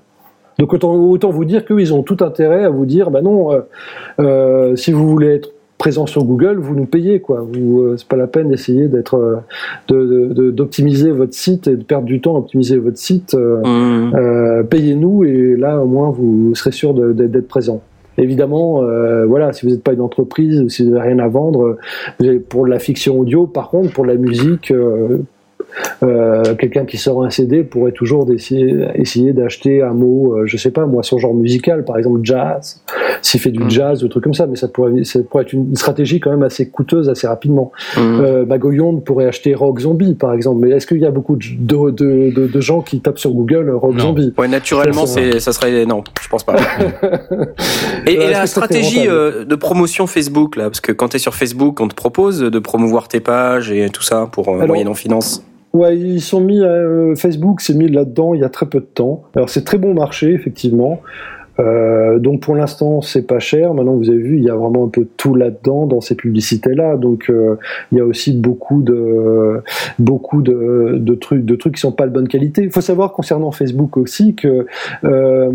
Donc 0.57 0.73
autant, 0.73 0.95
autant 0.95 1.29
vous 1.29 1.45
dire 1.45 1.65
qu'eux, 1.65 1.79
ils 1.79 1.93
ont 1.93 2.03
tout 2.03 2.17
intérêt 2.21 2.63
à 2.63 2.69
vous 2.69 2.85
dire, 2.85 3.11
bah 3.11 3.21
non, 3.21 3.49
si 4.75 4.91
vous 4.91 5.07
voulez 5.07 5.35
être 5.35 5.51
présent 5.77 6.05
sur 6.05 6.23
Google, 6.23 6.57
vous 6.59 6.75
nous 6.75 6.85
payez 6.85 7.19
quoi. 7.19 7.45
Vous, 7.51 7.81
euh, 7.81 7.95
c'est 7.97 8.07
pas 8.07 8.15
la 8.15 8.27
peine 8.27 8.49
d'essayer 8.49 8.87
d'être, 8.87 9.15
euh, 9.15 9.35
de- 9.89 10.05
de- 10.05 10.33
de- 10.33 10.51
d'optimiser 10.51 11.11
votre 11.11 11.33
site 11.33 11.67
et 11.67 11.75
de 11.75 11.83
perdre 11.83 12.05
du 12.05 12.21
temps 12.21 12.35
à 12.35 12.39
optimiser 12.39 12.77
votre 12.77 12.97
site. 12.97 13.33
euh, 13.33 13.59
Mmh. 13.63 14.15
euh, 14.15 14.63
payez-nous 14.63 15.23
et 15.25 15.55
là 15.57 15.79
au 15.81 15.85
moins 15.87 16.09
vous 16.09 16.53
serez 16.55 16.71
sûr 16.71 16.93
d'être 16.93 17.47
présent. 17.47 17.81
Évidemment, 18.17 18.83
euh, 18.83 19.25
voilà, 19.25 19.53
si 19.53 19.65
vous 19.65 19.71
n'êtes 19.71 19.83
pas 19.83 19.93
une 19.93 20.01
entreprise, 20.01 20.61
ou 20.61 20.69
si 20.69 20.85
vous 20.85 20.91
n'avez 20.91 21.09
rien 21.09 21.19
à 21.19 21.27
vendre, 21.27 21.77
vous 22.19 22.25
avez- 22.27 22.39
pour 22.39 22.67
la 22.67 22.77
fiction 22.77 23.19
audio, 23.19 23.47
par 23.47 23.69
contre, 23.71 23.91
pour 23.91 24.05
la 24.05 24.15
musique, 24.15 24.69
euh, 24.71 25.17
euh, 26.03 26.55
quelqu'un 26.55 26.85
qui 26.85 26.97
sort 26.97 27.23
un 27.23 27.29
CD 27.29 27.63
pourrait 27.63 27.91
toujours 27.91 28.29
essayer, 28.31 28.85
essayer 28.95 29.33
d'acheter 29.33 29.81
un 29.81 29.93
mot, 29.93 30.33
euh, 30.35 30.43
je 30.45 30.57
sais 30.57 30.71
pas, 30.71 30.85
moi, 30.85 31.03
son 31.03 31.17
genre 31.17 31.33
musical, 31.33 31.83
par 31.85 31.97
exemple 31.97 32.19
jazz, 32.23 32.81
s'il 33.21 33.39
fait 33.39 33.51
du 33.51 33.63
jazz 33.69 34.03
ou 34.03 34.07
truc 34.07 34.23
comme 34.23 34.33
ça, 34.33 34.47
mais 34.47 34.55
ça 34.55 34.67
pourrait, 34.67 35.03
ça 35.03 35.19
pourrait 35.29 35.43
être 35.43 35.53
une 35.53 35.75
stratégie 35.75 36.19
quand 36.19 36.31
même 36.31 36.43
assez 36.43 36.67
coûteuse 36.69 37.09
assez 37.09 37.27
rapidement. 37.27 37.71
Euh, 37.97 38.45
Magoyon 38.45 38.97
pourrait 38.97 39.25
acheter 39.25 39.53
Rock 39.55 39.79
Zombie, 39.79 40.13
par 40.15 40.33
exemple, 40.33 40.65
mais 40.65 40.71
est-ce 40.75 40.85
qu'il 40.87 40.99
y 40.99 41.05
a 41.05 41.11
beaucoup 41.11 41.35
de, 41.35 41.43
de, 41.59 41.89
de, 41.91 42.31
de- 42.33 42.47
de 42.47 42.61
gens 42.61 42.81
qui 42.81 42.99
tapent 42.99 43.19
sur 43.19 43.31
Google 43.31 43.69
euh, 43.69 43.75
Rock 43.77 43.99
Zombie? 43.99 44.33
Ouais, 44.37 44.47
naturellement, 44.47 45.05
Ça, 45.05 45.51
serait 45.53 45.85
non, 45.85 46.03
je 46.21 46.27
pense 46.27 46.43
pas. 46.43 46.55
et, 48.07 48.17
la 48.17 48.45
stratégie 48.47 49.07
euh, 49.07 49.45
de 49.45 49.55
promotion 49.55 50.07
Facebook 50.07 50.55
là, 50.55 50.65
parce 50.65 50.81
que 50.81 50.91
quand 50.91 51.09
tu 51.09 51.15
es 51.17 51.19
sur 51.19 51.35
Facebook, 51.35 51.79
on 51.79 51.87
te 51.87 51.95
propose 51.95 52.39
de 52.39 52.59
promouvoir 52.59 53.07
tes 53.07 53.19
pages 53.19 53.71
et 53.71 53.89
tout 53.89 54.03
ça 54.03 54.27
pour 54.31 54.49
euh, 54.49 54.55
Alors- 54.55 54.67
moyennant 54.67 54.93
finance. 54.93 55.43
Ouais, 55.73 55.97
ils 55.97 56.21
sont 56.21 56.39
mis, 56.39 56.61
euh, 56.61 57.15
Facebook 57.15 57.59
s'est 57.61 57.73
mis 57.73 57.89
là-dedans 57.89 58.35
il 58.35 58.41
y 58.41 58.43
a 58.43 58.49
très 58.49 58.67
peu 58.67 58.79
de 58.79 58.85
temps. 58.85 59.23
Alors 59.35 59.49
c'est 59.49 59.63
très 59.63 59.79
bon 59.79 59.95
marché, 59.95 60.31
effectivement. 60.31 61.01
Euh, 61.59 62.17
donc 62.17 62.41
pour 62.41 62.55
l'instant 62.55 63.01
c'est 63.01 63.27
pas 63.27 63.39
cher. 63.39 63.73
Maintenant 63.73 63.95
vous 63.95 64.09
avez 64.09 64.19
vu, 64.19 64.37
il 64.37 64.43
y 64.43 64.49
a 64.49 64.55
vraiment 64.55 64.85
un 64.85 64.89
peu 64.89 65.07
tout 65.17 65.35
là-dedans 65.35 65.85
dans 65.85 66.01
ces 66.01 66.15
publicités-là. 66.15 66.97
Donc 66.97 67.29
euh, 67.29 67.57
il 67.91 67.97
y 67.97 68.01
a 68.01 68.05
aussi 68.05 68.33
beaucoup 68.33 68.81
de 68.81 69.61
beaucoup 69.99 70.41
de, 70.41 70.97
de 70.97 71.15
trucs 71.15 71.45
de 71.45 71.55
trucs 71.55 71.75
qui 71.75 71.81
sont 71.81 71.91
pas 71.91 72.07
de 72.07 72.11
bonne 72.11 72.27
qualité. 72.27 72.63
Il 72.63 72.71
faut 72.71 72.81
savoir 72.81 73.11
concernant 73.11 73.51
Facebook 73.51 73.97
aussi 73.97 74.35
que 74.35 74.65
euh, 75.03 75.51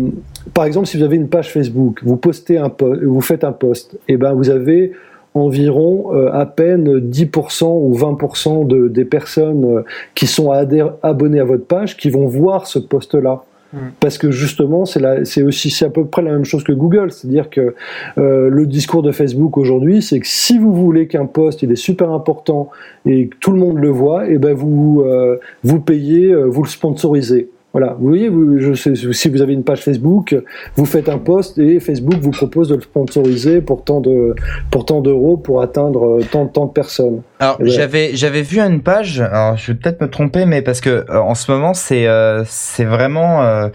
par 0.53 0.65
exemple 0.65 0.87
si 0.87 0.97
vous 0.97 1.03
avez 1.03 1.17
une 1.17 1.27
page 1.27 1.51
Facebook, 1.51 1.99
vous 2.03 2.15
postez 2.17 2.57
un 2.57 2.71
vous 3.03 3.21
faites 3.21 3.43
un 3.43 3.51
post, 3.51 3.99
et 4.07 4.15
ben 4.15 4.33
vous 4.33 4.49
avez 4.49 4.93
environ 5.39 6.13
euh, 6.13 6.31
à 6.31 6.45
peine 6.45 6.99
10% 6.99 7.65
ou 7.65 7.97
20% 7.97 8.67
de, 8.67 8.87
des 8.87 9.05
personnes 9.05 9.65
euh, 9.65 9.83
qui 10.15 10.27
sont 10.27 10.51
abonnées 10.51 11.39
à 11.39 11.43
votre 11.43 11.65
page 11.65 11.97
qui 11.97 12.09
vont 12.09 12.27
voir 12.27 12.67
ce 12.67 12.79
post-là. 12.79 13.43
Parce 13.99 14.17
que 14.17 14.31
justement, 14.31 14.85
c'est 14.85 15.43
aussi 15.43 15.69
c'est 15.69 15.85
à 15.85 15.89
peu 15.89 16.05
près 16.05 16.23
la 16.23 16.31
même 16.31 16.43
chose 16.43 16.63
que 16.63 16.71
Google, 16.71 17.11
c'est-à-dire 17.11 17.51
que 17.51 17.75
euh, 18.17 18.49
le 18.49 18.65
discours 18.65 19.03
de 19.03 19.11
Facebook 19.11 19.57
aujourd'hui, 19.57 20.01
c'est 20.01 20.19
que 20.19 20.27
si 20.27 20.57
vous 20.57 20.73
voulez 20.73 21.07
qu'un 21.07 21.27
post 21.27 21.61
il 21.61 21.71
est 21.71 21.75
super 21.75 22.09
important 22.09 22.71
et 23.05 23.27
que 23.27 23.35
tout 23.39 23.51
le 23.51 23.59
monde 23.59 23.77
le 23.77 23.89
voit, 23.89 24.27
et 24.27 24.39
ben 24.39 24.55
vous 24.55 25.03
euh, 25.05 25.39
vous 25.63 25.79
payez, 25.79 26.33
vous 26.33 26.63
le 26.63 26.69
sponsorisez. 26.69 27.49
Voilà, 27.71 27.95
vous 27.99 28.07
voyez, 28.07 28.29
vous, 28.29 28.59
je 28.59 28.73
sais, 28.73 28.95
si 28.95 29.29
vous 29.29 29.41
avez 29.43 29.53
une 29.53 29.63
page 29.63 29.81
Facebook, 29.81 30.35
vous 30.75 30.85
faites 30.85 31.07
un 31.07 31.19
post 31.19 31.59
et 31.59 31.79
Facebook 31.79 32.15
vous 32.19 32.31
propose 32.31 32.69
de 32.69 32.75
le 32.75 32.81
sponsoriser 32.81 33.61
pour 33.61 33.83
tant 33.83 34.01
de 34.01 34.33
pour 34.71 34.85
tant 34.85 35.01
d'euros 35.01 35.37
pour 35.37 35.61
atteindre 35.61 36.17
euh, 36.17 36.25
tant 36.31 36.47
tant 36.47 36.65
de 36.65 36.71
personnes. 36.71 37.21
Alors 37.39 37.57
j'avais 37.61 38.15
j'avais 38.15 38.41
vu 38.41 38.59
une 38.59 38.81
page. 38.81 39.21
Alors 39.21 39.55
je 39.55 39.71
vais 39.71 39.77
peut-être 39.77 40.01
me 40.01 40.09
tromper, 40.09 40.45
mais 40.45 40.61
parce 40.61 40.81
que 40.81 40.89
euh, 40.89 41.21
en 41.21 41.35
ce 41.35 41.51
moment 41.51 41.73
c'est 41.73 42.07
euh, 42.07 42.43
c'est 42.45 42.85
vraiment 42.85 43.43
euh, 43.43 43.69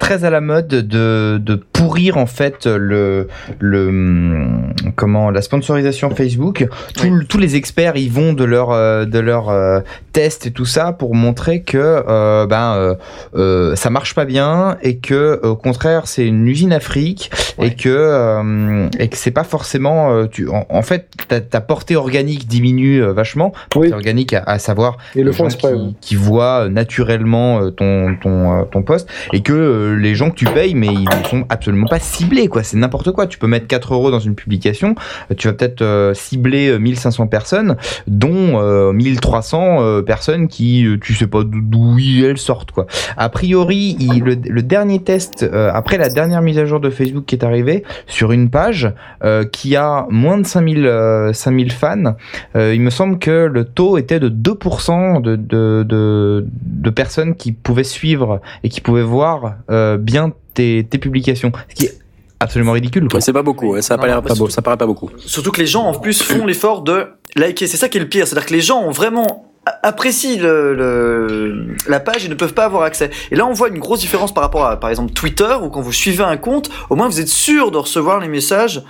très 0.00 0.24
à 0.24 0.30
la 0.30 0.40
mode 0.40 0.68
de 0.68 1.38
de 1.38 1.54
pourrir 1.76 2.16
en 2.16 2.26
fait 2.26 2.66
le 2.66 3.28
le 3.58 3.88
hum, 3.88 4.72
comment 4.94 5.30
la 5.30 5.42
sponsorisation 5.42 6.10
Facebook. 6.10 6.66
Tout 6.94 7.24
tous 7.28 7.38
les 7.38 7.56
experts 7.56 7.96
ils 7.96 8.10
vont 8.10 8.32
de 8.32 8.44
leur 8.44 8.70
euh, 8.70 9.04
de 9.04 9.18
leur 9.18 9.50
euh, 9.50 9.80
test 10.12 10.46
et 10.46 10.50
tout 10.50 10.64
ça 10.64 10.92
pour 10.92 11.14
montrer 11.14 11.62
que 11.62 11.76
euh, 11.78 12.46
ben 12.46 12.96
euh, 13.34 13.76
ça 13.76 13.90
marche 13.90 14.14
pas 14.14 14.24
bien 14.24 14.76
et 14.82 14.96
que 14.98 15.40
au 15.42 15.56
contraire 15.56 16.06
c'est 16.06 16.26
une 16.26 16.46
usine 16.48 16.72
à 16.72 16.80
fric 16.80 17.30
et 17.60 17.74
que 17.74 18.88
et 18.98 19.08
que 19.08 19.16
c'est 19.16 19.30
pas 19.30 19.44
forcément 19.44 20.26
tu 20.26 20.48
en, 20.48 20.66
en 20.68 20.82
fait 20.82 21.08
ta, 21.28 21.40
ta 21.40 21.60
portée 21.60 21.96
organique 21.96 22.46
diminue 22.46 23.02
vachement 23.02 23.52
portée 23.70 23.92
organique 23.92 24.32
à, 24.32 24.42
à 24.46 24.58
savoir 24.58 24.96
Et 25.14 25.22
le 25.22 25.32
qui, 25.32 25.42
ouais. 25.42 25.74
qui 26.00 26.14
voient 26.14 26.68
naturellement 26.68 27.70
ton 27.70 28.16
ton 28.22 28.64
ton 28.64 28.82
poste 28.82 29.08
et 29.32 29.42
que 29.42 29.96
les 30.00 30.14
gens 30.14 30.30
que 30.30 30.36
tu 30.36 30.46
payes 30.46 30.74
mais 30.74 30.88
ils 30.88 31.26
sont 31.28 31.44
absolument 31.48 31.65
pas 31.88 31.98
ciblés 32.00 32.48
quoi. 32.48 32.62
C'est 32.62 32.76
n'importe 32.76 33.12
quoi. 33.12 33.26
Tu 33.26 33.38
peux 33.38 33.46
mettre 33.46 33.66
4 33.66 33.94
euros 33.94 34.10
dans 34.10 34.18
une 34.20 34.34
publication 34.34 34.94
euh, 35.30 35.34
tu 35.36 35.48
vas 35.48 35.54
peut-être 35.54 35.82
euh, 35.82 36.14
cibler 36.14 36.68
euh, 36.68 36.78
1500 36.78 37.26
personnes 37.26 37.76
dont 38.06 38.60
euh, 38.60 38.92
1300 38.92 39.78
euh, 39.82 40.02
personnes 40.02 40.48
qui 40.48 40.86
euh, 40.86 40.98
tu 41.00 41.14
sais 41.14 41.26
pas 41.26 41.42
d'où- 41.44 41.98
elles 41.98 42.38
sortent 42.38 42.70
quoi. 42.72 42.86
A 43.16 43.28
priori 43.28 43.96
il- 44.00 44.22
le, 44.24 44.62
dernier 44.62 45.00
test 45.02 45.42
euh, 45.42 45.70
après 45.72 45.98
la 45.98 46.08
dernière 46.08 46.42
mise 46.42 46.58
à 46.58 46.66
jour 46.66 46.80
de 46.80 46.90
Facebook 46.90 47.24
qui 47.26 47.34
est 47.34 47.44
arrivée 47.44 47.84
sur 48.06 48.32
une 48.32 48.50
page 48.50 48.92
euh, 49.24 49.44
qui 49.44 49.76
a 49.76 50.06
moins 50.10 50.38
de 50.38 50.46
5000 50.46 50.86
euh, 50.86 51.32
5000 51.32 51.72
fans 51.72 52.14
euh, 52.56 52.74
il 52.74 52.80
me 52.80 52.90
semble 52.90 53.18
que 53.18 53.46
le 53.46 53.64
taux 53.64 53.96
était 53.98 54.20
de 54.20 54.28
2% 54.28 55.20
de, 55.22 55.36
de, 55.36 55.84
de, 55.86 56.46
de 56.62 56.90
personnes 56.90 57.34
qui 57.34 57.52
pouvaient 57.52 57.84
suivre 57.84 58.40
et 58.64 58.68
qui 58.68 58.80
pouvaient 58.80 59.02
voir 59.02 59.54
euh, 59.70 59.96
bien 59.96 60.32
tes, 60.56 60.86
tes 60.90 60.98
publications 60.98 61.52
ce 61.70 61.74
qui 61.76 61.84
est 61.86 61.98
absolument 62.40 62.72
ridicule 62.72 63.06
quoi. 63.08 63.20
C'est 63.20 63.32
pas 63.32 63.42
beaucoup, 63.42 63.72
ouais, 63.74 63.82
ça 63.82 63.94
a 63.94 63.98
pas 63.98 64.06
l'air 64.08 64.22
pas 64.22 64.34
beau, 64.34 64.48
ça 64.48 64.60
paraît 64.62 64.76
pas 64.76 64.86
beaucoup. 64.86 65.10
Surtout 65.18 65.52
que 65.52 65.60
les 65.60 65.66
gens 65.66 65.84
en 65.84 65.94
plus 65.98 66.22
font 66.22 66.44
l'effort 66.46 66.82
de 66.82 67.06
liker. 67.36 67.66
C'est 67.66 67.76
ça 67.76 67.88
qui 67.88 67.98
est 67.98 68.00
le 68.00 68.08
pire. 68.08 68.26
C'est-à-dire 68.26 68.46
que 68.46 68.52
les 68.54 68.60
gens 68.60 68.80
ont 68.82 68.90
vraiment 68.90 69.50
a- 69.64 69.78
apprécient 69.88 70.40
le, 70.42 70.74
le- 70.74 71.76
la 71.88 72.00
page 72.00 72.24
et 72.24 72.28
ne 72.28 72.34
peuvent 72.34 72.54
pas 72.54 72.64
avoir 72.66 72.82
accès. 72.82 73.10
Et 73.30 73.36
là, 73.36 73.46
on 73.46 73.52
voit 73.52 73.68
une 73.68 73.78
grosse 73.78 74.00
différence 74.00 74.32
par 74.34 74.42
rapport 74.44 74.64
à, 74.66 74.78
par 74.78 74.90
exemple, 74.90 75.12
Twitter, 75.12 75.54
où 75.62 75.68
quand 75.70 75.80
vous 75.80 75.92
suivez 75.92 76.24
un 76.24 76.36
compte, 76.36 76.70
au 76.90 76.96
moins 76.96 77.08
vous 77.08 77.20
êtes 77.20 77.28
sûr 77.28 77.70
de 77.70 77.78
recevoir 77.78 78.20
les 78.20 78.28
messages 78.28 78.82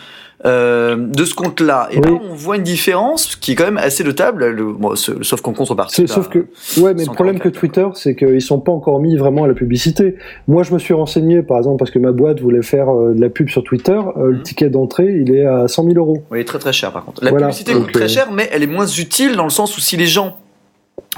euh, 0.45 0.97
de 0.97 1.25
ce 1.25 1.35
compte-là. 1.35 1.89
Et 1.91 2.01
là, 2.01 2.11
on 2.31 2.35
voit 2.35 2.57
une 2.57 2.63
différence 2.63 3.37
qui 3.37 3.53
est 3.53 3.55
quand 3.55 3.65
même 3.65 3.79
assez 3.79 4.05
notable, 4.05 4.47
le, 4.47 4.73
bon, 4.73 4.95
ce- 4.95 5.23
sauf 5.23 5.41
qu'en 5.41 5.53
contrepartie. 5.53 6.07
Sauf 6.07 6.29
que, 6.29 6.41
ouais, 6.81 6.95
mais 6.95 7.05
le 7.05 7.13
problème 7.13 7.39
que 7.39 7.49
Twitter, 7.49 7.87
c'est 7.95 8.15
qu'ils 8.15 8.43
sont 8.43 8.61
pas 8.61 8.73
encore 8.73 9.01
mis 9.01 9.17
vraiment 9.17 9.45
à 9.45 9.49
la 9.49 9.55
publicité. 9.55 10.17
Moi, 10.47 10.63
je 10.63 10.75
me 10.75 10.79
suis 10.79 10.95
renseigné, 10.95 11.43
par 11.43 11.57
exemple, 11.59 11.79
parce 11.79 11.91
que 11.91 11.99
ma 11.99 12.13
boîte 12.13 12.41
voulait 12.41 12.63
faire 12.63 12.91
euh, 12.95 13.15
de 13.15 13.21
la 13.21 13.31
pub 13.31 13.49
sur 13.49 13.65
Twitter. 13.65 13.99
euh, 14.17 14.33
le 14.33 14.43
ticket 14.43 14.69
d'entrée, 14.69 15.17
il 15.21 15.35
est 15.35 15.47
à 15.47 15.69
100 15.69 15.85
000 15.85 15.95
euros. 15.97 16.23
Oui, 16.31 16.45
très 16.45 16.59
très 16.59 16.73
cher 16.73 16.93
par 16.93 17.05
contre. 17.05 17.25
La 17.25 17.31
Voilà, 17.31 17.47
publicité 17.47 17.73
coûte 17.73 17.93
très 17.93 18.09
cher, 18.09 18.29
mais 18.33 18.49
elle 18.53 18.63
est 18.63 18.67
moins 18.69 18.87
utile 18.87 19.37
dans 19.37 19.45
le 19.45 19.51
sens 19.51 19.77
où 19.77 19.81
si 19.81 19.97
les 19.97 20.07
gens 20.07 20.37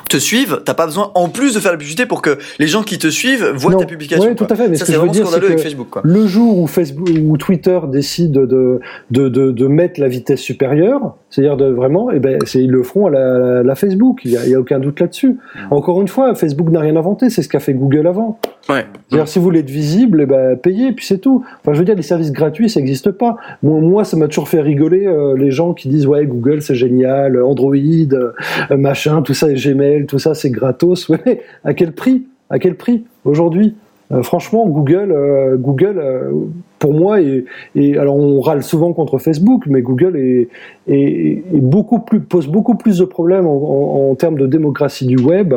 te 0.09 0.17
suivent, 0.17 0.63
t'as 0.65 0.75
pas 0.75 0.87
besoin 0.87 1.11
en 1.15 1.29
plus 1.29 1.55
de 1.55 1.61
faire 1.61 1.73
la 1.73 1.79
publicité 1.79 2.07
pour 2.07 2.23
que 2.23 2.39
les 2.59 2.67
gens 2.67 2.83
qui 2.83 2.99
te 2.99 3.09
suivent 3.09 3.53
voient 3.55 3.75
ta 3.75 3.85
publication. 3.85 4.29
Ouais, 4.29 4.35
tout 4.35 4.47
à 4.49 4.55
fait. 4.55 4.69
Mais 4.69 4.77
ça 4.77 4.87
ce 4.87 4.93
c'est 4.93 4.93
veux 4.93 4.99
vraiment 4.99 5.13
dire, 5.13 5.27
scandaleux 5.27 5.49
que 5.49 5.53
avec 5.53 5.63
Facebook. 5.63 5.89
Quoi. 5.91 6.03
le 6.05 6.27
jour 6.27 6.59
où 6.59 6.67
Facebook 6.67 7.09
ou 7.23 7.37
Twitter 7.37 7.79
décide 7.89 8.33
de, 8.33 8.81
de, 9.11 9.29
de, 9.29 9.51
de 9.51 9.67
mettre 9.67 10.01
la 10.01 10.09
vitesse 10.09 10.41
supérieure, 10.41 11.17
c'est-à-dire 11.31 11.57
de 11.57 11.67
vraiment, 11.67 12.11
eh 12.11 12.21
ben, 12.21 12.39
c'est, 12.47 12.63
ils 12.63 12.71
le 12.71 12.83
feront 12.83 13.07
à 13.07 13.11
la, 13.11 13.63
la 13.63 13.75
Facebook. 13.75 14.21
Il 14.25 14.33
y 14.33 14.55
a, 14.55 14.59
aucun 14.59 14.79
doute 14.79 15.01
là-dessus. 15.01 15.37
Encore 15.71 16.01
une 16.01 16.09
fois, 16.09 16.35
Facebook 16.35 16.71
n'a 16.71 16.81
rien 16.81 16.97
inventé. 16.97 17.29
C'est 17.29 17.43
ce 17.43 17.49
qu'a 17.49 17.61
fait 17.61 17.75
Google 17.75 18.07
avant. 18.07 18.39
Ouais. 18.69 18.87
C'est-à-dire, 19.09 19.29
si 19.29 19.39
vous 19.39 19.45
voulez 19.45 19.61
être 19.61 19.71
visible, 19.71 20.23
eh 20.23 20.27
ben, 20.27 20.57
payez, 20.57 20.93
puis 20.93 21.05
c'est 21.05 21.19
tout. 21.19 21.45
Enfin, 21.61 21.75
je 21.75 21.79
veux 21.79 21.85
dire, 21.85 21.95
les 21.95 22.03
services 22.03 22.33
gratuits, 22.33 22.71
ça 22.71 22.81
n'existe 22.81 23.11
pas. 23.11 23.37
Moi, 23.63 23.81
moi, 23.81 24.05
ça 24.05 24.17
m'a 24.17 24.29
toujours 24.29 24.49
fait 24.49 24.61
rigoler 24.61 25.07
euh, 25.07 25.37
les 25.37 25.51
gens 25.51 25.75
qui 25.75 25.89
disent 25.89 26.07
ouais, 26.07 26.25
Google, 26.25 26.63
c'est 26.63 26.75
génial, 26.75 27.43
Android, 27.43 27.75
euh, 27.77 28.33
machin, 28.71 29.23
tout 29.23 29.35
ça, 29.35 29.51
et 29.51 29.57
Gmail, 29.73 30.07
tout 30.07 30.19
ça, 30.19 30.35
c'est 30.35 30.51
gratos. 30.51 31.09
Ouais, 31.11 31.41
à 31.65 31.75
quel 31.75 31.93
prix? 31.93 32.27
À 32.51 32.59
quel 32.59 32.75
prix 32.77 33.05
aujourd'hui? 33.25 33.75
Euh, 34.11 34.23
Franchement, 34.23 34.67
Google, 34.67 35.13
euh, 35.13 35.57
Google, 35.57 35.99
euh, 35.99 36.31
pour 36.79 36.95
moi, 36.95 37.21
et, 37.21 37.45
et 37.75 37.99
alors 37.99 38.17
on 38.17 38.41
râle 38.41 38.63
souvent 38.63 38.93
contre 38.95 39.19
Facebook, 39.19 39.65
mais 39.67 39.83
Google 39.83 40.17
est, 40.17 40.49
est, 40.89 41.43
est 41.55 41.61
beaucoup 41.61 41.99
plus 41.99 42.21
pose 42.21 42.47
beaucoup 42.47 42.75
plus 42.75 42.99
de 42.99 43.05
problèmes 43.05 43.47
en, 43.47 43.57
en- 43.57 44.11
en 44.11 44.15
termes 44.15 44.39
de 44.39 44.47
démocratie 44.47 45.05
du 45.07 45.17
web 45.19 45.53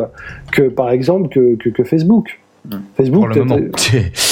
que 0.52 0.64
par 0.64 0.90
exemple 0.92 1.30
que, 1.30 1.56
que, 1.56 1.70
que 1.70 1.84
Facebook. 1.86 2.40
Facebook, 2.96 3.20
Pour 3.22 3.28
le 3.30 3.34
t'as- 3.36 3.46
moment. 3.46 3.68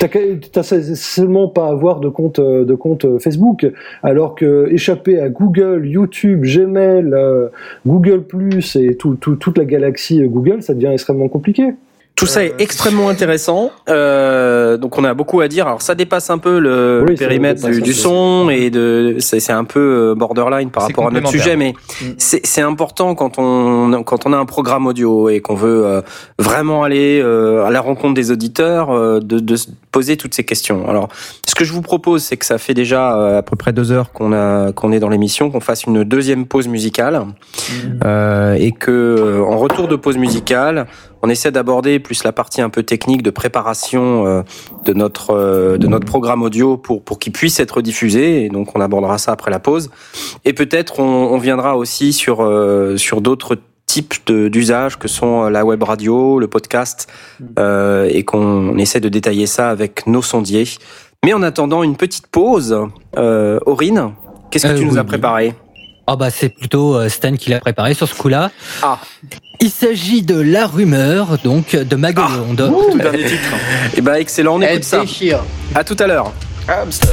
T'as 0.00 0.62
seulement 0.62 1.48
pas 1.48 1.66
à 1.66 1.70
avoir 1.72 2.00
de 2.00 2.08
compte 2.08 2.38
euh, 2.38 2.64
de 2.64 2.74
compte 2.74 3.04
euh, 3.04 3.18
Facebook, 3.18 3.70
alors 4.02 4.34
que 4.34 4.66
échapper 4.70 5.20
à 5.20 5.28
Google, 5.28 5.86
YouTube, 5.86 6.42
Gmail, 6.42 7.10
euh, 7.12 7.48
Google 7.86 8.22
Plus 8.22 8.76
et 8.76 8.96
tout, 8.96 9.16
tout- 9.16 9.36
toute 9.36 9.58
la 9.58 9.66
galaxie 9.66 10.22
Google, 10.22 10.62
ça 10.62 10.72
devient 10.72 10.86
extrêmement 10.86 11.28
compliqué. 11.28 11.74
Tout 12.20 12.26
ça 12.26 12.44
est 12.44 12.52
extrêmement 12.58 13.08
intéressant. 13.08 13.70
Euh, 13.88 14.76
donc 14.76 14.98
on 14.98 15.04
a 15.04 15.14
beaucoup 15.14 15.40
à 15.40 15.48
dire. 15.48 15.66
Alors 15.66 15.80
ça 15.80 15.94
dépasse 15.94 16.28
un 16.28 16.36
peu 16.36 16.58
le, 16.58 17.02
Oui, 17.08 17.14
périmètre 17.14 17.66
du, 17.66 17.94
son 17.94 18.50
et 18.50 18.68
de 18.68 19.16
c'est 19.20 19.50
un 19.50 19.64
peu 19.64 19.80
euh, 20.10 20.14
borderline 20.14 20.70
par 20.70 20.82
rapport 20.82 21.06
à 21.06 21.10
notre 21.10 21.30
sujet, 21.30 21.56
mais 21.56 21.72
c'est 22.18 22.44
c'est 22.44 22.60
important 22.60 23.14
quand 23.14 23.38
on 23.38 24.02
quand 24.02 24.26
on 24.26 24.34
a 24.34 24.36
un 24.36 24.44
programme 24.44 24.86
audio 24.86 25.30
et 25.30 25.40
qu'on 25.40 25.54
veut 25.54 25.86
euh, 25.86 26.02
vraiment 26.38 26.82
aller 26.82 27.22
euh, 27.24 27.64
à 27.64 27.70
la 27.70 27.80
rencontre 27.80 28.12
des 28.12 28.30
auditeurs, 28.30 28.90
euh, 28.90 29.20
de, 29.20 29.38
de 29.38 29.56
se 29.56 29.68
poser 29.90 30.18
toutes 30.18 30.34
ces 30.34 30.44
questions. 30.44 30.86
Alors 30.90 31.08
ce 31.48 31.54
que 31.54 31.64
je 31.64 31.72
vous 31.72 31.82
propose, 31.82 32.22
c'est 32.22 32.36
que 32.36 32.46
ça 32.46 32.58
fait 32.58 32.74
déjà 32.74 33.16
euh, 33.16 33.38
à 33.38 33.42
peu 33.42 33.56
près 33.56 33.72
deux 33.72 33.92
heures 33.92 34.12
qu'on 34.12 34.32
a 34.32 34.72
qu'on 34.72 34.92
est 34.92 35.00
dans 35.00 35.08
l'émission, 35.08 35.50
qu'on 35.50 35.60
fasse 35.60 35.84
une 35.84 36.04
deuxième 36.04 36.46
pause 36.46 36.68
musicale 36.68 37.26
euh, 38.04 38.54
et 38.54 38.72
que 38.72 38.90
euh, 38.90 39.42
en 39.42 39.58
retour 39.58 39.88
de 39.88 39.96
pause 39.96 40.16
musicale 40.16 40.86
on 41.22 41.28
essaie 41.28 41.50
d'aborder 41.50 41.98
plus 41.98 42.24
la 42.24 42.32
partie 42.32 42.60
un 42.60 42.70
peu 42.70 42.82
technique 42.82 43.22
de 43.22 43.30
préparation 43.30 44.26
euh, 44.26 44.42
de 44.84 44.92
notre 44.92 45.30
euh, 45.34 45.78
de 45.78 45.86
notre 45.86 46.06
programme 46.06 46.42
audio 46.42 46.76
pour 46.76 47.02
pour 47.02 47.18
qu'il 47.18 47.32
puisse 47.32 47.60
être 47.60 47.82
diffusé. 47.82 48.44
Et 48.44 48.48
donc 48.48 48.76
on 48.76 48.80
abordera 48.80 49.18
ça 49.18 49.32
après 49.32 49.50
la 49.50 49.60
pause. 49.60 49.90
Et 50.44 50.52
peut-être 50.52 51.00
on, 51.00 51.04
on 51.04 51.38
viendra 51.38 51.76
aussi 51.76 52.12
sur 52.12 52.42
euh, 52.42 52.96
sur 52.96 53.20
d'autres 53.20 53.56
types 53.90 54.30
d'usages 54.30 54.98
que 54.98 55.08
sont 55.08 55.48
la 55.48 55.64
web 55.64 55.82
radio, 55.82 56.38
le 56.38 56.46
podcast, 56.46 57.08
euh, 57.58 58.08
et 58.08 58.22
qu'on 58.22 58.78
essaie 58.78 59.00
de 59.00 59.08
détailler 59.08 59.46
ça 59.46 59.68
avec 59.68 60.06
nos 60.06 60.22
sondiers. 60.22 60.68
Mais 61.24 61.32
en 61.32 61.42
attendant 61.42 61.82
une 61.82 61.96
petite 61.96 62.28
pause, 62.28 62.86
euh, 63.16 63.58
Aurine, 63.66 64.12
qu'est-ce 64.50 64.68
que 64.68 64.78
tu 64.78 64.84
nous 64.84 64.96
as 64.96 65.04
préparé? 65.04 65.54
Ah 66.12 66.16
bah 66.16 66.28
c'est 66.28 66.48
plutôt 66.48 66.96
euh, 66.96 67.08
Stan 67.08 67.36
qui 67.36 67.50
l'a 67.50 67.60
préparé 67.60 67.94
sur 67.94 68.08
ce 68.08 68.16
coup-là. 68.16 68.50
Ah. 68.82 68.98
Il 69.60 69.70
s'agit 69.70 70.22
de 70.22 70.34
La 70.34 70.66
Rumeur, 70.66 71.38
donc 71.44 71.76
de 71.76 71.94
Magelonde. 71.94 72.72
Tout 72.90 72.98
dernier 72.98 73.26
titre. 73.26 73.50
Eh 73.96 74.00
ben 74.00 74.14
excellent, 74.14 74.56
on 74.56 74.60
Elle 74.60 74.72
écoute 74.72 74.84
ça. 74.84 75.02
déchire. 75.02 75.38
À 75.72 75.84
tout 75.84 75.96
à 76.00 76.08
l'heure. 76.08 76.32
Hamster. 76.66 77.10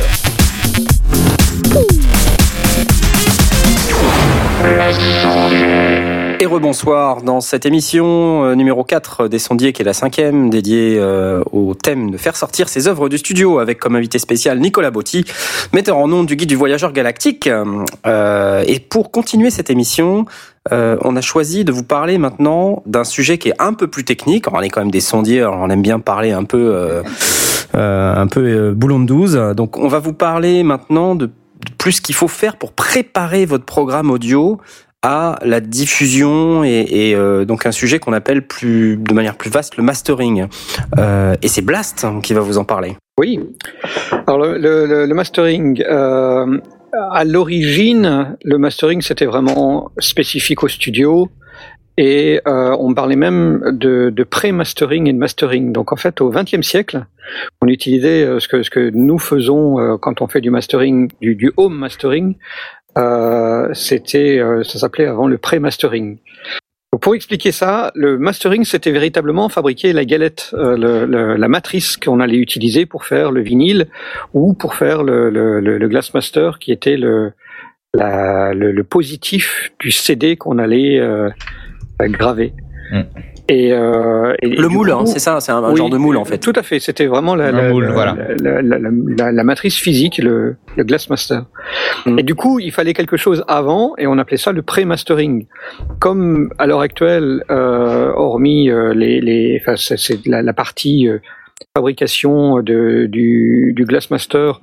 Et 6.39 6.45
rebonsoir 6.45 7.23
dans 7.23 7.41
cette 7.41 7.65
émission 7.65 8.45
euh, 8.45 8.53
numéro 8.53 8.83
4 8.83 9.27
des 9.27 9.39
sondiers 9.39 9.73
qui 9.73 9.81
est 9.81 9.85
la 9.85 9.93
cinquième 9.93 10.51
dédiée 10.51 10.97
euh, 10.99 11.41
au 11.51 11.73
thème 11.73 12.11
de 12.11 12.17
faire 12.17 12.35
sortir 12.35 12.69
ses 12.69 12.87
œuvres 12.87 13.09
du 13.09 13.17
studio 13.17 13.57
avec 13.57 13.79
comme 13.79 13.95
invité 13.95 14.19
spécial 14.19 14.59
Nicolas 14.59 14.91
Botti, 14.91 15.25
metteur 15.73 15.97
en 15.97 16.07
nom 16.07 16.23
du 16.23 16.35
guide 16.35 16.49
du 16.49 16.55
voyageur 16.55 16.93
galactique. 16.93 17.49
Euh, 18.05 18.63
et 18.67 18.79
pour 18.79 19.09
continuer 19.09 19.49
cette 19.49 19.71
émission, 19.71 20.25
on 20.69 21.15
a 21.15 21.21
choisi 21.21 21.63
de 21.63 21.71
vous 21.71 21.83
parler 21.83 22.17
maintenant 22.17 22.83
d'un 22.85 23.05
sujet 23.05 23.37
qui 23.37 23.49
est 23.49 23.59
un 23.59 23.73
peu 23.73 23.87
plus 23.87 24.03
technique. 24.03 24.45
On 24.51 24.59
est 24.59 24.69
quand 24.69 24.81
même 24.81 24.91
des 24.91 24.99
sondiers, 24.99 25.45
on 25.45 25.69
aime 25.69 25.81
bien 25.81 25.99
parler 25.99 26.33
un 26.33 26.43
peu, 26.43 27.01
un 27.73 28.27
peu 28.27 28.73
boulon 28.73 28.99
de 28.99 29.05
12. 29.05 29.53
Donc 29.55 29.77
on 29.77 29.87
va 29.87 29.99
vous 29.99 30.13
parler 30.13 30.63
maintenant 30.63 31.15
de 31.15 31.31
plus 31.77 32.01
qu'il 32.01 32.15
faut 32.15 32.27
faire 32.27 32.57
pour 32.57 32.73
préparer 32.73 33.45
votre 33.45 33.65
programme 33.65 34.11
audio 34.11 34.59
la 35.41 35.59
diffusion 35.59 36.63
et, 36.63 37.13
euh, 37.15 37.45
donc 37.45 37.65
un 37.65 37.71
sujet 37.71 37.99
qu'on 37.99 38.13
appelle 38.13 38.41
de 38.41 39.13
manière 39.13 39.35
plus 39.35 39.49
vaste 39.49 39.77
le 39.77 39.83
mastering. 39.83 40.47
Euh, 40.97 41.35
et 41.41 41.47
c'est 41.47 41.61
Blast 41.61 42.03
hein, 42.03 42.19
qui 42.21 42.33
va 42.33 42.41
vous 42.41 42.57
en 42.57 42.65
parler. 42.65 42.95
Oui. 43.19 43.39
Alors 44.27 44.39
le, 44.39 45.13
mastering, 45.13 45.83
euh, 45.83 46.59
à 47.11 47.23
l'origine, 47.23 48.37
le 48.43 48.57
mastering 48.57 49.01
c'était 49.01 49.25
vraiment 49.25 49.91
spécifique 49.99 50.63
au 50.63 50.67
studio 50.67 51.29
et 51.99 52.41
on 52.45 52.93
parlait 52.93 53.15
même 53.15 53.61
de, 53.71 54.23
pré-mastering 54.23 55.07
et 55.07 55.13
de 55.13 55.17
mastering. 55.17 55.71
Donc 55.71 55.91
en 55.91 55.95
fait, 55.95 56.21
au 56.21 56.29
XXe 56.29 56.61
siècle, 56.61 57.05
on 57.61 57.67
utilisait 57.67 58.39
ce 58.39 58.47
que 58.47 58.61
ce 58.61 58.69
que 58.69 58.91
nous 58.93 59.17
faisons 59.17 59.97
quand 59.99 60.21
on 60.21 60.27
fait 60.27 60.41
du 60.41 60.51
mastering, 60.51 61.09
du 61.21 61.51
home 61.57 61.75
mastering. 61.75 62.35
Euh, 62.97 63.69
c'était, 63.73 64.39
euh, 64.39 64.63
ça 64.63 64.79
s'appelait 64.79 65.05
avant 65.07 65.27
le 65.27 65.37
pré-mastering. 65.37 66.17
Pour 67.01 67.13
expliquer 67.15 67.51
ça, 67.51 67.91
le 67.95 68.17
mastering, 68.17 68.63
c'était 68.63 68.91
véritablement 68.91 69.49
fabriquer 69.49 69.93
la 69.93 70.03
galette, 70.05 70.51
euh, 70.53 70.75
le- 70.77 71.05
le- 71.05 71.35
la 71.35 71.47
matrice 71.47 71.95
qu'on 71.97 72.19
allait 72.19 72.37
utiliser 72.37 72.85
pour 72.85 73.05
faire 73.05 73.31
le 73.31 73.41
vinyle 73.41 73.87
ou 74.33 74.53
pour 74.53 74.73
faire 74.73 75.03
le, 75.03 75.29
le, 75.29 75.87
Glassmaster, 75.87 76.57
qui 76.59 76.71
était 76.71 76.97
le, 76.97 77.33
la, 77.93 78.53
le 78.53 78.83
positif 78.83 79.71
du 79.79 79.91
CD 79.91 80.37
qu'on 80.37 80.57
allait 80.57 80.97
euh, 80.99 81.29
graver. 82.01 82.53
Mm. 82.91 83.01
Et, 83.49 83.71
euh, 83.71 84.33
et 84.41 84.49
Le 84.49 84.67
moule, 84.67 84.91
hein, 84.91 85.05
c'est 85.05 85.19
ça, 85.19 85.39
c'est 85.39 85.53
un, 85.53 85.63
un 85.63 85.71
oui, 85.71 85.77
genre 85.77 85.89
de 85.89 85.97
moule 85.97 86.17
en 86.17 86.25
fait. 86.25 86.37
Tout 86.37 86.51
à 86.55 86.63
fait, 86.63 86.79
c'était 86.79 87.05
vraiment 87.05 87.33
la, 87.33 87.45
Un 87.47 87.51
la, 87.53 87.69
moule, 87.69 87.85
la- 87.85 87.91
voilà. 87.93 88.17
la, 88.43 88.61
la- 88.61 88.77
la- 88.79 88.89
la- 89.17 89.31
la 89.31 89.43
matrice 89.45 89.77
physique, 89.77 90.17
le, 90.17 90.57
le 90.75 90.83
Glassmaster. 90.83 91.43
Mm. 92.05 92.19
Et 92.19 92.23
du 92.23 92.35
coup, 92.35 92.59
il 92.59 92.71
fallait 92.73 92.93
quelque 92.93 93.15
chose 93.15 93.45
avant, 93.47 93.93
et 93.97 94.05
on 94.05 94.17
appelait 94.17 94.35
ça 94.37 94.51
le 94.51 94.61
pré-mastering. 94.63 95.47
Comme 95.99 96.49
à 96.57 96.67
l'heure 96.67 96.81
actuelle, 96.81 97.43
euh, 97.49 98.11
hormis 98.15 98.69
euh, 98.69 98.93
les, 98.93 99.21
les, 99.21 99.59
enfin, 99.61 99.75
c'est, 99.77 99.97
c'est 99.97 100.25
la, 100.27 100.41
la 100.41 100.53
partie 100.53 101.07
euh, 101.07 101.19
fabrication 101.75 102.61
de, 102.61 103.05
du, 103.07 103.73
du 103.75 103.85
Glassmaster, 103.85 104.59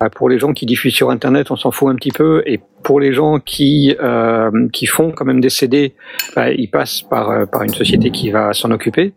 bah, 0.00 0.10
pour 0.10 0.28
les 0.28 0.38
gens 0.38 0.52
qui 0.52 0.66
diffusent 0.66 0.94
sur 0.94 1.10
Internet, 1.10 1.50
on 1.50 1.56
s'en 1.56 1.70
fout 1.70 1.88
un 1.90 1.94
petit 1.96 2.10
peu, 2.10 2.42
et 2.46 2.60
pour 2.82 3.00
les 3.00 3.12
gens 3.12 3.38
qui 3.38 3.96
euh, 4.02 4.50
qui 4.72 4.86
font 4.86 5.10
quand 5.12 5.24
même 5.24 5.40
des 5.40 5.48
CD, 5.50 5.94
bah, 6.36 6.50
ils 6.50 6.68
passent 6.70 7.02
par 7.02 7.30
euh, 7.30 7.46
par 7.46 7.62
une 7.62 7.72
société 7.74 8.10
qui 8.10 8.30
va 8.30 8.52
s'en 8.52 8.70
occuper. 8.70 9.14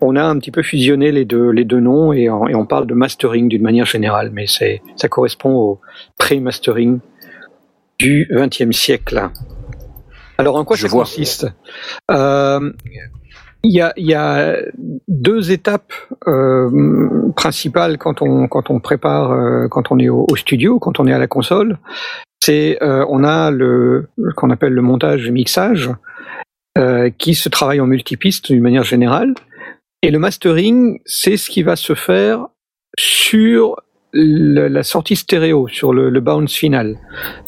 On 0.00 0.16
a 0.16 0.24
un 0.24 0.38
petit 0.38 0.50
peu 0.50 0.62
fusionné 0.62 1.12
les 1.12 1.24
deux 1.24 1.50
les 1.50 1.64
deux 1.64 1.80
noms 1.80 2.12
et, 2.12 2.28
on- 2.30 2.48
et 2.48 2.54
on 2.54 2.66
parle 2.66 2.86
de 2.86 2.94
mastering 2.94 3.48
d'une 3.48 3.62
manière 3.62 3.86
générale, 3.86 4.30
mais 4.32 4.46
c'est 4.46 4.80
ça 4.96 5.08
correspond 5.08 5.50
au 5.54 5.80
pré-mastering 6.18 7.00
du 7.98 8.28
XXe 8.32 8.76
siècle. 8.76 9.28
Alors 10.38 10.56
en 10.56 10.64
quoi 10.64 10.76
Je 10.76 10.82
ça 10.82 10.88
vois. 10.88 11.04
consiste? 11.04 11.46
Euh, 12.10 12.72
il 13.64 13.72
y, 13.72 13.80
a, 13.80 13.92
il 13.96 14.04
y 14.04 14.14
a 14.14 14.56
deux 15.08 15.50
étapes 15.50 15.92
euh, 16.26 17.30
principales 17.34 17.96
quand 17.96 18.20
on 18.20 18.46
quand 18.46 18.70
on 18.70 18.78
prépare 18.78 19.32
euh, 19.32 19.68
quand 19.68 19.90
on 19.90 19.98
est 19.98 20.10
au, 20.10 20.26
studio 20.36 20.78
quand 20.78 21.00
on 21.00 21.06
est 21.06 21.12
à 21.12 21.18
la 21.18 21.26
console. 21.26 21.78
C'est 22.42 22.82
euh, 22.82 23.06
on 23.08 23.24
a 23.24 23.50
le 23.50 24.08
qu'on 24.36 24.50
appelle 24.50 24.74
le 24.74 24.82
montage 24.82 25.30
mixage 25.30 25.90
euh, 26.76 27.08
qui 27.16 27.34
se 27.34 27.48
travaille 27.48 27.80
en 27.80 27.86
multipiste 27.86 28.52
d'une 28.52 28.62
manière 28.62 28.84
générale. 28.84 29.34
Et 30.02 30.10
le 30.10 30.18
mastering 30.18 31.00
c'est 31.06 31.38
ce 31.38 31.48
qui 31.48 31.62
va 31.62 31.76
se 31.76 31.94
faire 31.94 32.46
sur 32.98 33.76
la 34.12 34.84
sortie 34.84 35.16
stéréo 35.16 35.66
sur 35.68 35.92
le, 35.92 36.10
le 36.10 36.20
bounce 36.20 36.54
final. 36.54 36.98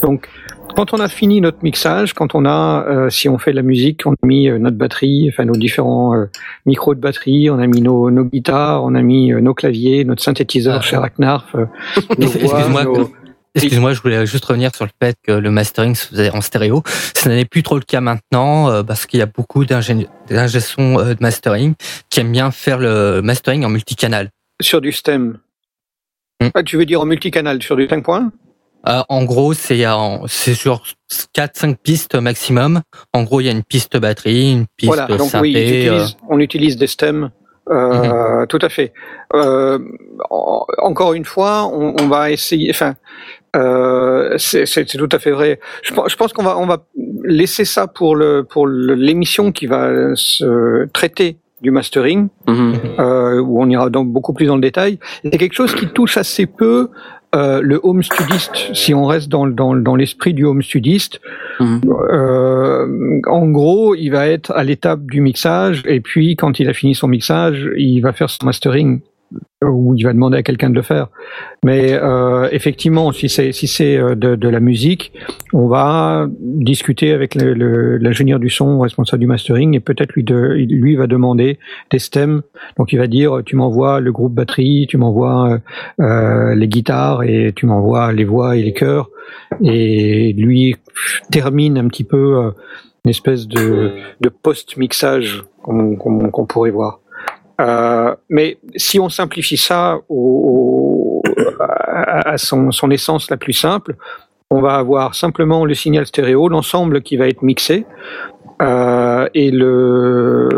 Donc 0.03 0.29
quand 0.77 0.93
on 0.93 1.01
a 1.01 1.09
fini 1.09 1.41
notre 1.41 1.59
mixage, 1.63 2.13
quand 2.13 2.35
on 2.35 2.45
a, 2.45 2.85
euh, 2.87 3.11
si 3.11 3.29
on 3.29 3.39
fait 3.39 3.51
de 3.53 3.57
la 3.57 3.63
musique, 3.63 4.03
on 4.07 4.13
a 4.13 4.27
mis 4.27 4.49
euh, 4.49 4.59
notre 4.59 4.77
batterie, 4.77 5.29
enfin 5.33 5.45
nos 5.45 5.57
différents 5.57 6.15
euh, 6.15 6.27
micros 6.67 6.95
de 6.95 7.01
batterie, 7.01 7.49
on 7.51 7.59
a 7.59 7.67
mis 7.67 7.81
nos, 7.81 8.11
nos 8.11 8.25
guitares, 8.25 8.85
on 8.85 8.95
a 8.95 9.03
mis 9.03 9.33
euh, 9.33 9.41
nos 9.41 9.55
claviers, 9.55 10.05
notre 10.05 10.23
synthétiseur 10.23 10.77
Ah. 10.79 10.83
chez 10.83 10.97
euh, 10.97 11.67
Excuse-moi, 12.19 12.85
nos- 12.85 13.11
Excuse-moi, 13.55 13.95
je 13.95 14.03
voulais 14.03 14.27
juste 14.27 14.45
revenir 14.45 14.75
sur 14.75 14.85
le 14.85 14.91
fait 15.03 15.17
que 15.27 15.33
le 15.33 15.51
mastering 15.51 15.95
se 15.95 16.09
faisait 16.09 16.31
en 16.31 16.43
stéréo. 16.43 16.83
Ce 17.17 17.27
n'est 17.31 17.47
plus 17.47 17.63
trop 17.63 17.77
le 17.77 17.81
cas 17.85 18.03
maintenant 18.03 18.69
euh, 18.69 18.83
parce 18.83 19.07
qu'il 19.07 19.19
y 19.19 19.23
a 19.23 19.27
beaucoup 19.27 19.65
d'ingé 19.65 20.07
d'ingé 20.29 20.61
son, 20.61 20.99
euh, 20.99 21.15
de 21.15 21.23
mastering 21.23 21.73
qui 22.11 22.21
aiment 22.21 22.33
bien 22.33 22.51
faire 22.51 22.79
le 22.79 23.23
mastering 23.23 23.65
en 23.65 23.71
multicanal. 23.71 24.29
sur 24.61 24.83
du 24.83 24.93
stem. 24.93 25.39
Hmm. 26.43 26.49
Ah, 26.55 26.63
tu 26.63 26.77
veux 26.77 26.85
dire 26.85 27.01
en 27.01 27.07
multicanal, 27.07 27.63
sur 27.63 27.77
du 27.77 27.89
5 27.89 28.05
points 28.05 28.31
Euh, 28.89 29.03
en 29.09 29.25
gros, 29.25 29.53
c'est 29.53 29.85
c'est 30.29 30.55
sur 30.55 30.83
4-5 31.35 31.77
pistes 31.77 32.15
maximum. 32.15 32.83
En 33.13 33.23
gros, 33.25 33.41
il 33.41 33.45
y 33.47 33.49
a 33.49 33.53
une 33.53 33.65
piste 33.65 33.97
batterie, 33.97 34.53
une 34.53 34.67
piste 34.77 34.93
Voilà, 34.95 35.07
donc 35.17 35.29
synthé. 35.31 35.41
oui, 35.41 35.89
euh, 35.89 36.05
on 36.29 36.39
utilise 36.39 36.77
des 36.77 36.87
stems. 36.87 37.31
Euh, 37.69 38.47
Tout 38.47 38.61
à 38.63 38.69
fait. 38.69 38.93
Euh, 39.35 39.81
en- 40.31 40.65
encore 40.79 41.15
une 41.15 41.25
fois, 41.25 41.67
on, 41.67 41.97
on 42.01 42.07
va 42.07 42.31
essayer. 42.31 42.71
Enfin, 42.71 42.95
euh, 43.57 44.37
c'est 44.39 44.67
c'est- 44.67 44.89
c'est 44.89 44.99
tout 44.99 45.09
à 45.11 45.19
fait 45.19 45.33
vrai. 45.33 45.59
Je, 45.83 45.93
pense- 45.93 46.11
je 46.13 46.17
pense 46.17 46.33
qu'on 46.33 46.45
va 46.45 46.57
on 46.59 46.67
va 46.67 46.85
laisser 47.25 47.65
ça 47.65 47.89
pour 47.89 48.15
le 48.15 48.45
pour 48.45 48.69
l'émission 48.69 49.51
qui 49.51 49.67
va 49.67 50.15
se 50.15 50.87
traiter 50.93 51.39
du 51.63 51.71
mastering, 51.73 52.29
Mhm. 52.47 52.75
euh, 53.01 53.41
où 53.41 53.61
on 53.61 53.69
ira 53.69 53.89
donc 53.91 54.09
beaucoup 54.13 54.33
plus 54.35 54.47
dans 54.47 54.57
le 54.57 54.61
détail. 54.61 54.99
C'est 55.25 55.31
quelque 55.39 55.55
chose 55.55 55.75
qui 55.75 55.89
touche 55.89 56.19
assez 56.19 56.47
peu 56.47 56.91
euh, 57.35 57.61
le 57.63 57.81
home 57.83 58.03
studiste. 58.03 58.75
Si 58.75 58.95
on 58.95 59.05
reste 59.07 59.29
dans 59.29 59.47
dans, 59.47 59.75
dans 59.75 59.97
l'esprit 59.97 60.33
du 60.35 60.45
home 60.45 60.63
studiste, 60.63 61.21
Mhm. 61.61 61.81
euh, 62.11 63.21
en 63.27 63.47
gros, 63.49 63.95
il 63.95 64.11
va 64.11 64.27
être 64.29 64.51
à 64.53 64.63
l'étape 64.65 65.03
du 65.07 65.21
mixage 65.21 65.83
et 65.87 66.01
puis 66.01 66.37
quand 66.37 66.61
il 66.61 66.69
a 66.69 66.73
fini 66.75 66.95
son 66.95 67.09
mixage, 67.09 67.69
il 67.77 68.01
va 68.01 68.13
faire 68.13 68.29
son 68.31 68.45
mastering 68.47 69.01
ou 69.65 69.95
il 69.97 70.05
va 70.05 70.13
demander 70.13 70.39
à 70.39 70.43
quelqu'un 70.43 70.71
de 70.71 70.75
le 70.75 70.83
faire. 70.83 71.09
Mais 71.65 71.93
euh, 71.93 72.49
effectivement, 72.53 73.11
si 73.13 73.29
c'est 73.29 73.53
si 73.53 73.67
c'est 73.67 73.97
euh, 73.97 74.15
de, 74.15 74.49
la 74.49 74.61
musique, 74.61 75.13
on 75.53 75.67
va 75.67 76.29
discuter 76.41 77.13
avec 77.13 77.35
l'ingénieur 77.35 78.39
du 78.39 78.51
son 78.51 78.81
responsable 78.81 79.21
du 79.21 79.27
mastering 79.27 79.75
et 79.75 79.81
peut-être 79.81 80.13
lui 80.13 80.25
de, 80.25 80.37
lui 80.37 80.97
va 80.97 81.07
demander 81.07 81.59
des 81.91 81.99
stems. 81.99 82.43
Donc 82.79 82.93
il 82.93 82.99
va 82.99 83.07
dire 83.07 83.43
tu 83.45 83.57
m'envoies 83.57 84.01
le 84.01 84.13
groupe 84.13 84.35
batterie, 84.35 84.87
tu 84.89 84.99
m'envoies 84.99 85.59
euh, 86.01 86.55
les 86.55 86.69
guitares 86.69 87.23
et 87.23 87.53
tu 87.55 87.67
m'envoies 87.67 88.13
les 88.13 88.25
voix 88.25 88.57
et 88.57 88.63
les 88.63 88.73
chœurs 88.73 89.11
et 89.63 90.33
lui 90.35 90.77
termine 91.31 91.79
un 91.79 91.89
petit 91.89 92.05
peu 92.05 92.53
une 93.05 93.11
espèce 93.11 93.47
de, 93.49 93.93
qu'on 95.63 95.97
qu'on- 95.97 96.31
qu'on 96.31 96.47
pourrait 96.47 96.71
voir. 96.71 97.01
Euh, 97.61 98.15
mais 98.29 98.59
si 98.77 99.01
on 99.01 99.09
simplifie 99.09 99.57
ça 99.57 99.99
au, 100.09 101.23
à, 101.59 102.31
à 102.31 102.39
son, 102.39 102.71
son 102.71 102.91
essence 102.91 103.31
la 103.31 103.37
plus 103.37 103.55
simple, 103.55 103.97
on 104.51 104.61
va 104.61 104.75
avoir 104.75 105.15
simplement 105.15 105.65
le 105.65 105.75
signal 105.75 106.07
stéréo, 106.07 106.49
l'ensemble 106.49 107.03
qui 107.03 107.17
va 107.17 107.29
être 107.29 107.43
mixé, 107.43 107.87
euh, 108.63 109.29
et 109.35 109.51
le 109.51 110.49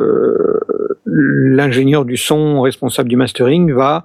l'ingénieur 1.10 2.04
du 2.04 2.16
son 2.16 2.60
responsable 2.60 3.08
du 3.08 3.16
mastering 3.16 3.72
va 3.72 4.04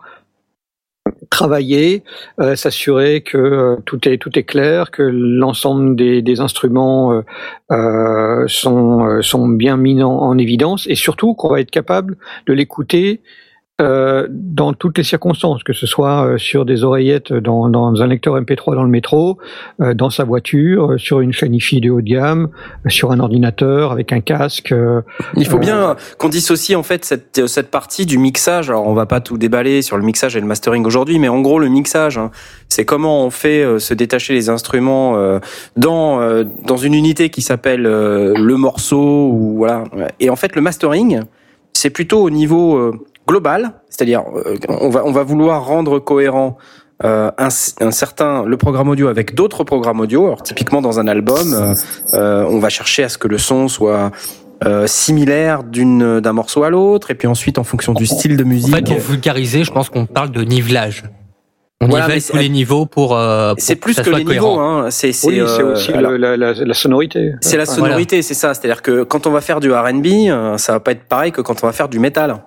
travailler, 1.33 2.03
euh, 2.39 2.55
s'assurer 2.55 3.21
que 3.21 3.37
euh, 3.37 3.75
tout 3.85 4.07
est 4.07 4.19
tout 4.19 4.37
est 4.37 4.43
clair, 4.43 4.91
que 4.91 5.01
l'ensemble 5.01 5.95
des, 5.95 6.39
instruments 6.39 7.11
euh, 7.11 7.21
euh 7.71 8.47
sont 8.47 9.21
sont 9.21 9.47
bien 9.47 9.75
mis 9.75 10.03
en 10.03 10.37
évidence 10.37 10.85
et 10.87 10.95
surtout 10.95 11.33
qu'on 11.33 11.49
va 11.49 11.59
être 11.59 11.71
capable 11.71 12.17
de 12.47 12.53
l'écouter 12.53 13.21
euh, 13.81 14.27
dans 14.29 14.71
toutes 14.73 14.99
les 14.99 15.03
circonstances, 15.03 15.63
que 15.63 15.73
ce 15.73 15.87
soit 15.87 16.25
euh, 16.27 16.37
sur 16.37 16.63
des 16.63 16.83
oreillettes 16.83 17.33
dans, 17.33 17.69
dans 17.69 18.03
un 18.03 18.07
lecteur 18.07 18.39
MP3 18.39 18.75
dans 18.75 18.83
le 18.83 18.89
métro, 18.89 19.39
euh, 19.81 19.95
dans 19.95 20.11
sa 20.11 20.25
voiture, 20.25 20.91
euh, 20.91 20.97
sur 20.99 21.21
une 21.21 21.33
chaîne 21.33 21.55
IFI 21.55 21.81
de 21.81 21.89
haut 21.89 21.99
de 22.01 22.05
gamme, 22.07 22.49
sur 22.87 23.11
un 23.11 23.19
ordinateur 23.19 23.91
avec 23.91 24.13
un 24.13 24.21
casque. 24.21 24.71
euh, 24.71 25.01
Il 25.35 25.47
faut 25.47 25.57
bien 25.57 25.95
qu'on 26.19 26.29
dissocie 26.29 26.77
en 26.77 26.83
fait 26.83 27.03
cette, 27.03 27.47
cette 27.47 27.71
partie 27.71 28.05
du 28.05 28.19
mixage. 28.19 28.69
Alors 28.69 28.85
on 28.85 28.93
va 28.93 29.07
pas 29.07 29.21
tout 29.21 29.39
déballer 29.39 29.81
sur 29.81 29.97
le 29.97 30.03
mixage 30.03 30.37
et 30.37 30.39
le 30.39 30.45
mastering 30.45 30.85
aujourd'hui, 30.85 31.17
mais 31.17 31.27
en 31.27 31.41
gros 31.41 31.57
le 31.57 31.67
mixage, 31.67 32.19
hein, 32.19 32.29
c'est 32.69 32.85
comment 32.85 33.25
on 33.25 33.31
fait 33.31 33.63
euh, 33.63 33.79
se 33.79 33.95
détacher 33.95 34.33
les 34.33 34.49
instruments 34.49 35.17
euh, 35.17 35.39
dans 35.77 36.21
euh, 36.21 36.43
dans 36.63 36.77
une 36.77 36.93
unité 36.93 37.29
qui 37.31 37.41
s'appelle 37.41 37.87
euh, 37.87 38.35
le 38.37 38.55
morceau 38.55 39.29
ou 39.33 39.55
voilà. 39.57 39.85
Et 40.19 40.29
en 40.29 40.35
fait 40.35 40.55
le 40.55 40.61
mastering, 40.61 41.21
c'est 41.73 41.89
plutôt 41.89 42.21
au 42.21 42.29
niveau 42.29 42.93
global, 43.27 43.73
c'est-à-dire 43.89 44.23
euh, 44.35 44.55
on 44.69 44.89
va 44.89 45.03
on 45.05 45.11
va 45.11 45.23
vouloir 45.23 45.65
rendre 45.65 45.99
cohérent 45.99 46.57
euh, 47.03 47.31
un, 47.37 47.47
un 47.81 47.91
certain 47.91 48.43
le 48.45 48.57
programme 48.57 48.89
audio 48.89 49.07
avec 49.07 49.33
d'autres 49.35 49.63
programmes 49.63 49.99
audio. 50.01 50.25
Alors 50.27 50.43
typiquement 50.43 50.81
dans 50.81 50.99
un 50.99 51.07
album, 51.07 51.53
euh, 51.53 51.73
euh, 52.13 52.45
on 52.49 52.59
va 52.59 52.69
chercher 52.69 53.03
à 53.03 53.09
ce 53.09 53.17
que 53.17 53.27
le 53.27 53.37
son 53.37 53.67
soit 53.67 54.11
euh, 54.65 54.87
similaire 54.87 55.63
d'une 55.63 56.19
d'un 56.19 56.33
morceau 56.33 56.63
à 56.63 56.69
l'autre, 56.69 57.11
et 57.11 57.15
puis 57.15 57.27
ensuite 57.27 57.57
en 57.57 57.63
fonction 57.63 57.93
du 57.93 58.05
style 58.05 58.37
de 58.37 58.43
En 58.43 58.47
musique. 58.47 58.75
fait, 58.75 58.83
pour 58.83 58.99
vulgariser, 58.99 59.63
je 59.63 59.71
pense 59.71 59.89
qu'on 59.89 60.05
parle 60.05 60.31
de 60.31 60.41
nivelage. 60.43 61.03
On 61.81 61.87
Voilà, 61.87 62.05
nivelle 62.07 62.23
tous 62.23 62.37
les 62.37 62.47
niveaux 62.47 62.85
pour. 62.85 63.13
euh, 63.17 63.55
pour 63.55 63.61
c'est 63.61 63.75
plus 63.75 63.99
que 63.99 64.09
les 64.09 64.23
cohérent. 64.23 64.51
niveaux, 64.51 64.59
hein. 64.61 64.87
C'est 64.89 65.11
oui, 65.25 65.41
euh, 65.41 65.73
aussi 65.73 65.91
alors, 65.91 66.13
la, 66.13 66.37
la, 66.37 66.53
la 66.53 66.73
sonorité. 66.73 67.33
c'est 67.41 67.57
la 67.57 67.65
sonorité, 67.65 68.21
c'est 68.21 68.35
ça. 68.35 68.53
C'est-à-dire 68.53 68.81
que 68.81 69.03
quand 69.03 69.27
on 69.27 69.31
va 69.31 69.41
faire 69.41 69.59
du 69.59 69.69
R&B, 69.73 70.07
ça 70.57 70.71
va 70.73 70.79
pas 70.79 70.91
être 70.91 71.03
pareil 71.09 71.33
que 71.33 71.41
quand 71.41 71.61
on 71.61 71.67
va 71.67 71.73
faire 71.73 71.89
du 71.89 71.99
métal. 71.99 72.37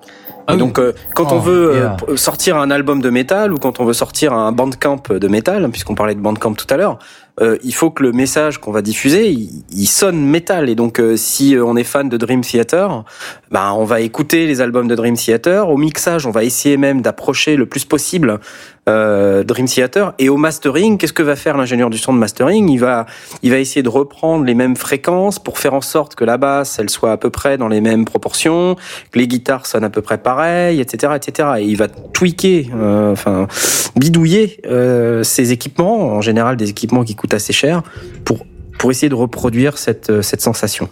Ah 0.46 0.52
oui. 0.52 0.58
donc, 0.58 0.78
euh, 0.78 0.92
quand 1.14 1.32
on 1.32 1.36
Oh, 1.36 1.40
veut 1.40 1.70
euh, 1.70 1.88
yeah. 2.08 2.16
sortir 2.16 2.56
un 2.56 2.70
album 2.70 3.00
de 3.02 3.10
métal 3.10 3.52
ou 3.52 3.56
quand 3.56 3.80
on 3.80 3.84
veut 3.84 3.92
sortir 3.92 4.32
un 4.32 4.52
bandcamp 4.52 5.02
de 5.10 5.28
métal, 5.28 5.68
puisqu'on 5.70 5.94
parlait 5.94 6.14
de 6.14 6.20
bandcamp 6.20 6.54
tout 6.54 6.66
à 6.70 6.76
l'heure, 6.76 6.98
euh, 7.42 7.58
il 7.62 7.74
faut 7.74 7.90
que 7.90 8.02
le 8.02 8.12
message 8.12 8.58
qu'on 8.58 8.72
va 8.72 8.80
diffuser, 8.80 9.28
il, 9.30 9.50
il 9.70 9.86
sonne 9.86 10.24
métal. 10.24 10.70
Et 10.70 10.74
donc, 10.74 11.00
euh, 11.00 11.16
si 11.16 11.54
euh, 11.54 11.64
on 11.64 11.76
est 11.76 11.84
fan 11.84 12.08
de 12.08 12.16
Dream 12.16 12.40
Theater, 12.40 13.04
ben, 13.50 13.72
on 13.76 13.84
va 13.84 14.00
écouter 14.00 14.46
les 14.46 14.60
albums 14.60 14.88
de 14.88 14.94
Dream 14.94 15.16
Theater. 15.16 15.68
Au 15.68 15.76
mixage, 15.76 16.26
on 16.26 16.30
va 16.30 16.44
essayer 16.44 16.76
même 16.78 17.02
d'approcher 17.02 17.56
le 17.56 17.66
plus 17.66 17.84
possible 17.84 18.40
euh, 18.88 19.42
Dream 19.42 19.66
Theater. 19.66 20.14
Et 20.18 20.28
au 20.28 20.36
mastering, 20.36 20.98
qu'est-ce 20.98 21.12
que 21.12 21.22
va 21.22 21.36
faire 21.36 21.56
l'ingénieur 21.56 21.90
du 21.90 21.98
son 21.98 22.12
de 22.12 22.18
mastering? 22.18 22.68
Il 22.68 22.78
va, 22.78 23.06
il 23.42 23.50
va 23.50 23.58
essayer 23.58 23.82
de 23.82 23.88
reprendre 23.88 24.44
les 24.44 24.54
mêmes 24.54 24.76
fréquences 24.76 25.38
pour 25.38 25.58
faire 25.58 25.74
en 25.74 25.80
sorte 25.80 26.14
que 26.14 26.24
la 26.24 26.36
basse, 26.36 26.78
elle 26.78 26.90
soit 26.90 27.12
à 27.12 27.16
peu 27.16 27.30
près 27.30 27.58
dans 27.58 27.68
les 27.68 27.80
mêmes 27.80 28.04
proportions, 28.04 28.76
que 29.10 29.18
les 29.18 29.26
guitares 29.26 29.66
sonnent 29.66 29.84
à 29.84 29.90
peu 29.90 30.02
près 30.02 30.18
pareil, 30.18 30.80
etc., 30.80 31.14
etc. 31.16 31.48
Et 31.58 31.64
il 31.64 31.76
va 31.76 31.88
tweaker, 31.88 32.66
euh, 32.74 33.12
enfin 33.12 33.48
bidouiller 33.96 34.60
euh, 34.66 35.22
ces 35.22 35.52
équipements, 35.52 36.12
en 36.12 36.20
général 36.20 36.56
des 36.56 36.70
équipements 36.70 37.04
qui 37.04 37.14
coûtent 37.14 37.34
assez 37.34 37.52
cher, 37.52 37.82
pour 38.24 38.46
pour 38.78 38.90
essayer 38.90 39.08
de 39.08 39.14
reproduire 39.14 39.78
cette 39.78 40.10
euh, 40.10 40.22
cette 40.22 40.42
sensation. 40.42 40.88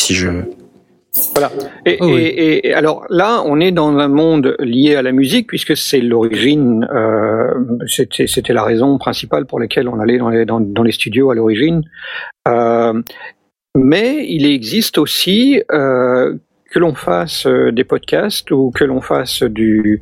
Si 0.00 0.14
je 0.14 0.28
Voilà. 1.34 1.50
Et, 1.84 1.98
Oh 2.00 2.06
oui. 2.06 2.22
et- 2.24 2.72
alors 2.72 3.04
là, 3.10 3.42
on 3.44 3.60
est 3.60 3.70
dans 3.72 3.96
un 3.98 4.08
monde 4.08 4.56
lié 4.60 4.96
à 4.96 5.02
la 5.02 5.12
musique 5.12 5.46
puisque 5.46 5.76
c'est 5.76 6.00
l'origine. 6.00 6.88
Euh, 6.92 7.52
c'était, 7.86 8.52
la 8.54 8.64
raison 8.64 8.96
principale 8.98 9.44
pour 9.46 9.60
laquelle 9.60 9.88
on 9.88 10.00
allait 10.00 10.18
dans 10.18 10.30
les, 10.30 10.44
dans, 10.46 10.60
dans 10.60 10.82
les 10.82 10.92
studios 10.92 11.30
à 11.30 11.34
l'origine. 11.34 11.82
Euh, 12.48 13.02
mais 13.76 14.24
il 14.28 14.46
existe 14.46 14.96
aussi 14.98 15.62
euh, 15.70 16.34
que 16.70 16.78
l'on 16.78 16.94
fasse 16.94 17.46
des 17.46 17.84
podcasts 17.84 18.50
ou 18.50 18.70
que 18.70 18.84
l'on 18.84 19.02
fasse 19.02 19.42
du, 19.42 20.00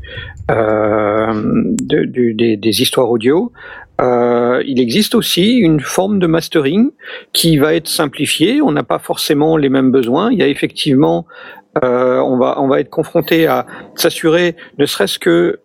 euh, 0.50 1.32
de- 1.82 2.04
du- 2.04 2.34
des, 2.34 2.56
des 2.56 2.82
histoires 2.82 3.10
audio. 3.10 3.50
Euh, 4.00 4.62
il 4.66 4.80
existe 4.80 5.14
aussi 5.14 5.56
une 5.56 5.80
forme 5.80 6.18
de 6.18 6.26
mastering 6.26 6.90
qui 7.32 7.58
va 7.58 7.74
être 7.74 7.88
simplifiée. 7.88 8.62
On 8.62 8.72
n'a 8.72 8.82
pas 8.82 8.98
forcément 8.98 9.56
les 9.56 9.68
mêmes 9.68 9.90
besoins. 9.90 10.32
Il 10.32 10.38
y 10.38 10.42
a 10.42 10.48
effectivement, 10.48 11.26
euh, 11.84 12.18
on 12.18 12.36
va 12.36 12.60
on 12.60 12.66
va 12.66 12.80
être 12.80 12.90
confronté 12.90 13.46
à 13.46 13.66
s'assurer, 13.94 14.56
ne 14.78 14.86
serait-ce 14.86 15.18
que 15.20 15.60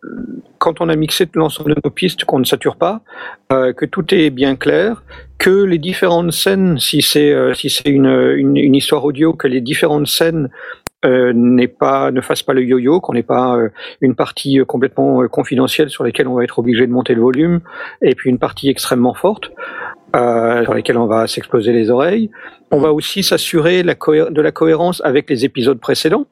quand 0.59 0.79
on 0.79 0.89
a 0.89 0.95
mixé 0.95 1.27
l'ensemble 1.33 1.75
de 1.75 1.81
nos 1.83 1.89
pistes, 1.89 2.25
qu'on 2.25 2.39
ne 2.39 2.45
sature 2.45 2.75
pas, 2.75 3.01
euh, 3.51 3.73
que 3.73 3.85
tout 3.85 4.13
est 4.13 4.29
bien 4.29 4.55
clair, 4.55 5.03
que 5.39 5.63
les 5.63 5.79
différentes 5.79 6.31
scènes, 6.31 6.77
si 6.79 7.01
c'est 7.01 7.31
euh, 7.31 7.53
si 7.53 7.69
c'est 7.69 7.89
une, 7.89 8.35
une 8.37 8.75
histoire 8.75 9.03
audio, 9.03 9.33
que 9.33 9.47
les 9.47 9.61
différentes 9.61 10.07
scènes 10.07 10.49
n'est 11.33 11.67
pas 11.67 12.11
ne 12.11 12.21
fassent 12.21 12.43
pas 12.43 12.53
le 12.53 12.63
yo-yo, 12.63 12.99
qu'on 12.99 13.13
n'ait 13.13 13.23
pas 13.23 13.55
euh, 13.55 13.69
une 14.01 14.15
partie 14.15 14.59
euh, 14.59 14.65
complètement 14.65 15.21
euh, 15.21 15.27
confidentielle 15.27 15.89
sur 15.89 16.03
laquelle 16.03 16.27
on 16.27 16.35
va 16.35 16.43
être 16.43 16.59
obligé 16.59 16.87
de 16.87 16.91
monter 16.91 17.13
le 17.15 17.21
volume, 17.21 17.61
et 18.01 18.15
puis 18.15 18.29
une 18.29 18.39
partie 18.39 18.69
extrêmement 18.69 19.13
forte 19.13 19.51
euh, 20.15 20.63
sur 20.63 20.73
lesquelles 20.73 20.97
on 20.97 21.07
va 21.07 21.27
s'exploser 21.27 21.73
les 21.73 21.89
oreilles. 21.89 22.29
On 22.71 22.79
va 22.79 22.91
aussi 22.91 23.23
s'assurer 23.23 23.83
de 23.83 24.41
la 24.41 24.51
cohérence 24.51 25.01
avec 25.05 25.29
les 25.29 25.45
épisodes 25.45 25.79
précédents. 25.79 26.25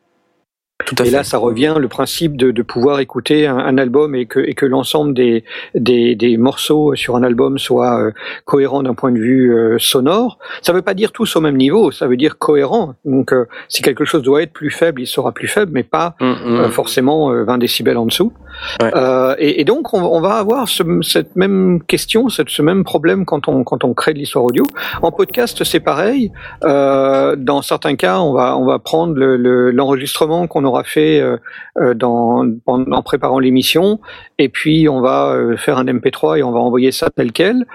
Tout 0.95 1.03
à 1.03 1.06
Et 1.06 1.10
fait. 1.10 1.15
là, 1.18 1.24
ça 1.24 1.38
revient 1.38 1.76
le 1.80 1.88
principe 1.88 2.38
de, 2.38 2.52
de 2.52 2.61
pouvoir 2.61 2.99
écouter 2.99 3.48
un, 3.48 3.57
un 3.57 3.78
album 3.78 4.15
et 4.15 4.26
que, 4.26 4.40
et 4.40 4.53
que 4.53 4.65
l'ensemble 4.65 5.14
des, 5.14 5.44
des, 5.76 6.15
des 6.15 6.38
morceaux 6.38 6.95
sur 6.95 7.15
un 7.15 7.24
album 7.24 7.57
soient 7.57 7.99
euh, 7.99 8.11
cohérents 8.45 8.84
d'un 8.84 8.94
point 8.94 9.11
de 9.11 9.20
vue 9.20 9.53
euh, 9.56 9.78
sonore. 9.80 10.38
Ça 10.61 10.72
ne 10.74 10.78
veut 10.78 10.82
pas 10.84 10.94
dire 10.94 11.11
tous 11.11 11.36
au 11.36 11.41
même 11.41 11.57
niveau, 11.57 11.91
ça 11.91 12.07
veut 12.07 12.18
dire 12.18 12.38
cohérent. 12.38 12.95
Donc, 13.06 13.34
euh, 13.34 13.45
si 13.68 13.82
quelque 13.82 14.06
chose 14.06 14.22
doit 14.24 14.41
être 14.41 14.53
plus 14.53 14.72
faible, 14.72 15.02
il 15.02 15.07
sera 15.07 15.32
plus 15.32 15.48
faible, 15.48 15.72
mais 15.74 15.84
pas 15.84 16.15
Hum, 16.20 16.38
hum. 16.45 16.56
euh, 16.61 16.70
forcément 16.70 17.32
euh, 17.32 17.44
20 17.44 17.57
décibels 17.57 17.98
en 17.98 18.06
dessous. 18.06 18.34
Euh, 18.81 19.35
et, 19.38 19.63
donc, 19.63 19.93
on, 19.93 20.21
va 20.21 20.35
avoir 20.35 20.67
ce, 20.67 20.84
cette 21.01 21.35
même 21.35 21.81
question, 21.88 22.30
ce 22.30 22.61
même 22.61 22.84
problème 22.84 23.25
quand 23.25 23.47
on, 23.47 23.63
crée 23.93 24.13
de 24.13 24.19
l'histoire 24.19 24.45
audio. 24.45 24.63
En 25.01 25.11
podcast, 25.11 25.63
c'est 25.63 25.80
pareil. 25.80 26.31
Euh, 26.63 27.35
dans 27.35 27.61
certains 27.61 27.95
cas, 27.95 28.19
on 28.19 28.34
va, 28.34 28.80
prendre 28.80 29.13
le- 29.15 29.38
le- 29.38 29.71
l'enregistrement 29.71 30.47
qu'on 30.47 30.63
aura 30.65 30.84
fait 30.84 31.21
euh, 31.21 31.93
en, 32.01 33.01
préparant 33.03 33.39
l'émission, 33.39 33.99
et 34.38 34.49
puis 34.49 34.89
on 34.89 35.01
va 35.01 35.38
faire 35.57 35.77
un 35.77 35.85
MP3 35.85 36.39
et 36.39 36.43
on 36.43 36.51
va 36.51 36.59
envoyer 36.59 36.91
ça 36.91 37.09
tel 37.09 37.31
quel. 37.31 37.65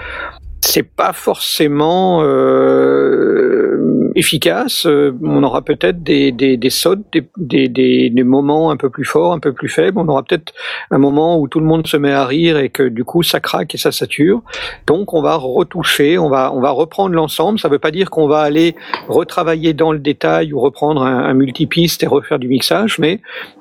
C'est 0.61 0.83
pas 0.83 1.13
forcément 1.13 2.21
euh, 2.25 4.11
efficace. 4.17 4.87
Euh, 4.87 5.13
On 5.23 5.43
aura 5.45 5.63
peut-être 5.63 6.03
des, 6.03 6.33
des, 6.33 6.57
des 6.57 6.71
sautes, 6.71 7.05
des, 7.13 7.69
des, 7.69 8.11
des, 8.11 8.23
moments 8.25 8.71
un 8.73 8.77
peu 8.77 8.91
plus 8.91 9.05
forts, 9.05 9.33
un 9.33 9.39
peu 9.39 9.53
plus 9.53 9.69
faibles. 9.69 9.99
On 9.99 10.09
aura 10.09 10.25
peut-être 10.25 10.53
un 10.91 10.99
moment 10.99 11.39
où 11.39 11.47
tout 11.47 11.61
le 11.61 11.67
monde 11.67 11.87
se 11.87 11.97
met 11.97 12.13
à 12.13 12.25
rire 12.27 12.59
et 12.59 12.71
que 12.71 12.83
du 12.83 13.05
coup 13.05 13.23
ça 13.23 13.39
craque 13.39 13.75
et 13.75 13.79
ça 13.79 13.93
sature. 13.93 14.43
Donc 14.87 15.15
on 15.15 15.23
va 15.23 15.37
retoucher, 15.37 16.19
on 16.19 16.29
va 16.29 16.53
on 16.53 16.61
va 16.61 16.71
reprendre 16.71 17.15
l'ensemble. 17.15 17.59
Ça 17.61 17.69
ne 17.69 17.73
veut 17.75 17.79
pas 17.79 17.93
dire 17.93 18.11
qu'on 18.11 18.27
va 18.27 18.41
aller 18.41 18.75
retravailler 19.09 19.75
dans 19.75 19.93
le 19.93 20.01
détail 20.01 20.53
ou 20.53 20.59
reprendre 20.59 21.03
un, 21.03 21.19
un 21.25 21.35
multipiste 21.35 22.03
et 22.03 22.07
refaire 22.09 22.41
du 22.41 22.49
mixage, 22.49 22.99
mais 22.99 23.21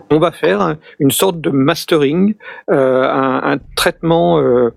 on 0.10 0.18
va 0.20 0.32
faire 0.32 0.62
un- 0.62 0.78
une 1.00 1.12
sorte 1.12 1.40
de 1.42 1.52
mastering, 1.52 2.34
euh, 2.72 3.04
un, 3.04 3.54
un 3.54 3.58
traitement 3.76 4.40
euh, 4.40 4.72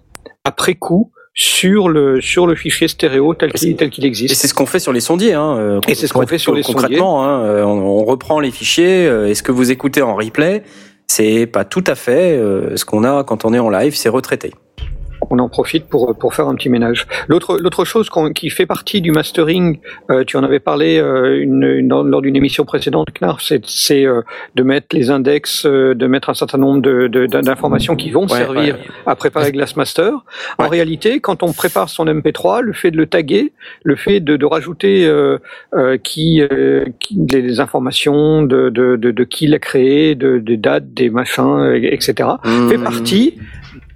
après 0.44 0.74
coup 0.74 1.12
sur 1.34 1.88
le 1.88 2.20
sur 2.20 2.46
le 2.46 2.54
fichier 2.54 2.88
stéréo 2.88 3.34
tel 3.34 3.52
qu'il 3.52 3.76
tel 3.76 3.90
qu'il 3.90 4.04
Et 4.04 4.08
existe. 4.08 4.34
c'est 4.34 4.48
ce 4.48 4.54
qu'on 4.54 4.66
fait 4.66 4.80
sur 4.80 4.92
les 4.92 5.00
sondiers. 5.00 5.34
Hein, 5.34 5.56
euh, 5.58 5.80
Et 5.88 5.94
c'est 5.94 6.06
ce 6.06 6.12
qu'on 6.12 6.26
fait 6.26 6.38
sur 6.38 6.54
les 6.54 6.62
concrètement. 6.62 7.24
Hein, 7.24 7.44
euh, 7.44 7.62
on, 7.62 7.78
on 7.78 8.04
reprend 8.04 8.40
les 8.40 8.50
fichiers. 8.50 9.06
euh, 9.06 9.28
et 9.28 9.34
ce 9.34 9.42
que 9.42 9.52
vous 9.52 9.70
écoutez 9.70 10.02
en 10.02 10.14
replay, 10.16 10.62
c'est 11.06 11.46
pas 11.46 11.64
tout 11.64 11.84
à 11.86 11.94
fait 11.94 12.32
euh, 12.36 12.76
ce 12.76 12.84
qu'on 12.84 13.04
a 13.04 13.24
quand 13.24 13.44
on 13.44 13.54
est 13.54 13.58
en 13.58 13.70
live. 13.70 13.94
C'est 13.96 14.08
retraité. 14.08 14.52
On 15.28 15.38
en 15.38 15.48
profite 15.48 15.86
pour 15.86 16.16
pour 16.16 16.34
faire 16.34 16.48
un 16.48 16.54
petit 16.54 16.68
ménage. 16.68 17.06
L'autre 17.28 17.58
l'autre 17.60 17.84
chose 17.84 18.08
qu'on- 18.08 18.32
qui 18.32 18.48
fait 18.50 18.66
partie 18.66 19.00
du 19.00 19.10
mastering, 19.12 19.78
euh, 20.10 20.24
tu 20.26 20.36
en 20.36 20.42
avais 20.44 20.60
parlé 20.60 20.98
euh, 20.98 21.40
une, 21.42 21.62
une- 21.62 21.88
dans- 21.88 22.02
lors 22.02 22.22
d'une 22.22 22.36
émission 22.36 22.64
précédente, 22.64 23.08
Knarf, 23.20 23.42
c'est 23.42 23.60
c'est 23.66 24.06
euh, 24.06 24.22
de 24.54 24.62
mettre 24.62 24.88
les 24.96 25.10
index, 25.10 25.66
de 25.66 26.06
mettre 26.06 26.30
un 26.30 26.34
certain 26.34 26.58
nombre 26.58 26.80
de 26.80 27.06
de- 27.08 27.26
d'informations 27.26 27.96
qui 27.96 28.10
vont 28.10 28.22
Ouais, 28.22 28.38
servir 28.38 28.74
ouais. 28.76 28.80
à 29.06 29.14
préparer 29.16 29.52
Glassmaster. 29.52 30.12
En 30.58 30.68
réalité, 30.68 31.20
quand 31.20 31.42
on 31.42 31.52
prépare 31.52 31.88
son 31.88 32.06
MP3, 32.06 32.60
le 32.62 32.72
fait 32.72 32.90
de 32.90 32.96
le 32.96 33.06
taguer, 33.06 33.52
le 33.82 33.96
fait 33.96 34.20
de, 34.20 34.36
de 34.36 34.46
rajouter 34.46 35.10
qui, 36.02 36.42
qui- 36.98 37.18
les 37.32 37.60
informations 37.60 38.42
de, 38.42 38.68
de, 38.70 39.24
qui 39.24 39.46
l'a 39.46 39.58
créé, 39.58 40.14
de, 40.14 40.38
de 40.38 40.54
dates, 40.56 40.92
des 40.94 41.10
machins, 41.10 41.74
etc 41.74 42.28
fait 42.68 42.76
Mmh. 42.78 42.82
partie 42.84 43.34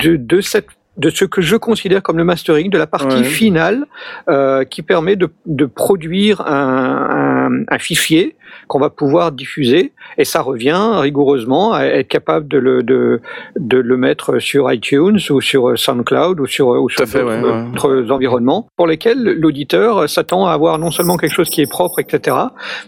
de, 0.03 0.17
de 0.17 0.41
cette 0.41 0.67
de 0.97 1.11
ce 1.11 1.25
que 1.25 1.41
je 1.43 1.57
considère 1.57 2.03
comme 2.03 2.19
le 2.19 2.25
mastering, 2.25 2.71
de 2.71 2.79
la 2.79 2.87
partie 2.87 3.17
Ouais. 3.17 3.25
finale 3.25 3.87
euh, 4.29 4.65
qui 4.65 4.83
permet 4.83 5.17
de, 5.17 5.29
de 5.47 5.67
produire 5.67 6.41
un, 6.43 7.49
un, 7.51 7.65
un 7.69 7.79
fichier 7.79 8.37
qu'on 8.69 8.79
va 8.79 8.91
pouvoir 8.91 9.33
diffuser 9.33 9.93
et 10.19 10.25
ça 10.25 10.43
revient 10.43 10.93
rigoureusement 10.95 11.73
à 11.73 11.85
être 11.85 12.09
capable 12.09 12.49
de 12.49 12.59
le 12.59 12.83
de, 12.83 13.21
de 13.57 13.79
le 13.79 13.97
mettre 13.97 14.39
sur 14.39 14.73
iTunes 14.73 15.19
ou 15.31 15.41
sur 15.41 15.79
SoundCloud 15.79 16.41
ou 16.41 16.47
sur 16.47 16.69
ou 16.69 16.89
sur 16.89 17.07
fait, 17.07 17.23
ouais, 17.23 17.41
ouais. 17.41 17.65
d'autres 17.73 18.11
environnements 18.11 18.69
pour 18.77 18.87
lesquels 18.87 19.23
l'auditeur 19.23 20.09
s'attend 20.09 20.47
à 20.47 20.53
avoir 20.53 20.79
non 20.79 20.91
seulement 20.91 21.17
quelque 21.17 21.35
chose 21.35 21.51
qui 21.51 21.61
est 21.61 21.71
propre 21.71 22.01
etc 22.01 22.37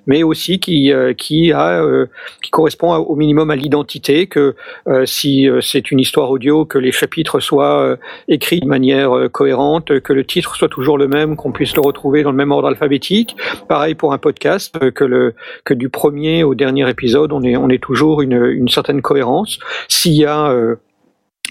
mais 0.06 0.22
aussi 0.22 0.58
qui 0.58 0.92
euh, 0.92 1.14
qui 1.14 1.52
a 1.52 1.82
euh, 1.82 2.06
qui 2.42 2.50
correspond 2.50 2.94
au 2.94 3.16
minimum 3.16 3.50
à 3.50 3.56
l'identité 3.56 4.26
que 4.26 4.54
euh, 4.88 5.06
si 5.06 5.48
c'est 5.60 5.90
une 5.90 6.00
histoire 6.00 6.30
audio 6.30 6.64
que 6.64 6.78
les 6.78 6.92
chapitres 6.92 7.40
soient 7.40 7.96
écrits 8.28 8.60
de 8.60 8.66
manière 8.66 9.28
cohérente 9.32 10.00
que 10.00 10.12
le 10.12 10.24
titre 10.24 10.56
soit 10.56 10.68
toujours 10.68 10.98
le 10.98 11.08
même 11.08 11.36
qu'on 11.36 11.52
puisse 11.52 11.74
le 11.74 11.82
retrouver 11.82 12.22
dans 12.22 12.30
le 12.30 12.36
même 12.36 12.52
ordre 12.52 12.68
alphabétique 12.68 13.36
pareil 13.68 13.94
pour 13.94 14.12
un 14.12 14.18
podcast 14.18 14.78
que 14.92 15.04
le 15.04 15.34
que 15.66 15.74
du 15.74 15.88
premier 15.90 16.36
au 16.44 16.54
dernier 16.54 16.88
épisode 16.88 17.30
on 17.32 17.42
est 17.42 17.56
on 17.56 17.68
est 17.68 17.82
toujours 17.82 18.22
une 18.22 18.40
une 18.60 18.68
certaine 18.68 19.02
cohérence 19.02 19.58
s'il 19.88 20.14
y 20.14 20.24
a 20.24 20.40
euh, 20.50 20.76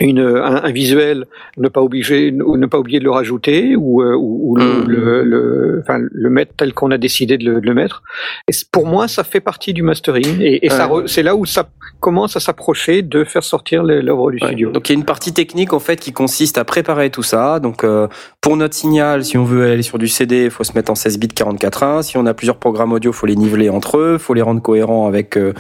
une, 0.01 0.19
un, 0.19 0.57
un 0.65 0.71
visuel, 0.73 1.25
ne 1.57 1.69
pas 1.69 1.81
obliger, 1.81 2.29
ne 2.33 2.65
pas 2.65 2.77
oublier 2.79 2.99
de 2.99 3.05
le 3.05 3.11
rajouter 3.11 3.77
ou, 3.77 4.01
euh, 4.01 4.13
ou, 4.13 4.51
ou 4.51 4.55
le, 4.57 5.23
le, 5.23 5.79
enfin, 5.81 5.99
le 6.11 6.29
mettre 6.29 6.51
tel 6.57 6.73
qu'on 6.73 6.91
a 6.91 6.97
décidé 6.97 7.37
de 7.37 7.45
le, 7.49 7.61
de 7.61 7.65
le 7.65 7.73
mettre. 7.73 8.03
Et 8.49 8.53
pour 8.73 8.85
moi, 8.87 9.07
ça 9.07 9.23
fait 9.23 9.39
partie 9.39 9.71
du 9.73 9.83
mastering 9.83 10.41
et, 10.41 10.65
et 10.65 10.69
Ouais. 10.69 11.03
c'est 11.05 11.23
là 11.23 11.33
où 11.37 11.45
ça 11.45 11.69
commence 12.05 12.35
à 12.35 12.39
s'approcher 12.39 13.01
de 13.01 13.23
faire 13.23 13.43
sortir 13.43 13.81
l'œuvre 13.81 14.29
du 14.29 14.37
Ouais. 14.39 14.49
studio. 14.49 14.69
Donc 14.69 14.87
il 14.87 14.91
y 14.91 14.95
a 14.95 14.99
une 14.99 15.05
partie 15.05 15.33
technique 15.33 15.73
en 15.73 15.79
fait 15.79 15.97
qui 15.99 16.13
consiste 16.13 16.59
à 16.59 16.63
préparer 16.63 17.09
tout 17.09 17.23
ça. 17.23 17.59
Donc 17.59 17.83
euh, 17.83 18.07
pour 18.41 18.57
notre 18.57 18.75
signal, 18.75 19.25
si 19.25 19.39
on 19.39 19.43
veut 19.43 19.71
aller 19.71 19.81
sur 19.81 19.97
du 19.97 20.07
CD, 20.07 20.43
il 20.45 20.51
faut 20.51 20.63
se 20.63 20.73
mettre 20.73 20.91
en 20.91 20.95
16 20.95 21.17
bits 21.17 21.29
44.1. 21.29 22.03
Si 22.03 22.15
on 22.17 22.27
a 22.27 22.35
plusieurs 22.35 22.57
programmes 22.57 22.93
audio, 22.93 23.11
faut 23.11 23.25
les 23.25 23.35
niveler 23.35 23.69
entre 23.71 23.97
eux, 23.97 24.19
faut 24.19 24.35
les 24.35 24.43
rendre 24.43 24.61
cohérents 24.61 25.07
avec 25.07 25.35
euh, 25.35 25.53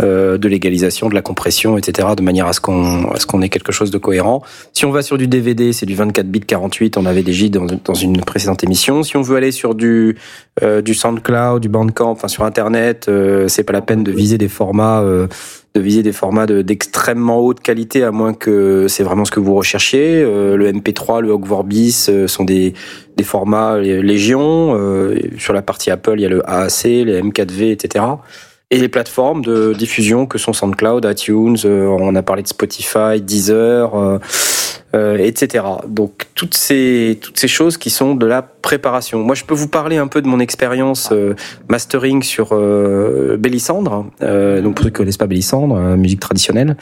euh, 0.00 0.38
de 0.38 0.48
l'égalisation, 0.48 1.10
de 1.10 1.14
la 1.14 1.20
compression, 1.20 1.76
etc. 1.76 2.08
de 2.16 2.22
manière 2.22 2.46
à 2.46 2.54
ce 2.54 2.62
qu'on 2.62 3.10
à 3.10 3.18
ce 3.20 3.26
qu'on 3.26 3.42
ait 3.42 3.50
quelque 3.50 3.72
chose 3.72 3.90
de 3.90 3.98
cohérent. 3.98 4.42
Si 4.72 4.86
on 4.86 4.90
va 4.92 5.02
sur 5.02 5.18
du 5.18 5.28
DVD, 5.28 5.74
c'est 5.74 5.84
du 5.84 5.94
24 5.94 6.26
bits 6.28 6.40
48. 6.40 6.96
On 6.96 7.04
avait 7.04 7.22
J 7.30 7.50
dans, 7.50 7.66
dans 7.84 7.94
une 7.94 8.22
précédente 8.22 8.64
émission. 8.64 9.02
Si 9.02 9.18
on 9.18 9.22
veut 9.22 9.36
aller 9.36 9.52
sur 9.52 9.74
du 9.74 10.16
euh, 10.62 10.80
du 10.80 10.94
SoundCloud, 10.94 11.60
du 11.60 11.68
Bandcamp, 11.68 12.10
enfin 12.10 12.28
sur 12.28 12.44
Internet, 12.44 13.06
euh, 13.08 13.48
c'est 13.48 13.64
pas 13.64 13.74
la 13.74 13.82
peine 13.82 14.02
de 14.02 14.10
viser 14.10 14.38
des 14.38 14.48
formats. 14.48 15.02
De 15.74 15.80
viser 15.80 16.02
des 16.02 16.12
formats 16.12 16.46
de- 16.46 16.62
d'extrêmement 16.62 17.38
haute 17.38 17.60
qualité 17.60 18.02
à 18.02 18.10
moins 18.10 18.34
que 18.34 18.86
c'est 18.88 19.04
vraiment 19.04 19.24
ce 19.24 19.30
que 19.30 19.40
vous 19.40 19.54
recherchiez. 19.54 20.22
Euh, 20.22 20.56
le 20.56 20.72
MP3, 20.72 21.20
le 21.20 21.30
Hog 21.30 21.44
Vorbis 21.44 22.06
euh, 22.08 22.26
sont 22.26 22.44
des, 22.44 22.74
formats 23.22 23.78
légion. 23.78 24.74
Euh, 24.74 25.14
sur 25.38 25.52
la 25.52 25.60
partie 25.60 25.90
Apple, 25.90 26.14
il 26.16 26.22
y 26.22 26.26
a 26.26 26.30
le 26.30 26.42
AAC, 26.48 26.84
les 26.84 27.20
M4V, 27.20 27.70
etc. 27.70 28.04
Et 28.70 28.78
les 28.78 28.88
plateformes 28.88 29.44
de 29.44 29.74
diffusion 29.74 30.24
que 30.24 30.38
sont 30.38 30.54
SoundCloud, 30.54 31.04
iTunes, 31.04 31.58
on 31.66 32.14
a 32.14 32.22
parlé 32.22 32.42
de 32.42 32.48
Spotify, 32.48 33.20
Deezer, 33.20 34.20
euh, 34.94 35.18
etc. 35.18 35.64
Donc 35.86 36.26
toutes 36.34 36.54
ces 36.54 37.18
toutes 37.20 37.38
ces 37.38 37.48
choses 37.48 37.76
qui 37.76 37.90
sont 37.90 38.14
de 38.14 38.26
la 38.26 38.42
préparation. 38.42 39.20
Moi, 39.20 39.34
je 39.34 39.44
peux 39.44 39.54
vous 39.54 39.68
parler 39.68 39.96
un 39.96 40.06
peu 40.06 40.22
de 40.22 40.28
mon 40.28 40.40
expérience 40.40 41.10
euh, 41.12 41.34
mastering 41.68 42.22
sur 42.22 42.48
euh, 42.52 43.36
Bélissandre. 43.38 44.06
Euh, 44.22 44.60
donc 44.60 44.76
pour 44.76 44.84
ceux 44.84 44.90
qui 44.90 44.96
connaissent 44.96 45.16
pas 45.16 45.26
Bélissandre, 45.26 45.76
euh, 45.76 45.96
musique 45.96 46.20
traditionnelle. 46.20 46.76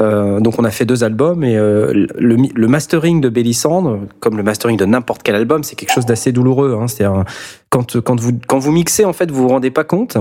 Euh, 0.00 0.40
donc 0.40 0.58
on 0.58 0.64
a 0.64 0.70
fait 0.70 0.84
deux 0.84 1.04
albums 1.04 1.44
et 1.44 1.54
le, 1.54 2.06
le 2.18 2.68
mastering 2.68 3.20
de 3.20 3.28
Bélissandre, 3.28 4.00
comme 4.20 4.36
le 4.36 4.42
mastering 4.42 4.76
de 4.76 4.84
n'importe 4.84 5.22
quel 5.22 5.34
album, 5.34 5.62
c'est 5.62 5.76
quelque 5.76 5.92
chose 5.92 6.06
d'assez 6.06 6.32
douloureux. 6.32 6.76
Hein. 6.80 6.88
C'est-à-dire 6.88 7.24
quand 7.70 8.00
quand 8.00 8.18
vous 8.20 8.32
quand 8.46 8.58
vous 8.58 8.72
mixez 8.72 9.04
en 9.04 9.12
fait, 9.12 9.30
vous 9.30 9.42
vous 9.42 9.48
rendez 9.48 9.70
pas 9.70 9.84
compte. 9.84 10.18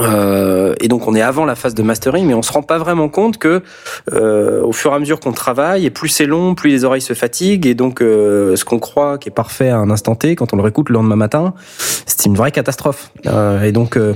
Euh, 0.00 0.74
et 0.80 0.88
donc 0.88 1.06
on 1.06 1.14
est 1.14 1.22
avant 1.22 1.44
la 1.44 1.54
phase 1.54 1.74
de 1.74 1.82
mastering, 1.82 2.26
mais 2.26 2.34
on 2.34 2.42
se 2.42 2.52
rend 2.52 2.62
pas 2.62 2.78
vraiment 2.78 3.08
compte 3.08 3.38
que 3.38 3.62
euh, 4.12 4.62
au 4.62 4.72
fur 4.72 4.92
et 4.92 4.94
à 4.94 4.98
mesure 4.98 5.20
qu'on 5.20 5.32
travaille, 5.32 5.86
et 5.86 5.90
plus 5.90 6.08
c'est 6.08 6.26
long, 6.26 6.54
plus 6.54 6.70
les 6.70 6.84
oreilles 6.84 7.00
se 7.00 7.14
fatiguent, 7.14 7.66
et 7.66 7.74
donc 7.74 8.02
euh, 8.02 8.56
ce 8.56 8.64
qu'on 8.64 8.78
croit 8.78 9.18
qui 9.18 9.28
est 9.28 9.32
parfait 9.32 9.70
à 9.70 9.78
un 9.78 9.90
instant 9.90 10.14
T, 10.14 10.34
quand 10.36 10.52
on 10.52 10.56
le 10.56 10.62
réécoute 10.62 10.88
le 10.88 10.94
lendemain 10.94 11.16
matin, 11.16 11.54
c'est 11.78 12.26
une 12.26 12.36
vraie 12.36 12.52
catastrophe. 12.52 13.10
Euh, 13.26 13.62
et 13.62 13.72
donc, 13.72 13.96
euh, 13.96 14.14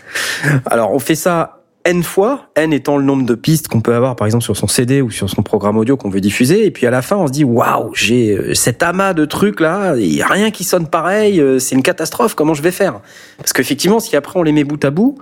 alors 0.66 0.92
on 0.92 0.98
fait 0.98 1.14
ça 1.14 1.55
n 1.86 2.02
fois, 2.02 2.48
n 2.56 2.72
étant 2.72 2.98
le 2.98 3.04
nombre 3.04 3.24
de 3.24 3.34
pistes 3.34 3.68
qu'on 3.68 3.80
peut 3.80 3.94
avoir 3.94 4.16
par 4.16 4.26
exemple 4.26 4.42
sur 4.42 4.56
son 4.56 4.66
CD 4.66 5.00
ou 5.00 5.10
sur 5.10 5.30
son 5.30 5.42
programme 5.42 5.78
audio 5.78 5.96
qu'on 5.96 6.10
veut 6.10 6.20
diffuser, 6.20 6.66
et 6.66 6.70
puis 6.72 6.84
à 6.86 6.90
la 6.90 7.00
fin 7.00 7.16
on 7.16 7.28
se 7.28 7.32
dit 7.32 7.44
waouh, 7.44 7.94
j'ai 7.94 8.32
euh, 8.32 8.54
cet 8.54 8.82
amas 8.82 9.14
de 9.14 9.24
trucs 9.24 9.60
là, 9.60 9.94
il 9.96 10.20
a 10.20 10.26
rien 10.26 10.50
qui 10.50 10.64
sonne 10.64 10.88
pareil, 10.88 11.40
euh, 11.40 11.60
c'est 11.60 11.76
une 11.76 11.84
catastrophe, 11.84 12.34
comment 12.34 12.54
je 12.54 12.62
vais 12.62 12.72
faire? 12.72 13.00
Parce 13.38 13.52
qu'effectivement, 13.52 14.00
si 14.00 14.16
après 14.16 14.38
on 14.38 14.42
les 14.42 14.50
met 14.50 14.64
bout 14.64 14.84
à 14.84 14.90
bout, 14.90 15.16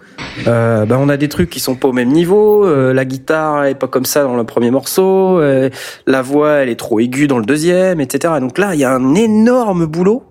euh, 0.49 0.87
ben 0.87 0.97
on 0.99 1.11
a 1.11 1.19
des 1.19 1.29
trucs 1.29 1.51
qui 1.51 1.61
sont 1.61 1.75
pas 1.75 1.89
au 1.89 1.93
même 1.93 2.11
niveau, 2.11 2.65
euh, 2.65 2.95
la 2.95 3.05
guitare 3.05 3.67
est 3.67 3.75
pas 3.75 3.89
comme 3.89 4.07
ça 4.07 4.23
dans 4.25 4.37
le 4.37 4.45
premier 4.45 4.71
morceau, 4.71 5.39
euh, 5.39 5.69
la 6.07 6.23
voix 6.23 6.53
elle 6.53 6.71
est 6.71 6.77
trop 6.77 6.99
aiguë 6.99 7.27
dans 7.27 7.39
le 7.39 7.45
deuxième, 7.45 8.01
etc. 8.01 8.35
Donc 8.41 8.57
là, 8.57 8.75
il 8.75 8.81
y 8.81 8.85
a 8.85 8.93
un 8.93 9.15
énorme 9.15 9.85
boulot 9.85 10.23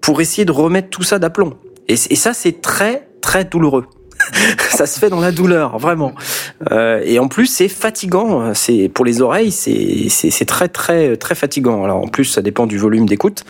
pour 0.00 0.20
essayer 0.22 0.46
de 0.46 0.52
remettre 0.52 0.88
tout 0.88 1.02
ça 1.02 1.18
d'aplomb. 1.18 1.54
Et 1.88 1.96
ça, 1.96 2.32
c'est 2.32 2.62
très 2.62 3.08
très 3.20 3.44
douloureux. 3.44 3.86
ça 4.70 4.86
se 4.86 4.98
fait 4.98 5.10
dans 5.10 5.20
la 5.20 5.32
douleur, 5.32 5.78
vraiment. 5.78 6.12
Euh, 6.70 7.00
et 7.04 7.18
en 7.18 7.28
plus, 7.28 7.46
c'est 7.46 7.68
fatigant. 7.68 8.54
C'est 8.54 8.88
pour 8.88 9.04
les 9.04 9.20
oreilles, 9.22 9.50
c'est 9.50 10.08
c'est 10.08 10.44
très 10.44 10.68
très 10.68 11.16
très 11.16 11.34
fatigant. 11.34 11.84
Alors 11.84 11.98
en 12.02 12.08
plus, 12.08 12.24
ça 12.24 12.42
dépend 12.42 12.66
du 12.66 12.78
volume 12.78 13.06
d'écoute, 13.06 13.44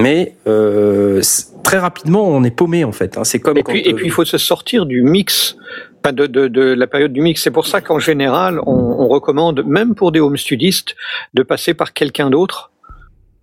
mais 0.00 0.34
euh, 0.46 1.20
très 1.62 1.78
rapidement, 1.78 2.28
on 2.28 2.42
est 2.44 2.50
paumé 2.50 2.84
en 2.84 2.92
fait. 2.92 3.16
hein. 3.18 3.24
C'est 3.24 3.38
comme 3.40 3.56
Et 3.58 3.62
quand, 3.62 3.72
puis, 3.72 3.82
et 3.82 3.92
euh, 3.92 3.96
puis 3.96 4.06
il 4.06 4.12
faut 4.12 4.24
se 4.24 4.38
sortir 4.38 4.86
du 4.86 5.02
mix, 5.02 5.56
enfin 6.02 6.12
de, 6.12 6.26
de, 6.26 6.48
de 6.48 6.62
la 6.62 6.86
période 6.86 7.12
du 7.12 7.20
mix. 7.20 7.42
C'est 7.42 7.50
pour 7.50 7.66
ça 7.66 7.80
qu'en 7.80 7.98
général, 7.98 8.60
on, 8.66 8.72
on 8.72 9.08
recommande, 9.08 9.62
même 9.66 9.94
pour 9.94 10.12
des 10.12 10.20
home 10.20 10.36
studistes, 10.36 10.94
de 11.34 11.42
passer 11.42 11.74
par 11.74 11.92
quelqu'un 11.92 12.30
d'autre. 12.30 12.70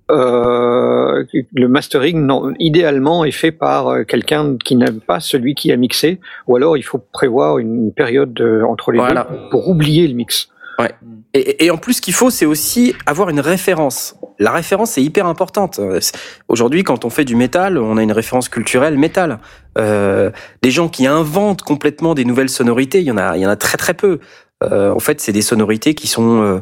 Euh, 0.10 1.24
le 1.54 1.68
mastering, 1.68 2.26
non, 2.26 2.54
idéalement, 2.60 3.26
est 3.26 3.32
fait 3.32 3.52
par 3.52 3.90
euh, 3.90 4.04
quelqu'un 4.04 4.56
qui 4.64 4.76
n'aime 4.76 5.02
pas 5.02 5.20
celui 5.20 5.54
qui 5.54 5.72
a 5.72 5.78
mixé, 5.78 6.20
ou 6.48 6.56
alors 6.56 6.78
il 6.78 6.84
faut 6.84 7.00
prévoir 7.12 7.58
une 7.58 7.92
période 7.92 8.40
euh, 8.40 8.64
entre 8.64 8.92
les 8.92 9.00
Voilà. 9.00 9.28
deux 9.30 9.50
pour 9.52 9.68
oublier 9.70 10.08
le 10.08 10.14
mix. 10.14 10.50
Ouais. 10.80 10.92
Et, 11.34 11.66
et 11.66 11.72
en 11.72 11.78
plus, 11.78 11.94
ce 11.96 12.02
qu'il 12.02 12.14
faut, 12.14 12.30
c'est 12.30 12.46
aussi 12.46 12.94
avoir 13.06 13.30
une 13.30 13.40
référence. 13.40 14.16
La 14.40 14.52
référence 14.52 14.98
est 14.98 15.04
hyper 15.04 15.26
importante. 15.26 15.80
Euh, 15.80 16.00
Aujourd'hui, 16.48 16.84
quand 16.84 17.04
on 17.04 17.10
fait 17.10 17.26
du 17.26 17.36
métal, 17.36 17.78
on 17.78 17.98
a 17.98 18.04
une 18.04 18.12
référence 18.12 18.48
culturelle 18.48 18.98
métal. 18.98 19.40
Euh, 19.78 20.30
des 20.62 20.72
gens 20.72 20.88
qui 20.88 21.08
inventent 21.08 21.64
complètement 21.64 22.14
des 22.14 22.26
nouvelles 22.26 22.50
sonorités, 22.50 23.00
il 23.00 23.06
y 23.06 23.12
en 23.12 23.18
a, 23.18 23.36
il 23.36 23.42
y 23.42 23.46
en 23.46 23.50
a 23.50 23.56
très 23.56 23.78
très 23.78 23.94
peu. 23.96 24.20
Euh, 24.64 24.92
en 24.94 25.00
fait, 25.00 25.20
c'est 25.20 25.32
des 25.34 25.42
sonorités 25.42 25.96
qui 25.96 26.08
sont, 26.08 26.62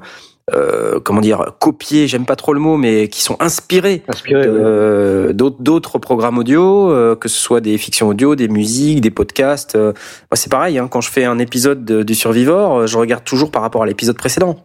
euh, 0.53 0.99
comment 0.99 1.22
dire, 1.22 1.53
copiées. 1.59 2.07
J'aime 2.07 2.26
pas 2.26 2.35
trop 2.35 2.53
le 2.53 2.59
mot, 2.59 2.77
mais 2.77 3.07
qui 3.07 3.22
sont 3.23 3.35
inspirées 3.39 4.03
Inspiré. 4.07 4.41
ouais. 4.47 4.55
euh, 4.59 5.34
d'autres 5.34 5.97
programmes 5.99 6.38
audio, 6.38 6.91
euh, 6.91 7.15
que 7.15 7.27
ce 7.30 7.38
soit 7.39 7.61
des 7.61 7.77
fictions 7.77 8.07
audio, 8.09 8.35
des 8.35 8.47
musiques, 8.47 9.01
des 9.01 9.11
podcasts. 9.11 9.76
moi, 9.76 9.93
c'est 10.34 10.51
pareil, 10.51 10.77
hein, 10.77 10.88
quand 10.89 11.01
je 11.01 11.09
fais 11.09 11.26
un 11.26 11.39
épisode 11.39 11.84
de- 11.85 12.03
du 12.03 12.13
Survivor, 12.15 12.85
je 12.88 12.97
regarde 12.97 13.23
toujours 13.23 13.51
par 13.51 13.61
rapport 13.61 13.84
à 13.84 13.85
l'épisode 13.85 14.17
précédent. 14.17 14.63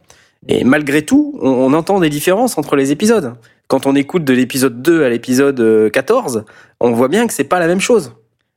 Et 0.49 0.65
malgré 0.65 1.03
tout, 1.03 1.39
on, 1.43 1.49
on 1.51 1.73
entend 1.75 2.01
des 2.01 2.09
différences 2.09 2.57
entre 2.59 2.77
les 2.77 2.93
épisodes. 2.93 3.35
Quand 3.69 3.87
on 3.87 3.95
écoute 3.95 4.25
de 4.25 4.33
l'épisode 4.33 4.83
2 4.83 5.05
à 5.05 5.09
l'épisode 5.09 5.61
euh, 5.61 5.91
14, 5.91 6.45
on 6.81 6.93
voit 6.93 7.09
bien 7.09 7.27
que 7.27 7.33
c'est 7.33 7.45
pas 7.45 7.59
la 7.61 7.67
même 7.67 7.81
chose. 7.81 8.13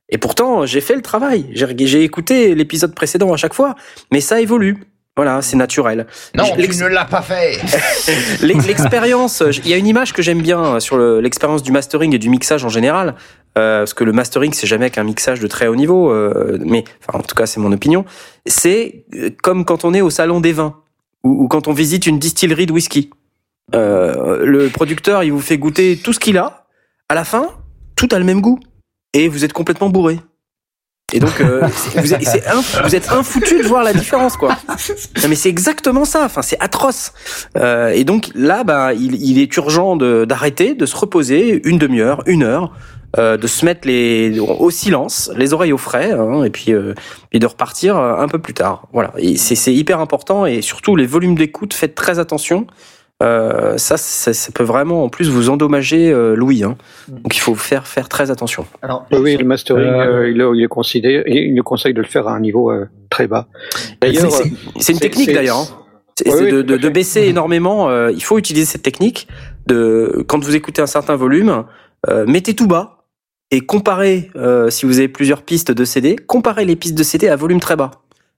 Et 0.09 0.17
pourtant, 0.17 0.65
j'ai 0.65 0.81
fait 0.81 0.95
le 0.95 1.01
travail. 1.01 1.49
J'ai 1.53 2.03
écouté 2.03 2.53
l'épisode 2.55 2.93
précédent 2.93 3.31
à 3.33 3.37
chaque 3.37 3.53
fois, 3.53 3.75
mais 4.11 4.21
ça 4.21 4.41
évolue. 4.41 4.77
Voilà, 5.15 5.43
c'est 5.43 5.57
naturel. 5.57 6.07
Non, 6.35 6.43
tu 6.55 6.67
ne 6.83 6.87
l'as 6.87 7.05
pas 7.05 7.21
fait. 7.21 7.59
L'ex- 8.41 8.65
L'expérience, 8.65 9.41
euh, 9.43 9.51
il 9.63 9.67
y 9.69 9.73
a 9.73 9.77
une 9.77 9.85
image 9.85 10.11
que 10.11 10.23
j'aime 10.23 10.41
bien 10.41 10.79
sur 10.79 10.97
le- 10.97 11.19
l'expérience 11.21 11.61
du 11.61 11.71
mastering 11.71 12.15
et 12.15 12.17
du 12.17 12.29
mixage 12.29 12.65
en 12.65 12.69
général, 12.69 13.13
euh, 13.55 13.81
parce 13.81 13.93
que 13.93 14.03
le 14.03 14.11
mastering 14.11 14.53
c'est 14.53 14.65
jamais 14.65 14.89
qu'un 14.89 15.03
mixage 15.03 15.39
de 15.39 15.45
très 15.45 15.67
haut 15.67 15.75
niveau, 15.75 16.09
euh, 16.11 16.57
mais 16.65 16.83
enfin 17.07 17.19
en 17.19 17.21
tout 17.21 17.35
cas 17.35 17.45
c'est 17.45 17.59
mon 17.59 17.71
opinion. 17.71 18.05
C'est 18.47 19.05
euh, 19.13 19.29
comme 19.43 19.65
quand 19.65 19.85
on 19.85 19.93
est 19.93 20.01
au 20.01 20.09
salon 20.09 20.39
des 20.41 20.51
vins 20.51 20.77
ou, 21.23 21.43
ou 21.43 21.47
quand 21.47 21.67
on 21.67 21.73
visite 21.73 22.07
une 22.07 22.17
distillerie 22.17 22.65
de 22.65 22.71
whisky. 22.73 23.11
Euh, 23.75 24.43
le 24.45 24.69
producteur 24.69 25.23
il 25.23 25.31
vous 25.31 25.39
fait 25.41 25.59
goûter 25.59 25.95
tout 26.03 26.13
ce 26.13 26.19
qu'il 26.19 26.39
a. 26.39 26.65
À 27.07 27.13
la 27.13 27.23
fin, 27.23 27.49
tout 27.95 28.09
a 28.11 28.17
le 28.17 28.25
même 28.25 28.41
goût 28.41 28.59
et 29.13 29.27
vous 29.27 29.45
êtes 29.45 29.53
complètement 29.53 29.89
bourré. 29.89 30.19
Et 31.13 31.19
donc, 31.19 31.39
euh, 31.39 31.61
vous, 31.95 32.13
êtes, 32.13 32.23
inf- 32.23 32.83
vous 32.83 32.95
êtes 32.95 33.11
infoutu 33.11 33.61
de 33.61 33.67
voir 33.67 33.83
la 33.83 33.93
différence, 33.93 34.35
quoi. 34.35 34.57
Non, 35.21 35.29
mais 35.29 35.35
c'est 35.35 35.49
exactement 35.49 36.05
ça. 36.05 36.23
Enfin, 36.25 36.41
c'est 36.41 36.57
atroce. 36.59 37.13
Euh, 37.55 37.89
et 37.89 38.03
donc 38.03 38.31
là, 38.35 38.63
bah, 38.63 38.93
il, 38.93 39.15
il 39.23 39.37
est 39.39 39.55
urgent 39.55 39.95
de- 39.95 40.25
d'arrêter, 40.25 40.73
de, 40.73 40.85
se 40.87 40.95
reposer 40.95 41.61
une 41.65 41.77
demi-heure, 41.77 42.23
une 42.25 42.41
heure, 42.43 42.73
euh, 43.19 43.37
de 43.37 43.45
se 43.45 43.63
mettre 43.63 43.87
les 43.87 44.39
au 44.39 44.71
silence, 44.71 45.29
les 45.37 45.53
oreilles 45.53 45.71
au 45.71 45.77
frais, 45.77 46.11
hein, 46.13 46.43
et 46.43 46.49
puis 46.49 46.73
euh, 46.73 46.95
et 47.31 47.37
de 47.37 47.45
repartir 47.45 47.95
euh, 47.95 48.15
un 48.17 48.27
peu 48.27 48.39
plus 48.39 48.55
tard. 48.55 48.87
Voilà. 48.91 49.13
C'est 49.35 49.71
hyper 49.73 49.99
important 49.99 50.47
et 50.47 50.63
surtout 50.63 50.95
les 50.95 51.05
volumes 51.05 51.35
d'écoute, 51.35 51.75
faites 51.75 51.93
très 51.93 52.17
attention. 52.17 52.65
Euh, 53.23 53.77
ça, 53.77 53.97
ça, 53.97 54.33
ça 54.33 54.51
peut 54.51 54.63
vraiment 54.63 55.03
en 55.03 55.09
plus 55.09 55.29
vous 55.29 55.49
endommager 55.49 56.11
euh, 56.11 56.35
l'ouïe. 56.35 56.63
Hein. 56.63 56.75
Donc 57.07 57.35
il 57.35 57.39
faut 57.39 57.55
faire 57.55 57.87
faire 57.87 58.09
très 58.09 58.29
attention. 58.31 58.65
Alors, 58.81 59.05
Oui, 59.11 59.37
le 59.37 59.45
mastering, 59.45 59.87
Euh, 59.87 60.21
euh, 60.23 60.29
il, 60.29 60.37
le- 60.37 60.55
il 60.55 60.61
le 60.61 60.67
considère, 60.67 61.23
il 61.27 61.55
le 61.55 61.63
conseille 61.63 61.93
de 61.93 62.01
le 62.01 62.07
faire 62.07 62.27
à 62.27 62.33
un 62.35 62.39
niveau 62.39 62.69
euh, 62.71 62.85
très 63.09 63.27
bas. 63.27 63.47
D'ailleurs, 64.01 64.31
C'est- 64.79 64.91
une 64.93 64.99
technique 64.99 65.31
d'ailleurs. 65.33 65.57
hein. 65.57 65.67
Oui, 66.27 66.31
oui, 66.41 66.63
de, 66.63 66.89
baisser 66.89 67.21
énormément. 67.21 67.89
euh, 67.89 68.11
il 68.11 68.23
faut 68.23 68.37
utiliser 68.37 68.65
cette 68.67 68.83
technique 68.83 69.27
de 69.65 70.23
quand 70.27 70.43
vous 70.43 70.55
écoutez 70.55 70.81
un 70.81 70.85
certain 70.87 71.15
volume, 71.15 71.63
euh, 72.09 72.25
mettez 72.27 72.53
tout 72.53 72.67
bas 72.67 73.05
et 73.49 73.61
comparez 73.61 74.29
euh, 74.35 74.69
si 74.69 74.85
vous 74.85 74.99
avez 74.99 75.07
plusieurs 75.07 75.41
pistes 75.41 75.71
de 75.71 75.85
CD, 75.85 76.15
comparez 76.15 76.65
les 76.65 76.75
pistes 76.75 76.95
de 76.97 77.03
CD 77.03 77.29
à 77.29 77.35
volume 77.35 77.59
très 77.59 77.75
bas. 77.75 77.89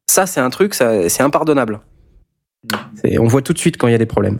Ça, 0.09 0.25
c'est 0.25 0.39
un 0.39 0.49
truc, 0.49 0.73
ça- 0.73 1.09
c'est 1.09 1.23
impardonnable. 1.23 1.81
C'est- 2.95 3.19
On 3.19 3.25
voit 3.27 3.41
tout 3.41 3.53
de 3.53 3.57
suite 3.57 3.77
quand 3.77 3.87
il 3.87 3.91
y 3.91 3.95
a 3.95 3.97
des 3.99 4.05
problèmes. 4.05 4.39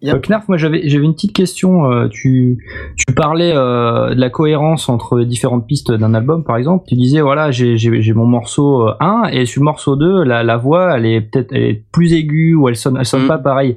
y 0.00 0.10
a- 0.10 0.14
Euh, 0.14 0.18
Knarf, 0.20 0.46
moi 0.48 0.56
j'avais 0.56 0.88
j'avais 0.88 1.04
une 1.04 1.14
petite 1.14 1.32
question. 1.32 1.90
euh, 1.90 2.08
tu 2.08 2.58
tu 2.96 3.14
parlais 3.14 3.52
euh, 3.54 4.14
de 4.14 4.20
la 4.20 4.30
cohérence 4.30 4.88
entre 4.88 5.18
les 5.18 5.26
différentes 5.26 5.66
pistes 5.66 5.90
d'un 5.92 6.14
album, 6.14 6.44
par 6.44 6.56
exemple. 6.56 6.84
Tu 6.88 6.94
disais 6.94 7.20
voilà 7.20 7.50
j'ai 7.50 7.76
j'ai 7.76 8.00
j'ai 8.00 8.12
mon 8.14 8.26
morceau 8.26 8.88
euh, 8.88 8.94
1 9.00 9.24
et 9.32 9.46
sur 9.46 9.60
le 9.62 9.64
morceau 9.64 9.96
2 9.96 10.22
la 10.22 10.42
la 10.44 10.56
voix 10.56 10.96
elle 10.96 11.06
est 11.06 11.20
peut-être 11.20 11.52
elle 11.52 11.62
est 11.64 11.84
plus 11.92 12.12
aiguë 12.12 12.54
ou 12.54 12.68
elle 12.68 12.76
sonne 12.76 12.96
elle 12.98 13.04
sonne 13.06 13.24
Mm. 13.24 13.28
pas 13.28 13.38
pareil. 13.38 13.76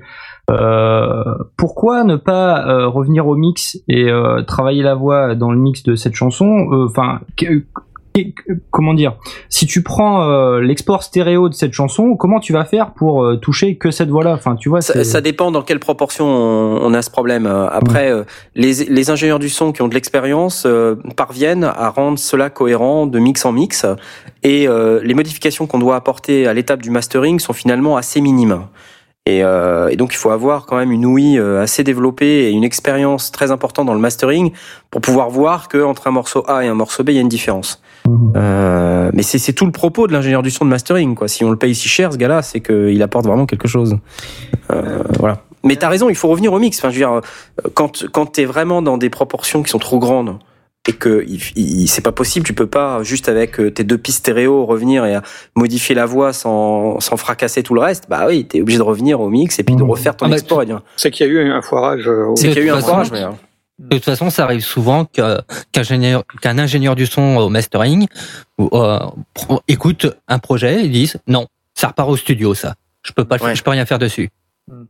Euh, 0.49 1.23
pourquoi 1.57 2.03
ne 2.03 2.17
pas 2.17 2.67
euh, 2.67 2.87
revenir 2.87 3.25
au 3.27 3.35
mix 3.35 3.77
et 3.87 4.09
euh, 4.09 4.41
travailler 4.43 4.83
la 4.83 4.95
voix 4.95 5.33
dans 5.35 5.51
le 5.51 5.57
mix 5.57 5.83
de 5.83 5.95
cette 5.95 6.15
chanson? 6.15 6.67
Euh, 6.71 6.85
Enfin, 6.85 7.21
comment 8.69 8.93
dire 8.93 9.15
Si 9.49 9.65
tu 9.65 9.83
prends 9.83 10.23
euh, 10.23 10.59
l'export 10.59 11.03
stéréo 11.03 11.49
de 11.49 11.53
cette 11.53 11.73
chanson, 11.73 12.15
comment 12.15 12.39
tu 12.39 12.53
vas 12.53 12.65
faire 12.65 12.93
pour 12.93 13.23
euh, 13.23 13.37
toucher 13.37 13.75
que 13.77 13.91
cette 13.91 14.09
voix-là? 14.09 14.33
Enfin, 14.33 14.55
tu 14.55 14.69
vois, 14.69 14.81
Ça, 14.81 15.21
dépend 15.21 15.51
dans 15.51 15.61
quelle 15.61 15.79
proportion 15.79 16.25
on, 16.25 16.79
on 16.81 16.93
a 16.93 17.01
ce 17.01 17.09
problème. 17.09 17.45
Euh, 17.45 17.69
Après, 17.69 18.11
euh, 18.11 18.23
les, 18.55 18.85
les 18.85 19.09
ingénieurs 19.09 19.39
du 19.39 19.49
son 19.49 19.71
qui 19.71 19.81
ont 19.81 19.87
de 19.87 19.93
l'expérience 19.93 20.63
euh, 20.65 20.95
parviennent 21.15 21.63
à 21.63 21.89
rendre 21.89 22.19
cela 22.19 22.49
cohérent 22.49 23.07
de 23.07 23.19
mix 23.19 23.45
en 23.45 23.51
mix, 23.51 23.85
et 24.43 24.67
euh, 24.67 25.01
les 25.03 25.13
modifications 25.13 25.67
qu'on 25.67 25.79
doit 25.79 25.95
apporter 25.95 26.47
à 26.47 26.53
l'étape 26.53 26.81
du 26.81 26.89
mastering 26.89 27.39
sont 27.39 27.53
finalement 27.53 27.97
assez 27.97 28.21
minimes. 28.21 28.65
Et, 29.27 29.43
euh, 29.43 29.89
et 29.89 29.97
donc 29.97 30.13
il 30.13 30.17
faut 30.17 30.31
avoir 30.31 30.65
quand 30.65 30.77
même 30.77 30.91
une 30.91 31.05
ouïe 31.05 31.37
assez 31.37 31.83
développée 31.83 32.45
et 32.45 32.49
une 32.49 32.63
expérience 32.63 33.31
très 33.31 33.51
importante 33.51 33.85
dans 33.85 33.93
le 33.93 33.99
mastering 33.99 34.51
pour 34.89 34.99
pouvoir 35.01 35.29
voir 35.29 35.67
que 35.67 35.77
entre 35.83 36.07
un 36.07 36.11
morceau 36.11 36.43
A 36.47 36.65
et 36.65 36.67
un 36.67 36.73
morceau 36.73 37.03
B 37.03 37.09
il 37.09 37.15
y 37.15 37.17
a 37.19 37.21
une 37.21 37.29
différence. 37.29 37.83
Mhm. 38.07 38.33
Euh, 38.35 39.11
mais 39.13 39.21
c'est 39.23 39.53
tout 39.53 39.65
le 39.65 39.71
propos 39.71 40.07
de 40.07 40.13
l'ingénieur 40.13 40.41
du 40.41 40.49
son 40.51 40.65
de 40.65 40.69
mastering 40.69 41.15
quoi. 41.15 41.27
Si 41.27 41.43
on 41.43 41.49
le 41.51 41.57
paye 41.57 41.75
si 41.75 41.87
cher 41.87 42.11
ce 42.13 42.17
gars-là, 42.17 42.41
c'est 42.41 42.59
qu'il 42.61 43.01
apporte 43.03 43.25
vraiment 43.25 43.45
quelque 43.45 43.67
chose. 43.67 43.97
Euh, 44.71 45.03
voilà. 45.19 45.39
Mais 45.63 45.75
t'as 45.75 45.89
raison, 45.89 46.09
il 46.09 46.15
faut 46.15 46.27
revenir 46.27 46.53
au 46.53 46.59
mix. 46.59 46.79
Enfin, 46.79 46.89
je 46.89 46.95
veux 46.95 46.99
dire, 47.01 47.11
euh, 47.13 47.69
quand 47.73 48.05
quand 48.11 48.25
t'es 48.25 48.45
vraiment 48.45 48.81
dans 48.81 48.97
des 48.97 49.09
proportions 49.09 49.61
qui 49.61 49.69
sont 49.69 49.77
trop 49.79 49.99
grandes 49.99 50.39
et 50.87 50.93
que 50.93 51.23
il, 51.27 51.39
il- 51.55 51.87
c'est 51.87 52.01
pas 52.01 52.11
possible, 52.11 52.43
tu 52.43 52.53
peux 52.53 52.65
pas 52.65 53.03
juste 53.03 53.29
avec 53.29 53.57
tes 53.75 53.83
deux 53.83 53.99
pistes 53.99 54.19
stéréo 54.19 54.65
revenir 54.65 55.05
et 55.05 55.19
modifier 55.55 55.93
la 55.93 56.07
voix 56.07 56.33
sans 56.33 56.99
sans 56.99 57.17
fracasser 57.17 57.61
tout 57.61 57.75
le 57.75 57.81
reste. 57.81 58.05
Bah 58.09 58.25
oui, 58.27 58.45
t'es 58.45 58.61
obligé 58.61 58.79
de 58.79 58.83
revenir 58.83 59.21
au 59.21 59.29
mix 59.29 59.59
et 59.59 59.63
puis 59.63 59.75
de 59.75 59.83
Mhm. 59.83 59.91
refaire 59.91 60.17
ton 60.17 60.25
Ah 60.25 60.29
bah, 60.29 60.35
export. 60.37 60.63
c'est 60.97 61.11
qu'il 61.11 61.27
y 61.27 61.29
a 61.29 61.31
eu 61.31 61.51
un 61.51 61.61
foirage. 61.61 62.07
au- 62.07 62.35
C'est 62.35 62.47
qu'il 62.49 62.57
y 62.57 62.61
a 62.61 62.65
eu 62.65 62.69
un 62.71 62.81
façon, 62.81 63.03
mais, 63.13 63.21
euh, 63.23 63.29
De 63.89 63.95
toute 63.97 64.05
façon, 64.05 64.29
ça 64.29 64.43
arrive 64.43 64.63
souvent 64.63 65.05
qu'un 65.05 65.39
ingénieur, 65.75 66.23
qu'un 66.41 66.57
ingénieur 66.59 66.95
du 66.95 67.05
son 67.07 67.37
au 67.37 67.49
mastering 67.49 68.07
euh, 68.59 68.99
écoute 69.67 70.05
un 70.27 70.37
projet 70.39 70.85
et 70.85 70.87
dise 70.87 71.17
non, 71.27 71.47
ça 71.73 71.87
repart 71.87 72.07
au 72.09 72.15
studio, 72.15 72.53
ça. 72.53 72.75
Je 73.03 73.11
peux 73.11 73.25
pas, 73.25 73.35
le 73.35 73.39
faire, 73.39 73.47
Ouais. 73.49 73.55
je 73.55 73.63
peux 73.63 73.71
rien 73.71 73.85
faire 73.85 73.97
dessus. 73.99 74.29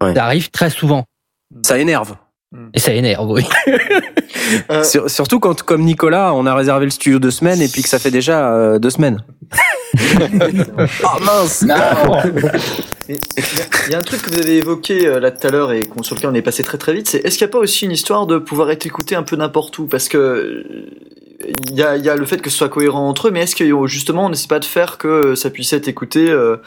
Ouais. 0.01 0.13
Ça 0.13 0.26
arrive 0.26 0.49
très 0.51 0.69
souvent 0.69 1.05
Ça 1.63 1.77
énerve. 1.80 2.15
et 2.73 2.80
ça 2.80 2.91
énerve, 2.93 3.30
oui. 3.31 3.47
Euh, 4.69 4.84
Sur- 4.84 5.09
surtout 5.09 5.39
quand, 5.39 5.61
comme 5.61 5.84
Nicolas, 5.84 6.34
on 6.34 6.45
a 6.45 6.53
réservé 6.53 6.85
le 6.85 6.91
studio 6.91 7.18
deux 7.19 7.31
semaines 7.31 7.61
et 7.61 7.69
puis 7.69 7.81
que 7.84 7.89
ça 7.89 7.97
fait 7.99 8.11
déjà 8.11 8.51
euh, 8.53 8.77
deux 8.80 8.89
semaines. 8.89 9.23
oh 11.03 11.19
mince. 11.21 11.61
Il 13.09 13.15
y, 13.15 13.17
a- 13.17 13.17
il 13.88 13.91
y 13.91 13.95
a 13.95 13.97
un 13.97 14.01
truc 14.01 14.21
que 14.21 14.29
vous 14.29 14.39
avez 14.39 14.57
évoqué 14.57 15.05
euh, 15.07 15.19
là 15.19 15.31
tout 15.31 15.45
à 15.47 15.49
l'heure 15.51 15.71
et 15.73 15.81
qu'on- 15.81 16.03
sur 16.03 16.15
lequel 16.15 16.29
on 16.29 16.33
est 16.33 16.41
passé 16.41 16.63
très 16.63 16.77
très 16.77 16.93
vite, 16.93 17.07
c'est 17.09 17.25
est-ce 17.25 17.38
qu'il 17.38 17.45
n'y 17.45 17.51
a 17.51 17.53
pas 17.53 17.59
aussi 17.59 17.85
une 17.85 17.91
histoire 17.91 18.25
de 18.27 18.38
pouvoir 18.38 18.71
être 18.71 18.85
écouté 18.85 19.15
un 19.15 19.23
peu 19.23 19.35
n'importe 19.35 19.77
où? 19.79 19.85
Parce 19.88 20.07
que 20.07 20.63
il 21.69 21.76
y 21.76 21.84
a, 21.84 21.97
il 21.97 22.05
y 22.05 22.09
a 22.09 22.15
le 22.15 22.26
fait 22.26 22.41
que 22.41 22.49
ce 22.49 22.57
soit 22.57 22.69
cohérent 22.69 23.07
entre 23.07 23.27
eux, 23.27 23.31
mais 23.31 23.41
est-ce 23.41 23.55
que 23.55 23.88
justement 23.88 24.26
on 24.26 24.30
n'essaie 24.30 24.47
pas 24.47 24.59
de 24.59 24.65
faire 24.65 24.97
que 24.97 25.35
ça 25.35 25.49
puisse 25.49 25.73
être 25.73 25.88
écouté, 25.88 26.30
euh, 26.30 26.57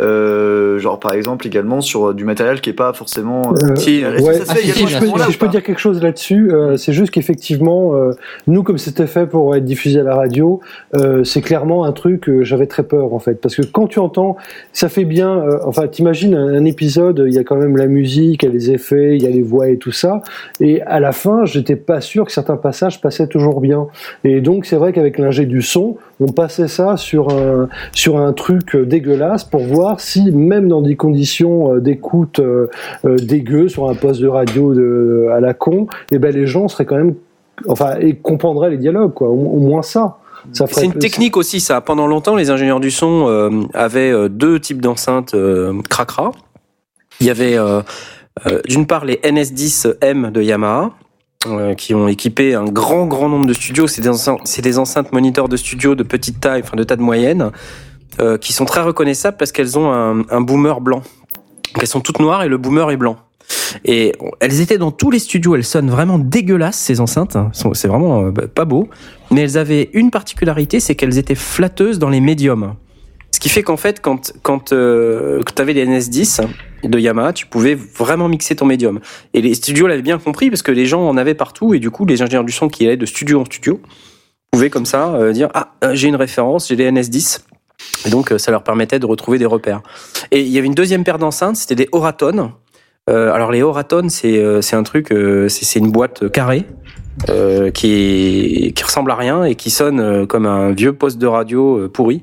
euh, 0.00 0.78
genre 0.78 0.98
par 1.00 1.12
exemple 1.12 1.46
également 1.46 1.80
sur 1.80 2.14
du 2.14 2.24
matériel 2.24 2.60
qui 2.60 2.70
est 2.70 2.74
pas 2.74 2.92
forcément. 2.92 3.52
Euh, 3.62 3.76
Si, 3.76 3.96
Est-ce 4.00 4.16
que 4.16 4.22
ouais. 4.22 4.38
Ah, 4.48 4.54
fait 4.54 4.60
si, 4.62 4.72
si, 4.72 4.86
je 4.86 4.98
peux, 4.98 5.06
si 5.06 5.32
je 5.32 5.46
dire 5.46 5.62
quelque 5.62 5.80
chose 5.80 6.02
là-dessus, 6.02 6.52
euh, 6.52 6.76
c'est 6.76 6.92
juste 6.92 7.10
qu'effectivement, 7.12 7.94
euh, 7.94 8.10
nous, 8.46 8.62
comme 8.62 8.78
c'était 8.78 9.06
fait 9.06 9.26
pour 9.26 9.54
être 9.56 9.64
diffusé 9.64 10.00
à 10.00 10.02
la 10.02 10.14
radio, 10.16 10.60
euh, 10.94 11.24
c'est 11.24 11.40
clairement 11.40 11.84
un 11.84 11.92
truc 11.92 12.20
que 12.22 12.42
j'avais 12.44 12.66
très 12.66 12.82
peur 12.82 13.14
en 13.14 13.18
fait, 13.18 13.40
parce 13.40 13.54
que 13.56 13.62
quand 13.62 13.86
tu 13.86 13.98
entends, 13.98 14.36
ça 14.72 14.88
fait 14.88 15.04
bien. 15.04 15.38
euh, 15.38 15.58
enfin, 15.64 15.86
t'imagines 15.88 16.34
un, 16.34 16.54
un 16.54 16.64
épisode, 16.64 17.24
il 17.26 17.32
y 17.32 17.38
a 17.38 17.44
quand 17.44 17.56
même 17.56 17.76
la 17.76 17.86
musique, 17.86 18.42
il 18.42 18.46
y 18.46 18.48
a 18.50 18.52
les 18.52 18.70
effets, 18.70 19.16
il 19.16 19.22
y 19.22 19.26
a 19.26 19.30
les 19.30 19.42
voix 19.42 19.68
et 19.68 19.78
tout 19.78 19.92
ça, 19.92 20.22
et 20.60 20.82
à 20.82 21.00
la 21.00 21.12
fin, 21.12 21.44
j'étais 21.44 21.76
pas 21.76 22.00
sûr 22.00 22.24
que 22.26 22.32
certains 22.32 22.56
passages 22.56 23.00
passaient 23.00 23.26
toujours 23.26 23.60
bien. 23.60 23.86
Et 24.24 24.40
donc, 24.40 24.66
c'est 24.66 24.76
vrai 24.76 24.92
qu'avec 24.92 25.18
l'ingé 25.18 25.46
du 25.46 25.62
son, 25.62 25.96
on 26.20 26.26
passait 26.26 26.68
ça 26.68 26.96
sur 26.96 27.30
un 27.30 27.68
sur 27.92 28.18
un 28.18 28.32
truc 28.32 28.74
euh, 28.74 28.84
dégueulasse 28.84 29.44
pour 29.44 29.62
voir 29.62 30.00
si 30.00 30.32
même 30.32 30.68
dans 30.68 30.82
des 30.82 30.96
conditions 30.96 31.74
euh, 31.74 31.80
d'écoute 31.80 32.40
euh, 32.40 32.68
dégueu 33.04 33.68
sur 33.68 33.88
un 33.88 33.94
poste 33.94 34.20
de 34.20 34.28
radio 34.28 34.74
de, 34.74 35.28
à 35.32 35.40
la 35.40 35.54
con, 35.54 35.86
et 36.10 36.18
ben 36.18 36.34
les 36.34 36.46
gens 36.46 36.68
seraient 36.68 36.86
quand 36.86 36.96
même, 36.96 37.14
enfin, 37.68 37.96
et 38.00 38.16
comprendraient 38.16 38.70
les 38.70 38.78
dialogues, 38.78 39.14
quoi. 39.14 39.28
Au, 39.28 39.32
au 39.32 39.58
moins 39.58 39.82
ça. 39.82 40.18
C'est 40.52 40.84
une 40.84 40.94
technique 40.94 41.36
aussi, 41.36 41.60
ça. 41.60 41.80
Pendant 41.80 42.06
longtemps, 42.06 42.36
les 42.36 42.50
ingénieurs 42.50 42.80
du 42.80 42.90
son 42.90 43.26
euh, 43.28 43.50
avaient 43.74 44.10
euh, 44.10 44.28
deux 44.28 44.60
types 44.60 44.80
d'enceintes 44.80 45.34
euh, 45.34 45.74
Cracra. 45.88 46.32
Il 47.20 47.26
y 47.26 47.30
avait 47.30 47.56
d'une 48.68 48.86
part 48.86 49.04
les 49.04 49.16
NS10M 49.16 50.30
de 50.30 50.40
Yamaha, 50.40 50.92
euh, 51.46 51.74
qui 51.74 51.94
ont 51.94 52.08
équipé 52.08 52.54
un 52.54 52.64
grand, 52.64 53.06
grand 53.06 53.28
nombre 53.28 53.46
de 53.46 53.52
studios. 53.52 53.86
C'est 53.86 54.02
des 54.02 54.08
enceintes, 54.08 54.60
des 54.60 54.78
enceintes 54.78 55.12
moniteurs 55.12 55.48
de 55.48 55.56
studio 55.56 55.94
de 55.94 56.02
petite 56.02 56.40
taille, 56.40 56.62
enfin 56.64 56.76
de 56.76 56.82
taille 56.82 56.98
moyenne, 56.98 57.52
euh, 58.18 58.38
qui 58.38 58.52
sont 58.52 58.64
très 58.64 58.80
reconnaissables 58.80 59.36
parce 59.36 59.52
qu'elles 59.52 59.78
ont 59.78 59.92
un, 59.92 60.24
un 60.30 60.40
boomer 60.40 60.80
blanc. 60.80 61.02
Elles 61.80 61.86
sont 61.86 62.00
toutes 62.00 62.18
noires 62.18 62.42
et 62.42 62.48
le 62.48 62.58
boomer 62.58 62.90
est 62.90 62.96
blanc. 62.96 63.18
Et 63.84 64.12
elles 64.40 64.60
étaient 64.60 64.78
dans 64.78 64.90
tous 64.90 65.12
les 65.12 65.20
studios, 65.20 65.54
elles 65.54 65.64
sonnent 65.64 65.90
vraiment 65.90 66.18
dégueulasses 66.18 66.76
ces 66.76 67.00
enceintes, 67.00 67.36
c'est 67.52 67.88
vraiment 67.88 68.26
euh, 68.26 68.30
pas 68.32 68.64
beau. 68.64 68.88
Mais 69.30 69.42
elles 69.42 69.58
avaient 69.58 69.90
une 69.92 70.10
particularité, 70.10 70.80
c'est 70.80 70.94
qu'elles 70.94 71.18
étaient 71.18 71.34
flatteuses 71.34 71.98
dans 71.98 72.08
les 72.08 72.20
médiums. 72.20 72.74
Ce 73.30 73.40
qui 73.40 73.48
fait 73.48 73.62
qu'en 73.62 73.76
fait, 73.76 74.00
quand 74.00 74.32
quand, 74.42 74.72
euh, 74.72 75.40
tu 75.54 75.62
avais 75.62 75.72
les 75.72 75.86
NS10 75.86 76.40
de 76.84 76.98
Yamaha, 76.98 77.32
tu 77.32 77.46
pouvais 77.46 77.74
vraiment 77.74 78.28
mixer 78.28 78.56
ton 78.56 78.66
médium. 78.66 79.00
Et 79.34 79.40
les 79.40 79.54
studios 79.54 79.86
l'avaient 79.86 80.02
bien 80.02 80.18
compris 80.18 80.50
parce 80.50 80.62
que 80.62 80.72
les 80.72 80.86
gens 80.86 81.02
en 81.02 81.16
avaient 81.16 81.34
partout 81.34 81.74
et 81.74 81.78
du 81.78 81.90
coup, 81.90 82.06
les 82.06 82.22
ingénieurs 82.22 82.44
du 82.44 82.52
son 82.52 82.68
qui 82.68 82.86
allaient 82.86 82.96
de 82.96 83.06
studio 83.06 83.40
en 83.40 83.44
studio 83.44 83.80
pouvaient 84.50 84.70
comme 84.70 84.86
ça 84.86 85.14
euh, 85.14 85.32
dire 85.32 85.48
ah 85.54 85.74
euh, 85.84 85.94
j'ai 85.94 86.08
une 86.08 86.16
référence, 86.16 86.68
j'ai 86.68 86.76
les 86.76 86.90
NS10. 86.90 87.40
Et 88.06 88.10
donc 88.10 88.32
euh, 88.32 88.38
ça 88.38 88.50
leur 88.50 88.62
permettait 88.62 88.98
de 88.98 89.06
retrouver 89.06 89.38
des 89.38 89.46
repères. 89.46 89.82
Et 90.30 90.40
il 90.40 90.48
y 90.48 90.58
avait 90.58 90.66
une 90.66 90.74
deuxième 90.74 91.04
paire 91.04 91.18
d'enceintes, 91.18 91.56
c'était 91.56 91.74
des 91.74 91.88
Oratones. 91.92 92.52
Euh, 93.10 93.32
alors 93.32 93.50
les 93.50 93.62
Oratones, 93.62 94.10
c'est 94.10 94.74
un 94.74 94.82
truc, 94.82 95.14
c'est 95.48 95.78
une 95.78 95.90
boîte 95.90 96.30
carrée 96.30 96.66
qui 97.74 98.72
qui 98.76 98.84
ressemble 98.84 99.10
à 99.10 99.16
rien 99.16 99.44
et 99.44 99.54
qui 99.54 99.70
sonne 99.70 100.26
comme 100.26 100.46
un 100.46 100.72
vieux 100.72 100.92
poste 100.92 101.18
de 101.18 101.26
radio 101.26 101.88
pourri. 101.88 102.22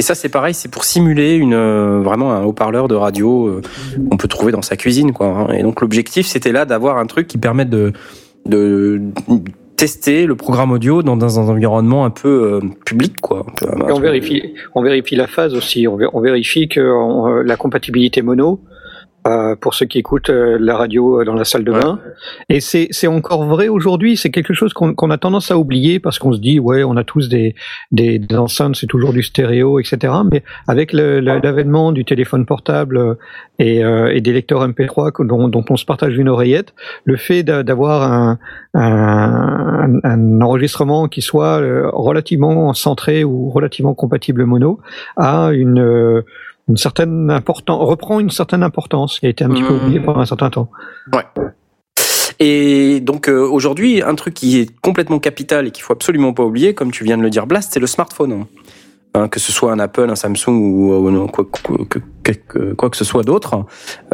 Et 0.00 0.02
ça, 0.02 0.14
c'est 0.14 0.30
pareil, 0.30 0.54
c'est 0.54 0.70
pour 0.70 0.84
simuler 0.84 1.34
une 1.34 1.52
euh, 1.52 2.00
vraiment 2.02 2.32
un 2.32 2.42
haut-parleur 2.42 2.88
de 2.88 2.94
radio 2.94 3.48
euh, 3.48 3.60
qu'on 4.08 4.16
peut 4.16 4.28
trouver 4.28 4.50
dans 4.50 4.62
sa 4.62 4.74
cuisine, 4.76 5.12
quoi. 5.12 5.26
hein. 5.26 5.48
Et 5.52 5.62
donc 5.62 5.82
l'objectif, 5.82 6.26
c'était 6.26 6.52
là 6.52 6.64
d'avoir 6.64 6.96
un 6.96 7.04
truc 7.04 7.26
qui 7.26 7.36
permette 7.36 7.68
de, 7.68 7.92
de 8.46 8.98
tester 9.76 10.24
le 10.24 10.36
programme 10.36 10.72
audio 10.72 11.02
dans, 11.02 11.18
dans 11.18 11.38
un 11.38 11.48
environnement 11.52 12.06
un 12.06 12.10
peu 12.10 12.28
euh, 12.28 12.60
public, 12.86 13.12
quoi. 13.20 13.44
Un 13.46 13.52
peu- 13.52 13.66
un 13.84 13.88
Et 13.88 13.92
on 13.92 14.00
vérifie, 14.00 14.42
on 14.74 14.82
vérifie 14.82 15.16
la 15.16 15.26
phase 15.26 15.54
aussi. 15.54 15.86
On, 15.86 15.98
vé- 15.98 16.08
on 16.14 16.20
vérifie 16.22 16.66
que 16.68 17.42
la 17.44 17.56
compatibilité 17.58 18.22
mono. 18.22 18.58
Euh, 19.26 19.54
pour 19.56 19.74
ceux 19.74 19.86
qui 19.86 19.98
écoutent 19.98 20.30
euh, 20.30 20.56
la 20.60 20.76
radio 20.76 21.20
euh, 21.20 21.24
dans 21.24 21.34
la 21.34 21.44
salle 21.44 21.64
de 21.64 21.72
Ouais. 21.72 21.80
bain. 21.80 21.98
Et 22.48 22.60
c'est 22.60 23.06
encore 23.06 23.44
vrai 23.44 23.68
aujourd'hui. 23.68 24.16
C'est 24.16 24.30
quelque 24.30 24.54
chose 24.54 24.72
qu'on 24.72 24.94
qu'on 24.94 25.10
a 25.10 25.18
tendance 25.18 25.50
à 25.50 25.58
oublier 25.58 26.00
parce 26.00 26.18
qu'on 26.18 26.32
se 26.32 26.38
dit 26.40 26.58
ouais, 26.58 26.84
on 26.84 26.96
a 26.96 27.04
tous 27.04 27.28
des 27.28 27.54
des, 27.92 28.18
des 28.18 28.36
enceintes, 28.36 28.76
c'est 28.76 28.86
toujours 28.86 29.12
du 29.12 29.22
stéréo, 29.22 29.78
etc. 29.78 30.12
Mais 30.30 30.42
avec 30.68 30.92
l'avènement 30.92 31.92
du 31.92 32.04
téléphone 32.04 32.46
portable 32.46 32.96
euh, 32.96 33.14
et, 33.58 33.84
euh, 33.84 34.14
et 34.14 34.20
des 34.22 34.32
lecteurs 34.32 34.66
MP3 34.66 35.12
que- 35.12 35.22
dont, 35.22 35.48
dont 35.48 35.64
on 35.68 35.76
se 35.76 35.84
partage 35.84 36.16
une 36.16 36.28
oreillette, 36.30 36.72
le 37.04 37.16
fait 37.16 37.42
d'a- 37.42 37.62
d'avoir 37.62 38.10
un, 38.10 38.38
un, 38.74 40.00
un 40.02 40.40
enregistrement 40.40 41.08
qui 41.08 41.22
soit 41.22 41.60
euh, 41.60 41.90
relativement 41.92 42.72
centré 42.74 43.24
ou 43.24 43.50
relativement 43.50 43.94
compatible 43.94 44.44
mono 44.44 44.80
a 45.16 45.50
une 45.52 45.78
euh, 45.80 46.22
une 46.68 46.76
certaine 46.76 47.30
importance, 47.30 47.82
reprend 47.88 48.20
une 48.20 48.30
certaine 48.30 48.62
importance 48.62 49.18
qui 49.20 49.26
a 49.26 49.28
été 49.28 49.44
un 49.44 49.48
petit 49.50 49.62
peu 49.62 49.74
Mhm. 49.74 49.82
oubliée 49.84 50.00
pendant 50.00 50.20
un 50.20 50.26
certain 50.26 50.50
temps. 50.50 50.70
Et 52.38 53.00
donc 53.00 53.28
euh, 53.28 53.46
aujourd'hui, 53.46 54.02
un 54.02 54.14
truc 54.14 54.34
qui 54.34 54.58
est 54.60 54.80
complètement 54.80 55.18
capital 55.18 55.66
et 55.66 55.70
qu'il 55.70 55.82
faut 55.84 55.92
absolument 55.92 56.32
pas 56.32 56.42
oublier, 56.42 56.72
comme 56.74 56.90
tu 56.90 57.04
viens 57.04 57.18
de 57.18 57.22
le 57.22 57.30
dire, 57.30 57.46
Blast, 57.46 57.70
c'est 57.72 57.80
le 57.80 57.86
smartphone. 57.86 58.46
Hein, 59.12 59.26
que 59.26 59.40
ce 59.40 59.50
soit 59.50 59.72
un 59.72 59.80
Apple, 59.80 60.08
un 60.08 60.14
Samsung 60.14 60.50
ou, 60.52 61.26
quoi, 61.32 61.44
quoi, 61.44 61.76
quoi 62.78 62.90
que 62.90 62.96
ce 62.96 63.04
soit 63.04 63.24
d'autre. 63.24 63.64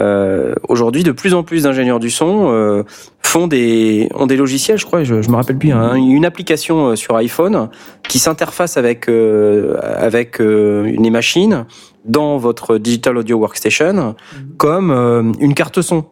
Euh, 0.00 0.54
aujourd'hui, 0.70 1.02
de 1.02 1.12
plus 1.12 1.34
en 1.34 1.42
plus 1.42 1.64
d'ingénieurs 1.64 2.00
du 2.00 2.08
son 2.08 2.50
euh, 2.50 2.82
font 3.20 3.46
des 3.46 4.08
ont 4.14 4.24
des 4.24 4.38
logiciels, 4.38 4.78
je 4.78 4.86
crois, 4.86 5.04
je, 5.04 5.20
je 5.20 5.28
me 5.28 5.36
rappelle 5.36 5.58
plus, 5.58 5.70
hein, 5.70 5.96
une 5.96 6.24
application 6.24 6.96
sur 6.96 7.14
iPhone 7.16 7.68
qui 8.08 8.18
s'interface 8.18 8.78
avec 8.78 9.10
euh, 9.10 9.76
avec 9.82 10.38
les 10.38 11.10
machines 11.10 11.66
dans 12.06 12.38
votre 12.38 12.78
digital 12.78 13.16
audio 13.18 13.36
workstation 13.38 14.14
comme 14.56 14.90
euh, 14.90 15.32
une 15.40 15.54
carte 15.54 15.80
son. 15.82 16.04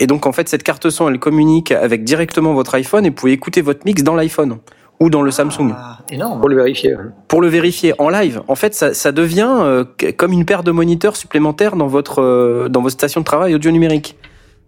Et 0.00 0.06
donc 0.06 0.26
en 0.26 0.32
fait 0.32 0.48
cette 0.48 0.62
carte 0.62 0.90
son 0.90 1.08
elle 1.08 1.18
communique 1.18 1.72
avec 1.72 2.04
directement 2.04 2.52
votre 2.54 2.74
iPhone 2.74 3.06
et 3.06 3.08
vous 3.08 3.14
pouvez 3.14 3.32
écouter 3.32 3.62
votre 3.62 3.80
mix 3.86 4.02
dans 4.02 4.14
l'iPhone 4.14 4.58
ou 5.00 5.10
dans 5.10 5.22
le 5.22 5.30
Samsung 5.30 5.72
Ah, 5.74 5.98
énorme. 6.10 6.40
Pour 6.40 6.48
le 6.48 6.56
vérifier. 6.56 6.94
pour 7.28 7.40
le 7.40 7.48
vérifier 7.48 7.94
en 7.98 8.08
live. 8.08 8.42
En 8.48 8.54
fait 8.54 8.74
ça, 8.74 8.94
ça 8.94 9.12
devient 9.12 9.48
euh, 9.60 9.84
comme 10.16 10.32
une 10.32 10.44
paire 10.44 10.62
de 10.62 10.72
moniteurs 10.72 11.16
supplémentaires 11.16 11.76
dans 11.76 11.86
votre 11.86 12.20
euh, 12.20 12.68
dans 12.68 12.82
votre 12.82 12.94
station 12.94 13.20
de 13.20 13.24
travail 13.24 13.54
audio 13.54 13.70
numérique. 13.70 14.16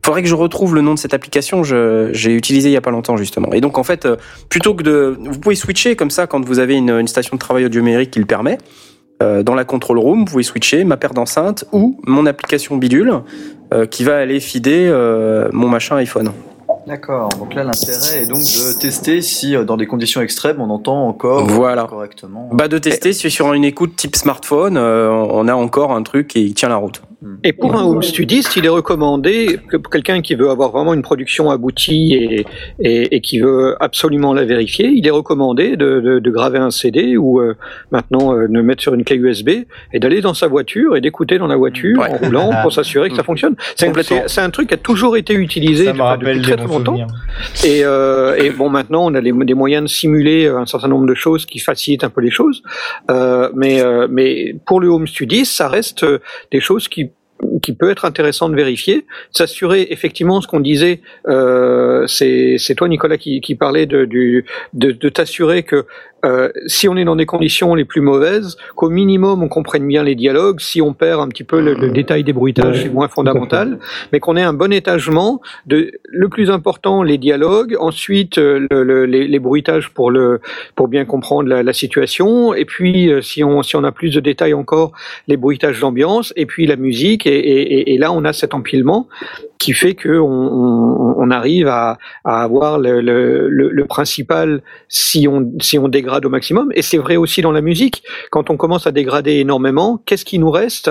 Faudrait 0.03 0.23
que 0.23 0.29
je 0.29 0.35
retrouve 0.35 0.75
le 0.75 0.81
nom 0.81 0.95
de 0.95 0.99
cette 0.99 1.13
application. 1.13 1.63
J'ai 1.63 2.35
utilisé 2.35 2.71
il 2.71 2.73
y 2.73 2.77
a 2.77 2.81
pas 2.81 2.91
longtemps 2.91 3.19
justement. 3.19 3.53
Et 3.53 3.61
donc 3.61 3.77
en 3.77 3.83
fait 3.83 4.07
euh, 4.07 4.17
plutôt 4.49 4.75
que 4.75 4.83
de 4.83 5.19
vous 5.21 5.39
pouvez 5.39 5.57
switcher 5.57 5.95
comme 5.97 6.11
ça 6.11 6.27
quand 6.27 6.43
vous 6.43 6.59
avez 6.59 6.77
une, 6.77 6.91
une 6.91 7.09
station 7.09 7.35
de 7.37 7.41
travail 7.41 7.67
audio 7.67 7.83
numérique 7.83 8.13
qui 8.13 8.19
le 8.19 8.25
permet. 8.25 8.57
Euh, 9.23 9.43
dans 9.43 9.55
la 9.55 9.65
control 9.65 9.99
room, 9.99 10.21
vous 10.21 10.25
pouvez 10.25 10.43
switcher 10.43 10.85
ma 10.85 10.97
paire 10.97 11.13
d'enceintes 11.13 11.65
ou 11.73 12.01
mon 12.07 12.25
application 12.27 12.77
bidule 12.77 13.21
euh, 13.75 13.87
qui 13.87 14.03
va 14.03 14.17
aller 14.17 14.41
feeder 14.41 14.91
euh, 14.91 15.49
mon 15.53 15.69
machin 15.69 15.97
iPhone. 15.97 16.33
D'accord. 16.87 17.29
Donc 17.39 17.55
là, 17.55 17.63
l'intérêt 17.63 18.23
est 18.23 18.27
donc 18.27 18.41
de 18.41 18.79
tester 18.79 19.21
si, 19.21 19.55
dans 19.67 19.77
des 19.77 19.87
conditions 19.87 20.23
extrêmes, 20.23 20.61
on 20.61 20.71
entend 20.71 21.07
encore 21.07 21.45
Voilà. 21.47 21.85
correctement. 21.85 22.49
Bah 22.53 22.69
de 22.69 22.79
tester 22.79 23.13
si 23.13 23.31
sur 23.31 23.53
une 23.53 23.65
écoute 23.65 23.97
type 23.97 24.17
smartphone, 24.17 24.79
on 24.79 25.47
a 25.47 25.55
encore 25.55 25.93
un 25.93 26.03
truc 26.03 26.29
qui 26.29 26.55
tient 26.55 26.71
la 26.71 26.77
route. 26.77 27.03
Et 27.45 27.53
pour 27.53 27.77
un 27.77 27.85
home 27.85 28.03
studiste, 28.03 28.57
il 28.57 28.65
est 28.65 28.71
recommandé 28.71 29.59
que 29.69 29.77
pour 29.77 29.91
quelqu'un 29.93 30.23
qui 30.23 30.35
veut 30.35 30.49
avoir 30.49 30.71
vraiment 30.71 30.95
une 30.95 31.03
production 31.03 31.51
aboutie 31.51 32.15
et, 32.15 32.47
et, 32.81 33.15
et 33.17 33.21
qui 33.21 33.41
veut 33.41 33.77
absolument 33.81 34.33
la 34.33 34.45
vérifier, 34.45 34.89
il 34.89 35.07
est 35.07 35.11
recommandé 35.11 35.77
de, 35.77 36.01
de, 36.01 36.19
de 36.19 36.31
graver 36.31 36.59
un 36.59 36.71
CD 36.71 37.17
ou 37.19 37.41
euh, 37.41 37.55
maintenant 37.91 38.35
euh, 38.35 38.49
de 38.49 38.61
mettre 38.63 38.83
sur 38.83 38.95
une 38.95 39.05
clé 39.05 39.17
USB 39.17 39.51
et 39.93 39.99
d'aller 40.01 40.21
dans 40.23 40.33
sa 40.35 40.47
voiture 40.49 40.97
et 40.97 41.01
d'écouter 41.03 41.37
dans 41.39 41.47
la 41.47 41.57
voiture 41.57 41.99
Ouais. 42.01 42.09
en 42.11 42.17
roulant 42.17 42.51
pour 42.63 42.73
s'assurer 42.73 43.11
que 43.11 43.17
ça 43.17 43.23
fonctionne. 43.23 43.55
C'est 43.77 43.85
un, 43.85 43.89
Complètement. 43.89 44.23
c'est- 44.23 44.29
c'est 44.29 44.41
un 44.41 44.51
truc 44.51 44.69
qui 44.69 44.75
a 44.75 44.79
toujours 44.79 45.17
été 45.17 45.35
utilisé 45.35 45.85
Ça 45.87 45.93
enfin, 45.93 46.17
depuis 46.17 46.41
très 46.41 46.57
très 46.57 46.67
longtemps. 46.67 46.99
Et, 47.65 47.83
euh, 47.85 48.37
et 48.37 48.51
bon, 48.51 48.71
maintenant, 48.71 49.05
on 49.07 49.15
a 49.15 49.21
les- 49.21 49.33
des 49.33 49.55
moyens 49.55 49.83
de 49.85 49.89
simuler 49.89 50.47
un 50.47 50.67
certain 50.67 50.89
nombre 50.89 51.07
de 51.07 51.15
choses 51.15 51.45
qui 51.47 51.59
facilitent 51.59 52.05
un 52.05 52.11
peu 52.11 52.21
les 52.23 52.31
choses. 52.31 52.63
Euh, 53.11 53.51
mais, 53.55 53.83
euh, 53.83 54.07
mais 54.11 54.55
pour 54.67 54.81
le 54.81 54.89
home 54.89 55.07
study, 55.07 55.45
ça 55.45 55.69
reste 55.69 56.05
euh, 56.05 56.19
des 56.53 56.61
choses 56.61 56.89
qui 56.89 57.10
qui 57.63 57.73
peut 57.73 57.91
être 57.91 58.05
intéressant 58.05 58.49
de 58.49 58.57
vérifier, 58.57 59.07
s'assurer 59.33 59.89
effectivement 59.91 60.41
ce 60.41 60.47
qu'on 60.47 60.61
disait, 60.61 61.01
euh, 61.29 62.07
c'est 62.07 62.75
toi 62.77 62.89
Nicolas 62.89 63.19
qui, 63.19 63.41
qui 63.41 63.55
parlait 63.55 63.87
de, 63.87 64.05
de, 64.05 64.45
de 64.73 65.09
t'assurer 65.09 65.63
que 65.63 65.87
euh, 66.25 66.51
si 66.67 66.89
on 66.89 66.97
est 66.97 67.05
dans 67.05 67.17
des 67.17 67.27
conditions 67.27 67.75
les 67.75 67.85
plus 67.85 68.01
mauvaises, 68.01 68.57
qu'au 68.77 68.91
minimum 68.91 69.43
on 69.43 69.49
comprenne 69.49 69.87
bien 69.87 70.03
les 70.03 70.15
dialogues, 70.15 70.61
si 70.61 70.81
on 70.83 70.93
perd 70.93 71.21
un 71.21 71.29
petit 71.29 71.45
peu 71.45 71.61
le, 71.61 71.75
le 71.75 71.91
détail 71.91 72.25
des 72.25 72.33
bruitages, 72.33 72.77
Ouais. 72.77 72.83
c'est 72.85 72.93
moins 72.93 73.09
fondamental, 73.09 73.79
mais 74.13 74.21
qu'on 74.21 74.37
ait 74.37 74.43
un 74.43 74.53
bon 74.53 74.73
étagement 74.73 75.41
de 75.67 75.93
le 76.05 76.29
plus 76.29 76.51
important 76.51 77.03
les 77.03 77.19
dialogues, 77.19 77.77
ensuite 77.81 78.39
euh, 78.39 78.67
le, 78.71 78.83
le- 78.85 79.07
les, 79.07 79.27
les 79.27 79.39
bruitages 79.39 79.91
pour 79.91 80.11
le 80.11 80.41
pour 80.77 80.89
bien 80.89 81.05
comprendre 81.05 81.49
la, 81.49 81.63
la 81.63 81.73
situation, 81.73 82.55
et 82.55 82.65
puis 82.65 83.11
euh, 83.11 83.23
si 83.23 83.43
on 83.43 83.63
si 83.63 83.77
on 83.77 83.85
a 83.85 83.93
plus 83.93 84.11
de 84.15 84.21
détails 84.21 84.55
encore 84.55 84.93
les 85.29 85.37
bruitages 85.37 85.81
d'ambiance, 85.81 86.33
et 86.37 86.47
puis 86.47 86.67
la 86.67 86.77
musique, 86.77 87.27
et, 87.27 87.39
et, 87.39 87.61
et- 87.81 87.95
et 87.95 87.99
là 87.99 88.13
on 88.13 88.25
a 88.25 88.33
cet 88.33 88.53
empilement 88.55 89.09
qui 89.59 89.73
fait 89.75 89.95
que 89.95 90.19
on, 90.19 91.31
arrive 91.31 91.69
à, 91.69 91.99
à 92.25 92.43
avoir 92.43 92.79
le, 92.81 93.01
le 93.01 93.85
principal 93.85 94.63
si 94.89 95.29
on 95.29 95.53
si 95.61 95.79
on 95.79 95.87
dégrade 95.87 96.10
au 96.27 96.29
maximum. 96.29 96.71
Et 96.75 96.83
c'est 96.83 96.99
vrai 96.99 97.17
aussi 97.17 97.43
dans 97.43 97.53
la 97.53 97.61
musique. 97.61 98.03
Quand 98.31 98.51
on 98.51 98.57
commence 98.57 98.87
à 98.87 98.93
dégrader 98.93 99.33
énormément 99.35 100.01
qu'est-ce 100.05 100.25
qui 100.25 100.39
nous 100.39 100.51
reste 100.51 100.91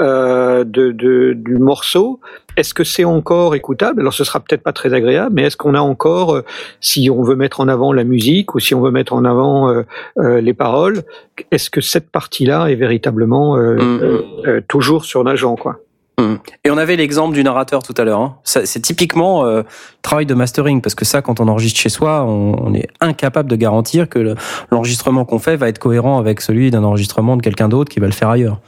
euh, 0.00 0.64
de, 0.64 0.92
de 0.92 1.32
du 1.34 1.58
morceau? 1.58 2.20
Est-ce 2.56 2.72
que 2.72 2.84
c'est 2.84 3.04
encore 3.04 3.54
écoutable? 3.54 4.00
Alors 4.00 4.14
ce 4.14 4.24
sera 4.24 4.40
peut-être 4.40 4.62
pas 4.62 4.72
très 4.72 4.92
agréable 4.94 5.34
mais 5.34 5.42
est-ce 5.42 5.56
qu'on 5.56 5.74
a 5.74 5.80
encore 5.80 6.34
euh, 6.34 6.44
si 6.80 7.10
on 7.10 7.22
veut 7.22 7.36
mettre 7.36 7.60
en 7.60 7.68
avant 7.68 7.92
la 7.92 8.04
musique 8.04 8.54
ou 8.54 8.60
si 8.60 8.74
on 8.74 8.80
veut 8.80 8.90
mettre 8.90 9.12
en 9.12 9.24
avant 9.24 9.68
euh, 9.70 10.40
les 10.40 10.54
paroles 10.54 11.02
est-ce 11.50 11.68
que 11.68 11.80
cette 11.82 12.10
partie-là 12.10 12.66
est 12.68 12.74
véritablement 12.74 13.56
Mm. 13.56 14.62
toujours 14.68 15.04
surnageant 15.04 15.56
quoi? 15.56 15.80
Mm. 16.18 16.36
Et 16.64 16.70
on 16.70 16.78
avait 16.78 16.96
l'exemple 16.96 17.34
du 17.34 17.44
narrateur 17.44 17.82
tout 17.82 17.94
à 17.98 18.04
l'heure. 18.04 18.20
Hein. 18.20 18.36
C'est 18.44 18.80
typiquement 18.80 19.44
euh, 19.44 19.62
travail 20.02 20.24
de 20.26 20.34
mastering 20.34 20.80
parce 20.80 20.94
que 20.94 21.04
ça, 21.04 21.20
quand 21.20 21.40
on 21.40 21.48
enregistre 21.48 21.78
chez 21.78 21.90
soi, 21.90 22.24
on, 22.24 22.56
on 22.62 22.72
est 22.74 22.88
incapable 23.00 23.50
de 23.50 23.56
garantir 23.56 24.08
que 24.08 24.18
le- 24.18 24.34
l'enregistrement 24.70 25.24
qu'on 25.26 25.38
fait 25.38 25.56
va 25.56 25.68
être 25.68 25.78
cohérent 25.78 26.18
avec 26.18 26.40
celui 26.40 26.70
d'un 26.70 26.84
enregistrement 26.84 27.36
de 27.36 27.42
quelqu'un 27.42 27.68
d'autre 27.68 27.90
qui 27.92 28.00
va 28.00 28.06
le 28.06 28.12
faire 28.12 28.30
ailleurs. 28.30 28.60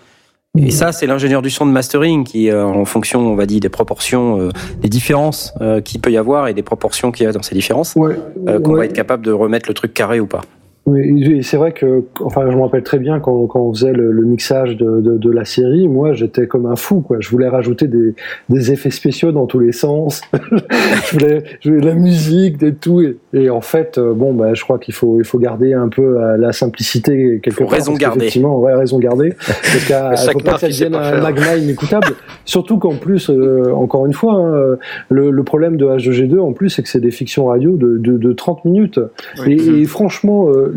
Et 0.57 0.71
ça, 0.71 0.93
c'est 0.93 1.07
l'ingénieur 1.07 1.41
du 1.41 1.51
son 1.51 1.67
de 1.67 1.71
mastering 1.71 2.25
qui, 2.25 2.51
euh, 2.51 2.65
en 2.65 2.85
fonction, 2.85 3.21
on 3.21 3.37
va 3.37 3.47
dire, 3.47 3.61
des 3.61 3.69
proportions, 3.69 4.41
euh, 4.41 4.49
des 4.81 4.89
différences 4.89 5.55
euh, 5.61 5.81
qu'il 5.81 6.01
peut 6.01 6.11
y 6.11 6.17
avoir 6.17 6.49
et 6.49 6.55
des 6.55 6.63
proportions 6.63 7.13
qu'il 7.13 7.25
y 7.27 7.29
a 7.29 7.33
dans 7.33 7.43
ces 7.43 7.55
différences, 7.55 7.95
Ouais, 7.95 8.19
euh, 8.49 8.59
qu'on 8.59 8.73
ouais. 8.73 8.79
va 8.79 8.85
être 8.87 8.93
capable 8.95 9.25
de 9.25 9.31
remettre 9.31 9.69
le 9.69 9.75
truc 9.75 9.95
carré 9.95 10.19
ou 10.21 10.27
pas. 10.27 10.41
Oui, 10.89 11.43
c'est 11.43 11.57
vrai 11.59 11.73
que, 11.73 12.05
enfin, 12.21 12.51
je 12.51 12.57
me 12.57 12.63
rappelle 12.63 12.83
très 12.83 12.99
bien 12.99 13.21
quand, 13.21 13.47
quand 13.47 13.61
on 13.61 13.75
faisait 13.75 13.93
le, 13.93 14.11
le 14.11 14.23
mixage 14.25 14.77
de, 14.77 15.01
de, 15.01 15.19
de 15.19 15.31
la 15.31 15.45
série, 15.45 15.87
moi, 15.87 16.15
j'étais 16.15 16.47
comme 16.47 16.65
un 16.67 16.77
fou, 16.77 17.01
quoi. 17.01 17.19
Je 17.21 17.29
voulais 17.29 17.49
rajouter 17.49 17.89
des, 17.89 18.15
des 18.49 18.73
effets 18.73 18.91
spéciaux 18.91 19.31
dans 19.31 19.47
tous 19.47 19.59
les 19.59 19.73
sens. 19.73 20.23
je, 20.33 21.13
voulais, 21.19 21.45
je 21.61 21.69
voulais 21.69 21.81
de 21.83 21.87
la 21.87 21.95
musique, 21.95 22.57
des 22.57 22.75
tout. 22.75 23.03
Et, 23.03 23.19
et 23.35 23.51
en 23.51 23.61
fait, 23.61 23.99
euh, 23.99 24.15
bon, 24.15 24.33
bah, 24.33 24.55
je 24.55 24.63
crois 24.65 24.79
qu'il 24.79 24.95
faut, 24.95 25.19
il 25.19 25.25
faut 25.25 25.39
garder 25.39 25.75
un 25.75 25.89
peu 25.89 26.21
euh, 26.21 26.37
la 26.39 26.53
simplicité 26.53 27.41
quelque 27.43 27.55
Faut 27.57 27.65
part. 27.65 27.75
raison 27.75 27.95
garder. 27.95 28.21
Effectivement, 28.21 28.59
ouais, 28.59 28.75
raison 28.75 28.99
garder. 28.99 29.35
Parce 29.47 29.85
qu'il 29.85 30.33
faut 30.33 30.39
pas 30.41 30.55
que 30.55 30.61
ça 30.61 30.69
devienne 30.69 30.95
un 30.95 31.21
magma 31.21 31.57
inécoutable. 31.57 32.09
Surtout 32.47 32.79
qu'en 32.79 32.95
plus, 32.95 33.29
euh, 33.29 33.73
encore 33.75 34.07
une 34.07 34.15
fois, 34.15 34.35
hein, 34.35 34.77
le, 35.11 35.31
le 35.31 35.43
problème 35.43 35.77
de 35.77 35.85
H2G2, 35.85 36.39
en 36.39 36.53
plus, 36.53 36.71
c'est 36.71 36.83
que 36.83 36.89
c'est 36.89 37.01
des 37.01 37.11
fictions 37.11 37.47
radio 37.47 37.77
de, 37.77 37.99
de, 37.99 38.17
de 38.17 38.33
30 38.33 38.65
minutes. 38.65 39.01
Oui. 39.45 39.53
Et, 39.53 39.83
et 39.83 39.85
franchement, 39.85 40.49
euh, 40.49 40.73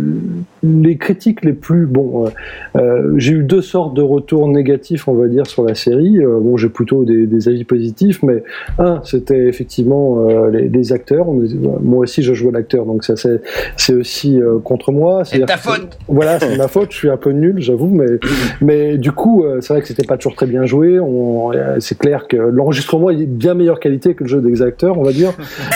les 0.64 0.98
critiques 0.98 1.44
les 1.44 1.54
plus 1.54 1.86
bon, 1.86 2.26
euh, 2.26 2.30
euh, 2.78 3.14
j'ai 3.18 3.34
eu 3.34 3.44
deux 3.44 3.62
sortes 3.62 3.96
de 3.96 4.02
retours 4.02 4.48
négatifs, 4.48 5.08
on 5.08 5.14
va 5.14 5.28
dire, 5.28 5.48
sur 5.48 5.64
la 5.66 5.76
série. 5.76 6.20
Euh, 6.20 6.40
bon, 6.40 6.58
j'ai 6.58 6.70
plutôt 6.70 7.04
des, 7.04 7.26
des 7.28 7.48
avis 7.50 7.64
positifs, 7.64 8.22
mais 8.24 8.44
un, 8.80 9.02
c'était 9.04 9.48
effectivement 9.48 10.28
euh, 10.30 10.50
les, 10.52 10.70
les 10.70 10.94
acteurs. 10.94 11.28
On 11.30 11.42
moi 11.82 12.00
aussi, 12.00 12.22
je 12.24 12.34
jouais 12.34 12.52
l'acteur, 12.52 12.86
donc 12.86 13.04
ça 13.04 13.16
c'est 13.16 13.42
c'est 13.78 13.94
aussi 13.94 14.40
contre 14.64 14.92
moi. 14.92 15.24
C'est 15.26 15.40
ta 15.46 15.56
que- 15.56 15.60
faute. 15.60 15.98
Voilà, 16.08 16.40
c'est 16.40 16.58
ma 16.58 16.68
faute. 16.68 16.92
Je 16.92 16.98
suis 16.98 17.10
un 17.10 17.18
peu 17.18 17.32
nul, 17.32 17.56
j'avoue, 17.62 17.88
mais 17.90 18.06
mais 18.62 18.98
du 18.98 19.12
coup, 19.12 19.44
c'est 19.62 19.74
vrai 19.74 19.82
que 19.82 19.88
c'était 19.88 20.06
pas 20.06 20.18
toujours 20.18 20.36
très 20.36 20.46
bien 20.48 20.66
joué. 20.66 21.00
On- 21.00 21.52
C'est 21.80 21.98
clair 21.98 22.28
que 22.28 22.38
l'enregistrement 22.38 23.10
est 23.10 23.16
de 23.18 23.26
bien 23.26 23.54
meilleure 23.56 23.80
qualité 23.80 24.14
que 24.14 24.24
le 24.24 24.30
jeu 24.30 24.42
des 24.42 24.62
acteurs, 24.62 24.98
on 25.00 25.04
va 25.04 25.12
dire. 25.12 25.32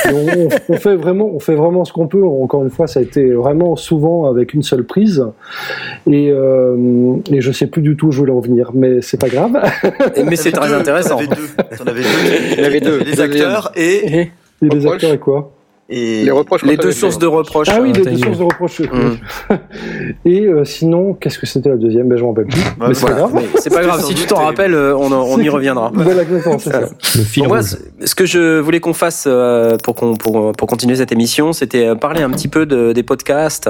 On 0.69 0.73
fait 0.77 0.95
vraiment, 0.95 1.29
on 1.33 1.39
fait 1.39 1.55
vraiment 1.55 1.83
ce 1.85 1.93
qu'on 1.93 2.07
peut. 2.07 2.23
Encore 2.23 2.63
une 2.63 2.69
fois, 2.69 2.87
ça 2.87 2.99
a 2.99 3.03
été 3.03 3.31
vraiment 3.33 3.75
souvent 3.75 4.14
avec 4.23 4.53
une 4.53 4.63
seule 4.63 4.85
prise. 4.85 5.25
Et, 6.09 6.29
euh, 6.31 7.17
et 7.31 7.41
je 7.41 7.51
sais 7.51 7.67
plus 7.67 7.81
du 7.81 7.97
tout 7.97 8.07
où 8.07 8.11
je 8.11 8.19
voulais 8.19 8.31
en 8.31 8.39
venir, 8.39 8.71
mais 8.73 9.01
c'est 9.01 9.19
pas 9.19 9.29
grave. 9.29 9.59
Mais 10.25 10.37
c'est 10.37 10.51
très 10.51 10.73
intéressant. 10.73 11.17
T'en 11.17 11.23
avais 11.23 11.35
deux. 11.35 11.75
T'en 11.77 11.85
avais 11.85 12.01
deux. 12.01 12.07
Il 12.51 12.57
y 12.57 12.61
en 12.61 12.65
avait 12.65 12.81
deux. 12.81 12.99
Les 12.99 13.19
acteurs 13.19 13.71
et, 13.75 14.21
Et 14.21 14.29
les 14.61 14.87
acteurs 14.87 15.13
et 15.13 15.19
quoi? 15.19 15.51
Et 15.87 16.23
les 16.23 16.31
reproches 16.31 16.63
Les 16.63 16.77
qu'on 16.77 16.83
deux 16.83 16.91
sources 16.91 17.15
fait. 17.15 17.21
de 17.21 17.27
reproches. 17.27 17.67
Ah 17.71 17.79
oui, 17.81 17.91
euh, 17.91 17.93
les 17.93 18.01
t'as 18.03 18.09
deux 18.11 18.17
sources 18.17 18.37
de 18.39 18.43
reproches. 18.43 18.79
Mm. 18.81 19.55
Et 20.25 20.41
euh, 20.47 20.65
sinon, 20.65 21.13
qu'est-ce 21.13 21.37
que 21.37 21.45
c'était 21.45 21.69
la 21.69 21.75
deuxième? 21.77 22.07
Ben 22.09 22.17
je 22.17 22.23
m'en 22.23 22.29
rappelle 22.29 22.47
plus. 22.47 22.61
Bah, 22.79 22.85
mais 22.87 22.93
c'est 22.95 23.05
pas 23.05 23.11
Voilà. 23.13 23.27
grave. 23.29 23.43
Mais 23.53 23.59
C'est 23.61 23.69
pas 23.69 23.83
grave. 23.83 24.01
Sans 24.01 24.07
Si 24.07 24.15
tu 24.15 24.25
t'en 24.25 24.43
rappelles, 24.43 24.73
euh, 24.73 24.95
on, 24.97 25.11
on 25.11 25.37
y 25.39 25.49
reviendra. 25.49 25.91
Voilà, 25.93 26.23
exactement, 26.23 26.57
c'est 26.57 26.71
ça. 26.71 26.79
Le 26.81 27.23
fil 27.23 27.43
Pour 27.43 27.49
moi, 27.53 27.59
rouge. 27.61 27.77
ce 28.03 28.15
que 28.15 28.25
je 28.25 28.59
voulais 28.59 28.79
qu'on 28.79 28.93
fasse 28.93 29.25
euh, 29.27 29.77
pour, 29.83 29.95
qu'on, 29.95 30.15
pour, 30.15 30.51
pour 30.53 30.67
continuer 30.67 30.95
cette 30.95 31.11
émission, 31.11 31.53
c'était 31.53 31.85
euh, 31.85 31.95
parler 31.95 32.21
un 32.23 32.31
petit 32.31 32.47
peu 32.47 32.65
de, 32.65 32.91
des 32.91 33.03
podcasts, 33.03 33.69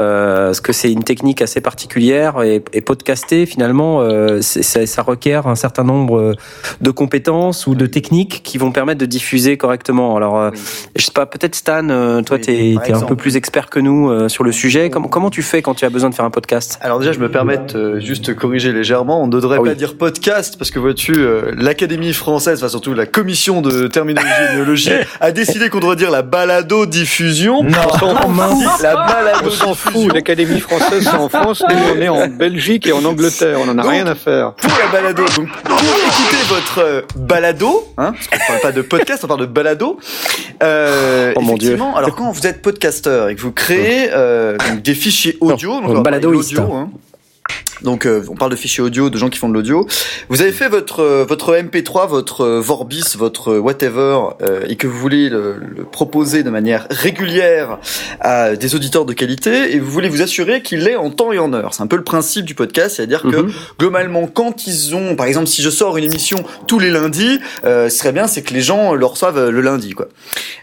euh, 0.00 0.46
parce 0.48 0.60
que 0.60 0.72
c'est 0.72 0.92
une 0.92 1.02
technique 1.04 1.40
assez 1.42 1.60
particulière 1.60 2.42
et, 2.42 2.62
et 2.72 2.80
podcaster 2.82 3.46
finalement, 3.46 4.00
euh, 4.02 4.40
ça, 4.42 4.84
ça 4.86 5.02
requiert 5.02 5.46
un 5.46 5.54
certain 5.54 5.84
nombre 5.84 6.34
de 6.80 6.90
compétences 6.90 7.66
ou 7.66 7.74
de 7.74 7.86
techniques 7.86 8.42
qui 8.44 8.58
vont 8.58 8.70
permettre 8.72 9.00
de 9.00 9.06
diffuser 9.06 9.56
correctement. 9.56 10.16
Alors, 10.16 10.38
euh, 10.38 10.50
je 10.96 11.04
sais 11.04 11.12
pas, 11.12 11.26
peut-être 11.38 11.54
Stan, 11.54 11.88
euh, 11.88 12.20
toi, 12.22 12.36
Oui, 12.36 12.42
t'es 12.42 12.74
par 12.74 12.86
es 12.86 12.92
un 12.92 13.00
peu 13.06 13.16
plus 13.16 13.36
expert 13.36 13.70
que 13.70 13.78
nous 13.80 14.10
euh, 14.10 14.28
sur 14.28 14.44
le 14.44 14.52
sujet. 14.52 14.90
Comment, 14.90 15.08
comment 15.08 15.30
tu 15.30 15.42
fais 15.42 15.62
quand 15.62 15.74
tu 15.74 15.84
as 15.84 15.90
besoin 15.90 16.10
de 16.10 16.14
faire 16.14 16.24
un 16.24 16.30
podcast? 16.30 16.78
Alors 16.82 16.98
déjà, 16.98 17.12
je 17.12 17.18
me 17.20 17.30
permets 17.30 17.58
de 17.58 17.76
euh, 17.78 18.00
juste 18.00 18.34
corriger 18.34 18.72
légèrement. 18.72 19.22
On 19.22 19.26
ne 19.26 19.32
devrait 19.32 19.56
Ah 19.58 19.62
oui. 19.62 19.68
pas 19.70 19.74
dire 19.74 19.96
podcast 19.96 20.56
parce 20.58 20.70
que 20.70 20.78
vois-tu, 20.78 21.14
euh, 21.16 21.52
l'Académie 21.56 22.12
française, 22.12 22.58
enfin 22.58 22.68
surtout 22.68 22.94
la 22.94 23.06
commission 23.06 23.60
de 23.62 23.86
terminologie 23.86 24.32
et 24.50 24.54
néologie, 24.56 24.90
a 25.20 25.32
décidé 25.32 25.68
qu'on 25.70 25.80
devrait 25.80 25.96
dire 25.96 26.10
la 26.10 26.22
balado-diffusion. 26.22 27.62
Non. 27.62 27.70
On 28.02 28.54
dit 28.56 28.64
la 28.82 29.42
On 29.44 29.50
s'en 29.50 29.74
fout, 29.74 30.12
l'Académie 30.12 30.60
française 30.60 31.04
c'est 31.04 31.16
en 31.16 31.28
France, 31.28 31.62
nous 31.68 31.76
on 31.96 32.00
est 32.00 32.08
en 32.08 32.26
Belgique 32.38 32.86
et 32.86 32.92
en 32.92 33.04
Angleterre, 33.04 33.58
on 33.64 33.68
en 33.68 33.78
a 33.78 33.82
Donc, 33.82 33.90
rien 33.90 34.06
à 34.06 34.14
faire. 34.14 34.52
Pour 34.54 34.70
la 34.70 35.00
balado, 35.00 35.24
donc 35.36 35.48
pour 35.64 35.78
écouter 35.78 36.36
votre 36.48 36.78
euh, 36.80 37.00
balado, 37.16 37.86
hein, 37.96 38.12
parce 38.12 38.28
qu'on 38.28 38.46
parle 38.52 38.60
pas 38.60 38.72
de 38.72 38.82
podcast, 38.82 39.24
on 39.24 39.28
parle 39.28 39.40
de 39.40 39.46
balado. 39.46 39.98
Euh, 40.62 41.27
Oh 41.36 41.40
mon 41.40 41.54
Dieu. 41.56 41.68
effectivement, 41.72 41.96
alors 41.96 42.14
quand 42.14 42.30
vous 42.30 42.46
êtes 42.46 42.62
podcasteur 42.62 43.28
et 43.28 43.34
que 43.34 43.40
vous 43.40 43.52
créez 43.52 44.10
euh, 44.12 44.56
donc 44.70 44.82
des 44.82 44.94
fichiers 44.94 45.36
audio, 45.40 45.80
Non, 45.80 45.88
donc 45.88 46.06
on 46.06 46.18
d'audio, 46.20 46.62
hein. 46.74 46.90
Donc 47.82 48.06
euh, 48.06 48.22
on 48.28 48.34
parle 48.34 48.50
de 48.50 48.56
fichiers 48.56 48.82
audio, 48.82 49.10
de 49.10 49.18
gens 49.18 49.28
qui 49.28 49.38
font 49.38 49.48
de 49.48 49.54
l'audio. 49.54 49.86
Vous 50.28 50.42
avez 50.42 50.52
fait 50.52 50.68
votre 50.68 51.00
euh, 51.00 51.24
votre 51.28 51.54
MP3, 51.54 52.08
votre 52.08 52.42
euh, 52.42 52.60
Vorbis, 52.60 53.14
votre 53.16 53.52
euh, 53.52 53.58
whatever, 53.58 54.18
euh, 54.42 54.62
et 54.68 54.76
que 54.76 54.86
vous 54.86 54.98
voulez 54.98 55.28
le, 55.28 55.56
le 55.58 55.84
proposer 55.84 56.42
de 56.42 56.50
manière 56.50 56.86
régulière 56.90 57.78
à 58.20 58.56
des 58.56 58.74
auditeurs 58.74 59.04
de 59.04 59.12
qualité, 59.12 59.74
et 59.74 59.78
vous 59.78 59.90
voulez 59.90 60.08
vous 60.08 60.22
assurer 60.22 60.62
qu'il 60.62 60.86
est 60.88 60.96
en 60.96 61.10
temps 61.10 61.32
et 61.32 61.38
en 61.38 61.52
heure. 61.52 61.74
C'est 61.74 61.82
un 61.82 61.86
peu 61.86 61.96
le 61.96 62.04
principe 62.04 62.44
du 62.44 62.54
podcast, 62.54 62.96
c'est-à-dire 62.96 63.22
que 63.22 63.28
Mhm. 63.36 63.52
globalement, 63.78 64.26
quand 64.26 64.66
ils 64.66 64.94
ont, 64.94 65.14
par 65.16 65.26
exemple, 65.26 65.46
si 65.46 65.62
je 65.62 65.70
sors 65.70 65.96
une 65.96 66.04
émission 66.04 66.38
tous 66.66 66.78
les 66.78 66.90
lundis, 66.90 67.38
euh, 67.64 67.88
ce 67.88 67.98
serait 67.98 68.12
bien, 68.12 68.26
c'est 68.26 68.42
que 68.42 68.52
les 68.54 68.60
gens 68.60 68.94
le 68.94 69.06
reçoivent 69.06 69.48
le 69.50 69.60
lundi, 69.60 69.92
quoi. 69.92 70.08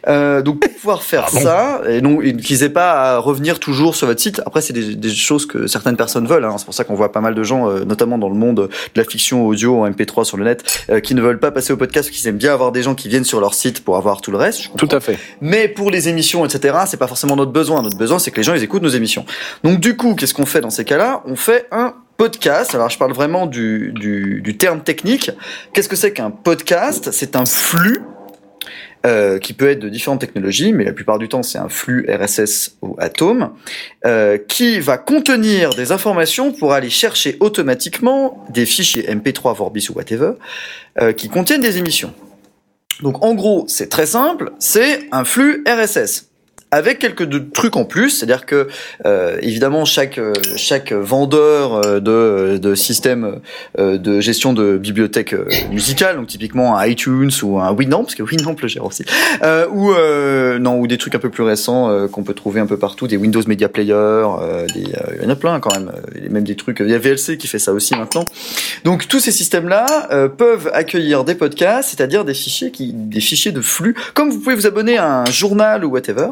Euh, 0.07 0.41
donc 0.41 0.59
pour 0.59 0.71
pouvoir 0.73 1.03
faire 1.03 1.29
ça, 1.29 1.81
et 1.87 2.01
non, 2.01 2.17
qu'ils 2.17 2.63
aient 2.63 2.69
pas 2.69 3.15
à 3.15 3.17
revenir 3.17 3.59
toujours 3.59 3.95
sur 3.95 4.07
votre 4.07 4.21
site. 4.21 4.41
Après, 4.45 4.61
c'est 4.61 4.73
des, 4.73 4.95
des 4.95 5.09
choses 5.09 5.45
que 5.45 5.67
certaines 5.67 5.97
personnes 5.97 6.27
veulent. 6.27 6.45
Hein. 6.45 6.55
C'est 6.57 6.65
pour 6.65 6.73
ça 6.73 6.83
qu'on 6.83 6.95
voit 6.95 7.04
pas 7.09 7.21
mal 7.21 7.35
de 7.35 7.43
gens, 7.43 7.69
euh, 7.69 7.85
notamment 7.85 8.17
dans 8.17 8.29
le 8.29 8.35
monde 8.35 8.55
de 8.55 8.69
la 8.95 9.03
fiction 9.03 9.45
audio 9.45 9.81
en 9.83 9.89
MP3 9.89 10.23
sur 10.23 10.37
le 10.37 10.45
net, 10.45 10.63
euh, 10.89 10.99
qui 10.99 11.15
ne 11.15 11.21
veulent 11.21 11.39
pas 11.39 11.51
passer 11.51 11.73
au 11.73 11.77
podcast, 11.77 12.09
qu'ils 12.09 12.27
aiment 12.27 12.37
bien 12.37 12.53
avoir 12.53 12.71
des 12.71 12.83
gens 12.83 12.95
qui 12.95 13.07
viennent 13.07 13.23
sur 13.23 13.39
leur 13.39 13.53
site 13.53 13.83
pour 13.83 13.97
avoir 13.97 14.21
tout 14.21 14.31
le 14.31 14.37
reste. 14.37 14.63
je. 14.63 14.69
Tout 14.77 14.89
à 14.91 14.99
fait. 14.99 15.17
Mais 15.41 15.67
pour 15.67 15.91
les 15.91 16.09
émissions, 16.09 16.45
etc., 16.45 16.77
c'est 16.87 16.97
pas 16.97 17.07
forcément 17.07 17.35
notre 17.35 17.51
besoin. 17.51 17.81
Notre 17.81 17.97
besoin, 17.97 18.19
c'est 18.19 18.31
que 18.31 18.37
les 18.37 18.43
gens 18.43 18.53
ils 18.53 18.63
écoutent 18.63 18.83
nos 18.83 18.89
émissions. 18.89 19.25
Donc 19.63 19.79
du 19.79 19.95
coup, 19.95 20.15
qu'est-ce 20.15 20.33
qu'on 20.33 20.45
fait 20.45 20.61
dans 20.61 20.69
ces 20.69 20.85
cas-là? 20.85 21.23
On 21.25 21.35
fait 21.35 21.67
un 21.71 21.93
podcast. 22.17 22.75
Alors 22.75 22.89
je 22.89 22.97
parle 22.97 23.13
vraiment 23.13 23.45
du, 23.45 23.91
du, 23.93 24.41
du 24.41 24.57
terme 24.57 24.81
technique. 24.81 25.31
Qu'est-ce 25.73 25.89
que 25.89 25.95
c'est 25.95 26.13
qu'un 26.13 26.31
podcast? 26.31 27.09
C'est 27.11 27.35
un 27.35 27.45
flux. 27.45 28.01
Euh, 29.05 29.37
qui 29.37 29.53
peut 29.53 29.69
être 29.69 29.79
de 29.79 29.89
différentes 29.89 30.21
technologies, 30.21 30.73
mais 30.73 30.83
la 30.83 30.93
plupart 30.93 31.19
du 31.19 31.27
temps 31.27 31.43
c'est 31.43 31.59
un 31.59 31.69
flux 31.69 32.07
RSS 32.09 32.77
ou 32.81 32.95
Atom, 32.97 33.51
euh, 34.05 34.37
qui 34.37 34.79
va 34.79 34.97
contenir 34.97 35.69
des 35.75 35.91
informations 35.91 36.51
pour 36.51 36.73
aller 36.73 36.89
chercher 36.89 37.37
automatiquement 37.39 38.45
des 38.49 38.65
fichiers 38.65 39.03
MP3, 39.03 39.55
Vorbis 39.55 39.87
ou 39.89 39.93
whatever, 39.93 40.31
euh, 41.01 41.13
qui 41.13 41.29
contiennent 41.29 41.61
des 41.61 41.77
émissions. 41.77 42.13
Donc 43.03 43.23
en 43.23 43.35
gros, 43.35 43.65
c'est 43.67 43.89
très 43.89 44.07
simple, 44.07 44.53
c'est 44.59 45.07
un 45.11 45.23
flux 45.23 45.63
RSS 45.67 46.31
avec 46.75 46.99
quelques 46.99 47.53
trucs 47.53 47.77
en 47.77 47.85
plus, 47.85 48.09
c'est-à-dire 48.09 48.45
que 48.45 48.67
euh, 49.05 49.37
évidemment 49.41 49.85
chaque 49.85 50.17
euh, 50.17 50.33
chaque 50.57 50.91
vendeur 50.91 51.85
euh, 51.85 51.99
de 52.01 52.57
de 52.57 52.75
système 52.75 53.39
euh, 53.79 53.97
de 53.97 54.19
gestion 54.19 54.51
de 54.51 54.77
bibliothèque 54.77 55.33
musicale, 55.71 56.17
donc 56.17 56.27
typiquement 56.27 56.77
un 56.77 56.85
iTunes 56.85 57.31
ou 57.43 57.59
un 57.61 57.71
Winamp, 57.71 58.03
parce 58.03 58.15
que 58.15 58.23
Winamp 58.23 58.57
le 58.61 58.67
gère 58.67 58.83
aussi, 58.83 59.05
euh, 59.41 59.67
ou 59.71 59.93
euh, 59.93 60.59
non 60.59 60.77
ou 60.77 60.87
des 60.87 60.97
trucs 60.97 61.15
un 61.15 61.19
peu 61.19 61.29
plus 61.29 61.43
récents 61.43 62.09
qu'on 62.09 62.23
peut 62.23 62.33
trouver 62.33 62.59
un 62.59 62.65
peu 62.65 62.77
partout, 62.77 63.07
des 63.07 63.15
Windows 63.15 63.41
Media 63.47 63.69
Player, 63.69 64.25
des, 64.73 64.81
il 64.81 65.23
y 65.23 65.25
en 65.25 65.29
a 65.29 65.35
plein 65.35 65.61
quand 65.61 65.73
même, 65.73 65.91
même 66.29 66.43
des 66.43 66.55
trucs, 66.55 66.81
il 66.81 66.89
y 66.89 66.93
a 66.93 66.99
VLC 66.99 67.37
qui 67.37 67.47
fait 67.47 67.59
ça 67.59 67.71
aussi 67.71 67.95
maintenant. 67.95 68.25
Donc 68.83 69.07
tous 69.07 69.21
ces 69.21 69.31
systèmes-là 69.31 70.09
peuvent 70.37 70.69
accueillir 70.73 71.23
des 71.23 71.35
podcasts, 71.35 71.89
c'est-à-dire 71.91 72.25
des 72.25 72.33
fichiers 72.33 72.71
qui, 72.71 72.91
des 72.93 73.21
fichiers 73.21 73.53
de 73.53 73.61
flux, 73.61 73.95
comme 74.13 74.29
vous 74.29 74.39
pouvez 74.39 74.55
vous 74.55 74.67
abonner 74.67 74.97
à 74.97 75.21
un 75.21 75.25
journal 75.25 75.85
ou 75.85 75.89
whatever, 75.89 76.27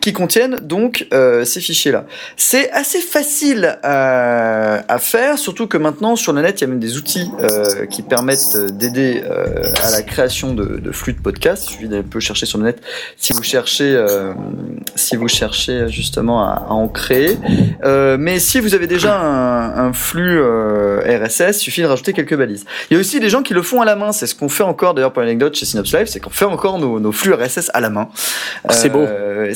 qui 0.00 0.12
contiennent 0.12 0.56
donc 0.62 1.06
euh, 1.12 1.44
ces 1.44 1.60
fichiers-là. 1.60 2.04
C'est 2.36 2.70
assez 2.72 3.00
facile 3.00 3.78
à, 3.82 4.82
à 4.92 4.98
faire, 4.98 5.38
surtout 5.38 5.66
que 5.66 5.78
maintenant 5.78 6.16
sur 6.16 6.32
le 6.32 6.42
net 6.42 6.60
il 6.60 6.62
y 6.62 6.64
a 6.64 6.68
même 6.68 6.80
des 6.80 6.96
outils 6.96 7.30
euh, 7.40 7.86
qui 7.86 8.02
permettent 8.02 8.56
d'aider 8.72 9.22
euh, 9.28 9.72
à 9.82 9.90
la 9.90 10.02
création 10.02 10.54
de, 10.54 10.64
de 10.64 10.92
flux 10.92 11.12
de 11.12 11.20
podcasts. 11.20 11.64
Il 11.68 11.72
suffit 11.72 11.88
d'un 11.88 12.02
peu 12.02 12.20
chercher 12.20 12.46
sur 12.46 12.58
le 12.58 12.64
net 12.64 12.80
si 13.16 13.32
vous 13.32 13.42
cherchez, 13.42 13.94
euh, 13.94 14.32
si 14.94 15.16
vous 15.16 15.28
cherchez 15.28 15.88
justement 15.88 16.42
à, 16.44 16.66
à 16.68 16.72
en 16.72 16.88
créer. 16.88 17.38
Euh, 17.84 18.16
mais 18.18 18.38
si 18.38 18.60
vous 18.60 18.74
avez 18.74 18.86
déjà 18.86 19.18
un, 19.18 19.88
un 19.88 19.92
flux 19.92 20.40
euh, 20.40 21.00
RSS, 21.24 21.58
il 21.58 21.60
suffit 21.60 21.82
de 21.82 21.86
rajouter 21.86 22.12
quelques 22.12 22.36
balises. 22.36 22.64
Il 22.90 22.94
y 22.94 22.96
a 22.96 23.00
aussi 23.00 23.20
des 23.20 23.28
gens 23.28 23.42
qui 23.42 23.54
le 23.54 23.62
font 23.62 23.80
à 23.80 23.84
la 23.84 23.96
main. 23.96 24.12
C'est 24.12 24.26
ce 24.26 24.34
qu'on 24.34 24.48
fait 24.48 24.62
encore 24.62 24.94
d'ailleurs 24.94 25.12
pour 25.12 25.22
l'anecdote 25.22 25.54
chez 25.54 25.66
Synops 25.66 25.92
Live, 25.92 26.06
c'est 26.06 26.20
qu'on 26.20 26.30
fait 26.30 26.44
encore 26.44 26.78
nos, 26.78 27.00
nos 27.00 27.12
flux 27.12 27.34
RSS 27.34 27.70
à 27.74 27.80
la 27.80 27.90
main. 27.90 28.08
C'est 28.70 28.88
beau. 28.88 29.06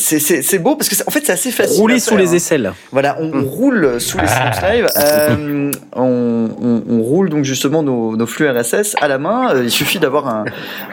C'est 0.08 0.20
c'est- 0.20 0.42
c'est 0.42 0.60
beau 0.60 0.76
parce 0.76 0.88
que 0.88 0.94
c'est- 0.94 1.08
en 1.08 1.10
fait 1.10 1.26
c'est 1.26 1.32
assez 1.32 1.50
facile. 1.50 1.80
Rouler 1.80 1.98
sous 1.98 2.10
faire, 2.10 2.18
les 2.18 2.28
hein. 2.30 2.34
aisselles. 2.34 2.72
Voilà, 2.92 3.16
on, 3.18 3.32
on 3.32 3.44
roule 3.44 4.00
sous 4.00 4.18
les 4.18 4.28
Synops 4.28 4.62
Live. 4.62 4.86
Euh, 4.96 5.72
on, 5.96 6.48
on, 6.62 6.82
on 6.88 7.02
roule 7.02 7.28
donc 7.28 7.44
justement 7.44 7.82
nos, 7.82 8.16
nos 8.16 8.26
flux 8.26 8.48
RSS 8.48 8.94
à 9.00 9.08
la 9.08 9.18
main. 9.18 9.52
Euh, 9.52 9.64
Il 9.64 9.70
suffit 9.70 9.98
d'avoir 9.98 10.28
un, 10.28 10.44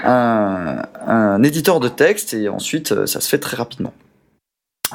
un, 0.03 0.81
un 1.05 1.43
éditeur 1.43 1.79
de 1.79 1.89
texte 1.89 2.33
et 2.33 2.49
ensuite 2.49 2.91
euh, 2.91 3.05
ça 3.05 3.21
se 3.21 3.29
fait 3.29 3.37
très 3.37 3.55
rapidement. 3.55 3.93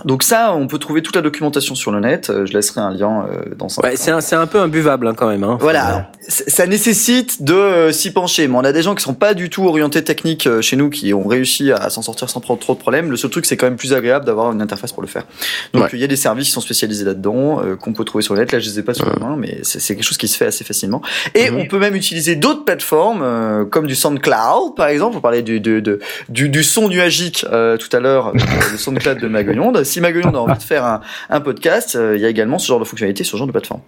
Donc 0.04 0.22
ça, 0.22 0.52
on 0.54 0.66
peut 0.66 0.78
trouver 0.78 1.02
toute 1.02 1.16
la 1.16 1.22
documentation 1.22 1.74
sur 1.74 1.90
le 1.90 2.00
net. 2.00 2.30
Euh, 2.30 2.46
Je 2.46 2.52
laisserai 2.52 2.80
un 2.80 2.92
lien 2.92 3.26
euh, 3.30 3.54
dans 3.56 3.68
ça. 3.68 3.82
Ouais, 3.82 3.96
c'est 3.96 4.10
un, 4.10 4.20
c'est 4.20 4.36
un 4.36 4.46
peu 4.46 4.58
imbuvable 4.60 5.06
hein, 5.06 5.14
quand 5.16 5.28
même. 5.28 5.44
Hein. 5.44 5.58
Voilà, 5.60 6.10
ça 6.28 6.66
nécessite 6.66 7.42
de 7.42 7.54
euh, 7.54 7.92
s'y 7.92 8.12
pencher. 8.12 8.48
Mais 8.48 8.56
on 8.56 8.64
a 8.64 8.72
des 8.72 8.82
gens 8.82 8.94
qui 8.94 9.02
sont 9.02 9.14
pas 9.14 9.34
du 9.34 9.50
tout 9.50 9.66
orientés 9.66 10.04
techniques 10.04 10.46
euh, 10.46 10.60
chez 10.62 10.76
nous, 10.76 10.90
qui 10.90 11.12
ont 11.14 11.26
réussi 11.26 11.72
à 11.72 11.90
s'en 11.90 12.02
sortir 12.02 12.30
sans 12.30 12.40
prendre 12.40 12.60
trop 12.60 12.74
de 12.74 12.78
problèmes. 12.78 13.10
Le 13.10 13.16
seul 13.16 13.30
truc, 13.30 13.46
c'est 13.46 13.56
quand 13.56 13.66
même 13.66 13.76
plus 13.76 13.92
agréable 13.92 14.24
d'avoir 14.24 14.52
une 14.52 14.62
interface 14.62 14.92
pour 14.92 15.02
le 15.02 15.08
faire. 15.08 15.24
Donc 15.72 15.84
Ouais. 15.84 15.88
il 15.92 15.98
y 16.00 16.04
a 16.04 16.08
des 16.08 16.16
services 16.16 16.46
qui 16.46 16.52
sont 16.52 16.60
spécialisés 16.60 17.04
là-dedans, 17.04 17.60
euh, 17.64 17.76
qu'on 17.76 17.92
peut 17.92 18.04
trouver 18.04 18.22
sur 18.22 18.34
le 18.34 18.40
net. 18.40 18.52
Là, 18.52 18.58
je 18.58 18.68
les 18.68 18.78
ai 18.78 18.82
pas 18.82 18.94
sur 18.94 19.06
la 19.08 19.16
main, 19.18 19.36
mais 19.38 19.58
c'est 19.62 19.94
quelque 19.94 20.04
chose 20.04 20.18
qui 20.18 20.28
se 20.28 20.36
fait 20.36 20.46
assez 20.46 20.64
facilement. 20.64 21.02
Et 21.34 21.50
Mhm. 21.50 21.58
on 21.58 21.66
peut 21.66 21.78
même 21.78 21.94
utiliser 21.94 22.36
d'autres 22.36 22.64
plateformes, 22.64 23.66
comme 23.70 23.86
du 23.86 23.94
SoundCloud, 23.94 24.74
par 24.76 24.88
exemple. 24.88 25.16
On 25.16 25.20
parlait 25.20 25.42
du, 25.42 25.60
du, 25.60 25.82
du, 25.82 26.48
du, 26.48 26.62
son 26.64 26.88
nuagique 26.88 27.44
euh, 27.52 27.76
tout 27.76 27.88
à 27.96 28.00
l'heure, 28.00 28.32
le 28.34 28.76
SoundCloud 28.78 29.18
de 29.20 29.28
Magoyonde. 29.28 29.82
Si 29.88 30.00
Magoyonde 30.00 30.36
a 30.36 30.40
envie 30.40 30.56
de 30.58 30.62
faire 30.62 30.84
un, 30.84 31.00
un 31.30 31.40
podcast, 31.40 31.96
euh, 31.96 32.16
il 32.16 32.22
y 32.22 32.24
a 32.24 32.28
également 32.28 32.58
ce 32.58 32.66
genre 32.68 32.78
de 32.78 32.84
fonctionnalité 32.84 33.24
sur 33.24 33.32
ce 33.32 33.38
genre 33.38 33.46
de 33.46 33.52
plateforme. 33.52 33.80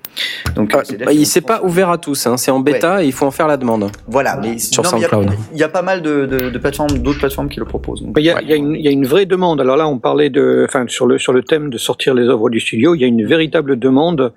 Donc, 0.57 0.75
euh, 0.75 0.79
Ah, 0.81 0.85
c'est-à-dire 0.85 1.07
bah, 1.07 1.13
il 1.13 1.25
vont- 1.27 1.47
pas 1.47 1.63
ouvert 1.63 1.91
à 1.91 1.99
tous, 1.99 2.27
hein. 2.27 2.37
c'est 2.37 2.51
en 2.51 2.61
bêta 2.61 3.03
et 3.03 3.07
il 3.07 3.13
faut 3.13 3.27
en 3.27 3.31
faire 3.31 3.47
la 3.47 3.57
demande. 3.57 3.91
voilà, 4.09 4.37
mais 4.43 4.59
Sur 4.59 4.83
non, 4.83 4.91
mais 4.93 4.99
il 4.99 5.03
y 5.03 5.05
a- 5.05 5.09
SoundCloud. 5.11 5.39
Il 5.53 5.59
y, 5.59 5.63
a 5.63 5.69
pas 5.69 5.83
mal 5.83 6.03
de, 6.03 6.27
de, 6.27 6.51
de 6.51 6.59
plateformes, 6.59 6.99
d'autres 6.99 7.19
plateformes 7.21 7.49
qui 7.49 7.59
le 7.61 7.67
proposent. 7.67 8.03
donc. 8.03 8.15
Il 8.19 8.25
y, 8.25 8.31
a, 8.31 8.41
y 8.43 8.55
une, 8.57 8.75
il 8.75 8.83
y 8.83 8.89
a 8.89 8.91
une 8.91 9.07
vraie 9.07 9.27
demande. 9.27 9.61
Alors 9.61 9.77
là, 9.77 9.87
on 9.89 9.99
parlait 9.99 10.31
de, 10.31 10.65
enfin, 10.69 10.85
sur 10.89 11.07
le 11.07 11.19
sur 11.19 11.33
le 11.33 11.43
thème 11.43 11.71
de 11.71 11.79
sortir 11.79 12.15
les 12.15 12.25
œuvres 12.29 12.51
du 12.51 12.61
studio, 12.61 12.95
il 12.95 13.01
y 13.01 13.05
a 13.05 13.07
une 13.07 13.25
véritable 13.27 13.79
demande 13.79 14.33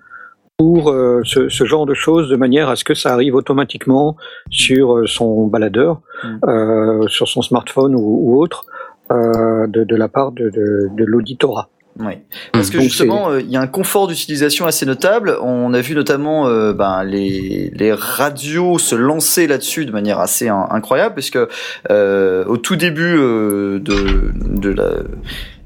pour 0.58 0.92
euh, 0.92 1.22
ce, 1.25 1.50
ce 1.50 1.64
genre 1.66 1.85
de 1.88 1.93
choses, 1.95 2.30
de 2.30 2.35
manière 2.35 2.69
à 2.69 2.75
ce 2.75 2.83
que 2.83 2.93
ça 2.93 3.11
arrive 3.11 3.33
automatiquement 3.35 4.16
sur 4.51 4.98
euh, 4.98 5.08
son 5.08 5.48
baladeur, 5.48 6.01
Mm. 6.24 6.40
euh, 6.48 7.08
sur 7.09 7.27
son 7.27 7.42
smartphone 7.42 7.95
ou, 7.95 8.00
ou 8.00 8.42
autre, 8.42 8.66
euh, 9.14 9.67
de, 9.67 9.83
de 9.83 9.95
la 9.95 10.08
part 10.08 10.32
de, 10.32 10.50
de, 10.50 10.90
de 10.95 11.03
l'auditorat. 11.06 11.69
Oui. 12.00 12.14
Parce 12.53 12.72
que 12.72 12.80
justement, 12.80 13.30
euh, 13.30 13.40
il 13.40 13.51
y 13.51 13.56
a 13.56 13.61
un 13.61 13.67
confort 13.67 14.08
d'utilisation 14.08 14.66
assez 14.66 14.83
notable. 14.83 15.38
On 15.43 15.75
a 15.75 15.80
vu 15.80 15.93
notamment 15.93 16.48
euh, 16.48 16.74
ben, 16.74 17.03
les, 17.03 17.72
les 17.75 17.93
radios 17.93 18.80
se 18.80 18.95
lancer 18.95 19.45
là-dessus 19.45 19.85
de 19.85 19.92
manière 19.92 20.19
assez 20.19 20.48
in- 20.48 20.67
incroyable, 20.72 21.14
puisque 21.14 21.38
euh, 21.92 22.45
au 22.45 22.58
tout 22.58 22.77
début 22.77 23.16
euh, 23.16 23.80
de, 23.80 24.32
de 24.59 24.69
la, 24.69 24.90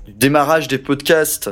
du 0.06 0.14
démarrage 0.20 0.68
des 0.68 0.80
podcasts 0.80 1.50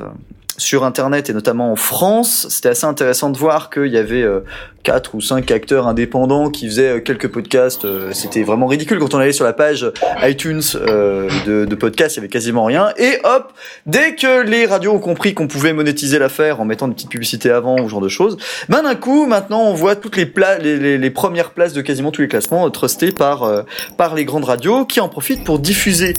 sur 0.57 0.83
Internet 0.83 1.29
et 1.29 1.33
notamment 1.33 1.71
en 1.71 1.75
France, 1.75 2.47
c'était 2.49 2.69
assez 2.69 2.85
intéressant 2.85 3.29
de 3.29 3.37
voir 3.37 3.69
qu'il 3.69 3.87
y 3.87 3.97
avait 3.97 4.21
euh, 4.23 4.41
quatre 4.85 5.15
ou 5.15 5.21
cinq 5.21 5.51
acteurs 5.51 5.87
indépendants 5.87 6.49
qui 6.49 6.67
faisaient 6.67 6.97
euh, 6.97 6.99
quelques 6.99 7.27
podcasts. 7.27 7.83
Euh, 7.85 8.11
C'était 8.13 8.43
vraiment 8.43 8.67
ridicule 8.67 8.99
quand 8.99 9.13
on 9.13 9.17
allait 9.17 9.33
sur 9.33 9.43
la 9.43 9.51
page 9.51 9.91
iTunes 10.23 10.61
euh, 10.75 11.27
de, 11.45 11.65
de 11.65 11.75
podcasts, 11.75 12.15
il 12.15 12.19
y 12.19 12.21
avait 12.21 12.29
quasiment 12.29 12.63
rien. 12.63 12.93
Et 12.97 13.17
hop, 13.23 13.51
dès 13.85 14.15
que 14.15 14.43
les 14.43 14.65
radios 14.65 14.93
ont 14.93 14.99
compris 14.99 15.33
qu'on 15.33 15.47
pouvait 15.47 15.73
monétiser 15.73 16.19
l'affaire 16.19 16.61
en 16.61 16.65
mettant 16.65 16.87
une 16.87 16.93
petite 16.93 17.09
publicité 17.09 17.49
avant 17.49 17.79
ou 17.79 17.89
genre 17.89 17.99
de 17.99 18.07
choses, 18.07 18.37
ben 18.69 18.83
d'un 18.83 18.95
coup, 18.95 19.25
maintenant, 19.25 19.63
on 19.63 19.73
voit 19.73 19.95
toutes 19.95 20.15
les, 20.15 20.27
pla 20.27 20.59
les, 20.59 20.77
les, 20.77 20.97
les 20.97 21.09
premières 21.09 21.49
places 21.51 21.73
de 21.73 21.81
quasiment 21.81 22.11
tous 22.11 22.21
les 22.21 22.27
classements 22.27 22.69
trustées 22.69 23.11
par 23.11 23.65
par 23.97 24.13
les 24.13 24.23
grandes 24.23 24.45
radios 24.45 24.85
qui 24.85 24.99
en 24.99 25.09
profitent 25.09 25.43
pour 25.43 25.59
diffuser 25.59 26.13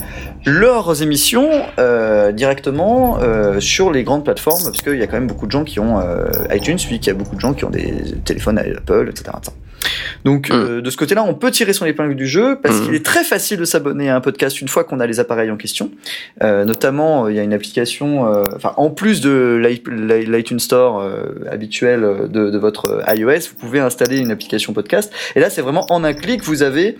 leurs 0.44 1.02
émissions 1.02 1.48
directement 2.32 3.18
sur 3.60 3.92
les 3.92 4.02
grandes 4.02 4.24
plateformes 4.26 4.62
parce 4.64 4.82
qu'il 4.82 4.98
y 4.98 5.02
a 5.02 5.06
quand 5.06 5.16
même 5.16 5.26
beaucoup 5.26 5.46
de 5.46 5.52
gens 5.52 5.64
qui 5.64 5.80
ont 5.80 5.98
euh, 6.00 6.26
iTunes, 6.52 6.76
puis 6.76 6.98
qu'il 7.00 7.08
y 7.08 7.10
a 7.10 7.18
beaucoup 7.18 7.36
de 7.36 7.40
gens 7.40 7.54
qui 7.54 7.64
ont 7.64 7.70
des 7.70 7.92
téléphones 8.24 8.58
à 8.58 8.62
Apple, 8.62 9.08
etc. 9.10 9.30
Donc 10.24 10.50
euh, 10.50 10.80
de 10.80 10.90
ce 10.90 10.96
côté-là, 10.96 11.22
on 11.22 11.34
peut 11.34 11.50
tirer 11.52 11.72
son 11.72 11.86
épingle 11.86 12.16
du 12.16 12.26
jeu 12.26 12.58
parce 12.60 12.76
Mm. 12.80 12.84
qu'il 12.84 12.94
est 12.94 13.04
très 13.06 13.22
facile 13.22 13.58
de 13.58 13.64
s'abonner 13.64 14.10
à 14.10 14.16
un 14.16 14.20
podcast 14.20 14.60
une 14.60 14.66
fois 14.68 14.82
qu'on 14.84 14.98
a 15.00 15.06
les 15.06 15.20
appareils 15.20 15.50
en 15.50 15.56
question. 15.56 15.90
Euh, 16.42 16.64
notamment, 16.64 17.28
il 17.28 17.36
y 17.36 17.38
a 17.38 17.42
une 17.42 17.52
application, 17.52 18.22
enfin 18.56 18.72
en 18.76 18.90
plus 18.90 19.20
de 19.20 19.60
l'i- 19.62 19.82
l'i- 19.88 20.26
l'iTunes 20.26 20.58
Store 20.58 21.08
habituel 21.50 22.00
de, 22.28 22.50
de 22.50 22.58
votre 22.58 23.02
iOS, 23.16 23.50
vous 23.50 23.56
pouvez 23.60 23.78
installer 23.80 24.18
une 24.18 24.30
application 24.32 24.72
podcast. 24.72 25.12
Et 25.36 25.40
là, 25.40 25.50
c'est 25.50 25.62
vraiment 25.62 25.86
en 25.90 26.02
un 26.02 26.14
clic, 26.14 26.42
vous 26.42 26.62
avez 26.64 26.96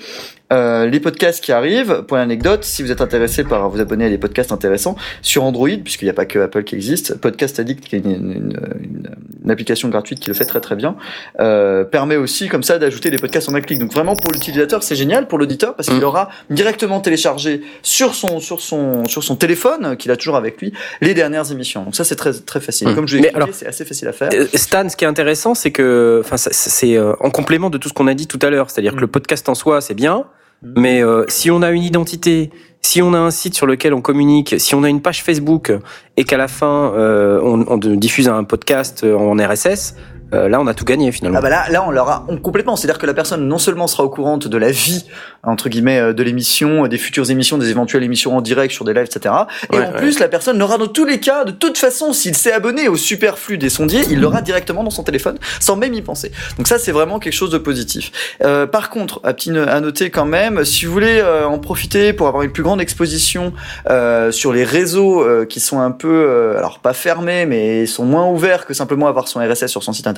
euh, 0.53 0.87
les 0.87 1.01
podcasts 1.01 1.43
qui 1.43 1.53
arrivent. 1.53 2.03
Pour 2.07 2.17
l'anecdote, 2.17 2.65
si 2.65 2.83
vous 2.83 2.93
êtes 2.93 3.01
intéressé 3.01 3.43
par 3.45 3.69
vous 3.69 3.81
abonner 3.81 4.07
à 4.07 4.09
des 4.09 4.19
podcasts 4.19 4.53
intéressants 4.53 4.97
sur 5.23 5.45
Android, 5.45 5.69
puisqu'il 5.83 6.05
n'y 6.07 6.11
a 6.11 6.15
pas 6.15 6.27
que 6.27 6.39
Apple 6.39 6.65
qui 6.65 6.75
existe, 6.77 7.17
Podcast 7.21 7.59
Addict, 7.59 7.85
qui 7.85 7.97
est 7.97 7.99
une, 8.01 8.11
une- 8.11 8.33
une- 8.81 9.11
une 9.45 9.51
application 9.53 9.89
gratuite 9.89 10.19
qui 10.21 10.29
le 10.29 10.35
fait 10.35 10.45
très 10.45 10.61
très 10.61 10.75
bien, 10.75 10.97
euh, 11.41 11.85
permet 11.85 12.17
aussi 12.17 12.49
comme 12.49 12.63
ça 12.65 12.79
d'ajouter 12.79 13.11
des 13.11 13.17
podcasts 13.19 13.49
en 13.49 13.55
un 13.55 13.61
clic. 13.61 13.79
Donc 13.79 13.93
vraiment 13.93 14.17
pour 14.17 14.33
l'utilisateur, 14.33 14.83
c'est 14.83 14.97
génial 14.97 15.29
pour 15.29 15.39
l'auditeur 15.39 15.75
parce 15.77 15.89
qu'il 15.89 16.01
Mm. 16.01 16.05
aura 16.05 16.29
directement 16.51 17.01
téléchargé 17.01 17.63
sur 17.83 18.15
son 18.15 18.41
sur 18.41 18.61
son 18.61 19.05
sur 19.07 19.23
son 19.23 19.37
téléphone 19.37 19.97
qu'il 19.97 20.11
a 20.11 20.17
toujours 20.17 20.37
avec 20.37 20.61
lui 20.61 20.73
les 21.01 21.15
dernières 21.15 21.51
émissions. 21.53 21.85
Donc 21.85 21.95
ça 21.95 22.03
c'est 22.05 22.17
très 22.17 22.33
très 22.33 22.61
facile. 22.61 22.89
Mm. 22.89 22.95
Comme 22.97 23.07
je 23.09 23.19
l'ai 23.19 23.29
expliqué, 23.29 23.53
c'est 23.53 23.67
assez 23.67 23.85
facile 23.85 24.09
à 24.09 24.13
faire. 24.13 24.31
Euh, 24.35 24.47
Stan, 24.55 24.89
ce 24.89 24.97
qui 24.97 25.05
est 25.05 25.09
intéressant, 25.09 25.55
c'est 25.55 25.71
que, 25.71 26.23
enfin, 26.25 26.37
c'est 26.37 26.97
euh, 26.97 27.13
en 27.21 27.31
complément 27.31 27.71
de 27.71 27.79
tout 27.79 27.89
ce 27.89 27.95
qu'on 27.95 28.09
a 28.09 28.15
dit 28.15 28.27
tout 28.27 28.39
à 28.43 28.51
l'heure. 28.51 28.69
C'est-à-dire 28.71 28.95
que 28.95 29.01
le 29.01 29.07
podcast 29.07 29.49
en 29.49 29.55
soi, 29.55 29.81
c'est 29.81 29.95
bien, 29.95 30.25
mais 30.63 31.03
euh, 31.03 31.25
si 31.29 31.51
on 31.51 31.63
a 31.63 31.71
une 31.71 31.83
identité, 31.83 32.51
si 32.81 33.03
on 33.03 33.15
a 33.15 33.19
un 33.19 33.31
site 33.31 33.55
sur 33.55 33.67
lequel 33.67 33.95
on 33.95 34.01
communique, 34.01 34.55
si 34.59 34.75
on 34.75 34.83
a 34.83 34.89
une 34.89 35.03
page 35.03 35.23
Facebook 35.23 35.73
et 36.17 36.25
qu'à 36.25 36.37
la 36.37 36.49
fin 36.49 36.93
euh, 36.95 37.41
on, 37.43 37.77
diffuse 37.77 38.29
un 38.29 38.45
podcast 38.45 39.05
euh, 39.05 39.17
en 39.17 39.37
RSS, 39.37 39.97
euh, 40.35 40.49
là, 40.49 40.61
on 40.61 40.67
a 40.67 40.75
tout 40.75 40.85
gagné 40.85 41.13
finalement. 41.13 41.39
Ah 41.39 41.43
bah 41.43 41.51
là, 41.51 41.65
là 41.71 41.85
on 41.87 41.91
l'aura 41.91 42.25
on, 42.29 42.37
complètement. 42.37 42.77
C'est-à-dire 42.77 42.99
que 42.99 43.07
la 43.07 43.15
personne 43.15 43.47
non 43.47 43.59
seulement 43.59 43.87
sera 43.87 44.05
au 44.05 44.09
courant 44.09 44.37
de 44.39 44.59
la 44.59 44.71
vie 44.71 45.05
entre 45.43 45.69
guillemets 45.69 45.99
euh, 46.01 46.13
de 46.13 46.23
l'émission, 46.23 46.85
euh, 46.85 46.89
des 46.89 46.99
futures 46.99 47.31
émissions, 47.31 47.59
des 47.59 47.71
éventuelles 47.71 48.03
émissions 48.03 48.37
en 48.37 48.41
direct 48.41 48.73
sur 48.73 48.85
des 48.85 48.93
lives, 48.93 49.07
etc. 49.07 49.35
Et 49.73 49.77
Ouais, 49.77 49.85
en 49.87 49.93
ouais. 49.93 49.99
plus, 49.99 50.19
la 50.19 50.29
personne 50.29 50.59
l'aura 50.59 50.79
dans 50.79 50.89
tous 50.89 51.05
les 51.05 51.21
cas. 51.21 51.45
De 51.45 51.53
toute 51.53 51.79
façon, 51.79 52.13
s'il 52.13 52.35
s'est 52.37 52.53
abonné 52.53 52.89
au 52.89 52.97
superflu 52.97 53.59
des 53.59 53.69
sondiers, 53.69 54.03
il 54.11 54.21
l'aura 54.21 54.43
directement 54.43 54.83
dans 54.83 54.91
son 54.91 55.03
téléphone, 55.05 55.39
sans 55.61 55.77
même 55.77 55.95
y 55.95 56.03
penser. 56.03 56.33
Donc 56.57 56.67
ça, 56.67 56.79
c'est 56.79 56.93
vraiment 56.93 57.19
quelque 57.19 57.33
chose 57.33 57.51
de 57.51 57.59
positif. 57.59 58.11
Euh, 58.43 58.67
par 58.67 58.91
contre, 58.91 59.21
à, 59.23 59.33
petit, 59.33 59.51
à 59.57 59.81
noter 59.81 60.11
quand 60.11 60.27
même, 60.27 60.65
si 60.65 60.87
vous 60.87 60.93
voulez 60.93 61.21
euh, 61.21 61.47
en 61.47 61.59
profiter 61.59 62.13
pour 62.13 62.27
avoir 62.29 62.43
une 62.43 62.53
plus 62.53 62.63
grande 62.63 62.81
exposition 62.81 63.53
euh, 63.91 64.31
sur 64.33 64.53
les 64.53 64.65
réseaux 64.65 65.23
euh, 65.23 65.45
qui 65.45 65.61
sont 65.61 65.81
un 65.81 65.91
peu, 65.91 66.09
euh, 66.09 66.59
alors 66.59 66.81
pas 66.81 66.93
fermés, 66.93 67.47
mais 67.47 67.87
sont 67.87 68.05
moins 68.05 68.27
ouverts 68.29 68.67
que 68.67 68.75
simplement 68.75 69.07
avoir 69.07 69.29
son 69.29 69.41
RSS 69.41 69.67
sur 69.67 69.83
son 69.83 69.93
site 69.93 70.07
internet, 70.07 70.16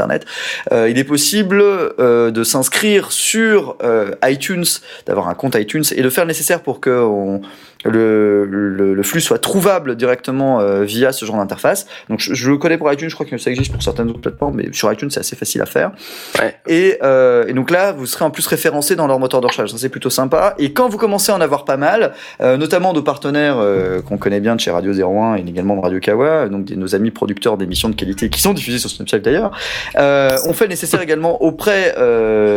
euh, 0.72 0.88
il 0.88 0.98
est 0.98 1.04
possible 1.04 1.60
euh, 1.62 2.30
de 2.30 2.44
s'inscrire 2.44 3.12
sur 3.12 3.76
euh, 3.82 4.12
iTunes, 4.24 4.64
d'avoir 5.06 5.28
un 5.28 5.34
compte 5.34 5.54
iTunes 5.54 5.84
et 5.94 6.02
de 6.02 6.10
faire 6.10 6.24
le 6.24 6.28
nécessaire 6.28 6.62
pour 6.62 6.80
que 6.80 7.40
le, 7.84 8.44
le, 8.44 8.94
le 8.94 9.02
flux 9.02 9.20
soit 9.20 9.38
trouvable 9.38 9.94
directement 9.96 10.60
euh, 10.60 10.82
via 10.82 11.12
ce 11.12 11.24
genre 11.24 11.36
d'interface. 11.36 11.86
Donc 12.08 12.18
je, 12.20 12.34
je 12.34 12.50
le 12.50 12.58
connais 12.58 12.76
pour 12.76 12.92
iTunes, 12.92 13.08
je 13.08 13.14
crois 13.14 13.24
que 13.26 13.38
ça 13.38 13.50
existe 13.50 13.70
pour 13.72 13.82
certaines 13.82 14.10
autres 14.10 14.20
plateformes, 14.20 14.56
mais 14.56 14.68
sur 14.72 14.92
iTunes 14.92 15.10
c'est 15.10 15.20
assez 15.20 15.36
facile 15.36 15.62
à 15.62 15.66
faire. 15.66 15.92
Ouais. 16.40 16.56
Et, 16.66 16.98
euh, 17.02 17.46
et 17.46 17.52
donc 17.52 17.70
là, 17.70 17.92
vous 17.92 18.06
serez 18.06 18.24
en 18.24 18.30
plus 18.30 18.46
référencé 18.46 18.96
dans 18.96 19.06
leur 19.06 19.18
moteur 19.20 19.40
de 19.40 19.46
recherche. 19.46 19.70
Ça 19.70 19.78
c'est 19.78 19.88
plutôt 19.88 20.10
sympa. 20.10 20.54
Et 20.58 20.72
quand 20.72 20.88
vous 20.88 20.98
commencez 20.98 21.30
à 21.30 21.36
en 21.36 21.40
avoir 21.40 21.64
pas 21.64 21.76
mal, 21.76 22.12
euh, 22.40 22.56
notamment 22.56 22.92
nos 22.92 23.02
partenaires 23.02 23.58
qu'on 24.06 24.18
connaît 24.18 24.40
bien 24.40 24.56
de 24.56 24.60
chez 24.60 24.70
Radio 24.70 24.92
01 24.92 25.36
et 25.36 25.40
également 25.40 25.76
de 25.76 25.80
Radio 25.80 26.00
Kawa, 26.00 26.48
donc 26.48 26.64
des- 26.64 26.76
nos 26.76 26.94
amis 26.94 27.10
producteurs 27.12 27.56
d'émissions 27.56 27.88
de 27.88 27.94
qualité 27.94 28.28
qui 28.28 28.40
sont 28.40 28.54
diffusées 28.54 28.78
sur 28.78 28.90
Snapchat 28.90 29.18
d'ailleurs, 29.20 29.52
on 29.96 30.52
fait 30.52 30.64
le 30.64 30.70
nécessaire 30.70 31.00
également 31.00 31.42
auprès 31.42 31.94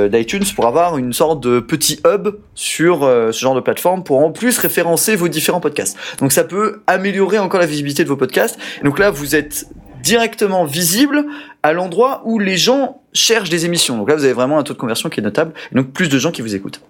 d'iTunes 0.09 0.43
pour 0.55 0.65
avoir 0.67 0.97
une 0.97 1.13
sorte 1.13 1.41
de 1.43 1.59
petit 1.59 1.99
hub 2.07 2.29
sur 2.55 3.01
ce 3.01 3.37
genre 3.39 3.55
de 3.55 3.59
plateforme 3.61 4.03
pour 4.03 4.19
en 4.19 4.31
plus 4.31 4.57
référencer 4.57 5.10
vos 5.15 5.27
différents 5.27 5.59
podcasts. 5.59 5.97
Donc 6.19 6.31
ça 6.31 6.43
peut 6.43 6.81
améliorer 6.87 7.39
encore 7.39 7.59
la 7.59 7.65
visibilité 7.65 8.03
de 8.03 8.09
vos 8.09 8.17
podcasts. 8.17 8.59
Et 8.81 8.83
donc 8.85 8.99
là, 8.99 9.11
vous 9.11 9.35
êtes 9.35 9.65
directement 10.03 10.65
visible 10.65 11.25
à 11.63 11.73
l'endroit 11.73 12.21
où 12.25 12.39
les 12.39 12.57
gens 12.57 13.01
cherchent 13.13 13.49
des 13.49 13.65
émissions. 13.65 13.97
Donc 13.97 14.09
là, 14.09 14.15
vous 14.15 14.23
avez 14.23 14.33
vraiment 14.33 14.57
un 14.57 14.63
taux 14.63 14.73
de 14.73 14.79
conversion 14.79 15.09
qui 15.09 15.19
est 15.19 15.23
notable, 15.23 15.53
et 15.71 15.75
donc 15.75 15.91
plus 15.91 16.09
de 16.09 16.17
gens 16.17 16.31
qui 16.31 16.41
vous 16.41 16.55
écoutent. 16.55 16.81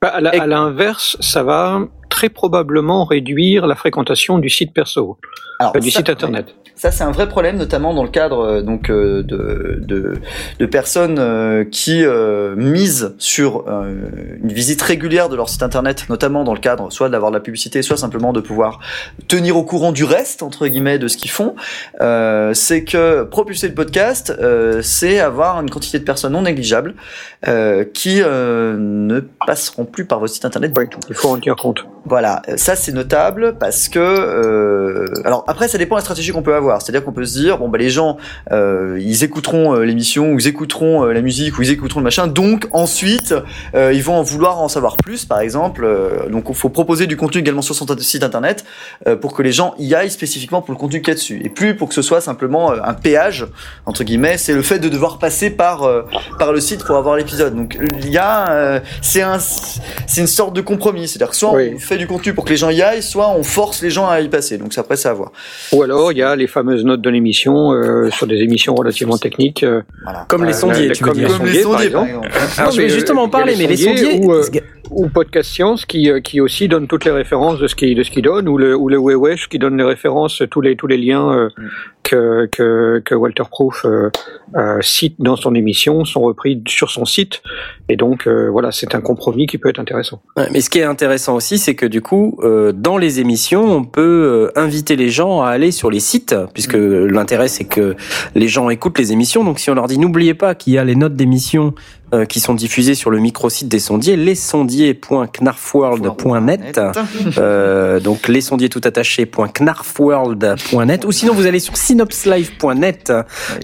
Bah, 0.00 0.08
À 0.14 0.46
l'inverse, 0.46 1.16
ça 1.20 1.42
va 1.42 1.80
très 2.10 2.28
probablement 2.28 3.04
réduire 3.04 3.66
la 3.66 3.74
fréquentation 3.74 4.38
du 4.38 4.50
site 4.50 4.72
perso, 4.72 5.18
Alors, 5.58 5.72
du 5.72 5.90
ça- 5.90 5.98
site 5.98 6.10
internet. 6.10 6.54
Ça, 6.76 6.90
c'est 6.90 7.04
un 7.04 7.12
vrai 7.12 7.28
problème, 7.28 7.56
notamment 7.56 7.94
dans 7.94 8.02
le 8.02 8.08
cadre 8.08 8.40
euh, 8.40 8.62
donc 8.62 8.90
euh, 8.90 9.22
de, 9.22 9.78
de, 9.80 10.14
de 10.58 10.66
personnes 10.66 11.18
euh, 11.20 11.64
qui 11.64 12.04
euh, 12.04 12.56
misent 12.56 13.14
sur 13.18 13.64
euh, 13.68 13.94
une 14.42 14.52
visite 14.52 14.82
régulière 14.82 15.28
de 15.28 15.36
leur 15.36 15.48
site 15.48 15.62
internet, 15.62 16.06
notamment 16.08 16.42
dans 16.42 16.52
le 16.52 16.58
cadre 16.58 16.90
soit 16.90 17.08
d'avoir 17.08 17.30
de 17.30 17.36
la 17.36 17.40
publicité, 17.40 17.80
soit 17.82 17.96
simplement 17.96 18.32
de 18.32 18.40
pouvoir 18.40 18.80
tenir 19.28 19.56
au 19.56 19.62
courant 19.62 19.92
du 19.92 20.02
reste 20.02 20.42
entre 20.42 20.66
guillemets 20.66 20.98
de 20.98 21.06
ce 21.06 21.16
qu'ils 21.16 21.30
font. 21.30 21.54
Euh, 22.00 22.54
c'est 22.54 22.82
que 22.82 23.22
propulser 23.22 23.68
le 23.68 23.74
podcast, 23.74 24.34
euh, 24.40 24.82
c'est 24.82 25.20
avoir 25.20 25.60
une 25.60 25.70
quantité 25.70 26.00
de 26.00 26.04
personnes 26.04 26.32
non 26.32 26.42
négligeable 26.42 26.94
euh, 27.46 27.84
qui 27.84 28.20
euh, 28.20 28.76
ne 28.78 29.20
passeront 29.46 29.84
plus 29.84 30.06
par 30.06 30.18
votre 30.18 30.34
site 30.34 30.44
internet. 30.44 30.72
Il 31.08 31.14
faut 31.14 31.28
en 31.28 31.38
tenir 31.38 31.54
compte. 31.54 31.84
Voilà, 32.06 32.42
euh, 32.48 32.56
ça 32.56 32.76
c'est 32.76 32.92
notable 32.92 33.56
parce 33.58 33.88
que 33.88 33.98
euh, 33.98 35.06
alors 35.24 35.44
après 35.46 35.68
ça 35.68 35.78
dépend 35.78 35.94
de 35.94 36.00
la 36.00 36.04
stratégie 36.04 36.32
qu'on 36.32 36.42
peut 36.42 36.54
avoir. 36.54 36.82
C'est-à-dire 36.82 37.02
qu'on 37.02 37.12
peut 37.12 37.24
se 37.24 37.38
dire 37.38 37.58
bon 37.58 37.68
bah 37.68 37.78
les 37.78 37.88
gens 37.88 38.18
euh, 38.52 38.98
ils 39.00 39.24
écouteront 39.24 39.74
euh, 39.74 39.84
l'émission 39.84 40.32
ou 40.32 40.38
ils 40.38 40.46
écouteront 40.46 41.04
euh, 41.04 41.12
la 41.12 41.22
musique 41.22 41.58
ou 41.58 41.62
ils 41.62 41.70
écouteront 41.70 42.00
le 42.00 42.04
machin. 42.04 42.26
Donc 42.26 42.68
ensuite 42.72 43.34
euh, 43.74 43.92
ils 43.94 44.02
vont 44.02 44.16
en 44.16 44.22
vouloir 44.22 44.60
en 44.60 44.68
savoir 44.68 44.96
plus 44.98 45.24
par 45.24 45.40
exemple. 45.40 45.88
Donc 46.30 46.44
il 46.48 46.54
faut 46.54 46.68
proposer 46.68 47.06
du 47.06 47.16
contenu 47.16 47.40
également 47.40 47.62
sur 47.62 47.74
son 47.74 47.86
site 47.98 48.22
internet 48.22 48.64
euh, 49.06 49.16
pour 49.16 49.32
que 49.32 49.42
les 49.42 49.52
gens 49.52 49.74
y 49.78 49.94
aillent 49.94 50.10
spécifiquement 50.10 50.60
pour 50.60 50.74
le 50.74 50.78
contenu 50.78 51.00
qu'il 51.00 51.08
y 51.08 51.12
a 51.12 51.14
dessus 51.14 51.40
et 51.42 51.48
plus 51.48 51.74
pour 51.74 51.88
que 51.88 51.94
ce 51.94 52.02
soit 52.02 52.20
simplement 52.20 52.72
un 52.72 52.94
péage 52.94 53.46
entre 53.86 54.04
guillemets. 54.04 54.36
C'est 54.36 54.52
le 54.52 54.62
fait 54.62 54.78
de 54.78 54.90
devoir 54.90 55.18
passer 55.18 55.48
par 55.48 55.84
euh, 55.84 56.02
par 56.38 56.52
le 56.52 56.60
site 56.60 56.84
pour 56.84 56.96
avoir 56.96 57.16
l'épisode. 57.16 57.56
Donc 57.56 57.78
il 57.98 58.10
y 58.10 58.18
a 58.18 58.50
euh, 58.50 58.80
c'est 59.00 59.22
un 59.22 59.38
c'est 59.38 60.20
une 60.20 60.26
sorte 60.26 60.54
de 60.54 60.60
compromis. 60.60 61.08
C'est-à-dire 61.08 61.30
que 61.30 61.36
soit 61.36 61.52
on 61.52 61.78
fait 61.78 61.93
du 61.98 62.06
contenu 62.06 62.34
pour 62.34 62.44
que 62.44 62.50
les 62.50 62.56
gens 62.56 62.70
y 62.70 62.82
aillent, 62.82 63.02
soit 63.02 63.28
on 63.30 63.42
force 63.42 63.82
les 63.82 63.90
gens 63.90 64.08
à 64.08 64.20
y 64.20 64.28
passer. 64.28 64.58
Donc 64.58 64.72
c'est 64.72 64.80
après 64.80 64.96
c'est 64.96 65.08
à 65.08 65.12
voir. 65.12 65.32
Ou 65.72 65.82
alors, 65.82 66.12
il 66.12 66.18
y 66.18 66.22
a 66.22 66.34
les 66.36 66.46
fameuses 66.46 66.84
notes 66.84 67.00
de 67.02 67.10
l'émission 67.10 67.72
euh, 67.72 68.10
sur 68.10 68.26
des 68.26 68.36
émissions 68.36 68.74
relativement 68.74 69.18
techniques. 69.18 69.62
euh, 69.62 69.82
Comme 70.28 70.44
les 70.44 70.52
sondiers, 70.52 70.88
veux 70.88 70.94
comme 70.94 71.12
dire. 71.14 71.28
les 71.28 71.34
Comme 71.34 71.38
sondiers, 71.46 71.52
les 71.58 71.62
par 71.62 71.72
sondiers, 71.72 71.90
par 71.90 72.04
exemple. 72.06 72.26
exemple. 72.26 72.60
Alors, 72.60 72.70
je 72.72 72.76
vais 72.78 72.82
mais, 72.84 72.88
justement 72.90 73.22
en 73.22 73.28
parler, 73.28 73.54
mais 73.58 73.66
les 73.66 73.76
sondiers- 73.76 74.20
Ou, 74.24 74.32
euh, 74.32 74.42
ou 74.90 75.08
Podcast 75.08 75.50
Science 75.50 75.86
qui, 75.86 76.10
euh, 76.10 76.20
qui 76.20 76.40
aussi 76.40 76.68
donne 76.68 76.86
toutes 76.86 77.04
les 77.04 77.10
références 77.10 77.58
de 77.58 77.66
ce 77.66 77.74
qu'il 77.74 77.96
de 77.96 78.02
ce 78.02 78.10
qu'il 78.10 78.22
donne, 78.22 78.48
ou 78.48 78.58
le, 78.58 78.76
ou 78.76 78.88
le 78.88 78.98
Wewesh 78.98 79.48
qui 79.48 79.58
donne 79.58 79.76
les 79.78 79.84
références, 79.84 80.42
tous 80.50 80.60
les, 80.60 80.76
tous 80.76 80.86
les 80.86 80.98
liens 80.98 81.32
euh, 81.32 81.48
que, 82.14 82.46
que, 82.46 83.02
que 83.04 83.14
Walter 83.14 83.44
Proof 83.50 83.84
euh, 83.84 84.10
euh, 84.56 84.78
cite 84.80 85.16
dans 85.18 85.36
son 85.36 85.54
émission 85.54 86.04
sont 86.04 86.20
repris 86.20 86.62
sur 86.68 86.90
son 86.90 87.04
site. 87.04 87.42
Et 87.88 87.96
donc, 87.96 88.26
euh, 88.26 88.48
voilà, 88.50 88.72
c'est 88.72 88.94
un 88.94 89.00
compromis 89.00 89.46
qui 89.46 89.58
peut 89.58 89.68
être 89.68 89.80
intéressant. 89.80 90.22
Ouais, 90.36 90.46
Mais 90.52 90.60
ce 90.60 90.70
qui 90.70 90.78
est 90.78 90.84
intéressant 90.84 91.34
aussi, 91.34 91.58
c'est 91.58 91.74
que 91.74 91.86
du 91.86 92.00
coup, 92.00 92.38
dans 92.74 92.96
les 92.96 93.20
émissions, 93.20 93.64
on 93.64 93.84
peut 93.84 94.50
inviter 94.56 94.96
les 94.96 95.08
gens 95.08 95.42
à 95.42 95.48
aller 95.48 95.70
sur 95.70 95.90
les 95.90 96.00
sites, 96.00 96.34
puisque 96.52 96.74
l'intérêt 96.74 97.48
c'est 97.48 97.64
que 97.64 97.96
les 98.34 98.48
gens 98.48 98.70
écoutent 98.70 98.98
les 98.98 99.12
émissions. 99.12 99.44
Donc 99.44 99.58
si 99.58 99.70
on 99.70 99.74
leur 99.74 99.86
dit 99.86 99.98
n'oubliez 99.98 100.34
pas 100.34 100.54
qu'il 100.54 100.72
y 100.74 100.78
a 100.78 100.84
les 100.84 100.94
notes 100.94 101.14
d'émissions 101.14 101.74
euh, 102.14 102.24
qui 102.24 102.40
sont 102.40 102.54
diffusées 102.54 102.94
sur 102.94 103.10
le 103.10 103.18
micro-site 103.18 103.68
des 103.68 103.78
sondiers, 103.80 104.16
lesondiers.knarfworld.net, 104.16 106.80
euh, 107.38 108.00
donc 108.00 108.28
lesondiers 108.28 108.68
tout 108.68 108.80
attaché.knarfworld.net, 108.84 111.04
ou 111.04 111.12
sinon 111.12 111.34
vous 111.34 111.46
allez 111.46 111.58
sur 111.58 111.76
synopslive.net, 111.76 113.12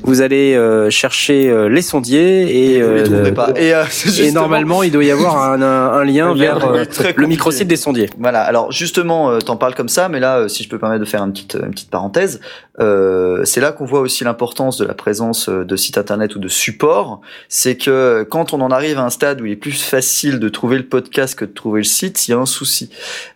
vous 0.03 0.21
allez 0.21 0.55
euh, 0.55 0.91
chercher 0.91 1.49
euh, 1.49 1.69
les 1.69 1.83
sondiers 1.83 2.75
et, 2.75 2.83
euh, 2.83 3.31
pas. 3.33 3.51
Et, 3.57 3.75
euh, 3.75 3.85
c'est 3.91 4.09
et 4.09 4.13
justement- 4.13 4.41
normalement 4.43 4.83
il 4.83 4.91
doit 4.93 5.05
y 5.05 5.11
avoir 5.11 5.43
un, 5.43 5.61
un- 5.63 5.93
un 5.93 6.05
lien 6.05 6.11
lien, 6.11 6.35
vers 6.35 6.67
euh, 6.71 6.85
le 7.17 7.27
micro-site 7.27 7.69
des 7.69 7.77
sondiers. 7.77 8.11
Voilà. 8.19 8.43
Alors 8.43 8.73
justement, 8.73 9.31
euh, 9.31 9.39
t'en 9.39 9.57
parles 9.57 9.75
comme 9.75 9.89
ça, 9.89 10.09
mais 10.09 10.21
là, 10.21 10.39
euh, 10.39 10.49
si 10.49 10.65
je 10.65 10.69
peux 10.69 10.79
permettre 10.79 11.05
de 11.05 11.09
faire 11.09 11.23
une 11.23 11.33
petite, 11.33 11.57
une 11.63 11.71
petite 11.71 11.91
parenthèse, 11.91 12.41
euh, 12.81 13.45
c'est 13.45 13.61
là 13.61 13.73
qu'on 13.73 13.85
voit 13.85 14.01
aussi 14.01 14.25
l'importance 14.25 14.79
de 14.79 14.85
la 14.87 14.95
présence 14.95 15.49
de 15.49 15.77
sites 15.77 15.99
internet 15.99 16.35
ou 16.35 16.39
de 16.39 16.49
supports. 16.49 17.21
C'est 17.49 17.77
que 17.77 18.27
quand 18.29 18.40
on 18.53 18.61
en 18.61 18.71
arrive 18.71 18.99
à 18.99 19.05
un 19.05 19.11
stade 19.11 19.41
où 19.41 19.47
il 19.47 19.53
est 19.53 19.57
plus 19.57 19.73
facile 19.73 20.39
de 20.39 20.49
trouver 20.49 20.77
le 20.79 20.85
podcast 20.87 21.35
que 21.35 21.45
de 21.45 21.53
trouver 21.53 21.81
le 21.81 21.85
site, 21.85 22.27
il 22.29 22.33
y 22.33 22.35
a 22.35 22.39
un 22.39 22.47
souci. 22.47 22.91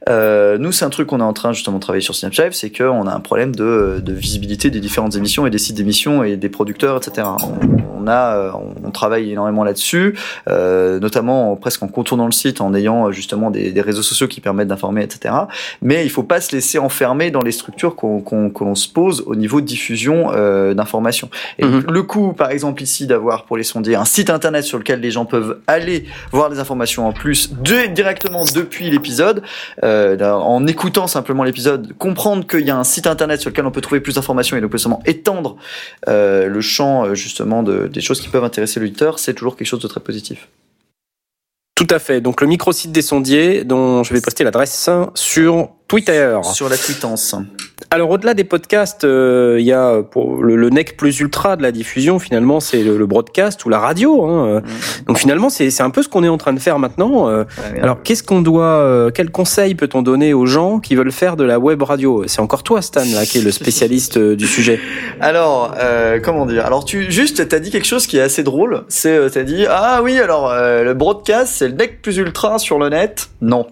Euh, 0.09 0.59
nous, 0.59 0.73
c'est 0.73 0.85
un 0.85 0.91
truc 0.91 1.09
qu'on 1.09 1.21
est 1.21 1.23
en 1.25 1.33
train 1.33 1.53
justement 1.53 1.77
de 1.79 1.83
travailler 1.83 2.03
sur 2.03 2.15
Snapchat, 2.15 2.53
c'est 2.53 2.71
qu'on 2.71 3.07
a 3.07 3.13
un 3.15 3.21
problème 3.21 3.55
de, 3.55 4.01
de 4.05 4.13
visibilité 4.13 4.71
des 4.71 4.81
différentes 4.81 5.17
émissions 5.17 5.47
et 5.47 5.51
des 5.51 5.59
sites 5.59 5.77
d'émissions 5.77 6.25
et 6.25 6.37
des 6.37 6.49
producteurs, 6.49 6.97
etc. 6.99 7.27
On, 7.43 8.03
on 8.05 8.07
a, 8.09 8.37
euh, 8.37 8.51
on 8.85 8.91
travaille 8.91 9.31
énormément 9.31 9.65
là-dessus, 9.65 10.17
euh, 10.49 10.99
notamment 11.01 11.53
en- 11.53 11.57
presque 11.57 11.83
en 11.83 11.89
contournant 11.89 12.27
le 12.27 12.33
site, 12.33 12.61
en 12.61 12.75
ayant 12.75 13.11
justement 13.13 13.51
des, 13.51 13.73
des 13.73 13.81
réseaux 13.81 14.03
sociaux 14.03 14.29
qui 14.29 14.41
permettent 14.41 14.69
d'informer, 14.69 15.03
etc. 15.03 15.35
Mais 15.83 16.05
il 16.05 16.11
faut 16.11 16.23
pas 16.23 16.41
se 16.41 16.55
laisser 16.55 16.79
enfermer 16.79 17.31
dans 17.31 17.43
les 17.43 17.53
structures 17.53 17.97
qu'on 17.97 18.75
se 18.75 18.89
pose 18.89 19.23
au 19.27 19.35
niveau 19.37 19.61
de 19.61 19.67
diffusion 19.67 20.31
euh, 20.35 20.75
d'informations. 20.75 21.29
Et 21.59 21.65
Mhm. 21.65 21.85
le 21.91 22.03
coup, 22.03 22.33
par 22.35 22.51
exemple 22.51 22.83
ici, 22.83 23.07
d'avoir 23.07 23.45
pour 23.45 23.57
les 23.57 23.63
sondiers 23.65 23.95
un 23.95 24.05
site 24.05 24.29
internet 24.31 24.65
sur 24.65 24.79
lequel 24.85 25.01
les 25.01 25.11
gens 25.11 25.25
peuvent 25.25 25.59
aller 25.67 26.05
voir 26.31 26.51
des 26.51 26.59
informations 26.59 27.09
en 27.09 27.13
plus 27.13 27.53
de- 27.53 27.87
directement 27.93 28.45
depuis 28.45 28.91
l'épisode, 28.91 29.43
euh, 29.83 30.21
en 30.31 30.67
écoutant 30.67 31.07
simplement 31.07 31.43
l'épisode, 31.43 31.95
comprendre 31.97 32.47
qu'il 32.47 32.67
y 32.67 32.71
a 32.71 32.77
un 32.77 32.85
site 32.85 33.07
internet 33.07 33.41
sur 33.41 33.51
lequel 33.51 33.65
on 33.67 33.71
peut 33.71 33.81
trouver 33.81 34.01
plus 34.01 34.15
d'informations 34.17 34.57
et 34.57 34.61
donc 34.61 34.79
seulement 34.79 35.03
étendre 35.07 35.57
euh, 36.09 36.47
le 36.49 36.61
champ 36.61 37.07
euh, 37.07 37.15
justement 37.15 37.63
de, 37.63 37.87
des 37.87 38.01
choses 38.03 38.21
qui 38.21 38.29
peuvent 38.29 38.45
intéresser 38.45 38.79
l'auditeur, 38.81 39.19
c'est 39.19 39.35
toujours 39.35 39.57
quelque 39.57 39.67
chose 39.67 39.81
de 39.81 39.89
très 39.89 40.01
positif. 40.01 40.49
Tout 41.77 41.89
à 41.91 41.99
fait. 41.99 42.21
Donc 42.21 42.41
le 42.41 42.47
microsite 42.47 42.93
des 42.93 43.03
sondiers, 43.03 43.65
dont 43.65 44.05
je 44.05 44.15
vais 44.15 44.21
poster 44.21 44.45
l'adresse 44.45 44.89
sur 45.15 45.71
Twitter. 45.89 46.39
Sur 46.43 46.69
la 46.69 46.77
tweetance. 46.77 47.35
Alors 47.91 48.11
au-delà 48.11 48.35
des 48.35 48.45
podcasts, 48.45 49.05
euh, 49.05 49.57
il 49.61 49.67
y 49.67 49.73
a 49.73 50.03
pour 50.03 50.43
le, 50.43 50.57
le 50.57 50.71
nec 50.71 50.97
plus 50.97 51.21
ultra 51.21 51.57
de 51.57 51.63
la 51.63 51.71
diffusion 51.71 52.19
finalement, 52.19 52.59
c'est 52.59 52.83
le, 52.83 52.97
le 52.97 53.07
broadcast 53.07 53.65
ou 53.65 53.69
la 53.69 53.79
radio. 53.79 54.25
Hein. 54.25 54.47
Euh, 54.47 54.61
Donc 55.07 55.19
finalement, 55.19 55.51
c'est 55.51 55.81
un 55.81 55.91
peu 55.91 56.03
ce 56.03 56.09
qu'on 56.09 56.25
est 56.25 56.29
en 56.29 56.39
train 56.39 56.53
de 56.53 56.59
faire 56.59 56.79
maintenant. 56.79 57.29
Euh, 57.29 57.45
Alors 57.83 58.03
qu'est-ce 58.03 58.23
qu'on 58.23 58.41
doit, 58.41 58.65
euh, 58.65 59.11
quel 59.15 59.31
conseil 59.31 59.75
peut-on 59.75 60.03
donner 60.03 60.35
aux 60.35 60.47
gens 60.47 60.81
qui 60.81 60.95
veulent 60.97 61.13
faire 61.13 61.37
de 61.37 61.45
la 61.45 61.59
web 61.59 61.83
radio? 61.83 62.25
C'est 62.27 62.41
encore 62.41 62.63
toi, 62.63 62.81
Stan, 62.83 63.05
là, 63.15 63.27
qui 63.27 63.39
est 63.39 63.43
le 63.43 63.53
spécialiste 63.53 64.17
euh, 64.17 64.35
du 64.35 64.47
sujet. 64.47 64.81
Alors, 65.21 65.75
euh, 65.79 66.19
comment 66.23 66.47
dire? 66.47 66.65
Alors, 66.67 66.85
tu 66.85 67.13
juste, 67.13 67.49
t'as 67.49 67.59
dit 67.59 67.71
quelque 67.71 67.87
chose 67.87 68.07
qui 68.07 68.17
est 68.17 68.23
assez 68.23 68.43
drôle. 68.43 68.85
C'est, 68.89 69.15
euh, 69.15 69.29
t'as 69.29 69.43
dit, 69.45 69.67
ah 69.69 70.01
oui, 70.03 70.19
alors 70.19 70.51
euh, 70.51 70.83
le 70.83 70.95
broadcast, 70.95 71.55
c'est 71.57 71.69
le 71.69 71.75
deck 71.75 72.01
plus 72.03 72.17
ultra 72.17 72.59
sur 72.59 72.79
le 72.79 72.89
net? 72.89 73.29
Non, 73.41 73.67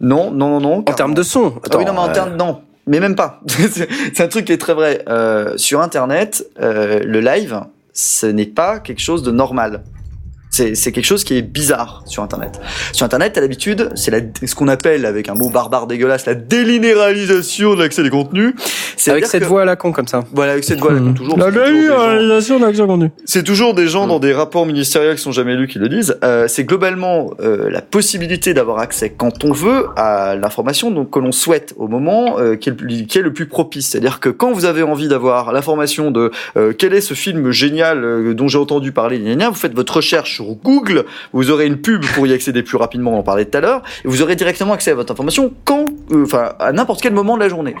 non, 0.00 0.30
non, 0.30 0.48
non, 0.48 0.60
non. 0.60 0.78
En 0.78 0.92
termes 0.94 1.14
de 1.14 1.22
son. 1.22 1.54
Ah 1.70 1.76
oui, 1.76 1.84
non, 1.84 1.92
mais 1.92 1.98
en 2.00 2.08
euh, 2.08 2.12
termes, 2.12 2.36
non. 2.36 2.62
Mais 2.86 3.00
même 3.00 3.14
pas. 3.16 3.40
C'est- 3.46 3.88
c'est 4.14 4.22
un 4.22 4.28
truc 4.28 4.46
qui 4.46 4.52
est 4.52 4.58
très 4.58 4.74
vrai. 4.74 5.04
Euh, 5.08 5.56
sur 5.56 5.80
Internet, 5.80 6.46
euh, 6.60 7.00
le 7.04 7.20
live, 7.20 7.60
ce 7.92 8.26
n'est 8.26 8.46
pas 8.46 8.78
quelque 8.80 9.00
chose 9.00 9.22
de 9.22 9.30
normal. 9.30 9.82
C'est 10.52 10.74
c'est 10.74 10.90
quelque 10.92 11.04
chose 11.06 11.22
qui 11.22 11.36
est 11.36 11.42
bizarre 11.42 12.02
sur 12.06 12.22
Internet. 12.24 12.60
Sur 12.92 13.06
Internet, 13.06 13.38
à 13.38 13.40
l'habitude, 13.40 13.90
c'est 13.94 14.10
la- 14.10 14.20
ce 14.44 14.54
qu'on 14.56 14.66
appelle, 14.68 15.06
avec 15.06 15.28
un 15.28 15.34
mot 15.34 15.48
barbare 15.48 15.86
dégueulasse, 15.86 16.26
la 16.26 16.34
délinéralisation 16.34 17.74
de 17.74 17.82
l'accès 17.82 18.02
des 18.02 18.10
contenus. 18.10 18.54
C'est 18.96 19.12
Avec 19.12 19.26
cette 19.26 19.44
voix 19.44 19.62
à 19.62 19.64
la 19.64 19.76
con 19.76 19.92
comme 19.92 20.08
ça. 20.08 20.24
Voilà, 20.32 20.52
avec 20.52 20.64
cette 20.64 20.80
voix 20.80 20.90
toujours. 21.14 21.38
La 21.38 21.46
c'est 21.46 21.52
toujours 21.52 21.62
des 21.62 21.62
gens- 21.62 21.72
délinéralisation 21.72 22.58
de 22.60 22.64
l'action 22.64 22.86
contenu. 22.86 23.10
c'est 23.24 23.42
toujours 23.44 23.74
des 23.74 23.86
gens 23.86 24.06
dans 24.06 24.18
des 24.18 24.32
rapports 24.32 24.66
ministériels 24.66 25.16
qui 25.16 25.22
sont 25.22 25.32
jamais 25.32 25.54
lus 25.54 25.68
qui 25.68 25.78
le 25.78 25.88
disent. 25.88 26.18
Euh, 26.24 26.48
c'est 26.48 26.64
globalement 26.64 27.30
euh, 27.40 27.70
la 27.70 27.80
possibilité 27.80 28.52
d'avoir 28.52 28.78
accès 28.80 29.10
quand 29.10 29.44
on 29.44 29.52
veut 29.52 29.86
à 29.96 30.34
l'information 30.34 30.90
donc 30.90 31.10
que 31.10 31.18
l'on 31.20 31.32
souhaite 31.32 31.74
au 31.76 31.86
moment 31.88 32.38
euh, 32.40 32.56
qui, 32.56 32.68
est 32.68 32.72
le, 32.72 32.76
plus- 32.76 33.06
qui 33.06 33.18
est 33.18 33.22
le 33.22 33.32
plus 33.32 33.46
propice. 33.46 33.88
C'est-à-dire 33.90 34.20
que 34.20 34.28
quand 34.28 34.52
vous 34.52 34.64
avez 34.64 34.82
envie 34.82 35.08
d'avoir 35.08 35.52
l'information 35.52 36.10
de 36.10 36.30
euh, 36.56 36.72
quel 36.76 36.92
est 36.92 37.00
ce 37.00 37.14
film 37.14 37.50
génial 37.52 38.04
euh, 38.04 38.34
dont 38.34 38.48
j'ai 38.48 38.58
entendu 38.58 38.90
parler, 38.92 39.18
vous 39.20 39.54
faites 39.54 39.74
votre 39.74 39.96
recherche 39.96 40.39
Google, 40.44 41.04
vous 41.32 41.50
aurez 41.50 41.66
une 41.66 41.78
pub 41.78 42.04
pour 42.14 42.26
y 42.26 42.32
accéder 42.32 42.62
plus 42.62 42.76
rapidement, 42.76 43.14
on 43.14 43.18
en 43.18 43.22
parlait 43.22 43.44
tout 43.44 43.58
à 43.58 43.60
l'heure, 43.60 43.82
et 44.04 44.08
vous 44.08 44.22
aurez 44.22 44.36
directement 44.36 44.72
accès 44.72 44.90
à 44.90 44.94
votre 44.94 45.12
information 45.12 45.52
quand, 45.64 45.84
euh, 46.12 46.24
enfin 46.24 46.54
à 46.58 46.72
n'importe 46.72 47.02
quel 47.02 47.12
moment 47.12 47.36
de 47.36 47.42
la 47.42 47.48
journée. 47.48 47.74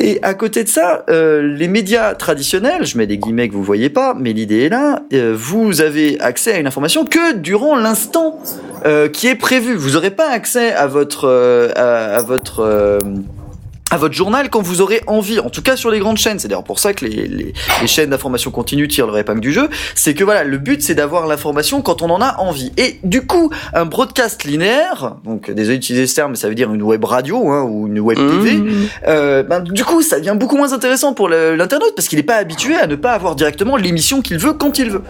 Et 0.00 0.18
à 0.22 0.34
côté 0.34 0.64
de 0.64 0.68
ça, 0.68 1.04
euh, 1.08 1.42
les 1.42 1.68
médias 1.68 2.14
traditionnels, 2.14 2.84
je 2.86 2.98
mets 2.98 3.06
des 3.06 3.18
guillemets 3.18 3.48
que 3.48 3.54
vous 3.54 3.62
voyez 3.62 3.90
pas, 3.90 4.14
mais 4.18 4.32
l'idée 4.32 4.64
est 4.64 4.68
là, 4.68 5.02
euh, 5.12 5.34
vous 5.36 5.80
avez 5.80 6.20
accès 6.20 6.52
à 6.52 6.58
une 6.58 6.66
information 6.66 7.04
que 7.04 7.34
durant 7.34 7.76
l'instant 7.76 8.40
qui 9.12 9.26
est 9.26 9.34
prévu. 9.34 9.74
Vous 9.74 9.92
n'aurez 9.92 10.12
pas 10.12 10.30
accès 10.30 10.72
à 10.72 10.86
votre 10.86 11.26
à, 11.74 12.22
votre 12.22 13.00
à 13.90 13.98
votre 13.98 14.14
journal 14.14 14.50
quand 14.50 14.62
vous 14.62 14.80
aurez 14.80 15.00
envie, 15.06 15.38
en 15.38 15.50
tout 15.50 15.62
cas 15.62 15.76
sur 15.76 15.90
les 15.90 15.98
grandes 16.00 16.16
chaînes. 16.18 16.38
C'est 16.38 16.48
d'ailleurs 16.48 16.64
pour 16.64 16.78
ça 16.78 16.92
que 16.92 17.04
les, 17.04 17.28
les, 17.28 17.52
les 17.80 17.86
chaînes 17.86 18.10
d'information 18.10 18.50
continue 18.50 18.88
tirent 18.88 19.06
leur 19.06 19.18
épingle 19.18 19.40
du 19.40 19.52
jeu. 19.52 19.68
C'est 19.94 20.14
que 20.14 20.24
voilà, 20.24 20.44
le 20.44 20.58
but 20.58 20.82
c'est 20.82 20.94
d'avoir 20.94 21.26
l'information 21.26 21.82
quand 21.82 22.02
on 22.02 22.10
en 22.10 22.20
a 22.20 22.36
envie. 22.38 22.72
Et 22.76 22.98
du 23.04 23.22
coup, 23.26 23.50
un 23.74 23.84
broadcast 23.84 24.44
linéaire, 24.44 25.16
donc 25.24 25.50
désolé 25.50 25.78
d'utiliser 25.78 26.06
ce 26.06 26.14
terme, 26.16 26.32
mais 26.32 26.36
ça 26.36 26.48
veut 26.48 26.54
dire 26.54 26.72
une 26.72 26.82
web 26.82 27.04
radio 27.04 27.48
hein, 27.50 27.62
ou 27.62 27.86
une 27.86 28.00
web 28.00 28.18
TV. 28.18 28.60
euh, 29.06 29.42
ben, 29.42 29.60
du 29.60 29.84
coup, 29.84 30.02
ça 30.02 30.18
devient 30.18 30.36
beaucoup 30.38 30.56
moins 30.56 30.72
intéressant 30.72 31.14
pour 31.14 31.28
l'internaute 31.28 31.94
parce 31.94 32.08
qu'il 32.08 32.18
n'est 32.18 32.24
pas 32.24 32.36
habitué 32.36 32.74
à 32.74 32.86
ne 32.86 32.96
pas 32.96 33.12
avoir 33.12 33.36
directement 33.36 33.76
l'émission 33.76 34.20
qu'il 34.20 34.38
veut 34.38 34.54
quand 34.54 34.78
il 34.78 34.90
veut. 34.90 35.02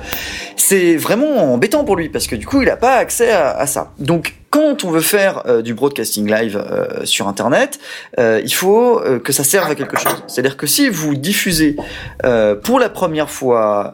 C'est 0.56 0.96
vraiment 0.96 1.54
embêtant 1.54 1.84
pour 1.84 1.96
lui 1.96 2.08
parce 2.08 2.26
que 2.26 2.36
du 2.36 2.46
coup, 2.46 2.60
il 2.62 2.66
n'a 2.66 2.76
pas 2.76 2.96
accès 2.96 3.30
à, 3.30 3.50
à 3.56 3.66
ça. 3.66 3.92
Donc 3.98 4.34
quand 4.56 4.84
on 4.84 4.90
veut 4.90 5.00
faire 5.02 5.42
euh, 5.46 5.60
du 5.60 5.74
broadcasting 5.74 6.30
live 6.30 6.56
euh, 6.56 7.04
sur 7.04 7.28
Internet, 7.28 7.78
euh, 8.18 8.40
il 8.42 8.54
faut 8.54 9.02
que 9.22 9.30
ça 9.32 9.44
serve 9.44 9.70
à 9.70 9.74
quelque 9.74 9.98
chose. 9.98 10.24
C'est-à-dire 10.28 10.56
que 10.56 10.66
si 10.66 10.88
vous 10.88 11.14
diffusez 11.14 11.76
pour 12.62 12.78
la 12.80 12.88
première 12.88 13.30
fois 13.30 13.92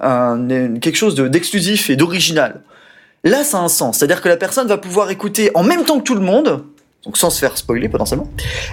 quelque 0.80 0.94
chose 0.96 1.14
de- 1.14 1.26
d'exclusif 1.28 1.90
et 1.90 1.96
d'original, 1.96 2.60
là 3.24 3.42
ça 3.44 3.58
a 3.58 3.62
un 3.62 3.68
sens. 3.68 3.98
C'est-à-dire 3.98 4.20
que 4.22 4.28
la 4.28 4.36
personne 4.36 4.68
va 4.68 4.78
pouvoir 4.78 5.10
écouter 5.10 5.50
en 5.54 5.64
même 5.64 5.84
temps 5.84 5.98
que 5.98 6.04
tout 6.04 6.14
le 6.14 6.20
monde, 6.20 6.64
donc 7.04 7.16
sans 7.16 7.30
se 7.30 7.40
faire 7.40 7.56
spoiler 7.58 7.88
potentiellement, 7.88 8.30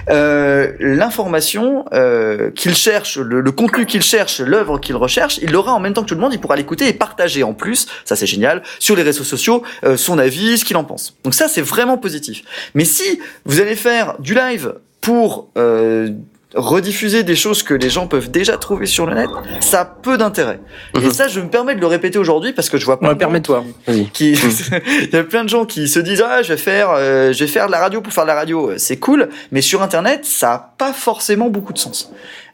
euh, 0.08 0.72
l'information 0.78 1.84
euh, 1.92 2.50
qu'il 2.52 2.74
cherche, 2.74 3.18
le, 3.18 3.40
le 3.40 3.52
contenu 3.52 3.86
qu'il 3.86 4.02
cherche, 4.02 4.40
l'œuvre 4.40 4.78
qu'il 4.78 4.96
recherche, 4.96 5.38
il 5.42 5.50
l'aura 5.50 5.72
en 5.72 5.80
même 5.80 5.94
temps 5.94 6.02
que 6.02 6.08
tout 6.08 6.14
le 6.14 6.20
monde, 6.20 6.32
il 6.32 6.40
pourra 6.40 6.56
l'écouter 6.56 6.86
et 6.88 6.92
partager 6.92 7.42
en 7.42 7.54
plus, 7.54 7.86
ça 8.04 8.14
c'est 8.14 8.26
génial, 8.26 8.62
sur 8.78 8.94
les 8.94 9.02
réseaux 9.02 9.24
sociaux, 9.24 9.62
euh, 9.84 9.96
son 9.96 10.18
avis, 10.18 10.58
ce 10.58 10.64
qu'il 10.64 10.76
en 10.76 10.84
pense. 10.84 11.16
Donc 11.24 11.34
ça 11.34 11.48
c'est 11.48 11.62
vraiment 11.62 11.98
positif. 11.98 12.42
Mais 12.74 12.84
si 12.84 13.20
vous 13.44 13.60
allez 13.60 13.74
faire 13.76 14.16
du 14.20 14.34
live 14.34 14.74
pour 15.00 15.48
euh, 15.56 16.10
rediffuser 16.54 17.22
des 17.22 17.36
choses 17.36 17.62
que 17.62 17.74
les 17.74 17.90
gens 17.90 18.06
peuvent 18.06 18.30
déjà 18.30 18.56
trouver 18.56 18.86
sur 18.86 19.06
le 19.06 19.14
net, 19.14 19.30
ça 19.60 19.82
a 19.82 19.84
peu 19.84 20.18
d'intérêt. 20.18 20.60
Et 21.00 21.10
ça, 21.10 21.28
je 21.28 21.40
me 21.40 21.48
permets 21.48 21.74
de 21.74 21.80
le 21.80 21.86
répéter 21.86 22.18
aujourd'hui 22.18 22.52
parce 22.52 22.68
que 22.68 22.78
je 22.78 22.84
vois 22.84 22.98
plein 22.98 23.10
Ouais, 23.10 23.14
permets-toi. 23.14 23.64
Qui 24.12 24.32
il 25.02 25.10
y 25.12 25.16
a 25.16 25.24
plein 25.24 25.44
de 25.44 25.48
gens 25.48 25.64
qui 25.64 25.88
se 25.88 25.98
disent 26.00 26.24
ah 26.26 26.42
je 26.42 26.52
vais 26.52 26.58
faire 26.58 26.90
euh, 26.90 27.32
je 27.32 27.40
vais 27.40 27.50
faire 27.50 27.66
de 27.66 27.72
la 27.72 27.78
radio 27.78 28.00
pour 28.00 28.12
faire 28.12 28.24
de 28.24 28.28
la 28.28 28.34
radio. 28.34 28.72
C'est 28.78 28.98
cool. 28.98 29.28
Mais 29.52 29.60
sur 29.60 29.82
internet 29.82 30.24
ça 30.24 30.52
a 30.52 30.74
pas 30.76 30.92
forcément 30.92 31.50
beaucoup 31.50 31.72
de 31.72 31.78
sens 31.78 32.12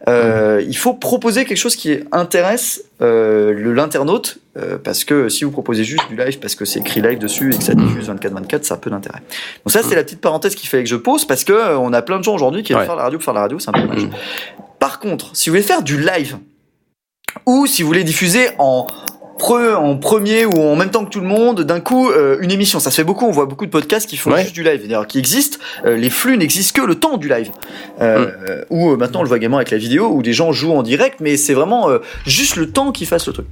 euh, 0.08 0.62
il 0.66 0.76
faut 0.76 0.94
proposer 0.94 1.44
quelque 1.44 1.56
chose 1.56 1.76
qui 1.76 1.98
intéresse 2.12 2.84
euh, 3.02 3.52
l'internaute 3.74 4.38
euh, 4.56 4.78
parce 4.82 5.04
que 5.04 5.28
si 5.28 5.44
vous 5.44 5.50
proposez 5.50 5.84
juste 5.84 6.06
du 6.08 6.16
live 6.16 6.38
parce 6.38 6.54
que 6.54 6.64
c'est 6.64 6.80
écrit 6.80 7.00
live 7.00 7.18
dessus 7.18 7.54
et 7.54 7.58
que 7.58 7.62
ça 7.64 7.74
diffuse 7.74 8.08
24/24 8.10 8.62
ça 8.64 8.74
a 8.74 8.76
peu 8.76 8.90
d'intérêt. 8.90 9.20
Donc 9.64 9.72
ça 9.72 9.82
c'est 9.82 9.94
la 9.94 10.04
petite 10.04 10.20
parenthèse 10.20 10.54
qu'il 10.54 10.68
fallait 10.68 10.82
que 10.84 10.88
je 10.90 10.96
pose 10.96 11.24
parce 11.24 11.44
que 11.44 11.52
euh, 11.52 11.78
on 11.78 11.92
a 11.92 12.02
plein 12.02 12.18
de 12.18 12.24
gens 12.24 12.34
aujourd'hui 12.34 12.62
qui 12.62 12.72
veulent 12.72 12.80
Ouais. 12.82 12.86
faire 12.86 12.96
la 12.96 13.04
radio 13.04 13.18
pour 13.18 13.24
faire 13.24 13.34
la 13.34 13.40
radio 13.40 13.58
c'est 13.58 13.70
un 13.70 13.72
peu 13.72 13.80
dommage. 13.82 14.08
Par 14.78 15.00
contre 15.00 15.30
si 15.34 15.48
vous 15.48 15.54
voulez 15.54 15.62
faire 15.66 15.82
du 15.82 15.98
live 16.00 16.36
ou 17.44 17.66
si 17.66 17.82
vous 17.82 17.88
voulez 17.88 18.04
diffuser 18.04 18.48
en 18.58 18.86
pre- 19.38 19.74
en 19.74 19.96
premier 19.96 20.44
ou 20.46 20.60
en 20.60 20.76
même 20.76 20.90
temps 20.90 21.04
que 21.04 21.10
tout 21.10 21.20
le 21.20 21.26
monde, 21.26 21.62
d'un 21.62 21.80
coup, 21.80 22.10
euh, 22.10 22.38
une 22.40 22.50
émission. 22.50 22.80
Ça 22.80 22.90
se 22.90 22.96
fait 22.96 23.04
beaucoup. 23.04 23.26
On 23.26 23.30
voit 23.30 23.46
beaucoup 23.46 23.66
de 23.66 23.70
podcasts 23.70 24.08
qui 24.08 24.16
font 24.16 24.32
Ouais. 24.32 24.42
juste 24.42 24.54
du 24.54 24.62
live, 24.62 24.82
d'ailleurs, 24.82 25.06
qui 25.06 25.18
existent. 25.18 25.58
Euh, 25.84 25.96
les 25.96 26.10
flux 26.10 26.36
n'existent 26.38 26.80
que 26.82 26.86
le 26.86 26.94
temps 26.96 27.16
du 27.16 27.28
live. 27.28 27.50
Euh, 28.00 28.28
euh, 28.48 28.64
Ou 28.70 28.90
euh, 28.92 28.96
maintenant, 28.96 29.20
on 29.20 29.22
le 29.22 29.28
voit 29.28 29.36
également 29.38 29.56
avec 29.58 29.70
la 29.70 29.78
vidéo, 29.78 30.08
où 30.08 30.22
des 30.22 30.32
gens 30.32 30.52
jouent 30.52 30.72
en 30.74 30.82
direct, 30.82 31.20
mais 31.20 31.36
c'est 31.36 31.54
vraiment 31.54 31.88
juste 32.26 32.56
le 32.56 32.70
temps 32.70 32.92
qu'ils 32.92 33.06
fassent 33.06 33.26
le 33.26 33.32
truc. 33.32 33.46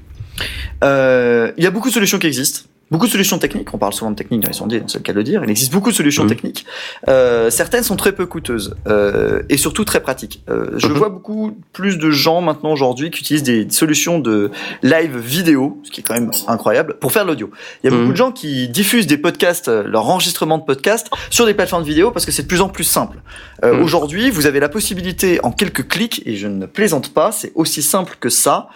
Euh, 0.82 1.52
Il 1.56 1.64
y 1.64 1.66
a 1.66 1.70
beaucoup 1.70 1.88
de 1.88 1.94
solutions 1.94 2.18
qui 2.18 2.26
existent. 2.26 2.60
Beaucoup 2.90 3.06
de 3.06 3.10
solutions 3.10 3.38
techniques, 3.38 3.72
on 3.72 3.78
parle 3.78 3.92
souvent 3.92 4.10
de 4.10 4.16
techniques 4.16 4.42
dans 4.42 4.48
les 4.48 4.54
sondiers, 4.54 4.82
c'est 4.86 4.98
le 4.98 5.02
cas 5.02 5.12
de 5.12 5.18
le 5.18 5.24
dire. 5.24 5.42
Il 5.44 5.50
existe 5.50 5.72
beaucoup 5.72 5.90
de 5.90 5.96
solutions 5.96 6.26
techniques. 6.26 6.66
Euh, 7.08 7.50
certaines 7.50 7.82
sont 7.82 7.96
très 7.96 8.12
peu 8.12 8.26
coûteuses 8.26 8.76
euh, 8.86 9.42
et 9.48 9.56
surtout 9.56 9.84
très 9.84 10.00
pratiques. 10.00 10.42
Euh, 10.48 10.72
je 10.76 10.88
vois 10.88 11.08
beaucoup 11.08 11.56
plus 11.72 11.98
de 11.98 12.10
gens 12.10 12.40
maintenant 12.40 12.72
aujourd'hui 12.72 13.10
qui 13.10 13.20
utilisent 13.20 13.42
des 13.42 13.68
solutions 13.70 14.18
de 14.18 14.50
live 14.82 15.16
vidéo, 15.18 15.80
ce 15.82 15.90
qui 15.90 16.00
est 16.00 16.04
quand 16.04 16.14
même 16.14 16.30
incroyable, 16.46 16.96
pour 17.00 17.12
faire 17.12 17.24
de 17.24 17.28
l'audio. 17.30 17.50
Il 17.82 17.90
y 17.90 17.94
a 17.94 17.96
beaucoup 17.96 18.12
de 18.12 18.16
gens 18.16 18.32
qui 18.32 18.68
diffusent 18.68 19.06
des 19.06 19.18
podcasts, 19.18 19.68
euh, 19.68 19.82
leur 19.84 20.08
enregistrement 20.08 20.58
de 20.58 20.64
podcasts 20.64 21.10
sur 21.30 21.46
des 21.46 21.54
plateformes 21.54 21.82
de 21.82 21.88
vidéo 21.88 22.10
parce 22.10 22.26
que 22.26 22.32
c'est 22.32 22.42
de 22.42 22.48
plus 22.48 22.60
en 22.60 22.68
plus 22.68 22.84
simple. 22.84 23.18
Euh, 23.64 23.82
Aujourd'hui, 23.82 24.30
vous 24.30 24.46
avez 24.46 24.60
la 24.60 24.68
possibilité 24.68 25.40
en 25.42 25.52
quelques 25.52 25.88
clics, 25.88 26.22
et 26.26 26.36
je 26.36 26.48
ne 26.48 26.66
plaisante 26.66 27.12
pas, 27.12 27.32
c'est 27.32 27.52
aussi 27.54 27.82
simple 27.82 28.16
que 28.18 28.28
ça, 28.28 28.68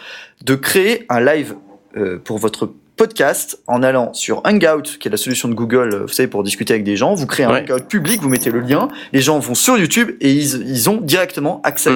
de 0.45 0.55
créer 0.55 1.07
un 1.09 1.21
live 1.21 1.55
euh, 1.97 2.19
pour 2.19 2.39
votre 2.39 2.73
podcast 2.99 3.63
en 3.67 3.83
allant 3.83 4.13
sur 4.13 4.43
Hangout, 4.45 4.99
qui 4.99 5.09
est 5.09 5.11
la 5.11 5.17
solution 5.17 5.49
de 5.49 5.55
Google, 5.55 5.95
euh, 5.95 6.01
vous 6.03 6.09
savez, 6.09 6.29
pour 6.29 6.43
discuter 6.43 6.75
avec 6.75 6.85
des 6.85 6.97
gens. 6.97 7.15
Vous 7.15 7.27
créez 7.27 7.47
un 7.47 7.63
Hangout 7.63 7.89
public, 7.89 8.21
vous 8.21 8.29
mettez 8.29 8.51
le 8.51 8.61
lien, 8.61 8.89
les 9.15 9.23
gens 9.23 9.39
vont 9.39 9.55
sur 9.55 9.79
YouTube 9.79 10.11
et 10.21 10.31
ils, 10.31 10.69
ils 10.69 10.91
ont 10.91 10.99
directement 11.01 11.63
accès 11.63 11.91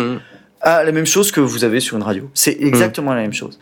à 0.62 0.84
la 0.84 0.92
même 0.92 1.06
chose 1.06 1.30
que 1.32 1.40
vous 1.40 1.64
avez 1.64 1.80
sur 1.80 1.96
une 1.96 2.04
radio. 2.04 2.30
C'est 2.32 2.56
exactement 2.60 3.12
la 3.12 3.20
même 3.20 3.32
chose. 3.34 3.58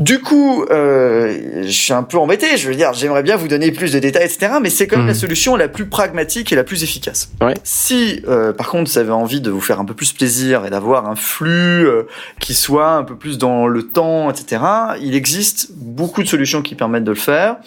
Du 0.00 0.20
coup, 0.20 0.64
euh, 0.70 1.62
je 1.62 1.70
suis 1.70 1.92
un 1.92 2.02
peu 2.02 2.18
embêté. 2.18 2.56
Je 2.56 2.68
veux 2.68 2.74
dire, 2.74 2.92
j'aimerais 2.94 3.22
bien 3.22 3.36
vous 3.36 3.46
donner 3.46 3.70
plus 3.70 3.92
de 3.92 4.00
détails, 4.00 4.24
etc. 4.24 4.54
Mais 4.60 4.68
c'est 4.68 4.88
quand 4.88 4.96
même 4.96 5.06
la 5.06 5.14
solution 5.14 5.54
la 5.54 5.68
plus 5.68 5.86
pragmatique 5.86 6.52
et 6.52 6.56
la 6.56 6.64
plus 6.64 6.82
efficace. 6.82 7.30
Si, 7.62 8.20
euh, 8.26 8.52
par 8.52 8.70
contre, 8.70 8.90
vous 8.90 8.98
avez 8.98 9.12
envie 9.12 9.40
de 9.40 9.52
vous 9.52 9.60
faire 9.60 9.78
un 9.78 9.84
peu 9.84 9.94
plus 9.94 10.12
plaisir 10.12 10.66
et 10.66 10.70
d'avoir 10.70 11.08
un 11.08 11.14
flux 11.14 11.86
euh, 11.86 12.08
qui 12.40 12.54
soit 12.54 12.90
un 12.90 13.04
peu 13.04 13.14
plus 13.14 13.38
dans 13.38 13.68
le 13.68 13.84
temps, 13.84 14.30
etc., 14.30 14.62
il 15.00 15.14
existe 15.14 15.68
beaucoup 15.76 16.24
de 16.24 16.28
solutions 16.28 16.60
qui 16.60 16.74
permettent 16.74 17.04
de 17.04 17.12
le 17.12 17.16
faire. 17.16 17.58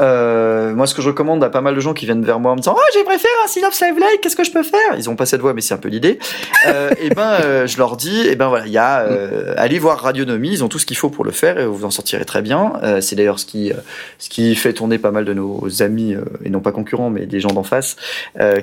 Euh, 0.00 0.74
moi, 0.74 0.86
ce 0.86 0.94
que 0.94 1.02
je 1.02 1.08
recommande 1.08 1.42
à 1.44 1.50
pas 1.50 1.60
mal 1.60 1.74
de 1.74 1.80
gens 1.80 1.94
qui 1.94 2.06
viennent 2.06 2.24
vers 2.24 2.40
moi 2.40 2.52
en 2.52 2.56
me 2.56 2.60
disant, 2.60 2.74
oh, 2.76 2.90
j'aimerais 2.94 3.18
faire 3.18 3.30
un 3.44 3.48
Synops 3.48 3.80
Live 3.80 3.98
Like, 3.98 4.20
qu'est-ce 4.20 4.36
que 4.36 4.44
je 4.44 4.52
peux 4.52 4.62
faire? 4.62 4.96
Ils 4.96 5.10
ont 5.10 5.16
pas 5.16 5.26
cette 5.26 5.40
voix, 5.40 5.54
mais 5.54 5.60
c'est 5.60 5.74
un 5.74 5.78
peu 5.78 5.88
l'idée. 5.88 6.18
Euh, 6.66 6.90
et 7.00 7.10
ben, 7.10 7.38
euh, 7.42 7.66
je 7.66 7.78
leur 7.78 7.96
dis, 7.96 8.26
et 8.26 8.36
ben 8.36 8.48
voilà, 8.48 8.66
il 8.66 8.72
y 8.72 8.78
a, 8.78 9.00
euh, 9.00 9.54
allez 9.56 9.78
voir 9.78 9.98
Radionomie, 10.00 10.50
ils 10.50 10.64
ont 10.64 10.68
tout 10.68 10.78
ce 10.78 10.86
qu'il 10.86 10.96
faut 10.96 11.10
pour 11.10 11.24
le 11.24 11.30
faire 11.30 11.58
et 11.58 11.66
vous 11.66 11.84
en 11.84 11.90
sortirez 11.90 12.24
très 12.24 12.42
bien. 12.42 12.72
Euh, 12.82 13.00
c'est 13.00 13.16
d'ailleurs 13.16 13.38
ce 13.38 13.46
qui, 13.46 13.72
ce 14.18 14.28
qui 14.28 14.54
fait 14.54 14.72
tourner 14.72 14.98
pas 14.98 15.10
mal 15.10 15.24
de 15.24 15.34
nos 15.34 15.82
amis 15.82 16.16
et 16.44 16.50
non 16.50 16.60
pas 16.60 16.72
concurrents, 16.72 17.10
mais 17.10 17.26
des 17.26 17.40
gens 17.40 17.50
d'en 17.50 17.62
face 17.62 17.96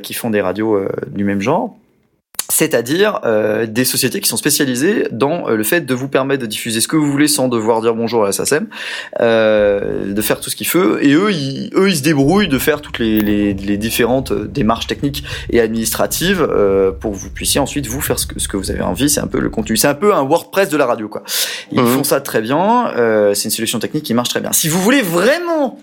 qui 0.02 0.14
font 0.14 0.30
des 0.30 0.42
radios 0.42 0.80
du 1.08 1.24
même 1.24 1.42
genre 1.42 1.76
c'est-à-dire 2.50 3.19
euh, 3.26 3.66
des 3.66 3.84
sociétés 3.84 4.22
qui 4.22 4.30
sont 4.30 4.38
spécialisées 4.38 5.08
dans 5.11 5.50
euh, 5.50 5.56
le 5.56 5.64
fait 5.64 5.82
de 5.82 5.93
vous 5.93 6.08
permettre 6.08 6.42
de 6.42 6.48
diffuser 6.48 6.80
ce 6.82 6.88
que 6.88 6.95
vous 6.95 7.11
voulez 7.11 7.27
sans 7.27 7.48
devoir 7.50 7.82
dire 7.82 7.93
bonjour 7.93 8.24
à 8.24 8.27
la 8.27 8.32
SACEM, 8.32 8.67
euh, 9.19 10.14
de 10.14 10.22
faire 10.22 10.40
tout 10.40 10.50
ce 10.50 10.56
qu'il 10.56 10.67
faut, 10.67 10.98
et 11.00 11.11
eux 11.14 11.32
ils, 11.32 11.69
eux, 11.76 11.90
ils 11.90 11.98
se 11.98 12.03
débrouillent 12.03 12.48
de 12.48 12.58
faire 12.58 12.82
toutes 12.82 13.00
les, 13.00 13.19
les, 13.19 13.53
les 13.53 13.77
différentes 13.77 14.32
euh, 14.32 14.45
démarches 14.48 14.88
techniques 14.88 15.24
et 15.50 15.59
administratives 15.59 16.42
euh, 16.50 16.92
pour 16.92 17.11
que 17.11 17.17
vous 17.17 17.30
puissiez 17.30 17.59
ensuite 17.59 17.88
vous 17.88 18.01
faire 18.01 18.17
ce 18.17 18.26
que, 18.26 18.40
ce 18.40 18.48
que 18.48 18.56
vous 18.58 18.72
avez 18.72 18.82
envie. 18.82 19.09
C'est 19.09 19.19
un 19.22 19.27
peu 19.27 19.40
le 19.40 19.50
contenu, 19.50 19.76
c'est 19.76 19.88
un 19.90 19.93
peu 19.95 20.14
un 20.14 20.24
WordPress 20.24 20.69
de 20.69 20.77
la 20.77 20.85
radio, 20.85 21.09
quoi. 21.09 21.24
Ils 21.72 21.82
Mhm. 21.82 21.88
font 21.88 22.03
ça 22.03 22.22
très 22.22 22.42
bien, 22.42 22.92
euh, 22.95 23.34
c'est 23.34 23.45
une 23.45 23.51
solution 23.51 23.80
technique 23.80 24.03
qui 24.03 24.14
marche 24.14 24.30
très 24.30 24.40
bien. 24.42 24.53
Si 24.53 24.69
vous 24.69 24.82
voulez 24.82 25.01
vraiment 25.01 25.80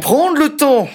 prendre 0.00 0.38
le 0.38 0.50
temps 0.56 0.88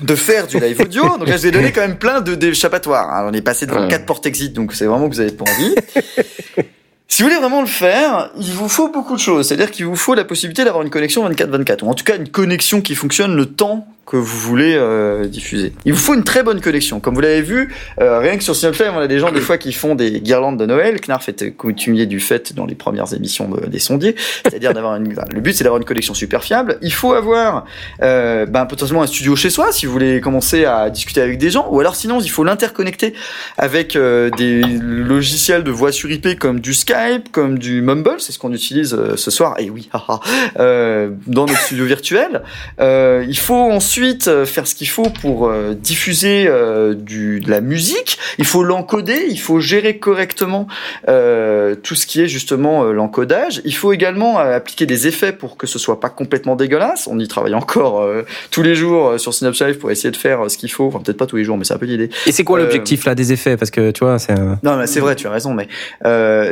de 0.00 0.14
faire 0.14 0.46
du 0.46 0.58
live 0.58 0.80
audio. 0.80 1.02
Donc 1.18 1.28
là, 1.28 1.36
je 1.36 1.42
vais 1.42 1.50
donner 1.50 1.72
quand 1.72 1.80
même 1.80 1.98
plein 1.98 2.20
de 2.20 2.34
d'échappatoires. 2.34 3.10
hein. 3.10 3.28
On 3.28 3.32
est 3.32 3.42
passé 3.42 3.66
devant 3.66 3.86
quatre 3.88 4.06
portes 4.06 4.26
exit, 4.26 4.52
donc 4.52 4.72
c'est 4.74 4.86
vraiment 4.86 5.08
que 5.08 5.14
vous 5.14 5.20
avez 5.20 5.32
pas 5.32 5.44
envie. 5.44 5.74
Si 7.10 7.22
vous 7.22 7.30
voulez 7.30 7.40
vraiment 7.40 7.62
le 7.62 7.66
faire, 7.66 8.30
il 8.38 8.52
vous 8.52 8.68
faut 8.68 8.90
beaucoup 8.90 9.14
de 9.16 9.20
choses. 9.20 9.48
C'est-à-dire 9.48 9.70
qu'il 9.70 9.86
vous 9.86 9.96
faut 9.96 10.14
la 10.14 10.24
possibilité 10.24 10.62
d'avoir 10.62 10.84
une 10.84 10.90
connexion 10.90 11.26
24-24, 11.28 11.82
ou 11.82 11.88
en 11.88 11.94
tout 11.94 12.04
cas 12.04 12.16
une 12.16 12.28
connexion 12.28 12.82
qui 12.82 12.94
fonctionne 12.94 13.34
le 13.34 13.46
temps 13.46 13.88
que 14.08 14.16
vous 14.16 14.38
voulez 14.38 14.74
euh, 14.74 15.26
diffuser. 15.26 15.74
Il 15.84 15.92
vous 15.92 15.98
faut 15.98 16.14
une 16.14 16.24
très 16.24 16.42
bonne 16.42 16.62
connexion. 16.62 16.98
Comme 16.98 17.14
vous 17.14 17.20
l'avez 17.20 17.42
vu, 17.42 17.74
euh, 18.00 18.18
rien 18.20 18.38
que 18.38 18.42
sur 18.42 18.56
Snapchat, 18.56 18.90
on 18.94 18.98
a 18.98 19.06
des 19.06 19.18
gens 19.18 19.30
des 19.30 19.40
fois 19.42 19.58
qui 19.58 19.70
font 19.74 19.94
des 19.94 20.20
guirlandes 20.22 20.56
de 20.58 20.64
Noël. 20.64 20.98
Knarf 20.98 21.28
était 21.28 21.50
coutumier 21.50 22.06
du 22.06 22.18
fait 22.18 22.54
dans 22.54 22.64
les 22.64 22.74
premières 22.74 23.12
émissions 23.12 23.48
de- 23.50 23.66
des 23.66 23.78
sondiers. 23.78 24.14
C'est-à-dire 24.44 24.72
d'avoir 24.72 24.96
une. 24.96 25.14
Le 25.34 25.40
but, 25.40 25.52
c'est 25.52 25.62
d'avoir 25.62 25.78
une 25.78 25.86
connexion 25.86 26.14
super 26.14 26.42
fiable. 26.42 26.78
Il 26.80 26.92
faut 26.92 27.12
avoir 27.12 27.66
euh, 28.02 28.46
ben, 28.46 28.64
potentiellement 28.64 29.02
un 29.02 29.06
studio 29.06 29.36
chez 29.36 29.50
soi 29.50 29.72
si 29.72 29.84
vous 29.84 29.92
voulez 29.92 30.22
commencer 30.22 30.64
à 30.64 30.88
discuter 30.88 31.20
avec 31.20 31.36
des 31.36 31.50
gens, 31.50 31.68
ou 31.70 31.78
alors 31.78 31.94
sinon 31.94 32.18
il 32.20 32.30
faut 32.30 32.44
l'interconnecter 32.44 33.12
avec 33.58 33.94
euh, 33.94 34.30
des 34.30 34.62
logiciels 34.62 35.64
de 35.64 35.70
voix 35.70 35.92
sur 35.92 36.10
IP 36.10 36.38
comme 36.38 36.60
du 36.60 36.72
Skype, 36.72 37.30
comme 37.30 37.58
du 37.58 37.82
Mumble, 37.82 38.16
c'est 38.20 38.32
ce 38.32 38.38
qu'on 38.38 38.54
utilise 38.54 38.96
ce 39.16 39.30
soir. 39.30 39.56
Et 39.58 39.68
oui, 39.68 39.90
haha, 39.92 40.20
dans 40.56 41.46
notre 41.46 41.58
studio 41.60 41.84
virtuel. 41.84 42.42
Il 42.80 43.38
faut 43.38 43.54
ensuite 43.70 43.97
euh, 44.26 44.46
faire 44.46 44.66
ce 44.66 44.74
qu'il 44.74 44.88
faut 44.88 45.10
pour 45.20 45.48
euh, 45.48 45.74
diffuser 45.74 46.46
euh, 46.46 46.94
du, 46.94 47.40
de 47.40 47.50
la 47.50 47.60
musique. 47.60 48.18
Il 48.38 48.44
faut 48.44 48.62
l'encoder, 48.62 49.26
il 49.28 49.40
faut 49.40 49.60
gérer 49.60 49.98
correctement 49.98 50.66
tout 51.06 51.94
ce 51.94 52.06
qui 52.06 52.20
est 52.20 52.28
justement 52.28 52.84
l'encodage. 52.84 53.60
Il 53.64 53.74
faut 53.74 53.92
également 53.92 54.38
appliquer 54.38 54.86
des 54.86 55.06
effets 55.06 55.32
pour 55.32 55.56
que 55.56 55.66
ce 55.66 55.78
soit 55.78 56.00
pas 56.00 56.08
complètement 56.08 56.56
dégueulasse. 56.56 57.08
On 57.10 57.18
y 57.18 57.28
travaille 57.28 57.54
encore 57.54 58.06
tous 58.50 58.62
les 58.62 58.74
jours 58.74 59.18
sur 59.18 59.34
Synapse 59.34 59.62
Live 59.62 59.78
pour 59.78 59.90
essayer 59.90 60.10
de 60.10 60.16
faire 60.16 60.50
ce 60.50 60.56
qu'il 60.56 60.70
faut. 60.70 60.86
Enfin, 60.86 61.00
peut-être 61.00 61.16
pas 61.16 61.26
tous 61.26 61.36
les 61.36 61.44
jours, 61.44 61.56
mais 61.56 61.64
c'est 61.64 61.74
un 61.74 61.78
peu 61.78 61.86
l'idée. 61.86 62.10
Et 62.26 62.32
c'est 62.32 62.44
quoi 62.44 62.58
l'objectif 62.58 63.04
là 63.04 63.14
des 63.14 63.32
effets? 63.32 63.56
Parce 63.56 63.70
que 63.70 63.90
tu 63.90 64.04
vois, 64.04 64.18
c'est. 64.18 64.34
Non, 64.62 64.76
mais 64.76 64.86
c'est 64.86 65.00
vrai, 65.00 65.16
tu 65.16 65.26
as 65.26 65.30
raison, 65.30 65.54
mais 65.54 65.68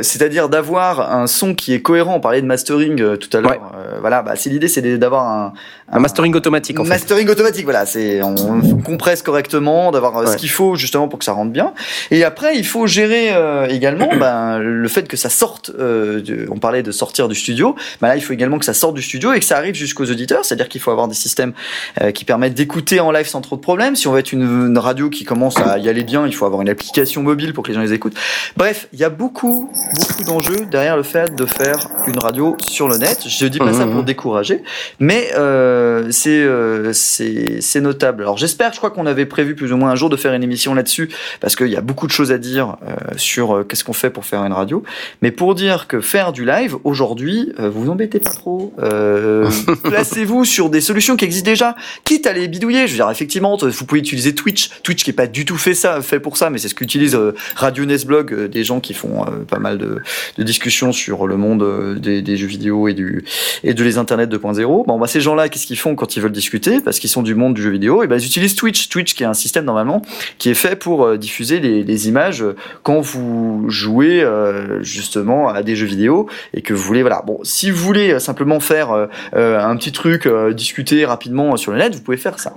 c'est-à-dire 0.03 0.49
d'avoir 0.49 1.13
un 1.15 1.27
son 1.27 1.55
qui 1.55 1.73
est 1.73 1.81
cohérent. 1.81 2.15
On 2.15 2.21
parlait 2.21 2.41
de 2.41 2.47
mastering 2.47 3.17
tout 3.17 3.37
à 3.37 3.41
l'heure. 3.41 3.51
Ouais. 3.51 3.59
Voilà, 4.01 4.21
bah, 4.21 4.33
c'est 4.35 4.49
l'idée, 4.49 4.67
c'est 4.67 4.81
d'avoir 4.97 5.27
un, 5.27 5.53
Un 5.89 5.99
mastering 5.99 6.35
automatique 6.35 6.79
en 6.79 6.83
fait. 6.83 6.89
mastering 6.89 7.29
automatique. 7.29 7.63
Voilà, 7.63 7.85
c'est 7.85 8.21
on, 8.21 8.35
on 8.35 8.77
compresse 8.81 9.21
correctement, 9.21 9.91
d'avoir 9.91 10.17
euh, 10.17 10.25
ce 10.25 10.35
qu'il 10.37 10.49
faut 10.49 10.75
justement 10.75 11.07
pour 11.07 11.17
que 11.19 11.23
ça 11.25 11.31
rentre 11.31 11.51
bien. 11.51 11.73
Et 12.11 12.23
après, 12.25 12.57
il 12.57 12.65
faut 12.65 12.87
gérer 12.87 13.29
euh, 13.33 13.67
également 13.67 14.09
ben, 14.19 14.59
le 14.59 14.87
fait 14.89 15.07
que 15.07 15.15
ça 15.15 15.29
sorte. 15.29 15.71
euh, 15.79 16.21
de- 16.21 16.45
on 16.51 16.59
parlait 16.59 16.83
de 16.83 16.91
sortir 16.91 17.27
du 17.29 17.35
studio. 17.35 17.75
Ben 18.01 18.09
là, 18.09 18.17
il 18.17 18.21
faut 18.21 18.33
également 18.33 18.59
que 18.59 18.65
ça 18.65 18.73
sorte 18.73 18.95
du 18.95 19.01
studio 19.01 19.31
et 19.33 19.39
que 19.39 19.45
ça 19.45 19.55
arrive 19.57 19.75
jusqu'aux 19.75 20.05
auditeurs. 20.11 20.43
C'est-à-dire 20.43 20.67
qu'il 20.67 20.81
faut 20.81 20.91
avoir 20.91 21.07
des 21.07 21.15
systèmes 21.15 21.53
euh, 22.01 22.11
qui 22.11 22.25
permettent 22.25 22.53
d'écouter 22.55 22.99
en 22.99 23.11
live 23.11 23.27
sans 23.27 23.39
trop 23.41 23.55
de 23.55 23.61
problèmes. 23.61 23.95
Si 23.95 24.07
on 24.07 24.11
veut 24.11 24.19
être 24.19 24.33
une, 24.33 24.41
une 24.67 24.77
radio 24.77 25.09
qui 25.09 25.23
commence 25.23 25.57
à 25.57 25.77
y 25.77 25.87
aller 25.87 26.03
bien, 26.03 26.25
il 26.27 26.35
faut 26.35 26.45
avoir 26.45 26.61
une 26.61 26.69
application 26.69 27.23
mobile 27.23 27.53
pour 27.53 27.63
que 27.63 27.69
les 27.69 27.75
gens 27.75 27.81
les 27.81 27.93
écoutent. 27.93 28.15
Bref, 28.57 28.87
il 28.91 28.99
y 28.99 29.03
a 29.05 29.09
beaucoup, 29.09 29.71
beaucoup 29.95 30.23
d'enjeux 30.25 30.65
derrière 30.69 30.97
le 30.97 31.03
fait 31.03 31.33
de 31.33 31.45
faire 31.45 31.87
une 32.07 32.19
radio 32.19 32.57
sur 32.67 32.89
le 32.89 32.97
net. 32.97 33.19
Je 33.27 33.45
dis 33.47 33.59
pas 33.59 33.71
ça 33.73 33.85
Mhm. 33.85 33.93
pour 33.93 34.03
décourager, 34.03 34.63
mais 34.99 35.29
euh, 35.37 35.76
c'est 36.11 36.43
euh, 36.43 36.91
c'est 36.93 37.81
notable. 37.81 38.23
Alors 38.23 38.37
j'espère, 38.37 38.73
je 38.73 38.77
crois 38.77 38.91
qu'on 38.91 39.05
avait 39.05 39.25
prévu 39.25 39.55
plus 39.55 39.73
ou 39.73 39.77
moins 39.77 39.91
un 39.91 39.95
jour 39.95 40.09
de 40.09 40.17
faire 40.17 40.33
une 40.33 40.43
émission 40.43 40.73
là-dessus, 40.73 41.09
parce 41.39 41.55
qu'il 41.55 41.67
y 41.67 41.75
a 41.75 41.81
beaucoup 41.81 42.07
de 42.07 42.11
choses 42.11 42.31
à 42.31 42.37
dire 42.37 42.77
euh, 42.87 42.95
sur 43.17 43.55
euh, 43.55 43.63
qu'est-ce 43.63 43.83
qu'on 43.83 43.93
fait 43.93 44.09
pour 44.09 44.25
faire 44.25 44.43
une 44.43 44.53
radio. 44.53 44.83
Mais 45.21 45.31
pour 45.31 45.55
dire 45.55 45.87
que 45.87 46.01
faire 46.01 46.31
du 46.31 46.45
live 46.45 46.75
aujourd'hui, 46.83 47.53
euh, 47.59 47.69
vous 47.69 47.85
vous 47.85 47.91
embêtez 47.91 48.19
pas 48.19 48.31
trop. 48.31 48.73
Euh, 48.79 49.49
Placez-vous 49.83 50.45
sur 50.45 50.69
des 50.69 50.81
solutions 50.81 51.15
qui 51.15 51.25
existent 51.25 51.49
déjà, 51.49 51.75
quitte 52.03 52.27
à 52.27 52.33
les 52.33 52.47
bidouiller. 52.47 52.87
Je 52.87 52.91
veux 52.91 52.97
dire, 52.97 53.09
effectivement, 53.09 53.57
vous 53.57 53.85
pouvez 53.85 53.99
utiliser 53.99 54.35
Twitch, 54.35 54.69
Twitch 54.83 55.03
qui 55.03 55.11
est 55.11 55.13
pas 55.13 55.27
du 55.27 55.45
tout 55.45 55.57
fait 55.57 55.73
ça, 55.73 56.01
fait 56.01 56.19
pour 56.19 56.37
ça, 56.37 56.49
mais 56.49 56.57
c'est 56.57 56.69
ce 56.69 56.75
qu'utilise 56.75 57.15
euh, 57.15 57.33
Radio 57.55 57.85
Nesblog, 57.85 58.33
euh, 58.33 58.47
des 58.47 58.63
gens 58.63 58.79
qui 58.79 58.93
font 58.93 59.23
euh, 59.23 59.43
pas 59.47 59.59
mal 59.59 59.77
de, 59.77 60.01
de 60.37 60.43
discussions 60.43 60.91
sur 60.91 61.27
le 61.27 61.37
monde 61.37 61.63
euh, 61.63 61.95
des, 61.95 62.21
des 62.21 62.37
jeux 62.37 62.47
vidéo 62.47 62.87
et 62.87 62.93
du 62.93 63.23
et 63.63 63.73
de 63.73 63.83
les 63.83 63.97
internets 63.97 64.25
2.0. 64.25 64.85
Bon, 64.85 64.99
bah 64.99 65.07
ces 65.07 65.21
gens-là, 65.21 65.49
qu'est-ce 65.49 65.66
qu'ils 65.67 65.77
font 65.77 65.95
quand 65.95 66.15
ils 66.15 66.21
veulent 66.21 66.31
discuter 66.31 66.79
Parce 66.79 66.99
qu'ils 66.99 67.09
sont 67.09 67.21
du 67.21 67.35
monde 67.35 67.53
du 67.53 67.61
jeu 67.61 67.69
vidéo, 67.69 68.03
et 68.03 68.07
ben 68.07 68.17
ils 68.17 68.25
utilisent 68.25 68.55
Twitch, 68.55 68.89
Twitch 68.89 69.13
qui 69.13 69.23
est 69.23 69.27
un 69.27 69.33
système 69.33 69.65
normalement 69.65 70.01
qui 70.37 70.49
est 70.49 70.55
fait 70.55 70.75
pour 70.75 71.05
euh, 71.05 71.17
diffuser 71.17 71.59
les, 71.59 72.07
images 72.07 72.43
euh, 72.43 72.55
quand 72.83 73.01
vous 73.01 73.65
jouez 73.67 74.21
euh, 74.21 74.81
justement 74.83 75.49
à 75.49 75.63
des 75.63 75.75
jeux 75.75 75.87
vidéo 75.87 76.27
et 76.53 76.61
que 76.61 76.73
vous 76.73 76.81
voulez 76.81 77.01
voilà. 77.01 77.21
Bon, 77.25 77.39
si 77.43 77.71
vous 77.71 77.83
voulez 77.83 78.19
simplement 78.19 78.59
faire 78.59 79.07
un 79.33 79.75
petit 79.77 79.91
truc, 79.91 80.27
discuter 80.53 81.05
rapidement 81.05 81.57
sur 81.57 81.71
le 81.71 81.79
net, 81.79 81.95
vous 81.95 82.01
pouvez 82.01 82.17
faire 82.17 82.39
ça. 82.39 82.53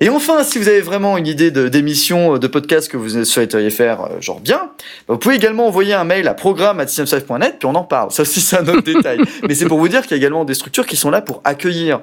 Et 0.00 0.08
enfin, 0.08 0.42
si 0.42 0.58
vous 0.58 0.68
avez 0.68 0.80
vraiment 0.80 1.16
une 1.16 1.26
idée 1.26 1.50
d'émission, 1.50 2.38
de, 2.38 2.46
podcast 2.46 2.90
que 2.90 2.96
vous 2.96 3.24
souhaiteriez 3.24 3.70
faire, 3.70 4.08
genre 4.20 4.40
bien, 4.40 4.70
bah, 5.08 5.14
vous 5.14 5.18
pouvez 5.18 5.36
également 5.36 5.66
envoyer 5.66 5.94
un 5.94 6.04
mail 6.04 6.28
à 6.28 6.34
programme@systemslive.net 6.34 7.56
puis 7.58 7.66
on 7.66 7.74
en 7.74 7.84
parle. 7.84 8.10
Ça 8.10 8.22
aussi, 8.22 8.40
c'est 8.40 8.56
un 8.56 8.66
autre 8.68 8.82
détail. 8.84 9.20
Mais 9.46 9.54
c'est 9.54 9.66
pour 9.66 9.78
vous 9.78 9.88
dire 9.88 10.02
qu'il 10.02 10.12
y 10.12 10.14
a 10.14 10.16
également 10.18 10.44
des 10.44 10.54
structures 10.54 10.86
qui 10.86 10.96
sont 10.96 11.10
là 11.10 11.20
pour 11.20 11.40
accueillir 11.44 12.00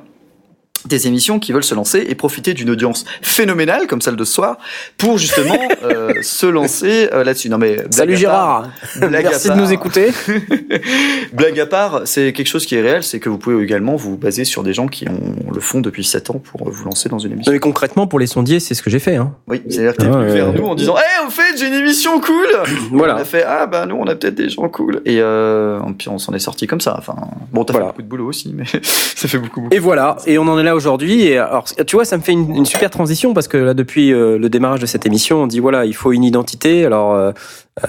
des 0.86 1.08
émissions 1.08 1.40
qui 1.40 1.52
veulent 1.52 1.64
se 1.64 1.76
lancer 1.76 2.06
et 2.08 2.16
profiter 2.16 2.54
d'une 2.54 2.70
audience 2.70 3.06
phénoménale 3.22 3.88
comme 3.88 4.02
celle 4.02 4.16
de 4.16 4.24
ce 4.24 4.34
soir 4.34 4.58
pour 4.98 5.18
justement 5.18 5.58
euh, 5.84 6.14
se 6.22 6.46
lancer 6.46 7.10
euh, 7.14 7.24
là-dessus. 7.24 7.50
Non 7.50 7.58
mais 7.58 7.76
blague 7.76 7.94
Salut 7.94 8.16
Gérard. 8.18 8.70
part, 9.00 9.10
Merci 9.10 9.50
de 9.50 9.56
nous 9.56 9.72
écouter. 9.72 10.12
Blague 11.34 11.60
à 11.60 11.66
part, 11.66 12.02
c'est 12.06 12.34
quelque 12.34 12.48
chose 12.48 12.66
qui 12.66 12.76
est 12.76 12.82
réel, 12.82 13.04
c'est 13.04 13.20
que 13.20 13.30
vous 13.30 13.38
pouvez 13.38 13.62
également 13.64 13.96
vous 13.96 14.18
baser 14.18 14.46
sur 14.46 14.64
des 14.64 14.74
gens 14.74 14.88
qui 14.88 15.08
ont 15.10 15.36
le 15.54 15.60
font 15.60 15.82
depuis 15.82 16.04
7 16.04 16.30
ans 16.32 16.42
pour 16.44 16.70
vous 16.70 16.86
lancer 16.86 17.10
dans 17.10 17.20
une 17.20 17.34
émission. 17.34 17.52
Mais 17.52 17.60
concrètement, 17.60 18.08
pour 18.08 18.20
les 18.20 18.28
sondiers, 18.28 18.60
c'est 18.60 18.74
ce 18.74 18.82
que 18.82 18.90
j'ai 18.90 19.00
fait. 19.00 19.16
Hein. 19.16 19.34
Oui, 19.48 19.62
c'est-à-dire 19.70 19.94
que 19.96 20.02
t'es 20.04 20.08
Ah, 20.12 20.18
vers 20.24 20.54
nous 20.54 20.66
en 20.66 20.76
disant 20.76 20.96
"Eh, 20.98 21.26
au 21.26 21.30
fait, 21.30 21.58
j'ai 21.58 21.68
une 21.68 21.74
émission 21.74 22.20
cool." 22.20 22.48
On 22.94 22.98
Voilà. 22.98 23.16
a 23.16 23.26
fait 23.26 23.44
"Ah 23.48 23.66
bah 23.68 23.86
nous, 23.86 23.96
on 23.96 24.06
a 24.08 24.16
peut-être 24.16 24.36
des 24.36 24.50
gens 24.50 24.68
cool." 24.70 25.02
Et 25.06 25.20
euh, 25.22 25.80
puis 25.98 26.10
on 26.10 26.18
s'en 26.18 26.34
est 26.34 26.40
sorti 26.40 26.68
comme 26.68 26.82
ça. 26.82 26.96
Enfin, 26.98 27.16
bon, 27.52 27.64
t'as 27.64 27.74
Voilà. 27.74 27.88
fait 27.88 27.92
beaucoup 27.94 28.02
de 28.04 28.08
boulot 28.08 28.28
aussi, 28.28 28.54
mais 28.56 28.64
ça 28.84 29.28
fait 29.28 29.38
beaucoup 29.40 29.62
beaucoup. 29.62 29.74
Et 29.76 29.80
voilà, 29.80 30.18
et 30.26 30.38
on 30.38 30.48
en 30.48 30.58
est 30.60 30.64
là 30.68 30.76
aujourd'hui. 30.76 31.24
Et 31.24 31.38
alors, 31.38 31.66
tu 31.66 31.96
vois, 31.96 32.06
ça 32.06 32.18
me 32.18 32.22
fait 32.22 32.34
une, 32.34 32.66
super 32.66 32.90
transition 32.90 33.34
parce 33.34 33.48
que 33.48 33.58
là, 33.58 33.74
depuis 33.74 34.12
euh, 34.12 34.38
le 34.38 34.50
démarrage 34.50 34.80
de 34.80 34.86
cette 34.86 35.06
émission, 35.06 35.44
on 35.44 35.48
dit 35.48 35.60
voilà, 35.60 35.86
il 35.86 35.96
faut 35.96 36.12
une 36.12 36.24
identité. 36.24 36.86
Alors, 36.86 37.34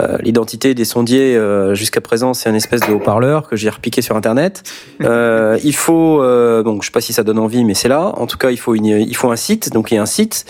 euh, 0.01 0.09
euh, 0.09 0.19
l'identité 0.21 0.75
des 0.75 0.85
sondiers 0.85 1.37
euh, 1.37 1.75
jusqu'à 1.75 2.01
présent, 2.01 2.35
c'est 2.35 2.49
une 2.51 2.57
espèce 2.57 2.81
de 2.81 2.93
haut-parleur 2.93 3.49
que 3.49 3.57
j'ai 3.57 3.69
repiqué 3.71 4.03
sur 4.03 4.17
Internet. 4.17 4.63
Euh, 5.03 5.59
il 5.65 5.75
faut, 5.75 6.23
euh, 6.23 6.63
bon, 6.63 6.81
je 6.81 6.87
sais 6.87 6.93
pas 6.93 7.01
si 7.01 7.13
ça 7.13 7.23
donne 7.23 7.39
envie, 7.39 7.65
mais 7.65 7.75
c'est 7.75 7.89
là. 7.89 8.13
En 8.17 8.27
tout 8.27 8.39
cas, 8.39 8.51
il 8.51 8.57
faut 8.59 8.75
une, 8.75 8.87
il 8.87 9.17
faut 9.17 9.31
un 9.31 9.37
site. 9.37 9.73
Donc, 9.73 9.91
il 9.91 9.95
y 9.97 9.99
a 9.99 10.03
un 10.03 10.07
site. 10.07 10.45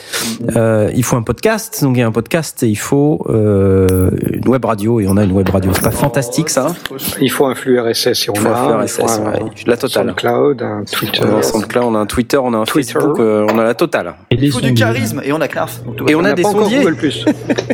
Euh, 0.56 0.90
il 0.94 1.02
faut 1.04 1.16
un 1.16 1.22
podcast. 1.22 1.82
Donc, 1.82 1.96
il 1.96 2.00
y 2.00 2.02
a 2.02 2.06
un 2.06 2.12
podcast. 2.12 2.62
Et 2.62 2.68
il 2.68 2.76
faut 2.78 3.24
euh, 3.28 4.10
une 4.32 4.48
web 4.48 4.64
radio. 4.64 5.00
Et 5.00 5.06
on 5.08 5.16
a 5.16 5.24
une 5.24 5.32
web 5.32 5.48
radio. 5.48 5.70
C'est 5.74 5.82
pas 5.82 5.90
fantastique 5.90 6.48
ça 6.50 6.74
Il 7.20 7.30
faut 7.30 7.46
un 7.46 7.54
flux 7.54 7.78
RSS 7.80 8.06
et 8.28 8.30
on 8.30 8.34
Il 8.34 8.40
faut 8.40 8.48
a. 8.48 8.52
un 8.58 8.86
flux 8.86 9.04
RSS, 9.04 9.18
un 9.18 9.24
ouais. 9.32 9.38
La 9.66 9.76
totale. 9.76 10.06
SoundCloud, 10.08 10.62
un 10.62 10.84
Twitter. 10.84 11.20
On 11.24 11.34
a 11.34 11.38
un 11.38 11.42
SoundCloud, 11.42 11.84
on 11.84 11.94
a 11.94 11.98
un 11.98 12.06
Twitter, 12.06 12.36
on 12.38 12.54
a 12.54 12.56
un 12.58 12.64
Twitter. 12.64 12.92
Facebook, 12.92 13.18
euh, 13.20 13.46
on 13.52 13.58
a 13.58 13.64
la 13.64 13.74
totale. 13.74 14.14
Et 14.30 14.36
Il 14.40 14.52
faut 14.52 14.60
du 14.60 14.74
charisme 14.74 15.20
et 15.24 15.32
on 15.32 15.40
a. 15.40 15.48
Donc, 15.48 16.00
va 16.02 16.10
Et 16.10 16.14
on 16.14 16.20
bien. 16.20 16.30
a 16.30 16.34
des 16.34 16.42
sondiers. 16.42 16.82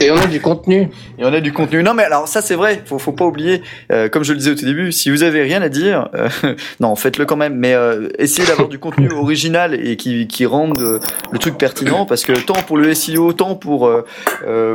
Et 0.01 0.11
on 0.11 0.17
a 0.17 0.27
du 0.27 0.41
contenu. 0.41 0.89
Et 1.19 1.25
on 1.25 1.33
a 1.33 1.41
du 1.41 1.53
contenu. 1.55 1.83
Non, 1.83 1.95
mais 1.95 2.03
alors 2.05 2.29
ça 2.29 2.43
c'est 2.43 2.55
vrai. 2.55 2.83
Faut, 2.85 2.99
faut 2.99 3.13
pas 3.13 3.25
oublier. 3.25 3.63
euh, 3.91 4.09
comme 4.09 4.23
je 4.25 4.33
le 4.33 4.39
disais 4.39 4.51
au 4.51 4.55
tout 4.55 4.65
début, 4.67 4.93
si 4.93 5.11
vous 5.11 5.23
avez 5.23 5.43
rien 5.43 5.63
à 5.63 5.69
dire, 5.71 6.09
euh, 6.15 6.29
non, 6.81 6.95
faites-le 6.97 7.25
quand 7.25 7.37
même. 7.37 7.55
Mais 7.57 7.73
euh, 7.75 8.09
essayez 8.19 8.47
d'avoir 8.47 8.69
du 8.69 8.79
contenu 8.79 9.11
original 9.17 9.75
et 9.75 9.97
qui, 9.97 10.27
qui 10.27 10.45
rende 10.47 11.01
le 11.33 11.39
truc 11.39 11.57
pertinent, 11.57 12.05
parce 12.07 12.25
que 12.25 12.33
tant 12.33 12.55
pour 12.67 12.77
le 12.77 12.93
SEO, 12.95 13.33
tant 13.33 13.55
pour 13.55 13.91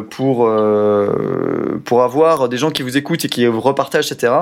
pour 0.10 0.50
pour 1.86 2.04
avoir 2.04 2.50
des 2.50 2.58
gens 2.58 2.72
qui 2.72 2.82
vous 2.84 2.98
écoutent 2.98 3.26
et 3.26 3.30
qui 3.30 3.46
vous 3.46 3.62
repartagent, 3.62 4.12
etc. 4.12 4.34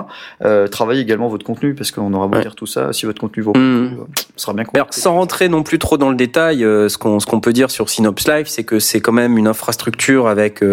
Travaillez 0.72 1.02
également 1.02 1.28
votre 1.28 1.46
contenu 1.46 1.74
parce 1.74 1.92
qu'on 1.92 2.14
aura 2.14 2.28
beau 2.28 2.38
Ouais. 2.38 2.44
dire 2.44 2.56
tout 2.56 2.68
ça, 2.68 2.94
si 2.94 3.06
votre 3.08 3.20
contenu 3.20 3.42
vaut, 3.42 3.54
Mm. 3.58 4.06
ce 4.36 4.44
sera 4.44 4.54
bien 4.54 4.64
alors, 4.74 4.86
compliqué. 4.86 5.02
sans 5.02 5.14
rentrer 5.16 5.50
non 5.50 5.64
plus 5.64 5.80
trop 5.80 5.98
dans 5.98 6.10
le 6.10 6.16
détail, 6.16 6.60
ce 6.60 6.98
qu'on 6.98 7.20
ce 7.20 7.26
qu'on 7.26 7.40
peut 7.40 7.54
dire 7.54 7.72
sur 7.72 7.90
Synops 7.90 8.28
Live, 8.28 8.46
c'est 8.48 8.64
que 8.64 8.80
c'est 8.80 9.00
quand 9.02 9.12
même 9.12 9.38
une 9.38 9.48
infrastructure 9.48 10.28
avec 10.28 10.64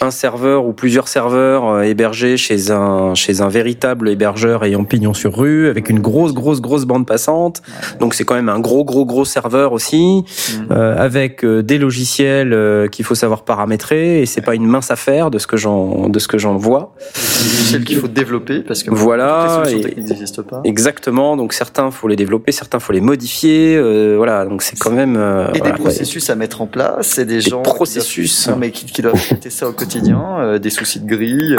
un 0.00 0.10
serveur 0.10 0.66
ou 0.66 0.72
plusieurs 0.72 1.03
serveurs 1.08 1.68
euh, 1.68 1.82
hébergés 1.82 2.36
chez 2.36 2.70
un 2.70 3.14
chez 3.14 3.40
un 3.40 3.48
véritable 3.48 4.08
hébergeur 4.08 4.64
ayant 4.64 4.84
pignon 4.84 5.14
sur 5.14 5.36
rue, 5.36 5.68
avec 5.68 5.88
une 5.90 6.00
grosse 6.00 6.32
grosse 6.34 6.60
grosse 6.60 6.84
bande 6.84 7.06
passante. 7.06 7.62
Donc 8.00 8.14
c'est 8.14 8.24
quand 8.24 8.34
même 8.34 8.48
un 8.48 8.60
gros 8.60 8.84
gros 8.84 9.04
gros 9.04 9.24
serveur 9.24 9.72
aussi, 9.72 10.24
Mm. 10.24 10.72
euh, 10.72 10.96
avec 10.98 11.44
euh, 11.44 11.62
des 11.62 11.78
logiciels 11.78 12.52
euh, 12.52 12.88
qu'il 12.88 13.04
faut 13.04 13.14
savoir 13.14 13.44
paramétrer 13.44 14.22
et 14.22 14.26
c'est 14.26 14.40
pas 14.42 14.54
une 14.54 14.66
mince 14.66 14.90
affaire 14.90 15.30
de 15.30 15.38
ce 15.38 15.46
que 15.46 15.56
j'en 15.56 16.08
de 16.08 16.18
ce 16.18 16.28
que 16.28 16.38
j'en 16.38 16.56
vois. 16.56 16.94
Des 17.14 17.44
logiciels 17.50 17.84
qu'il 17.84 17.96
faut 17.98 18.08
développer 18.08 18.60
parce 18.60 18.82
que 18.82 18.90
Voilà, 18.90 19.62
toutes 19.62 19.66
les 19.66 19.70
solutions 19.70 19.78
et- 19.78 19.82
techniques 19.94 20.08
n'existent 20.10 20.42
pas. 20.42 20.60
Exactement. 20.64 21.36
Donc 21.36 21.52
certains 21.52 21.90
faut 21.90 22.08
les 22.08 22.16
développer, 22.16 22.52
certains 22.52 22.78
faut 22.80 22.92
les 22.92 23.00
modifier. 23.00 23.76
euh, 23.76 24.14
voilà. 24.16 24.44
Donc 24.46 24.62
c'est 24.62 24.78
quand 24.78 24.90
même 24.90 25.16
euh, 25.16 25.48
Et 25.54 25.58
voilà, 25.58 25.74
des 25.74 25.80
processus 25.80 26.28
à 26.30 26.34
mettre 26.34 26.60
en 26.62 26.66
place, 26.66 27.06
c'est 27.08 27.24
des, 27.24 27.36
Des 27.36 27.40
gens 27.40 27.62
processus. 27.62 28.40
qui 28.40 28.46
doivent, 28.46 28.54
non, 28.56 28.60
mais 28.60 28.70
qui, 28.70 28.86
qui 28.86 29.02
doivent 29.02 29.14
traiter 29.26 29.50
ça 29.50 29.68
au 29.68 29.72
quotidien, 29.72 30.58
des 30.58 30.70
soucis 30.70 30.93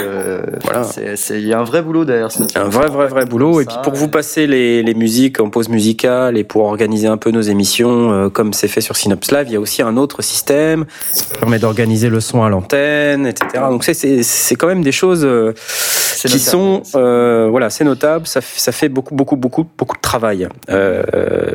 euh, 0.01 0.41
Voilà. 0.63 0.87
Il 1.31 1.45
y 1.47 1.53
a 1.53 1.59
un 1.59 1.63
vrai 1.63 1.81
boulot 1.81 2.05
derrière 2.05 2.31
ça. 2.31 2.43
Un 2.55 2.69
vrai, 2.69 2.87
vrai, 2.87 3.07
vrai 3.07 3.25
boulot. 3.25 3.61
Et 3.61 3.65
puis 3.65 3.75
pour 3.83 3.93
vous 3.93 4.07
passer 4.07 4.47
les, 4.47 4.83
les 4.83 4.93
musiques 4.93 5.39
en 5.39 5.49
pause 5.49 5.69
musicale 5.69 6.37
et 6.37 6.43
pour 6.43 6.63
organiser 6.65 7.07
un 7.07 7.17
peu 7.17 7.31
nos 7.31 7.41
émissions, 7.41 8.11
euh, 8.11 8.29
comme 8.29 8.53
c'est 8.53 8.67
fait 8.67 8.81
sur 8.81 8.95
Synops 8.95 9.31
Live, 9.31 9.45
il 9.47 9.53
y 9.53 9.55
a 9.55 9.59
aussi 9.59 9.81
un 9.81 9.97
autre 9.97 10.21
système 10.21 10.85
qui 11.15 11.25
permet 11.39 11.59
d'organiser 11.59 12.09
le 12.09 12.19
son 12.19 12.43
à 12.43 12.49
l'antenne, 12.49 13.25
etc. 13.27 13.63
Donc 13.69 13.83
c'est- 13.83 14.55
quand 14.55 14.67
même 14.67 14.83
des 14.83 14.91
choses 14.91 15.25
euh, 15.25 15.53
qui 16.21 16.27
notable. 16.27 16.39
sont, 16.39 16.81
voilà, 17.51 17.69
c'est 17.69 17.83
notable. 17.83 18.25
Ça, 18.27 18.41
fait 18.41 18.89
beaucoup, 18.89 19.15
beaucoup, 19.15 19.35
beaucoup, 19.35 19.65
beaucoup 19.77 19.95
de 19.95 20.01
travail. 20.01 20.47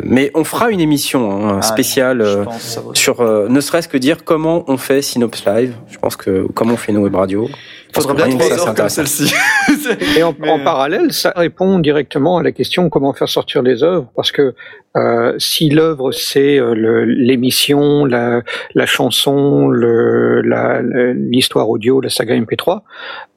Mais 0.05 0.31
on 0.34 0.44
fera 0.44 0.70
une 0.70 0.81
émission 0.81 1.49
hein, 1.49 1.57
Ah, 1.59 1.62
spéciale. 1.62 2.25
pense, 2.44 2.78
sur 2.94 3.23
ne 3.49 3.60
serait-ce 3.60 3.89
que 3.89 3.97
dire 3.99 4.25
comment 4.25 4.65
on 4.68 4.76
fait 4.76 5.02
Synops 5.02 5.44
Live. 5.47 5.75
Je 5.89 5.99
pense 5.99 6.17
que 6.17 6.47
comment 6.55 6.75
on 6.75 6.76
fait 6.76 6.92
nos 6.92 7.00
web 7.00 7.15
radio. 7.15 7.49
Faudra 7.92 8.14
bien 8.14 8.28
trois 8.28 8.68
heures 8.68 8.74
comme 8.74 8.88
celle-ci. 8.88 9.32
Et 10.16 10.22
en, 10.22 10.34
Mais, 10.38 10.48
en 10.50 10.60
euh, 10.60 10.64
parallèle, 10.64 11.12
ça 11.12 11.32
répond 11.34 11.78
directement 11.78 12.38
à 12.38 12.42
la 12.42 12.52
question 12.52 12.88
comment 12.88 13.12
faire 13.12 13.28
sortir 13.28 13.62
des 13.62 13.82
œuvres, 13.82 14.10
parce 14.14 14.32
que 14.32 14.54
euh, 14.96 15.34
si 15.38 15.70
l'œuvre 15.70 16.12
c'est 16.12 16.58
euh, 16.58 17.04
l'émission, 17.06 18.04
la, 18.04 18.42
la 18.74 18.86
chanson, 18.86 19.70
l'histoire 19.70 21.68
audio, 21.68 22.00
la 22.00 22.10
saga 22.10 22.34
MP3, 22.36 22.80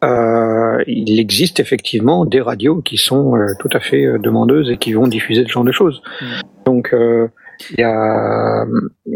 euh, 0.03 0.83
il 0.88 1.19
existe 1.19 1.59
effectivement 1.59 2.25
des 2.25 2.41
radios 2.41 2.82
qui 2.82 2.98
sont 2.98 3.35
euh, 3.35 3.48
tout 3.59 3.69
à 3.73 3.80
fait 3.80 4.06
demandeuses 4.19 4.69
et 4.72 4.77
qui 4.77 4.93
vont 4.93 5.07
diffuser 5.07 5.43
ce 5.43 5.49
genre 5.49 5.64
de 5.64 5.72
choses. 5.72 6.01
Mm. 6.22 6.25
Donc, 6.65 6.93
euh, 6.93 7.27
il 7.72 7.80
y 7.80 7.83
a, 7.83 8.65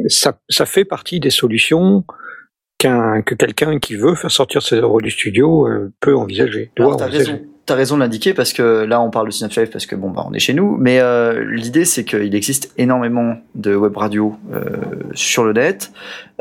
ça, 0.07 0.37
ça 0.49 0.65
fait 0.65 0.85
partie 0.85 1.19
des 1.19 1.31
solutions 1.31 2.05
qu'un 2.77 3.21
que 3.21 3.35
quelqu'un 3.35 3.79
qui 3.79 3.95
veut 3.95 4.15
faire 4.15 4.31
sortir 4.31 4.61
ses 4.61 4.75
œuvres 4.75 5.01
du 5.01 5.09
studio 5.11 5.67
euh, 5.67 5.91
peut 5.99 6.15
envisager. 6.15 6.71
doit 6.75 6.87
Alors, 6.87 6.97
t'as 6.97 7.05
envisager. 7.07 7.31
raison. 7.31 7.45
T'as 7.67 7.75
raison 7.75 7.95
de 7.95 7.99
l'indiquer 7.99 8.33
parce 8.33 8.53
que 8.53 8.85
là 8.85 9.01
on 9.01 9.09
parle 9.09 9.25
de 9.25 9.31
Synapse 9.31 9.69
parce 9.69 9.85
que 9.85 9.97
bon 9.97 10.09
bah 10.09 10.23
on 10.25 10.31
est 10.31 10.39
chez 10.39 10.53
nous, 10.53 10.77
mais 10.79 11.01
euh, 11.01 11.43
l'idée 11.51 11.83
c'est 11.83 12.05
qu'il 12.05 12.33
existe 12.33 12.71
énormément 12.77 13.39
de 13.55 13.75
web 13.75 13.97
radio 13.97 14.37
euh, 14.53 14.77
sur 15.13 15.43
le 15.43 15.51
net, 15.51 15.91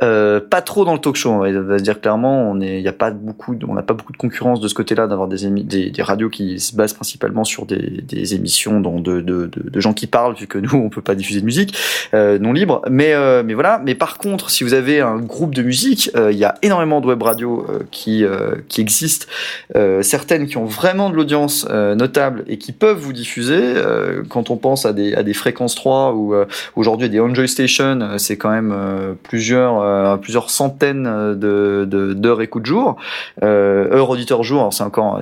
euh, 0.05 0.39
pas 0.39 0.63
trop 0.63 0.85
dans 0.85 0.93
le 0.93 1.01
talk 1.01 1.17
show. 1.17 1.31
On 1.31 1.39
va, 1.39 1.79
se 1.79 1.83
dire 1.83 2.01
clairement, 2.01 2.49
on 2.49 2.61
est, 2.61 2.81
y 2.81 2.87
a 2.87 2.93
pas 2.93 3.11
beaucoup, 3.11 3.59
on 3.67 3.75
n'a 3.75 3.83
pas 3.83 3.95
beaucoup 3.95 4.13
de 4.13 4.19
concurrence 4.19 4.61
de 4.61 4.69
ce 4.69 4.75
côté-là 4.75 5.09
d'avoir 5.09 5.27
des, 5.27 5.51
des 5.51 6.03
radios 6.03 6.31
qui 6.31 6.61
se 6.61 6.77
basent 6.77 6.93
principalement 6.93 7.43
sur 7.43 7.67
des, 7.67 8.35
émissions 8.35 8.81
dont 8.81 9.01
de, 9.01 9.21
de, 9.21 9.51
de, 9.53 9.81
gens 9.81 9.95
qui 9.95 10.07
parlent 10.07 10.37
vu 10.37 10.47
que 10.47 10.59
nous 10.59 10.75
on 10.75 10.91
peut 10.91 11.03
pas 11.03 11.17
diffuser 11.17 11.41
de 11.41 11.47
musique 11.47 11.77
non 12.13 12.53
libre. 12.53 12.83
Mais 12.89 13.15
mais 13.43 13.55
voilà. 13.55 13.83
Mais 13.85 13.97
par 13.97 14.19
contre, 14.19 14.49
si 14.51 14.63
vous 14.63 14.75
avez 14.75 15.01
un 15.01 15.19
groupe 15.19 15.57
de 15.57 15.63
musique, 15.63 16.09
il 16.15 16.39
y 16.39 16.45
a 16.45 16.55
énormément 16.63 17.01
de 17.01 17.09
web 17.09 17.21
radios 17.21 17.67
euh, 17.69 17.81
qui 17.91 18.25
qui 18.69 18.81
existent 18.81 19.27
certaines 20.03 20.47
qui 20.47 20.57
ont 20.57 20.67
vraiment 20.67 21.11
de 21.11 21.16
l'audience 21.17 21.67
euh, 21.70 21.95
notable 21.95 22.45
et 22.47 22.59
qui 22.59 22.73
peuvent 22.73 22.99
vous 22.99 23.12
diffuser. 23.12 23.59
euh, 23.59 24.23
quand 24.28 24.51
on 24.51 24.57
pense 24.57 24.86
à 24.86 24.93
des, 24.93 25.15
à 25.15 25.23
des 25.23 25.35
fréquences 25.35 25.75
3 25.75 26.12
ou 26.12 26.35
euh, 26.35 26.47
aujourd'hui 26.75 27.09
des 27.09 27.20
euh, 28.03 28.19
c'est 28.19 28.36
quand 28.36 28.51
même 28.51 28.75
plusieurs, 29.23 30.20
plusieurs 30.20 30.51
centaines 30.51 31.07
euh, 31.07 31.35
de, 31.35 31.85
de, 31.85 32.12
d'heures 32.12 32.43
écoute 32.43 32.67
jour, 32.67 32.97
heures 33.43 34.11
auditeur 34.11 34.43
jour. 34.43 34.73
C'est 34.73 34.85
encore 34.85 35.20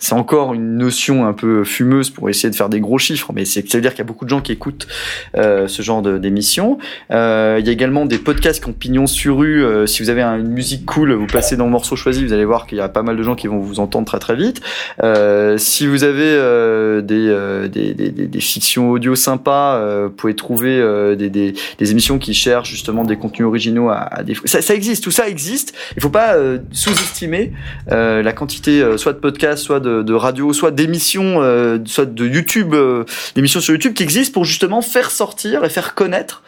c'est 0.00 0.14
encore 0.14 0.54
une 0.54 0.76
notion 0.76 1.26
un 1.26 1.32
peu 1.32 1.62
fumeuse 1.62 2.10
pour 2.10 2.28
essayer 2.28 2.50
de 2.50 2.56
faire 2.56 2.68
des 2.68 2.80
gros 2.80 2.98
chiffres, 2.98 3.30
mais 3.34 3.44
c'est, 3.44 3.68
ça 3.68 3.78
veut 3.78 3.82
dire 3.82 3.90
qu'il 3.92 3.98
y 4.00 4.02
a 4.02 4.06
beaucoup 4.06 4.24
de 4.24 4.30
gens 4.30 4.40
qui 4.40 4.50
écoutent 4.52 4.88
euh, 5.36 5.68
ce 5.68 5.82
genre 5.82 6.02
d'émissions. 6.02 6.78
Euh, 7.12 7.58
il 7.60 7.66
y 7.66 7.68
a 7.68 7.72
également 7.72 8.06
des 8.06 8.18
podcasts 8.18 8.62
qui 8.64 8.68
ont 8.68 8.72
pignon 8.72 9.06
sur 9.06 9.36
rue. 9.38 9.64
Euh, 9.64 9.86
si 9.86 10.02
vous 10.02 10.10
avez 10.10 10.22
un- 10.22 10.38
une 10.38 10.48
musique 10.50 10.86
cool, 10.86 11.12
vous 11.12 11.26
passez 11.26 11.56
dans 11.56 11.66
le 11.66 11.70
morceau 11.70 11.96
choisi, 11.96 12.24
vous 12.24 12.32
allez 12.32 12.44
voir 12.44 12.66
qu'il 12.66 12.78
y 12.78 12.80
a 12.80 12.88
pas 12.88 13.02
mal 13.02 13.16
de 13.16 13.22
gens 13.22 13.34
qui 13.34 13.46
vont 13.46 13.58
vous 13.60 13.78
entendre 13.78 14.06
très 14.06 14.18
très 14.18 14.34
vite. 14.36 14.60
Euh, 15.02 15.58
si 15.58 15.86
vous 15.86 16.02
avez 16.02 16.22
euh, 16.24 17.02
des, 17.02 17.28
euh, 17.28 17.68
des, 17.68 17.94
des, 17.94 18.08
des- 18.10 18.26
des 18.26 18.40
fictions 18.40 18.90
audio 18.90 19.14
sympas, 19.14 20.04
vous 20.04 20.10
pouvez 20.10 20.34
trouver 20.34 20.78
des, 21.16 21.54
émissions 21.90 22.18
qui 22.18 22.32
cherchent 22.34 22.70
justement 22.70 23.04
des 23.04 23.16
contenus 23.16 23.46
originaux 23.46 23.88
à, 23.90 23.96
à 23.98 24.22
des... 24.22 24.34
Ça, 24.46 24.62
ça 24.62 24.74
existe, 24.74 25.04
tout 25.04 25.10
ça 25.10 25.28
existe. 25.28 25.74
Il 25.96 26.02
faut 26.02 26.08
pas 26.10 26.36
sous-estimer 26.72 27.52
la 27.88 28.32
quantité 28.32 28.82
soit 28.96 29.12
de 29.12 29.18
podcasts, 29.18 29.62
soit 29.62 29.80
de, 29.80 29.89
de 30.02 30.14
radio, 30.14 30.52
soit 30.52 30.70
d'émissions, 30.70 31.42
euh, 31.42 31.78
soit 31.86 32.06
de 32.06 32.26
YouTube, 32.26 32.74
euh, 32.74 33.04
d'émissions 33.34 33.60
sur 33.60 33.74
YouTube 33.74 33.94
qui 33.94 34.02
existent 34.02 34.32
pour 34.32 34.44
justement 34.44 34.82
faire 34.82 35.10
sortir 35.10 35.64
et 35.64 35.68
faire 35.68 35.94
connaître 35.94 36.42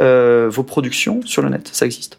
euh, 0.00 0.48
vos 0.50 0.62
productions 0.62 1.20
sur 1.24 1.42
le 1.42 1.48
net. 1.48 1.68
Ça 1.72 1.86
existe. 1.86 2.18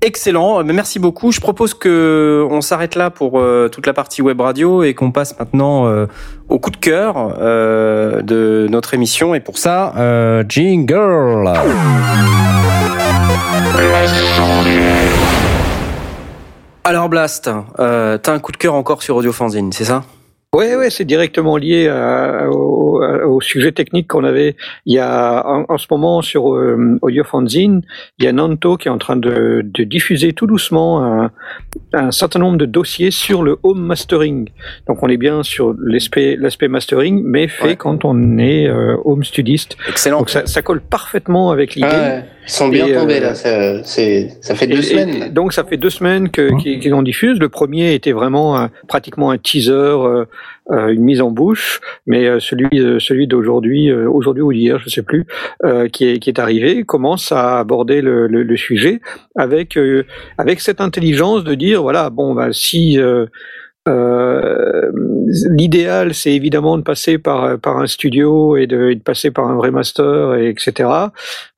Excellent, 0.00 0.62
merci 0.62 1.00
beaucoup. 1.00 1.32
Je 1.32 1.40
propose 1.40 1.74
que 1.74 2.46
on 2.50 2.60
s'arrête 2.60 2.94
là 2.94 3.10
pour 3.10 3.42
toute 3.72 3.84
la 3.84 3.92
partie 3.92 4.22
web 4.22 4.40
radio 4.40 4.84
et 4.84 4.94
qu'on 4.94 5.10
passe 5.10 5.36
maintenant 5.40 6.06
au 6.48 6.58
coup 6.60 6.70
de 6.70 6.76
cœur 6.76 7.36
de 7.36 8.68
notre 8.70 8.94
émission. 8.94 9.34
Et 9.34 9.40
pour 9.40 9.58
ça, 9.58 10.44
jingle. 10.48 11.52
Alors 16.88 17.10
Blast, 17.10 17.50
euh, 17.80 18.16
t'as 18.16 18.32
un 18.32 18.38
coup 18.38 18.50
de 18.50 18.56
cœur 18.56 18.72
encore 18.72 19.02
sur 19.02 19.14
Audio 19.16 19.30
Fanzine, 19.30 19.72
c'est 19.72 19.84
ça? 19.84 20.04
Ouais, 20.54 20.74
ouais, 20.74 20.88
c'est 20.88 21.04
directement 21.04 21.58
lié 21.58 21.86
à- 21.88 22.48
au, 22.50 23.40
sujet 23.42 23.72
technique 23.72 24.08
qu'on 24.08 24.24
avait. 24.24 24.56
Il 24.86 24.94
y 24.94 24.98
a 24.98 25.46
en, 25.46 25.66
en 25.68 25.76
ce 25.76 25.86
moment 25.90 26.22
sur 26.22 26.54
euh, 26.54 26.98
Audio 27.02 27.22
Fanzine, 27.24 27.82
il 28.18 28.24
y 28.24 28.28
a 28.28 28.32
Nanto 28.32 28.78
qui 28.78 28.88
est 28.88 28.90
en 28.90 28.96
train 28.96 29.16
de, 29.16 29.60
de 29.62 29.84
diffuser 29.84 30.32
tout 30.32 30.46
doucement 30.46 31.04
un, 31.04 31.30
un 31.92 32.10
certain 32.10 32.38
nombre 32.38 32.56
de 32.56 32.64
dossiers 32.64 33.10
sur 33.10 33.42
le 33.42 33.58
home 33.62 33.80
mastering. 33.80 34.48
Donc 34.86 35.02
on 35.02 35.08
est 35.08 35.18
bien 35.18 35.42
sur 35.42 35.74
l'aspect 35.78 36.36
l'aspect 36.40 36.68
mastering, 36.68 37.22
mais 37.22 37.46
fait 37.48 37.64
Ouais. 37.68 37.76
quand 37.76 38.06
on 38.06 38.38
est 38.38 38.66
euh, 38.66 38.96
home 39.04 39.24
studiste. 39.24 39.76
Excellent. 39.90 40.20
Donc 40.20 40.30
ça, 40.30 40.46
ça 40.46 40.62
colle 40.62 40.80
parfaitement 40.80 41.50
avec 41.50 41.74
l'idée. 41.74 41.88
Ah 41.92 41.98
ouais, 42.00 42.24
ils 42.48 42.52
sont 42.52 42.68
bien 42.68 42.86
Et, 42.86 42.94
euh, 42.96 43.00
tombés 43.00 43.20
là. 43.20 43.34
Ça, 43.34 43.84
c'est, 43.84 44.30
ça 44.40 44.54
fait 44.54 44.66
deux 44.66 44.78
Et- 44.78 44.82
semaines. 44.82 45.22
et 45.24 45.28
donc 45.28 45.52
ça 45.52 45.64
fait 45.64 45.76
deux 45.76 45.90
semaines 45.90 46.30
que- 46.30 46.58
qu'ils 46.60 46.80
qu'ils 46.80 46.94
en 46.94 47.02
diffusent. 47.02 47.38
Le 47.38 47.48
premier 47.50 47.92
était 47.94 48.12
vraiment 48.12 48.56
un- 48.58 48.70
pratiquement 48.88 49.30
un 49.30 49.38
teaser, 49.38 49.72
euh, 49.72 50.24
euh, 50.70 50.88
une 50.88 51.02
mise 51.02 51.20
en 51.20 51.30
bouche, 51.30 51.80
mais 52.06 52.26
euh, 52.26 52.40
celui 52.40 52.68
euh, 52.80 52.98
celui 53.00 53.26
d'aujourd'hui, 53.26 53.90
euh, 53.90 54.08
aujourd'hui 54.10 54.42
ou 54.42 54.52
hier, 54.52 54.78
je 54.78 54.88
sais 54.88 55.02
plus, 55.02 55.26
euh, 55.64 55.88
qui 55.88 56.06
est 56.08 56.18
qui 56.18 56.30
est 56.30 56.38
arrivé, 56.38 56.84
commence 56.84 57.32
à 57.32 57.58
aborder 57.58 58.00
le, 58.02 58.26
le, 58.26 58.42
le 58.42 58.56
sujet 58.56 59.00
avec 59.36 59.76
euh, 59.76 60.04
avec 60.38 60.60
cette 60.60 60.80
intelligence 60.80 61.44
de 61.44 61.54
dire 61.54 61.82
voilà 61.82 62.10
bon 62.10 62.34
bah 62.34 62.48
si 62.52 62.98
euh, 63.88 64.90
L'idéal, 65.50 66.14
c'est 66.14 66.32
évidemment 66.32 66.78
de 66.78 66.82
passer 66.82 67.18
par 67.18 67.58
par 67.58 67.78
un 67.78 67.86
studio 67.86 68.56
et 68.56 68.66
de, 68.66 68.90
et 68.90 68.94
de 68.94 69.02
passer 69.02 69.30
par 69.30 69.46
un 69.48 69.56
vrai 69.56 69.70
master, 69.70 70.34
et 70.34 70.48
etc. 70.48 70.88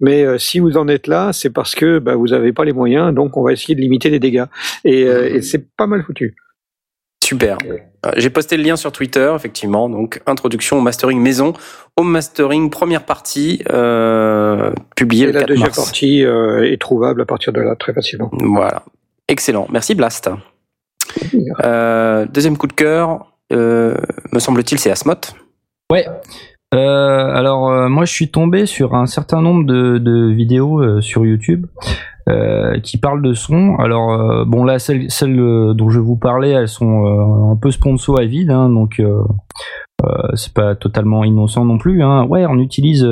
Mais 0.01 0.25
euh, 0.25 0.39
si 0.39 0.59
vous 0.59 0.77
en 0.77 0.89
êtes 0.89 1.07
là, 1.07 1.33
c'est 1.33 1.51
parce 1.51 1.75
que 1.75 1.99
bah, 1.99 2.15
vous 2.15 2.29
n'avez 2.29 2.53
pas 2.53 2.65
les 2.65 2.73
moyens, 2.73 3.15
donc 3.15 3.37
on 3.37 3.43
va 3.43 3.53
essayer 3.53 3.75
de 3.75 3.81
limiter 3.81 4.11
les 4.11 4.19
dégâts. 4.19 4.47
Et, 4.85 5.05
euh, 5.05 5.35
et 5.35 5.43
c'est 5.43 5.65
pas 5.77 5.87
mal 5.87 6.03
foutu. 6.03 6.35
Super. 7.31 7.59
J'ai 8.17 8.31
posté 8.31 8.57
le 8.57 8.65
lien 8.65 8.75
sur 8.75 8.91
Twitter, 8.91 9.33
effectivement. 9.37 9.89
Donc, 9.89 10.21
introduction 10.27 10.79
au 10.79 10.81
mastering 10.81 11.21
maison, 11.21 11.53
home 11.97 12.11
mastering, 12.11 12.71
première 12.71 13.05
partie, 13.05 13.63
euh, 13.71 14.73
publiée 14.97 15.25
Et 15.25 15.27
le 15.27 15.33
la 15.35 15.41
4 15.41 15.49
deuxième 15.49 15.67
mars. 15.69 15.77
partie 15.77 16.25
euh, 16.25 16.69
est 16.69 16.81
trouvable 16.81 17.23
à 17.23 17.27
partir 17.27 17.53
de 17.53 17.61
là 17.61 17.77
très 17.77 17.93
facilement. 17.93 18.31
Voilà. 18.33 18.83
Excellent. 19.29 19.69
Merci 19.71 19.95
Blast. 19.95 20.29
Euh, 21.65 22.27
deuxième 22.33 22.57
coup 22.57 22.67
de 22.67 22.73
cœur, 22.73 23.27
euh, 23.53 23.95
me 24.33 24.39
semble-t-il, 24.39 24.79
c'est 24.79 24.91
Asmot. 24.91 25.15
Ouais. 25.91 26.07
Euh, 26.73 27.35
alors 27.35 27.91
moi 27.91 28.05
je 28.05 28.13
suis 28.13 28.31
tombé 28.31 28.65
sur 28.65 28.95
un 28.95 29.07
certain 29.07 29.43
nombre 29.43 29.65
de, 29.65 30.31
vidéos 30.31 31.01
sur 31.01 31.27
YouTube 31.27 31.67
qui 32.85 32.99
parlent 32.99 33.23
de 33.23 33.35
son. 33.35 33.77
Alors 33.77 34.47
bon 34.47 34.65
là, 34.65 34.79
celles, 34.79 35.09
dont 35.75 35.91
je 35.91 35.99
vous 35.99 36.17
parler, 36.17 36.51
elles 36.51 36.69
sont 36.69 37.51
un 37.51 37.57
peu 37.57 37.73
sponsor 37.73 38.21
à 38.21 38.25
vide, 38.25 38.51
hein, 38.51 38.69
donc 38.69 39.03
c'est 40.35 40.55
pas 40.55 40.77
totalement 40.77 41.25
innocent 41.25 41.65
non 41.65 41.77
plus. 41.77 42.05
Hein. 42.05 42.25
Ouais, 42.27 42.47
on 42.47 42.59
utilise 42.59 43.05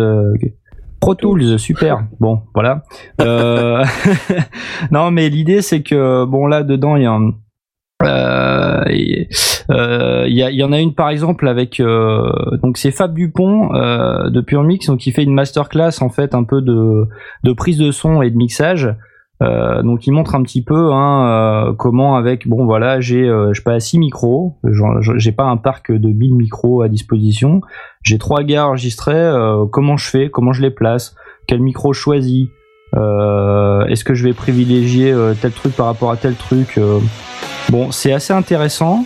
Pro 1.01 1.17
Tools, 1.17 1.59
super. 1.59 2.05
Bon, 2.20 2.43
voilà. 2.55 2.83
Non, 4.93 5.11
mais 5.11 5.28
l'idée 5.31 5.62
c'est 5.62 5.83
que 5.83 6.25
bon 6.27 6.47
là 6.47 6.62
dedans 6.62 6.95
il 6.95 7.03
y 7.03 7.07
a 7.07 7.12
un 7.12 7.33
euh, 8.05 8.83
et, 8.91 9.28
euh, 9.70 10.25
il 10.28 10.35
y, 10.35 10.43
il 10.55 10.65
en 10.65 10.73
a 10.73 10.78
une 10.78 10.94
par 10.94 11.09
exemple 11.10 11.49
avec 11.49 11.81
euh, 11.81 12.31
donc 12.62 12.78
c'est 12.78 12.91
Fab 12.93 13.12
Dupont 13.15 13.75
euh, 13.75 14.31
de 14.31 14.41
Pure 14.41 14.62
Mix 14.62 14.86
donc 14.86 15.07
il 15.07 15.12
fait 15.12 15.25
une 15.25 15.35
masterclass 15.35 16.01
en 16.01 16.09
fait 16.09 16.35
un 16.35 16.44
peu 16.44 16.60
de 16.62 17.52
prise 17.52 17.77
de 17.78 17.91
son 17.91 18.23
et 18.23 18.31
de 18.31 18.36
mixage. 18.36 18.94
Euh, 19.41 19.83
donc 19.85 20.05
il 20.09 20.10
montre 20.12 20.35
un 20.35 20.43
petit 20.43 20.65
peu 20.65 20.93
hein, 20.93 21.68
euh, 21.68 21.73
comment 21.73 22.17
avec 22.17 22.49
bon 22.49 22.65
voilà 22.65 23.01
j'ai 23.01 23.23
euh, 23.23 23.52
je 23.52 23.62
pas 23.62 23.78
six 23.78 23.97
micros 23.97 24.57
Genre, 24.65 25.01
je- 25.01 25.17
j'ai 25.17 25.31
pas 25.31 25.44
un 25.44 25.57
parc 25.57 25.93
de 25.93 26.09
1000 26.09 26.35
micros 26.35 26.83
à 26.83 26.89
disposition. 26.89 27.60
J'ai 28.02 28.18
trois 28.18 28.43
gars 28.43 28.67
enregistrés 28.67 29.15
euh, 29.15 29.65
comment 29.70 29.97
je 29.97 30.09
fais 30.10 30.28
comment 30.28 30.52
je 30.52 30.60
les 30.62 30.73
place 30.73 31.15
quel 31.47 31.60
micro 31.60 31.93
je 31.93 32.01
choisis 32.01 32.49
euh, 32.97 33.85
est-ce 33.86 34.02
que 34.05 34.15
je 34.15 34.25
vais 34.25 34.33
privilégier 34.33 35.12
euh, 35.12 35.35
tel 35.41 35.52
truc 35.52 35.73
par 35.77 35.86
rapport 35.86 36.10
à 36.10 36.17
tel 36.17 36.35
truc 36.35 36.77
euh, 36.78 36.99
Bon, 37.71 37.91
c'est 37.91 38.13
assez 38.13 38.33
intéressant. 38.33 39.05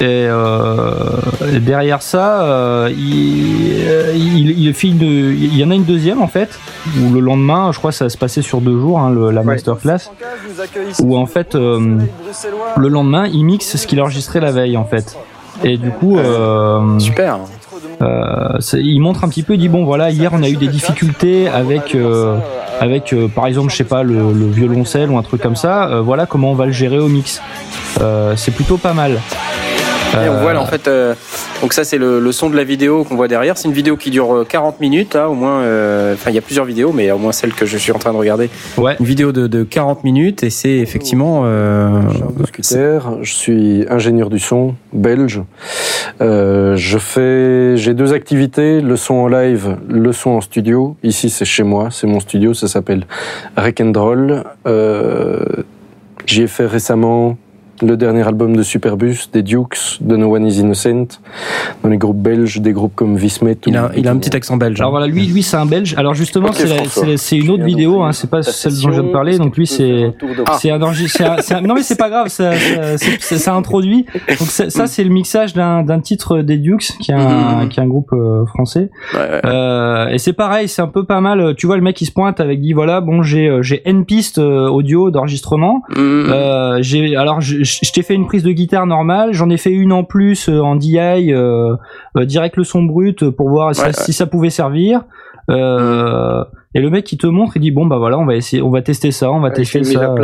Et 0.00 0.04
euh, 0.28 0.90
derrière 1.60 2.02
ça, 2.02 2.42
euh, 2.42 2.90
il, 2.90 3.76
euh, 3.86 4.12
il, 4.14 4.50
il 4.58 4.74
fait 4.74 4.88
une- 4.88 5.00
il 5.02 5.56
y 5.56 5.62
en 5.64 5.70
a 5.70 5.74
une 5.74 5.84
deuxième 5.84 6.20
en 6.20 6.26
fait, 6.26 6.58
où 7.00 7.12
le 7.14 7.20
lendemain, 7.20 7.70
je 7.72 7.78
crois 7.78 7.92
que 7.92 7.96
ça 7.96 8.08
se 8.08 8.18
passait 8.18 8.42
sur 8.42 8.60
deux 8.60 8.76
jours, 8.78 8.98
hein, 8.98 9.10
le- 9.10 9.30
la 9.30 9.42
masterclass, 9.44 10.10
où 11.00 11.16
en 11.16 11.26
fait, 11.26 11.54
euh, 11.54 11.98
le 12.76 12.88
lendemain, 12.88 13.26
il 13.28 13.44
mixe 13.44 13.76
ce 13.76 13.86
qu'il 13.86 14.00
a 14.00 14.02
enregistré 14.02 14.40
la 14.40 14.50
veille 14.50 14.76
en 14.76 14.84
fait. 14.84 15.16
Et 15.62 15.76
du 15.78 15.90
coup, 15.90 16.18
euh, 16.18 16.98
Super. 16.98 17.38
Euh, 18.02 18.58
il 18.74 19.00
montre 19.00 19.24
un 19.24 19.28
petit 19.28 19.42
peu, 19.42 19.54
il 19.54 19.58
dit 19.58 19.68
bon 19.68 19.84
voilà, 19.84 20.10
hier 20.10 20.32
on 20.32 20.42
a 20.42 20.48
eu 20.48 20.56
des 20.56 20.68
difficultés 20.68 21.48
avec, 21.48 21.94
euh, 21.94 22.36
avec 22.80 23.12
euh, 23.12 23.28
par 23.28 23.46
exemple, 23.46 23.70
je 23.70 23.76
sais 23.76 23.84
pas, 23.84 24.02
le, 24.02 24.32
le 24.32 24.46
violoncelle 24.46 25.10
ou 25.10 25.18
un 25.18 25.22
truc 25.22 25.40
comme 25.40 25.56
ça. 25.56 26.00
voilà 26.00 26.26
comment 26.26 26.50
on 26.50 26.54
va 26.54 26.66
le 26.66 26.72
gérer 26.72 26.98
au 26.98 27.08
mix. 27.08 27.40
C'est 28.36 28.54
plutôt 28.54 28.76
pas 28.76 28.92
mal. 28.92 29.20
Et 30.12 30.28
on 30.28 30.34
Euh, 30.34 30.40
voit 30.42 30.52
là 30.52 30.60
en 30.62 30.66
fait, 30.66 30.86
euh, 30.86 31.14
donc 31.60 31.72
ça 31.72 31.82
c'est 31.82 31.98
le, 31.98 32.20
le 32.20 32.32
son 32.32 32.48
de 32.50 32.56
la 32.56 32.62
vidéo 32.64 33.02
qu'on 33.04 33.16
voit 33.16 33.26
derrière. 33.28 33.58
C'est 33.58 33.66
une 33.68 33.74
vidéo 33.74 33.96
qui 33.96 34.10
dure 34.10 34.32
euh, 34.34 34.46
40 34.48 34.80
minutes, 34.80 35.14
là, 35.14 35.28
au 35.28 35.34
moins. 35.34 35.60
euh, 35.62 36.14
Enfin, 36.14 36.30
il 36.30 36.34
y 36.34 36.38
a 36.38 36.42
plusieurs 36.42 36.64
vidéos, 36.66 36.92
mais 36.92 37.10
au 37.10 37.18
moins 37.18 37.32
celle 37.32 37.52
que 37.52 37.66
je 37.66 37.76
suis 37.76 37.90
en 37.92 37.98
train 37.98 38.12
de 38.12 38.16
regarder. 38.18 38.48
Ouais. 38.76 38.96
Une 39.00 39.06
vidéo 39.06 39.32
de, 39.32 39.46
de 39.48 39.64
40 39.64 40.04
minutes 40.04 40.42
et 40.44 40.50
c'est 40.50 40.70
effectivement. 40.76 41.42
Euh, 41.44 42.00
Scooter, 42.46 43.18
je 43.22 43.32
suis 43.32 43.84
ingénieur 43.90 44.30
du 44.30 44.38
son 44.38 44.74
belge. 44.92 45.42
Euh, 46.20 46.76
je 46.76 46.98
fais, 46.98 47.76
j'ai 47.76 47.94
deux 47.94 48.12
activités 48.12 48.80
le 48.80 48.96
son 48.96 49.14
en 49.14 49.26
live, 49.28 49.76
le 49.88 50.12
son 50.12 50.30
en 50.30 50.40
studio. 50.40 50.96
Ici, 51.02 51.30
c'est 51.30 51.44
chez 51.44 51.62
moi, 51.64 51.88
c'est 51.90 52.06
mon 52.06 52.20
studio, 52.20 52.54
ça 52.54 52.68
s'appelle 52.68 53.06
Rec 53.56 53.80
and 53.80 53.92
Roll. 53.96 54.44
Euh, 54.66 55.40
J'y 56.26 56.42
ai 56.42 56.46
fait 56.46 56.64
récemment 56.66 57.36
le 57.82 57.96
dernier 57.96 58.26
album 58.26 58.56
de 58.56 58.62
Superbus, 58.62 59.28
des 59.32 59.42
Dukes, 59.42 59.98
de 60.00 60.16
No 60.16 60.34
One 60.34 60.46
Is 60.46 60.60
Innocent, 60.60 61.18
dans 61.82 61.88
les 61.88 61.98
groupes 61.98 62.22
belges, 62.22 62.60
des 62.60 62.72
groupes 62.72 62.94
comme 62.94 63.16
Vismet. 63.16 63.56
il, 63.66 63.76
a, 63.76 63.90
il 63.96 64.06
a 64.08 64.10
un 64.12 64.16
petit 64.16 64.34
accent 64.36 64.56
belge. 64.56 64.80
Alors 64.80 64.90
voilà, 64.92 65.06
lui, 65.06 65.26
lui 65.26 65.42
c'est 65.42 65.56
un 65.56 65.66
Belge. 65.66 65.94
Alors 65.96 66.14
justement, 66.14 66.50
c'est 66.52 67.36
une 67.36 67.50
autre 67.50 67.64
vidéo, 67.64 68.02
hein, 68.02 68.12
c'est 68.12 68.30
pas 68.30 68.42
celle 68.42 68.72
dont 68.74 68.78
je 68.88 68.90
viens 68.90 69.02
de 69.02 69.12
parler. 69.12 69.38
Donc 69.38 69.56
lui, 69.56 69.66
c'est 69.66 70.12
c'est 70.58 70.70
un, 70.70 70.76
un- 70.76 71.60
non 71.62 71.74
mais 71.74 71.82
c'est 71.82 71.98
pas 71.98 72.10
grave, 72.10 72.28
ça, 72.28 72.52
introduit. 73.54 74.06
Donc 74.28 74.48
ça, 74.48 74.86
c'est 74.86 75.04
le 75.04 75.10
mixage 75.10 75.54
d'un 75.54 75.82
d'un 75.82 76.00
titre 76.00 76.38
des 76.42 76.58
Dukes, 76.58 76.92
qui 77.00 77.10
est 77.10 77.14
un, 77.14 77.66
qui 77.68 77.80
est 77.80 77.82
un 77.82 77.86
groupe 77.86 78.12
euh, 78.12 78.44
français. 78.46 78.90
Euh, 79.44 80.08
et 80.08 80.18
c'est 80.18 80.32
pareil, 80.32 80.68
c'est 80.68 80.82
un 80.82 80.88
peu 80.88 81.04
pas 81.04 81.20
mal. 81.20 81.54
Tu 81.56 81.66
vois, 81.66 81.76
le 81.76 81.82
mec 81.82 82.00
il 82.00 82.06
se 82.06 82.12
pointe 82.12 82.40
avec 82.40 82.60
dit 82.60 82.72
voilà, 82.72 83.00
bon 83.00 83.22
j'ai 83.22 83.48
euh, 83.48 83.62
j'ai 83.62 83.82
n 83.88 84.04
pistes 84.04 84.38
audio 84.38 85.10
d'enregistrement. 85.10 85.82
Euh, 85.96 86.78
j'ai 86.80 87.16
alors 87.16 87.40
je- 87.64 87.92
t'ai 87.92 88.02
fait 88.02 88.14
une 88.14 88.26
prise 88.26 88.42
de 88.42 88.52
guitare 88.52 88.86
normale, 88.86 89.32
j'en 89.32 89.50
ai 89.50 89.56
fait 89.56 89.72
une 89.72 89.92
en 89.92 90.04
plus 90.04 90.48
euh, 90.48 90.60
en 90.60 90.76
DI 90.76 90.98
euh, 91.32 91.74
euh, 92.16 92.24
direct 92.24 92.56
le 92.56 92.64
son 92.64 92.82
brut 92.82 93.28
pour 93.30 93.48
voir 93.48 93.74
si, 93.74 93.82
Ouais, 93.82 93.92
si 93.92 94.12
ça 94.12 94.26
pouvait 94.26 94.50
servir. 94.50 95.02
Euh, 95.50 96.42
et 96.74 96.80
le 96.80 96.90
mec 96.90 97.04
qui 97.04 97.16
te 97.18 97.26
montre, 97.26 97.52
il 97.56 97.60
dit 97.60 97.70
bon 97.70 97.86
bah 97.86 97.98
voilà, 97.98 98.18
on 98.18 98.24
va 98.26 98.34
essayer, 98.34 98.62
on 98.62 98.70
va 98.70 98.82
tester 98.82 99.12
ça, 99.12 99.30
on 99.30 99.40
va 99.40 99.48
Ouais, 99.48 99.54
tester 99.54 99.84
ça. 99.84 100.14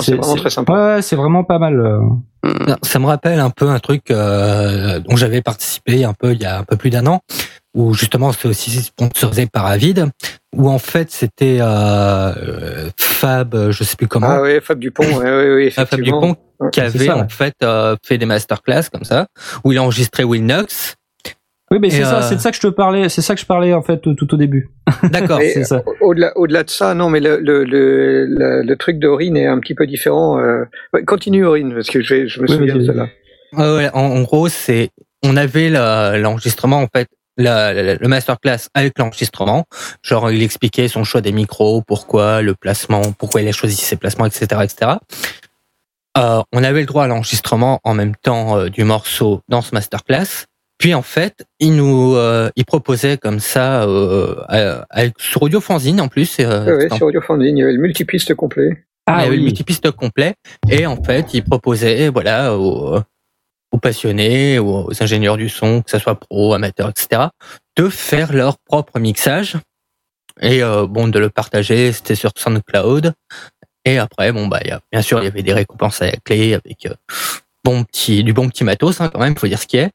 c'est 0.00 0.14
vraiment 0.16 0.36
très 0.36 0.50
sympa. 0.50 0.72
Ouais, 0.72 0.94
ouais, 0.96 1.02
c'est 1.02 1.16
vraiment 1.16 1.44
pas 1.44 1.58
mal. 1.58 1.80
euh. 1.80 2.00
Non, 2.44 2.76
Ça 2.82 2.98
me 2.98 3.06
rappelle 3.06 3.40
un 3.40 3.50
peu 3.50 3.68
un 3.68 3.78
truc 3.80 4.10
euh, 4.10 5.00
dont 5.00 5.16
j'avais 5.16 5.42
participé 5.42 6.04
un 6.04 6.14
peu 6.14 6.32
il 6.32 6.40
y 6.40 6.44
a 6.46 6.58
un 6.58 6.62
peu 6.62 6.76
plus 6.76 6.90
d'un 6.90 7.06
an, 7.06 7.20
où 7.74 7.92
justement 7.92 8.32
c'était 8.32 8.48
aussi 8.48 8.70
sponsorisé 8.70 9.46
par 9.46 9.66
Avid, 9.66 10.06
où 10.56 10.68
en 10.70 10.78
fait 10.78 11.10
c'était 11.10 11.58
euh, 11.60 12.88
Fab, 12.96 13.70
je 13.70 13.84
sais 13.84 13.96
plus 13.96 14.08
comment. 14.08 14.28
Ah 14.28 14.42
oui, 14.42 14.60
Fab 14.62 14.78
Dupont, 14.78 15.04
ouais, 15.04 15.24
ouais, 15.24 15.54
ouais, 15.54 15.72
Ah, 15.76 15.86
Fab. 15.86 16.00
Dupont 16.00 16.36
Ouais, 16.60 16.70
qui 16.72 16.80
avait 16.80 16.98
ça, 17.06 17.14
ouais. 17.14 17.22
en 17.22 17.28
fait 17.28 17.54
euh, 17.62 17.94
fait 18.04 18.18
des 18.18 18.26
masterclass 18.26 18.88
comme 18.92 19.04
ça, 19.04 19.28
où 19.62 19.70
il 19.70 19.78
a 19.78 19.82
enregistré 19.82 20.24
Winnox. 20.24 20.96
Oui, 21.70 21.78
mais 21.80 21.88
c'est 21.90 22.02
ça, 22.02 22.18
euh, 22.18 22.22
c'est 22.22 22.34
de 22.36 22.40
ça 22.40 22.50
que 22.50 22.56
je 22.56 22.62
te 22.62 22.66
parlais, 22.66 23.08
c'est 23.10 23.20
ça 23.22 23.34
que 23.36 23.40
je 23.40 23.46
parlais 23.46 23.74
en 23.74 23.82
fait 23.82 23.98
tout, 24.00 24.16
au 24.34 24.36
début. 24.36 24.70
D'accord, 25.12 25.38
c'est 25.40 25.62
ça. 25.64 25.82
Au-delà, 26.00 26.32
au-delà 26.36 26.64
de 26.64 26.70
ça, 26.70 26.94
non, 26.94 27.10
mais 27.10 27.20
le, 27.20 27.38
le, 27.38 27.62
le, 27.62 28.24
le, 28.26 28.62
le 28.62 28.76
truc 28.76 28.98
d'Aurine 28.98 29.36
est 29.36 29.46
un 29.46 29.60
petit 29.60 29.74
peu 29.76 29.86
différent. 29.86 30.40
euh. 30.40 30.64
Continue 31.06 31.44
Aurine, 31.44 31.74
parce 31.74 31.90
que 31.90 32.00
je, 32.00 32.14
vais- 32.14 32.26
je 32.28 32.40
me 32.40 32.48
Oui, 32.48 32.56
souviens 32.56 32.74
de 32.76 32.84
cela. 32.84 33.06
Ouais, 33.52 33.76
ouais, 33.76 33.90
en, 33.92 34.00
en 34.00 34.22
gros, 34.22 34.48
c'est 34.48 34.90
on 35.22 35.36
avait 35.36 35.68
la- 35.68 36.16
l'enregistrement 36.18 36.78
en 36.78 36.88
fait, 36.92 37.06
la- 37.38 37.72
la- 37.72 37.94
le 37.94 38.08
masterclass 38.08 38.68
avec 38.74 38.98
l'enregistrement. 38.98 39.64
Genre, 40.02 40.30
il 40.30 40.42
expliquait 40.42 40.88
son 40.88 41.04
choix 41.04 41.20
des 41.20 41.32
micros, 41.32 41.82
pourquoi 41.86 42.42
le 42.42 42.54
placement, 42.54 43.00
pourquoi 43.18 43.40
il 43.42 43.48
a 43.48 43.52
choisi 43.52 43.76
ses 43.76 43.96
placements, 43.96 44.26
etc., 44.26 44.46
etc. 44.62 44.92
Euh, 46.16 46.42
on 46.52 46.64
avait 46.64 46.80
le 46.80 46.86
droit 46.86 47.04
à 47.04 47.06
l'enregistrement 47.06 47.80
en 47.84 47.94
même 47.94 48.16
temps 48.16 48.58
euh, 48.58 48.68
du 48.68 48.82
morceau 48.84 49.40
dans 49.48 49.62
ce 49.62 49.74
masterclass. 49.74 50.46
Puis 50.78 50.94
en 50.94 51.02
fait, 51.02 51.44
il 51.60 51.74
nous, 51.76 52.14
euh, 52.14 52.50
il 52.56 52.64
proposait 52.64 53.16
comme 53.18 53.40
ça 53.40 53.82
euh, 53.82 54.36
euh, 54.50 54.80
avec, 54.90 55.14
sur 55.18 55.42
audio 55.42 55.60
fanzine 55.60 56.00
en 56.00 56.08
plus. 56.08 56.36
euh, 56.40 56.76
Ouais, 56.76 56.92
en 56.92 56.96
sur 56.96 57.06
Audiophonzine, 57.06 57.56
il 57.56 57.60
y 57.60 57.62
avait 57.62 57.72
le 57.72 57.80
multipiste 57.80 58.34
complet. 58.34 58.84
ah, 59.06 59.20
il 59.20 59.24
y 59.24 59.26
avait 59.26 59.36
le 59.36 59.42
multipiste 59.42 59.90
complet. 59.90 60.34
Et 60.70 60.86
en 60.86 61.00
fait, 61.02 61.34
il 61.34 61.42
proposait, 61.44 62.08
voilà, 62.10 62.56
aux, 63.78 63.80
passionnés, 63.80 64.58
aux 64.58 64.90
ingénieurs 65.00 65.36
du 65.36 65.48
son, 65.48 65.82
que 65.82 65.90
ce 65.90 65.98
soit 65.98 66.16
pro, 66.16 66.52
amateur, 66.52 66.88
etc., 66.88 67.28
de 67.76 67.88
faire 67.88 68.32
leur 68.32 68.58
propre 68.58 68.98
mixage. 68.98 69.56
Et 70.40 70.62
euh, 70.62 70.86
bon, 70.86 71.08
de 71.08 71.18
le 71.18 71.30
partager, 71.30 71.92
c'était 71.92 72.14
sur 72.14 72.30
SoundCloud. 72.36 73.12
Et 73.84 73.98
après, 73.98 74.32
bon, 74.32 74.48
bah, 74.48 74.60
y 74.64 74.70
a, 74.70 74.80
bien 74.92 75.02
sûr, 75.02 75.20
il 75.20 75.24
y 75.24 75.28
avait 75.28 75.42
des 75.42 75.52
récompenses 75.52 76.02
à 76.02 76.06
la 76.06 76.12
clé 76.12 76.54
avec 76.54 76.86
euh, 76.86 76.94
bon 77.64 77.84
petit, 77.84 78.24
du 78.24 78.32
bon 78.32 78.48
petit 78.48 78.64
matos, 78.64 79.00
hein, 79.00 79.10
quand 79.12 79.20
même, 79.20 79.36
faut 79.36 79.46
dire 79.46 79.60
ce 79.60 79.66
qui 79.66 79.78
est. 79.78 79.90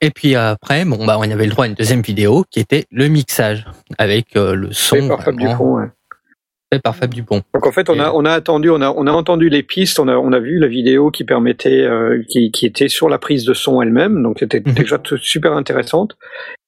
Et 0.00 0.10
puis 0.10 0.34
après, 0.34 0.84
bon, 0.84 1.04
bah, 1.04 1.16
on 1.18 1.22
avait 1.22 1.44
le 1.44 1.50
droit 1.50 1.64
à 1.64 1.68
une 1.68 1.74
deuxième 1.74 2.02
vidéo 2.02 2.44
qui 2.50 2.60
était 2.60 2.86
le 2.90 3.08
mixage 3.08 3.66
avec 3.98 4.36
euh, 4.36 4.54
le 4.54 4.72
son. 4.72 4.96
Fait 4.96 5.08
par 5.08 5.22
Fab 5.22 5.34
vraiment 5.34 5.52
Dupont, 5.52 5.74
ouais. 5.76 5.86
Fait 6.72 6.80
par 6.80 6.96
Fab 6.96 7.12
Dupont. 7.14 7.42
Donc 7.52 7.66
en 7.66 7.72
fait, 7.72 7.88
on 7.88 8.00
a, 8.00 8.10
on 8.12 8.24
a 8.24 8.32
attendu, 8.32 8.68
on 8.70 8.80
a, 8.80 8.90
on 8.90 9.06
a 9.06 9.12
entendu 9.12 9.48
les 9.48 9.62
pistes, 9.62 10.00
on 10.00 10.08
a, 10.08 10.16
on 10.16 10.32
a 10.32 10.40
vu 10.40 10.58
la 10.58 10.66
vidéo 10.66 11.10
qui 11.10 11.22
permettait, 11.22 11.82
euh, 11.82 12.22
qui, 12.28 12.50
qui 12.50 12.66
était 12.66 12.88
sur 12.88 13.08
la 13.08 13.18
prise 13.18 13.44
de 13.44 13.54
son 13.54 13.80
elle-même, 13.80 14.22
donc 14.22 14.38
c'était 14.40 14.60
déjà 14.60 14.98
tout- 14.98 15.18
super 15.18 15.52
intéressante. 15.52 16.16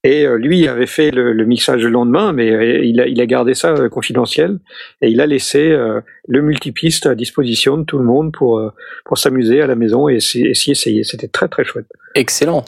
Et 0.05 0.25
euh, 0.25 0.37
lui 0.37 0.69
avait 0.69 0.87
fait 0.87 1.11
le, 1.11 1.33
le 1.33 1.45
mixage 1.47 1.83
le 1.83 1.89
lendemain, 1.89 2.33
mais 2.33 2.51
euh, 2.51 2.85
il 2.85 3.01
a, 3.01 3.09
il 3.09 3.21
a 3.21 3.27
gardé 3.27 3.55
ça 3.55 3.71
euh, 3.71 3.89
confidentiel 3.89 4.59
et 5.01 5.09
il 5.09 5.21
a 5.21 5.27
laissé 5.27 5.71
euh, 5.71 6.01
le 6.29 6.43
multipiste 6.43 7.07
à 7.07 7.17
disposition 7.17 7.77
de 7.79 7.83
tout 7.85 7.99
le 7.99 8.05
monde 8.05 8.33
pour, 8.33 8.59
euh, 8.61 8.73
pour 9.05 9.19
s'amuser 9.19 9.61
à 9.63 9.67
la 9.67 9.75
maison 9.75 10.09
et 10.09 10.21
s'y 10.21 10.43
et 10.47 10.55
s'y 10.55 10.71
essayer. 10.71 11.03
C'était 11.03 11.27
très 11.27 11.49
très 11.49 11.65
chouette. 11.65 11.87
Excellent. 12.15 12.65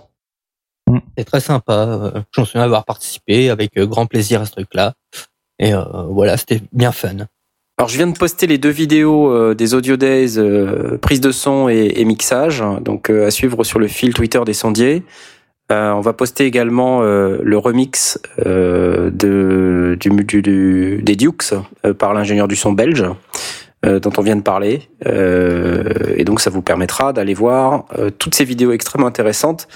C'est 1.16 1.24
très 1.24 1.40
sympa. 1.40 2.24
Je 2.32 2.40
me 2.40 2.46
souviens 2.46 2.62
avoir 2.62 2.86
participé 2.86 3.50
avec 3.50 3.78
grand 3.78 4.06
plaisir 4.06 4.40
à 4.40 4.46
ce 4.46 4.52
truc-là. 4.52 4.94
Et 5.58 5.74
euh, 5.74 5.82
voilà, 6.10 6.36
c'était 6.36 6.60
bien 6.72 6.92
fun. 6.92 7.26
Alors 7.78 7.88
je 7.88 7.96
viens 7.96 8.08
de 8.08 8.16
poster 8.18 8.46
les 8.46 8.58
deux 8.58 8.70
vidéos 8.70 9.30
euh, 9.30 9.54
des 9.54 9.74
Audio 9.74 9.96
Days, 9.96 10.36
euh, 10.36 10.98
prise 10.98 11.20
de 11.20 11.30
son 11.30 11.68
et, 11.68 11.92
et 11.96 12.04
mixage, 12.04 12.62
donc 12.80 13.08
euh, 13.08 13.26
à 13.26 13.30
suivre 13.30 13.62
sur 13.62 13.78
le 13.78 13.86
fil 13.86 14.14
Twitter 14.14 14.40
des 14.44 14.52
sondiers. 14.54 15.04
Euh, 15.70 15.92
on 15.92 16.00
va 16.00 16.12
poster 16.12 16.44
également 16.44 17.02
euh, 17.02 17.38
le 17.42 17.58
remix 17.58 18.18
de, 18.44 19.96
du, 20.00 20.10
du- 20.42 21.02
des 21.02 21.16
Dukes 21.16 21.54
par 21.98 22.14
l'ingénieur 22.14 22.48
du 22.48 22.56
son 22.56 22.72
belge 22.72 23.04
dont 23.84 24.10
on 24.16 24.22
vient 24.22 24.34
de 24.34 24.42
parler. 24.42 24.88
Et 25.06 26.24
donc 26.24 26.40
ça 26.40 26.50
vous 26.50 26.62
permettra 26.62 27.12
d'aller 27.12 27.34
voir 27.34 27.84
toutes 28.18 28.34
ces 28.34 28.44
vidéos 28.44 28.72
extrêmement 28.72 29.06
intéressantes 29.06 29.68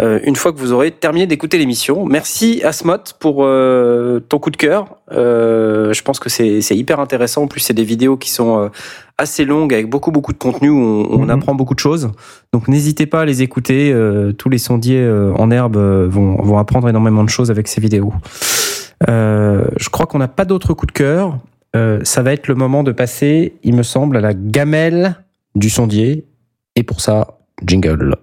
euh, 0.00 0.18
une 0.24 0.34
fois 0.36 0.52
que 0.52 0.58
vous 0.58 0.72
aurez 0.72 0.90
terminé 0.90 1.26
d'écouter 1.26 1.58
l'émission. 1.58 2.04
Merci 2.06 2.62
Asmot 2.64 2.96
pour 3.20 3.44
euh, 3.44 4.20
ton 4.20 4.38
coup 4.38 4.50
de 4.50 4.56
cœur. 4.56 4.96
Euh, 5.12 5.92
je 5.92 6.02
pense 6.02 6.18
que 6.18 6.28
c'est 6.28 6.60
hyper 6.70 6.98
intéressant. 6.98 7.42
En 7.42 7.46
plus, 7.46 7.60
c'est 7.60 7.74
des 7.74 7.84
vidéos 7.84 8.16
qui 8.16 8.30
sont 8.30 8.70
assez 9.18 9.44
longues 9.44 9.72
avec 9.74 9.88
beaucoup 9.88 10.10
beaucoup 10.10 10.32
de 10.32 10.38
contenu 10.38 10.70
où 10.70 10.78
on, 10.80 11.08
on 11.20 11.24
Mhm. 11.24 11.30
apprend 11.30 11.54
beaucoup 11.54 11.74
de 11.74 11.78
choses. 11.78 12.10
Donc 12.52 12.66
n'hésitez 12.68 13.06
pas 13.06 13.20
à 13.20 13.24
les 13.24 13.42
écouter. 13.42 13.94
Tous 14.38 14.48
les 14.48 14.58
sondiers 14.58 15.08
en 15.36 15.50
herbe 15.50 15.76
vont, 15.76 16.42
vont 16.42 16.58
apprendre 16.58 16.88
énormément 16.88 17.22
de 17.22 17.28
choses 17.28 17.50
avec 17.50 17.68
ces 17.68 17.80
vidéos. 17.80 18.12
Je 19.06 19.88
crois 19.90 20.06
qu'on 20.06 20.18
n'a 20.18 20.28
pas 20.28 20.44
d'autres 20.46 20.74
coups 20.74 20.92
de 20.92 20.98
cœur. 20.98 21.38
Ça 22.02 22.22
va 22.22 22.32
être 22.32 22.48
le 22.48 22.54
moment 22.54 22.82
de 22.82 22.92
passer, 22.92 23.54
il 23.62 23.74
me 23.76 23.82
semble, 23.84 24.16
à 24.16 24.20
la 24.20 24.34
gamelle 24.34 25.16
du 25.54 25.70
sondier. 25.70 26.24
Et 26.76 26.82
pour 26.82 27.00
ça, 27.02 27.38
jingle. 27.64 28.16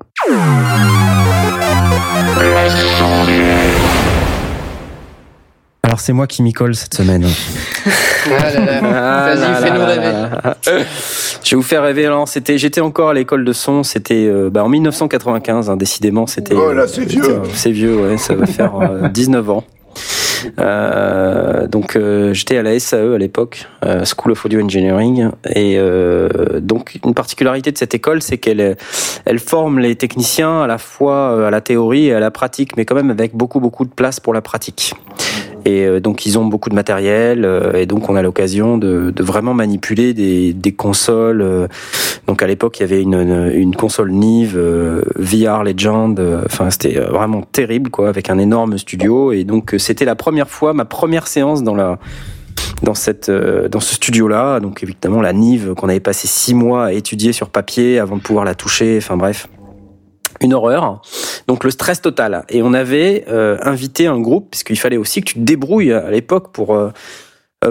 Alors 5.83 5.99
c'est 5.99 6.13
moi 6.13 6.27
qui 6.27 6.41
m'y 6.43 6.53
colle 6.53 6.75
cette 6.75 6.93
semaine. 6.93 7.25
Ah 8.31 8.51
là 8.53 8.59
là. 8.59 8.81
Ah 8.83 9.35
Vas-y, 9.35 9.39
là 9.39 9.55
fais-nous 9.55 9.79
là 9.79 9.85
rêver. 9.85 10.01
là. 10.11 10.55
Je 11.43 11.49
vais 11.51 11.55
vous 11.55 11.63
faire 11.63 11.81
rêver. 11.83 12.05
Alors, 12.05 12.27
c'était, 12.27 12.57
j'étais 12.57 12.81
encore 12.81 13.09
à 13.09 13.13
l'école 13.13 13.43
de 13.43 13.53
son. 13.53 13.83
C'était 13.83 14.25
euh, 14.27 14.49
bah, 14.51 14.63
en 14.63 14.69
1995. 14.69 15.69
hein, 15.69 15.77
décidément, 15.77 16.27
c'était. 16.27 16.53
Oh 16.53 16.71
là, 16.73 16.83
euh, 16.83 16.87
c'est 16.87 17.05
vieux. 17.05 17.41
C'est 17.53 17.71
vieux, 17.71 17.95
ouais. 17.95 18.17
Ça 18.17 18.35
va 18.35 18.45
faire 18.45 18.75
euh, 18.79 19.07
19 19.09 19.49
ans. 19.49 19.63
Euh, 20.59 21.67
donc 21.67 21.95
euh, 21.95 22.33
j'étais 22.33 22.57
à 22.57 22.63
la 22.63 22.77
SAE 22.79 23.15
à 23.15 23.17
l'époque, 23.17 23.67
euh, 23.85 24.03
School 24.05 24.31
of 24.31 24.45
Audio 24.45 24.61
Engineering, 24.61 25.29
et 25.55 25.79
donc 26.61 26.99
une 27.05 27.13
particularité 27.13 27.71
de 27.71 27.77
cette 27.77 27.93
école, 27.93 28.21
c'est 28.21 28.37
qu'elle 28.37 28.77
elle 29.25 29.39
forme 29.39 29.79
les 29.79 29.95
techniciens 29.95 30.61
à 30.61 30.67
la 30.67 30.77
fois 30.77 31.47
à 31.47 31.49
la 31.49 31.61
théorie 31.61 32.07
et 32.07 32.13
à 32.13 32.19
la 32.19 32.31
pratique, 32.31 32.77
mais 32.77 32.85
quand 32.85 32.95
même 32.95 33.09
avec 33.09 33.35
beaucoup 33.35 33.59
beaucoup 33.59 33.85
de 33.85 33.91
place 33.91 34.19
pour 34.19 34.33
la 34.33 34.41
pratique. 34.41 34.93
Et 35.65 35.85
euh, 35.85 35.99
donc 35.99 36.25
ils 36.25 36.37
ont 36.37 36.45
beaucoup 36.45 36.69
de 36.69 36.75
matériel, 36.75 37.45
euh, 37.45 37.73
et 37.73 37.85
donc 37.85 38.09
on 38.09 38.15
a 38.15 38.21
l'occasion 38.21 38.77
de, 38.77 39.11
de 39.11 39.23
vraiment 39.23 39.53
manipuler 39.53 40.13
des, 40.13 40.53
des 40.53 40.71
consoles. 40.71 41.41
euh, 41.41 41.67
donc 42.27 42.43
à 42.43 42.47
l'époque 42.47 42.79
il 42.79 42.81
y 42.81 42.83
avait 42.83 43.01
une, 43.01 43.51
une, 43.53 43.75
console 43.75 44.11
Nive 44.11 44.57
VR 45.15 45.63
Legend, 45.63 46.19
enfin 46.45 46.69
c'était 46.69 46.99
vraiment 46.99 47.41
terrible 47.41 47.89
quoi, 47.89 48.09
avec 48.09 48.29
un 48.29 48.37
énorme 48.37 48.77
studio. 48.77 49.31
Et 49.31 49.43
donc 49.43 49.75
c'était 49.77 50.05
la 50.05 50.15
première 50.15 50.49
fois, 50.49 50.73
ma 50.73 50.85
première 50.85 51.27
séance 51.27 51.63
dans 51.63 51.75
la 51.75 51.97
dans 52.83 52.93
cette 52.93 53.31
dans 53.31 53.79
ce 53.79 53.95
studio 53.95 54.27
là. 54.27 54.59
Donc 54.59 54.83
évidemment 54.83 55.21
la 55.21 55.33
Nive 55.33 55.73
qu'on 55.73 55.89
avait 55.89 55.99
passé 55.99 56.27
six 56.27 56.53
mois 56.53 56.85
à 56.85 56.91
étudier 56.91 57.33
sur 57.33 57.49
papier 57.49 57.99
avant 57.99 58.17
de 58.17 58.21
pouvoir 58.21 58.45
la 58.45 58.53
toucher. 58.53 58.97
Enfin 58.97 59.17
bref 59.17 59.47
une 60.41 60.53
horreur. 60.53 61.01
Donc 61.47 61.63
le 61.63 61.71
stress 61.71 62.01
total. 62.01 62.45
Et 62.49 62.61
on 62.61 62.73
avait 62.73 63.25
euh, 63.27 63.57
invité 63.61 64.07
un 64.07 64.19
groupe, 64.19 64.51
puisqu'il 64.51 64.79
fallait 64.79 64.97
aussi 64.97 65.21
que 65.21 65.27
tu 65.27 65.33
te 65.35 65.39
débrouilles 65.39 65.93
à 65.93 66.09
l'époque 66.09 66.51
pour 66.51 66.75
euh, 66.75 66.91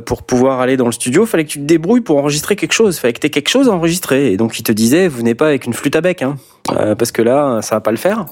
pour 0.05 0.23
pouvoir 0.23 0.61
aller 0.61 0.77
dans 0.77 0.87
le 0.87 0.93
studio, 0.93 1.25
fallait 1.25 1.45
que 1.45 1.51
tu 1.51 1.61
te 1.61 1.65
débrouilles 1.65 2.03
pour 2.03 2.19
enregistrer 2.19 2.57
quelque 2.57 2.73
chose. 2.73 2.99
Fallait 2.99 3.15
que 3.15 3.21
tu 3.21 3.27
aies 3.27 3.31
quelque 3.31 3.49
chose 3.49 3.69
à 3.69 3.73
enregistrer. 3.73 4.33
Et 4.33 4.37
donc 4.37 4.59
il 4.59 4.63
te 4.63 4.73
disait, 4.73 5.09
vous 5.09 5.19
venez 5.19 5.35
pas 5.35 5.47
avec 5.47 5.67
une 5.67 5.73
flûte 5.73 5.97
à 5.97 6.03
bec, 6.03 6.23
hein, 6.23 6.37
euh, 6.77 6.95
parce 6.95 7.11
que 7.11 7.23
là, 7.23 7.61
ça 7.63 7.77
va 7.77 7.81
pas 7.81 7.91
le 7.91 7.97
faire. 7.97 8.27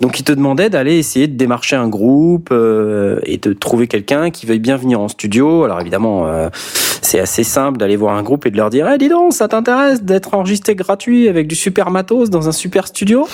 Donc 0.00 0.18
il 0.18 0.22
te 0.22 0.32
demandait 0.32 0.70
d'aller 0.70 0.98
essayer 0.98 1.26
de 1.26 1.36
démarcher 1.36 1.76
un 1.76 1.88
groupe 1.88 2.50
euh, 2.52 3.18
et 3.24 3.36
de 3.36 3.52
trouver 3.52 3.86
quelqu'un 3.86 4.30
qui 4.30 4.46
veuille 4.46 4.60
bien 4.60 4.76
venir 4.76 5.00
en 5.00 5.08
studio. 5.08 5.64
Alors 5.64 5.80
évidemment, 5.80 6.26
euh, 6.26 6.48
c'est 6.54 7.18
assez 7.18 7.44
simple 7.44 7.78
d'aller 7.78 7.96
voir 7.96 8.16
un 8.16 8.22
groupe 8.22 8.46
et 8.46 8.50
de 8.50 8.56
leur 8.56 8.70
dire, 8.70 8.88
eh, 8.90 8.98
dis 8.98 9.08
donc, 9.08 9.32
ça 9.32 9.48
t'intéresse 9.48 10.02
d'être 10.02 10.34
enregistré 10.34 10.74
gratuit 10.74 11.28
avec 11.28 11.48
du 11.48 11.54
super 11.54 11.90
matos 11.90 12.30
dans 12.30 12.48
un 12.48 12.52
super 12.52 12.86
studio? 12.86 13.28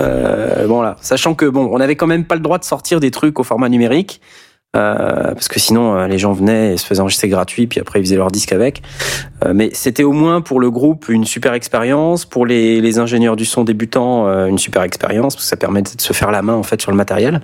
Euh, 0.00 0.66
Bon 0.66 0.82
là, 0.82 0.96
sachant 1.00 1.34
que 1.34 1.46
bon, 1.46 1.68
on 1.72 1.80
avait 1.80 1.96
quand 1.96 2.06
même 2.06 2.24
pas 2.24 2.34
le 2.34 2.40
droit 2.40 2.58
de 2.58 2.64
sortir 2.64 3.00
des 3.00 3.10
trucs 3.10 3.38
au 3.40 3.42
format 3.42 3.68
numérique. 3.68 4.20
Euh, 4.74 5.32
parce 5.34 5.48
que 5.48 5.60
sinon 5.60 5.96
euh, 5.96 6.06
les 6.08 6.18
gens 6.18 6.32
venaient 6.32 6.74
et 6.74 6.76
se 6.76 6.86
faisaient 6.86 7.00
enregistrer 7.00 7.28
gratuit 7.28 7.68
puis 7.68 7.78
après 7.78 8.00
ils 8.00 8.04
faisaient 8.04 8.16
leur 8.16 8.30
disque 8.30 8.52
avec. 8.52 8.82
Euh, 9.44 9.52
mais 9.54 9.70
c'était 9.72 10.02
au 10.02 10.12
moins 10.12 10.40
pour 10.40 10.60
le 10.60 10.70
groupe 10.70 11.08
une 11.08 11.24
super 11.24 11.54
expérience. 11.54 12.24
Pour 12.24 12.46
les, 12.46 12.80
les 12.80 12.98
ingénieurs 12.98 13.36
du 13.36 13.44
son 13.44 13.64
débutants 13.64 14.26
euh, 14.26 14.46
une 14.46 14.58
super 14.58 14.82
expérience 14.82 15.34
parce 15.34 15.44
que 15.44 15.48
ça 15.48 15.56
permet 15.56 15.82
de 15.82 15.88
se 15.96 16.12
faire 16.12 16.30
la 16.30 16.42
main 16.42 16.54
en 16.54 16.62
fait 16.62 16.80
sur 16.80 16.90
le 16.90 16.96
matériel. 16.96 17.40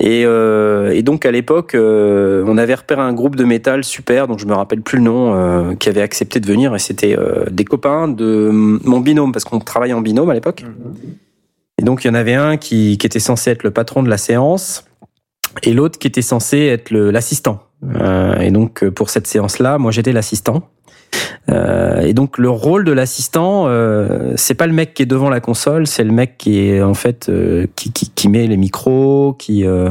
Et, 0.00 0.24
euh, 0.24 0.92
et 0.92 1.02
donc 1.02 1.26
à 1.26 1.30
l'époque 1.30 1.74
euh, 1.74 2.42
on 2.46 2.56
avait 2.56 2.74
repéré 2.74 3.02
un 3.02 3.12
groupe 3.12 3.36
de 3.36 3.44
métal 3.44 3.84
super 3.84 4.28
dont 4.28 4.38
je 4.38 4.46
me 4.46 4.54
rappelle 4.54 4.80
plus 4.80 4.96
le 4.96 5.04
nom 5.04 5.34
euh, 5.34 5.74
qui 5.74 5.90
avait 5.90 6.00
accepté 6.00 6.40
de 6.40 6.46
venir 6.46 6.74
et 6.74 6.78
c'était 6.78 7.16
euh, 7.18 7.44
des 7.50 7.66
copains 7.66 8.08
de 8.08 8.48
mon 8.50 9.00
binôme 9.00 9.32
parce 9.32 9.44
qu'on 9.44 9.58
travaillait 9.58 9.92
en 9.92 10.00
binôme 10.00 10.30
à 10.30 10.34
l'époque. 10.34 10.64
Et 11.78 11.82
donc 11.82 12.02
il 12.02 12.08
y 12.08 12.10
en 12.10 12.14
avait 12.14 12.34
un 12.34 12.56
qui, 12.56 12.96
qui 12.96 13.06
était 13.06 13.20
censé 13.20 13.50
être 13.50 13.62
le 13.62 13.70
patron 13.70 14.02
de 14.02 14.08
la 14.08 14.16
séance 14.16 14.84
et 15.62 15.72
l'autre 15.72 15.98
qui 15.98 16.06
était 16.06 16.22
censé 16.22 16.58
être 16.66 16.90
l'assistant. 16.90 17.60
Euh, 17.96 18.38
et 18.38 18.50
donc 18.50 18.82
euh, 18.82 18.90
pour 18.90 19.10
cette 19.10 19.26
séance-là, 19.26 19.78
moi 19.78 19.90
j'étais 19.90 20.12
l'assistant. 20.12 20.68
Euh, 21.48 22.00
et 22.00 22.12
donc 22.12 22.38
le 22.38 22.50
rôle 22.50 22.84
de 22.84 22.92
l'assistant, 22.92 23.64
euh, 23.66 24.32
c'est 24.36 24.54
pas 24.54 24.66
le 24.66 24.72
mec 24.72 24.94
qui 24.94 25.02
est 25.02 25.06
devant 25.06 25.30
la 25.30 25.40
console, 25.40 25.86
c'est 25.86 26.04
le 26.04 26.12
mec 26.12 26.38
qui 26.38 26.60
est 26.60 26.82
en 26.82 26.94
fait 26.94 27.28
euh, 27.28 27.66
qui, 27.76 27.92
qui, 27.92 28.10
qui 28.10 28.28
met 28.28 28.46
les 28.46 28.56
micros, 28.56 29.34
qui 29.38 29.64
euh, 29.64 29.90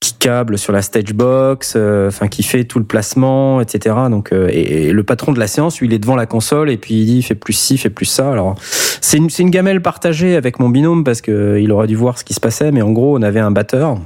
qui 0.00 0.12
câble 0.18 0.58
sur 0.58 0.72
la 0.74 0.82
stage 0.82 1.14
box, 1.14 1.76
enfin 1.76 2.28
qui 2.28 2.42
fait 2.42 2.64
tout 2.64 2.78
le 2.78 2.84
placement, 2.84 3.62
etc. 3.62 3.94
Donc 4.10 4.32
et, 4.32 4.88
et 4.88 4.92
le 4.92 5.02
patron 5.02 5.32
de 5.32 5.38
la 5.38 5.46
séance, 5.46 5.80
lui, 5.80 5.86
il 5.86 5.94
est 5.94 5.98
devant 5.98 6.16
la 6.16 6.26
console 6.26 6.68
et 6.68 6.76
puis 6.76 6.94
il 6.94 7.06
dit 7.06 7.22
fais 7.22 7.34
plus 7.34 7.54
ci, 7.54 7.78
fais 7.78 7.88
plus 7.88 8.04
ça. 8.04 8.30
Alors 8.30 8.54
c'est 8.60 9.16
une 9.16 9.30
une 9.38 9.48
gamelle 9.48 9.80
partagée 9.80 10.36
avec 10.36 10.58
mon 10.58 10.68
binôme 10.68 11.04
parce 11.04 11.22
que 11.22 11.58
il 11.58 11.72
aurait 11.72 11.86
dû 11.86 11.96
voir 11.96 12.18
ce 12.18 12.24
qui 12.24 12.34
se 12.34 12.40
passait, 12.40 12.70
mais 12.70 12.82
en 12.82 12.92
gros 12.92 13.16
on 13.16 13.22
avait 13.22 13.40
un 13.40 13.50
batteur 13.50 13.96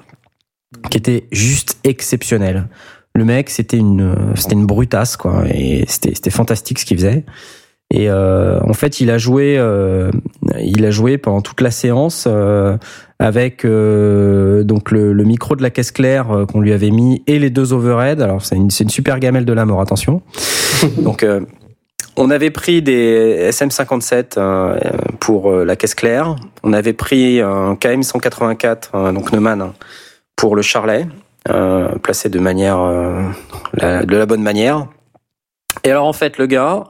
qui 0.90 0.98
était 0.98 1.26
juste 1.32 1.78
exceptionnel. 1.84 2.68
Le 3.14 3.24
mec, 3.24 3.50
c'était 3.50 3.78
une, 3.78 4.14
c'était 4.36 4.54
une 4.54 4.66
brutasse, 4.66 5.16
quoi, 5.16 5.44
et 5.48 5.84
c'était, 5.88 6.14
c'était 6.14 6.30
fantastique 6.30 6.78
ce 6.78 6.84
qu'il 6.84 6.96
faisait. 6.96 7.24
Et 7.90 8.10
euh, 8.10 8.60
en 8.60 8.74
fait, 8.74 9.00
il 9.00 9.10
a 9.10 9.16
joué, 9.16 9.56
euh, 9.58 10.10
il 10.60 10.84
a 10.84 10.90
joué 10.90 11.16
pendant 11.16 11.40
toute 11.40 11.62
la 11.62 11.70
séance 11.70 12.26
euh, 12.28 12.76
avec 13.18 13.64
donc 13.64 14.90
le, 14.90 15.12
le 15.14 15.24
micro 15.24 15.56
de 15.56 15.62
la 15.62 15.70
caisse 15.70 15.90
claire 15.90 16.44
qu'on 16.52 16.60
lui 16.60 16.72
avait 16.72 16.90
mis 16.90 17.22
et 17.26 17.38
les 17.38 17.50
deux 17.50 17.72
overheads. 17.72 18.22
Alors 18.22 18.44
c'est 18.44 18.56
une, 18.56 18.70
c'est 18.70 18.84
une 18.84 18.90
super 18.90 19.18
gamelle 19.18 19.46
de 19.46 19.52
la 19.54 19.64
mort, 19.64 19.80
attention. 19.80 20.20
donc 20.98 21.24
on 22.20 22.30
avait 22.30 22.50
pris 22.50 22.82
des 22.82 23.50
SM57 23.52 24.34
euh, 24.38 24.76
pour 25.20 25.52
la 25.52 25.76
caisse 25.76 25.94
claire. 25.94 26.34
On 26.64 26.72
avait 26.72 26.92
pris 26.92 27.40
un 27.40 27.74
KM184, 27.74 28.76
euh, 28.94 29.12
donc 29.12 29.32
Neumann, 29.32 29.62
hein, 29.62 29.72
pour 30.38 30.56
le 30.56 30.62
charlet, 30.62 31.06
euh, 31.50 31.88
placé 32.02 32.30
de 32.30 32.38
manière, 32.38 32.80
euh, 32.80 33.20
la- 33.74 34.04
de 34.06 34.16
la 34.16 34.24
bonne 34.24 34.42
manière. 34.42 34.86
Et 35.84 35.90
alors 35.90 36.06
en 36.06 36.12
fait, 36.14 36.38
le 36.38 36.46
gars, 36.46 36.84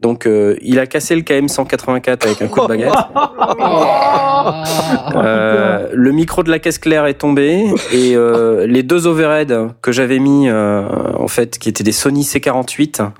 donc 0.00 0.26
euh, 0.26 0.56
il 0.60 0.78
a 0.78 0.86
cassé 0.86 1.14
le 1.16 1.22
KM184 1.22 2.24
avec 2.26 2.42
un 2.42 2.48
coup 2.48 2.60
de 2.60 2.66
baguette. 2.66 2.92
Euh, 5.14 5.88
le 5.92 6.12
micro 6.12 6.42
de 6.42 6.50
la 6.50 6.58
caisse 6.58 6.78
claire 6.78 7.04
est 7.06 7.14
tombé 7.18 7.66
et 7.92 8.14
euh, 8.14 8.66
les 8.66 8.82
deux 8.82 9.06
overheads 9.06 9.70
que 9.82 9.92
j'avais 9.92 10.18
mis 10.18 10.48
euh, 10.48 10.82
en 11.18 11.28
fait 11.28 11.58
qui 11.58 11.68
étaient 11.68 11.84
des 11.84 11.92
Sony 11.92 12.22
C48 12.22 13.10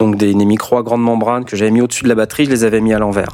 donc 0.00 0.16
des, 0.16 0.34
des 0.34 0.44
micros 0.44 0.76
à 0.78 0.82
grande 0.82 1.02
membrane 1.02 1.44
que 1.44 1.56
j'avais 1.56 1.70
mis 1.70 1.80
au-dessus 1.80 2.04
de 2.04 2.08
la 2.08 2.14
batterie 2.14 2.44
je 2.46 2.50
les 2.50 2.64
avais 2.64 2.80
mis 2.80 2.92
à 2.92 2.98
l'envers 2.98 3.30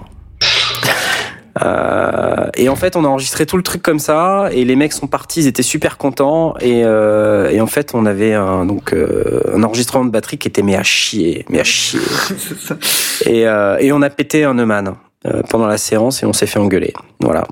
Euh, 1.61 2.47
et 2.57 2.71
en 2.71 2.77
fait 2.77 2.97
on 2.97 3.05
a 3.05 3.09
enregistré 3.09 3.45
tout 3.45 3.59
le 3.59 3.63
truc 3.63 3.83
comme 3.83 3.99
ça 3.99 4.49
et 4.53 4.65
les 4.65 4.75
mecs 4.75 4.95
sont 4.95 5.07
partis 5.07 5.41
ils 5.41 5.47
étaient 5.47 5.63
super 5.63 5.99
contents 5.99 6.55
et, 6.61 6.83
euh, 6.83 7.51
et 7.51 7.61
en 7.61 7.67
fait 7.67 7.91
on 7.93 8.07
avait 8.07 8.33
un, 8.33 8.65
donc 8.65 8.95
euh, 8.95 9.43
un 9.53 9.63
enregistrement 9.63 10.07
de 10.07 10.11
batterie 10.11 10.39
qui 10.39 10.49
était 10.49 10.63
mais 10.63 10.77
à 10.77 10.83
chier 10.83 11.45
mais 11.51 11.61
à 11.61 11.65
chier 11.65 12.01
et, 13.27 13.47
euh, 13.47 13.77
et 13.81 13.93
on 13.93 14.01
a 14.01 14.09
pété 14.09 14.45
un 14.45 14.55
Neumann 14.55 14.95
euh, 15.27 15.43
pendant 15.51 15.67
la 15.67 15.77
séance 15.77 16.23
et 16.23 16.27
on 16.27 16.33
s'est 16.33 16.47
fait 16.47 16.59
engueuler 16.59 16.95
voilà 17.21 17.45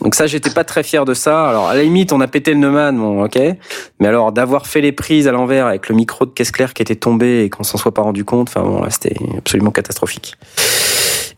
donc 0.00 0.14
ça, 0.14 0.26
j'étais 0.26 0.50
pas 0.50 0.64
très 0.64 0.82
fier 0.82 1.04
de 1.04 1.14
ça. 1.14 1.48
Alors 1.48 1.68
à 1.68 1.74
la 1.74 1.82
limite, 1.82 2.12
on 2.12 2.20
a 2.20 2.26
pété 2.26 2.52
le 2.52 2.58
Neumann, 2.58 2.98
bon, 2.98 3.24
ok. 3.24 3.38
Mais 4.00 4.08
alors 4.08 4.32
d'avoir 4.32 4.66
fait 4.66 4.80
les 4.80 4.92
prises 4.92 5.28
à 5.28 5.32
l'envers 5.32 5.66
avec 5.66 5.88
le 5.88 5.94
micro 5.94 6.26
de 6.26 6.30
caisse 6.30 6.50
claire 6.50 6.74
qui 6.74 6.82
était 6.82 6.96
tombé 6.96 7.44
et 7.44 7.48
qu'on 7.48 7.62
s'en 7.62 7.78
soit 7.78 7.94
pas 7.94 8.02
rendu 8.02 8.24
compte, 8.24 8.48
enfin 8.48 8.62
bon, 8.62 8.82
là, 8.82 8.90
c'était 8.90 9.16
absolument 9.38 9.70
catastrophique. 9.70 10.36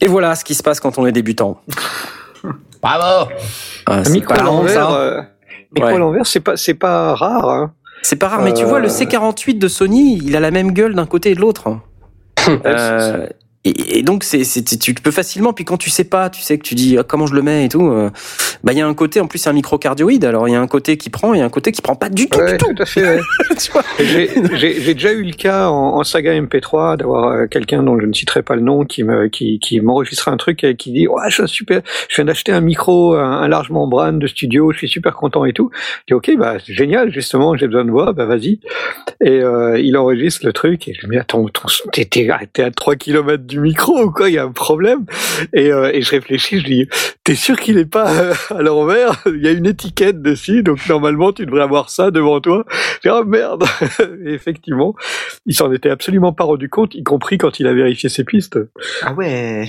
Et 0.00 0.07
voilà 0.07 0.34
ce 0.34 0.44
qui 0.44 0.55
se 0.55 0.62
passe 0.62 0.81
quand 0.81 0.99
on 0.99 1.07
est 1.07 1.12
débutant. 1.12 1.60
Bravo 2.83 3.31
Un 3.86 4.05
c'est 4.05 4.12
micro 4.12 4.34
pas 4.34 4.42
l'envers, 4.42 4.91
euh, 4.91 5.20
micro 5.75 5.89
à 5.89 5.99
l'envers, 5.99 6.26
c'est 6.26 6.41
pas, 6.41 6.57
c'est 6.57 6.75
pas 6.75 7.15
rare. 7.15 7.49
Hein. 7.49 7.73
C'est 8.02 8.16
pas 8.16 8.28
rare, 8.28 8.42
mais 8.42 8.52
tu 8.52 8.65
vois, 8.65 8.78
le 8.78 8.89
C48 8.89 9.58
de 9.58 9.68
Sony, 9.68 10.20
il 10.23 10.36
a 10.36 10.41
la 10.41 10.50
même 10.50 10.73
gueule 10.73 10.94
d'un 10.94 11.07
côté 11.07 11.31
et 11.31 11.34
de 11.34 11.41
l'autre. 11.41 11.68
Euh, 12.65 13.26
Et, 13.67 13.99
et 13.99 14.03
donc 14.03 14.23
c'est, 14.25 14.43
tu 14.78 14.95
peux 14.95 15.11
facilement. 15.11 15.53
Puis 15.53 15.65
quand 15.65 15.77
tu 15.77 15.91
sais 15.91 16.05
pas, 16.05 16.31
tu 16.31 16.41
sais 16.43 16.57
que 16.59 16.62
tu 16.62 16.75
dis 16.75 16.97
ah, 16.99 17.03
comment 17.03 17.27
je 17.27 17.35
le 17.35 17.43
mets 17.43 17.65
et 17.65 17.69
tout. 17.69 17.89
euh, 17.91 18.11
bah 18.65 18.73
il 18.73 18.78
y 18.78 18.81
a 18.81 18.86
un 18.86 18.95
côté 18.95 19.20
en 19.20 19.27
plus 19.27 19.39
c'est 19.39 19.51
un 19.51 19.55
microcardioïde. 19.55 20.25
Alors 20.25 20.49
il 20.49 20.53
y 20.53 20.55
a 20.55 20.61
un 20.61 20.67
côté 20.67 20.97
qui 20.97 21.11
prend, 21.11 21.33
a 21.33 21.39
un 21.45 21.49
côté 21.49 21.73
qui 21.73 21.83
prend 21.83 21.97
pas 21.97 22.09
du 22.09 22.28
tout, 22.28 22.39
Ouais, 22.39 22.53
du 22.53 22.59
tout. 22.59 22.73
tout 22.73 22.83
à 22.83 22.86
fait. 22.86 23.03
ouais. 23.17 23.20
Tu 23.59 23.73
vois 23.73 23.83
Et 23.99 24.28
J'ai 24.57 24.95
déjà 24.95 25.12
eu 25.12 25.23
le 25.23 25.33
cas 25.33 25.69
en, 25.69 25.97
en 25.99 26.05
saga 26.05 26.33
MP3 26.39 26.99
d'avoir 26.99 27.28
euh, 27.33 27.47
quelqu'un 27.47 27.83
dont 27.83 27.99
je 27.99 28.07
ne 28.07 28.12
citerai 28.12 28.43
pas 28.43 28.55
le 28.55 28.62
nom 28.62 28.85
qui 28.85 29.03
me 29.03 29.28
qui, 29.28 29.59
qui 29.59 29.81
m'enregistrait 29.81 30.31
un 30.31 30.36
truc 30.36 30.62
et 30.65 30.77
qui 30.77 30.93
dit 30.93 31.09
ouais 31.09 31.23
je 31.31 31.43
suis 31.47 31.49
super 31.57 31.81
je 32.09 32.17
viens 32.17 32.25
d'acheter 32.27 32.53
un 32.53 32.61
micro 32.61 33.15
un, 33.15 33.23
un 33.41 33.49
large 33.49 33.70
membrane 33.70 34.19
de 34.19 34.27
studio 34.27 34.73
je 34.73 34.78
suis 34.78 34.89
super 34.89 35.15
content 35.15 35.45
et 35.45 35.53
tout 35.53 35.70
je 36.01 36.03
dis 36.09 36.15
ok 36.15 36.36
bah 36.39 36.57
c'est 36.65 36.75
génial 36.75 37.11
justement 37.12 37.57
j'ai 37.57 37.67
besoin 37.67 37.85
de 37.85 37.91
voix 37.91 38.12
bah 38.12 38.27
vas-y 38.27 38.61
et 39.23 39.31
euh, 39.41 39.78
il 39.81 39.97
enregistre 39.97 40.45
le 40.45 40.53
truc 40.53 40.86
et 40.89 40.95
je 41.01 41.07
me 41.07 41.12
dis 41.12 41.19
attends 41.19 41.47
t'es 41.93 42.62
à 42.62 42.70
3 42.70 42.97
km 42.97 43.45
du 43.45 43.56
micro 43.60 44.05
ou 44.05 44.10
quoi 44.10 44.28
il 44.28 44.35
y 44.35 44.39
a 44.39 44.44
un 44.44 44.52
problème 44.52 45.05
et, 45.52 45.73
euh, 45.73 45.91
et 45.93 46.02
je 46.02 46.10
réfléchis 46.10 46.60
je 46.60 46.65
dis 46.65 46.89
t'es 47.25 47.35
sûr 47.35 47.59
qu'il 47.59 47.78
est 47.78 47.86
pas 47.86 48.10
euh, 48.12 48.35
à 48.51 48.62
l'envers? 48.62 49.23
Il 49.26 49.43
y 49.43 49.49
a 49.49 49.52
une 49.52 49.67
étiquette 49.67 50.23
dessus 50.23 50.62
donc 50.62 50.86
normalement 50.89 51.33
tu 51.33 51.47
devrais 51.47 51.62
avoir 51.62 51.91
ça 51.91 52.10
devant 52.10 52.41
toi 52.41 52.65
je 53.02 53.09
dis, 53.09 53.15
oh 53.15 53.25
merde 53.25 53.65
Et 54.25 54.33
effectivement, 54.33 54.94
il 55.47 55.55
s'en 55.55 55.73
était 55.73 55.91
absolument 55.91 56.33
pas 56.33 56.44
rendu 56.44 56.68
compte, 56.68 56.94
y 56.94 57.02
compris 57.02 57.39
quand 57.39 57.60
il 57.60 57.67
a 57.67 57.73
vérifié 57.73 58.09
ses 58.09 58.25
pistes. 58.25 58.59
Ah 59.02 59.12
ouais. 59.15 59.68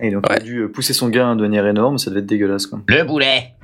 Et 0.00 0.10
donc 0.10 0.24
il 0.28 0.32
a 0.32 0.38
dû 0.38 0.68
pousser 0.68 0.92
son 0.92 1.08
gain 1.08 1.36
de 1.36 1.42
manière 1.42 1.66
énorme, 1.66 1.98
ça 1.98 2.10
devait 2.10 2.20
être 2.20 2.26
dégueulasse 2.26 2.66
quoi. 2.66 2.80
Le 2.88 3.04
boulet. 3.04 3.54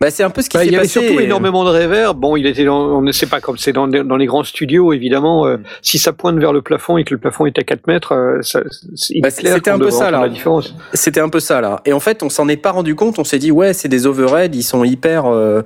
Bah 0.00 0.10
c'est 0.10 0.22
un 0.22 0.30
peu 0.30 0.42
ce 0.42 0.48
qui 0.50 0.56
Bah, 0.56 0.62
s'est 0.62 0.66
il 0.68 0.72
y 0.72 0.76
avait 0.76 0.84
passé. 0.84 1.00
surtout 1.00 1.18
euh, 1.18 1.22
énormément 1.22 1.64
de 1.64 1.70
reverb. 1.70 2.18
Bon, 2.18 2.36
il 2.36 2.46
était 2.46 2.64
dans, 2.64 2.78
on 2.80 3.00
ne 3.02 3.12
sait 3.12 3.26
pas 3.26 3.40
comme 3.40 3.56
c'est 3.56 3.72
dans, 3.72 3.88
dans 3.88 4.16
les 4.16 4.26
grands 4.26 4.44
studios, 4.44 4.92
évidemment. 4.92 5.46
euh, 5.46 5.56
si 5.82 5.98
ça 5.98 6.12
pointe 6.12 6.38
vers 6.38 6.52
le 6.52 6.60
plafond 6.62 6.98
et 6.98 7.04
que 7.04 7.14
le 7.14 7.18
plafond 7.20 7.46
est 7.46 7.58
à 7.58 7.62
4 7.62 7.86
mètres, 7.86 8.12
euh, 8.12 8.42
ça, 8.42 8.60
c'est 8.94 9.14
il 9.14 9.22
Bah, 9.22 9.30
c'était 9.30 9.70
un 9.70 9.78
peu 9.78 9.90
ça, 9.90 10.10
là. 10.10 10.20
La 10.20 10.28
différence. 10.28 10.74
C'était 10.92 11.20
un 11.20 11.28
peu 11.30 11.40
ça 11.40 11.60
là. 11.60 11.80
Et 11.86 11.92
en 11.92 12.00
fait, 12.00 12.22
on 12.22 12.28
s'en 12.28 12.46
est 12.48 12.56
pas 12.58 12.72
rendu 12.72 12.94
compte. 12.94 13.18
On 13.18 13.24
s'est 13.24 13.38
dit 13.38 13.50
ouais, 13.50 13.72
c'est 13.72 13.88
des 13.88 14.06
overhead, 14.06 14.54
ils 14.54 14.62
sont 14.62 14.84
hyper. 14.84 15.24
euh, 15.26 15.62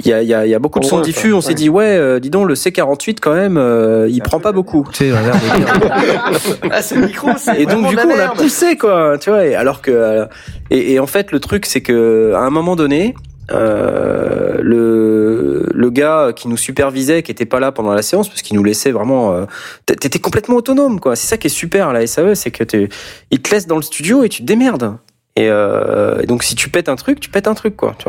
Il 0.00 0.08
y, 0.08 0.12
a, 0.12 0.20
il 0.20 0.28
y, 0.28 0.34
a, 0.34 0.44
il 0.44 0.50
y 0.50 0.54
a 0.54 0.58
beaucoup 0.58 0.78
de 0.78 0.84
sons 0.84 1.00
diffus. 1.00 1.32
On 1.32 1.40
s'est 1.40 1.48
ouais. 1.48 1.54
dit 1.54 1.68
ouais, 1.70 1.96
euh, 1.96 2.20
dis 2.20 2.28
donc 2.28 2.46
le 2.46 2.54
C48 2.54 3.16
quand 3.22 3.32
même, 3.32 3.56
euh, 3.56 4.06
il 4.10 4.20
prend 4.20 4.38
pas 4.40 4.52
beaucoup. 4.52 4.86
Tu 4.92 5.10
sais. 5.10 5.12
Ah 6.70 6.82
ce 6.82 6.94
micro, 6.96 7.30
c'est 7.38 7.60
et 7.62 7.66
donc 7.66 7.88
du 7.88 7.96
coup 7.96 8.08
on 8.10 8.16
l'a 8.16 8.28
poussé 8.28 8.76
quoi. 8.76 9.16
Tu 9.18 9.30
vois. 9.30 9.46
Et 9.46 9.54
alors 9.54 9.80
que 9.80 9.90
euh, 9.90 10.26
et, 10.70 10.92
et 10.92 11.00
en 11.00 11.06
fait 11.06 11.32
le 11.32 11.40
truc 11.40 11.64
c'est 11.66 11.80
que 11.80 12.32
à 12.34 12.40
un 12.40 12.50
moment 12.50 12.76
donné. 12.76 13.14
Euh, 13.52 14.58
le 14.60 15.68
le 15.72 15.90
gars 15.90 16.32
qui 16.34 16.48
nous 16.48 16.56
supervisait 16.56 17.22
qui 17.22 17.30
était 17.30 17.46
pas 17.46 17.60
là 17.60 17.70
pendant 17.70 17.92
la 17.92 18.02
séance 18.02 18.28
parce 18.28 18.42
qu'il 18.42 18.56
nous 18.56 18.64
laissait 18.64 18.90
vraiment 18.90 19.34
euh, 19.34 19.44
t'étais 19.86 20.18
complètement 20.18 20.56
autonome 20.56 20.98
quoi 20.98 21.14
c'est 21.14 21.28
ça 21.28 21.36
qui 21.36 21.46
est 21.46 21.50
super 21.50 21.88
à 21.88 21.92
la 21.92 22.04
SAE 22.08 22.34
c'est 22.34 22.50
que 22.50 22.64
t'es 22.64 22.88
il 23.30 23.40
te 23.40 23.54
laisse 23.54 23.68
dans 23.68 23.76
le 23.76 23.82
studio 23.82 24.24
et 24.24 24.28
tu 24.28 24.42
te 24.42 24.46
démerdes 24.46 24.96
et, 25.36 25.48
euh, 25.48 26.20
et 26.22 26.26
donc 26.26 26.42
si 26.42 26.56
tu 26.56 26.70
pètes 26.70 26.88
un 26.88 26.96
truc, 26.96 27.20
tu 27.20 27.28
pètes 27.28 27.46
un 27.46 27.54
truc 27.54 27.76
quoi. 27.76 27.94
Tu. 27.98 28.08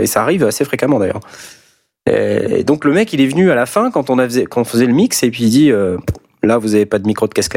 Et 0.00 0.06
ça 0.06 0.22
arrive 0.22 0.44
assez 0.44 0.64
fréquemment 0.64 1.00
d'ailleurs. 1.00 1.20
Et, 2.08 2.64
donc 2.64 2.84
le 2.84 2.92
mec 2.92 3.12
il 3.12 3.20
est 3.20 3.26
venu 3.26 3.50
à 3.50 3.54
la 3.54 3.66
fin 3.66 3.90
quand 3.90 4.08
on 4.08 4.18
a 4.18 4.24
faisait, 4.24 4.46
quand 4.46 4.62
on 4.62 4.64
faisait 4.64 4.86
le 4.86 4.94
mix 4.94 5.22
et 5.22 5.30
puis 5.30 5.44
il 5.44 5.50
dit 5.50 5.72
là 6.42 6.56
vous 6.56 6.74
avez 6.74 6.86
pas 6.86 6.98
de 6.98 7.06
micro 7.06 7.26
de 7.26 7.34
caisse. 7.34 7.50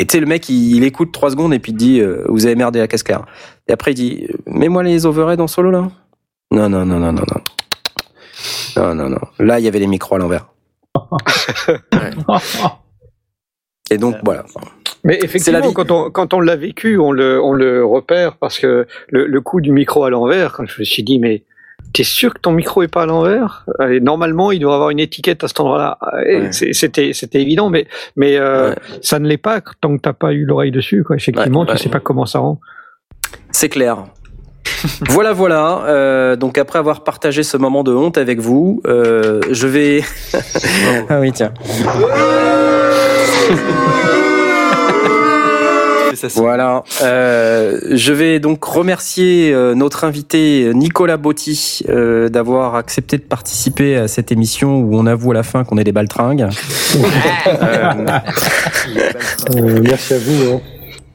Et 0.00 0.06
tu 0.06 0.12
sais 0.12 0.20
le 0.20 0.26
mec 0.26 0.48
il, 0.48 0.76
il 0.76 0.84
écoute 0.84 1.12
trois 1.12 1.30
secondes 1.30 1.52
et 1.52 1.58
puis 1.58 1.72
il 1.72 1.74
te 1.74 1.78
dit 1.78 2.00
euh, 2.00 2.24
vous 2.28 2.46
avez 2.46 2.56
merdé 2.56 2.78
la 2.78 2.88
caisse 2.88 3.02
claire. 3.02 3.26
Et 3.68 3.72
après 3.72 3.92
il 3.92 3.94
dit 3.94 4.26
mets-moi 4.46 4.82
les 4.82 5.04
overheads 5.04 5.40
en 5.40 5.46
solo 5.46 5.70
là. 5.70 5.90
Non 6.50 6.70
non 6.70 6.86
non 6.86 6.98
non 6.98 7.12
non 7.12 7.22
non. 7.22 7.42
Non 8.76 8.94
non 8.94 9.10
non. 9.10 9.20
Là 9.38 9.60
il 9.60 9.64
y 9.66 9.68
avait 9.68 9.78
les 9.78 9.86
micros 9.86 10.16
à 10.16 10.18
l'envers. 10.18 10.48
Ouais. 11.98 12.10
Et 13.90 13.98
donc 13.98 14.16
voilà. 14.24 14.44
Mais 15.04 15.18
la 15.18 15.24
effectivement, 15.24 15.72
quand 15.72 15.90
on, 15.90 16.10
quand 16.10 16.32
on 16.32 16.40
l'a 16.40 16.56
vécu, 16.56 16.98
on 16.98 17.10
le, 17.10 17.42
on 17.42 17.52
le 17.52 17.84
repère 17.84 18.36
parce 18.36 18.58
que 18.58 18.86
le, 19.08 19.26
le 19.26 19.40
coup 19.40 19.60
du 19.60 19.72
micro 19.72 20.04
à 20.04 20.10
l'envers, 20.10 20.52
quand 20.52 20.64
je 20.66 20.80
me 20.80 20.84
suis 20.84 21.02
dit, 21.02 21.18
mais 21.18 21.42
t'es 21.92 22.04
sûr 22.04 22.34
que 22.34 22.40
ton 22.40 22.52
micro 22.52 22.82
est 22.82 22.88
pas 22.88 23.02
à 23.02 23.06
l'envers? 23.06 23.64
Et 23.88 24.00
Normalement, 24.00 24.52
il 24.52 24.60
doit 24.60 24.74
avoir 24.74 24.90
une 24.90 25.00
étiquette 25.00 25.42
à 25.44 25.48
cet 25.48 25.60
endroit-là. 25.60 25.98
Ouais. 26.14 26.48
C'était, 26.52 27.12
c'était 27.12 27.40
évident, 27.42 27.70
mais, 27.70 27.86
mais 28.16 28.36
euh, 28.36 28.70
Ouais. 28.70 28.76
ça 29.02 29.18
ne 29.18 29.26
l'est 29.28 29.36
pas 29.38 29.60
tant 29.80 29.96
que 29.96 30.02
t'as 30.02 30.12
pas 30.12 30.32
eu 30.32 30.44
l'oreille 30.44 30.70
dessus. 30.70 31.02
Quoi. 31.04 31.16
Effectivement, 31.16 31.60
Ouais, 31.62 31.70
ouais. 31.70 31.76
tu 31.76 31.82
sais 31.82 31.88
pas 31.88 32.00
comment 32.00 32.26
ça 32.26 32.38
rend. 32.40 32.60
C'est 33.50 33.68
clair. 33.68 34.04
voilà, 35.08 35.32
voilà. 35.32 35.82
Euh, 35.86 36.36
donc 36.36 36.56
après 36.58 36.78
avoir 36.78 37.02
partagé 37.02 37.42
ce 37.42 37.56
moment 37.56 37.82
de 37.82 37.92
honte 37.92 38.18
avec 38.18 38.40
vous, 38.40 38.80
euh, 38.86 39.40
je 39.50 39.66
vais. 39.66 40.02
ah 41.08 41.20
oui, 41.20 41.32
tiens. 41.32 41.52
Voilà. 46.36 46.82
Euh, 47.02 47.78
je 47.90 48.12
vais 48.12 48.40
donc 48.40 48.64
remercier 48.64 49.52
euh, 49.52 49.74
notre 49.74 50.04
invité 50.04 50.70
Nicolas 50.74 51.16
Botti 51.16 51.82
euh, 51.88 52.28
d'avoir 52.28 52.74
accepté 52.74 53.16
de 53.18 53.22
participer 53.22 53.96
à 53.96 54.08
cette 54.08 54.32
émission 54.32 54.78
où 54.80 54.96
on 54.96 55.06
avoue 55.06 55.30
à 55.32 55.34
la 55.34 55.42
fin 55.42 55.64
qu'on 55.64 55.78
est 55.78 55.84
des 55.84 55.92
baltringues. 55.92 56.48
Euh, 57.46 58.04
Euh, 59.56 59.80
merci 59.82 60.14
à 60.14 60.18
vous. 60.18 60.54
hein. 60.56 60.60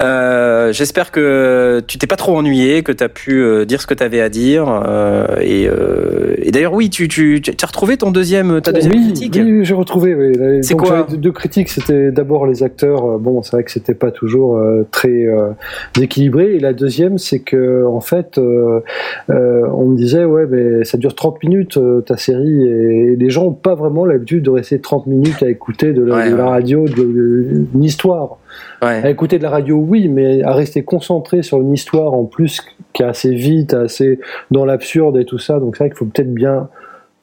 Euh, 0.01 0.71
J'espère 0.73 1.11
que 1.11 1.81
tu 1.87 1.97
t'es 1.97 2.07
pas 2.07 2.15
trop 2.17 2.35
ennuyé, 2.35 2.83
que 2.83 2.91
tu 2.91 3.03
as 3.03 3.09
pu 3.09 3.41
euh, 3.41 3.65
dire 3.65 3.81
ce 3.81 3.87
que 3.87 3.93
tu 3.93 4.03
avais 4.03 4.19
à 4.21 4.29
dire. 4.29 4.65
euh, 4.87 5.25
et 5.41 5.67
euh, 5.69 6.33
et 6.37 6.51
d'ailleurs, 6.51 6.73
oui, 6.73 6.89
tu, 6.89 7.07
tu, 7.07 7.39
tu 7.41 7.51
as 7.61 7.65
retrouvé 7.67 7.95
ton 7.97 8.11
deuxième, 8.11 8.61
ta 8.61 8.71
deuxième 8.71 8.93
oui, 8.93 9.05
critique? 9.07 9.39
oui, 9.41 9.63
j'ai 9.63 9.73
retrouvé. 9.73 10.13
Oui. 10.15 10.63
C'est 10.63 10.75
quoi? 10.75 11.07
deux- 11.09 11.31
critiques. 11.31 11.69
C'était 11.69 12.11
d'abord 12.11 12.45
les 12.45 12.61
acteurs. 12.63 13.05
euh, 13.05 13.17
Bon, 13.17 13.41
c'est 13.41 13.51
vrai 13.53 13.63
que 13.63 13.71
c'était 13.71 13.93
pas 13.95 14.11
toujours 14.11 14.57
euh, 14.57 14.85
très 14.91 15.25
euh, 15.25 15.51
équilibré. 15.99 16.55
Et 16.55 16.59
la 16.59 16.73
deuxième, 16.73 17.17
c'est 17.17 17.39
que 17.39 17.85
en 17.85 18.01
fait, 18.01 18.37
euh, 18.37 18.81
euh, 19.29 19.61
on 19.73 19.85
me 19.89 19.97
disait 19.97 20.25
ouais, 20.25 20.45
mais 20.49 20.83
ça 20.83 20.97
dure 20.97 21.15
30 21.15 21.41
minutes 21.43 21.77
euh, 21.77 22.01
ta 22.01 22.17
série, 22.17 22.67
et 22.67 23.15
les 23.15 23.29
gens 23.29 23.45
ont 23.45 23.53
pas 23.53 23.75
vraiment 23.75 24.05
l'habitude 24.05 24.43
de 24.43 24.49
rester 24.49 24.79
30 24.79 25.07
minutes 25.07 25.41
à 25.41 25.49
écouter 25.49 25.93
de 25.93 26.03
la, 26.03 26.15
Ouais, 26.15 26.29
de 26.31 26.35
la 26.35 26.43
ouais. 26.43 26.49
radio, 26.49 26.85
de, 26.87 26.93
de- 26.95 27.65
une 27.73 27.83
histoire. 27.83 28.37
Ouais. 28.81 29.01
À 29.03 29.09
écouter 29.09 29.37
de 29.37 29.43
la 29.43 29.49
radio, 29.49 29.77
oui, 29.77 30.07
mais 30.07 30.43
à 30.43 30.53
rester 30.53 30.83
concentré 30.83 31.41
sur 31.43 31.59
une 31.61 31.73
histoire 31.73 32.13
en 32.13 32.25
plus 32.25 32.61
qui 32.93 33.01
est 33.03 33.05
assez 33.05 33.33
vite, 33.33 33.73
assez 33.73 34.19
dans 34.51 34.65
l'absurde 34.65 35.17
et 35.17 35.25
tout 35.25 35.39
ça. 35.39 35.59
Donc 35.59 35.75
c'est 35.77 35.83
vrai 35.85 35.89
qu'il 35.89 35.97
faut 35.97 36.05
peut-être 36.05 36.33
bien, 36.33 36.69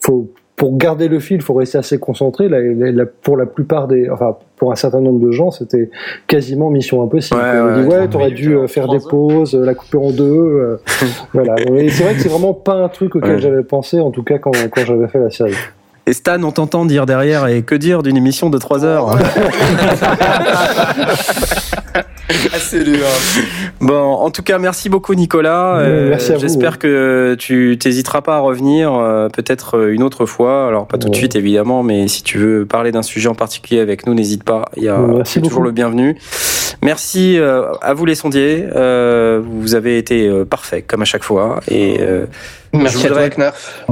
faut 0.01 0.29
pour 0.55 0.77
garder 0.77 1.09
le 1.09 1.19
fil, 1.19 1.37
il 1.37 1.43
faut 1.43 1.55
rester 1.55 1.79
assez 1.79 1.99
concentré. 1.99 2.49
La- 2.49 2.61
la- 2.61 2.93
la- 2.93 3.07
pour 3.07 3.37
la 3.37 3.47
plupart 3.47 3.89
des, 3.89 4.09
enfin 4.11 4.37
pour 4.57 4.71
un 4.71 4.77
certain 4.77 5.01
nombre 5.01 5.19
de 5.19 5.33
gens, 5.33 5.51
c'était 5.51 5.91
quasiment 6.29 6.71
mission 6.71 7.03
impossible. 7.03 7.41
Ouais, 7.41 7.59
on 7.61 7.67
ouais, 7.67 7.83
dit 7.83 7.89
ouais, 7.89 8.09
t'aurais 8.09 8.31
dû 8.31 8.55
euh, 8.57 8.69
faire 8.69 8.87
des 8.87 8.99
pauses, 9.01 9.55
euh, 9.57 9.65
la 9.65 9.75
couper 9.75 9.99
en 9.99 10.11
deux, 10.11 10.23
euh, 10.25 10.77
voilà. 11.33 11.57
Et 11.75 11.89
c'est 11.89 12.05
vrai 12.05 12.15
que 12.15 12.21
c'est 12.21 12.29
vraiment 12.29 12.55
pas 12.55 12.75
un 12.75 12.89
truc 12.89 13.17
auquel 13.17 13.37
Ouais. 13.37 13.41
j'avais 13.41 13.65
pensé, 13.65 13.99
en 13.99 14.11
tout 14.13 14.23
cas 14.23 14.39
quand 14.39 14.53
quand 14.71 14.85
j'avais 14.85 15.09
fait 15.09 15.19
la 15.19 15.31
série. 15.31 15.55
Et 16.07 16.15
Stan, 16.15 16.43
on 16.43 16.51
t'entend 16.51 16.85
dire 16.85 17.07
derrière, 17.07 17.47
et 17.47 17.63
que 17.63 17.77
dire 17.77 18.03
d'une 18.03 18.17
émission 18.17 18.51
de 18.51 18.59
3 18.59 18.85
heures 18.85 19.17
Assez 22.53 22.83
dur. 22.83 23.05
Bon, 23.81 24.15
en 24.15 24.31
tout 24.31 24.43
cas, 24.43 24.59
merci 24.59 24.89
beaucoup 24.89 25.15
Nicolas. 25.15 25.81
Merci 26.09 26.33
vous, 26.33 26.41
J'espère 26.41 26.73
ouais. 26.73 26.79
que 26.79 27.37
tu 27.39 27.77
t'hésiteras 27.79 28.23
pas 28.23 28.37
à 28.37 28.39
revenir, 28.41 28.93
euh, 28.95 29.29
peut-être 29.29 29.77
euh, 29.79 29.93
une 29.95 30.03
autre 30.03 30.27
fois. 30.27 30.67
Alors 30.67 30.87
pas 30.87 30.99
tout 30.99 31.09
de 31.09 31.15
suite 31.15 31.37
évidemment, 31.37 31.83
mais 31.83 32.09
si 32.09 32.23
tu 32.23 32.39
veux 32.39 32.65
parler 32.65 32.91
d'un 32.91 33.03
sujet 33.03 33.29
en 33.29 33.35
particulier 33.35 33.81
avec 33.81 34.07
nous, 34.07 34.15
n'hésite 34.15 34.45
pas. 34.45 34.65
Il 34.77 34.85
y 34.85 34.89
a 34.89 34.99
merci 34.99 35.35
c'est 35.35 35.43
toujours 35.43 35.63
le 35.63 35.73
bienvenu. 35.73 36.17
Merci 36.83 37.39
euh, 37.39 37.73
à 37.81 37.95
vous 37.95 38.07
les 38.07 38.17
sondiers. 38.17 38.67
Euh, 38.75 39.41
vous 39.45 39.75
avez 39.75 39.99
été 39.99 40.27
euh, 40.27 40.45
parfaits 40.45 40.85
comme 40.87 41.03
à 41.03 41.05
chaque 41.05 41.23
fois. 41.23 41.61
Et 41.69 41.99
euh, 42.01 42.27
Merci 42.73 43.03
Je 43.03 43.07
à 43.07 43.29
toi, 43.29 43.29
Knarf. 43.29 43.85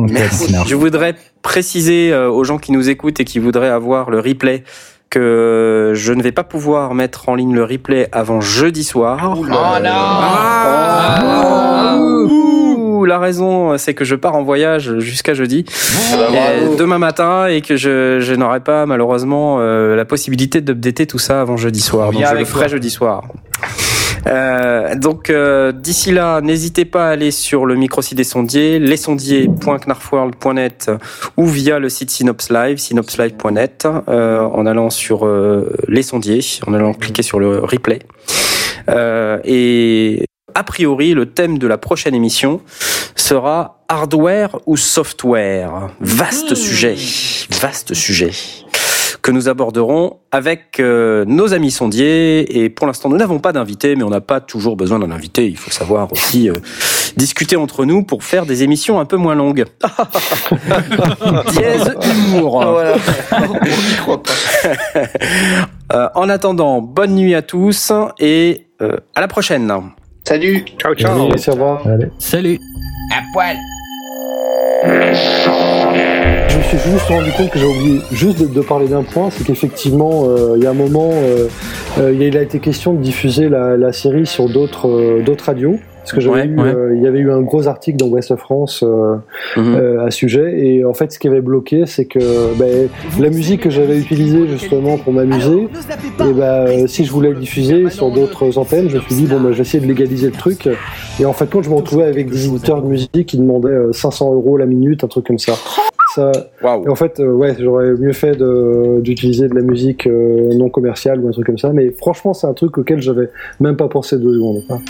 je 0.67 0.75
voudrais 0.75 1.15
préciser 1.43 2.13
euh, 2.13 2.31
aux 2.31 2.45
gens 2.45 2.59
qui 2.59 2.73
nous 2.73 2.89
écoutent 2.91 3.21
et 3.21 3.25
qui 3.25 3.39
voudraient 3.39 3.69
avoir 3.69 4.11
le 4.11 4.21
replay 4.21 4.65
que 5.09 5.93
je 5.95 6.13
ne 6.13 6.23
vais 6.23 6.33
pas 6.33 6.45
pouvoir 6.45 6.95
mettre 6.95 7.29
en 7.29 7.35
ligne 7.35 7.55
le 7.55 7.65
replay 7.65 8.09
avant 8.13 8.41
jeudi 8.41 8.85
soir. 8.85 9.35
Oh 9.37 9.45
non 9.45 9.57
Ah. 9.83 11.97
Ouh, 11.99 13.05
la 13.05 13.19
raison, 13.19 13.77
c'est 13.77 13.95
que 13.95 14.05
je 14.05 14.15
pars 14.15 14.37
en 14.37 14.43
voyage 14.43 14.99
jusqu'à 14.99 15.35
jeudi, 15.35 15.65
et 16.13 16.77
demain 16.77 16.99
matin, 16.99 17.47
et 17.47 17.61
que 17.61 17.77
je, 17.77 18.21
je 18.21 18.35
n'aurai 18.35 18.61
pas 18.61 18.87
malheureusement 18.87 19.57
euh, 19.59 19.97
la 19.97 20.05
possibilité 20.05 20.61
d'updater 20.61 21.07
tout 21.07 21.19
ça 21.19 21.41
avant 21.41 21.57
jeudi 21.57 21.81
soir. 21.81 22.13
Donc 22.13 22.25
je 22.25 22.35
le 22.37 22.45
ferai 22.45 22.69
jeudi 22.69 22.91
soir. 22.91 23.25
Euh, 24.27 24.95
donc 24.95 25.31
euh, 25.31 25.73
d'ici 25.73 26.13
là, 26.13 26.41
n'hésitez 26.41 26.85
pas 26.85 27.09
à 27.09 27.11
aller 27.11 27.31
sur 27.31 27.67
le 27.67 27.77
micro-site 27.77 28.17
des 28.17 28.25
sondiers, 28.25 28.81
ou 31.37 31.47
via 31.47 31.79
le 31.79 31.89
site 31.89 32.11
Synops 32.11 32.51
Live, 32.51 32.79
synopslive.net, 32.79 33.89
euh, 34.09 34.41
en 34.41 34.67
allant 34.67 34.91
sur 34.91 35.27
euh, 35.27 35.73
les 35.89 36.03
sondiers, 36.03 36.41
en 36.67 36.75
allant 36.75 36.93
cliquer 36.93 37.23
sur 37.23 37.41
le 37.41 37.61
replay. 37.61 38.01
Euh, 38.89 39.39
et 39.45 40.25
a 40.55 40.65
priori, 40.65 41.15
le 41.15 41.27
thème 41.27 41.59
de 41.59 41.67
la 41.67 41.79
prochaine 41.79 42.15
émission 42.15 42.61
sera 43.15 43.83
hardware 43.89 44.59
ou 44.67 44.77
software? 44.77 45.91
Vaste 46.01 46.55
sujet, 46.55 46.97
vaste 47.61 47.95
sujet. 47.95 48.33
Que 49.23 49.31
nous 49.31 49.49
aborderons 49.49 50.19
avec 50.31 50.81
euh, 50.81 51.25
nos 51.27 51.53
amis 51.55 51.71
sondiers. 51.71 52.63
Et 52.63 52.71
pour 52.71 52.87
l'instant, 52.87 53.09
nous 53.09 53.17
n'avons 53.17 53.39
pas 53.39 53.53
d'invité, 53.53 53.97
mais 53.97 54.03
on 54.03 54.11
n'a 54.11 54.21
pas 54.21 54.41
toujours 54.41 54.77
besoin 54.77 54.99
d'un 54.99 55.11
invité. 55.11 55.47
Il 55.47 55.57
faut 55.57 55.71
savoir 55.71 56.13
aussi 56.13 56.49
euh, 56.49 56.55
discuter 57.17 57.57
entre 57.57 57.85
nous 57.85 58.03
pour 58.03 58.25
faire 58.25 58.47
des 58.47 58.63
émissions 58.63 59.01
un 59.01 59.05
peu 59.05 59.17
moins 59.17 59.35
longues. 59.35 59.65
Dièse 61.53 61.95
humour. 62.03 62.63
Voilà. 62.63 62.97
On 63.33 63.47
n'y 63.47 63.97
croit 63.99 64.23
pas. 64.23 64.33
Euh, 65.93 66.09
en 66.15 66.29
attendant, 66.29 66.81
bonne 66.81 67.17
nuit 67.17 67.35
à 67.35 67.43
tous 67.43 67.93
et 68.21 68.67
à 68.79 69.21
la 69.21 69.27
prochaine. 69.27 69.73
Salut. 70.25 70.65
Ciao, 70.79 70.95
ciao. 70.95 71.27
Allez, 71.27 71.39
ça 71.39 71.55
va. 71.57 71.83
Salut. 72.19 72.61
Je 76.51 76.59
me 76.59 76.63
suis 76.63 76.91
juste 76.91 77.07
rendu 77.09 77.31
compte 77.33 77.51
que 77.51 77.59
j'ai 77.59 77.67
oublié 77.67 78.01
juste 78.13 78.41
de, 78.41 78.47
de 78.47 78.61
parler 78.61 78.89
d'un 78.89 79.03
point, 79.03 79.31
c'est 79.31 79.45
qu'effectivement, 79.45 80.25
euh, 80.29 80.55
il 80.57 80.63
y 80.63 80.67
a 80.67 80.71
un 80.71 80.75
moment, 80.75 81.11
euh, 81.13 81.47
euh, 81.99 82.13
il 82.19 82.37
a 82.37 82.43
été 82.43 82.59
question 82.59 82.93
de 82.95 83.01
diffuser 83.01 83.49
la, 83.49 83.77
la 83.77 83.93
série 83.93 84.27
sur 84.27 84.49
d'autres 84.49 84.89
euh, 84.89 85.23
d'autres 85.23 85.45
radios. 85.47 85.77
Parce 86.03 86.13
que 86.15 86.21
j'avais 86.23 86.41
Ouais, 86.41 86.47
eu, 86.47 86.57
ouais. 86.59 86.75
euh, 86.75 86.95
il 86.97 87.03
y 87.03 87.07
avait 87.07 87.19
eu 87.19 87.31
un 87.31 87.43
gros 87.43 87.69
article 87.69 87.99
dans 87.99 88.07
Ouest 88.09 88.35
France 88.35 88.83
euh, 88.83 90.01
à 90.05 90.11
ce 90.11 90.17
sujet, 90.17 90.59
et 90.67 90.83
en 90.85 90.95
fait, 90.95 91.13
ce 91.13 91.19
qui 91.19 91.29
avait 91.29 91.43
bloqué, 91.43 91.85
c'est 91.85 92.07
que 92.07 92.19
ben, 92.59 92.89
la 93.21 93.29
musique 93.29 93.61
que 93.61 93.71
j'avais 93.71 93.99
utilisée 93.99 94.49
justement 94.49 94.97
pour 94.97 95.13
m'amuser, 95.13 95.69
et 96.21 96.33
ben, 96.33 96.43
euh, 96.43 96.87
si 96.87 97.05
je 97.05 97.13
voulais 97.13 97.29
le 97.29 97.37
diffuser 97.37 97.91
sur 97.91 98.11
d'autres 98.11 98.57
antennes, 98.57 98.89
je 98.89 98.97
me 98.97 99.03
suis 99.03 99.15
dit 99.15 99.27
bon, 99.27 99.41
ben, 99.41 99.53
je 99.53 99.57
vais 99.59 99.63
essayer 99.63 99.81
de 99.81 99.87
légaliser 99.87 100.29
le 100.29 100.33
truc. 100.33 100.69
Et 101.21 101.27
en 101.27 101.35
fait, 101.35 101.49
quand 101.51 101.63
je 101.63 101.69
me 101.69 101.75
retrouvais 101.77 102.05
avec 102.05 102.31
des 102.31 102.47
éditeurs 102.47 102.83
de 102.83 102.89
musique 102.89 103.27
qui 103.27 103.37
demandaient 103.37 103.69
euh, 103.69 103.93
500 103.93 104.33
euros 104.33 104.57
la 104.57 104.67
minute, 104.67 105.05
un 105.05 105.09
truc 105.09 105.27
comme 105.27 105.39
ça. 105.39 105.53
Ça, 106.15 106.33
en 106.65 106.95
fait, 106.97 107.21
euh, 107.21 107.33
ouais, 107.33 107.55
j'aurais 107.59 107.93
mieux 107.93 108.13
fait 108.13 108.37
d'utiliser 109.01 109.49
de, 109.49 109.55
la 109.55 109.61
musique 109.61 110.09
euh, 110.09 110.53
non 110.55 110.69
commerciale 110.69 111.21
ou 111.21 111.29
un 111.29 111.31
truc 111.31 111.47
comme 111.47 111.59
ça. 111.59 111.73
Mais 111.73 111.91
franchement, 111.93 112.35
c'est 112.35 112.49
un 112.49 112.55
truc 112.55 112.79
auquel 112.79 113.01
j'avais 113.01 113.31
même 113.61 113.77
pas 113.77 113.89
pensé 113.89 114.19
deux 114.19 114.35
secondes. 114.35 114.63
hein. 114.71 114.81